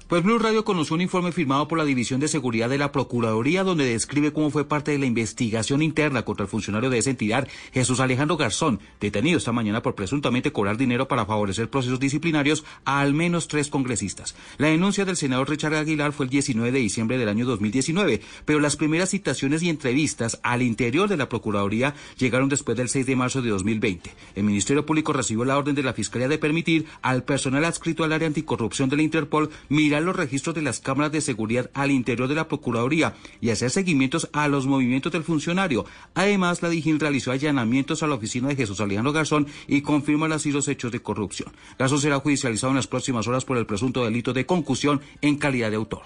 Pues 0.08 0.22
Blue 0.22 0.38
Radio 0.38 0.64
conoció 0.64 0.94
un 0.94 1.02
informe 1.02 1.32
firmado 1.32 1.68
por 1.68 1.76
la 1.76 1.84
División 1.84 2.18
de 2.18 2.28
Seguridad 2.28 2.70
de 2.70 2.78
la 2.78 2.92
Procuraduría 2.92 3.62
donde 3.62 3.84
describe 3.84 4.32
cómo 4.32 4.48
fue 4.48 4.66
parte 4.66 4.90
de 4.90 4.98
la 4.98 5.04
investigación 5.04 5.82
interna 5.82 6.24
contra 6.24 6.44
el 6.44 6.48
funcionario 6.48 6.88
de 6.88 6.96
esa 6.96 7.10
entidad, 7.10 7.46
Jesús 7.74 8.00
Alejandro 8.00 8.38
Garzón, 8.38 8.80
detenido 9.00 9.36
esta 9.36 9.52
mañana 9.52 9.82
por 9.82 9.94
presuntamente 9.94 10.50
cobrar 10.50 10.78
dinero 10.78 11.08
para 11.08 11.26
favorecer 11.26 11.68
procesos 11.68 12.00
disciplinarios 12.00 12.64
a 12.86 13.00
al 13.00 13.12
menos 13.12 13.48
tres 13.48 13.68
congresistas. 13.68 14.34
La 14.56 14.68
denuncia 14.68 15.04
del 15.04 15.18
senador 15.18 15.50
Richard 15.50 15.74
Aguilar 15.74 16.12
fue 16.12 16.24
el 16.24 16.30
19 16.30 16.72
de 16.72 16.78
diciembre 16.78 17.18
del 17.18 17.28
año 17.28 17.44
2019, 17.44 18.22
pero 18.46 18.60
las 18.60 18.76
primeras 18.76 19.10
citaciones 19.10 19.62
y 19.62 19.68
entrevistas 19.68 20.40
al 20.42 20.62
interior 20.62 21.10
de 21.10 21.18
la 21.18 21.28
Procuraduría 21.28 21.94
llegaron 22.16 22.48
después 22.48 22.78
del 22.78 22.88
6 22.88 23.04
de 23.04 23.14
marzo 23.16 23.42
de 23.42 23.50
2020. 23.50 24.10
El 24.36 24.44
Ministerio 24.44 24.86
Público 24.86 25.12
recibió 25.12 25.44
la 25.44 25.58
orden 25.58 25.74
de 25.74 25.82
la 25.82 25.92
Fiscalía 25.92 26.28
de 26.28 26.38
permitir 26.38 26.86
al 27.02 27.24
personal 27.24 27.66
adscrito 27.66 28.04
al 28.04 28.14
área 28.14 28.26
anticorrupción 28.26 28.88
de 28.88 28.96
la 28.96 29.02
Interpol 29.02 29.50
mirar 29.68 29.97
los 30.00 30.16
registros 30.16 30.54
de 30.54 30.62
las 30.62 30.80
cámaras 30.80 31.12
de 31.12 31.20
seguridad 31.20 31.70
al 31.74 31.90
interior 31.90 32.28
de 32.28 32.34
la 32.34 32.48
Procuraduría 32.48 33.14
y 33.40 33.50
hacer 33.50 33.70
seguimientos 33.70 34.28
a 34.32 34.48
los 34.48 34.66
movimientos 34.66 35.12
del 35.12 35.24
funcionario. 35.24 35.84
Además, 36.14 36.62
la 36.62 36.68
DIGIN 36.68 37.00
realizó 37.00 37.32
allanamientos 37.32 38.02
a 38.02 38.06
la 38.06 38.14
oficina 38.14 38.48
de 38.48 38.56
Jesús 38.56 38.80
Alejandro 38.80 39.12
Garzón 39.12 39.46
y 39.66 39.82
confirma 39.82 40.26
así 40.34 40.52
los 40.52 40.68
hechos 40.68 40.92
de 40.92 41.00
corrupción. 41.00 41.52
Garzón 41.78 42.00
será 42.00 42.18
judicializado 42.20 42.70
en 42.70 42.76
las 42.76 42.86
próximas 42.86 43.26
horas 43.26 43.44
por 43.44 43.56
el 43.56 43.66
presunto 43.66 44.04
delito 44.04 44.32
de 44.32 44.46
concusión 44.46 45.00
en 45.20 45.36
calidad 45.36 45.70
de 45.70 45.76
autor. 45.76 46.02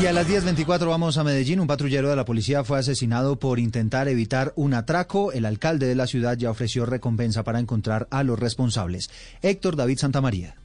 Y 0.00 0.06
a 0.06 0.12
las 0.12 0.28
10.24 0.28 0.88
vamos 0.88 1.18
a 1.18 1.24
Medellín. 1.24 1.60
Un 1.60 1.66
patrullero 1.66 2.08
de 2.08 2.16
la 2.16 2.24
policía 2.24 2.62
fue 2.62 2.78
asesinado 2.78 3.38
por 3.38 3.58
intentar 3.58 4.08
evitar 4.08 4.52
un 4.56 4.74
atraco. 4.74 5.32
El 5.32 5.44
alcalde 5.44 5.86
de 5.86 5.94
la 5.94 6.06
ciudad 6.06 6.36
ya 6.36 6.50
ofreció 6.50 6.86
recompensa 6.86 7.42
para 7.42 7.58
encontrar 7.58 8.06
a 8.10 8.22
los 8.22 8.38
responsables. 8.38 9.10
Héctor 9.42 9.76
David 9.76 9.98
Santamaría. 9.98 10.56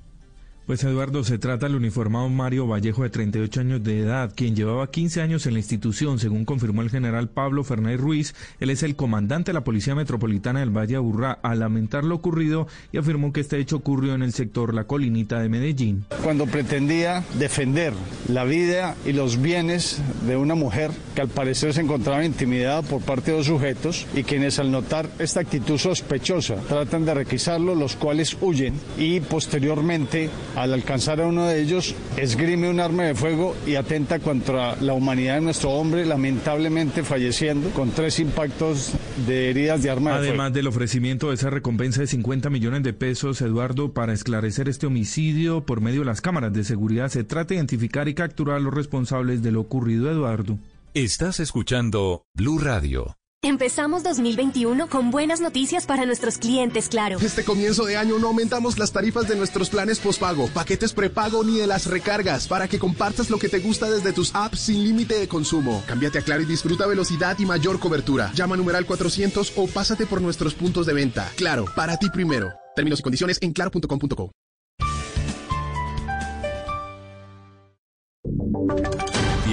Pues 0.66 0.82
Eduardo, 0.86 1.26
se 1.26 1.38
trata 1.38 1.66
del 1.66 1.76
uniformado 1.76 2.30
Mario 2.30 2.66
Vallejo 2.66 3.04
de 3.04 3.10
38 3.10 3.60
años 3.60 3.84
de 3.84 4.00
edad, 4.00 4.32
quien 4.34 4.56
llevaba 4.56 4.90
15 4.90 5.22
años 5.22 5.46
en 5.46 5.54
la 5.54 5.60
institución, 5.60 6.20
según 6.20 6.46
confirmó 6.46 6.82
el 6.82 6.90
general 6.90 7.28
Pablo 7.28 7.66
Fernández 7.66 8.00
Ruiz. 8.00 8.34
Él 8.62 8.70
es 8.70 8.82
el 8.82 8.96
comandante 8.96 9.50
de 9.50 9.56
la 9.56 9.66
Policía 9.66 9.94
Metropolitana 9.94 10.62
del 10.62 10.70
Valle 10.70 10.96
Aburrá, 10.96 11.34
al 11.44 11.60
lamentar 11.60 12.06
lo 12.06 12.16
ocurrido 12.16 12.68
y 12.94 12.98
afirmó 12.98 13.34
que 13.34 13.42
este 13.42 13.60
hecho 13.60 13.76
ocurrió 13.76 14.16
en 14.16 14.24
el 14.24 14.32
sector 14.32 14.74
La 14.74 14.86
Colinita 14.86 15.42
de 15.42 15.50
Medellín. 15.50 16.06
Cuando 16.24 16.46
pretendía 16.46 17.26
defender 17.38 17.92
la 18.30 18.46
vida 18.46 18.96
y 19.06 19.12
los 19.12 19.42
bienes 19.42 20.02
de 20.26 20.38
una 20.38 20.56
mujer 20.56 20.92
que 21.14 21.20
al 21.20 21.28
parecer 21.28 21.74
se 21.74 21.82
encontraba 21.82 22.24
intimidada 22.24 22.84
por 22.84 23.02
parte 23.02 23.32
de 23.32 23.38
dos 23.38 23.48
sujetos 23.48 24.08
y 24.16 24.24
quienes 24.24 24.60
al 24.60 24.72
notar 24.72 25.10
esta 25.20 25.42
actitud 25.42 25.78
sospechosa 25.78 26.56
tratan 26.70 27.04
de 27.04 27.16
requisarlo, 27.16 27.76
los 27.76 27.98
cuales 27.98 28.38
huyen 28.40 28.76
y 28.98 29.20
posteriormente 29.20 30.30
al 30.56 30.74
alcanzar 30.74 31.22
a 31.22 31.28
uno 31.28 31.48
de 31.48 31.62
ellos, 31.62 31.96
esgrime 32.18 32.70
un 32.70 32.80
arma 32.80 33.04
de 33.04 33.16
fuego 33.16 33.56
y 33.66 33.76
atenta 33.76 34.20
contra 34.20 34.76
la 34.82 34.94
humanidad 34.94 35.36
de 35.36 35.42
nuestro 35.42 35.72
hombre, 35.72 36.06
lamentablemente 36.06 37.04
falleciendo 37.04 37.70
con 37.72 37.92
tres 37.92 38.20
impactos 38.20 38.92
de 39.28 39.50
heridas 39.50 39.84
de 39.84 39.90
arma 39.90 40.12
de 40.12 40.18
fuego. 40.18 40.30
Además 40.32 40.54
del 40.54 40.68
ofrecimiento 40.68 41.30
de 41.30 41.36
esa 41.36 41.50
recompensa 41.50 42.02
de 42.02 42.08
50 42.08 42.50
millones 42.50 42.84
de 42.84 42.94
pesos, 42.94 43.42
Eduardo, 43.42 43.94
para 43.94 44.14
esclarecer 44.14 44.70
este 44.70 44.88
homicidio 44.88 45.66
por 45.66 45.82
medio 45.82 46.02
de 46.02 46.06
las 46.06 46.22
cámaras 46.22 46.54
de 46.54 46.64
seguridad, 46.64 47.10
se 47.10 47.24
trata 47.24 47.50
de 47.50 47.56
identificar 47.56 48.08
y 48.08 48.14
capturar 48.14 48.58
a 48.58 48.60
los 48.60 48.74
responsables 48.74 49.42
de 49.42 49.52
lo 49.52 49.62
ocurrido, 49.62 50.12
Eduardo. 50.12 50.58
Estás 50.94 51.40
escuchando 51.40 52.24
Blue 52.36 52.60
Radio. 52.60 53.18
Empezamos 53.46 54.04
2021 54.04 54.88
con 54.88 55.12
buenas 55.12 55.42
noticias 55.42 55.86
para 55.86 56.06
nuestros 56.06 56.38
clientes, 56.38 56.88
claro. 56.88 57.18
Este 57.20 57.44
comienzo 57.44 57.84
de 57.84 57.98
año 57.98 58.18
no 58.18 58.28
aumentamos 58.28 58.80
las 58.80 58.94
tarifas 58.94 59.28
de 59.28 59.36
nuestros 59.36 59.70
planes 59.70 60.00
postpago, 60.00 60.48
paquetes 60.48 60.94
prepago 60.94 61.44
ni 61.44 61.58
de 61.58 61.68
las 61.68 61.88
recargas 61.88 62.48
para 62.48 62.70
que 62.70 62.80
compartas 62.80 63.30
lo 63.30 63.38
que 63.40 63.50
te 63.50 63.60
gusta 63.60 63.92
desde 63.92 64.14
tus 64.14 64.34
apps 64.34 64.62
sin 64.62 64.86
límite 64.86 65.20
de 65.20 65.28
consumo. 65.28 65.84
Cámbiate 65.88 66.20
a 66.20 66.22
Claro 66.22 66.42
y 66.42 66.46
disfruta 66.46 66.88
velocidad 66.88 67.38
y 67.38 67.46
mayor 67.46 67.80
cobertura. 67.80 68.32
Llama 68.34 68.56
a 68.56 68.60
numeral 68.60 68.86
400 68.86 69.52
o 69.58 69.68
pásate 69.68 70.06
por 70.06 70.22
nuestros 70.22 70.54
puntos 70.54 70.86
de 70.86 70.94
venta. 70.94 71.30
Claro, 71.36 71.66
para 71.76 71.98
ti 71.98 72.10
primero. 72.10 72.54
Términos 72.78 73.02
y 73.02 73.04
condiciones 73.04 73.40
en 73.42 73.52
claro.com.co. 73.52 74.32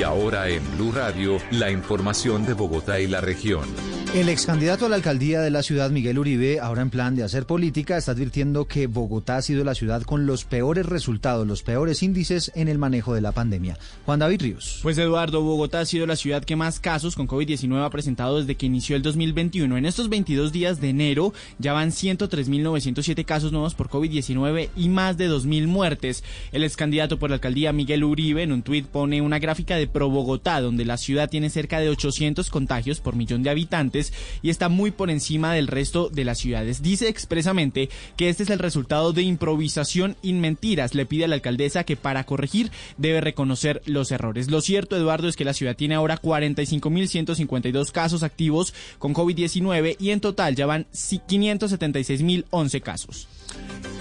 Y 0.00 0.02
ahora 0.02 0.48
en 0.48 0.62
Blue 0.78 0.92
Radio, 0.92 1.36
la 1.50 1.70
información 1.70 2.46
de 2.46 2.54
Bogotá 2.54 3.00
y 3.00 3.06
la 3.06 3.20
región. 3.20 3.66
El 4.12 4.28
ex 4.28 4.44
candidato 4.44 4.86
a 4.86 4.89
la 4.89 4.97
alcaldía 4.97 5.40
de 5.40 5.52
la 5.52 5.62
ciudad, 5.62 5.89
Miguel 5.92 6.18
Uribe, 6.18 6.58
ahora 6.58 6.82
en 6.82 6.90
plan 6.90 7.14
de 7.14 7.22
hacer 7.22 7.47
política, 7.47 7.97
está 7.97 8.10
advirtiendo 8.10 8.66
que 8.66 8.89
Bogotá 8.89 9.36
ha 9.36 9.42
sido 9.42 9.62
la 9.62 9.76
ciudad 9.76 10.02
con 10.02 10.26
los 10.26 10.44
peores 10.44 10.84
resultados, 10.84 11.47
los 11.47 11.62
peores 11.62 12.02
índices 12.02 12.50
en 12.56 12.66
el 12.66 12.76
manejo 12.76 13.14
de 13.14 13.20
la 13.20 13.30
pandemia. 13.30 13.78
Juan 14.06 14.18
David 14.18 14.42
Ríos. 14.42 14.80
Pues 14.82 14.98
Eduardo, 14.98 15.42
Bogotá 15.42 15.78
ha 15.78 15.84
sido 15.84 16.08
la 16.08 16.16
ciudad 16.16 16.42
que 16.42 16.56
más 16.56 16.80
casos 16.80 17.14
con 17.14 17.28
COVID-19 17.28 17.86
ha 17.86 17.90
presentado 17.90 18.40
desde 18.40 18.56
que 18.56 18.66
inició 18.66 18.97
el 18.97 19.02
2021. 19.02 19.76
En 19.76 19.86
estos 19.86 20.08
22 20.08 20.50
días 20.50 20.80
de 20.80 20.89
enero 20.89 21.32
ya 21.60 21.72
van 21.72 21.90
103.907 21.90 23.24
casos 23.24 23.52
nuevos 23.52 23.76
por 23.76 23.90
COVID-19 23.90 24.70
y 24.74 24.89
más 24.89 25.18
de 25.18 25.30
2.000 25.30 25.68
muertes. 25.68 26.24
El 26.50 26.64
ex 26.64 26.76
candidato 26.76 27.20
por 27.20 27.30
la 27.30 27.36
alcaldía, 27.36 27.72
Miguel 27.72 28.02
Uribe, 28.02 28.42
en 28.42 28.50
un 28.50 28.62
tuit 28.62 28.86
pone 28.86 29.22
una 29.22 29.39
gráfica 29.39 29.76
de 29.76 29.86
Pro 29.86 30.10
Bogotá, 30.10 30.60
donde 30.60 30.84
la 30.84 30.97
ciudad 30.97 31.30
tiene 31.30 31.48
cerca 31.48 31.78
de 31.78 31.90
800 31.90 32.50
contagios 32.50 33.00
por 33.00 33.14
millón 33.14 33.44
de 33.44 33.50
habitantes 33.50 33.99
y 34.42 34.50
está 34.50 34.68
muy 34.68 34.90
por 34.90 35.10
encima 35.10 35.54
del 35.54 35.66
resto 35.66 36.08
de 36.08 36.24
las 36.24 36.38
ciudades. 36.38 36.82
Dice 36.82 37.08
expresamente 37.08 37.88
que 38.16 38.28
este 38.28 38.42
es 38.42 38.50
el 38.50 38.58
resultado 38.58 39.12
de 39.12 39.22
improvisación 39.22 40.16
y 40.22 40.32
mentiras. 40.32 40.94
Le 40.94 41.06
pide 41.06 41.24
a 41.24 41.28
la 41.28 41.34
alcaldesa 41.34 41.84
que 41.84 41.96
para 41.96 42.24
corregir 42.24 42.70
debe 42.96 43.20
reconocer 43.20 43.82
los 43.86 44.10
errores. 44.10 44.50
Lo 44.50 44.60
cierto, 44.60 44.96
Eduardo, 44.96 45.28
es 45.28 45.36
que 45.36 45.44
la 45.44 45.54
ciudad 45.54 45.76
tiene 45.76 45.94
ahora 45.94 46.20
45.152 46.20 47.92
casos 47.92 48.22
activos 48.22 48.74
con 48.98 49.14
COVID-19 49.14 49.96
y 49.98 50.10
en 50.10 50.20
total 50.20 50.56
ya 50.56 50.66
van 50.66 50.86
576.011 50.92 52.80
casos. 52.80 53.28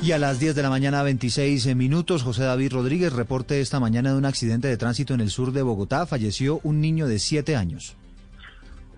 Y 0.01 0.13
a 0.13 0.17
las 0.17 0.39
10 0.39 0.55
de 0.55 0.63
la 0.63 0.69
mañana, 0.69 1.03
26 1.03 1.75
minutos, 1.75 2.23
José 2.23 2.43
David 2.43 2.71
Rodríguez 2.71 3.11
reporte 3.11 3.59
esta 3.59 3.79
mañana 3.79 4.11
de 4.11 4.17
un 4.17 4.25
accidente 4.25 4.67
de 4.67 4.77
tránsito 4.77 5.13
en 5.13 5.19
el 5.19 5.29
sur 5.29 5.51
de 5.51 5.61
Bogotá. 5.61 6.05
Falleció 6.05 6.61
un 6.63 6.79
niño 6.79 7.07
de 7.07 7.19
7 7.19 7.55
años. 7.55 7.95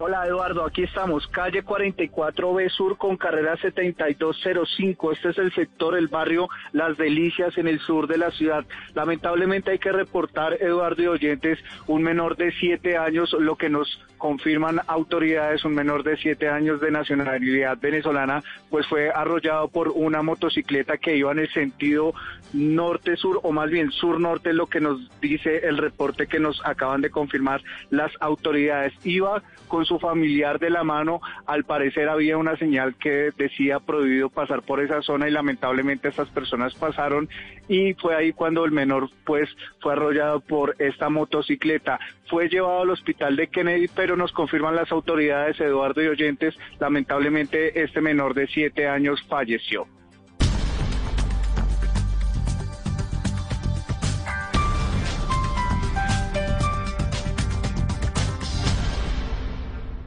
Hola 0.03 0.25
Eduardo, 0.25 0.65
aquí 0.65 0.81
estamos, 0.81 1.27
calle 1.27 1.63
44B 1.63 2.71
Sur 2.71 2.97
con 2.97 3.17
carrera 3.17 3.55
7205. 3.57 5.11
Este 5.11 5.29
es 5.29 5.37
el 5.37 5.53
sector, 5.53 5.95
el 5.95 6.07
barrio 6.07 6.49
Las 6.71 6.97
Delicias 6.97 7.55
en 7.59 7.67
el 7.67 7.79
sur 7.79 8.07
de 8.07 8.17
la 8.17 8.31
ciudad. 8.31 8.65
Lamentablemente 8.95 9.69
hay 9.69 9.77
que 9.77 9.91
reportar, 9.91 10.57
Eduardo 10.59 11.03
y 11.03 11.05
oyentes, 11.05 11.59
un 11.85 12.01
menor 12.01 12.35
de 12.35 12.51
7 12.51 12.97
años, 12.97 13.31
lo 13.33 13.57
que 13.57 13.69
nos 13.69 14.03
confirman 14.17 14.81
autoridades, 14.87 15.65
un 15.65 15.75
menor 15.75 16.01
de 16.01 16.17
7 16.17 16.49
años 16.49 16.81
de 16.81 16.89
nacionalidad 16.89 17.77
venezolana, 17.79 18.41
pues 18.71 18.87
fue 18.87 19.11
arrollado 19.11 19.67
por 19.67 19.89
una 19.89 20.23
motocicleta 20.23 20.97
que 20.97 21.15
iba 21.15 21.31
en 21.31 21.39
el 21.39 21.53
sentido 21.53 22.15
norte-sur, 22.53 23.39
o 23.43 23.51
más 23.51 23.69
bien 23.69 23.91
sur-norte, 23.91 24.53
lo 24.53 24.65
que 24.65 24.79
nos 24.79 24.99
dice 25.21 25.67
el 25.67 25.77
reporte 25.77 26.25
que 26.25 26.39
nos 26.39 26.59
acaban 26.65 27.01
de 27.01 27.11
confirmar 27.11 27.61
las 27.91 28.11
autoridades. 28.19 28.93
Iba 29.03 29.43
con 29.67 29.85
su 29.85 29.90
familiar 29.99 30.59
de 30.59 30.69
la 30.69 30.83
mano, 30.83 31.21
al 31.45 31.63
parecer 31.63 32.09
había 32.09 32.37
una 32.37 32.57
señal 32.57 32.95
que 32.95 33.31
decía 33.37 33.79
prohibido 33.79 34.29
pasar 34.29 34.61
por 34.61 34.81
esa 34.81 35.01
zona 35.01 35.27
y 35.27 35.31
lamentablemente 35.31 36.07
estas 36.07 36.29
personas 36.29 36.75
pasaron 36.75 37.29
y 37.67 37.93
fue 37.93 38.15
ahí 38.15 38.33
cuando 38.33 38.65
el 38.65 38.71
menor 38.71 39.09
pues 39.25 39.49
fue 39.79 39.93
arrollado 39.93 40.39
por 40.41 40.75
esta 40.79 41.09
motocicleta. 41.09 41.99
Fue 42.29 42.49
llevado 42.49 42.81
al 42.81 42.89
hospital 42.89 43.35
de 43.35 43.47
Kennedy, 43.47 43.87
pero 43.93 44.15
nos 44.15 44.31
confirman 44.31 44.75
las 44.75 44.91
autoridades, 44.91 45.59
Eduardo 45.59 46.01
y 46.01 46.07
oyentes, 46.07 46.55
lamentablemente 46.79 47.81
este 47.81 48.01
menor 48.01 48.33
de 48.33 48.47
siete 48.47 48.87
años 48.87 49.21
falleció. 49.27 49.87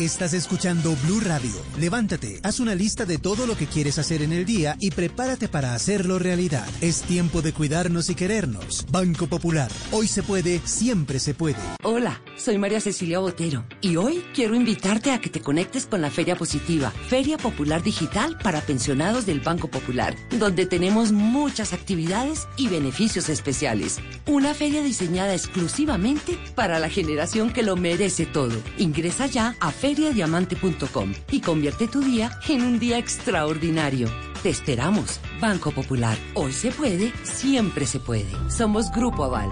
Estás 0.00 0.34
escuchando 0.34 0.96
Blue 1.04 1.20
Radio. 1.20 1.52
Levántate, 1.78 2.40
haz 2.42 2.58
una 2.58 2.74
lista 2.74 3.04
de 3.04 3.16
todo 3.16 3.46
lo 3.46 3.56
que 3.56 3.68
quieres 3.68 3.96
hacer 3.96 4.22
en 4.22 4.32
el 4.32 4.44
día 4.44 4.76
y 4.80 4.90
prepárate 4.90 5.46
para 5.46 5.72
hacerlo 5.72 6.18
realidad. 6.18 6.66
Es 6.80 7.02
tiempo 7.02 7.42
de 7.42 7.52
cuidarnos 7.52 8.10
y 8.10 8.16
querernos. 8.16 8.86
Banco 8.90 9.28
Popular. 9.28 9.70
Hoy 9.92 10.08
se 10.08 10.24
puede, 10.24 10.60
siempre 10.64 11.20
se 11.20 11.32
puede. 11.32 11.60
Hola, 11.84 12.20
soy 12.36 12.58
María 12.58 12.80
Cecilia 12.80 13.20
Botero 13.20 13.64
y 13.80 13.94
hoy 13.94 14.24
quiero 14.34 14.56
invitarte 14.56 15.12
a 15.12 15.20
que 15.20 15.30
te 15.30 15.40
conectes 15.40 15.86
con 15.86 16.00
la 16.00 16.10
Feria 16.10 16.34
Positiva, 16.34 16.92
Feria 17.08 17.38
Popular 17.38 17.80
Digital 17.80 18.36
para 18.42 18.62
pensionados 18.62 19.26
del 19.26 19.38
Banco 19.38 19.68
Popular, 19.68 20.16
donde 20.40 20.66
tenemos 20.66 21.12
muchas 21.12 21.72
actividades 21.72 22.48
y 22.56 22.66
beneficios 22.66 23.28
especiales. 23.28 24.00
Una 24.26 24.54
feria 24.54 24.82
diseñada 24.82 25.34
exclusivamente 25.34 26.36
para 26.56 26.80
la 26.80 26.88
generación 26.88 27.52
que 27.52 27.62
lo 27.62 27.76
merece 27.76 28.26
todo. 28.26 28.60
Ingresa 28.76 29.26
ya 29.26 29.54
a 29.60 29.70
feriadiamante.com 29.84 31.12
y 31.30 31.42
convierte 31.42 31.88
tu 31.88 32.00
día 32.00 32.30
en 32.48 32.62
un 32.62 32.78
día 32.78 32.96
extraordinario. 32.96 34.08
Te 34.42 34.48
esperamos, 34.48 35.20
Banco 35.42 35.72
Popular. 35.72 36.16
Hoy 36.32 36.54
se 36.54 36.70
puede, 36.70 37.12
siempre 37.22 37.84
se 37.84 38.00
puede. 38.00 38.32
Somos 38.48 38.90
Grupo 38.90 39.24
Aval. 39.24 39.50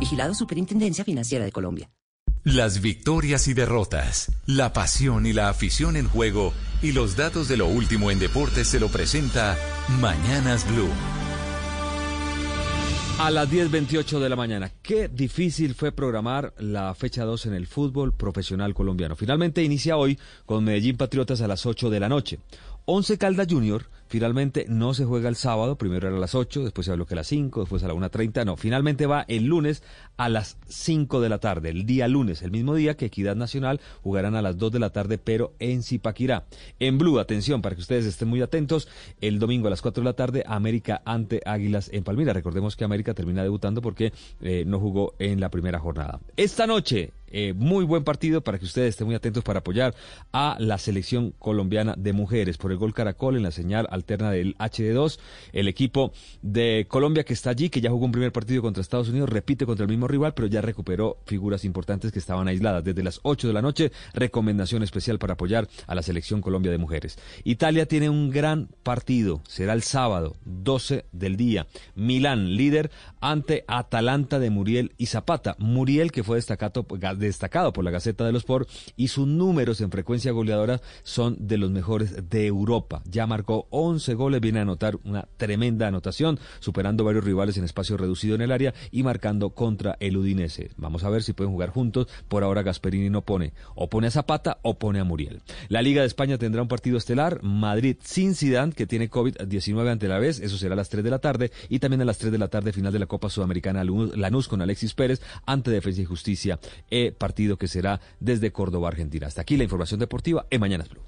Vigilado 0.00 0.32
Superintendencia 0.32 1.04
Financiera 1.04 1.44
de 1.44 1.52
Colombia. 1.52 1.90
Las 2.44 2.80
victorias 2.80 3.46
y 3.46 3.52
derrotas, 3.52 4.32
la 4.46 4.72
pasión 4.72 5.26
y 5.26 5.34
la 5.34 5.50
afición 5.50 5.96
en 5.96 6.08
juego 6.08 6.54
y 6.80 6.92
los 6.92 7.14
datos 7.14 7.48
de 7.48 7.58
lo 7.58 7.66
último 7.66 8.10
en 8.10 8.18
deportes 8.18 8.68
se 8.68 8.80
lo 8.80 8.88
presenta 8.88 9.58
Mañanas 10.00 10.66
Blue. 10.66 10.88
A 13.16 13.30
las 13.30 13.48
10.28 13.48 14.18
de 14.18 14.28
la 14.28 14.34
mañana. 14.34 14.72
Qué 14.82 15.08
difícil 15.08 15.74
fue 15.74 15.92
programar 15.92 16.52
la 16.58 16.92
fecha 16.96 17.24
2 17.24 17.46
en 17.46 17.54
el 17.54 17.68
fútbol 17.68 18.12
profesional 18.12 18.74
colombiano. 18.74 19.14
Finalmente 19.14 19.62
inicia 19.62 19.96
hoy 19.96 20.18
con 20.46 20.64
Medellín 20.64 20.96
Patriotas 20.96 21.40
a 21.40 21.46
las 21.46 21.64
8 21.64 21.90
de 21.90 22.00
la 22.00 22.08
noche. 22.08 22.40
Once 22.86 23.16
Caldas 23.16 23.46
Junior 23.48 23.86
Finalmente 24.14 24.66
no 24.68 24.94
se 24.94 25.04
juega 25.04 25.28
el 25.28 25.34
sábado, 25.34 25.76
primero 25.76 26.06
era 26.06 26.16
a 26.16 26.20
las 26.20 26.36
8, 26.36 26.62
después 26.62 26.84
se 26.84 26.92
habló 26.92 27.04
que 27.04 27.14
a 27.14 27.16
las 27.16 27.26
5, 27.26 27.62
después 27.62 27.82
a 27.82 27.88
la 27.88 27.94
1.30, 27.94 28.44
no, 28.46 28.56
finalmente 28.56 29.06
va 29.06 29.24
el 29.26 29.46
lunes 29.46 29.82
a 30.16 30.28
las 30.28 30.56
5 30.68 31.20
de 31.20 31.28
la 31.28 31.38
tarde, 31.38 31.70
el 31.70 31.84
día 31.84 32.06
lunes, 32.06 32.42
el 32.42 32.52
mismo 32.52 32.76
día 32.76 32.96
que 32.96 33.06
Equidad 33.06 33.34
Nacional 33.34 33.80
jugarán 34.04 34.36
a 34.36 34.40
las 34.40 34.56
2 34.56 34.70
de 34.70 34.78
la 34.78 34.90
tarde, 34.90 35.18
pero 35.18 35.54
en 35.58 35.82
Zipaquirá. 35.82 36.44
En 36.78 36.96
Blue, 36.96 37.18
atención, 37.18 37.60
para 37.60 37.74
que 37.74 37.80
ustedes 37.80 38.06
estén 38.06 38.28
muy 38.28 38.40
atentos, 38.40 38.86
el 39.20 39.40
domingo 39.40 39.66
a 39.66 39.70
las 39.70 39.82
4 39.82 40.00
de 40.00 40.04
la 40.04 40.14
tarde, 40.14 40.44
América 40.46 41.02
ante 41.04 41.40
Águilas 41.44 41.90
en 41.92 42.04
Palmira. 42.04 42.32
Recordemos 42.32 42.76
que 42.76 42.84
América 42.84 43.14
termina 43.14 43.42
debutando 43.42 43.82
porque 43.82 44.12
eh, 44.42 44.62
no 44.64 44.78
jugó 44.78 45.14
en 45.18 45.40
la 45.40 45.50
primera 45.50 45.80
jornada. 45.80 46.20
Esta 46.36 46.68
noche, 46.68 47.10
eh, 47.36 47.52
muy 47.52 47.84
buen 47.84 48.04
partido 48.04 48.42
para 48.42 48.60
que 48.60 48.64
ustedes 48.64 48.90
estén 48.90 49.08
muy 49.08 49.16
atentos 49.16 49.42
para 49.42 49.58
apoyar 49.58 49.92
a 50.32 50.56
la 50.60 50.78
selección 50.78 51.32
colombiana 51.32 51.94
de 51.98 52.12
mujeres 52.12 52.58
por 52.58 52.70
el 52.70 52.78
gol 52.78 52.94
Caracol 52.94 53.36
en 53.36 53.42
la 53.42 53.50
señal 53.50 53.88
alterna 53.90 54.30
del 54.30 54.56
HD2. 54.56 55.18
El 55.52 55.66
equipo 55.66 56.12
de 56.42 56.86
Colombia 56.88 57.24
que 57.24 57.32
está 57.32 57.50
allí, 57.50 57.70
que 57.70 57.80
ya 57.80 57.90
jugó 57.90 58.04
un 58.04 58.12
primer 58.12 58.30
partido 58.30 58.62
contra 58.62 58.80
Estados 58.80 59.08
Unidos, 59.08 59.30
repite 59.30 59.66
contra 59.66 59.82
el 59.82 59.90
mismo 59.90 60.06
rival, 60.06 60.32
pero 60.34 60.46
ya 60.46 60.60
recuperó 60.60 61.18
figuras 61.26 61.64
importantes 61.64 62.12
que 62.12 62.20
estaban 62.20 62.46
aisladas. 62.46 62.84
Desde 62.84 63.02
las 63.02 63.18
8 63.24 63.48
de 63.48 63.52
la 63.52 63.62
noche, 63.62 63.90
recomendación 64.12 64.84
especial 64.84 65.18
para 65.18 65.32
apoyar 65.32 65.66
a 65.88 65.94
la 65.96 66.02
selección 66.02 66.40
Colombia 66.40 66.70
de 66.70 66.78
mujeres. 66.78 67.18
Italia 67.42 67.86
tiene 67.86 68.10
un 68.10 68.30
gran 68.30 68.68
partido, 68.84 69.42
será 69.48 69.72
el 69.72 69.82
sábado, 69.82 70.36
12 70.44 71.06
del 71.10 71.36
día. 71.36 71.66
Milán, 71.96 72.54
líder 72.54 72.92
ante 73.20 73.64
Atalanta 73.66 74.38
de 74.38 74.50
Muriel 74.50 74.92
y 74.98 75.06
Zapata. 75.06 75.56
Muriel 75.58 76.12
que 76.12 76.22
fue 76.22 76.36
destacado 76.36 76.84
destacado 77.26 77.72
por 77.72 77.84
la 77.84 77.90
Gaceta 77.90 78.24
de 78.24 78.32
los 78.32 78.42
Sport 78.42 78.68
y 78.96 79.08
sus 79.08 79.26
números 79.26 79.80
en 79.80 79.90
frecuencia 79.90 80.32
goleadora 80.32 80.80
son 81.02 81.36
de 81.38 81.58
los 81.58 81.70
mejores 81.70 82.28
de 82.28 82.46
Europa. 82.46 83.02
Ya 83.10 83.26
marcó 83.26 83.66
11 83.70 84.14
goles, 84.14 84.40
viene 84.40 84.60
a 84.60 84.62
anotar 84.62 84.98
una 85.04 85.26
tremenda 85.36 85.88
anotación, 85.88 86.38
superando 86.60 87.04
varios 87.04 87.24
rivales 87.24 87.56
en 87.56 87.64
espacio 87.64 87.96
reducido 87.96 88.34
en 88.34 88.42
el 88.42 88.52
área 88.52 88.74
y 88.90 89.02
marcando 89.02 89.50
contra 89.50 89.96
el 90.00 90.16
Udinese. 90.16 90.70
Vamos 90.76 91.04
a 91.04 91.10
ver 91.10 91.22
si 91.22 91.32
pueden 91.32 91.52
jugar 91.52 91.70
juntos. 91.70 92.08
Por 92.28 92.44
ahora 92.44 92.62
Gasperini 92.62 93.10
no 93.10 93.22
pone, 93.22 93.52
o 93.74 93.88
pone 93.88 94.08
a 94.08 94.10
Zapata 94.10 94.58
o 94.62 94.78
pone 94.78 95.00
a 95.00 95.04
Muriel. 95.04 95.42
La 95.68 95.82
Liga 95.82 96.02
de 96.02 96.06
España 96.06 96.38
tendrá 96.38 96.62
un 96.62 96.68
partido 96.68 96.98
estelar, 96.98 97.42
Madrid 97.42 97.96
sin 98.02 98.34
Zidane, 98.34 98.72
que 98.72 98.86
tiene 98.86 99.10
COVID-19 99.10 99.88
ante 99.88 100.08
la 100.08 100.18
vez, 100.18 100.40
eso 100.40 100.56
será 100.56 100.74
a 100.74 100.76
las 100.76 100.88
3 100.88 101.04
de 101.04 101.10
la 101.10 101.18
tarde, 101.18 101.50
y 101.68 101.78
también 101.78 102.02
a 102.02 102.04
las 102.04 102.18
3 102.18 102.32
de 102.32 102.38
la 102.38 102.48
tarde 102.48 102.72
final 102.72 102.92
de 102.92 102.98
la 102.98 103.06
Copa 103.06 103.30
Sudamericana 103.30 103.84
Lanús 103.84 104.48
con 104.48 104.62
Alexis 104.62 104.94
Pérez 104.94 105.20
ante 105.46 105.70
Defensa 105.70 106.02
y 106.02 106.04
Justicia. 106.04 106.58
Eh, 106.90 107.13
partido 107.14 107.56
que 107.56 107.68
será 107.68 108.00
desde 108.20 108.52
Córdoba, 108.52 108.88
Argentina. 108.88 109.26
Hasta 109.26 109.42
aquí 109.42 109.56
la 109.56 109.64
información 109.64 110.00
deportiva 110.00 110.46
en 110.50 110.60
Mañanas 110.60 110.88
Blue. 110.88 111.02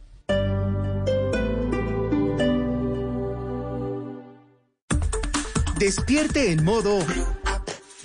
Despierte 5.79 6.53
en 6.53 6.65
modo 6.65 7.01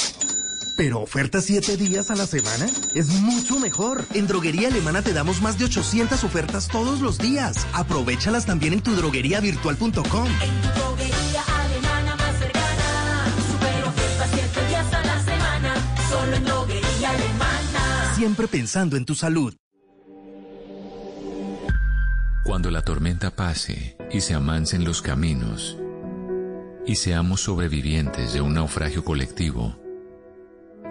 Pero 0.76 1.01
ofertas 1.01 1.44
7 1.44 1.76
días 1.76 2.10
a 2.10 2.17
la 2.17 2.26
semana 2.26 2.67
es 2.94 3.09
mucho 3.20 3.59
mejor. 3.59 4.05
En 4.15 4.26
Droguería 4.26 4.68
Alemana 4.68 5.02
te 5.02 5.12
damos 5.12 5.42
más 5.42 5.59
de 5.59 5.67
800 5.67 6.25
ofertas 6.25 6.68
todos 6.68 7.01
los 7.01 7.18
días. 7.18 7.67
Aprovechalas 7.73 8.47
también 8.47 8.73
en 8.73 8.81
tu 8.81 8.94
drogueriavirtual.com. 8.94 9.92
En 9.92 10.02
tu 10.02 10.68
droguería 10.81 11.42
alemana 11.62 12.17
más 12.17 12.39
cercana. 12.39 13.25
Super 13.51 13.84
ofertas 13.84 14.31
7 14.33 14.67
días 14.68 14.92
a 14.92 15.02
la 15.05 15.25
semana. 15.25 15.75
Solo 16.09 16.36
en 16.36 16.44
Droguería 16.44 17.10
Alemana. 17.10 18.15
Siempre 18.17 18.49
pensando 18.49 18.97
en 18.97 19.05
tu 19.05 19.15
salud. 19.15 19.55
Cuando 22.44 22.70
la 22.70 22.83
tormenta 22.83 23.31
pase 23.31 23.97
y 24.10 24.20
se 24.20 24.34
amancen 24.34 24.84
los 24.84 25.01
caminos 25.01 25.78
y 26.84 26.97
seamos 26.97 27.41
sobrevivientes 27.41 28.33
de 28.33 28.41
un 28.41 28.55
naufragio 28.55 29.05
colectivo, 29.05 29.78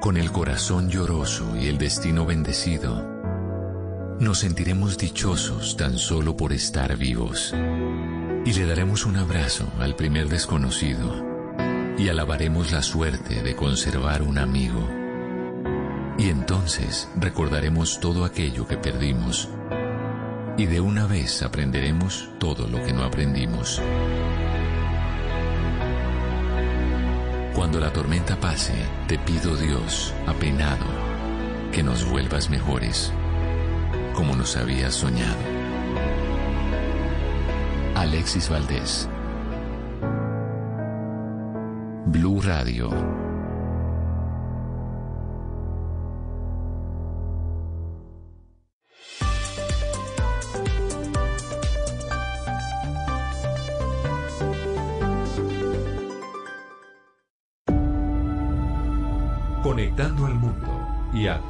con 0.01 0.17
el 0.17 0.31
corazón 0.31 0.89
lloroso 0.89 1.55
y 1.55 1.67
el 1.67 1.77
destino 1.77 2.25
bendecido, 2.25 3.07
nos 4.19 4.39
sentiremos 4.39 4.97
dichosos 4.97 5.77
tan 5.77 5.99
solo 5.99 6.35
por 6.35 6.53
estar 6.53 6.97
vivos 6.97 7.53
y 8.43 8.51
le 8.51 8.65
daremos 8.65 9.05
un 9.05 9.17
abrazo 9.17 9.71
al 9.80 9.95
primer 9.95 10.27
desconocido 10.27 11.23
y 11.99 12.09
alabaremos 12.09 12.71
la 12.71 12.81
suerte 12.81 13.43
de 13.43 13.55
conservar 13.55 14.23
un 14.23 14.39
amigo. 14.39 14.89
Y 16.17 16.30
entonces 16.30 17.07
recordaremos 17.15 17.99
todo 17.99 18.25
aquello 18.25 18.67
que 18.67 18.77
perdimos 18.77 19.49
y 20.57 20.65
de 20.65 20.81
una 20.81 21.05
vez 21.05 21.43
aprenderemos 21.43 22.27
todo 22.39 22.67
lo 22.67 22.83
que 22.83 22.91
no 22.91 23.03
aprendimos. 23.03 23.80
Cuando 27.55 27.80
la 27.80 27.91
tormenta 27.91 28.39
pase, 28.39 28.73
te 29.07 29.19
pido 29.19 29.55
Dios, 29.57 30.13
apenado, 30.25 30.85
que 31.73 31.83
nos 31.83 32.09
vuelvas 32.09 32.49
mejores, 32.49 33.11
como 34.15 34.35
nos 34.35 34.55
habías 34.55 34.95
soñado. 34.95 35.38
Alexis 37.95 38.49
Valdés. 38.49 39.09
Blue 42.05 42.41
Radio. 42.41 43.31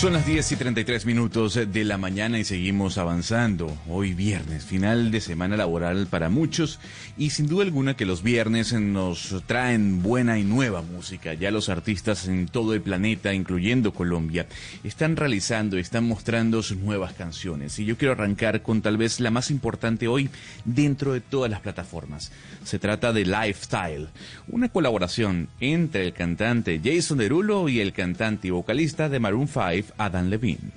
Son 0.00 0.14
las 0.14 0.24
10 0.24 0.52
y 0.52 0.56
33 0.56 1.04
minutos 1.04 1.60
de 1.70 1.84
la 1.84 1.98
mañana 1.98 2.38
y 2.38 2.44
seguimos 2.44 2.96
avanzando. 2.96 3.76
Hoy 3.86 4.14
viernes, 4.14 4.64
final 4.64 5.10
de 5.10 5.20
semana 5.20 5.58
laboral 5.58 6.06
para 6.06 6.30
muchos 6.30 6.80
y 7.18 7.28
sin 7.28 7.48
duda 7.48 7.64
alguna 7.64 7.98
que 7.98 8.06
los 8.06 8.22
viernes 8.22 8.72
nos 8.72 9.42
traen 9.44 10.02
buena 10.02 10.38
y 10.38 10.42
nueva 10.42 10.80
música. 10.80 11.34
Ya 11.34 11.50
los 11.50 11.68
artistas 11.68 12.28
en 12.28 12.48
todo 12.48 12.72
el 12.72 12.80
planeta, 12.80 13.34
incluyendo 13.34 13.92
Colombia, 13.92 14.46
están 14.84 15.16
realizando, 15.16 15.76
están 15.76 16.08
mostrando 16.08 16.62
sus 16.62 16.78
nuevas 16.78 17.12
canciones. 17.12 17.78
Y 17.78 17.84
yo 17.84 17.98
quiero 17.98 18.12
arrancar 18.12 18.62
con 18.62 18.80
tal 18.80 18.96
vez 18.96 19.20
la 19.20 19.30
más 19.30 19.50
importante 19.50 20.08
hoy 20.08 20.30
dentro 20.64 21.12
de 21.12 21.20
todas 21.20 21.50
las 21.50 21.60
plataformas. 21.60 22.32
Se 22.64 22.78
trata 22.78 23.12
de 23.12 23.26
Lifestyle, 23.26 24.08
una 24.48 24.70
colaboración 24.70 25.48
entre 25.60 26.06
el 26.06 26.14
cantante 26.14 26.80
Jason 26.82 27.18
Derulo 27.18 27.68
y 27.68 27.80
el 27.80 27.92
cantante 27.92 28.48
y 28.48 28.50
vocalista 28.50 29.10
de 29.10 29.20
Maroon 29.20 29.46
5, 29.46 29.89
Adam 29.98 30.30
Levine. 30.30 30.72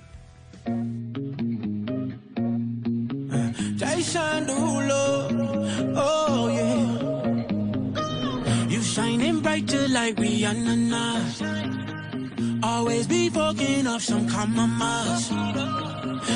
Oh 5.95 6.47
yeah. 6.49 6.83
You 8.67 8.81
shining 8.81 9.39
brighter 9.41 9.87
like 9.89 10.15
Rihanna 10.15 10.75
now. 10.89 11.21
Always 12.63 13.07
be 13.07 13.29
fucking 13.29 13.87
up 13.87 14.01
some 14.01 14.27
compromise. 14.27 15.29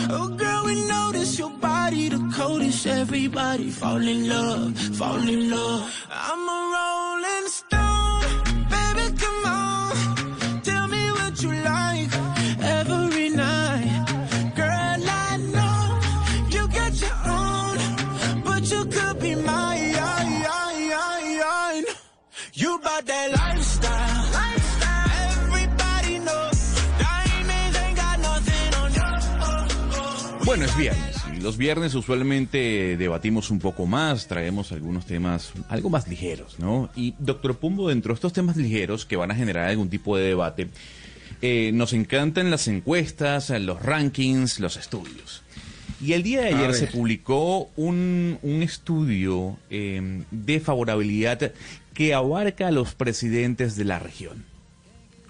Oh 0.10 0.30
girl, 0.38 0.66
we 0.66 0.76
notice 0.88 1.38
your 1.40 1.52
body 1.52 2.10
the 2.10 2.20
coldest. 2.36 2.86
Everybody 2.88 3.70
fall 3.70 4.02
in 4.02 4.28
love, 4.30 4.78
fall 4.98 5.28
in 5.28 5.50
love. 5.50 5.90
I'm 6.12 6.48
a 6.48 6.60
rolling 6.76 7.48
stone, 7.48 8.24
baby, 8.70 9.12
come 9.18 9.46
on. 9.46 10.62
Tell 10.64 10.88
me 10.88 11.12
what 11.12 11.42
you 11.42 11.52
like 11.54 12.27
about 22.78 23.06
that 23.06 23.32
lifestyle. 23.32 24.26
Everybody 25.34 26.20
know 26.20 26.52
diamonds 27.00 27.78
ain't 27.78 27.98
got 27.98 28.20
nothing 28.20 28.74
on 28.76 28.94
you. 28.94 30.46
Bueno, 30.46 30.66
es 30.66 30.78
viernes. 30.78 31.16
Y 31.36 31.42
los 31.42 31.58
viernes 31.58 31.96
usualmente 31.96 32.98
debatimos 32.98 33.52
un 33.52 33.60
poco 33.60 33.86
más, 33.86 34.28
traemos 34.28 34.72
algunos 34.72 35.06
temas 35.06 35.54
algo 35.70 35.90
más 35.90 36.08
ligeros, 36.08 36.58
¿no? 36.60 36.90
Y 36.96 37.14
doctor 37.20 37.58
Pumbo, 37.58 37.90
dentro 37.90 38.14
de 38.14 38.16
estos 38.16 38.34
temas 38.34 38.58
ligeros 38.58 39.06
que 39.06 39.16
van 39.16 39.32
a 39.32 39.36
generar 39.36 39.70
algún 39.70 39.90
tipo 39.90 40.18
de 40.18 40.24
debate, 40.28 40.70
eh, 41.42 41.72
nos 41.74 41.94
encantan 41.94 42.50
las 42.50 42.68
encuestas, 42.68 43.50
los 43.50 43.82
rankings, 43.82 44.60
los 44.60 44.78
estudios. 44.78 45.44
Y 46.00 46.14
el 46.14 46.22
día 46.22 46.42
de 46.42 46.54
ayer 46.54 46.74
se 46.76 46.88
publicó 46.88 47.72
un, 47.76 48.38
un 48.44 48.62
estudio 48.62 49.58
eh, 49.72 50.24
de 50.30 50.60
favorabilidad 50.60 51.52
que 51.98 52.14
abarca 52.14 52.68
a 52.68 52.72
los 52.72 52.94
presidentes 52.94 53.76
de 53.76 53.84
la 53.84 53.98
región. 53.98 54.46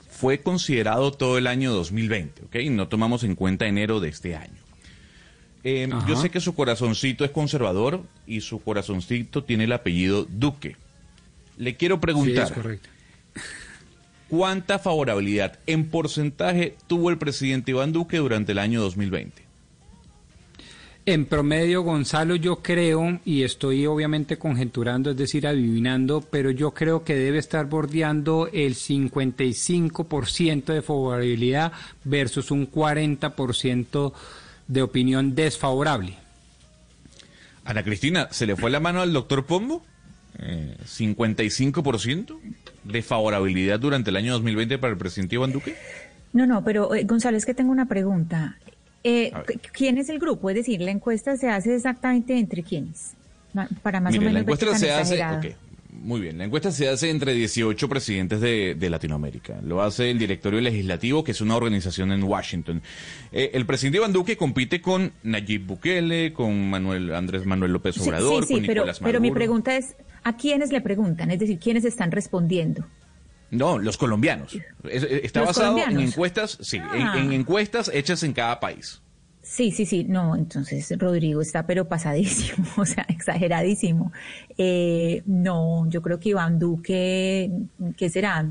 Fue 0.09 0.41
considerado 0.41 1.13
todo 1.13 1.37
el 1.37 1.47
año 1.47 1.71
2020, 1.71 2.41
¿ok? 2.43 2.55
No 2.71 2.89
tomamos 2.89 3.23
en 3.23 3.35
cuenta 3.35 3.67
enero 3.67 4.01
de 4.01 4.09
este 4.09 4.35
año. 4.35 4.59
Eh, 5.63 5.87
Ajá. 5.89 6.05
yo 6.05 6.17
sé 6.17 6.29
que 6.29 6.41
su 6.41 6.55
corazoncito 6.55 7.23
es 7.23 7.31
conservador 7.31 8.03
y 8.25 8.41
su 8.41 8.61
corazoncito 8.61 9.45
tiene 9.45 9.63
el 9.63 9.71
apellido 9.71 10.25
Duque. 10.29 10.75
Le 11.55 11.77
quiero 11.77 12.01
preguntar, 12.01 12.47
Sí, 12.47 12.51
es 12.53 12.57
correcto. 12.59 12.89
¿cuánta 14.27 14.77
favorabilidad 14.77 15.59
en 15.67 15.85
porcentaje 15.89 16.75
tuvo 16.87 17.11
el 17.11 17.17
presidente 17.17 17.71
Iván 17.71 17.93
Duque 17.93 18.17
durante 18.17 18.51
el 18.51 18.59
año 18.59 18.81
2020? 18.81 19.41
En 21.07 21.25
promedio, 21.25 21.83
Gonzalo, 21.83 22.35
yo 22.35 22.57
creo, 22.57 23.21
y 23.23 23.43
estoy 23.43 23.85
obviamente 23.85 24.37
conjeturando, 24.37 25.11
es 25.11 25.15
decir, 25.15 25.47
adivinando, 25.47 26.19
pero 26.19 26.51
yo 26.51 26.71
creo 26.71 27.05
que 27.05 27.15
debe 27.15 27.37
estar 27.37 27.65
bordeando 27.67 28.49
el 28.51 28.75
55% 28.75 30.65
de 30.65 30.81
favorabilidad 30.81 31.71
versus 32.03 32.51
un 32.51 32.69
40% 32.69 34.11
de 34.67 34.81
opinión 34.81 35.33
desfavorable. 35.33 36.17
Ana 37.63 37.83
Cristina, 37.83 38.27
¿se 38.31 38.45
le 38.45 38.57
fue 38.57 38.69
la 38.69 38.81
mano 38.81 38.99
al 38.99 39.13
doctor 39.13 39.45
Pombo? 39.45 39.85
Eh, 40.39 40.75
¿55% 40.83 42.37
de 42.83 43.01
favorabilidad 43.01 43.79
durante 43.79 44.09
el 44.09 44.17
año 44.17 44.33
2020 44.33 44.77
para 44.77 44.91
el 44.91 44.99
presidente 44.99 45.35
Iván 45.35 45.53
Duque? 45.53 45.73
No, 46.33 46.45
no, 46.45 46.65
pero 46.65 46.93
eh, 46.93 47.05
Gonzalo, 47.05 47.37
es 47.37 47.45
que 47.45 47.53
tengo 47.53 47.71
una 47.71 47.85
pregunta. 47.85 48.57
Eh, 49.07 49.31
A 49.33 49.37
ver. 49.39 49.45
¿qu- 49.47 49.69
¿Quién 49.71 49.97
es 49.97 50.09
el 50.09 50.19
grupo? 50.19 50.49
Es 50.49 50.55
decir, 50.55 50.81
la 50.81 50.91
encuesta 50.91 51.37
se 51.37 51.49
hace 51.49 51.75
exactamente 51.75 52.37
entre 52.37 52.63
quiénes, 52.63 53.13
para 53.81 53.99
más 54.01 54.11
Mire, 54.11 54.25
o 54.25 54.29
la 54.29 54.33
menos 54.39 54.57
qué 54.57 54.65
encuesta 54.65 54.77
se 54.79 54.91
hace... 54.91 55.55
muy 55.91 56.21
bien, 56.21 56.37
la 56.37 56.43
encuesta 56.43 56.71
se 56.71 56.87
hace 56.89 57.09
entre 57.09 57.33
18 57.33 57.89
presidentes 57.89 58.39
de, 58.41 58.75
de 58.75 58.89
Latinoamérica. 58.89 59.59
Lo 59.63 59.81
hace 59.81 60.11
el 60.11 60.19
Directorio 60.19 60.61
Legislativo, 60.61 61.23
que 61.23 61.31
es 61.31 61.41
una 61.41 61.55
organización 61.55 62.11
en 62.11 62.23
Washington. 62.23 62.81
Eh, 63.31 63.51
el 63.53 63.65
presidente 63.65 63.97
Iván 63.97 64.13
Duque 64.13 64.37
compite 64.37 64.79
con 64.81 65.11
Nayib 65.23 65.65
Bukele, 65.65 66.33
con 66.33 66.69
Manuel 66.69 67.13
Andrés 67.15 67.45
Manuel 67.45 67.71
López 67.73 67.97
Obrador, 67.99 68.43
sí, 68.43 68.49
sí, 68.49 68.53
con 68.55 68.65
pero, 68.67 68.81
Nicolás 68.81 68.99
pero 68.99 69.19
mi 69.21 69.29
Maduro. 69.29 69.39
pregunta 69.39 69.75
es, 69.77 69.95
¿a 70.23 70.35
quiénes 70.37 70.71
le 70.71 70.81
preguntan? 70.81 71.31
Es 71.31 71.39
decir, 71.39 71.57
¿quiénes 71.59 71.83
están 71.85 72.11
respondiendo? 72.11 72.85
No, 73.51 73.77
los 73.79 73.97
colombianos. 73.97 74.57
Es- 74.89 75.03
está 75.03 75.39
¿Los 75.41 75.49
basado 75.49 75.77
en 75.79 75.99
encuestas, 75.99 76.57
sí, 76.61 76.77
en- 76.77 76.83
Ah. 76.83 77.13
en 77.17 77.31
encuestas 77.31 77.89
hechas 77.93 78.23
en 78.23 78.33
cada 78.33 78.59
país. 78.59 79.01
Sí, 79.41 79.71
sí, 79.71 79.85
sí, 79.85 80.03
no, 80.03 80.35
entonces 80.35 80.91
Rodrigo 80.99 81.41
está 81.41 81.65
pero 81.65 81.87
pasadísimo, 81.87 82.67
o 82.77 82.85
sea, 82.85 83.05
exageradísimo. 83.07 84.11
Eh, 84.57 85.23
no, 85.25 85.89
yo 85.89 86.01
creo 86.01 86.19
que 86.19 86.29
Iván 86.29 86.59
Duque, 86.59 87.49
¿qué 87.95 88.09
será? 88.09 88.45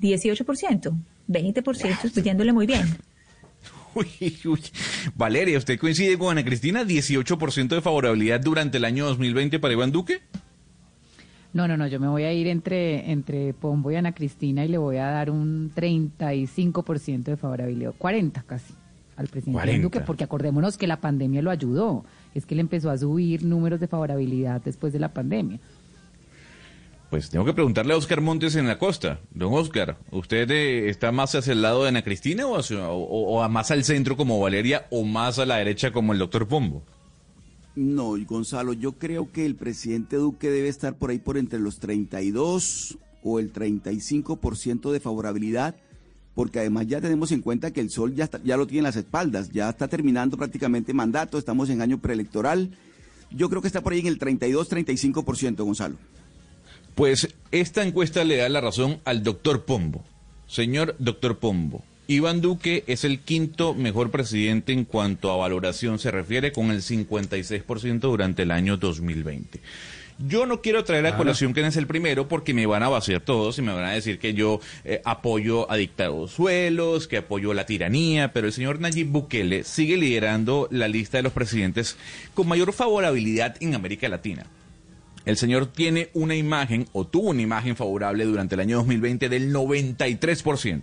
18%, 0.00 0.92
20%, 1.28 2.04
estoy 2.04 2.22
yéndole 2.22 2.52
muy 2.52 2.66
bien. 2.66 2.86
Uy, 3.96 4.38
uy. 4.44 4.60
Valeria, 5.16 5.58
¿usted 5.58 5.76
coincide 5.78 6.16
con 6.16 6.30
Ana 6.30 6.44
Cristina? 6.44 6.84
¿18% 6.84 7.74
de 7.74 7.80
favorabilidad 7.80 8.38
durante 8.40 8.78
el 8.78 8.84
año 8.84 9.04
2020 9.06 9.58
para 9.58 9.74
Iván 9.74 9.90
Duque? 9.90 10.20
No, 11.52 11.66
no, 11.66 11.76
no, 11.76 11.86
yo 11.88 11.98
me 11.98 12.06
voy 12.06 12.22
a 12.22 12.32
ir 12.32 12.46
entre, 12.46 13.10
entre 13.10 13.52
Pombo 13.54 13.90
y 13.90 13.96
Ana 13.96 14.12
Cristina 14.14 14.64
y 14.64 14.68
le 14.68 14.78
voy 14.78 14.98
a 14.98 15.06
dar 15.06 15.30
un 15.30 15.72
35% 15.74 17.24
de 17.24 17.36
favorabilidad, 17.36 17.92
40 17.98 18.42
casi, 18.42 18.72
al 19.16 19.26
presidente 19.26 19.52
40. 19.58 19.82
Duque, 19.82 20.00
porque 20.00 20.22
acordémonos 20.24 20.78
que 20.78 20.86
la 20.86 21.00
pandemia 21.00 21.42
lo 21.42 21.50
ayudó, 21.50 22.04
es 22.34 22.46
que 22.46 22.54
él 22.54 22.60
empezó 22.60 22.88
a 22.90 22.96
subir 22.98 23.44
números 23.44 23.80
de 23.80 23.88
favorabilidad 23.88 24.60
después 24.64 24.92
de 24.92 25.00
la 25.00 25.08
pandemia. 25.08 25.58
Pues 27.10 27.28
tengo 27.28 27.44
que 27.44 27.52
preguntarle 27.52 27.92
a 27.94 27.96
Oscar 27.96 28.20
Montes 28.20 28.54
en 28.54 28.68
la 28.68 28.78
costa. 28.78 29.18
Don 29.34 29.52
Oscar, 29.52 29.96
¿usted 30.12 30.48
eh, 30.52 30.88
está 30.88 31.10
más 31.10 31.34
hacia 31.34 31.52
el 31.52 31.62
lado 31.62 31.82
de 31.82 31.88
Ana 31.88 32.02
Cristina 32.02 32.46
o, 32.46 32.56
hacia- 32.56 32.88
o- 32.88 33.48
más 33.48 33.72
al 33.72 33.82
centro 33.82 34.16
como 34.16 34.38
Valeria 34.38 34.86
o 34.90 35.02
más 35.04 35.40
a 35.40 35.46
la 35.46 35.56
derecha 35.56 35.90
como 35.90 36.12
el 36.12 36.20
doctor 36.20 36.46
Pombo? 36.46 36.84
No, 37.80 38.14
Gonzalo, 38.26 38.74
yo 38.74 38.92
creo 38.92 39.32
que 39.32 39.46
el 39.46 39.54
presidente 39.54 40.16
Duque 40.16 40.50
debe 40.50 40.68
estar 40.68 40.96
por 40.96 41.08
ahí 41.08 41.18
por 41.18 41.38
entre 41.38 41.58
los 41.58 41.78
32 41.78 42.98
o 43.22 43.38
el 43.38 43.54
35% 43.54 44.92
de 44.92 45.00
favorabilidad, 45.00 45.76
porque 46.34 46.58
además 46.58 46.88
ya 46.88 47.00
tenemos 47.00 47.32
en 47.32 47.40
cuenta 47.40 47.70
que 47.70 47.80
el 47.80 47.88
sol 47.88 48.14
ya, 48.14 48.28
ya 48.44 48.58
lo 48.58 48.66
tiene 48.66 48.80
en 48.80 48.84
las 48.84 48.96
espaldas, 48.96 49.48
ya 49.50 49.70
está 49.70 49.88
terminando 49.88 50.36
prácticamente 50.36 50.92
mandato, 50.92 51.38
estamos 51.38 51.70
en 51.70 51.80
año 51.80 51.98
preelectoral. 52.02 52.70
Yo 53.30 53.48
creo 53.48 53.62
que 53.62 53.68
está 53.68 53.80
por 53.80 53.94
ahí 53.94 54.00
en 54.00 54.08
el 54.08 54.18
32-35%, 54.18 55.64
Gonzalo. 55.64 55.96
Pues 56.94 57.28
esta 57.50 57.82
encuesta 57.82 58.24
le 58.24 58.36
da 58.36 58.50
la 58.50 58.60
razón 58.60 59.00
al 59.06 59.22
doctor 59.22 59.64
Pombo. 59.64 60.04
Señor 60.46 60.96
doctor 60.98 61.38
Pombo, 61.38 61.82
Iván 62.10 62.40
Duque 62.40 62.82
es 62.88 63.04
el 63.04 63.20
quinto 63.20 63.72
mejor 63.72 64.10
presidente 64.10 64.72
en 64.72 64.84
cuanto 64.84 65.30
a 65.30 65.36
valoración 65.36 66.00
se 66.00 66.10
refiere, 66.10 66.50
con 66.50 66.72
el 66.72 66.82
56% 66.82 68.00
durante 68.00 68.42
el 68.42 68.50
año 68.50 68.76
2020. 68.76 69.60
Yo 70.18 70.44
no 70.44 70.60
quiero 70.60 70.82
traer 70.82 71.06
a 71.06 71.16
colación 71.16 71.52
quién 71.52 71.66
es 71.66 71.76
el 71.76 71.86
primero 71.86 72.26
porque 72.26 72.52
me 72.52 72.66
van 72.66 72.82
a 72.82 72.88
vaciar 72.88 73.20
todos 73.20 73.60
y 73.60 73.62
me 73.62 73.72
van 73.72 73.84
a 73.84 73.92
decir 73.92 74.18
que 74.18 74.34
yo 74.34 74.58
eh, 74.84 75.00
apoyo 75.04 75.70
a 75.70 75.76
dictados 75.76 76.32
suelos, 76.32 77.06
que 77.06 77.18
apoyo 77.18 77.54
la 77.54 77.64
tiranía, 77.64 78.32
pero 78.32 78.48
el 78.48 78.52
señor 78.52 78.80
Nayib 78.80 79.06
Bukele 79.06 79.62
sigue 79.62 79.96
liderando 79.96 80.66
la 80.72 80.88
lista 80.88 81.18
de 81.18 81.22
los 81.22 81.32
presidentes 81.32 81.96
con 82.34 82.48
mayor 82.48 82.72
favorabilidad 82.72 83.54
en 83.60 83.76
América 83.76 84.08
Latina. 84.08 84.46
El 85.26 85.36
señor 85.36 85.66
tiene 85.66 86.10
una 86.14 86.34
imagen 86.34 86.88
o 86.92 87.06
tuvo 87.06 87.30
una 87.30 87.42
imagen 87.42 87.76
favorable 87.76 88.24
durante 88.24 88.56
el 88.56 88.62
año 88.62 88.78
2020 88.78 89.28
del 89.28 89.54
93%. 89.54 90.82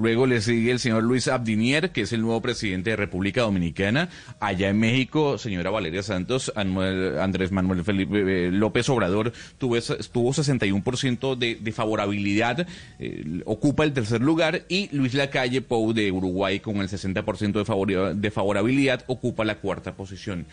Luego 0.00 0.26
le 0.26 0.40
sigue 0.40 0.70
el 0.70 0.78
señor 0.78 1.02
Luis 1.02 1.28
Abdinier, 1.28 1.90
que 1.90 2.00
es 2.00 2.12
el 2.14 2.22
nuevo 2.22 2.40
presidente 2.40 2.88
de 2.90 2.96
República 2.96 3.42
Dominicana. 3.42 4.08
Allá 4.40 4.70
en 4.70 4.78
México, 4.78 5.36
señora 5.36 5.68
Valeria 5.68 6.02
Santos, 6.02 6.50
Anuel- 6.56 7.18
Andrés 7.20 7.52
Manuel 7.52 7.84
Felipe 7.84 8.46
eh, 8.46 8.50
López 8.50 8.88
Obrador 8.88 9.32
tuvo, 9.58 9.76
tuvo 10.10 10.32
61% 10.32 11.36
de, 11.36 11.56
de 11.56 11.72
favorabilidad, 11.72 12.66
eh, 12.98 13.42
ocupa 13.44 13.84
el 13.84 13.92
tercer 13.92 14.22
lugar, 14.22 14.62
y 14.70 14.88
Luis 14.96 15.12
Lacalle 15.12 15.60
Pou 15.60 15.92
de 15.92 16.10
Uruguay 16.10 16.60
con 16.60 16.76
el 16.78 16.88
60% 16.88 17.52
de, 17.52 17.64
favori- 17.64 18.14
de 18.14 18.30
favorabilidad 18.30 19.04
ocupa 19.06 19.44
la 19.44 19.56
cuarta 19.56 19.94
posición. 19.94 20.46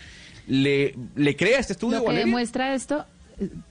¿Le, 0.47 0.93
le 1.15 1.35
crea 1.35 1.59
este 1.59 1.73
estudio, 1.73 1.97
Lo 1.97 2.01
que 2.03 2.07
Valeria? 2.07 2.25
demuestra 2.25 2.73
esto, 2.73 3.05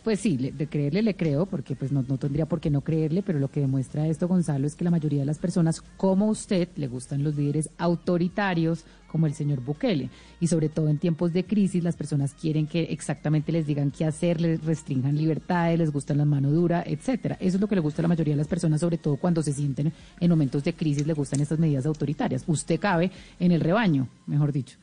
pues 0.05 0.21
sí, 0.21 0.37
de 0.37 0.67
creerle 0.69 1.03
le 1.03 1.17
creo, 1.17 1.47
porque 1.47 1.75
pues 1.75 1.91
no, 1.91 2.03
tendría 2.05 2.47
por 2.47 2.61
qué 2.61 2.71
no 2.71 2.83
creerle, 2.83 3.23
pero 3.23 3.39
lo 3.39 3.49
que 3.49 3.61
demuestra 3.61 4.07
esto, 4.07 4.29
Gonzalo, 4.29 4.67
es 4.67 4.77
que 4.77 4.85
la 4.85 4.91
mayoría 4.91 5.21
de 5.21 5.27
las 5.27 5.39
personas, 5.39 5.83
como 5.97 6.29
usted, 6.29 6.69
le 6.77 6.87
gustan 6.87 7.25
los 7.25 7.35
líderes 7.37 7.71
autoritarios 7.79 8.85
como 9.11 9.27
el 9.27 9.35
señor 9.35 9.61
Bukele. 9.61 10.11
Y 10.41 10.47
sobre 10.47 10.69
todo 10.69 10.89
en 10.89 10.99
tiempos 10.99 11.33
de 11.33 11.45
crisis, 11.45 11.83
las 11.83 11.97
personas 11.97 12.35
quieren 12.35 12.67
que 12.67 12.85
exactamente 12.85 13.51
les 13.51 13.67
digan 13.67 13.91
qué 13.91 14.05
hacer, 14.05 14.41
les 14.41 14.63
restrinjan 14.65 15.17
libertades, 15.17 15.79
les 15.79 15.91
gustan 15.91 16.19
la 16.19 16.25
mano 16.25 16.51
dura, 16.51 16.85
etcétera. 16.87 17.37
Eso 17.41 17.57
es 17.57 17.61
lo 17.61 17.69
que 17.69 17.77
le 17.77 17.81
gusta 17.81 18.03
a 18.03 18.05
la 18.05 18.09
mayoría 18.09 18.35
de 18.35 18.39
las 18.39 18.49
personas, 18.49 18.81
sobre 18.81 18.99
todo 18.99 19.17
cuando 19.17 19.43
se 19.43 19.53
sienten 19.53 19.93
en 20.21 20.31
momentos 20.31 20.63
de 20.63 20.75
crisis, 20.75 21.07
le 21.07 21.15
gustan 21.15 21.41
estas 21.41 21.59
medidas 21.59 21.87
autoritarias. 21.87 22.45
Usted 22.47 22.79
cabe 22.79 23.11
en 23.41 23.53
el 23.53 23.61
rebaño, 23.61 24.09
mejor 24.27 24.53
dicho. 24.53 24.77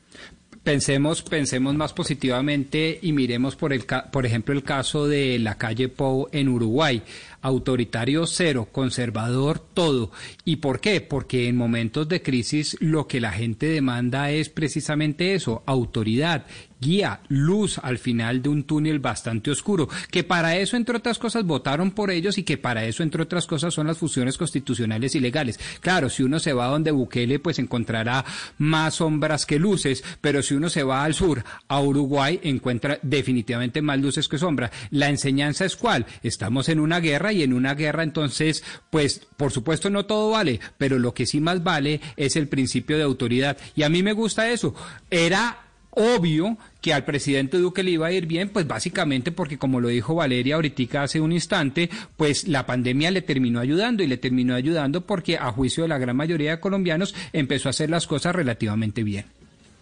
Pensemos, 0.64 1.20
pensemos 1.20 1.74
más 1.74 1.92
positivamente 1.92 2.98
y 3.02 3.12
miremos 3.12 3.54
por 3.54 3.74
el 3.74 3.84
por 4.10 4.24
ejemplo 4.24 4.54
el 4.54 4.62
caso 4.62 5.06
de 5.06 5.38
la 5.38 5.58
calle 5.58 5.90
Pou 5.90 6.30
en 6.32 6.48
Uruguay, 6.48 7.02
autoritario 7.42 8.26
cero, 8.26 8.68
conservador 8.72 9.58
todo. 9.58 10.10
¿Y 10.42 10.56
por 10.56 10.80
qué? 10.80 11.02
Porque 11.02 11.48
en 11.48 11.58
momentos 11.58 12.08
de 12.08 12.22
crisis 12.22 12.78
lo 12.80 13.06
que 13.06 13.20
la 13.20 13.32
gente 13.32 13.66
demanda 13.66 14.30
es 14.30 14.48
precisamente 14.48 15.34
eso, 15.34 15.62
autoridad, 15.66 16.46
guía, 16.80 17.20
luz 17.28 17.78
al 17.78 17.98
final 17.98 18.42
de 18.42 18.48
un 18.48 18.64
túnel 18.64 18.98
bastante 18.98 19.50
oscuro, 19.50 19.88
que 20.10 20.24
para 20.24 20.56
eso, 20.56 20.76
entre 20.76 20.96
otras 20.96 21.18
cosas, 21.18 21.44
votaron 21.44 21.90
por 21.90 22.10
ellos 22.10 22.38
y 22.38 22.42
que 22.42 22.58
para 22.58 22.84
eso, 22.84 23.02
entre 23.02 23.22
otras 23.22 23.46
cosas, 23.46 23.74
son 23.74 23.86
las 23.86 23.98
fusiones 23.98 24.38
constitucionales 24.38 25.14
y 25.14 25.20
legales. 25.20 25.58
Claro, 25.80 26.10
si 26.10 26.22
uno 26.22 26.38
se 26.38 26.52
va 26.52 26.66
donde 26.66 26.90
Bukele, 26.90 27.38
pues 27.38 27.58
encontrará 27.58 28.24
más 28.58 28.94
sombras 28.94 29.46
que 29.46 29.58
luces, 29.58 30.04
pero 30.20 30.42
si 30.42 30.54
uno 30.54 30.68
se 30.68 30.82
va 30.82 31.04
al 31.04 31.14
sur, 31.14 31.44
a 31.68 31.80
Uruguay, 31.80 32.40
encuentra 32.42 32.98
definitivamente 33.02 33.82
más 33.82 33.98
luces 33.98 34.28
que 34.28 34.38
sombras. 34.38 34.70
La 34.90 35.08
enseñanza 35.08 35.64
es 35.64 35.76
cuál? 35.76 36.06
Estamos 36.22 36.68
en 36.68 36.80
una 36.80 37.00
guerra 37.00 37.32
y 37.32 37.42
en 37.42 37.52
una 37.52 37.74
guerra 37.74 38.02
entonces, 38.02 38.62
pues, 38.90 39.26
por 39.36 39.52
supuesto 39.52 39.90
no 39.90 40.06
todo 40.06 40.30
vale, 40.30 40.60
pero 40.78 40.98
lo 40.98 41.14
que 41.14 41.26
sí 41.26 41.40
más 41.40 41.62
vale 41.62 42.00
es 42.16 42.36
el 42.36 42.48
principio 42.48 42.96
de 42.96 43.02
autoridad. 43.02 43.56
Y 43.74 43.82
a 43.82 43.88
mí 43.88 44.02
me 44.02 44.12
gusta 44.12 44.50
eso. 44.50 44.74
Era 45.10 45.63
obvio 45.94 46.58
que 46.80 46.92
al 46.92 47.04
presidente 47.04 47.58
Duque 47.58 47.82
le 47.82 47.92
iba 47.92 48.06
a 48.06 48.12
ir 48.12 48.26
bien, 48.26 48.48
pues 48.48 48.66
básicamente 48.66 49.32
porque 49.32 49.58
como 49.58 49.80
lo 49.80 49.88
dijo 49.88 50.14
Valeria 50.14 50.56
ahorita 50.56 51.02
hace 51.02 51.20
un 51.20 51.32
instante, 51.32 51.90
pues 52.16 52.46
la 52.48 52.66
pandemia 52.66 53.10
le 53.10 53.22
terminó 53.22 53.60
ayudando 53.60 54.02
y 54.02 54.06
le 54.06 54.18
terminó 54.18 54.54
ayudando 54.54 55.06
porque 55.06 55.36
a 55.36 55.50
juicio 55.52 55.84
de 55.84 55.88
la 55.88 55.98
gran 55.98 56.16
mayoría 56.16 56.52
de 56.52 56.60
colombianos 56.60 57.14
empezó 57.32 57.68
a 57.68 57.70
hacer 57.70 57.90
las 57.90 58.06
cosas 58.06 58.34
relativamente 58.34 59.02
bien. 59.02 59.24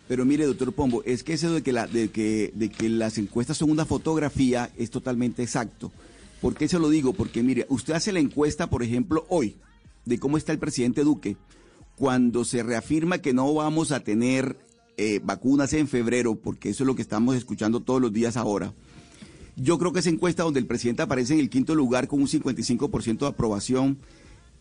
Pero 0.09 0.25
mire, 0.25 0.45
doctor 0.45 0.73
Pombo, 0.73 1.03
es 1.05 1.23
que 1.23 1.33
eso 1.33 1.55
de 1.55 1.63
que, 1.63 1.73
la, 1.73 1.87
de, 1.87 2.11
que, 2.11 2.53
las 2.89 3.19
encuestas 3.19 3.57
son 3.57 3.71
una 3.71 3.87
fotografía 3.87 4.71
es 4.77 4.91
totalmente 4.91 5.43
exacto. 5.43 5.91
¿Por 6.41 6.55
qué 6.55 6.69
se 6.69 6.79
lo 6.79 6.91
digo? 6.91 7.13
Porque 7.13 7.43
mire, 7.43 7.67
usted 7.69 7.95
hace 7.95 8.13
la 8.13 8.21
encuesta, 8.21 8.69
por 8.69 8.83
ejemplo, 8.83 9.25
hoy, 9.29 9.57
de 10.05 10.19
cómo 10.19 10.37
está 10.37 10.53
el 10.53 10.59
presidente 10.59 11.05
Duque, 11.05 11.37
cuando 11.97 12.45
se 12.45 12.63
reafirma 12.63 13.19
que 13.19 13.33
no 13.33 13.55
vamos 13.55 13.93
a 13.93 14.01
tener 14.01 14.57
eh, 14.97 15.21
vacunas 15.23 15.73
en 15.73 15.89
febrero, 15.89 16.35
porque 16.37 16.71
eso 16.71 16.85
es 16.85 16.87
lo 16.87 16.95
que 16.95 17.03
estamos 17.03 17.35
escuchando 17.37 17.81
todos 17.81 18.01
los 18.01 18.13
días 18.13 18.37
ahora. 18.37 18.73
Yo 19.57 19.79
creo 19.79 19.93
que 19.93 20.01
esa 20.01 20.11
encuesta 20.11 20.43
donde 20.45 20.61
el 20.61 20.67
presidente 20.67 21.03
aparece 21.03 21.35
en 21.35 21.41
el 21.41 21.51
quinto 21.51 21.75
lugar 21.75 22.09
con 22.09 22.21
un 22.21 22.29
55% 22.29 23.19
de 23.19 23.27
aprobación 23.27 23.99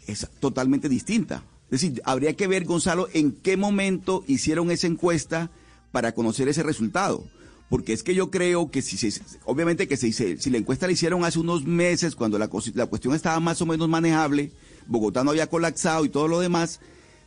es 0.08 0.28
totalmente 0.40 0.90
distinta. 0.90 1.44
Es 1.70 1.82
decir, 1.82 2.02
habría 2.06 2.36
que 2.36 2.48
ver, 2.48 2.66
Gonzalo, 2.66 3.08
en 3.14 3.32
qué 3.32 3.56
momento 3.56 4.24
hicieron 4.28 4.72
esa 4.72 4.88
encuesta 4.88 5.50
para 5.92 6.14
conocer 6.14 6.50
ese 6.50 6.64
resultado. 6.64 7.26
Porque 7.70 7.94
es 7.94 8.04
que 8.04 8.14
yo 8.14 8.30
creo 8.30 8.70
que 8.70 8.82
si 8.82 8.98
obviamente 9.46 9.88
que 9.88 9.96
se- 9.96 10.12
si 10.12 10.50
la 10.50 10.58
encuesta 10.58 10.88
la 10.88 10.92
hicieron 10.92 11.24
hace 11.24 11.40
unos 11.40 11.64
meses, 11.66 12.16
cuando 12.18 12.38
la, 12.38 12.50
la 12.74 12.86
cuestión 12.88 13.16
estaba 13.16 13.40
más 13.40 13.62
o 13.62 13.66
menos 13.66 13.88
manejable, 13.88 14.52
Bogotá 14.88 15.24
no 15.24 15.30
había 15.32 15.48
colapsado 15.48 16.04
y 16.04 16.10
todo 16.10 16.28
lo 16.28 16.42
demás, 16.42 16.82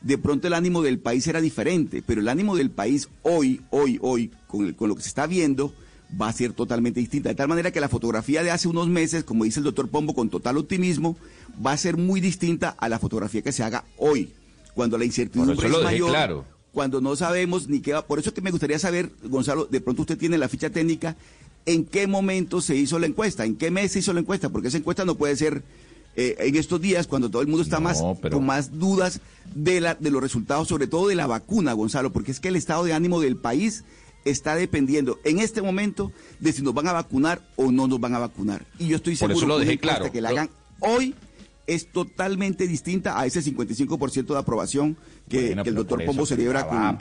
de 0.05 0.19
pronto 0.19 0.47
el 0.47 0.53
ánimo 0.55 0.81
del 0.83 0.99
país 1.01 1.27
era 1.27 1.41
diferente. 1.41 2.03
Pero 2.07 2.21
el 2.21 2.29
ánimo 2.29 2.55
del 2.57 2.71
país 2.71 3.09
hoy, 3.23 3.61
hoy, 3.71 3.99
hoy, 4.01 4.31
con, 4.47 4.67
el- 4.67 4.77
con 4.77 4.89
lo 4.89 4.95
que 4.95 5.03
se 5.03 5.09
está 5.09 5.27
viendo, 5.27 5.75
va 6.21 6.29
a 6.29 6.33
ser 6.33 6.53
totalmente 6.53 7.01
distinta. 7.01 7.31
De 7.31 7.35
tal 7.35 7.49
manera 7.49 7.73
que 7.73 7.81
la 7.81 7.89
fotografía 7.89 8.43
de 8.45 8.51
hace 8.53 8.69
unos 8.69 8.87
meses, 8.89 9.25
como 9.25 9.43
dice 9.45 9.59
el 9.61 9.65
doctor 9.65 9.89
Pombo 9.89 10.15
con 10.15 10.29
total 10.31 10.59
optimismo, 10.59 11.17
va 11.65 11.73
a 11.73 11.77
ser 11.77 11.97
muy 11.97 12.21
distinta 12.21 12.77
a 12.79 12.89
la 12.89 12.99
fotografía 13.01 13.43
que 13.43 13.51
se 13.51 13.65
haga 13.65 13.85
hoy, 13.97 14.31
cuando 14.75 14.97
la 14.99 15.05
incertidumbre 15.05 15.55
es 15.67 15.83
mayor, 15.83 16.11
claro. 16.11 16.45
cuando 16.73 17.01
no 17.01 17.17
sabemos 17.17 17.69
ni 17.69 17.81
qué 17.81 17.95
va. 17.95 18.07
Por 18.07 18.19
eso 18.21 18.29
es 18.31 18.35
que 18.35 18.43
me 18.43 18.51
gustaría 18.51 18.79
saber, 18.79 19.11
Gonzalo, 19.25 19.65
de 19.67 19.81
pronto 19.81 20.03
usted 20.03 20.19
tiene 20.19 20.37
la 20.39 20.49
ficha 20.49 20.71
técnica, 20.71 21.17
en 21.67 21.85
qué 21.87 22.07
momento 22.07 22.61
se 22.61 22.77
hizo 22.77 22.99
la 22.99 23.07
encuesta, 23.07 23.45
en 23.47 23.57
qué 23.57 23.71
mes 23.71 23.93
se 23.93 24.01
hizo 24.01 24.13
la 24.13 24.21
encuesta, 24.21 24.51
porque 24.51 24.69
esa 24.69 24.77
encuesta 24.77 25.05
no 25.05 25.15
puede 25.17 25.35
ser 25.37 25.63
eh, 26.17 26.37
en 26.39 26.57
estos 26.57 26.81
días 26.81 27.07
cuando 27.07 27.31
todo 27.31 27.43
el 27.43 27.49
mundo 27.49 27.63
está 27.63 27.81
más 27.81 28.03
pero- 28.23 28.37
con 28.37 28.47
más 28.47 28.79
dudas 28.79 29.21
de 29.55 29.81
la 29.81 29.95
de 29.95 30.11
los 30.11 30.23
resultados, 30.23 30.69
sobre 30.69 30.87
todo 30.87 31.09
de 31.09 31.15
la 31.15 31.27
vacuna, 31.27 31.73
Gonzalo, 31.73 32.13
porque 32.13 32.31
es 32.33 32.41
que 32.41 32.49
el 32.49 32.57
estado 32.57 32.85
de 32.85 32.93
ánimo 32.93 33.21
del 33.21 33.37
país 33.37 33.85
está 34.25 34.55
dependiendo 34.57 35.19
en 35.25 35.39
este 35.39 35.61
momento 35.61 36.11
de 36.41 36.53
si 36.53 36.63
nos 36.63 36.73
van 36.73 36.89
a 36.89 36.93
vacunar 36.93 37.43
o 37.57 37.71
no 37.71 37.87
nos 37.87 38.01
van 38.01 38.15
a 38.15 38.19
vacunar. 38.19 38.65
Y 38.79 38.87
yo 38.89 38.97
estoy 38.97 39.17
Por 39.17 39.29
seguro 39.31 39.37
eso 39.39 39.47
lo 39.47 39.55
que 39.55 39.57
una 39.57 39.65
dejé 39.65 39.73
encuesta 39.75 39.97
claro. 39.99 40.13
que 40.13 40.21
la 40.23 40.29
hagan 40.31 40.51
hoy 40.81 41.15
es 41.67 41.91
totalmente 41.93 42.67
distinta 42.67 43.19
a 43.19 43.27
ese 43.27 43.43
55% 43.43 44.27
de 44.35 44.39
aprobación 44.39 44.97
que, 45.29 45.47
Bueno, 45.49 45.63
que 45.63 45.69
el 45.71 45.75
doctor 45.75 45.99
por 45.99 46.07
Pombo 46.07 46.27
celebra 46.27 46.67
con... 46.67 46.99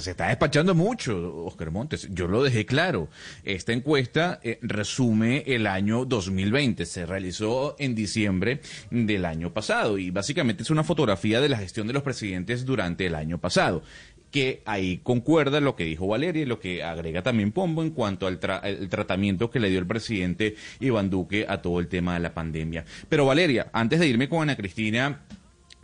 Se 0.00 0.10
está 0.10 0.28
despachando 0.28 0.74
mucho, 0.74 1.44
Oscar 1.44 1.70
Montes. 1.70 2.08
Yo 2.12 2.26
lo 2.26 2.42
dejé 2.42 2.66
claro. 2.66 3.08
Esta 3.44 3.72
encuesta 3.72 4.40
eh, 4.42 4.58
resume 4.62 5.44
el 5.46 5.66
año 5.66 6.04
2020. 6.04 6.84
Se 6.86 7.06
realizó 7.06 7.76
en 7.78 7.94
diciembre 7.94 8.60
del 8.90 9.24
año 9.24 9.52
pasado 9.52 9.98
y 9.98 10.10
básicamente 10.10 10.62
es 10.62 10.70
una 10.70 10.84
fotografía 10.84 11.40
de 11.40 11.48
la 11.48 11.58
gestión 11.58 11.86
de 11.86 11.92
los 11.92 12.02
presidentes 12.02 12.64
durante 12.64 13.06
el 13.06 13.14
año 13.14 13.38
pasado 13.38 13.82
que 14.30 14.60
ahí 14.66 14.98
concuerda 15.02 15.58
lo 15.58 15.74
que 15.74 15.84
dijo 15.84 16.06
Valeria 16.06 16.42
y 16.42 16.44
lo 16.44 16.60
que 16.60 16.82
agrega 16.82 17.22
también 17.22 17.50
Pombo 17.50 17.82
en 17.82 17.88
cuanto 17.92 18.26
al 18.26 18.38
tra- 18.38 18.60
el 18.62 18.90
tratamiento 18.90 19.50
que 19.50 19.58
le 19.58 19.70
dio 19.70 19.78
el 19.78 19.86
presidente 19.86 20.54
Iván 20.80 21.08
Duque 21.08 21.46
a 21.48 21.62
todo 21.62 21.80
el 21.80 21.88
tema 21.88 22.12
de 22.12 22.20
la 22.20 22.34
pandemia. 22.34 22.84
Pero 23.08 23.24
Valeria, 23.24 23.68
antes 23.72 23.98
de 24.00 24.06
irme 24.06 24.28
con 24.28 24.42
Ana 24.42 24.54
Cristina, 24.54 25.22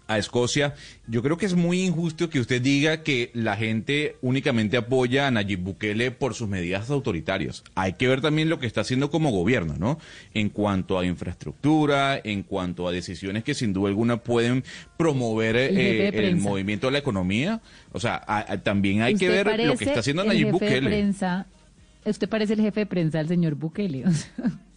a 0.06 0.18
Escocia, 0.18 0.74
yo 1.06 1.22
creo 1.22 1.36
que 1.36 1.46
es 1.46 1.54
muy 1.54 1.82
injusto 1.82 2.28
que 2.28 2.40
usted 2.40 2.60
diga 2.60 3.02
que 3.02 3.30
la 3.32 3.56
gente 3.56 4.16
únicamente 4.20 4.76
apoya 4.76 5.26
a 5.26 5.30
Nayib 5.30 5.60
Bukele 5.60 6.10
por 6.10 6.34
sus 6.34 6.48
medidas 6.48 6.90
autoritarias. 6.90 7.64
Hay 7.74 7.94
que 7.94 8.08
ver 8.08 8.20
también 8.20 8.48
lo 8.48 8.58
que 8.58 8.66
está 8.66 8.82
haciendo 8.82 9.10
como 9.10 9.30
gobierno, 9.30 9.76
¿no? 9.78 9.98
En 10.34 10.50
cuanto 10.50 10.98
a 10.98 11.06
infraestructura, 11.06 12.20
en 12.22 12.42
cuanto 12.42 12.86
a 12.86 12.92
decisiones 12.92 13.44
que 13.44 13.54
sin 13.54 13.72
duda 13.72 13.88
alguna 13.88 14.18
pueden 14.18 14.64
promover 14.96 15.56
eh, 15.56 16.08
el, 16.08 16.36
movimiento 16.36 16.88
de 16.88 16.92
la 16.92 16.98
economía. 16.98 17.62
O 17.92 18.00
sea, 18.00 18.24
también 18.62 19.02
hay 19.02 19.14
que 19.14 19.28
ver 19.28 19.46
lo 19.64 19.76
que 19.76 19.84
está 19.84 20.00
haciendo 20.00 20.24
Nayib 20.24 20.50
Bukele. 20.50 21.14
usted 22.04 22.28
parece 22.28 22.54
el 22.54 22.60
jefe 22.60 22.80
de 22.80 22.86
prensa 22.86 23.18
del 23.18 23.28
señor 23.28 23.54
Bukele. 23.54 24.04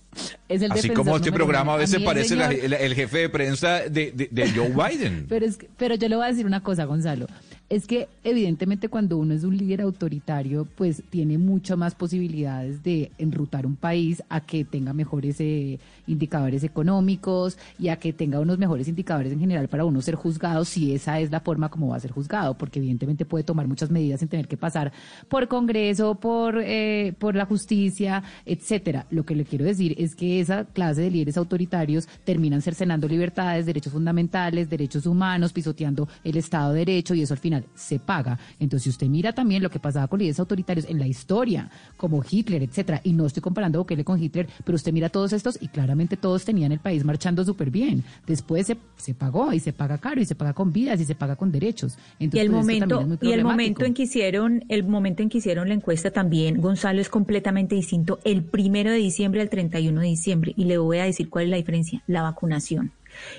Así 0.70 0.90
como 0.90 1.16
este 1.16 1.32
programa 1.32 1.74
a 1.74 1.78
veces 1.78 2.02
parece 2.02 2.36
el, 2.36 2.96
jefe 2.96 3.18
de 3.20 3.30
prensa 3.30 3.82
de, 3.90 4.12
de, 4.12 4.52
Joe 4.52 4.70
Biden. 4.90 5.26
pero, 5.28 5.46
es 5.46 5.58
pero 5.78 5.96
yo 5.96 6.08
le 6.10 6.16
voy 6.16 6.26
a 6.26 6.30
decir 6.30 6.46
una 6.46 6.62
cosa, 6.62 6.86
Gonzalo 6.86 7.28
es 7.70 7.86
que 7.86 8.08
evidentemente 8.24 8.88
cuando 8.88 9.18
uno 9.18 9.34
es 9.34 9.44
un 9.44 9.58
líder 9.58 9.82
autoritario, 9.82 10.66
pues 10.76 11.04
tiene 11.10 11.38
muchas 11.38 11.78
más 11.78 11.96
posibilidades 11.96 12.82
de 12.82 13.12
enrutar 13.18 13.66
un 13.66 13.76
país 13.76 14.24
a 14.30 14.42
que 14.42 14.64
tenga 14.64 14.94
mejores 14.94 15.40
eh, 15.42 15.78
indicadores 16.08 16.64
económicos 16.64 17.58
y 17.78 17.90
a 17.90 17.98
que 17.98 18.14
tenga 18.14 18.40
unos 18.40 18.58
mejores 18.58 18.88
indicadores 18.88 19.34
en 19.34 19.40
general 19.40 19.68
para 19.68 19.84
uno 19.84 20.02
ser 20.02 20.16
juzgado, 20.16 20.64
si 20.64 20.94
esa 20.94 21.20
es 21.20 21.30
la 21.30 21.42
forma 21.42 21.70
como 21.70 21.90
va 21.90 21.98
a 21.98 22.00
ser 22.00 22.12
juzgado, 22.12 22.58
porque 22.58 22.80
evidentemente 22.80 23.26
puede 23.26 23.44
tomar 23.44 23.68
muchas 23.68 23.92
medidas 23.92 24.22
sin 24.22 24.30
tener 24.30 24.48
que 24.48 24.58
pasar 24.58 24.94
por 25.28 25.48
Congreso, 25.50 26.16
por, 26.16 26.62
eh, 26.64 27.14
por 27.20 27.36
la 27.36 27.46
justicia, 27.46 28.24
etcétera. 28.46 29.06
Lo 29.10 29.26
que 29.26 29.36
le 29.36 29.44
quiero 29.44 29.66
decir 29.66 29.94
es 29.98 30.16
que 30.16 30.40
esa 30.40 30.66
clase 30.66 31.02
de 31.02 31.12
líderes 31.12 31.38
autoritarios 31.38 32.08
terminan 32.24 32.62
cercenando 32.62 33.08
libertades, 33.10 33.66
derechos 33.66 33.92
fundamentales, 33.92 34.70
derechos 34.70 35.06
humanos, 35.06 35.52
pisoteando 35.52 36.08
el 36.24 36.38
Estado 36.38 36.72
de 36.72 36.80
Derecho 36.80 37.14
y 37.14 37.22
eso 37.22 37.34
al 37.34 37.40
final 37.40 37.57
se 37.76 38.00
paga. 38.00 38.40
Entonces, 38.60 38.84
si 38.84 38.90
usted 38.90 39.08
mira 39.08 39.34
también 39.34 39.64
lo 39.64 39.70
que 39.70 39.80
pasaba 39.80 40.08
con 40.08 40.20
líderes 40.20 40.40
autoritarios 40.40 40.88
en 40.90 41.00
la 41.00 41.08
historia, 41.08 41.70
como 41.96 42.24
Hitler, 42.28 42.64
etcétera, 42.64 43.02
y 43.04 43.14
no 43.14 43.26
estoy 43.26 43.42
comparando 43.42 43.80
Bukele 43.80 44.04
con 44.04 44.22
Hitler, 44.22 44.48
pero 44.64 44.76
usted 44.76 44.92
mira 44.92 45.10
todos 45.10 45.34
estos 45.34 45.58
y 45.62 45.68
claramente 45.68 46.18
todos 46.18 46.46
tenían 46.46 46.72
el 46.72 46.80
país 46.80 47.04
marchando 47.04 47.44
súper 47.44 47.72
bien. 47.72 48.04
Después 48.26 48.68
se, 48.68 48.78
se, 48.98 49.14
pagó 49.14 49.54
y 49.54 49.60
se 49.60 49.74
paga 49.74 49.98
caro 49.98 50.22
y 50.22 50.26
se 50.26 50.36
paga 50.36 50.54
con 50.54 50.72
vidas 50.72 51.00
y 51.00 51.06
se 51.06 51.16
paga 51.16 51.36
con 51.36 51.52
derechos. 51.52 51.98
Entonces, 52.20 52.38
y 52.38 52.46
el 52.46 52.52
pues, 52.52 52.62
momento 52.62 53.18
y 53.22 53.32
el 53.32 53.44
momento 53.44 53.86
en 53.86 53.94
que 53.94 54.04
hicieron 54.04 54.64
el 54.70 54.84
momento 54.84 55.24
en 55.24 55.30
que 55.30 55.40
hicieron 55.40 55.68
la 55.68 55.74
encuesta 55.74 56.12
también, 56.12 56.62
Gonzalo 56.62 57.02
es 57.02 57.10
completamente 57.10 57.76
distinto 57.76 58.20
el 58.24 58.44
primero 58.44 58.92
de 58.92 58.98
diciembre 58.98 59.42
al 59.42 59.50
31 59.50 60.02
de 60.02 60.08
diciembre 60.08 60.54
y 60.56 60.66
le 60.66 60.78
voy 60.78 61.00
a 61.00 61.06
decir 61.06 61.30
cuál 61.30 61.46
es 61.46 61.52
la 61.52 61.58
diferencia, 61.58 62.04
la 62.08 62.22
vacunación. 62.22 62.92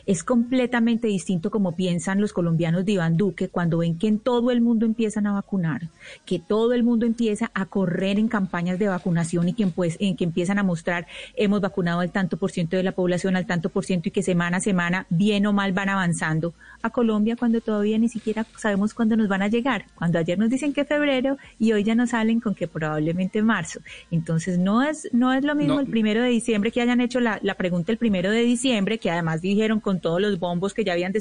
Es 0.06 0.24
completamente 0.24 1.08
distinto 1.08 1.50
como 1.50 1.72
piensan 1.72 2.20
los 2.20 2.32
colombianos 2.32 2.84
de 2.84 2.92
Iván 2.92 3.16
Duque 3.16 3.48
cuando 3.48 3.78
ven 3.78 3.98
que 3.98 4.08
en 4.08 4.18
todo 4.18 4.50
el 4.50 4.60
mundo 4.60 4.86
empiezan 4.86 5.26
a 5.26 5.32
vacunar, 5.32 5.88
que 6.24 6.38
todo 6.38 6.72
el 6.72 6.82
mundo 6.82 7.06
empieza 7.06 7.50
a 7.54 7.66
correr 7.66 8.18
en 8.18 8.28
campañas 8.28 8.78
de 8.78 8.88
vacunación 8.88 9.48
y 9.48 9.52
que, 9.52 9.66
pues, 9.66 9.96
en 10.00 10.16
que 10.16 10.24
empiezan 10.24 10.58
a 10.58 10.62
mostrar 10.62 11.06
hemos 11.36 11.60
vacunado 11.60 12.00
al 12.00 12.10
tanto 12.10 12.36
por 12.36 12.50
ciento 12.50 12.76
de 12.76 12.82
la 12.82 12.92
población, 12.92 13.36
al 13.36 13.46
tanto 13.46 13.68
por 13.68 13.84
ciento 13.84 14.08
y 14.08 14.12
que 14.12 14.22
semana 14.22 14.58
a 14.58 14.60
semana, 14.60 15.06
bien 15.10 15.46
o 15.46 15.52
mal, 15.52 15.72
van 15.72 15.88
avanzando 15.88 16.54
a 16.82 16.90
Colombia 16.90 17.36
cuando 17.36 17.60
todavía 17.60 17.98
ni 17.98 18.08
siquiera 18.08 18.46
sabemos 18.56 18.94
cuándo 18.94 19.16
nos 19.16 19.28
van 19.28 19.42
a 19.42 19.48
llegar. 19.48 19.86
Cuando 19.94 20.18
ayer 20.18 20.38
nos 20.38 20.50
dicen 20.50 20.72
que 20.72 20.84
febrero 20.84 21.36
y 21.58 21.72
hoy 21.72 21.84
ya 21.84 21.94
nos 21.94 22.10
salen 22.10 22.40
con 22.40 22.54
que 22.54 22.68
probablemente 22.68 23.42
marzo. 23.42 23.80
Entonces 24.10 24.58
no 24.58 24.82
es, 24.82 25.08
no 25.12 25.32
es 25.32 25.44
lo 25.44 25.54
mismo 25.54 25.80
el 25.80 25.86
primero 25.86 26.22
de 26.22 26.28
diciembre 26.28 26.72
que 26.72 26.80
hayan 26.80 27.00
hecho 27.00 27.20
la, 27.20 27.38
la 27.42 27.54
pregunta 27.54 27.92
el 27.92 27.98
primero 27.98 28.30
de 28.30 28.42
diciembre, 28.42 28.98
que 28.98 29.10
además 29.10 29.40
dijeron 29.40 29.67
con 29.80 30.00
todos 30.00 30.20
los 30.20 30.38
bombos 30.38 30.74
que 30.74 30.84
ya 30.84 30.94
habían, 30.94 31.12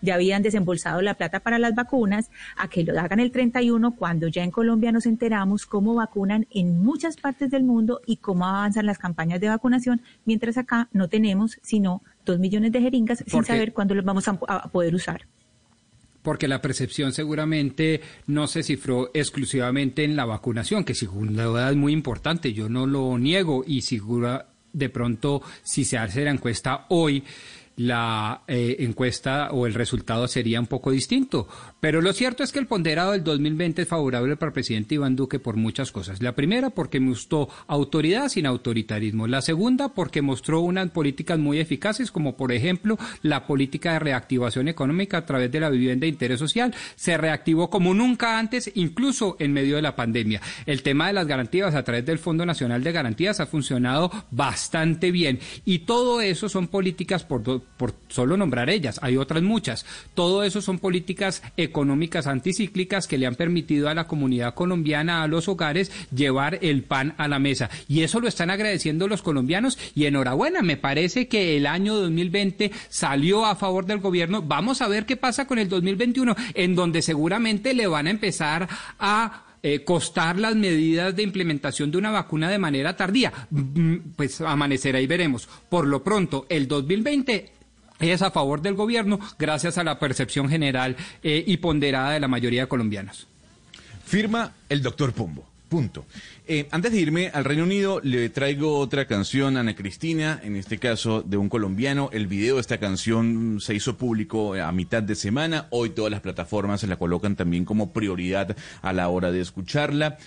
ya 0.00 0.14
habían 0.14 0.42
desembolsado 0.42 1.02
la 1.02 1.14
plata 1.14 1.40
para 1.40 1.58
las 1.58 1.74
vacunas, 1.74 2.30
a 2.56 2.68
que 2.68 2.84
lo 2.84 2.98
hagan 2.98 3.20
el 3.20 3.30
31 3.32 3.96
cuando 3.96 4.28
ya 4.28 4.42
en 4.42 4.50
Colombia 4.50 4.92
nos 4.92 5.06
enteramos 5.06 5.66
cómo 5.66 5.94
vacunan 5.94 6.46
en 6.50 6.82
muchas 6.82 7.16
partes 7.16 7.50
del 7.50 7.64
mundo 7.64 8.00
y 8.06 8.16
cómo 8.16 8.46
avanzan 8.46 8.86
las 8.86 8.98
campañas 8.98 9.40
de 9.40 9.48
vacunación, 9.48 10.00
mientras 10.24 10.56
acá 10.56 10.88
no 10.92 11.08
tenemos 11.08 11.58
sino 11.62 12.02
dos 12.24 12.38
millones 12.38 12.72
de 12.72 12.80
jeringas 12.80 13.24
sin 13.26 13.44
saber 13.44 13.72
cuándo 13.72 13.94
los 13.94 14.04
vamos 14.04 14.26
a, 14.28 14.34
poder 14.70 14.94
usar. 14.94 15.26
Porque 16.22 16.48
la 16.48 16.60
percepción 16.60 17.12
seguramente 17.12 18.02
no 18.26 18.46
se 18.46 18.62
cifró 18.62 19.10
exclusivamente 19.14 20.04
en 20.04 20.16
la 20.16 20.26
vacunación, 20.26 20.84
que 20.84 20.94
sin 20.94 21.34
duda 21.34 21.70
es 21.70 21.76
muy 21.76 21.92
importante, 21.92 22.52
yo 22.52 22.68
no 22.68 22.86
lo 22.86 23.18
niego 23.18 23.64
y 23.66 23.82
segura 23.82 24.48
de 24.72 24.88
pronto 24.88 25.42
si 25.62 25.84
se 25.84 25.98
hace 25.98 26.24
la 26.24 26.30
encuesta 26.30 26.86
hoy 26.90 27.24
la 27.80 28.42
eh, 28.46 28.76
encuesta 28.80 29.52
o 29.52 29.66
el 29.66 29.72
resultado 29.72 30.28
sería 30.28 30.60
un 30.60 30.66
poco 30.66 30.90
distinto. 30.90 31.48
Pero 31.80 32.02
lo 32.02 32.12
cierto 32.12 32.42
es 32.42 32.52
que 32.52 32.58
el 32.58 32.66
ponderado 32.66 33.12
del 33.12 33.24
2020 33.24 33.82
es 33.82 33.88
favorable 33.88 34.36
para 34.36 34.50
el 34.50 34.52
presidente 34.52 34.96
Iván 34.96 35.16
Duque 35.16 35.38
por 35.38 35.56
muchas 35.56 35.90
cosas. 35.90 36.20
La 36.20 36.34
primera, 36.34 36.68
porque 36.68 37.00
mostró 37.00 37.48
autoridad 37.68 38.28
sin 38.28 38.44
autoritarismo. 38.44 39.26
La 39.26 39.40
segunda, 39.40 39.94
porque 39.94 40.20
mostró 40.20 40.60
unas 40.60 40.90
políticas 40.90 41.38
muy 41.38 41.58
eficaces, 41.58 42.10
como 42.10 42.36
por 42.36 42.52
ejemplo 42.52 42.98
la 43.22 43.46
política 43.46 43.94
de 43.94 44.00
reactivación 44.00 44.68
económica 44.68 45.16
a 45.16 45.24
través 45.24 45.50
de 45.50 45.60
la 45.60 45.70
vivienda 45.70 46.04
de 46.04 46.08
interés 46.08 46.38
social. 46.38 46.74
Se 46.96 47.16
reactivó 47.16 47.70
como 47.70 47.94
nunca 47.94 48.38
antes, 48.38 48.70
incluso 48.74 49.36
en 49.38 49.54
medio 49.54 49.76
de 49.76 49.82
la 49.82 49.96
pandemia. 49.96 50.42
El 50.66 50.82
tema 50.82 51.06
de 51.06 51.14
las 51.14 51.26
garantías 51.26 51.74
a 51.74 51.82
través 51.82 52.04
del 52.04 52.18
Fondo 52.18 52.44
Nacional 52.44 52.84
de 52.84 52.92
Garantías 52.92 53.40
ha 53.40 53.46
funcionado 53.46 54.10
bastante 54.30 55.10
bien. 55.10 55.38
Y 55.64 55.80
todo 55.80 56.20
eso 56.20 56.50
son 56.50 56.68
políticas 56.68 57.24
por, 57.24 57.42
por 57.76 57.94
solo 58.08 58.36
nombrar 58.36 58.68
ellas. 58.68 58.98
Hay 59.02 59.16
otras 59.16 59.42
muchas. 59.42 59.86
Todo 60.14 60.42
eso 60.42 60.60
son 60.60 60.78
políticas 60.78 61.42
económicas 61.56 62.26
anticíclicas 62.26 63.06
que 63.06 63.16
le 63.16 63.26
han 63.26 63.36
permitido 63.36 63.88
a 63.88 63.94
la 63.94 64.06
comunidad 64.06 64.54
colombiana, 64.54 65.22
a 65.22 65.28
los 65.28 65.48
hogares, 65.48 65.90
llevar 66.14 66.58
el 66.62 66.82
pan 66.82 67.14
a 67.16 67.26
la 67.26 67.38
mesa. 67.38 67.70
Y 67.88 68.02
eso 68.02 68.20
lo 68.20 68.28
están 68.28 68.50
agradeciendo 68.50 69.08
los 69.08 69.22
colombianos 69.22 69.78
y 69.94 70.04
enhorabuena, 70.04 70.62
me 70.62 70.76
parece 70.76 71.28
que 71.28 71.56
el 71.56 71.66
año 71.66 71.94
2020 71.94 72.70
salió 72.88 73.46
a 73.46 73.56
favor 73.56 73.86
del 73.86 73.98
gobierno. 73.98 74.42
Vamos 74.42 74.82
a 74.82 74.88
ver 74.88 75.06
qué 75.06 75.16
pasa 75.16 75.46
con 75.46 75.58
el 75.58 75.68
2021, 75.68 76.36
en 76.54 76.74
donde 76.74 77.02
seguramente 77.02 77.74
le 77.74 77.86
van 77.86 78.06
a 78.06 78.10
empezar 78.10 78.68
a 78.98 79.44
eh, 79.62 79.84
costar 79.84 80.38
las 80.38 80.56
medidas 80.56 81.14
de 81.14 81.22
implementación 81.22 81.90
de 81.90 81.98
una 81.98 82.10
vacuna 82.10 82.48
de 82.48 82.58
manera 82.58 82.96
tardía. 82.96 83.32
Mm, 83.50 83.96
pues 84.16 84.40
amanecerá 84.40 85.00
y 85.00 85.06
veremos. 85.06 85.48
Por 85.68 85.86
lo 85.86 86.02
pronto, 86.02 86.46
el 86.48 86.66
2020 86.66 87.59
es 88.00 88.22
a 88.22 88.30
favor 88.30 88.62
del 88.62 88.74
gobierno 88.74 89.20
gracias 89.38 89.78
a 89.78 89.84
la 89.84 89.98
percepción 89.98 90.48
general 90.48 90.96
eh, 91.22 91.44
y 91.46 91.58
ponderada 91.58 92.12
de 92.12 92.20
la 92.20 92.28
mayoría 92.28 92.62
de 92.62 92.68
colombianos. 92.68 93.26
Firma 94.04 94.52
el 94.68 94.82
doctor 94.82 95.12
Pombo. 95.12 95.50
Punto. 95.68 96.04
Eh, 96.48 96.66
antes 96.72 96.90
de 96.90 96.98
irme 96.98 97.30
al 97.32 97.44
Reino 97.44 97.62
Unido, 97.62 98.00
le 98.02 98.28
traigo 98.28 98.76
otra 98.76 99.04
canción, 99.04 99.56
Ana 99.56 99.76
Cristina, 99.76 100.40
en 100.42 100.56
este 100.56 100.78
caso 100.78 101.22
de 101.22 101.36
un 101.36 101.48
colombiano. 101.48 102.10
El 102.12 102.26
video 102.26 102.56
de 102.56 102.60
esta 102.60 102.78
canción 102.78 103.58
se 103.60 103.74
hizo 103.74 103.96
público 103.96 104.54
a 104.54 104.72
mitad 104.72 105.00
de 105.00 105.14
semana. 105.14 105.68
Hoy 105.70 105.90
todas 105.90 106.10
las 106.10 106.22
plataformas 106.22 106.80
se 106.80 106.88
la 106.88 106.96
colocan 106.96 107.36
también 107.36 107.64
como 107.64 107.92
prioridad 107.92 108.56
a 108.82 108.92
la 108.92 109.08
hora 109.08 109.30
de 109.30 109.40
escucharla. 109.40 110.18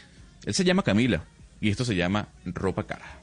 Él 0.45 0.53
se 0.53 0.63
llama 0.63 0.81
Camila 0.81 1.25
y 1.59 1.69
esto 1.69 1.83
se 1.83 1.97
llama 1.97 2.29
Ropa 2.45 2.83
Cara. 2.83 3.22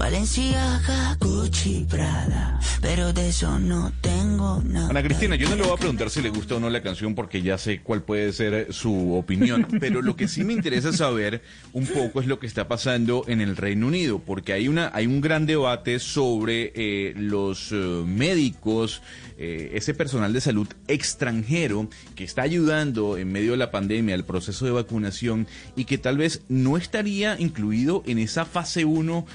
Valenciaga, 0.00 1.18
Gucci, 1.20 1.84
Prada, 1.86 2.58
pero 2.80 3.12
de 3.12 3.28
eso 3.28 3.58
no 3.58 3.92
tengo 4.00 4.62
nada. 4.64 4.88
Ana 4.88 5.02
Cristina, 5.02 5.36
yo 5.36 5.46
no 5.50 5.56
le 5.56 5.62
voy 5.62 5.74
a 5.74 5.76
preguntar 5.76 6.08
si 6.08 6.22
le 6.22 6.30
gusta 6.30 6.54
o 6.54 6.58
no 6.58 6.70
la 6.70 6.80
canción 6.80 7.14
porque 7.14 7.42
ya 7.42 7.58
sé 7.58 7.82
cuál 7.82 8.02
puede 8.02 8.32
ser 8.32 8.72
su 8.72 9.14
opinión, 9.14 9.66
pero 9.78 10.00
lo 10.00 10.16
que 10.16 10.26
sí 10.26 10.42
me 10.42 10.54
interesa 10.54 10.94
saber 10.94 11.42
un 11.74 11.86
poco 11.86 12.22
es 12.22 12.26
lo 12.26 12.40
que 12.40 12.46
está 12.46 12.66
pasando 12.66 13.24
en 13.28 13.42
el 13.42 13.58
Reino 13.58 13.88
Unido, 13.88 14.20
porque 14.20 14.54
hay 14.54 14.68
una 14.68 14.90
hay 14.94 15.06
un 15.06 15.20
gran 15.20 15.44
debate 15.44 15.98
sobre 15.98 16.72
eh, 16.74 17.12
los 17.14 17.70
eh, 17.70 17.74
médicos, 17.76 19.02
eh, 19.36 19.72
ese 19.74 19.92
personal 19.92 20.32
de 20.32 20.40
salud 20.40 20.68
extranjero 20.88 21.90
que 22.14 22.24
está 22.24 22.40
ayudando 22.40 23.18
en 23.18 23.30
medio 23.30 23.50
de 23.50 23.58
la 23.58 23.70
pandemia 23.70 24.14
al 24.14 24.24
proceso 24.24 24.64
de 24.64 24.70
vacunación 24.70 25.46
y 25.76 25.84
que 25.84 25.98
tal 25.98 26.16
vez 26.16 26.42
no 26.48 26.78
estaría 26.78 27.38
incluido 27.38 28.02
en 28.06 28.18
esa 28.18 28.46
fase 28.46 28.86
1 28.86 29.26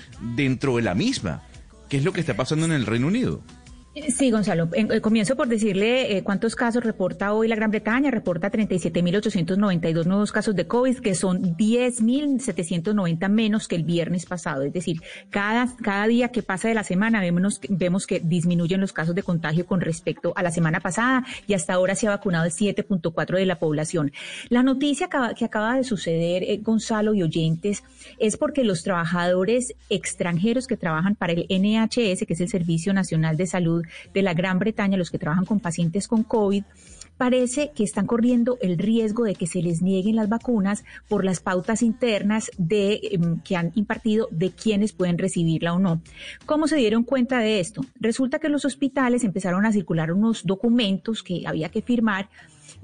dentro 0.55 0.77
de 0.77 0.83
la 0.83 0.95
misma. 0.95 1.43
¿Qué 1.89 1.97
es 1.97 2.05
lo 2.05 2.13
que 2.13 2.21
está 2.21 2.37
pasando 2.37 2.65
en 2.65 2.71
el 2.71 2.85
Reino 2.85 3.07
Unido? 3.07 3.43
Sí, 4.09 4.29
Gonzalo. 4.29 4.67
En, 4.73 4.99
comienzo 4.99 5.37
por 5.37 5.47
decirle 5.47 6.17
eh, 6.17 6.23
cuántos 6.23 6.53
casos 6.53 6.83
reporta 6.83 7.31
hoy 7.31 7.47
la 7.47 7.55
Gran 7.55 7.71
Bretaña. 7.71 8.11
Reporta 8.11 8.51
37.892 8.51 10.05
nuevos 10.05 10.33
casos 10.33 10.53
de 10.53 10.67
COVID, 10.67 10.97
que 10.97 11.15
son 11.15 11.55
10.790 11.55 13.29
menos 13.29 13.69
que 13.69 13.77
el 13.77 13.83
viernes 13.83 14.25
pasado. 14.25 14.63
Es 14.63 14.73
decir, 14.73 15.01
cada, 15.29 15.73
cada 15.81 16.07
día 16.07 16.27
que 16.27 16.43
pasa 16.43 16.67
de 16.67 16.73
la 16.73 16.83
semana 16.83 17.21
vemos, 17.21 17.61
vemos 17.69 18.05
que 18.05 18.19
disminuyen 18.19 18.81
los 18.81 18.91
casos 18.91 19.15
de 19.15 19.23
contagio 19.23 19.65
con 19.65 19.79
respecto 19.79 20.33
a 20.35 20.43
la 20.43 20.51
semana 20.51 20.81
pasada 20.81 21.23
y 21.47 21.53
hasta 21.53 21.73
ahora 21.73 21.95
se 21.95 22.07
ha 22.07 22.09
vacunado 22.09 22.43
el 22.43 22.51
7.4 22.51 23.37
de 23.37 23.45
la 23.45 23.59
población. 23.59 24.11
La 24.49 24.61
noticia 24.61 25.07
que 25.37 25.45
acaba 25.45 25.77
de 25.77 25.85
suceder, 25.85 26.43
eh, 26.43 26.59
Gonzalo 26.61 27.13
y 27.13 27.23
oyentes, 27.23 27.81
es 28.19 28.35
porque 28.35 28.65
los 28.65 28.83
trabajadores 28.83 29.73
extranjeros 29.89 30.67
que 30.67 30.75
trabajan 30.75 31.15
para 31.15 31.31
el 31.31 31.45
NHS, 31.49 32.25
que 32.25 32.33
es 32.33 32.41
el 32.41 32.49
Servicio 32.49 32.93
Nacional 32.93 33.37
de 33.37 33.47
Salud, 33.47 33.84
de 34.13 34.21
la 34.21 34.33
Gran 34.33 34.59
Bretaña, 34.59 34.97
los 34.97 35.11
que 35.11 35.19
trabajan 35.19 35.45
con 35.45 35.59
pacientes 35.59 36.07
con 36.07 36.23
COVID, 36.23 36.63
parece 37.17 37.71
que 37.73 37.83
están 37.83 38.07
corriendo 38.07 38.57
el 38.61 38.77
riesgo 38.77 39.23
de 39.23 39.35
que 39.35 39.47
se 39.47 39.61
les 39.61 39.81
nieguen 39.81 40.15
las 40.15 40.29
vacunas 40.29 40.83
por 41.07 41.23
las 41.23 41.39
pautas 41.39 41.81
internas 41.81 42.51
de, 42.57 42.99
em, 43.11 43.39
que 43.39 43.55
han 43.55 43.71
impartido 43.75 44.27
de 44.31 44.51
quienes 44.51 44.91
pueden 44.91 45.17
recibirla 45.17 45.73
o 45.73 45.79
no. 45.79 46.01
¿Cómo 46.45 46.67
se 46.67 46.75
dieron 46.75 47.03
cuenta 47.03 47.39
de 47.39 47.59
esto? 47.59 47.85
Resulta 47.99 48.39
que 48.39 48.49
los 48.49 48.65
hospitales 48.65 49.23
empezaron 49.23 49.65
a 49.65 49.71
circular 49.71 50.11
unos 50.11 50.45
documentos 50.45 51.23
que 51.23 51.43
había 51.45 51.69
que 51.69 51.81
firmar 51.81 52.29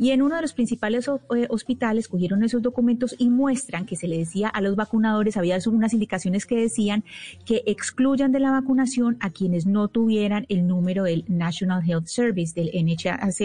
y 0.02 0.10
en 0.10 0.24
uno 0.24 0.36
de 0.36 0.42
los 0.42 0.54
principales 0.54 1.08
eh, 1.08 1.46
hospitales 1.50 2.08
cogieron 2.08 2.44
esos 2.44 2.64
documentos 2.64 3.14
y 3.20 3.30
muestran 3.30 3.86
que 3.86 3.96
se 3.96 4.08
le 4.08 4.18
decía 4.18 4.48
a 4.48 4.60
los 4.60 4.76
vacunadores, 4.76 5.38
había 5.38 5.60
unas 5.68 5.94
indicaciones 5.94 6.48
que 6.48 6.58
decían 6.58 7.04
que 7.46 7.62
excluyan 7.68 8.32
de 8.32 8.40
la 8.40 8.50
vacunación 8.50 9.18
a 9.20 9.30
quienes 9.30 9.68
no 9.68 9.90
tuvieran 9.90 10.48
el 10.50 10.66
número 10.66 11.04
del 11.04 11.24
National 11.28 11.88
Health 11.88 12.08
Service, 12.08 12.60
del 12.60 12.72
NHS, 12.74 13.38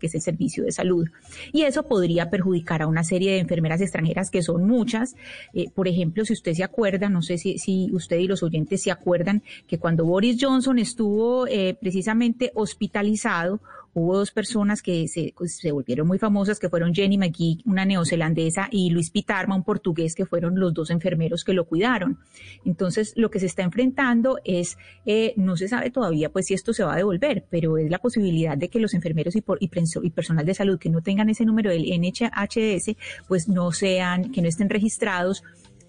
que 0.00 0.06
es 0.06 0.14
el 0.16 0.20
servicio 0.20 0.64
de 0.64 0.72
salud. 0.72 1.06
Y 1.52 1.62
eso 1.62 1.84
podría 1.84 2.28
perjudicar 2.28 2.82
a 2.82 2.88
una 2.88 3.04
serie 3.04 3.30
de 3.30 3.38
enfermeras 3.38 3.80
extranjeras 3.80 4.32
que 4.32 4.42
son 4.42 4.66
muchas. 4.66 5.14
Eh, 5.54 5.70
por 5.72 5.86
ejemplo, 5.86 6.24
si 6.24 6.32
usted 6.32 6.54
se 6.54 6.64
acuerda, 6.64 7.08
no 7.08 7.22
sé 7.22 7.38
si, 7.38 7.58
si, 7.58 7.88
usted 7.92 8.18
y 8.18 8.26
los 8.26 8.42
oyentes 8.42 8.82
se 8.82 8.90
acuerdan 8.90 9.44
que 9.68 9.78
cuando 9.78 10.06
Boris 10.06 10.38
Johnson 10.40 10.80
estuvo 10.80 11.46
eh, 11.46 11.76
precisamente 11.80 12.50
hospitalizado, 12.56 13.60
hubo 13.98 14.18
dos 14.18 14.30
personas 14.30 14.82
que 14.82 15.08
se, 15.08 15.32
pues, 15.36 15.56
se, 15.56 15.72
volvieron 15.72 16.06
muy 16.06 16.18
famosas, 16.18 16.58
que 16.58 16.68
fueron 16.68 16.94
Jenny 16.94 17.16
McGee, 17.16 17.62
una 17.64 17.86
neozelandesa, 17.86 18.68
y 18.70 18.90
Luis 18.90 19.10
Pitarma, 19.10 19.56
un 19.56 19.64
portugués, 19.64 20.14
que 20.14 20.26
fueron 20.26 20.60
los 20.60 20.74
dos 20.74 20.90
enfermeros 20.90 21.44
que 21.44 21.54
lo 21.54 21.64
cuidaron. 21.64 22.18
Entonces, 22.66 23.14
lo 23.16 23.30
que 23.30 23.40
se 23.40 23.46
está 23.46 23.62
enfrentando 23.62 24.38
es, 24.44 24.76
eh, 25.06 25.32
no 25.36 25.56
se 25.56 25.68
sabe 25.68 25.90
todavía 25.90 26.30
pues 26.30 26.46
si 26.46 26.52
esto 26.52 26.74
se 26.74 26.84
va 26.84 26.92
a 26.92 26.96
devolver, 26.96 27.46
pero 27.48 27.78
es 27.78 27.90
la 27.90 27.98
posibilidad 27.98 28.58
de 28.58 28.68
que 28.68 28.80
los 28.80 28.92
enfermeros 28.92 29.34
y, 29.34 29.40
por, 29.40 29.56
y, 29.62 29.68
personal 30.10 30.44
de 30.44 30.52
salud 30.52 30.78
que 30.78 30.90
no 30.90 31.00
tengan 31.00 31.30
ese 31.30 31.46
número 31.46 31.70
del 31.70 31.86
NHS, 31.98 32.96
pues 33.26 33.48
no 33.48 33.72
sean, 33.72 34.30
que 34.30 34.42
no 34.42 34.48
estén 34.48 34.68
registrados, 34.68 35.42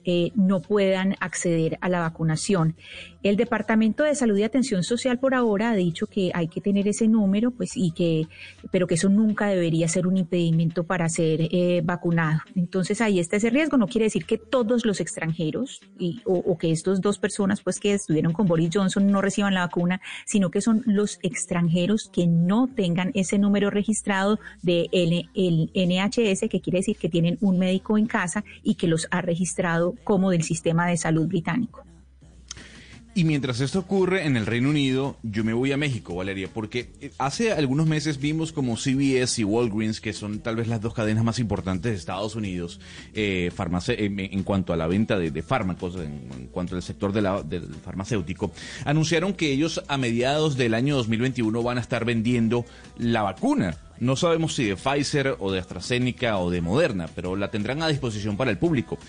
eh, 0.09 0.31
no 0.35 0.61
puedan 0.61 1.17
acceder 1.19 1.77
a 1.81 1.89
la 1.89 1.99
vacunación. 1.99 2.77
El 3.27 3.37
Departamento 3.37 4.03
de 4.03 4.15
Salud 4.15 4.37
y 4.37 4.43
Atención 4.43 4.83
Social 4.83 5.19
por 5.19 5.33
ahora 5.33 5.71
ha 5.71 5.75
dicho 5.75 6.07
que 6.07 6.31
hay 6.33 6.47
que 6.47 6.61
tener 6.61 6.87
ese 6.87 7.07
número, 7.07 7.51
pues, 7.51 7.71
y 7.75 7.91
que, 7.91 8.27
pero 8.71 8.87
que 8.87 8.95
eso 8.95 9.09
nunca 9.09 9.47
debería 9.47 9.87
ser 9.87 10.07
un 10.07 10.17
impedimento 10.17 10.83
para 10.83 11.09
ser 11.09 11.41
eh, 11.51 11.81
vacunado. 11.83 12.41
Entonces 12.55 13.01
ahí 13.01 13.19
está 13.19 13.37
ese 13.37 13.49
riesgo. 13.49 13.77
No 13.77 13.87
quiere 13.87 14.05
decir 14.05 14.25
que 14.25 14.37
todos 14.37 14.85
los 14.85 14.99
extranjeros 14.99 15.81
y, 15.99 16.21
o, 16.25 16.57
que 16.57 16.71
estos 16.71 17.01
dos 17.01 17.19
personas, 17.19 17.61
pues, 17.61 17.79
que 17.79 17.93
estuvieron 17.93 18.33
con 18.33 18.47
Boris 18.47 18.69
Johnson 18.73 19.11
no 19.11 19.21
reciban 19.21 19.53
la 19.53 19.61
vacuna, 19.61 20.01
sino 20.25 20.49
que 20.51 20.61
son 20.61 20.83
los 20.85 21.19
extranjeros 21.21 22.09
que 22.11 22.27
no 22.27 22.67
tengan 22.67 23.11
ese 23.13 23.37
número 23.37 23.69
registrado 23.69 24.39
de 24.61 24.89
el, 24.91 25.71
NHS, 25.73 26.49
que 26.49 26.61
quiere 26.61 26.79
decir 26.79 26.97
que 26.97 27.09
tienen 27.09 27.37
un 27.41 27.59
médico 27.59 27.97
en 27.97 28.05
casa 28.05 28.43
y 28.63 28.75
que 28.75 28.87
los 28.87 29.07
ha 29.11 29.21
registrado 29.21 29.95
como 30.03 30.31
del 30.31 30.43
sistema 30.43 30.87
de 30.87 30.97
salud 30.97 31.27
británico. 31.27 31.83
Y 33.17 33.23
mientras 33.23 33.61
esto 33.61 33.79
ocurre 33.79 34.27
en 34.27 34.37
el 34.37 34.45
Reino 34.45 34.69
Unido, 34.69 35.17
yo 35.23 35.43
me 35.43 35.53
voy 35.53 35.71
a 35.71 35.77
México, 35.77 36.13
Valeria, 36.13 36.49
porque 36.53 36.91
eh, 37.01 37.11
hace 37.17 37.51
algunos 37.51 37.87
meses 37.87 38.19
vimos 38.19 38.51
como 38.51 38.77
CVS 38.77 39.41
y 39.41 39.43
Walgreens, 39.43 39.99
que 39.99 40.13
son 40.13 40.37
tal 40.41 40.55
vez 40.55 40.67
las 40.67 40.81
dos 40.81 40.93
cadenas 40.93 41.23
más 41.23 41.39
importantes 41.39 41.91
de 41.91 41.97
Estados 41.97 42.35
Unidos 42.35 42.79
eh, 43.15 43.51
en, 43.57 44.43
cuanto 44.43 44.71
a 44.71 44.77
la 44.77 44.85
venta 44.85 45.17
de, 45.17 45.41
fármacos, 45.41 45.95
en, 45.95 46.49
cuanto 46.51 46.75
al 46.75 46.83
sector 46.83 47.11
del 47.11 47.73
farmacéutico, 47.83 48.51
anunciaron 48.85 49.33
que 49.33 49.51
ellos 49.51 49.81
a 49.87 49.97
mediados 49.97 50.55
del 50.55 50.75
año 50.75 50.95
2021 50.97 51.63
van 51.63 51.79
a 51.79 51.81
estar 51.81 52.05
vendiendo 52.05 52.65
la 52.99 53.23
vacuna. 53.23 53.77
No 53.99 54.15
sabemos 54.15 54.53
si 54.53 54.65
de 54.65 54.75
Pfizer 54.75 55.37
o 55.39 55.51
de 55.51 55.57
AstraZeneca 55.57 56.37
o 56.37 56.51
de 56.51 56.61
Moderna, 56.61 57.09
pero 57.15 57.35
la 57.35 57.49
tendrán 57.49 57.81
a 57.81 57.87
disposición 57.87 58.37
para 58.37 58.51
el 58.51 58.59
público. 58.59 58.99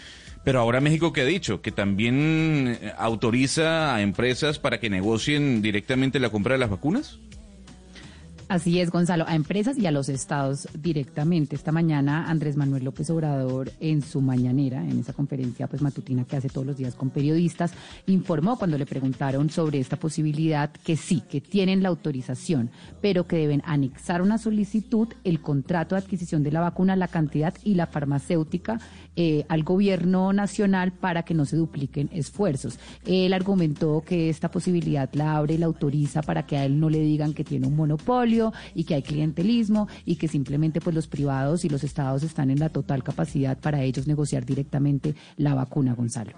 Pero 0.45 0.61
ahora 0.61 0.81
México 0.81 1.13
que 1.13 1.23
ha 1.23 1.27
dicho 1.27 1.61
que 1.61 1.73
también 1.73 2.79
eh, 2.81 2.93
autoriza 2.97 3.95
a 3.95 4.03
empresas 4.03 4.59
para 4.59 4.81
que 4.81 4.91
negocien 4.91 5.63
directamente 5.63 6.21
la 6.21 6.31
compra 6.31 6.55
de 6.55 6.59
las 6.59 6.71
vacunas. 6.71 7.19
Así 8.49 8.81
es, 8.81 8.91
Gonzalo, 8.91 9.27
a 9.29 9.35
empresas 9.35 9.77
y 9.77 9.87
a 9.87 9.91
los 9.91 10.09
estados 10.09 10.69
directamente. 10.73 11.55
Esta 11.55 11.71
mañana 11.71 12.31
Andrés 12.31 12.57
Manuel 12.57 12.83
López 12.83 13.11
Obrador 13.11 13.71
en 13.79 14.01
su 14.01 14.23
mañanera, 14.23 14.83
en 14.83 14.99
esa 14.99 15.13
conferencia 15.13 15.67
pues 15.67 15.83
matutina 15.83 16.25
que 16.25 16.37
hace 16.37 16.49
todos 16.49 16.67
los 16.67 16.79
días 16.79 16.95
con 16.95 17.11
periodistas, 17.11 17.73
informó 18.07 18.57
cuando 18.57 18.79
le 18.79 18.87
preguntaron 18.87 19.51
sobre 19.51 19.81
esta 19.81 19.99
posibilidad 19.99 20.71
que 20.71 20.97
sí, 20.97 21.23
que 21.29 21.43
tienen 21.43 21.83
la 21.83 21.91
autorización, 21.91 22.71
pero 23.03 23.27
que 23.27 23.37
deben 23.37 23.61
anexar 23.67 24.23
una 24.23 24.39
solicitud, 24.39 25.09
el 25.25 25.43
contrato 25.43 25.95
de 25.95 26.01
adquisición 26.01 26.43
de 26.43 26.53
la 26.53 26.61
vacuna, 26.61 26.97
la 26.97 27.09
cantidad 27.09 27.53
y 27.65 27.75
la 27.75 27.87
farmacéutica 27.87 28.81
eh, 29.21 29.45
al 29.49 29.65
gobierno 29.65 30.33
nacional 30.33 30.93
para 30.93 31.25
que 31.25 31.35
no 31.35 31.45
se 31.45 31.57
dupliquen 31.57 32.09
esfuerzos. 32.13 32.79
Él 33.05 33.33
argumentó 33.33 34.05
que 34.07 34.29
esta 34.29 34.49
posibilidad 34.49 35.11
la 35.13 35.37
abre 35.37 35.55
y 35.55 35.59
la 35.59 35.67
autoriza 35.67 36.23
para 36.23 36.47
que 36.47 36.57
a 36.57 36.65
él 36.65 36.79
no 36.79 36.89
le 36.89 37.01
digan 37.01 37.35
que 37.35 37.43
tiene 37.43 37.67
un 37.67 37.75
monopolio 37.75 38.53
y 38.77 38.85
que 38.85 38.95
hay 38.95 39.03
clientelismo 39.03 39.89
y 40.05 40.15
que 40.15 40.29
simplemente 40.29 40.81
pues 40.81 40.95
los 40.95 41.09
privados 41.09 41.65
y 41.65 41.69
los 41.69 41.83
estados 41.83 42.23
están 42.23 42.49
en 42.53 42.61
la 42.61 42.69
total 42.69 43.03
capacidad 43.03 43.59
para 43.59 43.83
ellos 43.83 44.07
negociar 44.07 44.47
directamente 44.47 45.17
la 45.37 45.53
vacuna, 45.53 45.95
Gonzalo. 45.95 46.35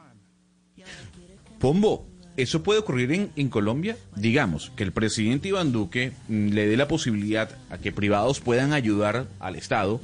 Pombo, 1.58 2.06
¿Eso 2.38 2.62
puede 2.62 2.80
ocurrir 2.80 3.12
en, 3.12 3.30
en, 3.36 3.50
Colombia? 3.50 3.98
Digamos 4.16 4.72
que 4.74 4.84
el 4.84 4.92
presidente 4.92 5.48
Iván 5.48 5.70
Duque 5.70 6.12
mm, 6.28 6.46
le 6.46 6.66
dé 6.66 6.78
la 6.78 6.88
posibilidad 6.88 7.50
a 7.68 7.76
que 7.76 7.92
privados 7.92 8.40
puedan 8.40 8.72
ayudar 8.72 9.26
al 9.38 9.56
Estado 9.56 10.00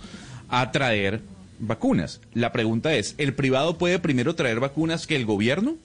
a 0.50 0.70
traer 0.72 1.22
vacunas. 1.59 2.20
La 2.35 2.52
pregunta 2.52 2.94
es, 2.94 3.15
¿el 3.18 3.35
privado 3.35 3.78
puede 3.78 3.99
primero 3.99 4.35
traer 4.35 4.60
vacunas 4.60 5.07
que 5.07 5.17
el 5.17 5.26
gobierno? 5.26 5.76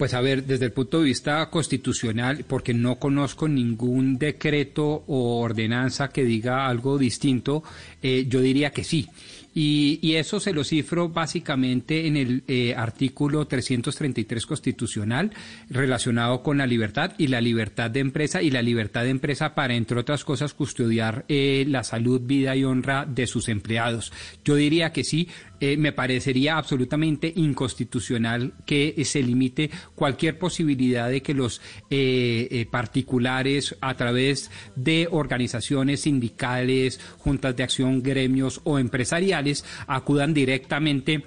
Pues 0.00 0.14
a 0.14 0.22
ver, 0.22 0.44
desde 0.44 0.64
el 0.64 0.72
punto 0.72 1.00
de 1.00 1.04
vista 1.04 1.50
constitucional, 1.50 2.44
porque 2.48 2.72
no 2.72 2.96
conozco 2.96 3.48
ningún 3.48 4.16
decreto 4.16 5.04
o 5.06 5.40
ordenanza 5.40 6.08
que 6.08 6.24
diga 6.24 6.68
algo 6.68 6.96
distinto, 6.96 7.62
eh, 8.02 8.24
yo 8.26 8.40
diría 8.40 8.70
que 8.70 8.82
sí. 8.82 9.08
Y, 9.54 10.14
eso 10.20 10.38
se 10.38 10.52
lo 10.52 10.64
cifro 10.64 11.08
básicamente 11.08 12.06
en 12.06 12.16
el 12.16 12.44
eh, 12.46 12.74
artículo 12.76 13.46
333 13.46 14.44
constitucional 14.44 15.32
relacionado 15.70 16.42
con 16.42 16.58
la 16.58 16.66
libertad 16.66 17.12
y 17.16 17.28
la 17.28 17.40
libertad 17.40 17.90
de 17.90 18.00
empresa 18.00 18.42
y 18.42 18.50
la 18.50 18.60
libertad 18.60 19.04
de 19.04 19.10
empresa 19.10 19.54
para, 19.54 19.74
entre 19.74 19.98
otras 19.98 20.24
cosas, 20.24 20.52
custodiar 20.52 21.24
eh, 21.28 21.64
la 21.66 21.84
salud, 21.84 22.20
vida 22.20 22.54
y 22.54 22.64
honra 22.64 23.06
de 23.06 23.26
sus 23.26 23.48
empleados. 23.48 24.12
Yo 24.44 24.56
diría 24.56 24.92
que 24.92 25.04
sí, 25.04 25.28
eh, 25.62 25.76
me 25.76 25.92
parecería 25.92 26.56
absolutamente 26.56 27.30
inconstitucional 27.36 28.54
que 28.64 29.04
se 29.04 29.22
limite 29.22 29.70
cualquier 29.94 30.38
posibilidad 30.38 31.10
de 31.10 31.20
que 31.20 31.34
los 31.34 31.60
eh, 31.90 32.48
eh, 32.50 32.66
particulares 32.70 33.76
a 33.82 33.94
través 33.94 34.50
de 34.74 35.06
organizaciones 35.10 36.00
sindicales, 36.00 36.98
juntas 37.18 37.56
de 37.56 37.62
acción, 37.62 38.02
gremios 38.02 38.62
o 38.64 38.78
empresariales 38.78 39.39
acudan 39.86 40.34
directamente 40.34 41.24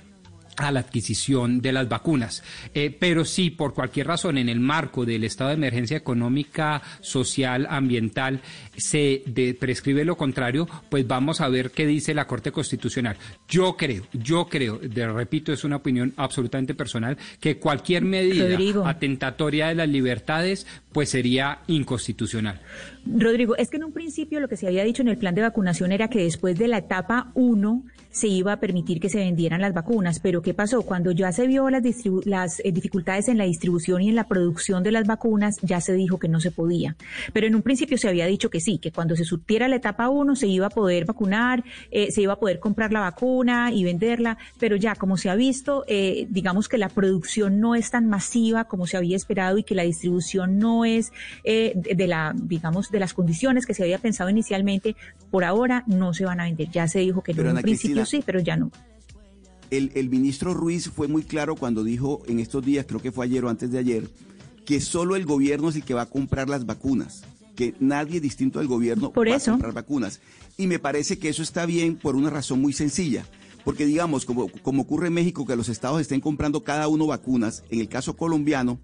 a 0.57 0.71
la 0.71 0.81
adquisición 0.81 1.61
de 1.61 1.71
las 1.71 1.89
vacunas. 1.89 2.43
Eh, 2.73 2.95
pero 2.97 3.25
si 3.25 3.49
por 3.49 3.73
cualquier 3.73 4.07
razón 4.07 4.37
en 4.37 4.49
el 4.49 4.59
marco 4.59 5.05
del 5.05 5.23
estado 5.23 5.49
de 5.49 5.55
emergencia 5.55 5.97
económica, 5.97 6.81
social, 7.01 7.67
ambiental, 7.69 8.41
se 8.75 9.23
prescribe 9.59 10.05
lo 10.05 10.15
contrario, 10.15 10.67
pues 10.89 11.07
vamos 11.07 11.41
a 11.41 11.49
ver 11.49 11.71
qué 11.71 11.85
dice 11.85 12.13
la 12.13 12.27
Corte 12.27 12.51
Constitucional. 12.51 13.17
Yo 13.47 13.75
creo, 13.77 14.03
yo 14.13 14.47
creo, 14.47 14.77
de, 14.77 15.07
repito, 15.07 15.51
es 15.51 15.63
una 15.63 15.77
opinión 15.77 16.13
absolutamente 16.17 16.75
personal, 16.75 17.17
que 17.39 17.57
cualquier 17.57 18.03
medida 18.03 18.43
atentatoria 18.87 19.67
de 19.67 19.75
las 19.75 19.89
libertades, 19.89 20.67
pues 20.91 21.09
sería 21.09 21.59
inconstitucional. 21.67 22.61
Rodrigo, 23.05 23.55
es 23.57 23.69
que 23.69 23.77
en 23.77 23.83
un 23.85 23.93
principio 23.93 24.39
lo 24.39 24.47
que 24.47 24.57
se 24.57 24.67
había 24.67 24.83
dicho 24.83 25.01
en 25.01 25.07
el 25.07 25.17
plan 25.17 25.35
de 25.35 25.41
vacunación 25.41 25.91
era 25.91 26.09
que 26.09 26.23
después 26.23 26.57
de 26.57 26.67
la 26.67 26.77
etapa 26.77 27.31
1 27.33 27.83
se 28.13 28.27
iba 28.27 28.53
a 28.53 28.59
permitir 28.59 28.99
que 28.99 29.09
se 29.09 29.17
vendieran 29.17 29.59
las 29.59 29.73
vacunas, 29.73 30.19
pero 30.19 30.43
¿qué 30.43 30.53
pasó? 30.53 30.83
Cuando 30.83 31.11
ya 31.11 31.31
se 31.31 31.47
vio 31.47 31.69
las, 31.71 31.83
las 32.25 32.59
eh, 32.59 32.71
dificultades 32.71 33.27
en 33.27 33.39
la 33.39 33.45
distribución 33.45 34.03
y 34.03 34.09
en 34.09 34.15
la 34.15 34.27
producción 34.27 34.83
de 34.83 34.91
las 34.91 35.07
vacunas, 35.07 35.57
ya 35.63 35.81
se 35.81 35.93
dijo 35.93 36.19
que 36.19 36.27
no 36.27 36.39
se 36.39 36.51
podía. 36.51 36.95
Pero 37.33 37.47
en 37.47 37.55
un 37.55 37.63
principio 37.63 37.97
se 37.97 38.07
había 38.07 38.27
dicho 38.27 38.51
que 38.51 38.61
sí, 38.61 38.77
que 38.77 38.91
cuando 38.91 39.15
se 39.15 39.25
surtiera 39.25 39.67
la 39.67 39.77
etapa 39.77 40.09
1 40.09 40.35
se 40.35 40.47
iba 40.47 40.67
a 40.67 40.69
poder 40.69 41.05
vacunar, 41.05 41.63
eh, 41.89 42.11
se 42.11 42.21
iba 42.21 42.33
a 42.33 42.39
poder 42.39 42.59
comprar 42.59 42.93
la 42.93 42.99
vacuna 42.99 43.71
y 43.73 43.83
venderla, 43.83 44.37
pero 44.59 44.75
ya 44.75 44.93
como 44.93 45.17
se 45.17 45.31
ha 45.31 45.35
visto, 45.35 45.83
eh, 45.87 46.27
digamos 46.29 46.69
que 46.69 46.77
la 46.77 46.89
producción 46.89 47.59
no 47.59 47.73
es 47.73 47.89
tan 47.89 48.07
masiva 48.07 48.65
como 48.65 48.85
se 48.85 48.95
había 48.95 49.15
esperado 49.15 49.57
y 49.57 49.63
que 49.63 49.73
la 49.73 49.83
distribución 49.83 50.59
no 50.59 50.85
es 50.85 51.11
de 51.43 52.07
la, 52.07 52.33
digamos, 52.35 52.91
de 52.91 52.99
las 52.99 53.13
condiciones 53.13 53.65
que 53.65 53.73
se 53.73 53.83
había 53.83 53.97
pensado 53.97 54.29
inicialmente, 54.29 54.95
por 55.33 55.45
ahora 55.45 55.83
no 55.87 56.13
se 56.13 56.25
van 56.25 56.39
a 56.41 56.43
vender. 56.43 56.69
Ya 56.69 56.87
se 56.87 56.99
dijo 56.99 57.23
que 57.23 57.31
en 57.31 57.47
un 57.47 57.59
principio 57.63 58.05
sí, 58.05 58.21
pero 58.23 58.39
ya 58.39 58.55
no. 58.55 58.69
El, 59.71 59.91
el 59.95 60.07
ministro 60.07 60.53
Ruiz 60.53 60.91
fue 60.91 61.07
muy 61.07 61.23
claro 61.23 61.55
cuando 61.55 61.83
dijo 61.83 62.21
en 62.27 62.37
estos 62.37 62.63
días, 62.63 62.85
creo 62.87 63.01
que 63.01 63.11
fue 63.11 63.25
ayer 63.25 63.43
o 63.43 63.49
antes 63.49 63.71
de 63.71 63.79
ayer, 63.79 64.07
que 64.63 64.79
solo 64.79 65.15
el 65.15 65.25
gobierno 65.25 65.69
es 65.69 65.75
el 65.75 65.83
que 65.83 65.95
va 65.95 66.03
a 66.03 66.05
comprar 66.05 66.49
las 66.49 66.67
vacunas, 66.67 67.23
que 67.55 67.73
nadie 67.79 68.21
distinto 68.21 68.59
al 68.59 68.67
gobierno 68.67 69.11
va 69.11 69.35
a 69.35 69.39
comprar 69.39 69.73
vacunas. 69.73 70.21
Y 70.55 70.67
me 70.67 70.77
parece 70.77 71.17
que 71.17 71.29
eso 71.29 71.41
está 71.41 71.65
bien 71.65 71.95
por 71.95 72.15
una 72.15 72.29
razón 72.29 72.61
muy 72.61 72.71
sencilla. 72.71 73.25
Porque 73.63 73.87
digamos, 73.87 74.25
como, 74.25 74.49
como 74.61 74.83
ocurre 74.83 75.07
en 75.07 75.13
México, 75.13 75.47
que 75.47 75.55
los 75.55 75.67
estados 75.67 75.99
estén 75.99 76.21
comprando 76.21 76.63
cada 76.63 76.87
uno 76.87 77.07
vacunas, 77.07 77.63
en 77.71 77.79
el 77.79 77.89
caso 77.89 78.15
colombiano, 78.15 78.77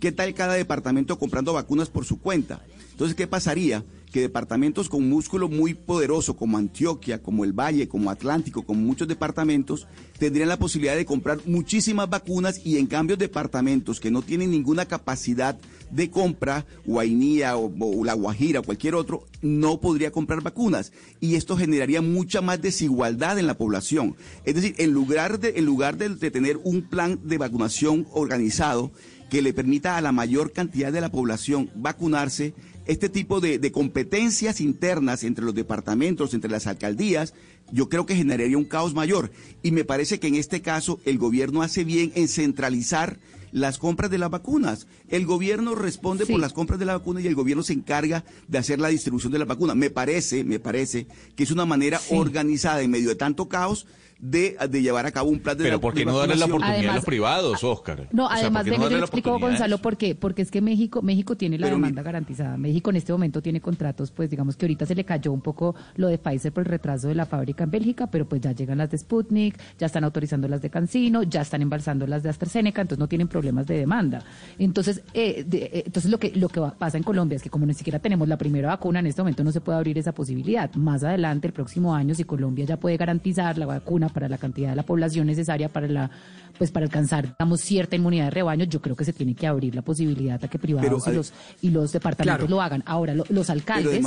¿qué 0.00 0.12
tal 0.12 0.34
cada 0.34 0.54
departamento 0.54 1.18
comprando 1.18 1.52
vacunas 1.52 1.88
por 1.88 2.04
su 2.04 2.18
cuenta? 2.20 2.62
Entonces, 2.98 3.16
¿qué 3.16 3.28
pasaría? 3.28 3.84
Que 4.10 4.20
departamentos 4.20 4.88
con 4.88 5.08
músculo 5.08 5.48
muy 5.48 5.74
poderoso 5.74 6.34
como 6.34 6.58
Antioquia, 6.58 7.22
como 7.22 7.44
el 7.44 7.52
Valle, 7.52 7.86
como 7.86 8.10
Atlántico, 8.10 8.62
como 8.62 8.80
muchos 8.80 9.06
departamentos, 9.06 9.86
tendrían 10.18 10.48
la 10.48 10.58
posibilidad 10.58 10.96
de 10.96 11.04
comprar 11.04 11.38
muchísimas 11.46 12.10
vacunas 12.10 12.60
y 12.64 12.78
en 12.78 12.86
cambio 12.86 13.16
departamentos 13.16 14.00
que 14.00 14.10
no 14.10 14.22
tienen 14.22 14.50
ninguna 14.50 14.86
capacidad 14.86 15.56
de 15.90 16.10
compra, 16.10 16.66
Guainía 16.84 17.56
o, 17.56 17.72
La 18.04 18.14
Guajira 18.14 18.60
o 18.60 18.64
cualquier 18.64 18.96
otro, 18.96 19.26
no 19.42 19.80
podría 19.80 20.10
comprar 20.10 20.42
vacunas. 20.42 20.92
Y 21.20 21.36
esto 21.36 21.56
generaría 21.56 22.02
mucha 22.02 22.40
más 22.40 22.60
desigualdad 22.60 23.38
en 23.38 23.46
la 23.46 23.56
población. 23.56 24.16
Es 24.44 24.56
decir, 24.56 24.74
en 24.78 24.90
lugar 24.90 25.38
de, 25.38 25.54
en 25.56 25.66
lugar 25.66 25.98
de 25.98 26.30
tener 26.30 26.58
un 26.64 26.82
plan 26.82 27.20
de 27.22 27.38
vacunación 27.38 28.06
organizado, 28.12 28.90
que 29.30 29.42
le 29.42 29.52
permita 29.52 29.96
a 29.96 30.00
la 30.00 30.12
mayor 30.12 30.52
cantidad 30.52 30.92
de 30.92 31.00
la 31.00 31.10
población 31.10 31.70
vacunarse, 31.74 32.54
este 32.88 33.10
tipo 33.10 33.40
de, 33.40 33.70
competencias 33.70 34.62
internas 34.62 35.22
entre 35.22 35.44
los 35.44 35.54
departamentos, 35.54 36.32
entre 36.32 36.50
las 36.50 36.66
alcaldías, 36.66 37.34
yo 37.70 37.90
creo 37.90 38.06
que 38.06 38.16
generaría 38.16 38.56
un 38.56 38.64
caos 38.64 38.94
mayor. 38.94 39.30
Y 39.62 39.72
me 39.72 39.84
parece 39.84 40.18
que 40.18 40.28
en 40.28 40.36
este 40.36 40.62
caso 40.62 40.98
el 41.04 41.18
gobierno 41.18 41.60
hace 41.60 41.84
bien 41.84 42.12
en 42.14 42.28
centralizar 42.28 43.18
las 43.52 43.78
compras 43.78 44.10
de 44.10 44.16
las 44.16 44.30
vacunas. 44.30 44.86
El 45.08 45.26
gobierno 45.26 45.74
responde 45.74 46.24
por 46.24 46.40
las 46.40 46.54
compras 46.54 46.78
de 46.78 46.86
la 46.86 46.96
vacuna 46.96 47.20
y 47.20 47.26
el 47.26 47.34
gobierno 47.34 47.62
se 47.62 47.74
encarga 47.74 48.24
de 48.46 48.58
hacer 48.58 48.80
la 48.80 48.88
distribución 48.88 49.32
de 49.32 49.38
la 49.38 49.44
vacuna. 49.44 49.74
Me 49.74 49.90
parece, 49.90 50.42
me 50.42 50.58
parece 50.58 51.06
que 51.36 51.42
es 51.42 51.50
una 51.50 51.66
manera 51.66 52.00
organizada 52.10 52.80
en 52.80 52.90
medio 52.90 53.10
de 53.10 53.16
tanto 53.16 53.48
caos 53.48 53.86
de, 54.18 54.56
llevar 54.82 55.06
a 55.06 55.12
cabo 55.12 55.30
un 55.30 55.38
plan 55.38 55.56
de 55.56 55.64
Pero 55.64 55.80
¿por 55.80 55.94
qué 55.94 56.04
no 56.04 56.18
darle 56.18 56.36
la 56.36 56.46
oportunidad 56.46 56.90
a 56.90 56.94
los 56.96 57.04
privados, 57.04 57.62
Oscar? 57.62 58.08
No, 58.12 58.28
además 58.28 58.64
de 58.64 58.76
no 58.76 58.88
le 58.88 58.98
explico, 58.98 59.38
Gonzalo, 59.38 59.78
¿por 59.78 59.96
qué? 59.96 60.14
Porque 60.14 60.42
es 60.42 60.50
que 60.50 60.60
México, 60.60 61.02
México 61.02 61.36
tiene 61.36 61.58
la 61.58 61.68
demanda 61.68 62.02
garantizada. 62.02 62.56
México 62.56 62.90
en 62.90 62.96
este 62.96 63.12
momento 63.12 63.40
tiene 63.42 63.60
contratos, 63.60 64.10
pues 64.10 64.30
digamos 64.30 64.56
que 64.56 64.66
ahorita 64.66 64.86
se 64.86 64.94
le 64.94 65.04
cayó 65.04 65.32
un 65.32 65.40
poco 65.40 65.74
lo 65.96 66.08
de 66.08 66.18
Pfizer 66.18 66.52
por 66.52 66.62
el 66.62 66.70
retraso 66.70 67.08
de 67.08 67.14
la 67.14 67.26
fábrica 67.26 67.64
en 67.64 67.70
Bélgica, 67.70 68.08
pero 68.08 68.28
pues 68.28 68.40
ya 68.40 68.52
llegan 68.52 68.78
las 68.78 68.90
de 68.90 68.98
Sputnik, 68.98 69.56
ya 69.78 69.86
están 69.86 70.04
autorizando 70.04 70.48
las 70.48 70.62
de 70.62 70.70
Cancino, 70.70 71.22
ya 71.22 71.42
están 71.42 71.62
embalsando 71.62 72.06
las 72.06 72.22
de 72.22 72.30
AstraZeneca, 72.30 72.82
entonces 72.82 72.98
no 72.98 73.08
tienen 73.08 73.28
problemas 73.28 73.66
de 73.66 73.78
demanda. 73.78 74.22
Entonces, 74.58 75.02
eh, 75.14 75.46
eh, 75.50 75.82
entonces 75.86 76.10
lo 76.10 76.18
que 76.18 76.32
lo 76.34 76.48
que 76.48 76.60
pasa 76.78 76.96
en 76.96 77.04
Colombia 77.04 77.36
es 77.36 77.42
que 77.42 77.50
como 77.50 77.66
ni 77.66 77.74
siquiera 77.74 77.98
tenemos 77.98 78.26
la 78.26 78.36
primera 78.36 78.68
vacuna, 78.68 78.98
en 78.98 79.06
este 79.06 79.22
momento 79.22 79.44
no 79.44 79.52
se 79.52 79.60
puede 79.60 79.78
abrir 79.78 79.96
esa 79.98 80.12
posibilidad. 80.12 80.72
Más 80.74 81.04
adelante, 81.04 81.46
el 81.46 81.52
próximo 81.52 81.94
año, 81.94 82.14
si 82.14 82.24
Colombia 82.24 82.64
ya 82.64 82.76
puede 82.78 82.96
garantizar 82.96 83.56
la 83.58 83.66
vacuna 83.66 84.07
para 84.08 84.28
la 84.28 84.38
cantidad 84.38 84.70
de 84.70 84.76
la 84.76 84.82
población 84.82 85.26
necesaria 85.26 85.68
para 85.68 85.88
la 85.88 86.10
pues 86.58 86.70
para 86.72 86.84
alcanzar 86.84 87.28
digamos 87.28 87.60
cierta 87.60 87.96
inmunidad 87.96 88.24
de 88.24 88.30
rebaño 88.30 88.64
yo 88.64 88.80
creo 88.80 88.96
que 88.96 89.04
se 89.04 89.12
tiene 89.12 89.34
que 89.34 89.46
abrir 89.46 89.74
la 89.74 89.82
posibilidad 89.82 90.42
a 90.42 90.48
que 90.48 90.58
privados 90.58 91.06
y 91.06 91.12
los 91.12 91.32
y 91.62 91.70
los 91.70 91.92
departamentos 91.92 92.50
lo 92.50 92.60
hagan. 92.60 92.82
Ahora 92.86 93.14
los 93.14 93.50
alcaldes 93.50 94.04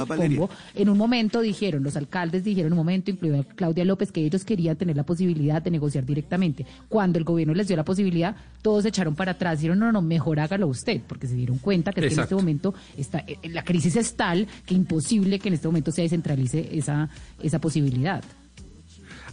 en 0.76 0.90
un 0.90 0.98
momento 0.98 1.42
dijeron 1.42 1.84
los 1.84 1.96
alcaldes 1.96 2.44
dijeron 2.44 2.68
en 2.68 2.74
un 2.74 2.78
momento 2.78 3.10
incluido 3.10 3.44
Claudia 3.56 3.86
López 3.86 4.12
que 4.12 4.24
ellos 4.26 4.44
querían 4.44 4.76
tener 4.76 4.96
la 4.96 5.04
posibilidad 5.04 5.62
de 5.62 5.72
negociar 5.72 6.06
directamente. 6.06 6.66
Cuando 6.90 7.18
el 7.18 7.26
gobierno 7.26 7.54
les 7.54 7.68
dio 7.68 7.78
la 7.78 7.86
posibilidad 7.86 8.36
todos 8.62 8.84
se 8.84 8.90
echaron 8.90 9.16
para 9.16 9.32
atrás 9.32 9.60
dijeron 9.60 9.80
no 9.80 9.92
no 9.92 10.02
mejor 10.02 10.40
hágalo 10.40 10.68
usted 10.68 11.02
porque 11.08 11.28
se 11.28 11.36
dieron 11.36 11.58
cuenta 11.58 11.92
que, 11.94 12.02
en 12.02 12.20
este 12.20 12.36
momento 12.36 12.74
está 12.98 13.20
eh, 13.20 13.38
la 13.50 13.64
crisis 13.64 13.96
es 13.96 14.16
tal 14.16 14.48
que 14.66 14.74
imposible 14.74 15.40
que 15.40 15.48
en 15.48 15.56
este 15.56 15.68
momento 15.68 15.92
se 15.92 16.02
descentralice 16.02 16.78
esa 16.78 17.10
esa 17.42 17.60
posibilidad 17.60 18.24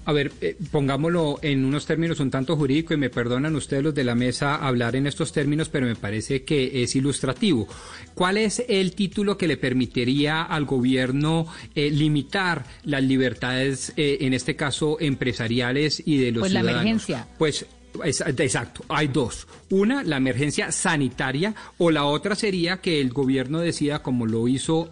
a 0.09 0.12
ver, 0.12 0.33
eh, 0.41 0.57
pongámoslo 0.70 1.39
en 1.43 1.67
unos 1.67 1.85
términos 1.85 2.19
un 2.19 2.31
tanto 2.31 2.57
jurídicos 2.57 2.95
y 2.95 2.99
me 2.99 3.11
perdonan 3.11 3.55
ustedes 3.55 3.83
los 3.83 3.95
de 3.95 4.05
la 4.05 4.15
mesa 4.15 4.55
hablar 4.55 4.97
en 4.97 5.07
estos 5.07 5.33
términos, 5.33 5.69
pero 5.69 5.87
me 5.87 5.97
parece 5.97 6.45
que 6.45 6.83
es 6.83 6.97
ilustrativo. 6.97 7.69
¿Cuál 8.15 8.39
es 8.39 8.65
el 8.70 8.95
título 8.95 9.37
que 9.37 9.47
le 9.47 9.59
permitiría 9.59 10.45
al 10.45 10.65
gobierno 10.65 11.47
eh, 11.75 11.91
limitar 11.91 12.65
las 12.85 13.03
libertades, 13.03 13.93
eh, 13.99 14.17
en 14.23 14.33
este 14.33 14.57
caso 14.57 14.97
empresariales 14.99 16.03
y 16.03 16.17
de 16.17 16.33
los 16.33 16.41
pues 16.41 16.53
ciudadanos? 16.53 16.75
la 16.75 16.81
emergencia. 16.81 17.28
Pues 17.37 17.67
Exacto, 18.05 18.84
hay 18.89 19.08
dos. 19.08 19.47
Una, 19.70 20.02
la 20.02 20.17
emergencia 20.17 20.73
sanitaria, 20.73 21.55
o 21.78 21.91
la 21.91 22.05
otra 22.05 22.34
sería 22.34 22.78
que 22.78 23.00
el 23.00 23.10
gobierno 23.10 23.60
decida, 23.60 24.02
como 24.02 24.26
lo 24.26 24.47
hizo 24.49 24.91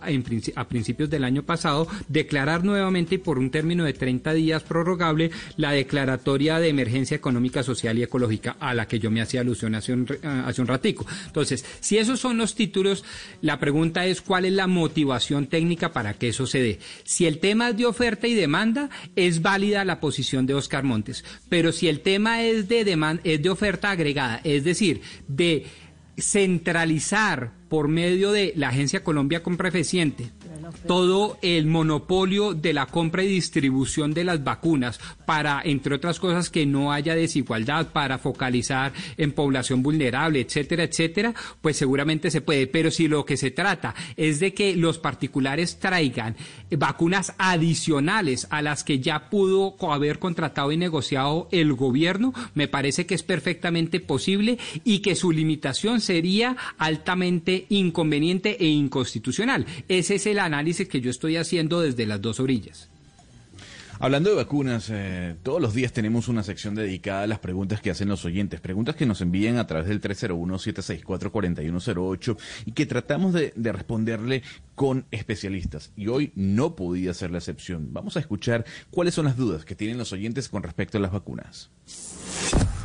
a 0.55 0.69
principios 0.69 1.09
del 1.09 1.25
año 1.25 1.43
pasado, 1.45 1.87
declarar 2.09 2.65
nuevamente 2.65 3.19
por 3.19 3.39
un 3.39 3.51
término 3.51 3.85
de 3.85 3.93
30 3.93 4.33
días 4.35 4.63
prorrogable 4.63 5.31
la 5.57 5.73
declaratoria 5.73 6.59
de 6.59 6.69
emergencia 6.69 7.17
económica, 7.17 7.63
social 7.63 7.99
y 7.99 8.03
ecológica 8.03 8.57
a 8.61 8.75
la 8.75 8.87
que 8.87 8.99
yo 8.99 9.11
me 9.11 9.21
hacía 9.21 9.41
alusión 9.41 9.75
hace 9.75 9.93
un, 9.93 10.07
hace 10.23 10.61
un 10.61 10.67
ratico. 10.67 11.07
Entonces, 11.27 11.65
si 11.81 11.99
esos 11.99 12.21
son 12.21 12.37
los 12.37 12.55
títulos, 12.55 13.05
la 13.41 13.59
pregunta 13.59 14.07
es 14.07 14.21
cuál 14.21 14.45
es 14.45 14.53
la 14.53 14.67
motivación 14.67 15.47
técnica 15.47 15.93
para 15.93 16.15
que 16.15 16.29
eso 16.29 16.47
se 16.47 16.61
dé. 16.61 16.79
Si 17.05 17.27
el 17.27 17.39
tema 17.39 17.71
es 17.71 17.77
de 17.77 17.87
oferta 17.87 18.27
y 18.27 18.35
demanda, 18.35 18.91
es 19.15 19.43
válida 19.43 19.85
la 19.85 20.01
posición 20.01 20.47
de 20.47 20.55
Oscar 20.55 20.85
Montes, 20.85 21.25
pero 21.49 21.73
si 21.73 21.89
el 21.89 22.01
tema 22.01 22.43
es 22.43 22.69
de 22.69 22.85
es 23.25 23.43
de 23.43 23.51
oferta 23.51 23.91
agregada, 23.91 24.41
es 24.45 24.65
decir, 24.65 25.01
de 25.29 25.67
centralizar 26.19 27.53
por 27.69 27.89
medio 27.89 28.33
de 28.33 28.53
la 28.57 28.69
Agencia 28.69 29.05
Colombia 29.05 29.43
Compra 29.43 29.69
Eficiente 29.69 30.31
todo 30.87 31.39
el 31.43 31.67
monopolio 31.67 32.55
de 32.55 32.73
la 32.73 32.87
compra 32.87 33.23
y 33.23 33.29
distribución 33.29 34.13
de 34.13 34.25
las 34.25 34.43
vacunas 34.43 34.99
para, 35.25 35.61
entre 35.65 35.95
otras 35.95 36.21
cosas, 36.21 36.51
que 36.51 36.67
no 36.67 36.93
haya 36.93 37.15
desigualdad, 37.15 37.89
para 37.93 38.19
focalizar 38.19 38.93
en 39.17 39.33
población 39.33 39.83
vulnerable, 39.83 40.41
etcétera, 40.41 40.85
etcétera, 40.85 41.35
pues 41.61 41.77
seguramente 41.77 42.31
se 42.31 42.41
puede. 42.41 42.67
Pero 42.67 42.91
si 42.91 43.09
lo 43.09 43.25
que 43.25 43.37
se 43.37 43.51
trata 43.51 43.95
es 44.17 44.41
de 44.41 44.55
que 44.55 44.77
los 44.77 44.99
particulares 44.99 45.79
traigan 45.79 46.37
vacunas 46.71 47.35
adicionales 47.39 48.47
a 48.51 48.63
las 48.63 48.85
que 48.85 49.01
ya 49.01 49.31
pudo 49.31 49.77
haber 49.91 50.19
contratado 50.19 50.73
y 50.73 50.77
negociado 50.77 51.49
el 51.53 51.73
gobierno, 51.75 52.33
me 52.55 52.69
parece 52.69 53.07
que 53.07 53.15
es 53.15 53.23
perfectamente 53.23 54.01
posible 54.01 54.59
y 54.85 55.01
que 55.01 55.15
su 55.15 55.33
limitación 55.33 56.01
sería 56.01 56.57
altamente 56.79 57.67
inconveniente 57.69 58.57
e 58.61 58.67
inconstitucional. 58.67 59.67
Ese 59.89 60.17
es 60.17 60.27
el 60.27 60.39
análisis 60.39 60.56
que 60.65 61.01
yo 61.01 61.11
estoy 61.11 61.37
haciendo 61.37 61.81
desde 61.81 62.07
las 62.07 62.21
dos 62.21 62.41
orillas. 62.41 62.89
Hablando 63.99 64.29
de 64.29 64.37
vacunas, 64.37 64.91
eh, 64.91 65.37
todos 65.43 65.59
los 65.61 65.73
días 65.73 65.91
tenemos 65.93 66.29
una 66.29 66.43
sección 66.43 66.75
dedicada 66.75 67.23
a 67.23 67.27
las 67.27 67.39
preguntas 67.39 67.81
que 67.81 67.91
hacen 67.91 68.09
los 68.09 68.27
oyentes, 68.27 68.61
preguntas 68.61 68.95
que 68.95 69.07
nos 69.07 69.23
envían 69.23 69.57
a 69.57 69.67
través 69.67 69.89
del 69.89 70.03
301-764-4108 70.03 72.37
y 72.67 72.73
que 72.73 72.85
tratamos 72.85 73.33
de, 73.33 73.55
de 73.57 73.73
responderle 73.73 74.43
con 74.75 75.07
especialistas. 75.11 75.93
Y 75.97 76.09
hoy 76.09 76.31
no 76.35 76.77
podía 76.77 77.15
ser 77.15 77.31
la 77.31 77.39
excepción. 77.39 77.95
Vamos 77.95 78.19
a 78.19 78.21
escuchar 78.21 78.67
cuáles 78.91 79.15
son 79.15 79.25
las 79.25 79.39
dudas 79.39 79.65
que 79.65 79.75
tienen 79.75 79.97
los 79.97 80.13
oyentes 80.13 80.51
con 80.51 80.63
respecto 80.63 80.99
a 80.99 81.01
las 81.01 81.13
vacunas. 81.13 81.71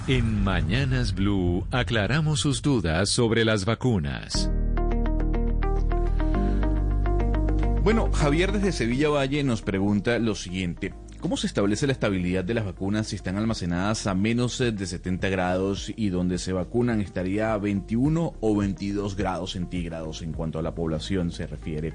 En 0.07 0.41
Mañanas 0.43 1.13
Blue 1.13 1.67
aclaramos 1.71 2.39
sus 2.39 2.61
dudas 2.61 3.09
sobre 3.09 3.43
las 3.43 3.65
vacunas. 3.65 4.49
Bueno, 7.83 8.11
Javier 8.11 8.51
desde 8.51 8.73
Sevilla 8.73 9.09
Valle 9.09 9.43
nos 9.43 9.63
pregunta 9.63 10.19
lo 10.19 10.35
siguiente. 10.35 10.93
¿Cómo 11.19 11.35
se 11.35 11.47
establece 11.47 11.87
la 11.87 11.93
estabilidad 11.93 12.43
de 12.43 12.53
las 12.53 12.63
vacunas 12.63 13.07
si 13.07 13.15
están 13.15 13.37
almacenadas 13.37 14.05
a 14.05 14.13
menos 14.13 14.61
eh, 14.61 14.71
de 14.71 14.85
70 14.85 15.29
grados 15.29 15.91
y 15.95 16.09
donde 16.09 16.37
se 16.37 16.53
vacunan 16.53 17.01
estaría 17.01 17.53
a 17.53 17.57
21 17.57 18.33
o 18.39 18.55
22 18.55 19.15
grados 19.15 19.53
centígrados 19.53 20.21
en 20.21 20.31
cuanto 20.31 20.59
a 20.59 20.61
la 20.61 20.75
población 20.75 21.31
se 21.31 21.47
refiere? 21.47 21.93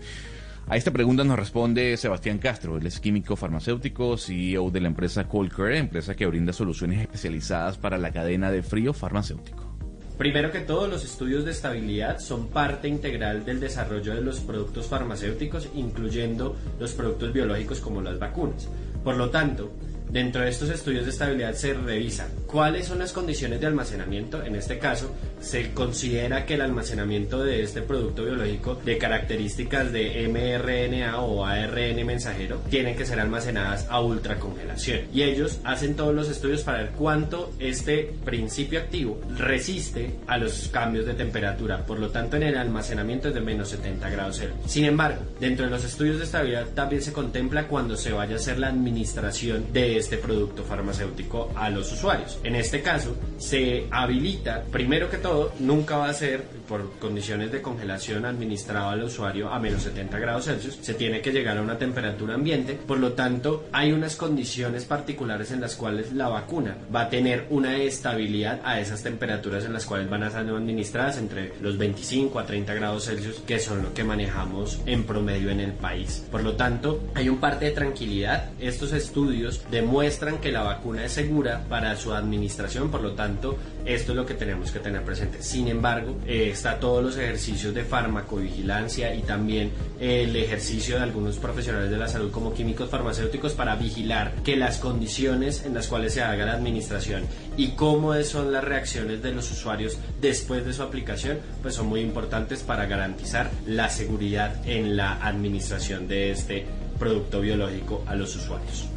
A 0.67 0.77
esta 0.77 0.91
pregunta 0.91 1.23
nos 1.23 1.39
responde 1.39 1.97
Sebastián 1.97 2.39
Castro, 2.39 2.79
él 2.79 2.87
es 2.89 2.99
químico 2.99 3.37
farmacéutico, 3.37 4.19
CEO 4.19 4.73
de 4.73 4.81
la 4.81 4.89
empresa 4.89 5.29
Colcare, 5.29 5.79
empresa 5.79 6.17
que 6.17 6.27
brinda 6.27 6.53
soluciones 6.53 7.01
especializadas 7.01 7.79
para 7.79 7.97
la 7.97 8.11
cadena 8.11 8.51
de 8.51 8.65
frío 8.65 8.93
farmacéutico. 8.93 9.76
Primero 10.19 10.51
que 10.51 10.61
todo, 10.61 10.89
los 10.89 11.05
estudios 11.05 11.45
de 11.45 11.51
estabilidad 11.51 12.21
son 12.21 12.49
parte 12.49 12.89
integral 12.89 13.45
del 13.45 13.61
desarrollo 13.61 14.15
de 14.15 14.23
los 14.23 14.41
productos 14.41 14.87
farmacéuticos, 14.87 15.69
incluyendo 15.75 16.57
los 16.81 16.93
productos 16.93 17.35
biológicos 17.35 17.81
como 17.81 18.01
las 18.01 18.19
vacunas. 18.19 18.67
Por 19.05 19.17
lo 19.17 19.29
tanto, 19.29 19.71
dentro 20.09 20.41
de 20.41 20.49
estos 20.49 20.71
estudios 20.71 21.05
de 21.05 21.11
estabilidad 21.11 21.53
se 21.53 21.75
revisa 21.75 22.29
cuáles 22.47 22.87
son 22.87 22.99
las 22.99 23.13
condiciones 23.13 23.61
de 23.61 23.67
almacenamiento. 23.67 24.43
En 24.43 24.57
este 24.57 24.79
caso, 24.79 25.15
se 25.41 25.73
considera 25.73 26.47
que 26.47 26.55
el 26.55 26.63
almacenamiento 26.63 27.43
de 27.45 27.63
este 27.63 27.83
producto 27.83 28.25
biológico 28.25 28.75
de 28.85 28.99
características 28.99 29.93
de 29.93 30.29
mRNA 30.29 31.21
o 31.21 31.45
ARN 31.45 32.07
mensajero 32.07 32.61
tienen 32.71 32.97
que 32.97 33.07
ser 33.07 33.21
almacenadas 33.21 33.87
a 33.89 34.01
ultracongelación. 34.01 35.01
Y 35.13 35.23
ellos 35.23 35.61
hacen 35.65 35.97
todos 35.97 36.15
los 36.15 36.29
estudios 36.29 36.63
para 36.63 36.79
ver 36.79 36.91
cuánto 36.91 37.53
este 37.59 38.15
principio 38.25 38.81
activo 38.81 39.21
resiste 39.37 40.11
a 40.27 40.39
los 40.39 40.69
cambios 40.69 41.07
de 41.07 41.15
temperatura. 41.15 41.85
Por 41.85 41.99
lo 41.99 42.11
tanto, 42.11 42.37
en 42.37 42.45
el 42.45 42.57
almacenamiento 42.57 43.29
es 43.29 43.35
de 43.35 43.41
menos 43.41 43.69
70 43.69 44.09
grados 44.11 44.39
Celsius. 44.39 44.71
Sin 44.71 44.85
embargo, 44.85 45.23
dentro 45.41 45.67
de 45.67 45.71
los 45.71 45.85
estudios 45.85 46.19
de 46.19 46.25
estabilidad 46.25 46.67
también 46.75 47.03
se 47.03 47.13
contempla 47.13 47.69
cuando 47.69 47.97
se 47.97 48.13
vaya 48.13 48.35
a 48.35 48.37
hacer 48.37 48.59
la 48.59 48.69
administración 48.69 49.73
de 49.73 49.97
este 49.97 50.17
producto 50.17 50.65
farmacéutico 50.65 51.53
a 51.55 51.71
los 51.71 51.93
usuarios. 51.93 52.36
En 52.43 52.55
este 52.55 52.83
caso, 52.83 53.17
se 53.39 53.87
habilita, 53.91 54.65
primero 54.71 55.11
que 55.11 55.19
todo, 55.19 55.53
nunca 55.59 55.97
va 55.97 56.09
a 56.09 56.15
ser 56.15 56.43
por 56.69 56.99
condiciones 56.99 57.53
de 57.53 57.63
congelación 57.63 58.25
administrado 58.25 58.91
al 58.91 59.05
usuario 59.05 59.51
a 59.51 59.59
menos 59.59 59.83
70 59.83 60.19
grados 60.19 60.45
Celsius, 60.47 60.79
se 60.81 60.95
tiene 60.95 61.21
que 61.21 61.33
llegar 61.33 61.59
a 61.59 61.63
una 61.63 61.79
temperatura 61.79 62.35
ambiente, 62.35 62.75
por 62.75 62.99
lo 62.99 63.13
tanto 63.13 63.67
hay 63.73 63.93
unas 63.93 64.17
condiciones 64.17 64.85
particulares 64.85 65.51
en 65.51 65.61
las 65.61 65.77
cuales 65.77 66.13
la 66.13 66.29
vacuna 66.29 66.77
va 66.95 67.03
a 67.03 67.09
tener 67.09 67.47
una 67.51 67.77
estabilidad 67.77 68.61
a 68.65 68.81
esas 68.81 69.03
temperaturas 69.03 69.65
en 69.65 69.73
las 69.73 69.87
cuales 69.87 70.09
van 70.09 70.23
a 70.23 70.31
ser 70.31 70.47
administradas 70.47 71.19
entre 71.19 71.53
los 71.61 71.79
25 71.79 72.39
a 72.39 72.47
30 72.47 72.75
grados 72.75 73.05
Celsius, 73.07 73.41
que 73.41 73.59
son 73.59 73.83
lo 73.83 73.95
que 73.95 74.05
manejamos 74.05 74.81
en 74.87 75.05
promedio 75.05 75.51
en 75.51 75.61
el 75.61 75.73
país. 75.73 76.25
Por 76.31 76.43
lo 76.43 76.55
tanto, 76.55 77.01
hay 77.15 77.29
un 77.29 77.39
parte 77.39 77.67
de 77.67 77.71
tranquilidad. 77.73 78.51
Estos 78.61 78.93
estudios 78.93 79.63
demuestran 79.71 80.39
que 80.39 80.53
la 80.53 80.63
vacuna 80.63 81.05
es 81.05 81.13
segura 81.13 81.65
para 81.69 81.97
su 81.97 82.13
administración, 82.13 82.91
por 82.91 83.03
lo 83.03 83.13
tanto, 83.13 83.57
esto 83.85 84.13
es 84.13 84.17
lo 84.17 84.27
que 84.27 84.35
tenemos 84.35 84.71
que 84.71 84.81
tener 84.81 85.03
presente. 85.03 85.43
Sin 85.43 85.69
embargo, 85.69 86.17
eh, 86.27 86.51
está 86.57 86.81
todos 86.81 87.05
los 87.05 87.17
ejercicios 87.19 87.75
de 87.75 87.85
farmacovigilancia 87.85 89.15
y 89.15 89.21
también 89.21 89.71
el 90.01 90.35
ejercicio 90.35 90.97
de 90.97 91.03
algunos 91.03 91.37
profesionales 91.37 91.91
de 91.91 91.99
la 91.99 92.09
salud 92.09 92.31
como 92.31 92.55
químicos 92.55 92.89
farmacéuticos 92.89 93.53
para 93.53 93.77
vigilar 93.77 94.35
que 94.43 94.57
las 94.57 94.79
condiciones 94.79 95.65
en 95.67 95.75
las 95.75 95.87
cuales 95.87 96.15
se 96.15 96.23
haga 96.23 96.47
la 96.47 96.55
administración 96.55 97.25
y 97.59 97.73
cómo 97.73 98.15
son 98.23 98.53
las 98.53 98.65
reacciones 98.65 99.23
de 99.23 99.33
los 99.33 99.51
usuarios 99.53 99.99
después 100.21 100.65
de 100.65 100.73
su 100.73 100.83
aplicación, 100.83 101.39
pues 101.61 101.75
son 101.75 101.89
muy 101.89 102.01
importantes 102.01 102.63
para 102.63 102.87
garantizar 102.87 103.51
la 103.67 103.91
seguridad 103.91 104.67
en 104.67 104.97
la 104.97 105.13
administración 105.27 106.09
de 106.09 106.31
este 106.31 106.67
producto 106.99 107.43
biológico 107.43 108.03
a 108.07 108.15
los 108.15 108.35
usuarios. 108.35 108.96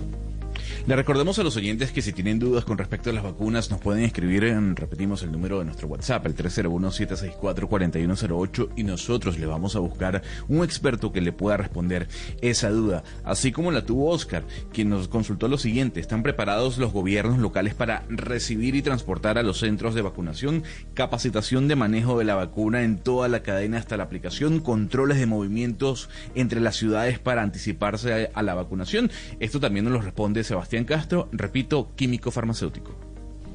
Le 0.88 0.95
recordamos 0.95 1.38
a 1.38 1.43
los 1.43 1.58
oyentes 1.58 1.91
que 1.91 2.01
si 2.01 2.14
tienen 2.14 2.40
dudas 2.40 2.64
con 2.66 2.77
respecto 2.77 3.09
a 3.09 3.14
las 3.14 3.24
vacunas 3.24 3.69
nos 3.69 3.82
pueden 3.82 4.03
escribir, 4.03 4.45
en, 4.45 4.75
repetimos 4.75 5.22
el 5.22 5.32
número 5.32 5.59
de 5.59 5.66
nuestro 5.66 5.88
WhatsApp, 5.88 6.25
el 6.25 6.35
301-764-4108 6.35 8.69
y 8.75 8.82
nosotros 8.83 9.38
le 9.38 9.45
vamos 9.45 9.75
a 9.75 9.80
buscar 9.80 10.24
un 10.48 10.64
experto 10.64 11.11
que 11.11 11.22
le 11.22 11.32
pueda 11.32 11.58
responder 11.58 12.08
esa 12.41 12.72
duda, 12.72 13.03
así 13.24 13.51
como 13.51 13.69
la 13.72 13.85
tuvo 13.85 14.09
Oscar, 14.09 14.45
quien 14.74 14.90
nos 14.90 15.08
consultó 15.09 15.48
lo 15.48 15.59
siguiente, 15.59 15.99
¿están 15.99 16.24
preparados 16.24 16.80
los 16.80 16.91
gobiernos 16.91 17.38
locales 17.38 17.75
para 17.75 18.03
recibir 18.09 18.74
y 18.75 18.82
transportar 18.82 19.38
a 19.38 19.43
los 19.43 19.59
centros 19.59 19.93
de 19.93 20.01
vacunación, 20.01 20.64
capacitación 20.95 21.67
de 21.67 21.75
manejo 21.75 22.17
de 22.17 22.25
la 22.25 22.33
vacuna 22.35 22.82
en 22.83 22.98
toda 22.98 23.27
la 23.27 23.43
cadena 23.43 23.77
hasta 23.77 23.98
la 23.98 24.06
aplicación, 24.06 24.59
controles 24.59 25.19
de 25.19 25.27
movimientos 25.27 26.09
entre 26.35 26.61
las 26.61 26.77
ciudades 26.77 27.19
para 27.19 27.43
anticiparse 27.43 28.32
a, 28.33 28.41
la 28.41 28.56
vacunación? 28.56 29.11
Esto 29.40 29.59
también 29.59 29.85
nos 29.85 29.93
lo 29.93 30.01
responde 30.01 30.43
Sebastián 30.43 30.68
Castro, 30.85 31.30
repito, 31.31 31.91
químico 31.95 32.31
farmacéutico. 32.31 32.95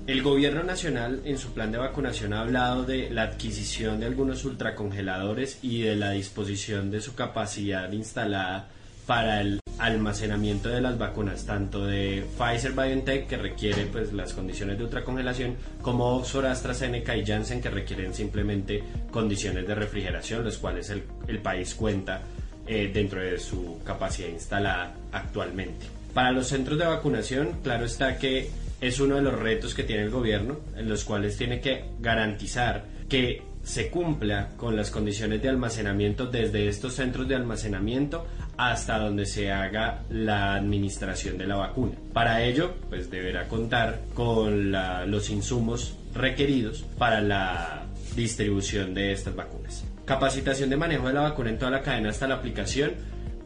El 0.06 0.22
gobierno 0.22 0.62
nacional 0.62 1.22
en 1.24 1.38
su 1.38 1.54
plan 1.54 1.72
de 1.72 1.78
vacunación 1.78 2.34
ha 2.34 2.40
hablado 2.40 2.84
de 2.84 3.08
la 3.08 3.22
adquisición 3.22 4.00
de 4.00 4.06
algunos 4.06 4.44
ultracongeladores 4.44 5.60
y 5.62 5.82
de 5.82 5.96
la 5.96 6.10
disposición 6.10 6.90
de 6.90 7.00
su 7.00 7.14
capacidad 7.14 7.90
instalada 7.92 8.68
para 9.06 9.40
el 9.40 9.60
almacenamiento 9.78 10.68
de 10.68 10.80
las 10.80 10.98
vacunas, 10.98 11.46
tanto 11.46 11.86
de 11.86 12.26
Pfizer 12.38 12.72
BioNTech, 12.72 13.26
que 13.26 13.36
requiere 13.36 13.86
pues, 13.86 14.12
las 14.12 14.32
condiciones 14.32 14.76
de 14.78 14.84
ultracongelación, 14.84 15.56
como 15.82 16.16
Oxford 16.16 16.46
AstraZeneca 16.46 17.16
y 17.16 17.24
Janssen, 17.24 17.60
que 17.60 17.70
requieren 17.70 18.12
simplemente 18.12 18.82
condiciones 19.10 19.66
de 19.66 19.74
refrigeración, 19.74 20.44
los 20.44 20.58
cuales 20.58 20.90
el, 20.90 21.38
país 21.38 21.74
cuenta 21.74 22.20
eh, 22.66 22.90
dentro 22.92 23.20
de 23.20 23.38
su 23.38 23.80
capacidad 23.84 24.28
instalada 24.28 24.94
actualmente. 25.12 25.93
Para 26.14 26.30
los 26.30 26.46
centros 26.46 26.78
de 26.78 26.86
vacunación, 26.86 27.58
claro 27.62 27.84
está 27.84 28.18
que 28.18 28.48
es 28.80 29.00
uno 29.00 29.16
de 29.16 29.22
los 29.22 29.38
retos 29.38 29.74
que 29.74 29.82
tiene 29.82 30.04
el 30.04 30.10
gobierno, 30.10 30.58
en 30.76 30.88
los 30.88 31.04
cuales 31.04 31.36
tiene 31.36 31.60
que 31.60 31.84
garantizar 32.00 32.84
que 33.08 33.42
se 33.64 33.88
cumpla 33.88 34.50
con 34.56 34.76
las 34.76 34.90
condiciones 34.90 35.42
de 35.42 35.48
almacenamiento 35.48 36.26
desde 36.26 36.68
estos 36.68 36.94
centros 36.94 37.26
de 37.26 37.34
almacenamiento 37.34 38.26
hasta 38.56 38.98
donde 38.98 39.26
se 39.26 39.50
haga 39.50 40.02
la 40.10 40.54
administración 40.54 41.38
de 41.38 41.46
la 41.46 41.56
vacuna. 41.56 41.94
Para 42.12 42.42
ello, 42.44 42.74
pues 42.88 43.10
deberá 43.10 43.48
contar 43.48 44.00
con 44.14 44.70
los 44.70 45.30
insumos 45.30 45.96
requeridos 46.14 46.84
para 46.98 47.20
la 47.20 47.86
distribución 48.14 48.94
de 48.94 49.12
estas 49.12 49.34
vacunas. 49.34 49.84
Capacitación 50.04 50.70
de 50.70 50.76
manejo 50.76 51.08
de 51.08 51.14
la 51.14 51.22
vacuna 51.22 51.50
en 51.50 51.58
toda 51.58 51.70
la 51.72 51.82
cadena 51.82 52.10
hasta 52.10 52.28
la 52.28 52.36
aplicación. 52.36 52.92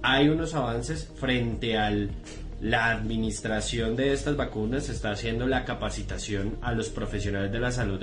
Hay 0.02 0.28
unos 0.28 0.54
avances 0.54 1.10
frente 1.18 1.78
al 1.78 2.10
la 2.60 2.90
administración 2.90 3.94
de 3.94 4.12
estas 4.12 4.36
vacunas 4.36 4.88
está 4.88 5.12
haciendo 5.12 5.46
la 5.46 5.64
capacitación 5.64 6.58
a 6.60 6.72
los 6.72 6.88
profesionales 6.88 7.52
de 7.52 7.60
la 7.60 7.70
salud 7.70 8.02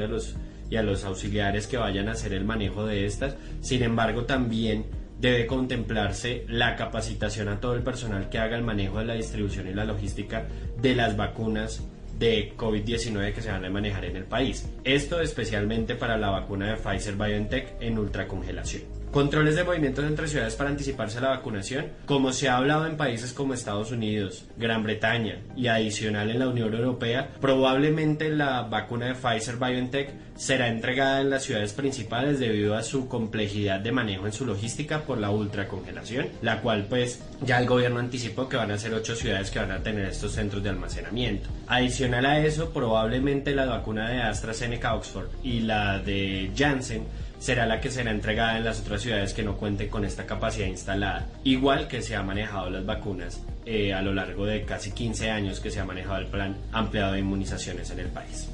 y 0.69 0.77
a 0.77 0.83
los 0.83 1.03
auxiliares 1.03 1.67
que 1.67 1.77
vayan 1.77 2.07
a 2.07 2.13
hacer 2.13 2.33
el 2.33 2.45
manejo 2.45 2.85
de 2.85 3.05
estas. 3.05 3.35
Sin 3.61 3.83
embargo, 3.83 4.23
también 4.23 4.85
debe 5.19 5.45
contemplarse 5.45 6.45
la 6.47 6.75
capacitación 6.75 7.49
a 7.49 7.59
todo 7.59 7.73
el 7.75 7.83
personal 7.83 8.29
que 8.29 8.39
haga 8.39 8.57
el 8.57 8.63
manejo 8.63 8.99
de 8.99 9.05
la 9.05 9.13
distribución 9.13 9.67
y 9.67 9.73
la 9.73 9.85
logística 9.85 10.45
de 10.81 10.95
las 10.95 11.17
vacunas 11.17 11.85
de 12.17 12.53
COVID-19 12.55 13.33
que 13.33 13.41
se 13.41 13.51
van 13.51 13.65
a 13.65 13.69
manejar 13.69 14.05
en 14.05 14.15
el 14.15 14.23
país. 14.23 14.69
Esto 14.83 15.19
especialmente 15.19 15.95
para 15.95 16.17
la 16.17 16.29
vacuna 16.29 16.69
de 16.69 16.77
Pfizer 16.77 17.15
BioNTech 17.15 17.81
en 17.81 17.99
ultracongelación. 17.99 18.94
Controles 19.15 19.55
de 19.55 19.63
movimientos 19.63 20.03
entre 20.03 20.27
ciudades 20.27 20.55
para 20.55 20.71
anticiparse 20.71 21.19
a 21.19 21.21
la 21.21 21.29
vacunación, 21.29 21.85
como 22.05 22.33
se 22.33 22.49
ha 22.49 22.57
hablado 22.57 22.85
en 22.85 22.97
países 22.97 23.31
como 23.31 23.53
Estados 23.53 23.93
Unidos, 23.93 24.43
Gran 24.57 24.83
Bretaña 24.83 25.39
y 25.55 25.67
adicional 25.67 26.29
en 26.29 26.39
la 26.39 26.49
Unión 26.49 26.73
Europea, 26.73 27.29
probablemente 27.39 28.29
la 28.29 28.63
vacuna 28.63 29.05
de 29.05 29.15
Pfizer 29.15 29.55
BioNTech 29.55 30.09
será 30.35 30.67
entregada 30.67 31.21
en 31.21 31.29
las 31.29 31.43
ciudades 31.45 31.71
principales 31.71 32.39
debido 32.39 32.75
a 32.75 32.83
su 32.83 33.07
complejidad 33.07 33.79
de 33.79 33.93
manejo 33.93 34.25
en 34.25 34.33
su 34.33 34.45
logística 34.45 35.03
por 35.03 35.17
la 35.17 35.29
ultracongelación, 35.29 36.27
la 36.41 36.59
cual 36.59 36.87
pues 36.89 37.23
ya 37.41 37.61
el 37.61 37.67
gobierno 37.67 38.01
anticipó 38.01 38.49
que 38.49 38.57
van 38.57 38.71
a 38.71 38.77
ser 38.77 38.93
ocho 38.93 39.15
ciudades 39.15 39.49
que 39.49 39.59
van 39.59 39.71
a 39.71 39.81
tener 39.81 40.07
estos 40.07 40.33
centros 40.33 40.61
de 40.61 40.71
almacenamiento. 40.71 41.47
Adicional 41.67 42.25
a 42.25 42.45
eso, 42.45 42.71
probablemente 42.71 43.55
la 43.55 43.65
vacuna 43.65 44.09
de 44.09 44.21
AstraZeneca 44.23 44.93
Oxford 44.93 45.29
y 45.41 45.61
la 45.61 45.99
de 45.99 46.51
Janssen 46.53 47.05
será 47.39 47.65
la 47.65 47.79
que 47.81 47.91
será 47.91 48.11
entregada 48.11 48.57
en 48.57 48.65
las 48.65 48.79
otras 48.79 49.01
ciudades 49.01 49.33
que 49.33 49.43
no 49.43 49.57
cuenten 49.57 49.89
con 49.89 50.05
esta 50.05 50.25
capacidad 50.25 50.67
instalada, 50.67 51.27
igual 51.43 51.87
que 51.87 52.01
se 52.01 52.15
ha 52.15 52.23
manejado 52.23 52.69
las 52.69 52.85
vacunas 52.85 53.41
eh, 53.65 53.93
a 53.93 54.01
lo 54.01 54.13
largo 54.13 54.45
de 54.45 54.63
casi 54.63 54.91
15 54.91 55.31
años 55.31 55.59
que 55.59 55.71
se 55.71 55.79
ha 55.79 55.85
manejado 55.85 56.17
el 56.17 56.27
plan 56.27 56.55
ampliado 56.71 57.13
de 57.13 57.19
inmunizaciones 57.19 57.89
en 57.91 57.99
el 57.99 58.07
país. 58.07 58.49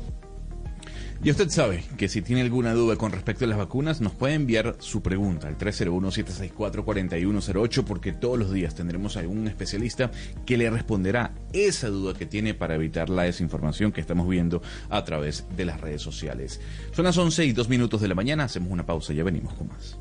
Y 1.24 1.30
usted 1.30 1.50
sabe 1.50 1.84
que 1.98 2.10
si 2.10 2.24
tiene 2.24 2.42
alguna 2.42 2.74
duda 2.74 2.96
con 2.96 3.12
respecto 3.12 3.46
a 3.46 3.48
las 3.48 3.60
vacunas, 3.60 4.02
nos 4.02 4.14
puede 4.14 4.34
enviar 4.34 4.78
su 4.80 5.04
pregunta 5.04 5.48
al 5.48 5.56
301-764-4108 5.56 7.84
porque 7.84 8.12
todos 8.12 8.40
los 8.40 8.52
días 8.52 8.74
tendremos 8.74 9.18
algún 9.18 9.48
especialista 9.48 10.10
que 10.48 10.58
le 10.58 10.68
responderá 10.72 11.36
esa 11.54 11.90
duda 11.90 12.16
que 12.16 12.26
tiene 12.26 12.56
para 12.56 12.74
evitar 12.74 13.12
la 13.12 13.22
desinformación 13.24 13.92
que 13.92 14.02
estamos 14.02 14.28
viendo 14.28 14.64
a 14.90 15.04
través 15.04 15.46
de 15.56 15.66
las 15.66 15.80
redes 15.80 16.02
sociales. 16.02 16.60
Son 16.92 17.06
las 17.06 17.20
11 17.20 17.46
y 17.46 17.52
2 17.52 17.70
minutos 17.70 18.02
de 18.02 18.08
la 18.08 18.16
mañana, 18.16 18.46
hacemos 18.46 18.72
una 18.72 18.88
pausa 18.88 19.14
y 19.14 19.18
ya 19.18 19.24
venimos 19.24 19.54
con 19.54 19.68
más. 19.68 20.00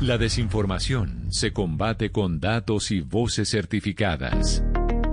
La 0.00 0.18
desinformación 0.18 1.26
se 1.30 1.52
combate 1.52 2.10
con 2.10 2.40
datos 2.40 2.90
y 2.90 3.02
voces 3.02 3.50
certificadas. 3.50 4.64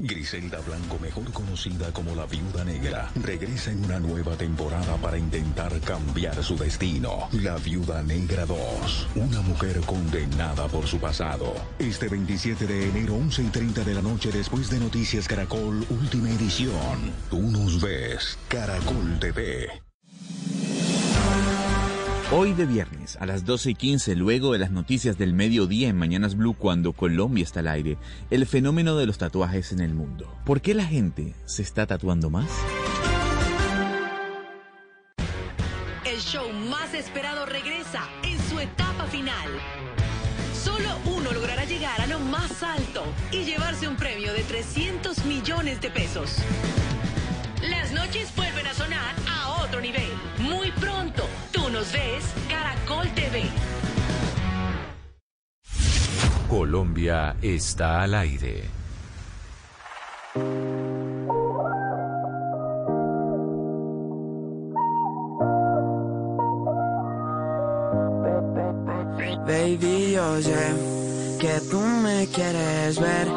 Griselda 0.00 0.58
Blanco, 0.58 0.98
mejor 0.98 1.32
conocida 1.32 1.92
como 1.92 2.16
la 2.16 2.26
Viuda 2.26 2.64
Negra, 2.64 3.12
regresa 3.22 3.70
en 3.70 3.84
una 3.84 4.00
nueva 4.00 4.36
temporada 4.36 4.96
para 4.96 5.16
intentar 5.16 5.70
cambiar 5.82 6.42
su 6.42 6.56
destino. 6.56 7.28
La 7.30 7.58
Viuda 7.58 8.02
Negra 8.02 8.44
2, 8.44 8.58
una 9.14 9.40
mujer 9.42 9.80
condenada 9.82 10.66
por 10.66 10.88
su 10.88 10.98
pasado. 10.98 11.54
Este 11.78 12.08
27 12.08 12.66
de 12.66 12.88
enero, 12.88 13.14
11 13.14 13.42
y 13.44 13.48
30 13.50 13.84
de 13.84 13.94
la 13.94 14.02
noche, 14.02 14.32
después 14.32 14.68
de 14.68 14.80
Noticias 14.80 15.28
Caracol, 15.28 15.86
última 15.88 16.28
edición. 16.28 17.12
Tú 17.30 17.40
nos 17.42 17.80
ves, 17.80 18.36
Caracol 18.48 19.20
TV. 19.20 19.68
Hoy 22.32 22.54
de 22.54 22.64
viernes 22.64 23.16
a 23.20 23.26
las 23.26 23.44
12 23.44 23.70
y 23.70 23.74
15, 23.74 24.16
luego 24.16 24.54
de 24.54 24.58
las 24.58 24.70
noticias 24.70 25.18
del 25.18 25.34
mediodía 25.34 25.88
en 25.88 25.96
Mañanas 25.96 26.36
Blue 26.36 26.54
cuando 26.54 26.94
Colombia 26.94 27.44
está 27.44 27.60
al 27.60 27.68
aire, 27.68 27.98
el 28.30 28.46
fenómeno 28.46 28.96
de 28.96 29.06
los 29.06 29.18
tatuajes 29.18 29.72
en 29.72 29.80
el 29.80 29.94
mundo. 29.94 30.34
¿Por 30.46 30.62
qué 30.62 30.72
la 30.72 30.86
gente 30.86 31.34
se 31.44 31.62
está 31.62 31.86
tatuando 31.86 32.30
más? 32.30 32.48
El 36.06 36.18
show 36.18 36.50
más 36.70 36.94
esperado 36.94 37.44
regresa 37.44 38.08
en 38.22 38.38
su 38.48 38.58
etapa 38.58 39.04
final. 39.06 39.48
Solo 40.54 40.88
uno 41.04 41.30
logrará 41.30 41.66
llegar 41.66 42.00
a 42.00 42.06
lo 42.06 42.20
más 42.20 42.62
alto 42.62 43.04
y 43.32 43.44
llevarse 43.44 43.86
un 43.86 43.96
premio 43.96 44.32
de 44.32 44.42
300 44.44 45.26
millones 45.26 45.80
de 45.82 45.90
pesos. 45.90 46.38
Las 47.68 47.92
noches 47.92 48.30
Colombia 56.48 57.36
está 57.42 58.02
al 58.02 58.14
aire. 58.14 58.64
Baby, 69.46 70.12
yo 70.12 70.40
sé 70.40 71.36
que 71.40 71.60
tú 71.70 71.80
me 71.80 72.26
quieres 72.28 72.98
ver 72.98 73.28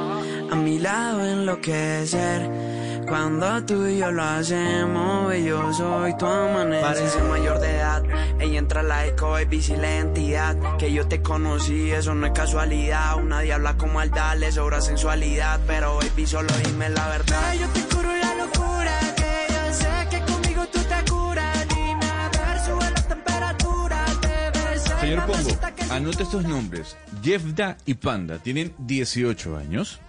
a 0.52 0.56
mi 0.56 0.80
lado 0.80 1.26
enloquecer. 1.26 2.77
Cuando 3.08 3.64
tú 3.64 3.88
y 3.88 4.00
yo 4.00 4.12
lo 4.12 4.22
hacemos, 4.22 5.34
yo 5.38 5.72
soy 5.72 6.18
tu 6.18 6.26
amanecer. 6.26 6.82
Parece 6.82 7.24
mayor 7.24 7.60
de 7.60 7.76
edad, 7.78 8.04
ella 8.38 8.60
entra 8.60 8.82
a 8.82 8.84
la 8.84 9.06
eco, 9.08 9.30
baby, 9.30 9.62
si 9.62 9.78
la 9.78 10.00
entidad. 10.00 10.58
Que 10.78 10.92
yo 10.92 11.08
te 11.08 11.22
conocí, 11.22 11.90
eso 11.92 12.14
no 12.14 12.28
es 12.28 12.34
casualidad. 12.34 13.16
Una 13.18 13.40
diabla 13.40 13.78
con 13.78 13.94
maldad, 13.94 14.36
le 14.38 14.52
sobra 14.52 14.82
sensualidad. 14.82 15.62
Pero 15.66 15.96
baby, 16.00 16.28
solo 16.28 16.50
dime 16.66 16.90
la 16.90 17.08
verdad. 17.08 17.54
yo 17.54 17.68
te 17.70 17.82
curo 17.96 18.14
la 18.14 18.36
locura, 18.36 19.00
que 19.16 19.54
yo 19.54 19.74
sé 19.74 20.08
que 20.10 20.32
conmigo 20.34 20.66
tú 20.68 20.80
te 20.80 21.12
curas. 21.12 21.68
Dime 21.70 22.06
a 22.06 22.30
ver, 22.30 22.60
sube 22.66 22.92
la 22.92 23.08
temperatura, 23.08 24.06
te 24.20 24.60
besé. 24.60 25.00
Señor 25.00 25.26
Pombo, 25.26 25.58
anote 25.92 26.24
estos 26.24 26.44
nombres. 26.44 26.98
Jeffda 27.24 27.78
y 27.86 27.94
Panda 27.94 28.38
tienen 28.40 28.74
18 28.80 29.56
años. 29.56 30.02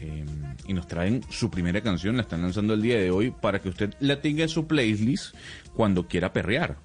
Eh, 0.00 0.24
y 0.66 0.72
nos 0.72 0.86
traen 0.86 1.22
su 1.30 1.50
primera 1.50 1.80
canción, 1.80 2.16
la 2.16 2.22
están 2.22 2.42
lanzando 2.42 2.74
el 2.74 2.82
día 2.82 2.98
de 2.98 3.10
hoy 3.10 3.30
para 3.30 3.60
que 3.60 3.68
usted 3.68 3.94
la 4.00 4.20
tenga 4.20 4.42
en 4.42 4.48
su 4.48 4.66
playlist 4.66 5.34
cuando 5.74 6.06
quiera 6.06 6.32
perrear. 6.32 6.78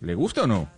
¿Le 0.00 0.14
gusta 0.14 0.44
o 0.44 0.46
no? 0.46 0.70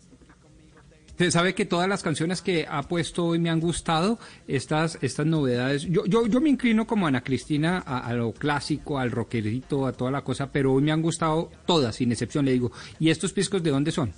Usted 1.12 1.30
sabe 1.30 1.54
que 1.54 1.66
todas 1.66 1.88
las 1.88 2.02
canciones 2.02 2.40
que 2.40 2.66
ha 2.68 2.82
puesto 2.82 3.26
hoy 3.26 3.38
me 3.38 3.50
han 3.50 3.60
gustado, 3.60 4.18
estas, 4.48 4.98
estas 5.02 5.26
novedades. 5.26 5.82
Yo, 5.82 6.06
yo, 6.06 6.26
yo 6.26 6.40
me 6.40 6.48
inclino 6.48 6.86
como 6.86 7.06
Ana 7.06 7.22
Cristina 7.22 7.78
a 7.78 8.12
lo 8.14 8.32
clásico, 8.32 8.98
al 8.98 9.10
rockerito, 9.10 9.86
a 9.86 9.92
toda 9.92 10.10
la 10.10 10.24
cosa, 10.24 10.50
pero 10.50 10.72
hoy 10.72 10.82
me 10.82 10.90
han 10.90 11.02
gustado 11.02 11.50
todas, 11.66 11.96
sin 11.96 12.10
excepción, 12.12 12.46
le 12.46 12.52
digo. 12.52 12.72
¿Y 12.98 13.10
estos 13.10 13.32
piscos 13.32 13.62
de 13.62 13.70
dónde 13.70 13.92
son? 13.92 14.12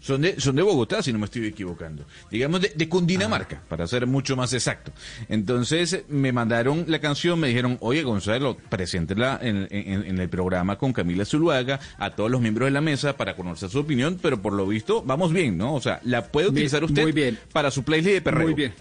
Son 0.00 0.20
de, 0.22 0.40
son 0.40 0.56
de 0.56 0.62
Bogotá, 0.62 1.02
si 1.02 1.12
no 1.12 1.18
me 1.18 1.26
estoy 1.26 1.46
equivocando. 1.46 2.04
Digamos 2.30 2.62
de, 2.62 2.72
de 2.74 2.88
Cundinamarca, 2.88 3.62
para 3.68 3.86
ser 3.86 4.06
mucho 4.06 4.34
más 4.34 4.52
exacto. 4.54 4.92
Entonces 5.28 6.04
me 6.08 6.32
mandaron 6.32 6.84
la 6.88 6.98
canción, 7.00 7.38
me 7.38 7.48
dijeron, 7.48 7.76
oye 7.80 8.02
Gonzalo, 8.02 8.56
preséntela 8.68 9.38
en, 9.42 9.68
en- 9.70 10.04
en 10.04 10.18
el 10.18 10.28
programa 10.28 10.78
con 10.78 10.92
Camila 10.92 11.24
Zuluaga, 11.24 11.80
a 11.98 12.10
todos 12.10 12.30
los 12.30 12.40
miembros 12.40 12.66
de 12.66 12.70
la 12.72 12.80
mesa 12.80 13.16
para 13.16 13.36
conocer 13.36 13.68
su 13.68 13.78
opinión, 13.80 14.18
pero 14.22 14.40
por 14.40 14.52
lo 14.54 14.66
visto 14.66 15.02
vamos 15.02 15.32
bien, 15.32 15.58
¿no? 15.58 15.74
O 15.74 15.80
sea, 15.80 16.00
la 16.04 16.26
puede 16.28 16.46
Bien, 16.46 16.54
utilizar 16.54 16.82
usted 16.82 17.02
muy 17.02 17.12
bien. 17.12 17.38
para 17.52 17.70
su 17.70 17.82
playlist 17.82 18.14
de 18.14 18.20
perreo. 18.22 18.44
Muy 18.46 18.54
bien. 18.54 18.72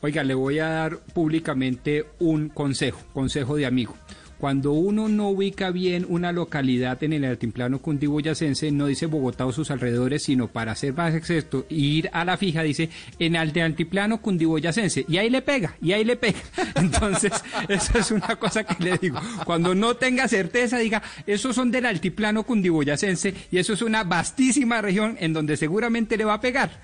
Oiga, 0.00 0.24
le 0.24 0.34
voy 0.34 0.58
a 0.58 0.66
dar 0.68 0.98
públicamente 1.14 2.04
un 2.18 2.48
consejo, 2.48 3.00
consejo 3.12 3.54
de 3.56 3.66
amigo. 3.66 3.96
Cuando 4.42 4.72
uno 4.72 5.08
no 5.08 5.28
ubica 5.28 5.70
bien 5.70 6.04
una 6.08 6.32
localidad 6.32 7.00
en 7.04 7.12
el 7.12 7.24
altiplano 7.24 7.78
cundiboyacense, 7.78 8.72
no 8.72 8.86
dice 8.86 9.06
Bogotá 9.06 9.46
o 9.46 9.52
sus 9.52 9.70
alrededores, 9.70 10.24
sino 10.24 10.48
para 10.48 10.74
ser 10.74 10.94
más 10.94 11.14
exacto, 11.14 11.64
ir 11.68 12.10
a 12.12 12.24
la 12.24 12.36
fija, 12.36 12.64
dice 12.64 12.90
en 13.20 13.36
el 13.36 13.56
altiplano 13.60 14.20
cundiboyacense, 14.20 15.04
y 15.08 15.18
ahí 15.18 15.30
le 15.30 15.42
pega, 15.42 15.76
y 15.80 15.92
ahí 15.92 16.04
le 16.04 16.16
pega. 16.16 16.40
Entonces, 16.74 17.32
eso 17.68 17.98
es 18.00 18.10
una 18.10 18.34
cosa 18.34 18.64
que 18.64 18.82
le 18.82 18.98
digo. 18.98 19.20
Cuando 19.44 19.76
no 19.76 19.94
tenga 19.94 20.26
certeza, 20.26 20.76
diga, 20.78 21.04
esos 21.24 21.54
son 21.54 21.70
del 21.70 21.86
altiplano 21.86 22.42
cundiboyacense, 22.42 23.32
y 23.48 23.58
eso 23.58 23.74
es 23.74 23.82
una 23.82 24.02
vastísima 24.02 24.82
región 24.82 25.16
en 25.20 25.34
donde 25.34 25.56
seguramente 25.56 26.16
le 26.16 26.24
va 26.24 26.34
a 26.34 26.40
pegar. 26.40 26.80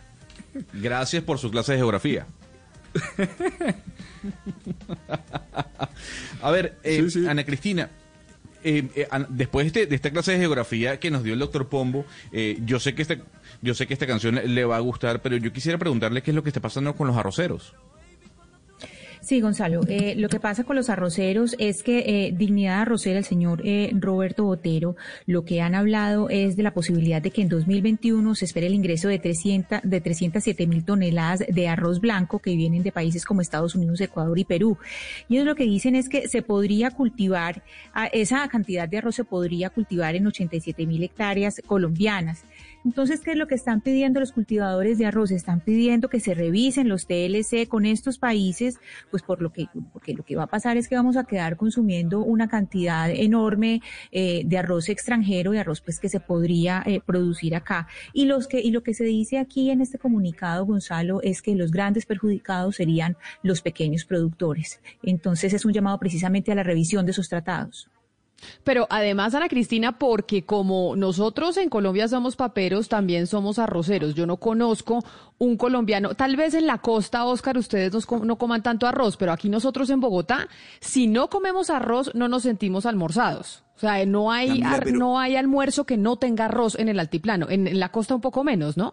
Gracias 0.74 1.24
por 1.24 1.40
su 1.40 1.50
clase 1.50 1.72
de 1.72 1.78
geografía. 1.78 2.24
A 6.42 6.50
ver, 6.50 6.76
eh, 6.84 7.06
Ana 7.28 7.44
Cristina, 7.44 7.90
eh, 8.64 8.88
eh, 8.94 9.08
después 9.28 9.64
de, 9.64 9.68
este- 9.68 9.86
de 9.86 9.96
esta 9.96 10.10
clase 10.10 10.32
de 10.32 10.38
geografía 10.38 10.98
que 11.00 11.10
nos 11.10 11.22
dio 11.22 11.32
el 11.34 11.38
doctor 11.38 11.68
Pombo, 11.68 12.04
eh, 12.32 12.58
yo 12.64 12.80
sé 12.80 12.94
que 12.94 13.02
esta, 13.02 13.16
yo 13.62 13.74
sé 13.74 13.86
que 13.86 13.94
esta 13.94 14.06
canción 14.06 14.40
le 14.44 14.64
va 14.64 14.76
a 14.76 14.80
gustar, 14.80 15.22
pero 15.22 15.36
yo 15.36 15.52
quisiera 15.52 15.78
preguntarle 15.78 16.22
qué 16.22 16.30
es 16.30 16.34
lo 16.34 16.42
que 16.42 16.50
está 16.50 16.60
pasando 16.60 16.94
con 16.94 17.06
los 17.06 17.16
arroceros. 17.16 17.74
Sí, 19.28 19.42
Gonzalo. 19.42 19.82
eh, 19.88 20.14
lo 20.16 20.30
que 20.30 20.40
pasa 20.40 20.64
con 20.64 20.74
los 20.74 20.88
arroceros 20.88 21.54
es 21.58 21.82
que 21.82 21.98
eh, 21.98 22.32
Dignidad 22.34 22.80
Arrocera, 22.80 23.18
el 23.18 23.26
señor 23.26 23.60
eh, 23.62 23.90
Roberto 23.92 24.44
Botero, 24.44 24.96
lo 25.26 25.44
que 25.44 25.60
han 25.60 25.74
hablado 25.74 26.30
es 26.30 26.56
de 26.56 26.62
la 26.62 26.72
posibilidad 26.72 27.20
de 27.20 27.30
que 27.30 27.42
en 27.42 27.50
2021 27.50 28.34
se 28.34 28.46
espere 28.46 28.68
el 28.68 28.74
ingreso 28.74 29.06
de 29.06 29.18
300, 29.18 29.80
de 29.82 30.00
307 30.00 30.66
mil 30.66 30.82
toneladas 30.82 31.44
de 31.46 31.68
arroz 31.68 32.00
blanco 32.00 32.38
que 32.38 32.56
vienen 32.56 32.82
de 32.82 32.90
países 32.90 33.26
como 33.26 33.42
Estados 33.42 33.74
Unidos, 33.74 34.00
Ecuador 34.00 34.38
y 34.38 34.46
Perú. 34.46 34.78
Y 35.28 35.34
ellos 35.34 35.46
lo 35.46 35.56
que 35.56 35.64
dicen 35.64 35.94
es 35.94 36.08
que 36.08 36.26
se 36.26 36.40
podría 36.40 36.90
cultivar, 36.90 37.62
a 37.92 38.06
esa 38.06 38.48
cantidad 38.48 38.88
de 38.88 38.96
arroz 38.96 39.16
se 39.16 39.24
podría 39.24 39.68
cultivar 39.68 40.16
en 40.16 40.26
87 40.26 40.86
mil 40.86 41.02
hectáreas 41.02 41.60
colombianas. 41.66 42.46
Entonces, 42.84 43.20
¿qué 43.20 43.32
es 43.32 43.36
lo 43.36 43.46
que 43.46 43.54
están 43.54 43.80
pidiendo 43.80 44.20
los 44.20 44.32
cultivadores 44.32 44.98
de 44.98 45.06
arroz? 45.06 45.30
Están 45.30 45.60
pidiendo 45.60 46.08
que 46.08 46.20
se 46.20 46.34
revisen 46.34 46.88
los 46.88 47.06
TLC 47.06 47.68
con 47.68 47.86
estos 47.86 48.18
países, 48.18 48.78
pues 49.10 49.22
por 49.22 49.42
lo 49.42 49.52
que, 49.52 49.66
porque 49.92 50.14
lo 50.14 50.24
que 50.24 50.36
va 50.36 50.44
a 50.44 50.46
pasar 50.46 50.76
es 50.76 50.88
que 50.88 50.94
vamos 50.94 51.16
a 51.16 51.24
quedar 51.24 51.56
consumiendo 51.56 52.20
una 52.20 52.48
cantidad 52.48 53.10
enorme 53.10 53.82
eh, 54.12 54.42
de 54.44 54.58
arroz 54.58 54.88
extranjero, 54.88 55.50
de 55.50 55.60
arroz 55.60 55.80
pues 55.80 55.98
que 55.98 56.08
se 56.08 56.20
podría 56.20 56.82
eh, 56.86 57.00
producir 57.04 57.56
acá. 57.56 57.88
Y 58.12 58.26
los 58.26 58.46
que, 58.46 58.60
y 58.60 58.70
lo 58.70 58.82
que 58.82 58.94
se 58.94 59.04
dice 59.04 59.38
aquí 59.38 59.70
en 59.70 59.80
este 59.80 59.98
comunicado, 59.98 60.64
Gonzalo, 60.64 61.20
es 61.22 61.42
que 61.42 61.54
los 61.54 61.72
grandes 61.72 62.06
perjudicados 62.06 62.76
serían 62.76 63.16
los 63.42 63.60
pequeños 63.60 64.04
productores. 64.04 64.80
Entonces 65.02 65.52
es 65.52 65.64
un 65.64 65.72
llamado 65.72 65.98
precisamente 65.98 66.52
a 66.52 66.54
la 66.54 66.62
revisión 66.62 67.04
de 67.04 67.12
esos 67.12 67.28
tratados. 67.28 67.90
Pero 68.64 68.86
además, 68.90 69.34
Ana 69.34 69.48
Cristina, 69.48 69.98
porque 69.98 70.44
como 70.44 70.96
nosotros 70.96 71.56
en 71.56 71.68
Colombia 71.68 72.08
somos 72.08 72.36
paperos, 72.36 72.88
también 72.88 73.26
somos 73.26 73.58
arroceros. 73.58 74.14
Yo 74.14 74.26
no 74.26 74.36
conozco 74.36 75.04
un 75.38 75.56
colombiano, 75.56 76.14
tal 76.14 76.36
vez 76.36 76.54
en 76.54 76.66
la 76.66 76.78
costa, 76.78 77.24
Oscar, 77.24 77.58
ustedes 77.58 77.92
no 78.22 78.38
coman 78.38 78.62
tanto 78.62 78.86
arroz, 78.86 79.16
pero 79.16 79.32
aquí 79.32 79.48
nosotros 79.48 79.90
en 79.90 80.00
Bogotá, 80.00 80.48
si 80.80 81.06
no 81.06 81.28
comemos 81.28 81.70
arroz, 81.70 82.12
no 82.14 82.28
nos 82.28 82.42
sentimos 82.42 82.86
almorzados. 82.86 83.64
O 83.76 83.80
sea, 83.80 84.04
no 84.06 84.32
hay, 84.32 84.60
no 84.92 85.20
hay 85.20 85.36
almuerzo 85.36 85.84
que 85.84 85.96
no 85.96 86.16
tenga 86.16 86.46
arroz 86.46 86.74
en 86.74 86.88
el 86.88 86.98
altiplano. 86.98 87.48
En, 87.48 87.78
la 87.78 87.92
costa 87.92 88.14
un 88.16 88.20
poco 88.20 88.42
menos, 88.42 88.76
¿no? 88.76 88.92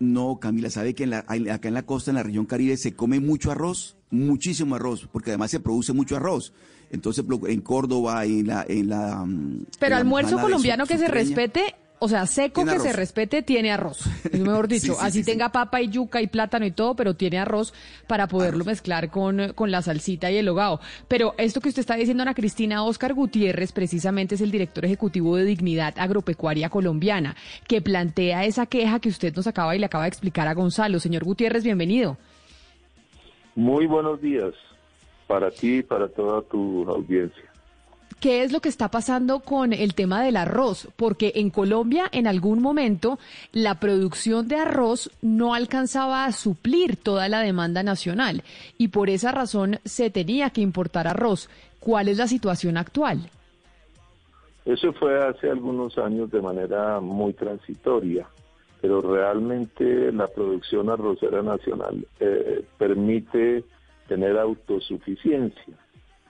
No, 0.00 0.38
Camila, 0.40 0.70
sabe 0.70 0.94
que 0.94 1.04
acá 1.04 1.68
en 1.68 1.74
la 1.74 1.82
costa, 1.82 2.10
en 2.10 2.16
la 2.16 2.22
región 2.22 2.46
Caribe, 2.46 2.78
se 2.78 2.94
come 2.94 3.20
mucho 3.20 3.52
arroz, 3.52 3.98
muchísimo 4.10 4.74
arroz, 4.74 5.06
porque 5.12 5.30
además 5.30 5.50
se 5.50 5.60
produce 5.60 5.92
mucho 5.92 6.16
arroz. 6.16 6.54
Entonces, 6.92 7.24
en 7.48 7.60
Córdoba, 7.62 8.24
en 8.24 8.46
la... 8.46 8.64
En 8.68 8.88
la 8.90 9.24
mm, 9.24 9.66
Pero 9.78 9.96
almuerzo 9.96 10.38
colombiano 10.38 10.86
que 10.86 10.98
se 10.98 11.08
respete, 11.08 11.74
o 11.98 12.08
sea, 12.08 12.26
seco 12.26 12.66
que 12.66 12.78
se 12.80 12.92
respete, 12.92 13.42
tiene 13.42 13.72
arroz. 13.72 14.04
Es 14.30 14.38
mejor 14.38 14.68
dicho, 14.68 14.96
así 15.00 15.24
tenga 15.24 15.50
papa 15.50 15.80
y 15.80 15.88
yuca 15.88 16.20
y 16.20 16.26
plátano 16.26 16.66
y 16.66 16.70
todo, 16.70 16.94
pero 16.94 17.14
tiene 17.14 17.38
arroz 17.38 17.72
para 18.06 18.26
poderlo 18.26 18.64
mezclar 18.66 19.08
con, 19.08 19.54
con 19.54 19.70
la 19.70 19.80
salsita 19.80 20.30
y 20.30 20.36
el 20.36 20.48
hogao. 20.50 20.80
Pero 21.08 21.34
esto 21.38 21.62
que 21.62 21.70
usted 21.70 21.80
está 21.80 21.94
diciendo, 21.94 22.24
Ana 22.24 22.34
Cristina, 22.34 22.84
Oscar 22.84 23.14
Gutiérrez, 23.14 23.72
precisamente 23.72 24.34
es 24.34 24.42
el 24.42 24.50
director 24.50 24.84
ejecutivo 24.84 25.36
de 25.36 25.44
Dignidad 25.44 25.94
Agropecuaria 25.96 26.68
Colombiana, 26.68 27.36
que 27.66 27.80
plantea 27.80 28.44
esa 28.44 28.66
queja 28.66 29.00
que 29.00 29.08
usted 29.08 29.34
nos 29.34 29.46
acaba 29.46 29.74
y 29.74 29.78
le 29.78 29.86
acaba 29.86 30.04
de 30.04 30.08
explicar 30.08 30.46
a 30.46 30.54
Gonzalo. 30.54 31.00
Señor 31.00 31.24
Gutiérrez, 31.24 31.64
bienvenido. 31.64 32.18
Muy 33.54 33.86
buenos 33.86 34.20
días 34.20 34.52
para 35.32 35.50
ti 35.50 35.78
y 35.78 35.82
para 35.82 36.08
toda 36.08 36.42
tu 36.42 36.86
audiencia. 36.86 37.44
¿Qué 38.20 38.42
es 38.42 38.52
lo 38.52 38.60
que 38.60 38.68
está 38.68 38.90
pasando 38.90 39.40
con 39.40 39.72
el 39.72 39.94
tema 39.94 40.22
del 40.22 40.36
arroz? 40.36 40.88
Porque 40.94 41.32
en 41.36 41.48
Colombia 41.48 42.04
en 42.12 42.26
algún 42.26 42.60
momento 42.60 43.18
la 43.50 43.80
producción 43.80 44.46
de 44.46 44.56
arroz 44.56 45.10
no 45.22 45.54
alcanzaba 45.54 46.26
a 46.26 46.32
suplir 46.32 46.96
toda 46.96 47.30
la 47.30 47.40
demanda 47.40 47.82
nacional 47.82 48.42
y 48.76 48.88
por 48.88 49.08
esa 49.08 49.32
razón 49.32 49.78
se 49.86 50.10
tenía 50.10 50.50
que 50.50 50.60
importar 50.60 51.08
arroz. 51.08 51.48
¿Cuál 51.80 52.08
es 52.08 52.18
la 52.18 52.26
situación 52.26 52.76
actual? 52.76 53.30
Eso 54.66 54.92
fue 54.92 55.18
hace 55.26 55.48
algunos 55.48 55.96
años 55.96 56.30
de 56.30 56.42
manera 56.42 57.00
muy 57.00 57.32
transitoria, 57.32 58.26
pero 58.82 59.00
realmente 59.00 60.12
la 60.12 60.28
producción 60.28 60.90
arrocera 60.90 61.40
nacional 61.42 62.06
eh, 62.20 62.62
permite 62.76 63.64
tener 64.12 64.36
autosuficiencia. 64.36 65.74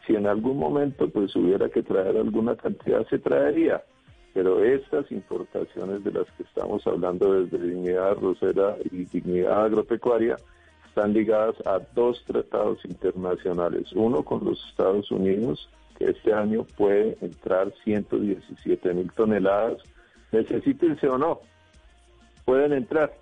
Si 0.07 0.15
en 0.15 0.29
algún 0.29 0.57
momento 0.57 1.09
pues 1.11 1.35
hubiera 1.35 1.69
que 1.69 1.83
traer 1.83 2.17
alguna 2.17 2.55
cantidad, 2.55 3.05
se 3.09 3.19
traería. 3.19 3.83
Pero 4.35 4.63
estas 4.63 5.11
importaciones 5.11 6.05
de 6.05 6.13
las 6.13 6.31
que 6.37 6.45
estamos 6.45 6.87
hablando 6.87 7.43
desde 7.43 7.59
Dignidad 7.59 8.15
Rosera 8.19 8.77
y 8.85 9.05
Dignidad 9.07 9.65
Agropecuaria 9.65 10.37
están 10.87 11.13
ligadas 11.13 11.57
a 11.67 11.81
dos 11.93 12.23
tratados 12.25 12.79
internacionales. 12.85 13.93
Uno 13.95 14.23
con 14.23 14.45
los 14.45 14.65
Estados 14.69 15.11
Unidos, 15.11 15.69
que 15.99 16.11
este 16.11 16.33
año 16.33 16.65
puede 16.77 17.17
entrar 17.21 17.73
117 17.83 18.95
mil 18.95 19.11
toneladas, 19.11 19.83
necesítense 20.31 21.09
o 21.09 21.19
no, 21.19 21.41
pueden 22.45 22.75
entrar. 22.75 23.13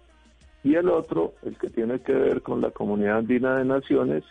Y 0.63 0.75
el 0.75 0.91
otro, 0.91 1.33
el 1.45 1.57
que 1.57 1.71
tiene 1.71 2.01
que 2.01 2.13
ver 2.13 2.43
con 2.43 2.61
la 2.61 2.71
Comunidad 2.71 3.19
Andina 3.19 3.57
de 3.57 3.65
Naciones, 3.65 4.23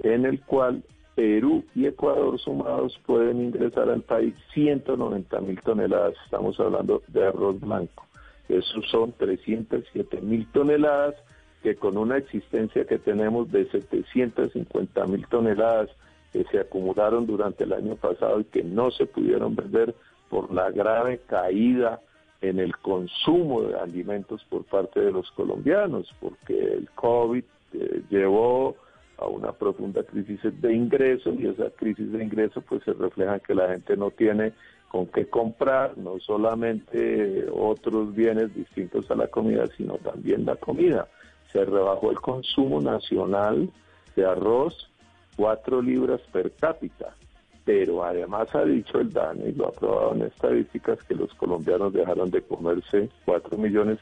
en 0.00 0.24
el 0.24 0.40
cual 0.42 0.82
Perú 1.14 1.64
y 1.74 1.86
Ecuador 1.86 2.38
sumados 2.38 2.98
pueden 3.04 3.42
ingresar 3.42 3.90
al 3.90 4.02
país 4.02 4.34
190 4.54 5.40
mil 5.40 5.60
toneladas. 5.60 6.14
Estamos 6.24 6.58
hablando 6.58 7.02
de 7.08 7.26
arroz 7.26 7.60
blanco. 7.60 8.06
Esos 8.48 8.88
son 8.90 9.12
307 9.12 10.20
mil 10.20 10.46
toneladas 10.52 11.14
que 11.62 11.76
con 11.76 11.96
una 11.96 12.16
existencia 12.16 12.84
que 12.86 12.98
tenemos 12.98 13.50
de 13.52 13.66
750 13.70 15.06
mil 15.06 15.26
toneladas 15.28 15.90
que 16.32 16.44
se 16.44 16.58
acumularon 16.58 17.26
durante 17.26 17.64
el 17.64 17.72
año 17.72 17.94
pasado 17.96 18.40
y 18.40 18.44
que 18.44 18.64
no 18.64 18.90
se 18.90 19.06
pudieron 19.06 19.54
vender 19.54 19.94
por 20.28 20.52
la 20.52 20.70
grave 20.70 21.20
caída 21.26 22.00
en 22.40 22.58
el 22.58 22.76
consumo 22.78 23.62
de 23.62 23.78
alimentos 23.78 24.44
por 24.48 24.64
parte 24.64 25.00
de 25.00 25.12
los 25.12 25.30
colombianos, 25.32 26.12
porque 26.20 26.58
el 26.58 26.90
COVID 26.90 27.44
eh, 27.74 28.02
llevó 28.10 28.76
a 29.22 29.28
una 29.28 29.52
profunda 29.52 30.02
crisis 30.02 30.40
de 30.60 30.74
ingresos 30.74 31.34
y 31.38 31.46
esa 31.46 31.70
crisis 31.70 32.10
de 32.12 32.24
ingresos 32.24 32.62
pues 32.68 32.82
se 32.84 32.92
refleja 32.92 33.34
en 33.34 33.40
que 33.40 33.54
la 33.54 33.68
gente 33.68 33.96
no 33.96 34.10
tiene 34.10 34.52
con 34.88 35.06
qué 35.06 35.26
comprar 35.26 35.96
no 35.96 36.18
solamente 36.20 37.46
otros 37.50 38.14
bienes 38.14 38.54
distintos 38.54 39.10
a 39.10 39.14
la 39.14 39.26
comida, 39.28 39.64
sino 39.76 39.94
también 39.94 40.44
la 40.44 40.56
comida. 40.56 41.08
Se 41.50 41.64
rebajó 41.64 42.10
el 42.10 42.20
consumo 42.20 42.80
nacional 42.80 43.70
de 44.14 44.26
arroz 44.26 44.90
cuatro 45.36 45.80
libras 45.80 46.20
per 46.30 46.52
cápita, 46.52 47.16
pero 47.64 48.04
además 48.04 48.54
ha 48.54 48.64
dicho 48.64 49.00
el 49.00 49.10
DANE 49.10 49.48
y 49.48 49.52
lo 49.52 49.68
ha 49.68 49.72
probado 49.72 50.14
en 50.14 50.22
estadísticas 50.22 51.02
que 51.04 51.14
los 51.14 51.32
colombianos 51.34 51.92
dejaron 51.92 52.30
de 52.30 52.42
comerse 52.42 53.08
cuatro 53.24 53.56
millones, 53.56 53.98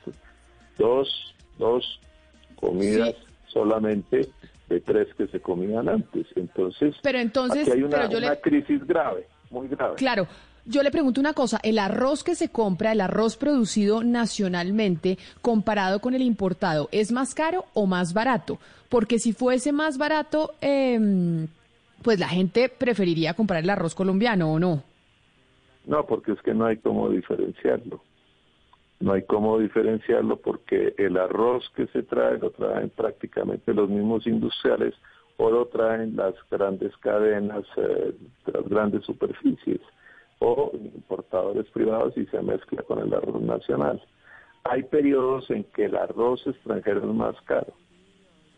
dos, 0.77 1.35
dos 1.59 2.01
comidas 2.57 3.15
solamente 3.47 4.29
de 4.71 4.81
tres 4.81 5.09
que 5.19 5.27
se 5.27 5.41
comían 5.41 5.89
antes. 5.89 6.27
Entonces, 6.37 6.95
pero 7.03 7.19
entonces 7.19 7.69
aquí 7.69 7.79
hay 7.79 7.83
una, 7.83 8.37
crisis 8.37 8.87
grave, 8.87 9.27
muy 9.51 9.69
grave. 9.69 9.97
Claro. 9.97 10.27
Yo 10.67 10.83
le 10.83 10.91
pregunto 10.91 11.21
una 11.21 11.33
cosa, 11.33 11.59
el 11.63 11.79
arroz 11.79 12.23
que 12.23 12.35
se 12.35 12.51
compra, 12.51 12.93
el 12.93 13.01
arroz 13.01 13.37
producido 13.37 14.05
nacionalmente, 14.05 15.19
comparado 15.41 16.01
con 16.01 16.15
el 16.15 16.23
importado, 16.23 16.89
¿es 16.93 17.11
más 17.13 17.35
caro 17.35 17.65
o 17.73 17.87
más 17.87 18.13
barato? 18.13 18.59
Porque 18.91 19.19
si 19.19 19.33
fuese 19.33 19.73
más 19.73 19.97
barato, 19.97 20.53
eh, 20.61 21.47
pues 22.03 22.21
la 22.21 22.29
gente 22.29 22.69
preferiría 22.69 23.35
comprar 23.35 23.65
el 23.65 23.71
arroz 23.71 23.95
colombiano, 23.95 24.53
¿o 24.53 24.59
no? 24.59 24.85
No, 25.87 26.07
porque 26.07 26.33
es 26.33 26.43
que 26.43 26.53
no 26.53 26.67
hay 26.67 26.77
cómo 26.77 27.09
diferenciarlo. 27.09 28.03
No 29.01 29.13
hay 29.13 29.23
cómo 29.23 29.59
diferenciarlo 29.59 30.37
porque 30.37 30.95
el 30.99 31.17
arroz 31.17 31.69
que 31.75 31.87
se 31.89 32.03
trae 32.03 32.39
lo 32.39 32.51
traen 32.51 32.91
prácticamente 32.91 33.73
los 33.73 33.89
mismos 33.89 34.27
industriales 34.27 34.95
o 35.39 35.51
lo 35.51 35.67
traen 35.67 36.17
las 36.17 36.35
grandes 36.51 36.95
cadenas, 36.99 37.65
eh, 37.77 38.15
las 38.53 38.69
grandes 38.69 39.05
superficies 39.05 39.81
o 40.39 40.71
importadores 40.75 41.67
privados 41.71 42.17
y 42.17 42.27
se 42.27 42.43
mezcla 42.43 42.83
con 42.83 42.99
el 42.99 43.13
arroz 43.15 43.41
nacional. 43.41 44.03
Hay 44.65 44.83
periodos 44.83 45.51
en 45.51 45.65
que 45.65 45.87
el 45.87 45.97
arroz 45.97 46.47
extranjero 46.47 47.01
es 47.01 47.15
más 47.15 47.41
caro 47.43 47.73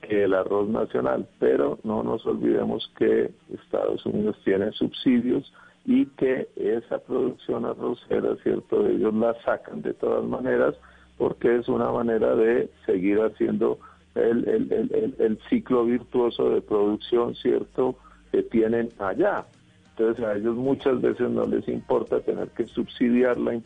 que 0.02 0.24
el 0.24 0.34
arroz 0.34 0.68
nacional, 0.68 1.28
pero 1.38 1.78
no 1.84 2.02
nos 2.02 2.26
olvidemos 2.26 2.90
que 2.98 3.30
Estados 3.52 4.04
Unidos 4.04 4.36
tiene 4.44 4.72
subsidios 4.72 5.52
y 5.84 6.06
que 6.06 6.48
esa 6.56 6.98
producción 6.98 7.64
arrocera, 7.64 8.36
¿cierto? 8.42 8.86
Ellos 8.86 9.12
la 9.14 9.34
sacan 9.42 9.82
de 9.82 9.94
todas 9.94 10.24
maneras 10.24 10.74
porque 11.18 11.56
es 11.56 11.68
una 11.68 11.90
manera 11.90 12.34
de 12.34 12.70
seguir 12.86 13.18
haciendo 13.18 13.78
el, 14.14 14.46
el, 14.48 15.14
el, 15.18 15.38
ciclo 15.48 15.84
virtuoso 15.84 16.50
de 16.50 16.60
producción, 16.60 17.34
¿cierto? 17.34 17.96
Que 18.30 18.42
tienen 18.42 18.90
allá. 18.98 19.44
Entonces 19.90 20.24
a 20.24 20.34
ellos 20.34 20.56
muchas 20.56 21.00
veces 21.00 21.30
no 21.30 21.46
les 21.46 21.66
importa 21.68 22.20
tener 22.20 22.48
que 22.48 22.66
subsidiar 22.66 23.38
la, 23.38 23.60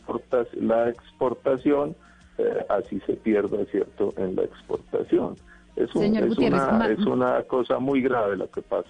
la 0.59 0.89
exportación, 0.89 1.95
eh, 2.37 2.65
así 2.69 2.99
se 3.01 3.13
pierde, 3.13 3.65
¿cierto?, 3.67 4.13
en 4.17 4.35
la 4.35 4.43
exportación. 4.43 5.35
Es, 5.75 5.89
es, 5.89 5.95
una, 5.95 6.87
es 6.89 7.05
una 7.05 7.43
cosa 7.43 7.79
muy 7.79 8.01
grave 8.01 8.35
lo 8.35 8.49
que 8.49 8.61
pasa 8.61 8.89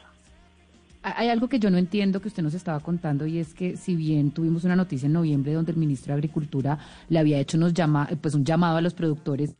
hay 1.15 1.29
algo 1.29 1.47
que 1.47 1.59
yo 1.59 1.69
no 1.69 1.77
entiendo 1.77 2.21
que 2.21 2.27
usted 2.27 2.43
nos 2.43 2.53
estaba 2.53 2.79
contando 2.79 3.25
y 3.25 3.39
es 3.39 3.53
que 3.53 3.77
si 3.77 3.95
bien 3.95 4.31
tuvimos 4.31 4.63
una 4.63 4.75
noticia 4.75 5.07
en 5.07 5.13
noviembre 5.13 5.53
donde 5.53 5.71
el 5.71 5.77
ministro 5.77 6.13
de 6.13 6.17
Agricultura 6.17 6.77
le 7.09 7.19
había 7.19 7.39
hecho 7.39 7.57
unos 7.57 7.73
llama, 7.73 8.09
pues 8.21 8.33
un 8.33 8.43
llamado 8.43 8.77
a 8.77 8.81
los 8.81 8.93
productores 8.93 9.55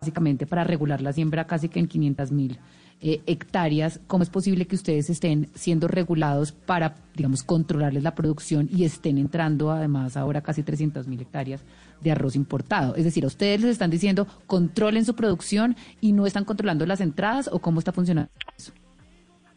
básicamente 0.00 0.46
para 0.46 0.64
regular 0.64 1.00
la 1.00 1.12
siembra 1.12 1.46
casi 1.46 1.68
que 1.68 1.78
en 1.78 1.86
500 1.86 2.32
mil 2.32 2.58
eh, 3.04 3.20
hectáreas, 3.26 4.00
¿cómo 4.06 4.22
es 4.22 4.30
posible 4.30 4.66
que 4.66 4.76
ustedes 4.76 5.10
estén 5.10 5.48
siendo 5.54 5.88
regulados 5.88 6.52
para, 6.52 6.94
digamos, 7.16 7.42
controlarles 7.42 8.04
la 8.04 8.14
producción 8.14 8.68
y 8.70 8.84
estén 8.84 9.18
entrando 9.18 9.72
además 9.72 10.16
ahora 10.16 10.40
casi 10.40 10.62
300 10.62 11.08
mil 11.08 11.20
hectáreas 11.20 11.62
de 12.00 12.12
arroz 12.12 12.36
importado? 12.36 12.94
Es 12.94 13.04
decir, 13.04 13.26
ustedes 13.26 13.60
les 13.60 13.70
están 13.70 13.90
diciendo 13.90 14.28
controlen 14.46 15.04
su 15.04 15.16
producción 15.16 15.76
y 16.00 16.12
no 16.12 16.26
están 16.26 16.44
controlando 16.44 16.86
las 16.86 17.00
entradas 17.00 17.48
o 17.52 17.58
cómo 17.58 17.80
está 17.80 17.90
funcionando 17.90 18.30
eso 18.56 18.72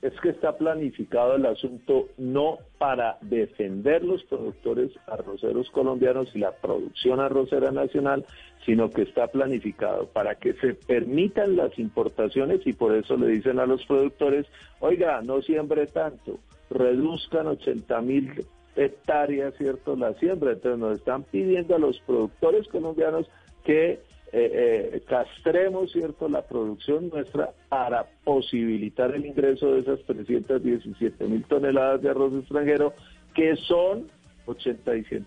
es 0.06 0.14
que 0.22 0.30
está 0.30 0.56
planificado 0.56 1.36
el 1.36 1.48
asunto 1.48 2.10
no 2.20 2.60
para 2.78 3.18
defender 3.22 4.04
los 4.04 4.24
productores 4.26 4.92
arroceros 5.08 5.72
colombianos 5.72 6.30
y 6.36 6.40
la 6.40 6.52
producción 6.52 7.20
arrocera 7.20 7.72
nacional, 7.72 8.24
sino 8.68 8.92
que 8.92 9.02
está 9.02 9.28
planificado 9.28 10.06
para 10.08 10.36
que 10.36 10.54
se 10.54 10.76
permitan 10.76 11.56
las 11.56 11.80
importaciones 11.80 12.62
y 12.68 12.74
por 12.74 12.96
eso 12.96 13.18
le 13.18 13.30
dicen 13.30 13.60
a 13.60 13.66
los 13.66 13.84
productores, 13.88 14.46
oiga, 14.80 15.24
no 15.24 15.42
siembre 15.42 15.88
tanto, 15.88 16.38
reduzcan 16.70 17.48
80 17.48 18.02
mil 18.02 18.46
hectáreas, 18.76 19.56
¿cierto? 19.58 19.96
La 19.96 20.14
siembra. 20.16 20.52
Entonces 20.52 20.80
nos 20.80 21.00
están 21.00 21.24
pidiendo 21.24 21.76
a 21.76 21.80
los 21.80 22.00
productores 22.02 22.68
colombianos 22.68 23.28
que 23.64 24.02
eh, 24.32 24.92
eh, 24.94 25.02
castremos, 25.08 25.92
¿cierto?, 25.92 26.28
la 26.28 26.42
producción 26.42 27.10
nuestra 27.10 27.52
para 27.70 28.06
posibilitar 28.24 29.14
el 29.16 29.26
ingreso 29.26 29.72
de 29.74 29.82
esas 29.82 30.00
317 30.06 31.26
mil 31.26 31.44
toneladas 31.46 32.02
de 32.02 32.10
arroz 32.10 32.34
extranjero, 32.34 32.94
que 33.34 33.56
son 33.56 34.08
87, 34.46 35.26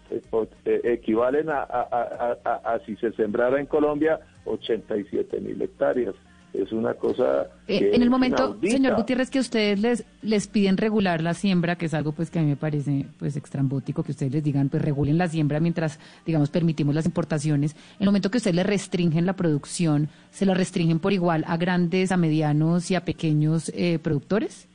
eh, 0.65 0.81
equivalen 0.85 1.49
a, 1.49 1.63
a, 1.63 2.81
si 2.87 2.97
se 2.97 3.13
sembrara 3.13 3.59
en 3.59 3.67
Colombia 3.67 4.21
87 4.45 5.41
mil 5.41 5.61
hectáreas 5.61 6.15
es 6.63 6.73
una 6.73 6.95
cosa 6.95 7.49
eh, 7.69 7.91
en 7.93 8.03
el 8.03 8.11
momento 8.11 8.57
señor 8.63 8.97
Gutiérrez 8.97 9.31
que 9.31 9.39
ustedes 9.39 9.79
les 9.81 10.05
les 10.23 10.49
piden 10.49 10.77
regular 10.77 11.23
la 11.23 11.35
siembra 11.35 11.77
que 11.77 11.87
es 11.87 11.95
algo 11.95 12.13
pues 12.13 12.31
que 12.31 12.41
a 12.41 12.43
mí 12.43 12.49
me 12.49 12.57
parece 12.57 13.07
pues 13.19 13.37
extrambótico 13.37 14.03
que 14.03 14.11
ustedes 14.11 14.33
les 14.33 14.43
digan 14.43 14.69
pues 14.69 14.83
regulen 14.83 15.19
la 15.19 15.29
siembra 15.29 15.61
mientras 15.61 16.01
digamos 16.27 16.51
permitimos 16.51 16.95
las 16.95 17.07
importaciones. 17.07 17.75
En 17.97 18.03
el 18.03 18.07
momento 18.07 18.31
que 18.31 18.39
ustedes 18.39 18.57
le 18.57 18.65
restringen 18.65 19.25
la 19.25 19.35
producción 19.35 20.09
se 20.31 20.47
la 20.47 20.55
restringen 20.55 20.99
por 20.99 21.13
igual 21.13 21.45
a 21.47 21.57
grandes 21.57 22.11
a 22.11 22.17
medianos 22.17 22.91
y 22.91 22.97
a 22.97 23.05
pequeños 23.05 23.71
eh, 23.75 23.99
productores 24.03 24.69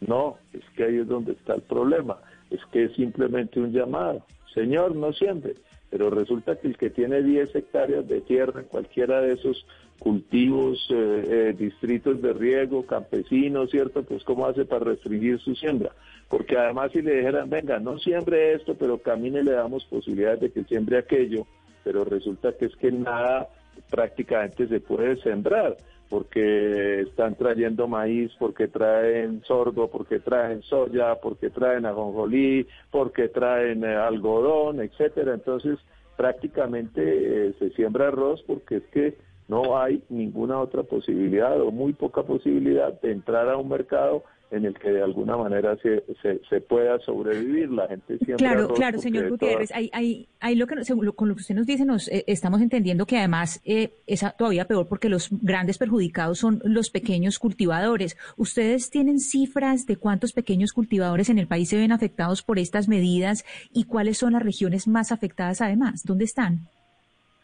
no 0.00 0.38
es 0.52 0.64
que 0.76 0.84
ahí 0.84 0.96
es 0.96 1.06
donde 1.06 1.32
está 1.32 1.54
el 1.54 1.62
problema. 1.62 2.16
Es 2.50 2.60
que 2.72 2.84
es 2.84 2.96
simplemente 2.96 3.60
un 3.60 3.70
llamado. 3.70 4.24
Señor 4.54 4.96
no 4.96 5.12
siempre 5.12 5.54
pero 5.90 6.08
resulta 6.08 6.56
que 6.56 6.68
el 6.68 6.78
que 6.78 6.88
tiene 6.88 7.22
10 7.22 7.54
hectáreas 7.54 8.06
de 8.08 8.20
tierra 8.20 8.60
en 8.60 8.66
cualquiera 8.68 9.20
de 9.20 9.32
esos 9.32 9.66
cultivos, 10.00 10.78
eh, 10.90 11.24
eh, 11.28 11.54
distritos 11.56 12.20
de 12.22 12.32
riego, 12.32 12.86
campesinos, 12.86 13.70
¿cierto? 13.70 14.02
Pues 14.02 14.24
cómo 14.24 14.46
hace 14.46 14.64
para 14.64 14.86
restringir 14.86 15.38
su 15.38 15.54
siembra. 15.54 15.92
Porque 16.28 16.56
además 16.56 16.90
si 16.92 17.02
le 17.02 17.16
dijeran, 17.16 17.50
venga, 17.50 17.78
no 17.78 17.98
siembre 17.98 18.54
esto, 18.54 18.74
pero 18.74 18.98
camine 18.98 19.44
le 19.44 19.52
damos 19.52 19.84
posibilidades 19.84 20.40
de 20.40 20.50
que 20.50 20.64
siembre 20.64 20.98
aquello, 20.98 21.46
pero 21.84 22.04
resulta 22.04 22.52
que 22.56 22.66
es 22.66 22.76
que 22.76 22.90
nada 22.90 23.48
prácticamente 23.90 24.66
se 24.68 24.80
puede 24.80 25.16
sembrar, 25.20 25.76
porque 26.08 27.02
están 27.02 27.34
trayendo 27.34 27.86
maíz, 27.86 28.32
porque 28.38 28.68
traen 28.68 29.42
sorgo, 29.44 29.90
porque 29.90 30.18
traen 30.18 30.62
soya, 30.62 31.16
porque 31.16 31.50
traen 31.50 31.84
ajonjolí, 31.84 32.66
porque 32.90 33.28
traen 33.28 33.84
eh, 33.84 33.96
algodón, 33.96 34.80
etcétera. 34.80 35.34
Entonces, 35.34 35.78
prácticamente 36.16 37.52
se 37.58 37.70
siembra 37.70 38.08
arroz 38.08 38.42
porque 38.46 38.76
es 38.76 38.82
que 38.92 39.29
no 39.50 39.76
hay 39.76 40.00
ninguna 40.08 40.60
otra 40.60 40.84
posibilidad 40.84 41.60
o 41.60 41.72
muy 41.72 41.92
poca 41.92 42.22
posibilidad 42.22 42.98
de 43.00 43.10
entrar 43.10 43.48
a 43.48 43.56
un 43.56 43.68
mercado 43.68 44.22
en 44.52 44.64
el 44.64 44.74
que 44.78 44.90
de 44.90 45.02
alguna 45.02 45.36
manera 45.36 45.76
se, 45.82 46.04
se, 46.48 46.60
pueda 46.60 46.98
sobrevivir. 47.00 47.70
La 47.70 47.88
gente 47.88 48.18
siempre... 48.18 48.36
Claro, 48.36 48.68
claro, 48.68 48.98
señor 48.98 49.28
Gutiérrez, 49.30 49.70
hay, 49.72 50.28
hay, 50.40 50.54
lo 50.54 50.66
que, 50.66 50.76
con 51.14 51.28
lo 51.28 51.34
que 51.34 51.40
usted 51.40 51.54
nos 51.54 51.66
dice, 51.66 51.84
nos 51.84 52.08
eh, 52.08 52.24
estamos 52.26 52.60
entendiendo 52.60 53.06
que 53.06 53.18
además 53.18 53.60
eh, 53.64 53.92
es 54.06 54.24
todavía 54.36 54.66
peor 54.66 54.88
porque 54.88 55.08
los 55.08 55.28
grandes 55.30 55.78
perjudicados 55.78 56.38
son 56.38 56.60
los 56.64 56.90
pequeños 56.90 57.38
cultivadores. 57.38 58.16
¿Ustedes 58.36 58.90
tienen 58.90 59.18
cifras 59.18 59.86
de 59.86 59.96
cuántos 59.96 60.32
pequeños 60.32 60.72
cultivadores 60.72 61.28
en 61.28 61.38
el 61.38 61.46
país 61.46 61.68
se 61.68 61.76
ven 61.76 61.92
afectados 61.92 62.42
por 62.42 62.58
estas 62.58 62.88
medidas 62.88 63.44
y 63.72 63.84
cuáles 63.84 64.18
son 64.18 64.32
las 64.32 64.42
regiones 64.42 64.88
más 64.88 65.12
afectadas 65.12 65.60
además? 65.60 66.02
¿Dónde 66.04 66.24
están? 66.24 66.68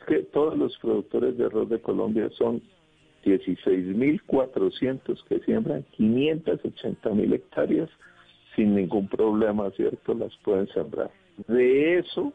Que 0.06 0.20
todos 0.20 0.56
los 0.56 0.76
productores 0.78 1.36
de 1.36 1.46
arroz 1.46 1.68
de 1.68 1.80
Colombia 1.80 2.30
son 2.38 2.62
16.400 3.24 5.24
que 5.24 5.40
siembran 5.40 5.84
580.000 5.98 7.34
hectáreas 7.34 7.90
sin 8.54 8.74
ningún 8.74 9.08
problema, 9.08 9.70
¿cierto? 9.72 10.14
Las 10.14 10.34
pueden 10.44 10.68
sembrar. 10.68 11.10
De 11.48 11.98
eso, 11.98 12.32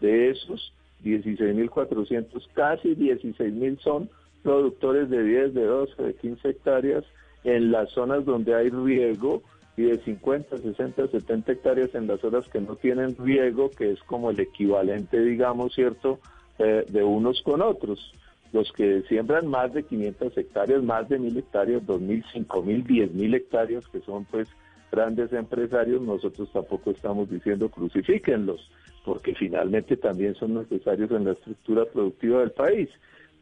de 0.00 0.30
esos 0.30 0.72
16.400, 1.04 2.48
casi 2.54 2.96
16.000 2.96 3.78
son 3.80 4.10
productores 4.42 5.10
de 5.10 5.22
10, 5.22 5.54
de 5.54 5.64
12, 5.64 6.02
de 6.02 6.14
15 6.14 6.48
hectáreas 6.48 7.04
en 7.44 7.70
las 7.70 7.90
zonas 7.90 8.24
donde 8.24 8.54
hay 8.54 8.70
riego 8.70 9.42
y 9.76 9.82
de 9.82 9.98
50, 9.98 10.58
60, 10.58 11.08
70 11.08 11.52
hectáreas 11.52 11.94
en 11.94 12.06
las 12.06 12.20
zonas 12.20 12.48
que 12.48 12.60
no 12.60 12.76
tienen 12.76 13.16
riego, 13.18 13.70
que 13.70 13.92
es 13.92 14.02
como 14.04 14.30
el 14.30 14.40
equivalente, 14.40 15.20
digamos, 15.20 15.74
¿cierto?, 15.74 16.18
eh, 16.60 16.84
de 16.88 17.02
unos 17.02 17.40
con 17.42 17.62
otros. 17.62 18.12
Los 18.52 18.70
que 18.72 19.02
siembran 19.08 19.46
más 19.46 19.72
de 19.72 19.82
500 19.82 20.36
hectáreas, 20.36 20.82
más 20.82 21.08
de 21.08 21.18
1000 21.18 21.38
hectáreas, 21.38 21.86
2000, 21.86 22.24
5000, 22.32 22.84
10000 22.84 23.34
hectáreas, 23.34 23.88
que 23.88 24.00
son 24.00 24.26
pues 24.26 24.46
grandes 24.92 25.32
empresarios, 25.32 26.02
nosotros 26.02 26.50
tampoco 26.52 26.90
estamos 26.90 27.30
diciendo 27.30 27.70
crucifíquenlos, 27.70 28.70
porque 29.04 29.34
finalmente 29.34 29.96
también 29.96 30.34
son 30.34 30.54
necesarios 30.54 31.10
en 31.12 31.24
la 31.24 31.32
estructura 31.32 31.86
productiva 31.86 32.40
del 32.40 32.50
país. 32.50 32.90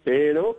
Pero 0.05 0.59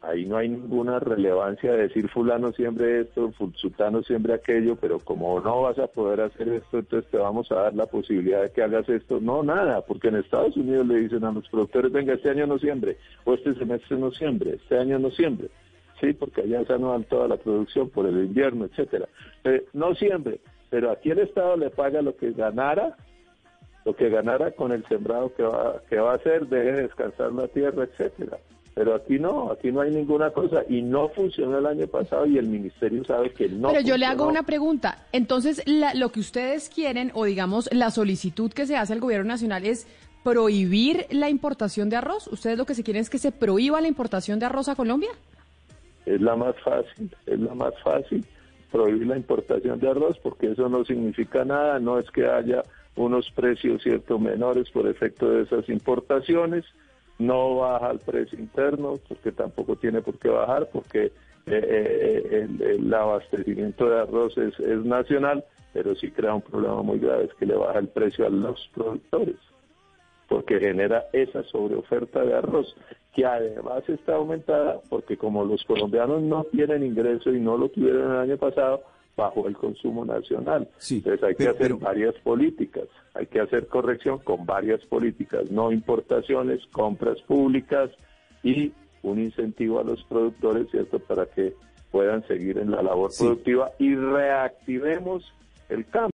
Ahí 0.00 0.26
no 0.26 0.36
hay 0.36 0.48
ninguna 0.48 1.00
relevancia 1.00 1.72
de 1.72 1.82
decir 1.82 2.08
fulano 2.08 2.52
siempre 2.52 3.00
esto, 3.00 3.32
sultano 3.54 4.02
siempre 4.02 4.32
aquello, 4.32 4.76
pero 4.76 5.00
como 5.00 5.40
no 5.40 5.62
vas 5.62 5.78
a 5.78 5.88
poder 5.88 6.20
hacer 6.20 6.48
esto, 6.48 6.78
entonces 6.78 7.10
te 7.10 7.18
vamos 7.18 7.50
a 7.50 7.56
dar 7.56 7.74
la 7.74 7.86
posibilidad 7.86 8.42
de 8.42 8.52
que 8.52 8.62
hagas 8.62 8.88
esto. 8.88 9.20
No, 9.20 9.42
nada, 9.42 9.80
porque 9.82 10.08
en 10.08 10.16
Estados 10.16 10.56
Unidos 10.56 10.86
le 10.86 11.00
dicen 11.00 11.24
a 11.24 11.32
los 11.32 11.48
productores, 11.48 11.90
venga, 11.90 12.14
este 12.14 12.30
año 12.30 12.46
no 12.46 12.58
siembre, 12.58 12.96
o 13.24 13.34
este 13.34 13.54
semestre 13.54 13.96
no 13.96 14.12
siembre, 14.12 14.54
este 14.54 14.78
año 14.78 14.98
no 14.98 15.10
siembre. 15.10 15.48
Sí, 16.00 16.12
porque 16.12 16.42
allá 16.42 16.64
se 16.64 16.74
anual 16.74 17.04
toda 17.06 17.26
la 17.26 17.36
producción 17.36 17.90
por 17.90 18.06
el 18.06 18.18
invierno, 18.18 18.66
etcétera. 18.66 19.08
Eh, 19.42 19.66
no 19.72 19.96
siembre, 19.96 20.38
pero 20.70 20.92
aquí 20.92 21.10
el 21.10 21.18
Estado 21.18 21.56
le 21.56 21.70
paga 21.70 22.02
lo 22.02 22.16
que 22.16 22.30
ganara 22.30 22.96
lo 23.84 23.96
que 23.96 24.10
ganara 24.10 24.50
con 24.50 24.70
el 24.70 24.84
sembrado 24.86 25.32
que 25.34 25.42
va, 25.42 25.80
que 25.88 25.98
va 25.98 26.12
a 26.12 26.16
hacer, 26.16 26.46
deje 26.46 26.82
descansar 26.82 27.32
la 27.32 27.48
tierra, 27.48 27.84
etcétera. 27.84 28.38
Pero 28.78 28.94
aquí 28.94 29.18
no, 29.18 29.50
aquí 29.50 29.72
no 29.72 29.80
hay 29.80 29.90
ninguna 29.90 30.30
cosa 30.30 30.62
y 30.68 30.82
no 30.82 31.08
funcionó 31.08 31.58
el 31.58 31.66
año 31.66 31.88
pasado 31.88 32.26
y 32.26 32.38
el 32.38 32.46
ministerio 32.46 33.02
sabe 33.02 33.32
que 33.32 33.48
no. 33.48 33.70
Pero 33.70 33.80
yo 33.80 33.96
le 33.96 34.06
hago 34.06 34.28
una 34.28 34.44
pregunta. 34.44 35.04
Entonces, 35.10 35.64
lo 35.66 36.12
que 36.12 36.20
ustedes 36.20 36.68
quieren 36.68 37.10
o 37.14 37.24
digamos 37.24 37.68
la 37.72 37.90
solicitud 37.90 38.52
que 38.52 38.66
se 38.66 38.76
hace 38.76 38.92
al 38.92 39.00
gobierno 39.00 39.26
nacional 39.26 39.66
es 39.66 39.88
prohibir 40.22 41.06
la 41.10 41.28
importación 41.28 41.90
de 41.90 41.96
arroz. 41.96 42.28
¿Ustedes 42.28 42.56
lo 42.56 42.66
que 42.66 42.76
se 42.76 42.84
quieren 42.84 43.00
es 43.00 43.10
que 43.10 43.18
se 43.18 43.32
prohíba 43.32 43.80
la 43.80 43.88
importación 43.88 44.38
de 44.38 44.46
arroz 44.46 44.68
a 44.68 44.76
Colombia? 44.76 45.10
Es 46.06 46.20
la 46.20 46.36
más 46.36 46.54
fácil, 46.62 47.10
es 47.26 47.40
la 47.40 47.54
más 47.56 47.74
fácil 47.82 48.24
prohibir 48.70 49.08
la 49.08 49.16
importación 49.16 49.80
de 49.80 49.90
arroz 49.90 50.20
porque 50.22 50.52
eso 50.52 50.68
no 50.68 50.84
significa 50.84 51.44
nada, 51.44 51.80
no 51.80 51.98
es 51.98 52.08
que 52.12 52.28
haya 52.28 52.62
unos 52.94 53.28
precios 53.32 53.82
cierto 53.82 54.20
menores 54.20 54.70
por 54.70 54.86
efecto 54.86 55.28
de 55.30 55.42
esas 55.42 55.68
importaciones 55.68 56.64
no 57.18 57.56
baja 57.56 57.90
el 57.90 57.98
precio 57.98 58.38
interno, 58.38 58.98
porque 59.08 59.32
tampoco 59.32 59.76
tiene 59.76 60.00
por 60.00 60.18
qué 60.18 60.28
bajar, 60.28 60.68
porque 60.72 61.06
eh, 61.06 61.12
eh, 61.46 62.48
el, 62.60 62.92
abastecimiento 62.92 63.88
de 63.88 64.00
arroz 64.00 64.36
es, 64.38 64.58
nacional, 64.84 65.44
pero 65.72 65.94
sí 65.96 66.10
crea 66.10 66.34
un 66.34 66.42
problema 66.42 66.82
muy 66.82 66.98
grave, 66.98 67.24
es 67.24 67.34
que 67.34 67.46
le 67.46 67.54
baja 67.54 67.78
el 67.78 67.88
precio 67.88 68.26
a 68.26 68.30
los 68.30 68.68
productores, 68.74 69.36
porque 70.28 70.60
genera 70.60 71.06
esa 71.12 71.42
sobreoferta 71.44 72.22
de 72.24 72.34
arroz, 72.34 72.74
que 73.14 73.24
además 73.24 73.88
está 73.88 74.14
aumentada, 74.14 74.80
porque 74.88 75.16
como 75.16 75.44
los 75.44 75.64
colombianos 75.64 76.22
no 76.22 76.44
tienen 76.44 76.84
ingreso 76.84 77.30
y 77.32 77.40
no 77.40 77.56
lo 77.56 77.68
tuvieron 77.68 78.12
el 78.12 78.18
año 78.18 78.36
pasado, 78.36 78.82
bajo 79.18 79.48
el 79.48 79.56
consumo 79.56 80.04
nacional. 80.04 80.68
Entonces 80.88 81.22
hay 81.24 81.34
que 81.34 81.48
hacer 81.48 81.74
varias 81.74 82.14
políticas, 82.22 82.84
hay 83.14 83.26
que 83.26 83.40
hacer 83.40 83.66
corrección 83.66 84.20
con 84.20 84.46
varias 84.46 84.80
políticas, 84.86 85.50
no 85.50 85.72
importaciones, 85.72 86.64
compras 86.70 87.20
públicas 87.22 87.90
y 88.44 88.72
un 89.02 89.18
incentivo 89.18 89.80
a 89.80 89.82
los 89.82 90.04
productores, 90.04 90.70
¿cierto?, 90.70 91.00
para 91.00 91.26
que 91.26 91.52
puedan 91.90 92.24
seguir 92.28 92.58
en 92.58 92.70
la 92.70 92.80
labor 92.80 93.10
productiva 93.18 93.72
y 93.80 93.96
reactivemos 93.96 95.24
el 95.68 95.84
campo. 95.86 96.06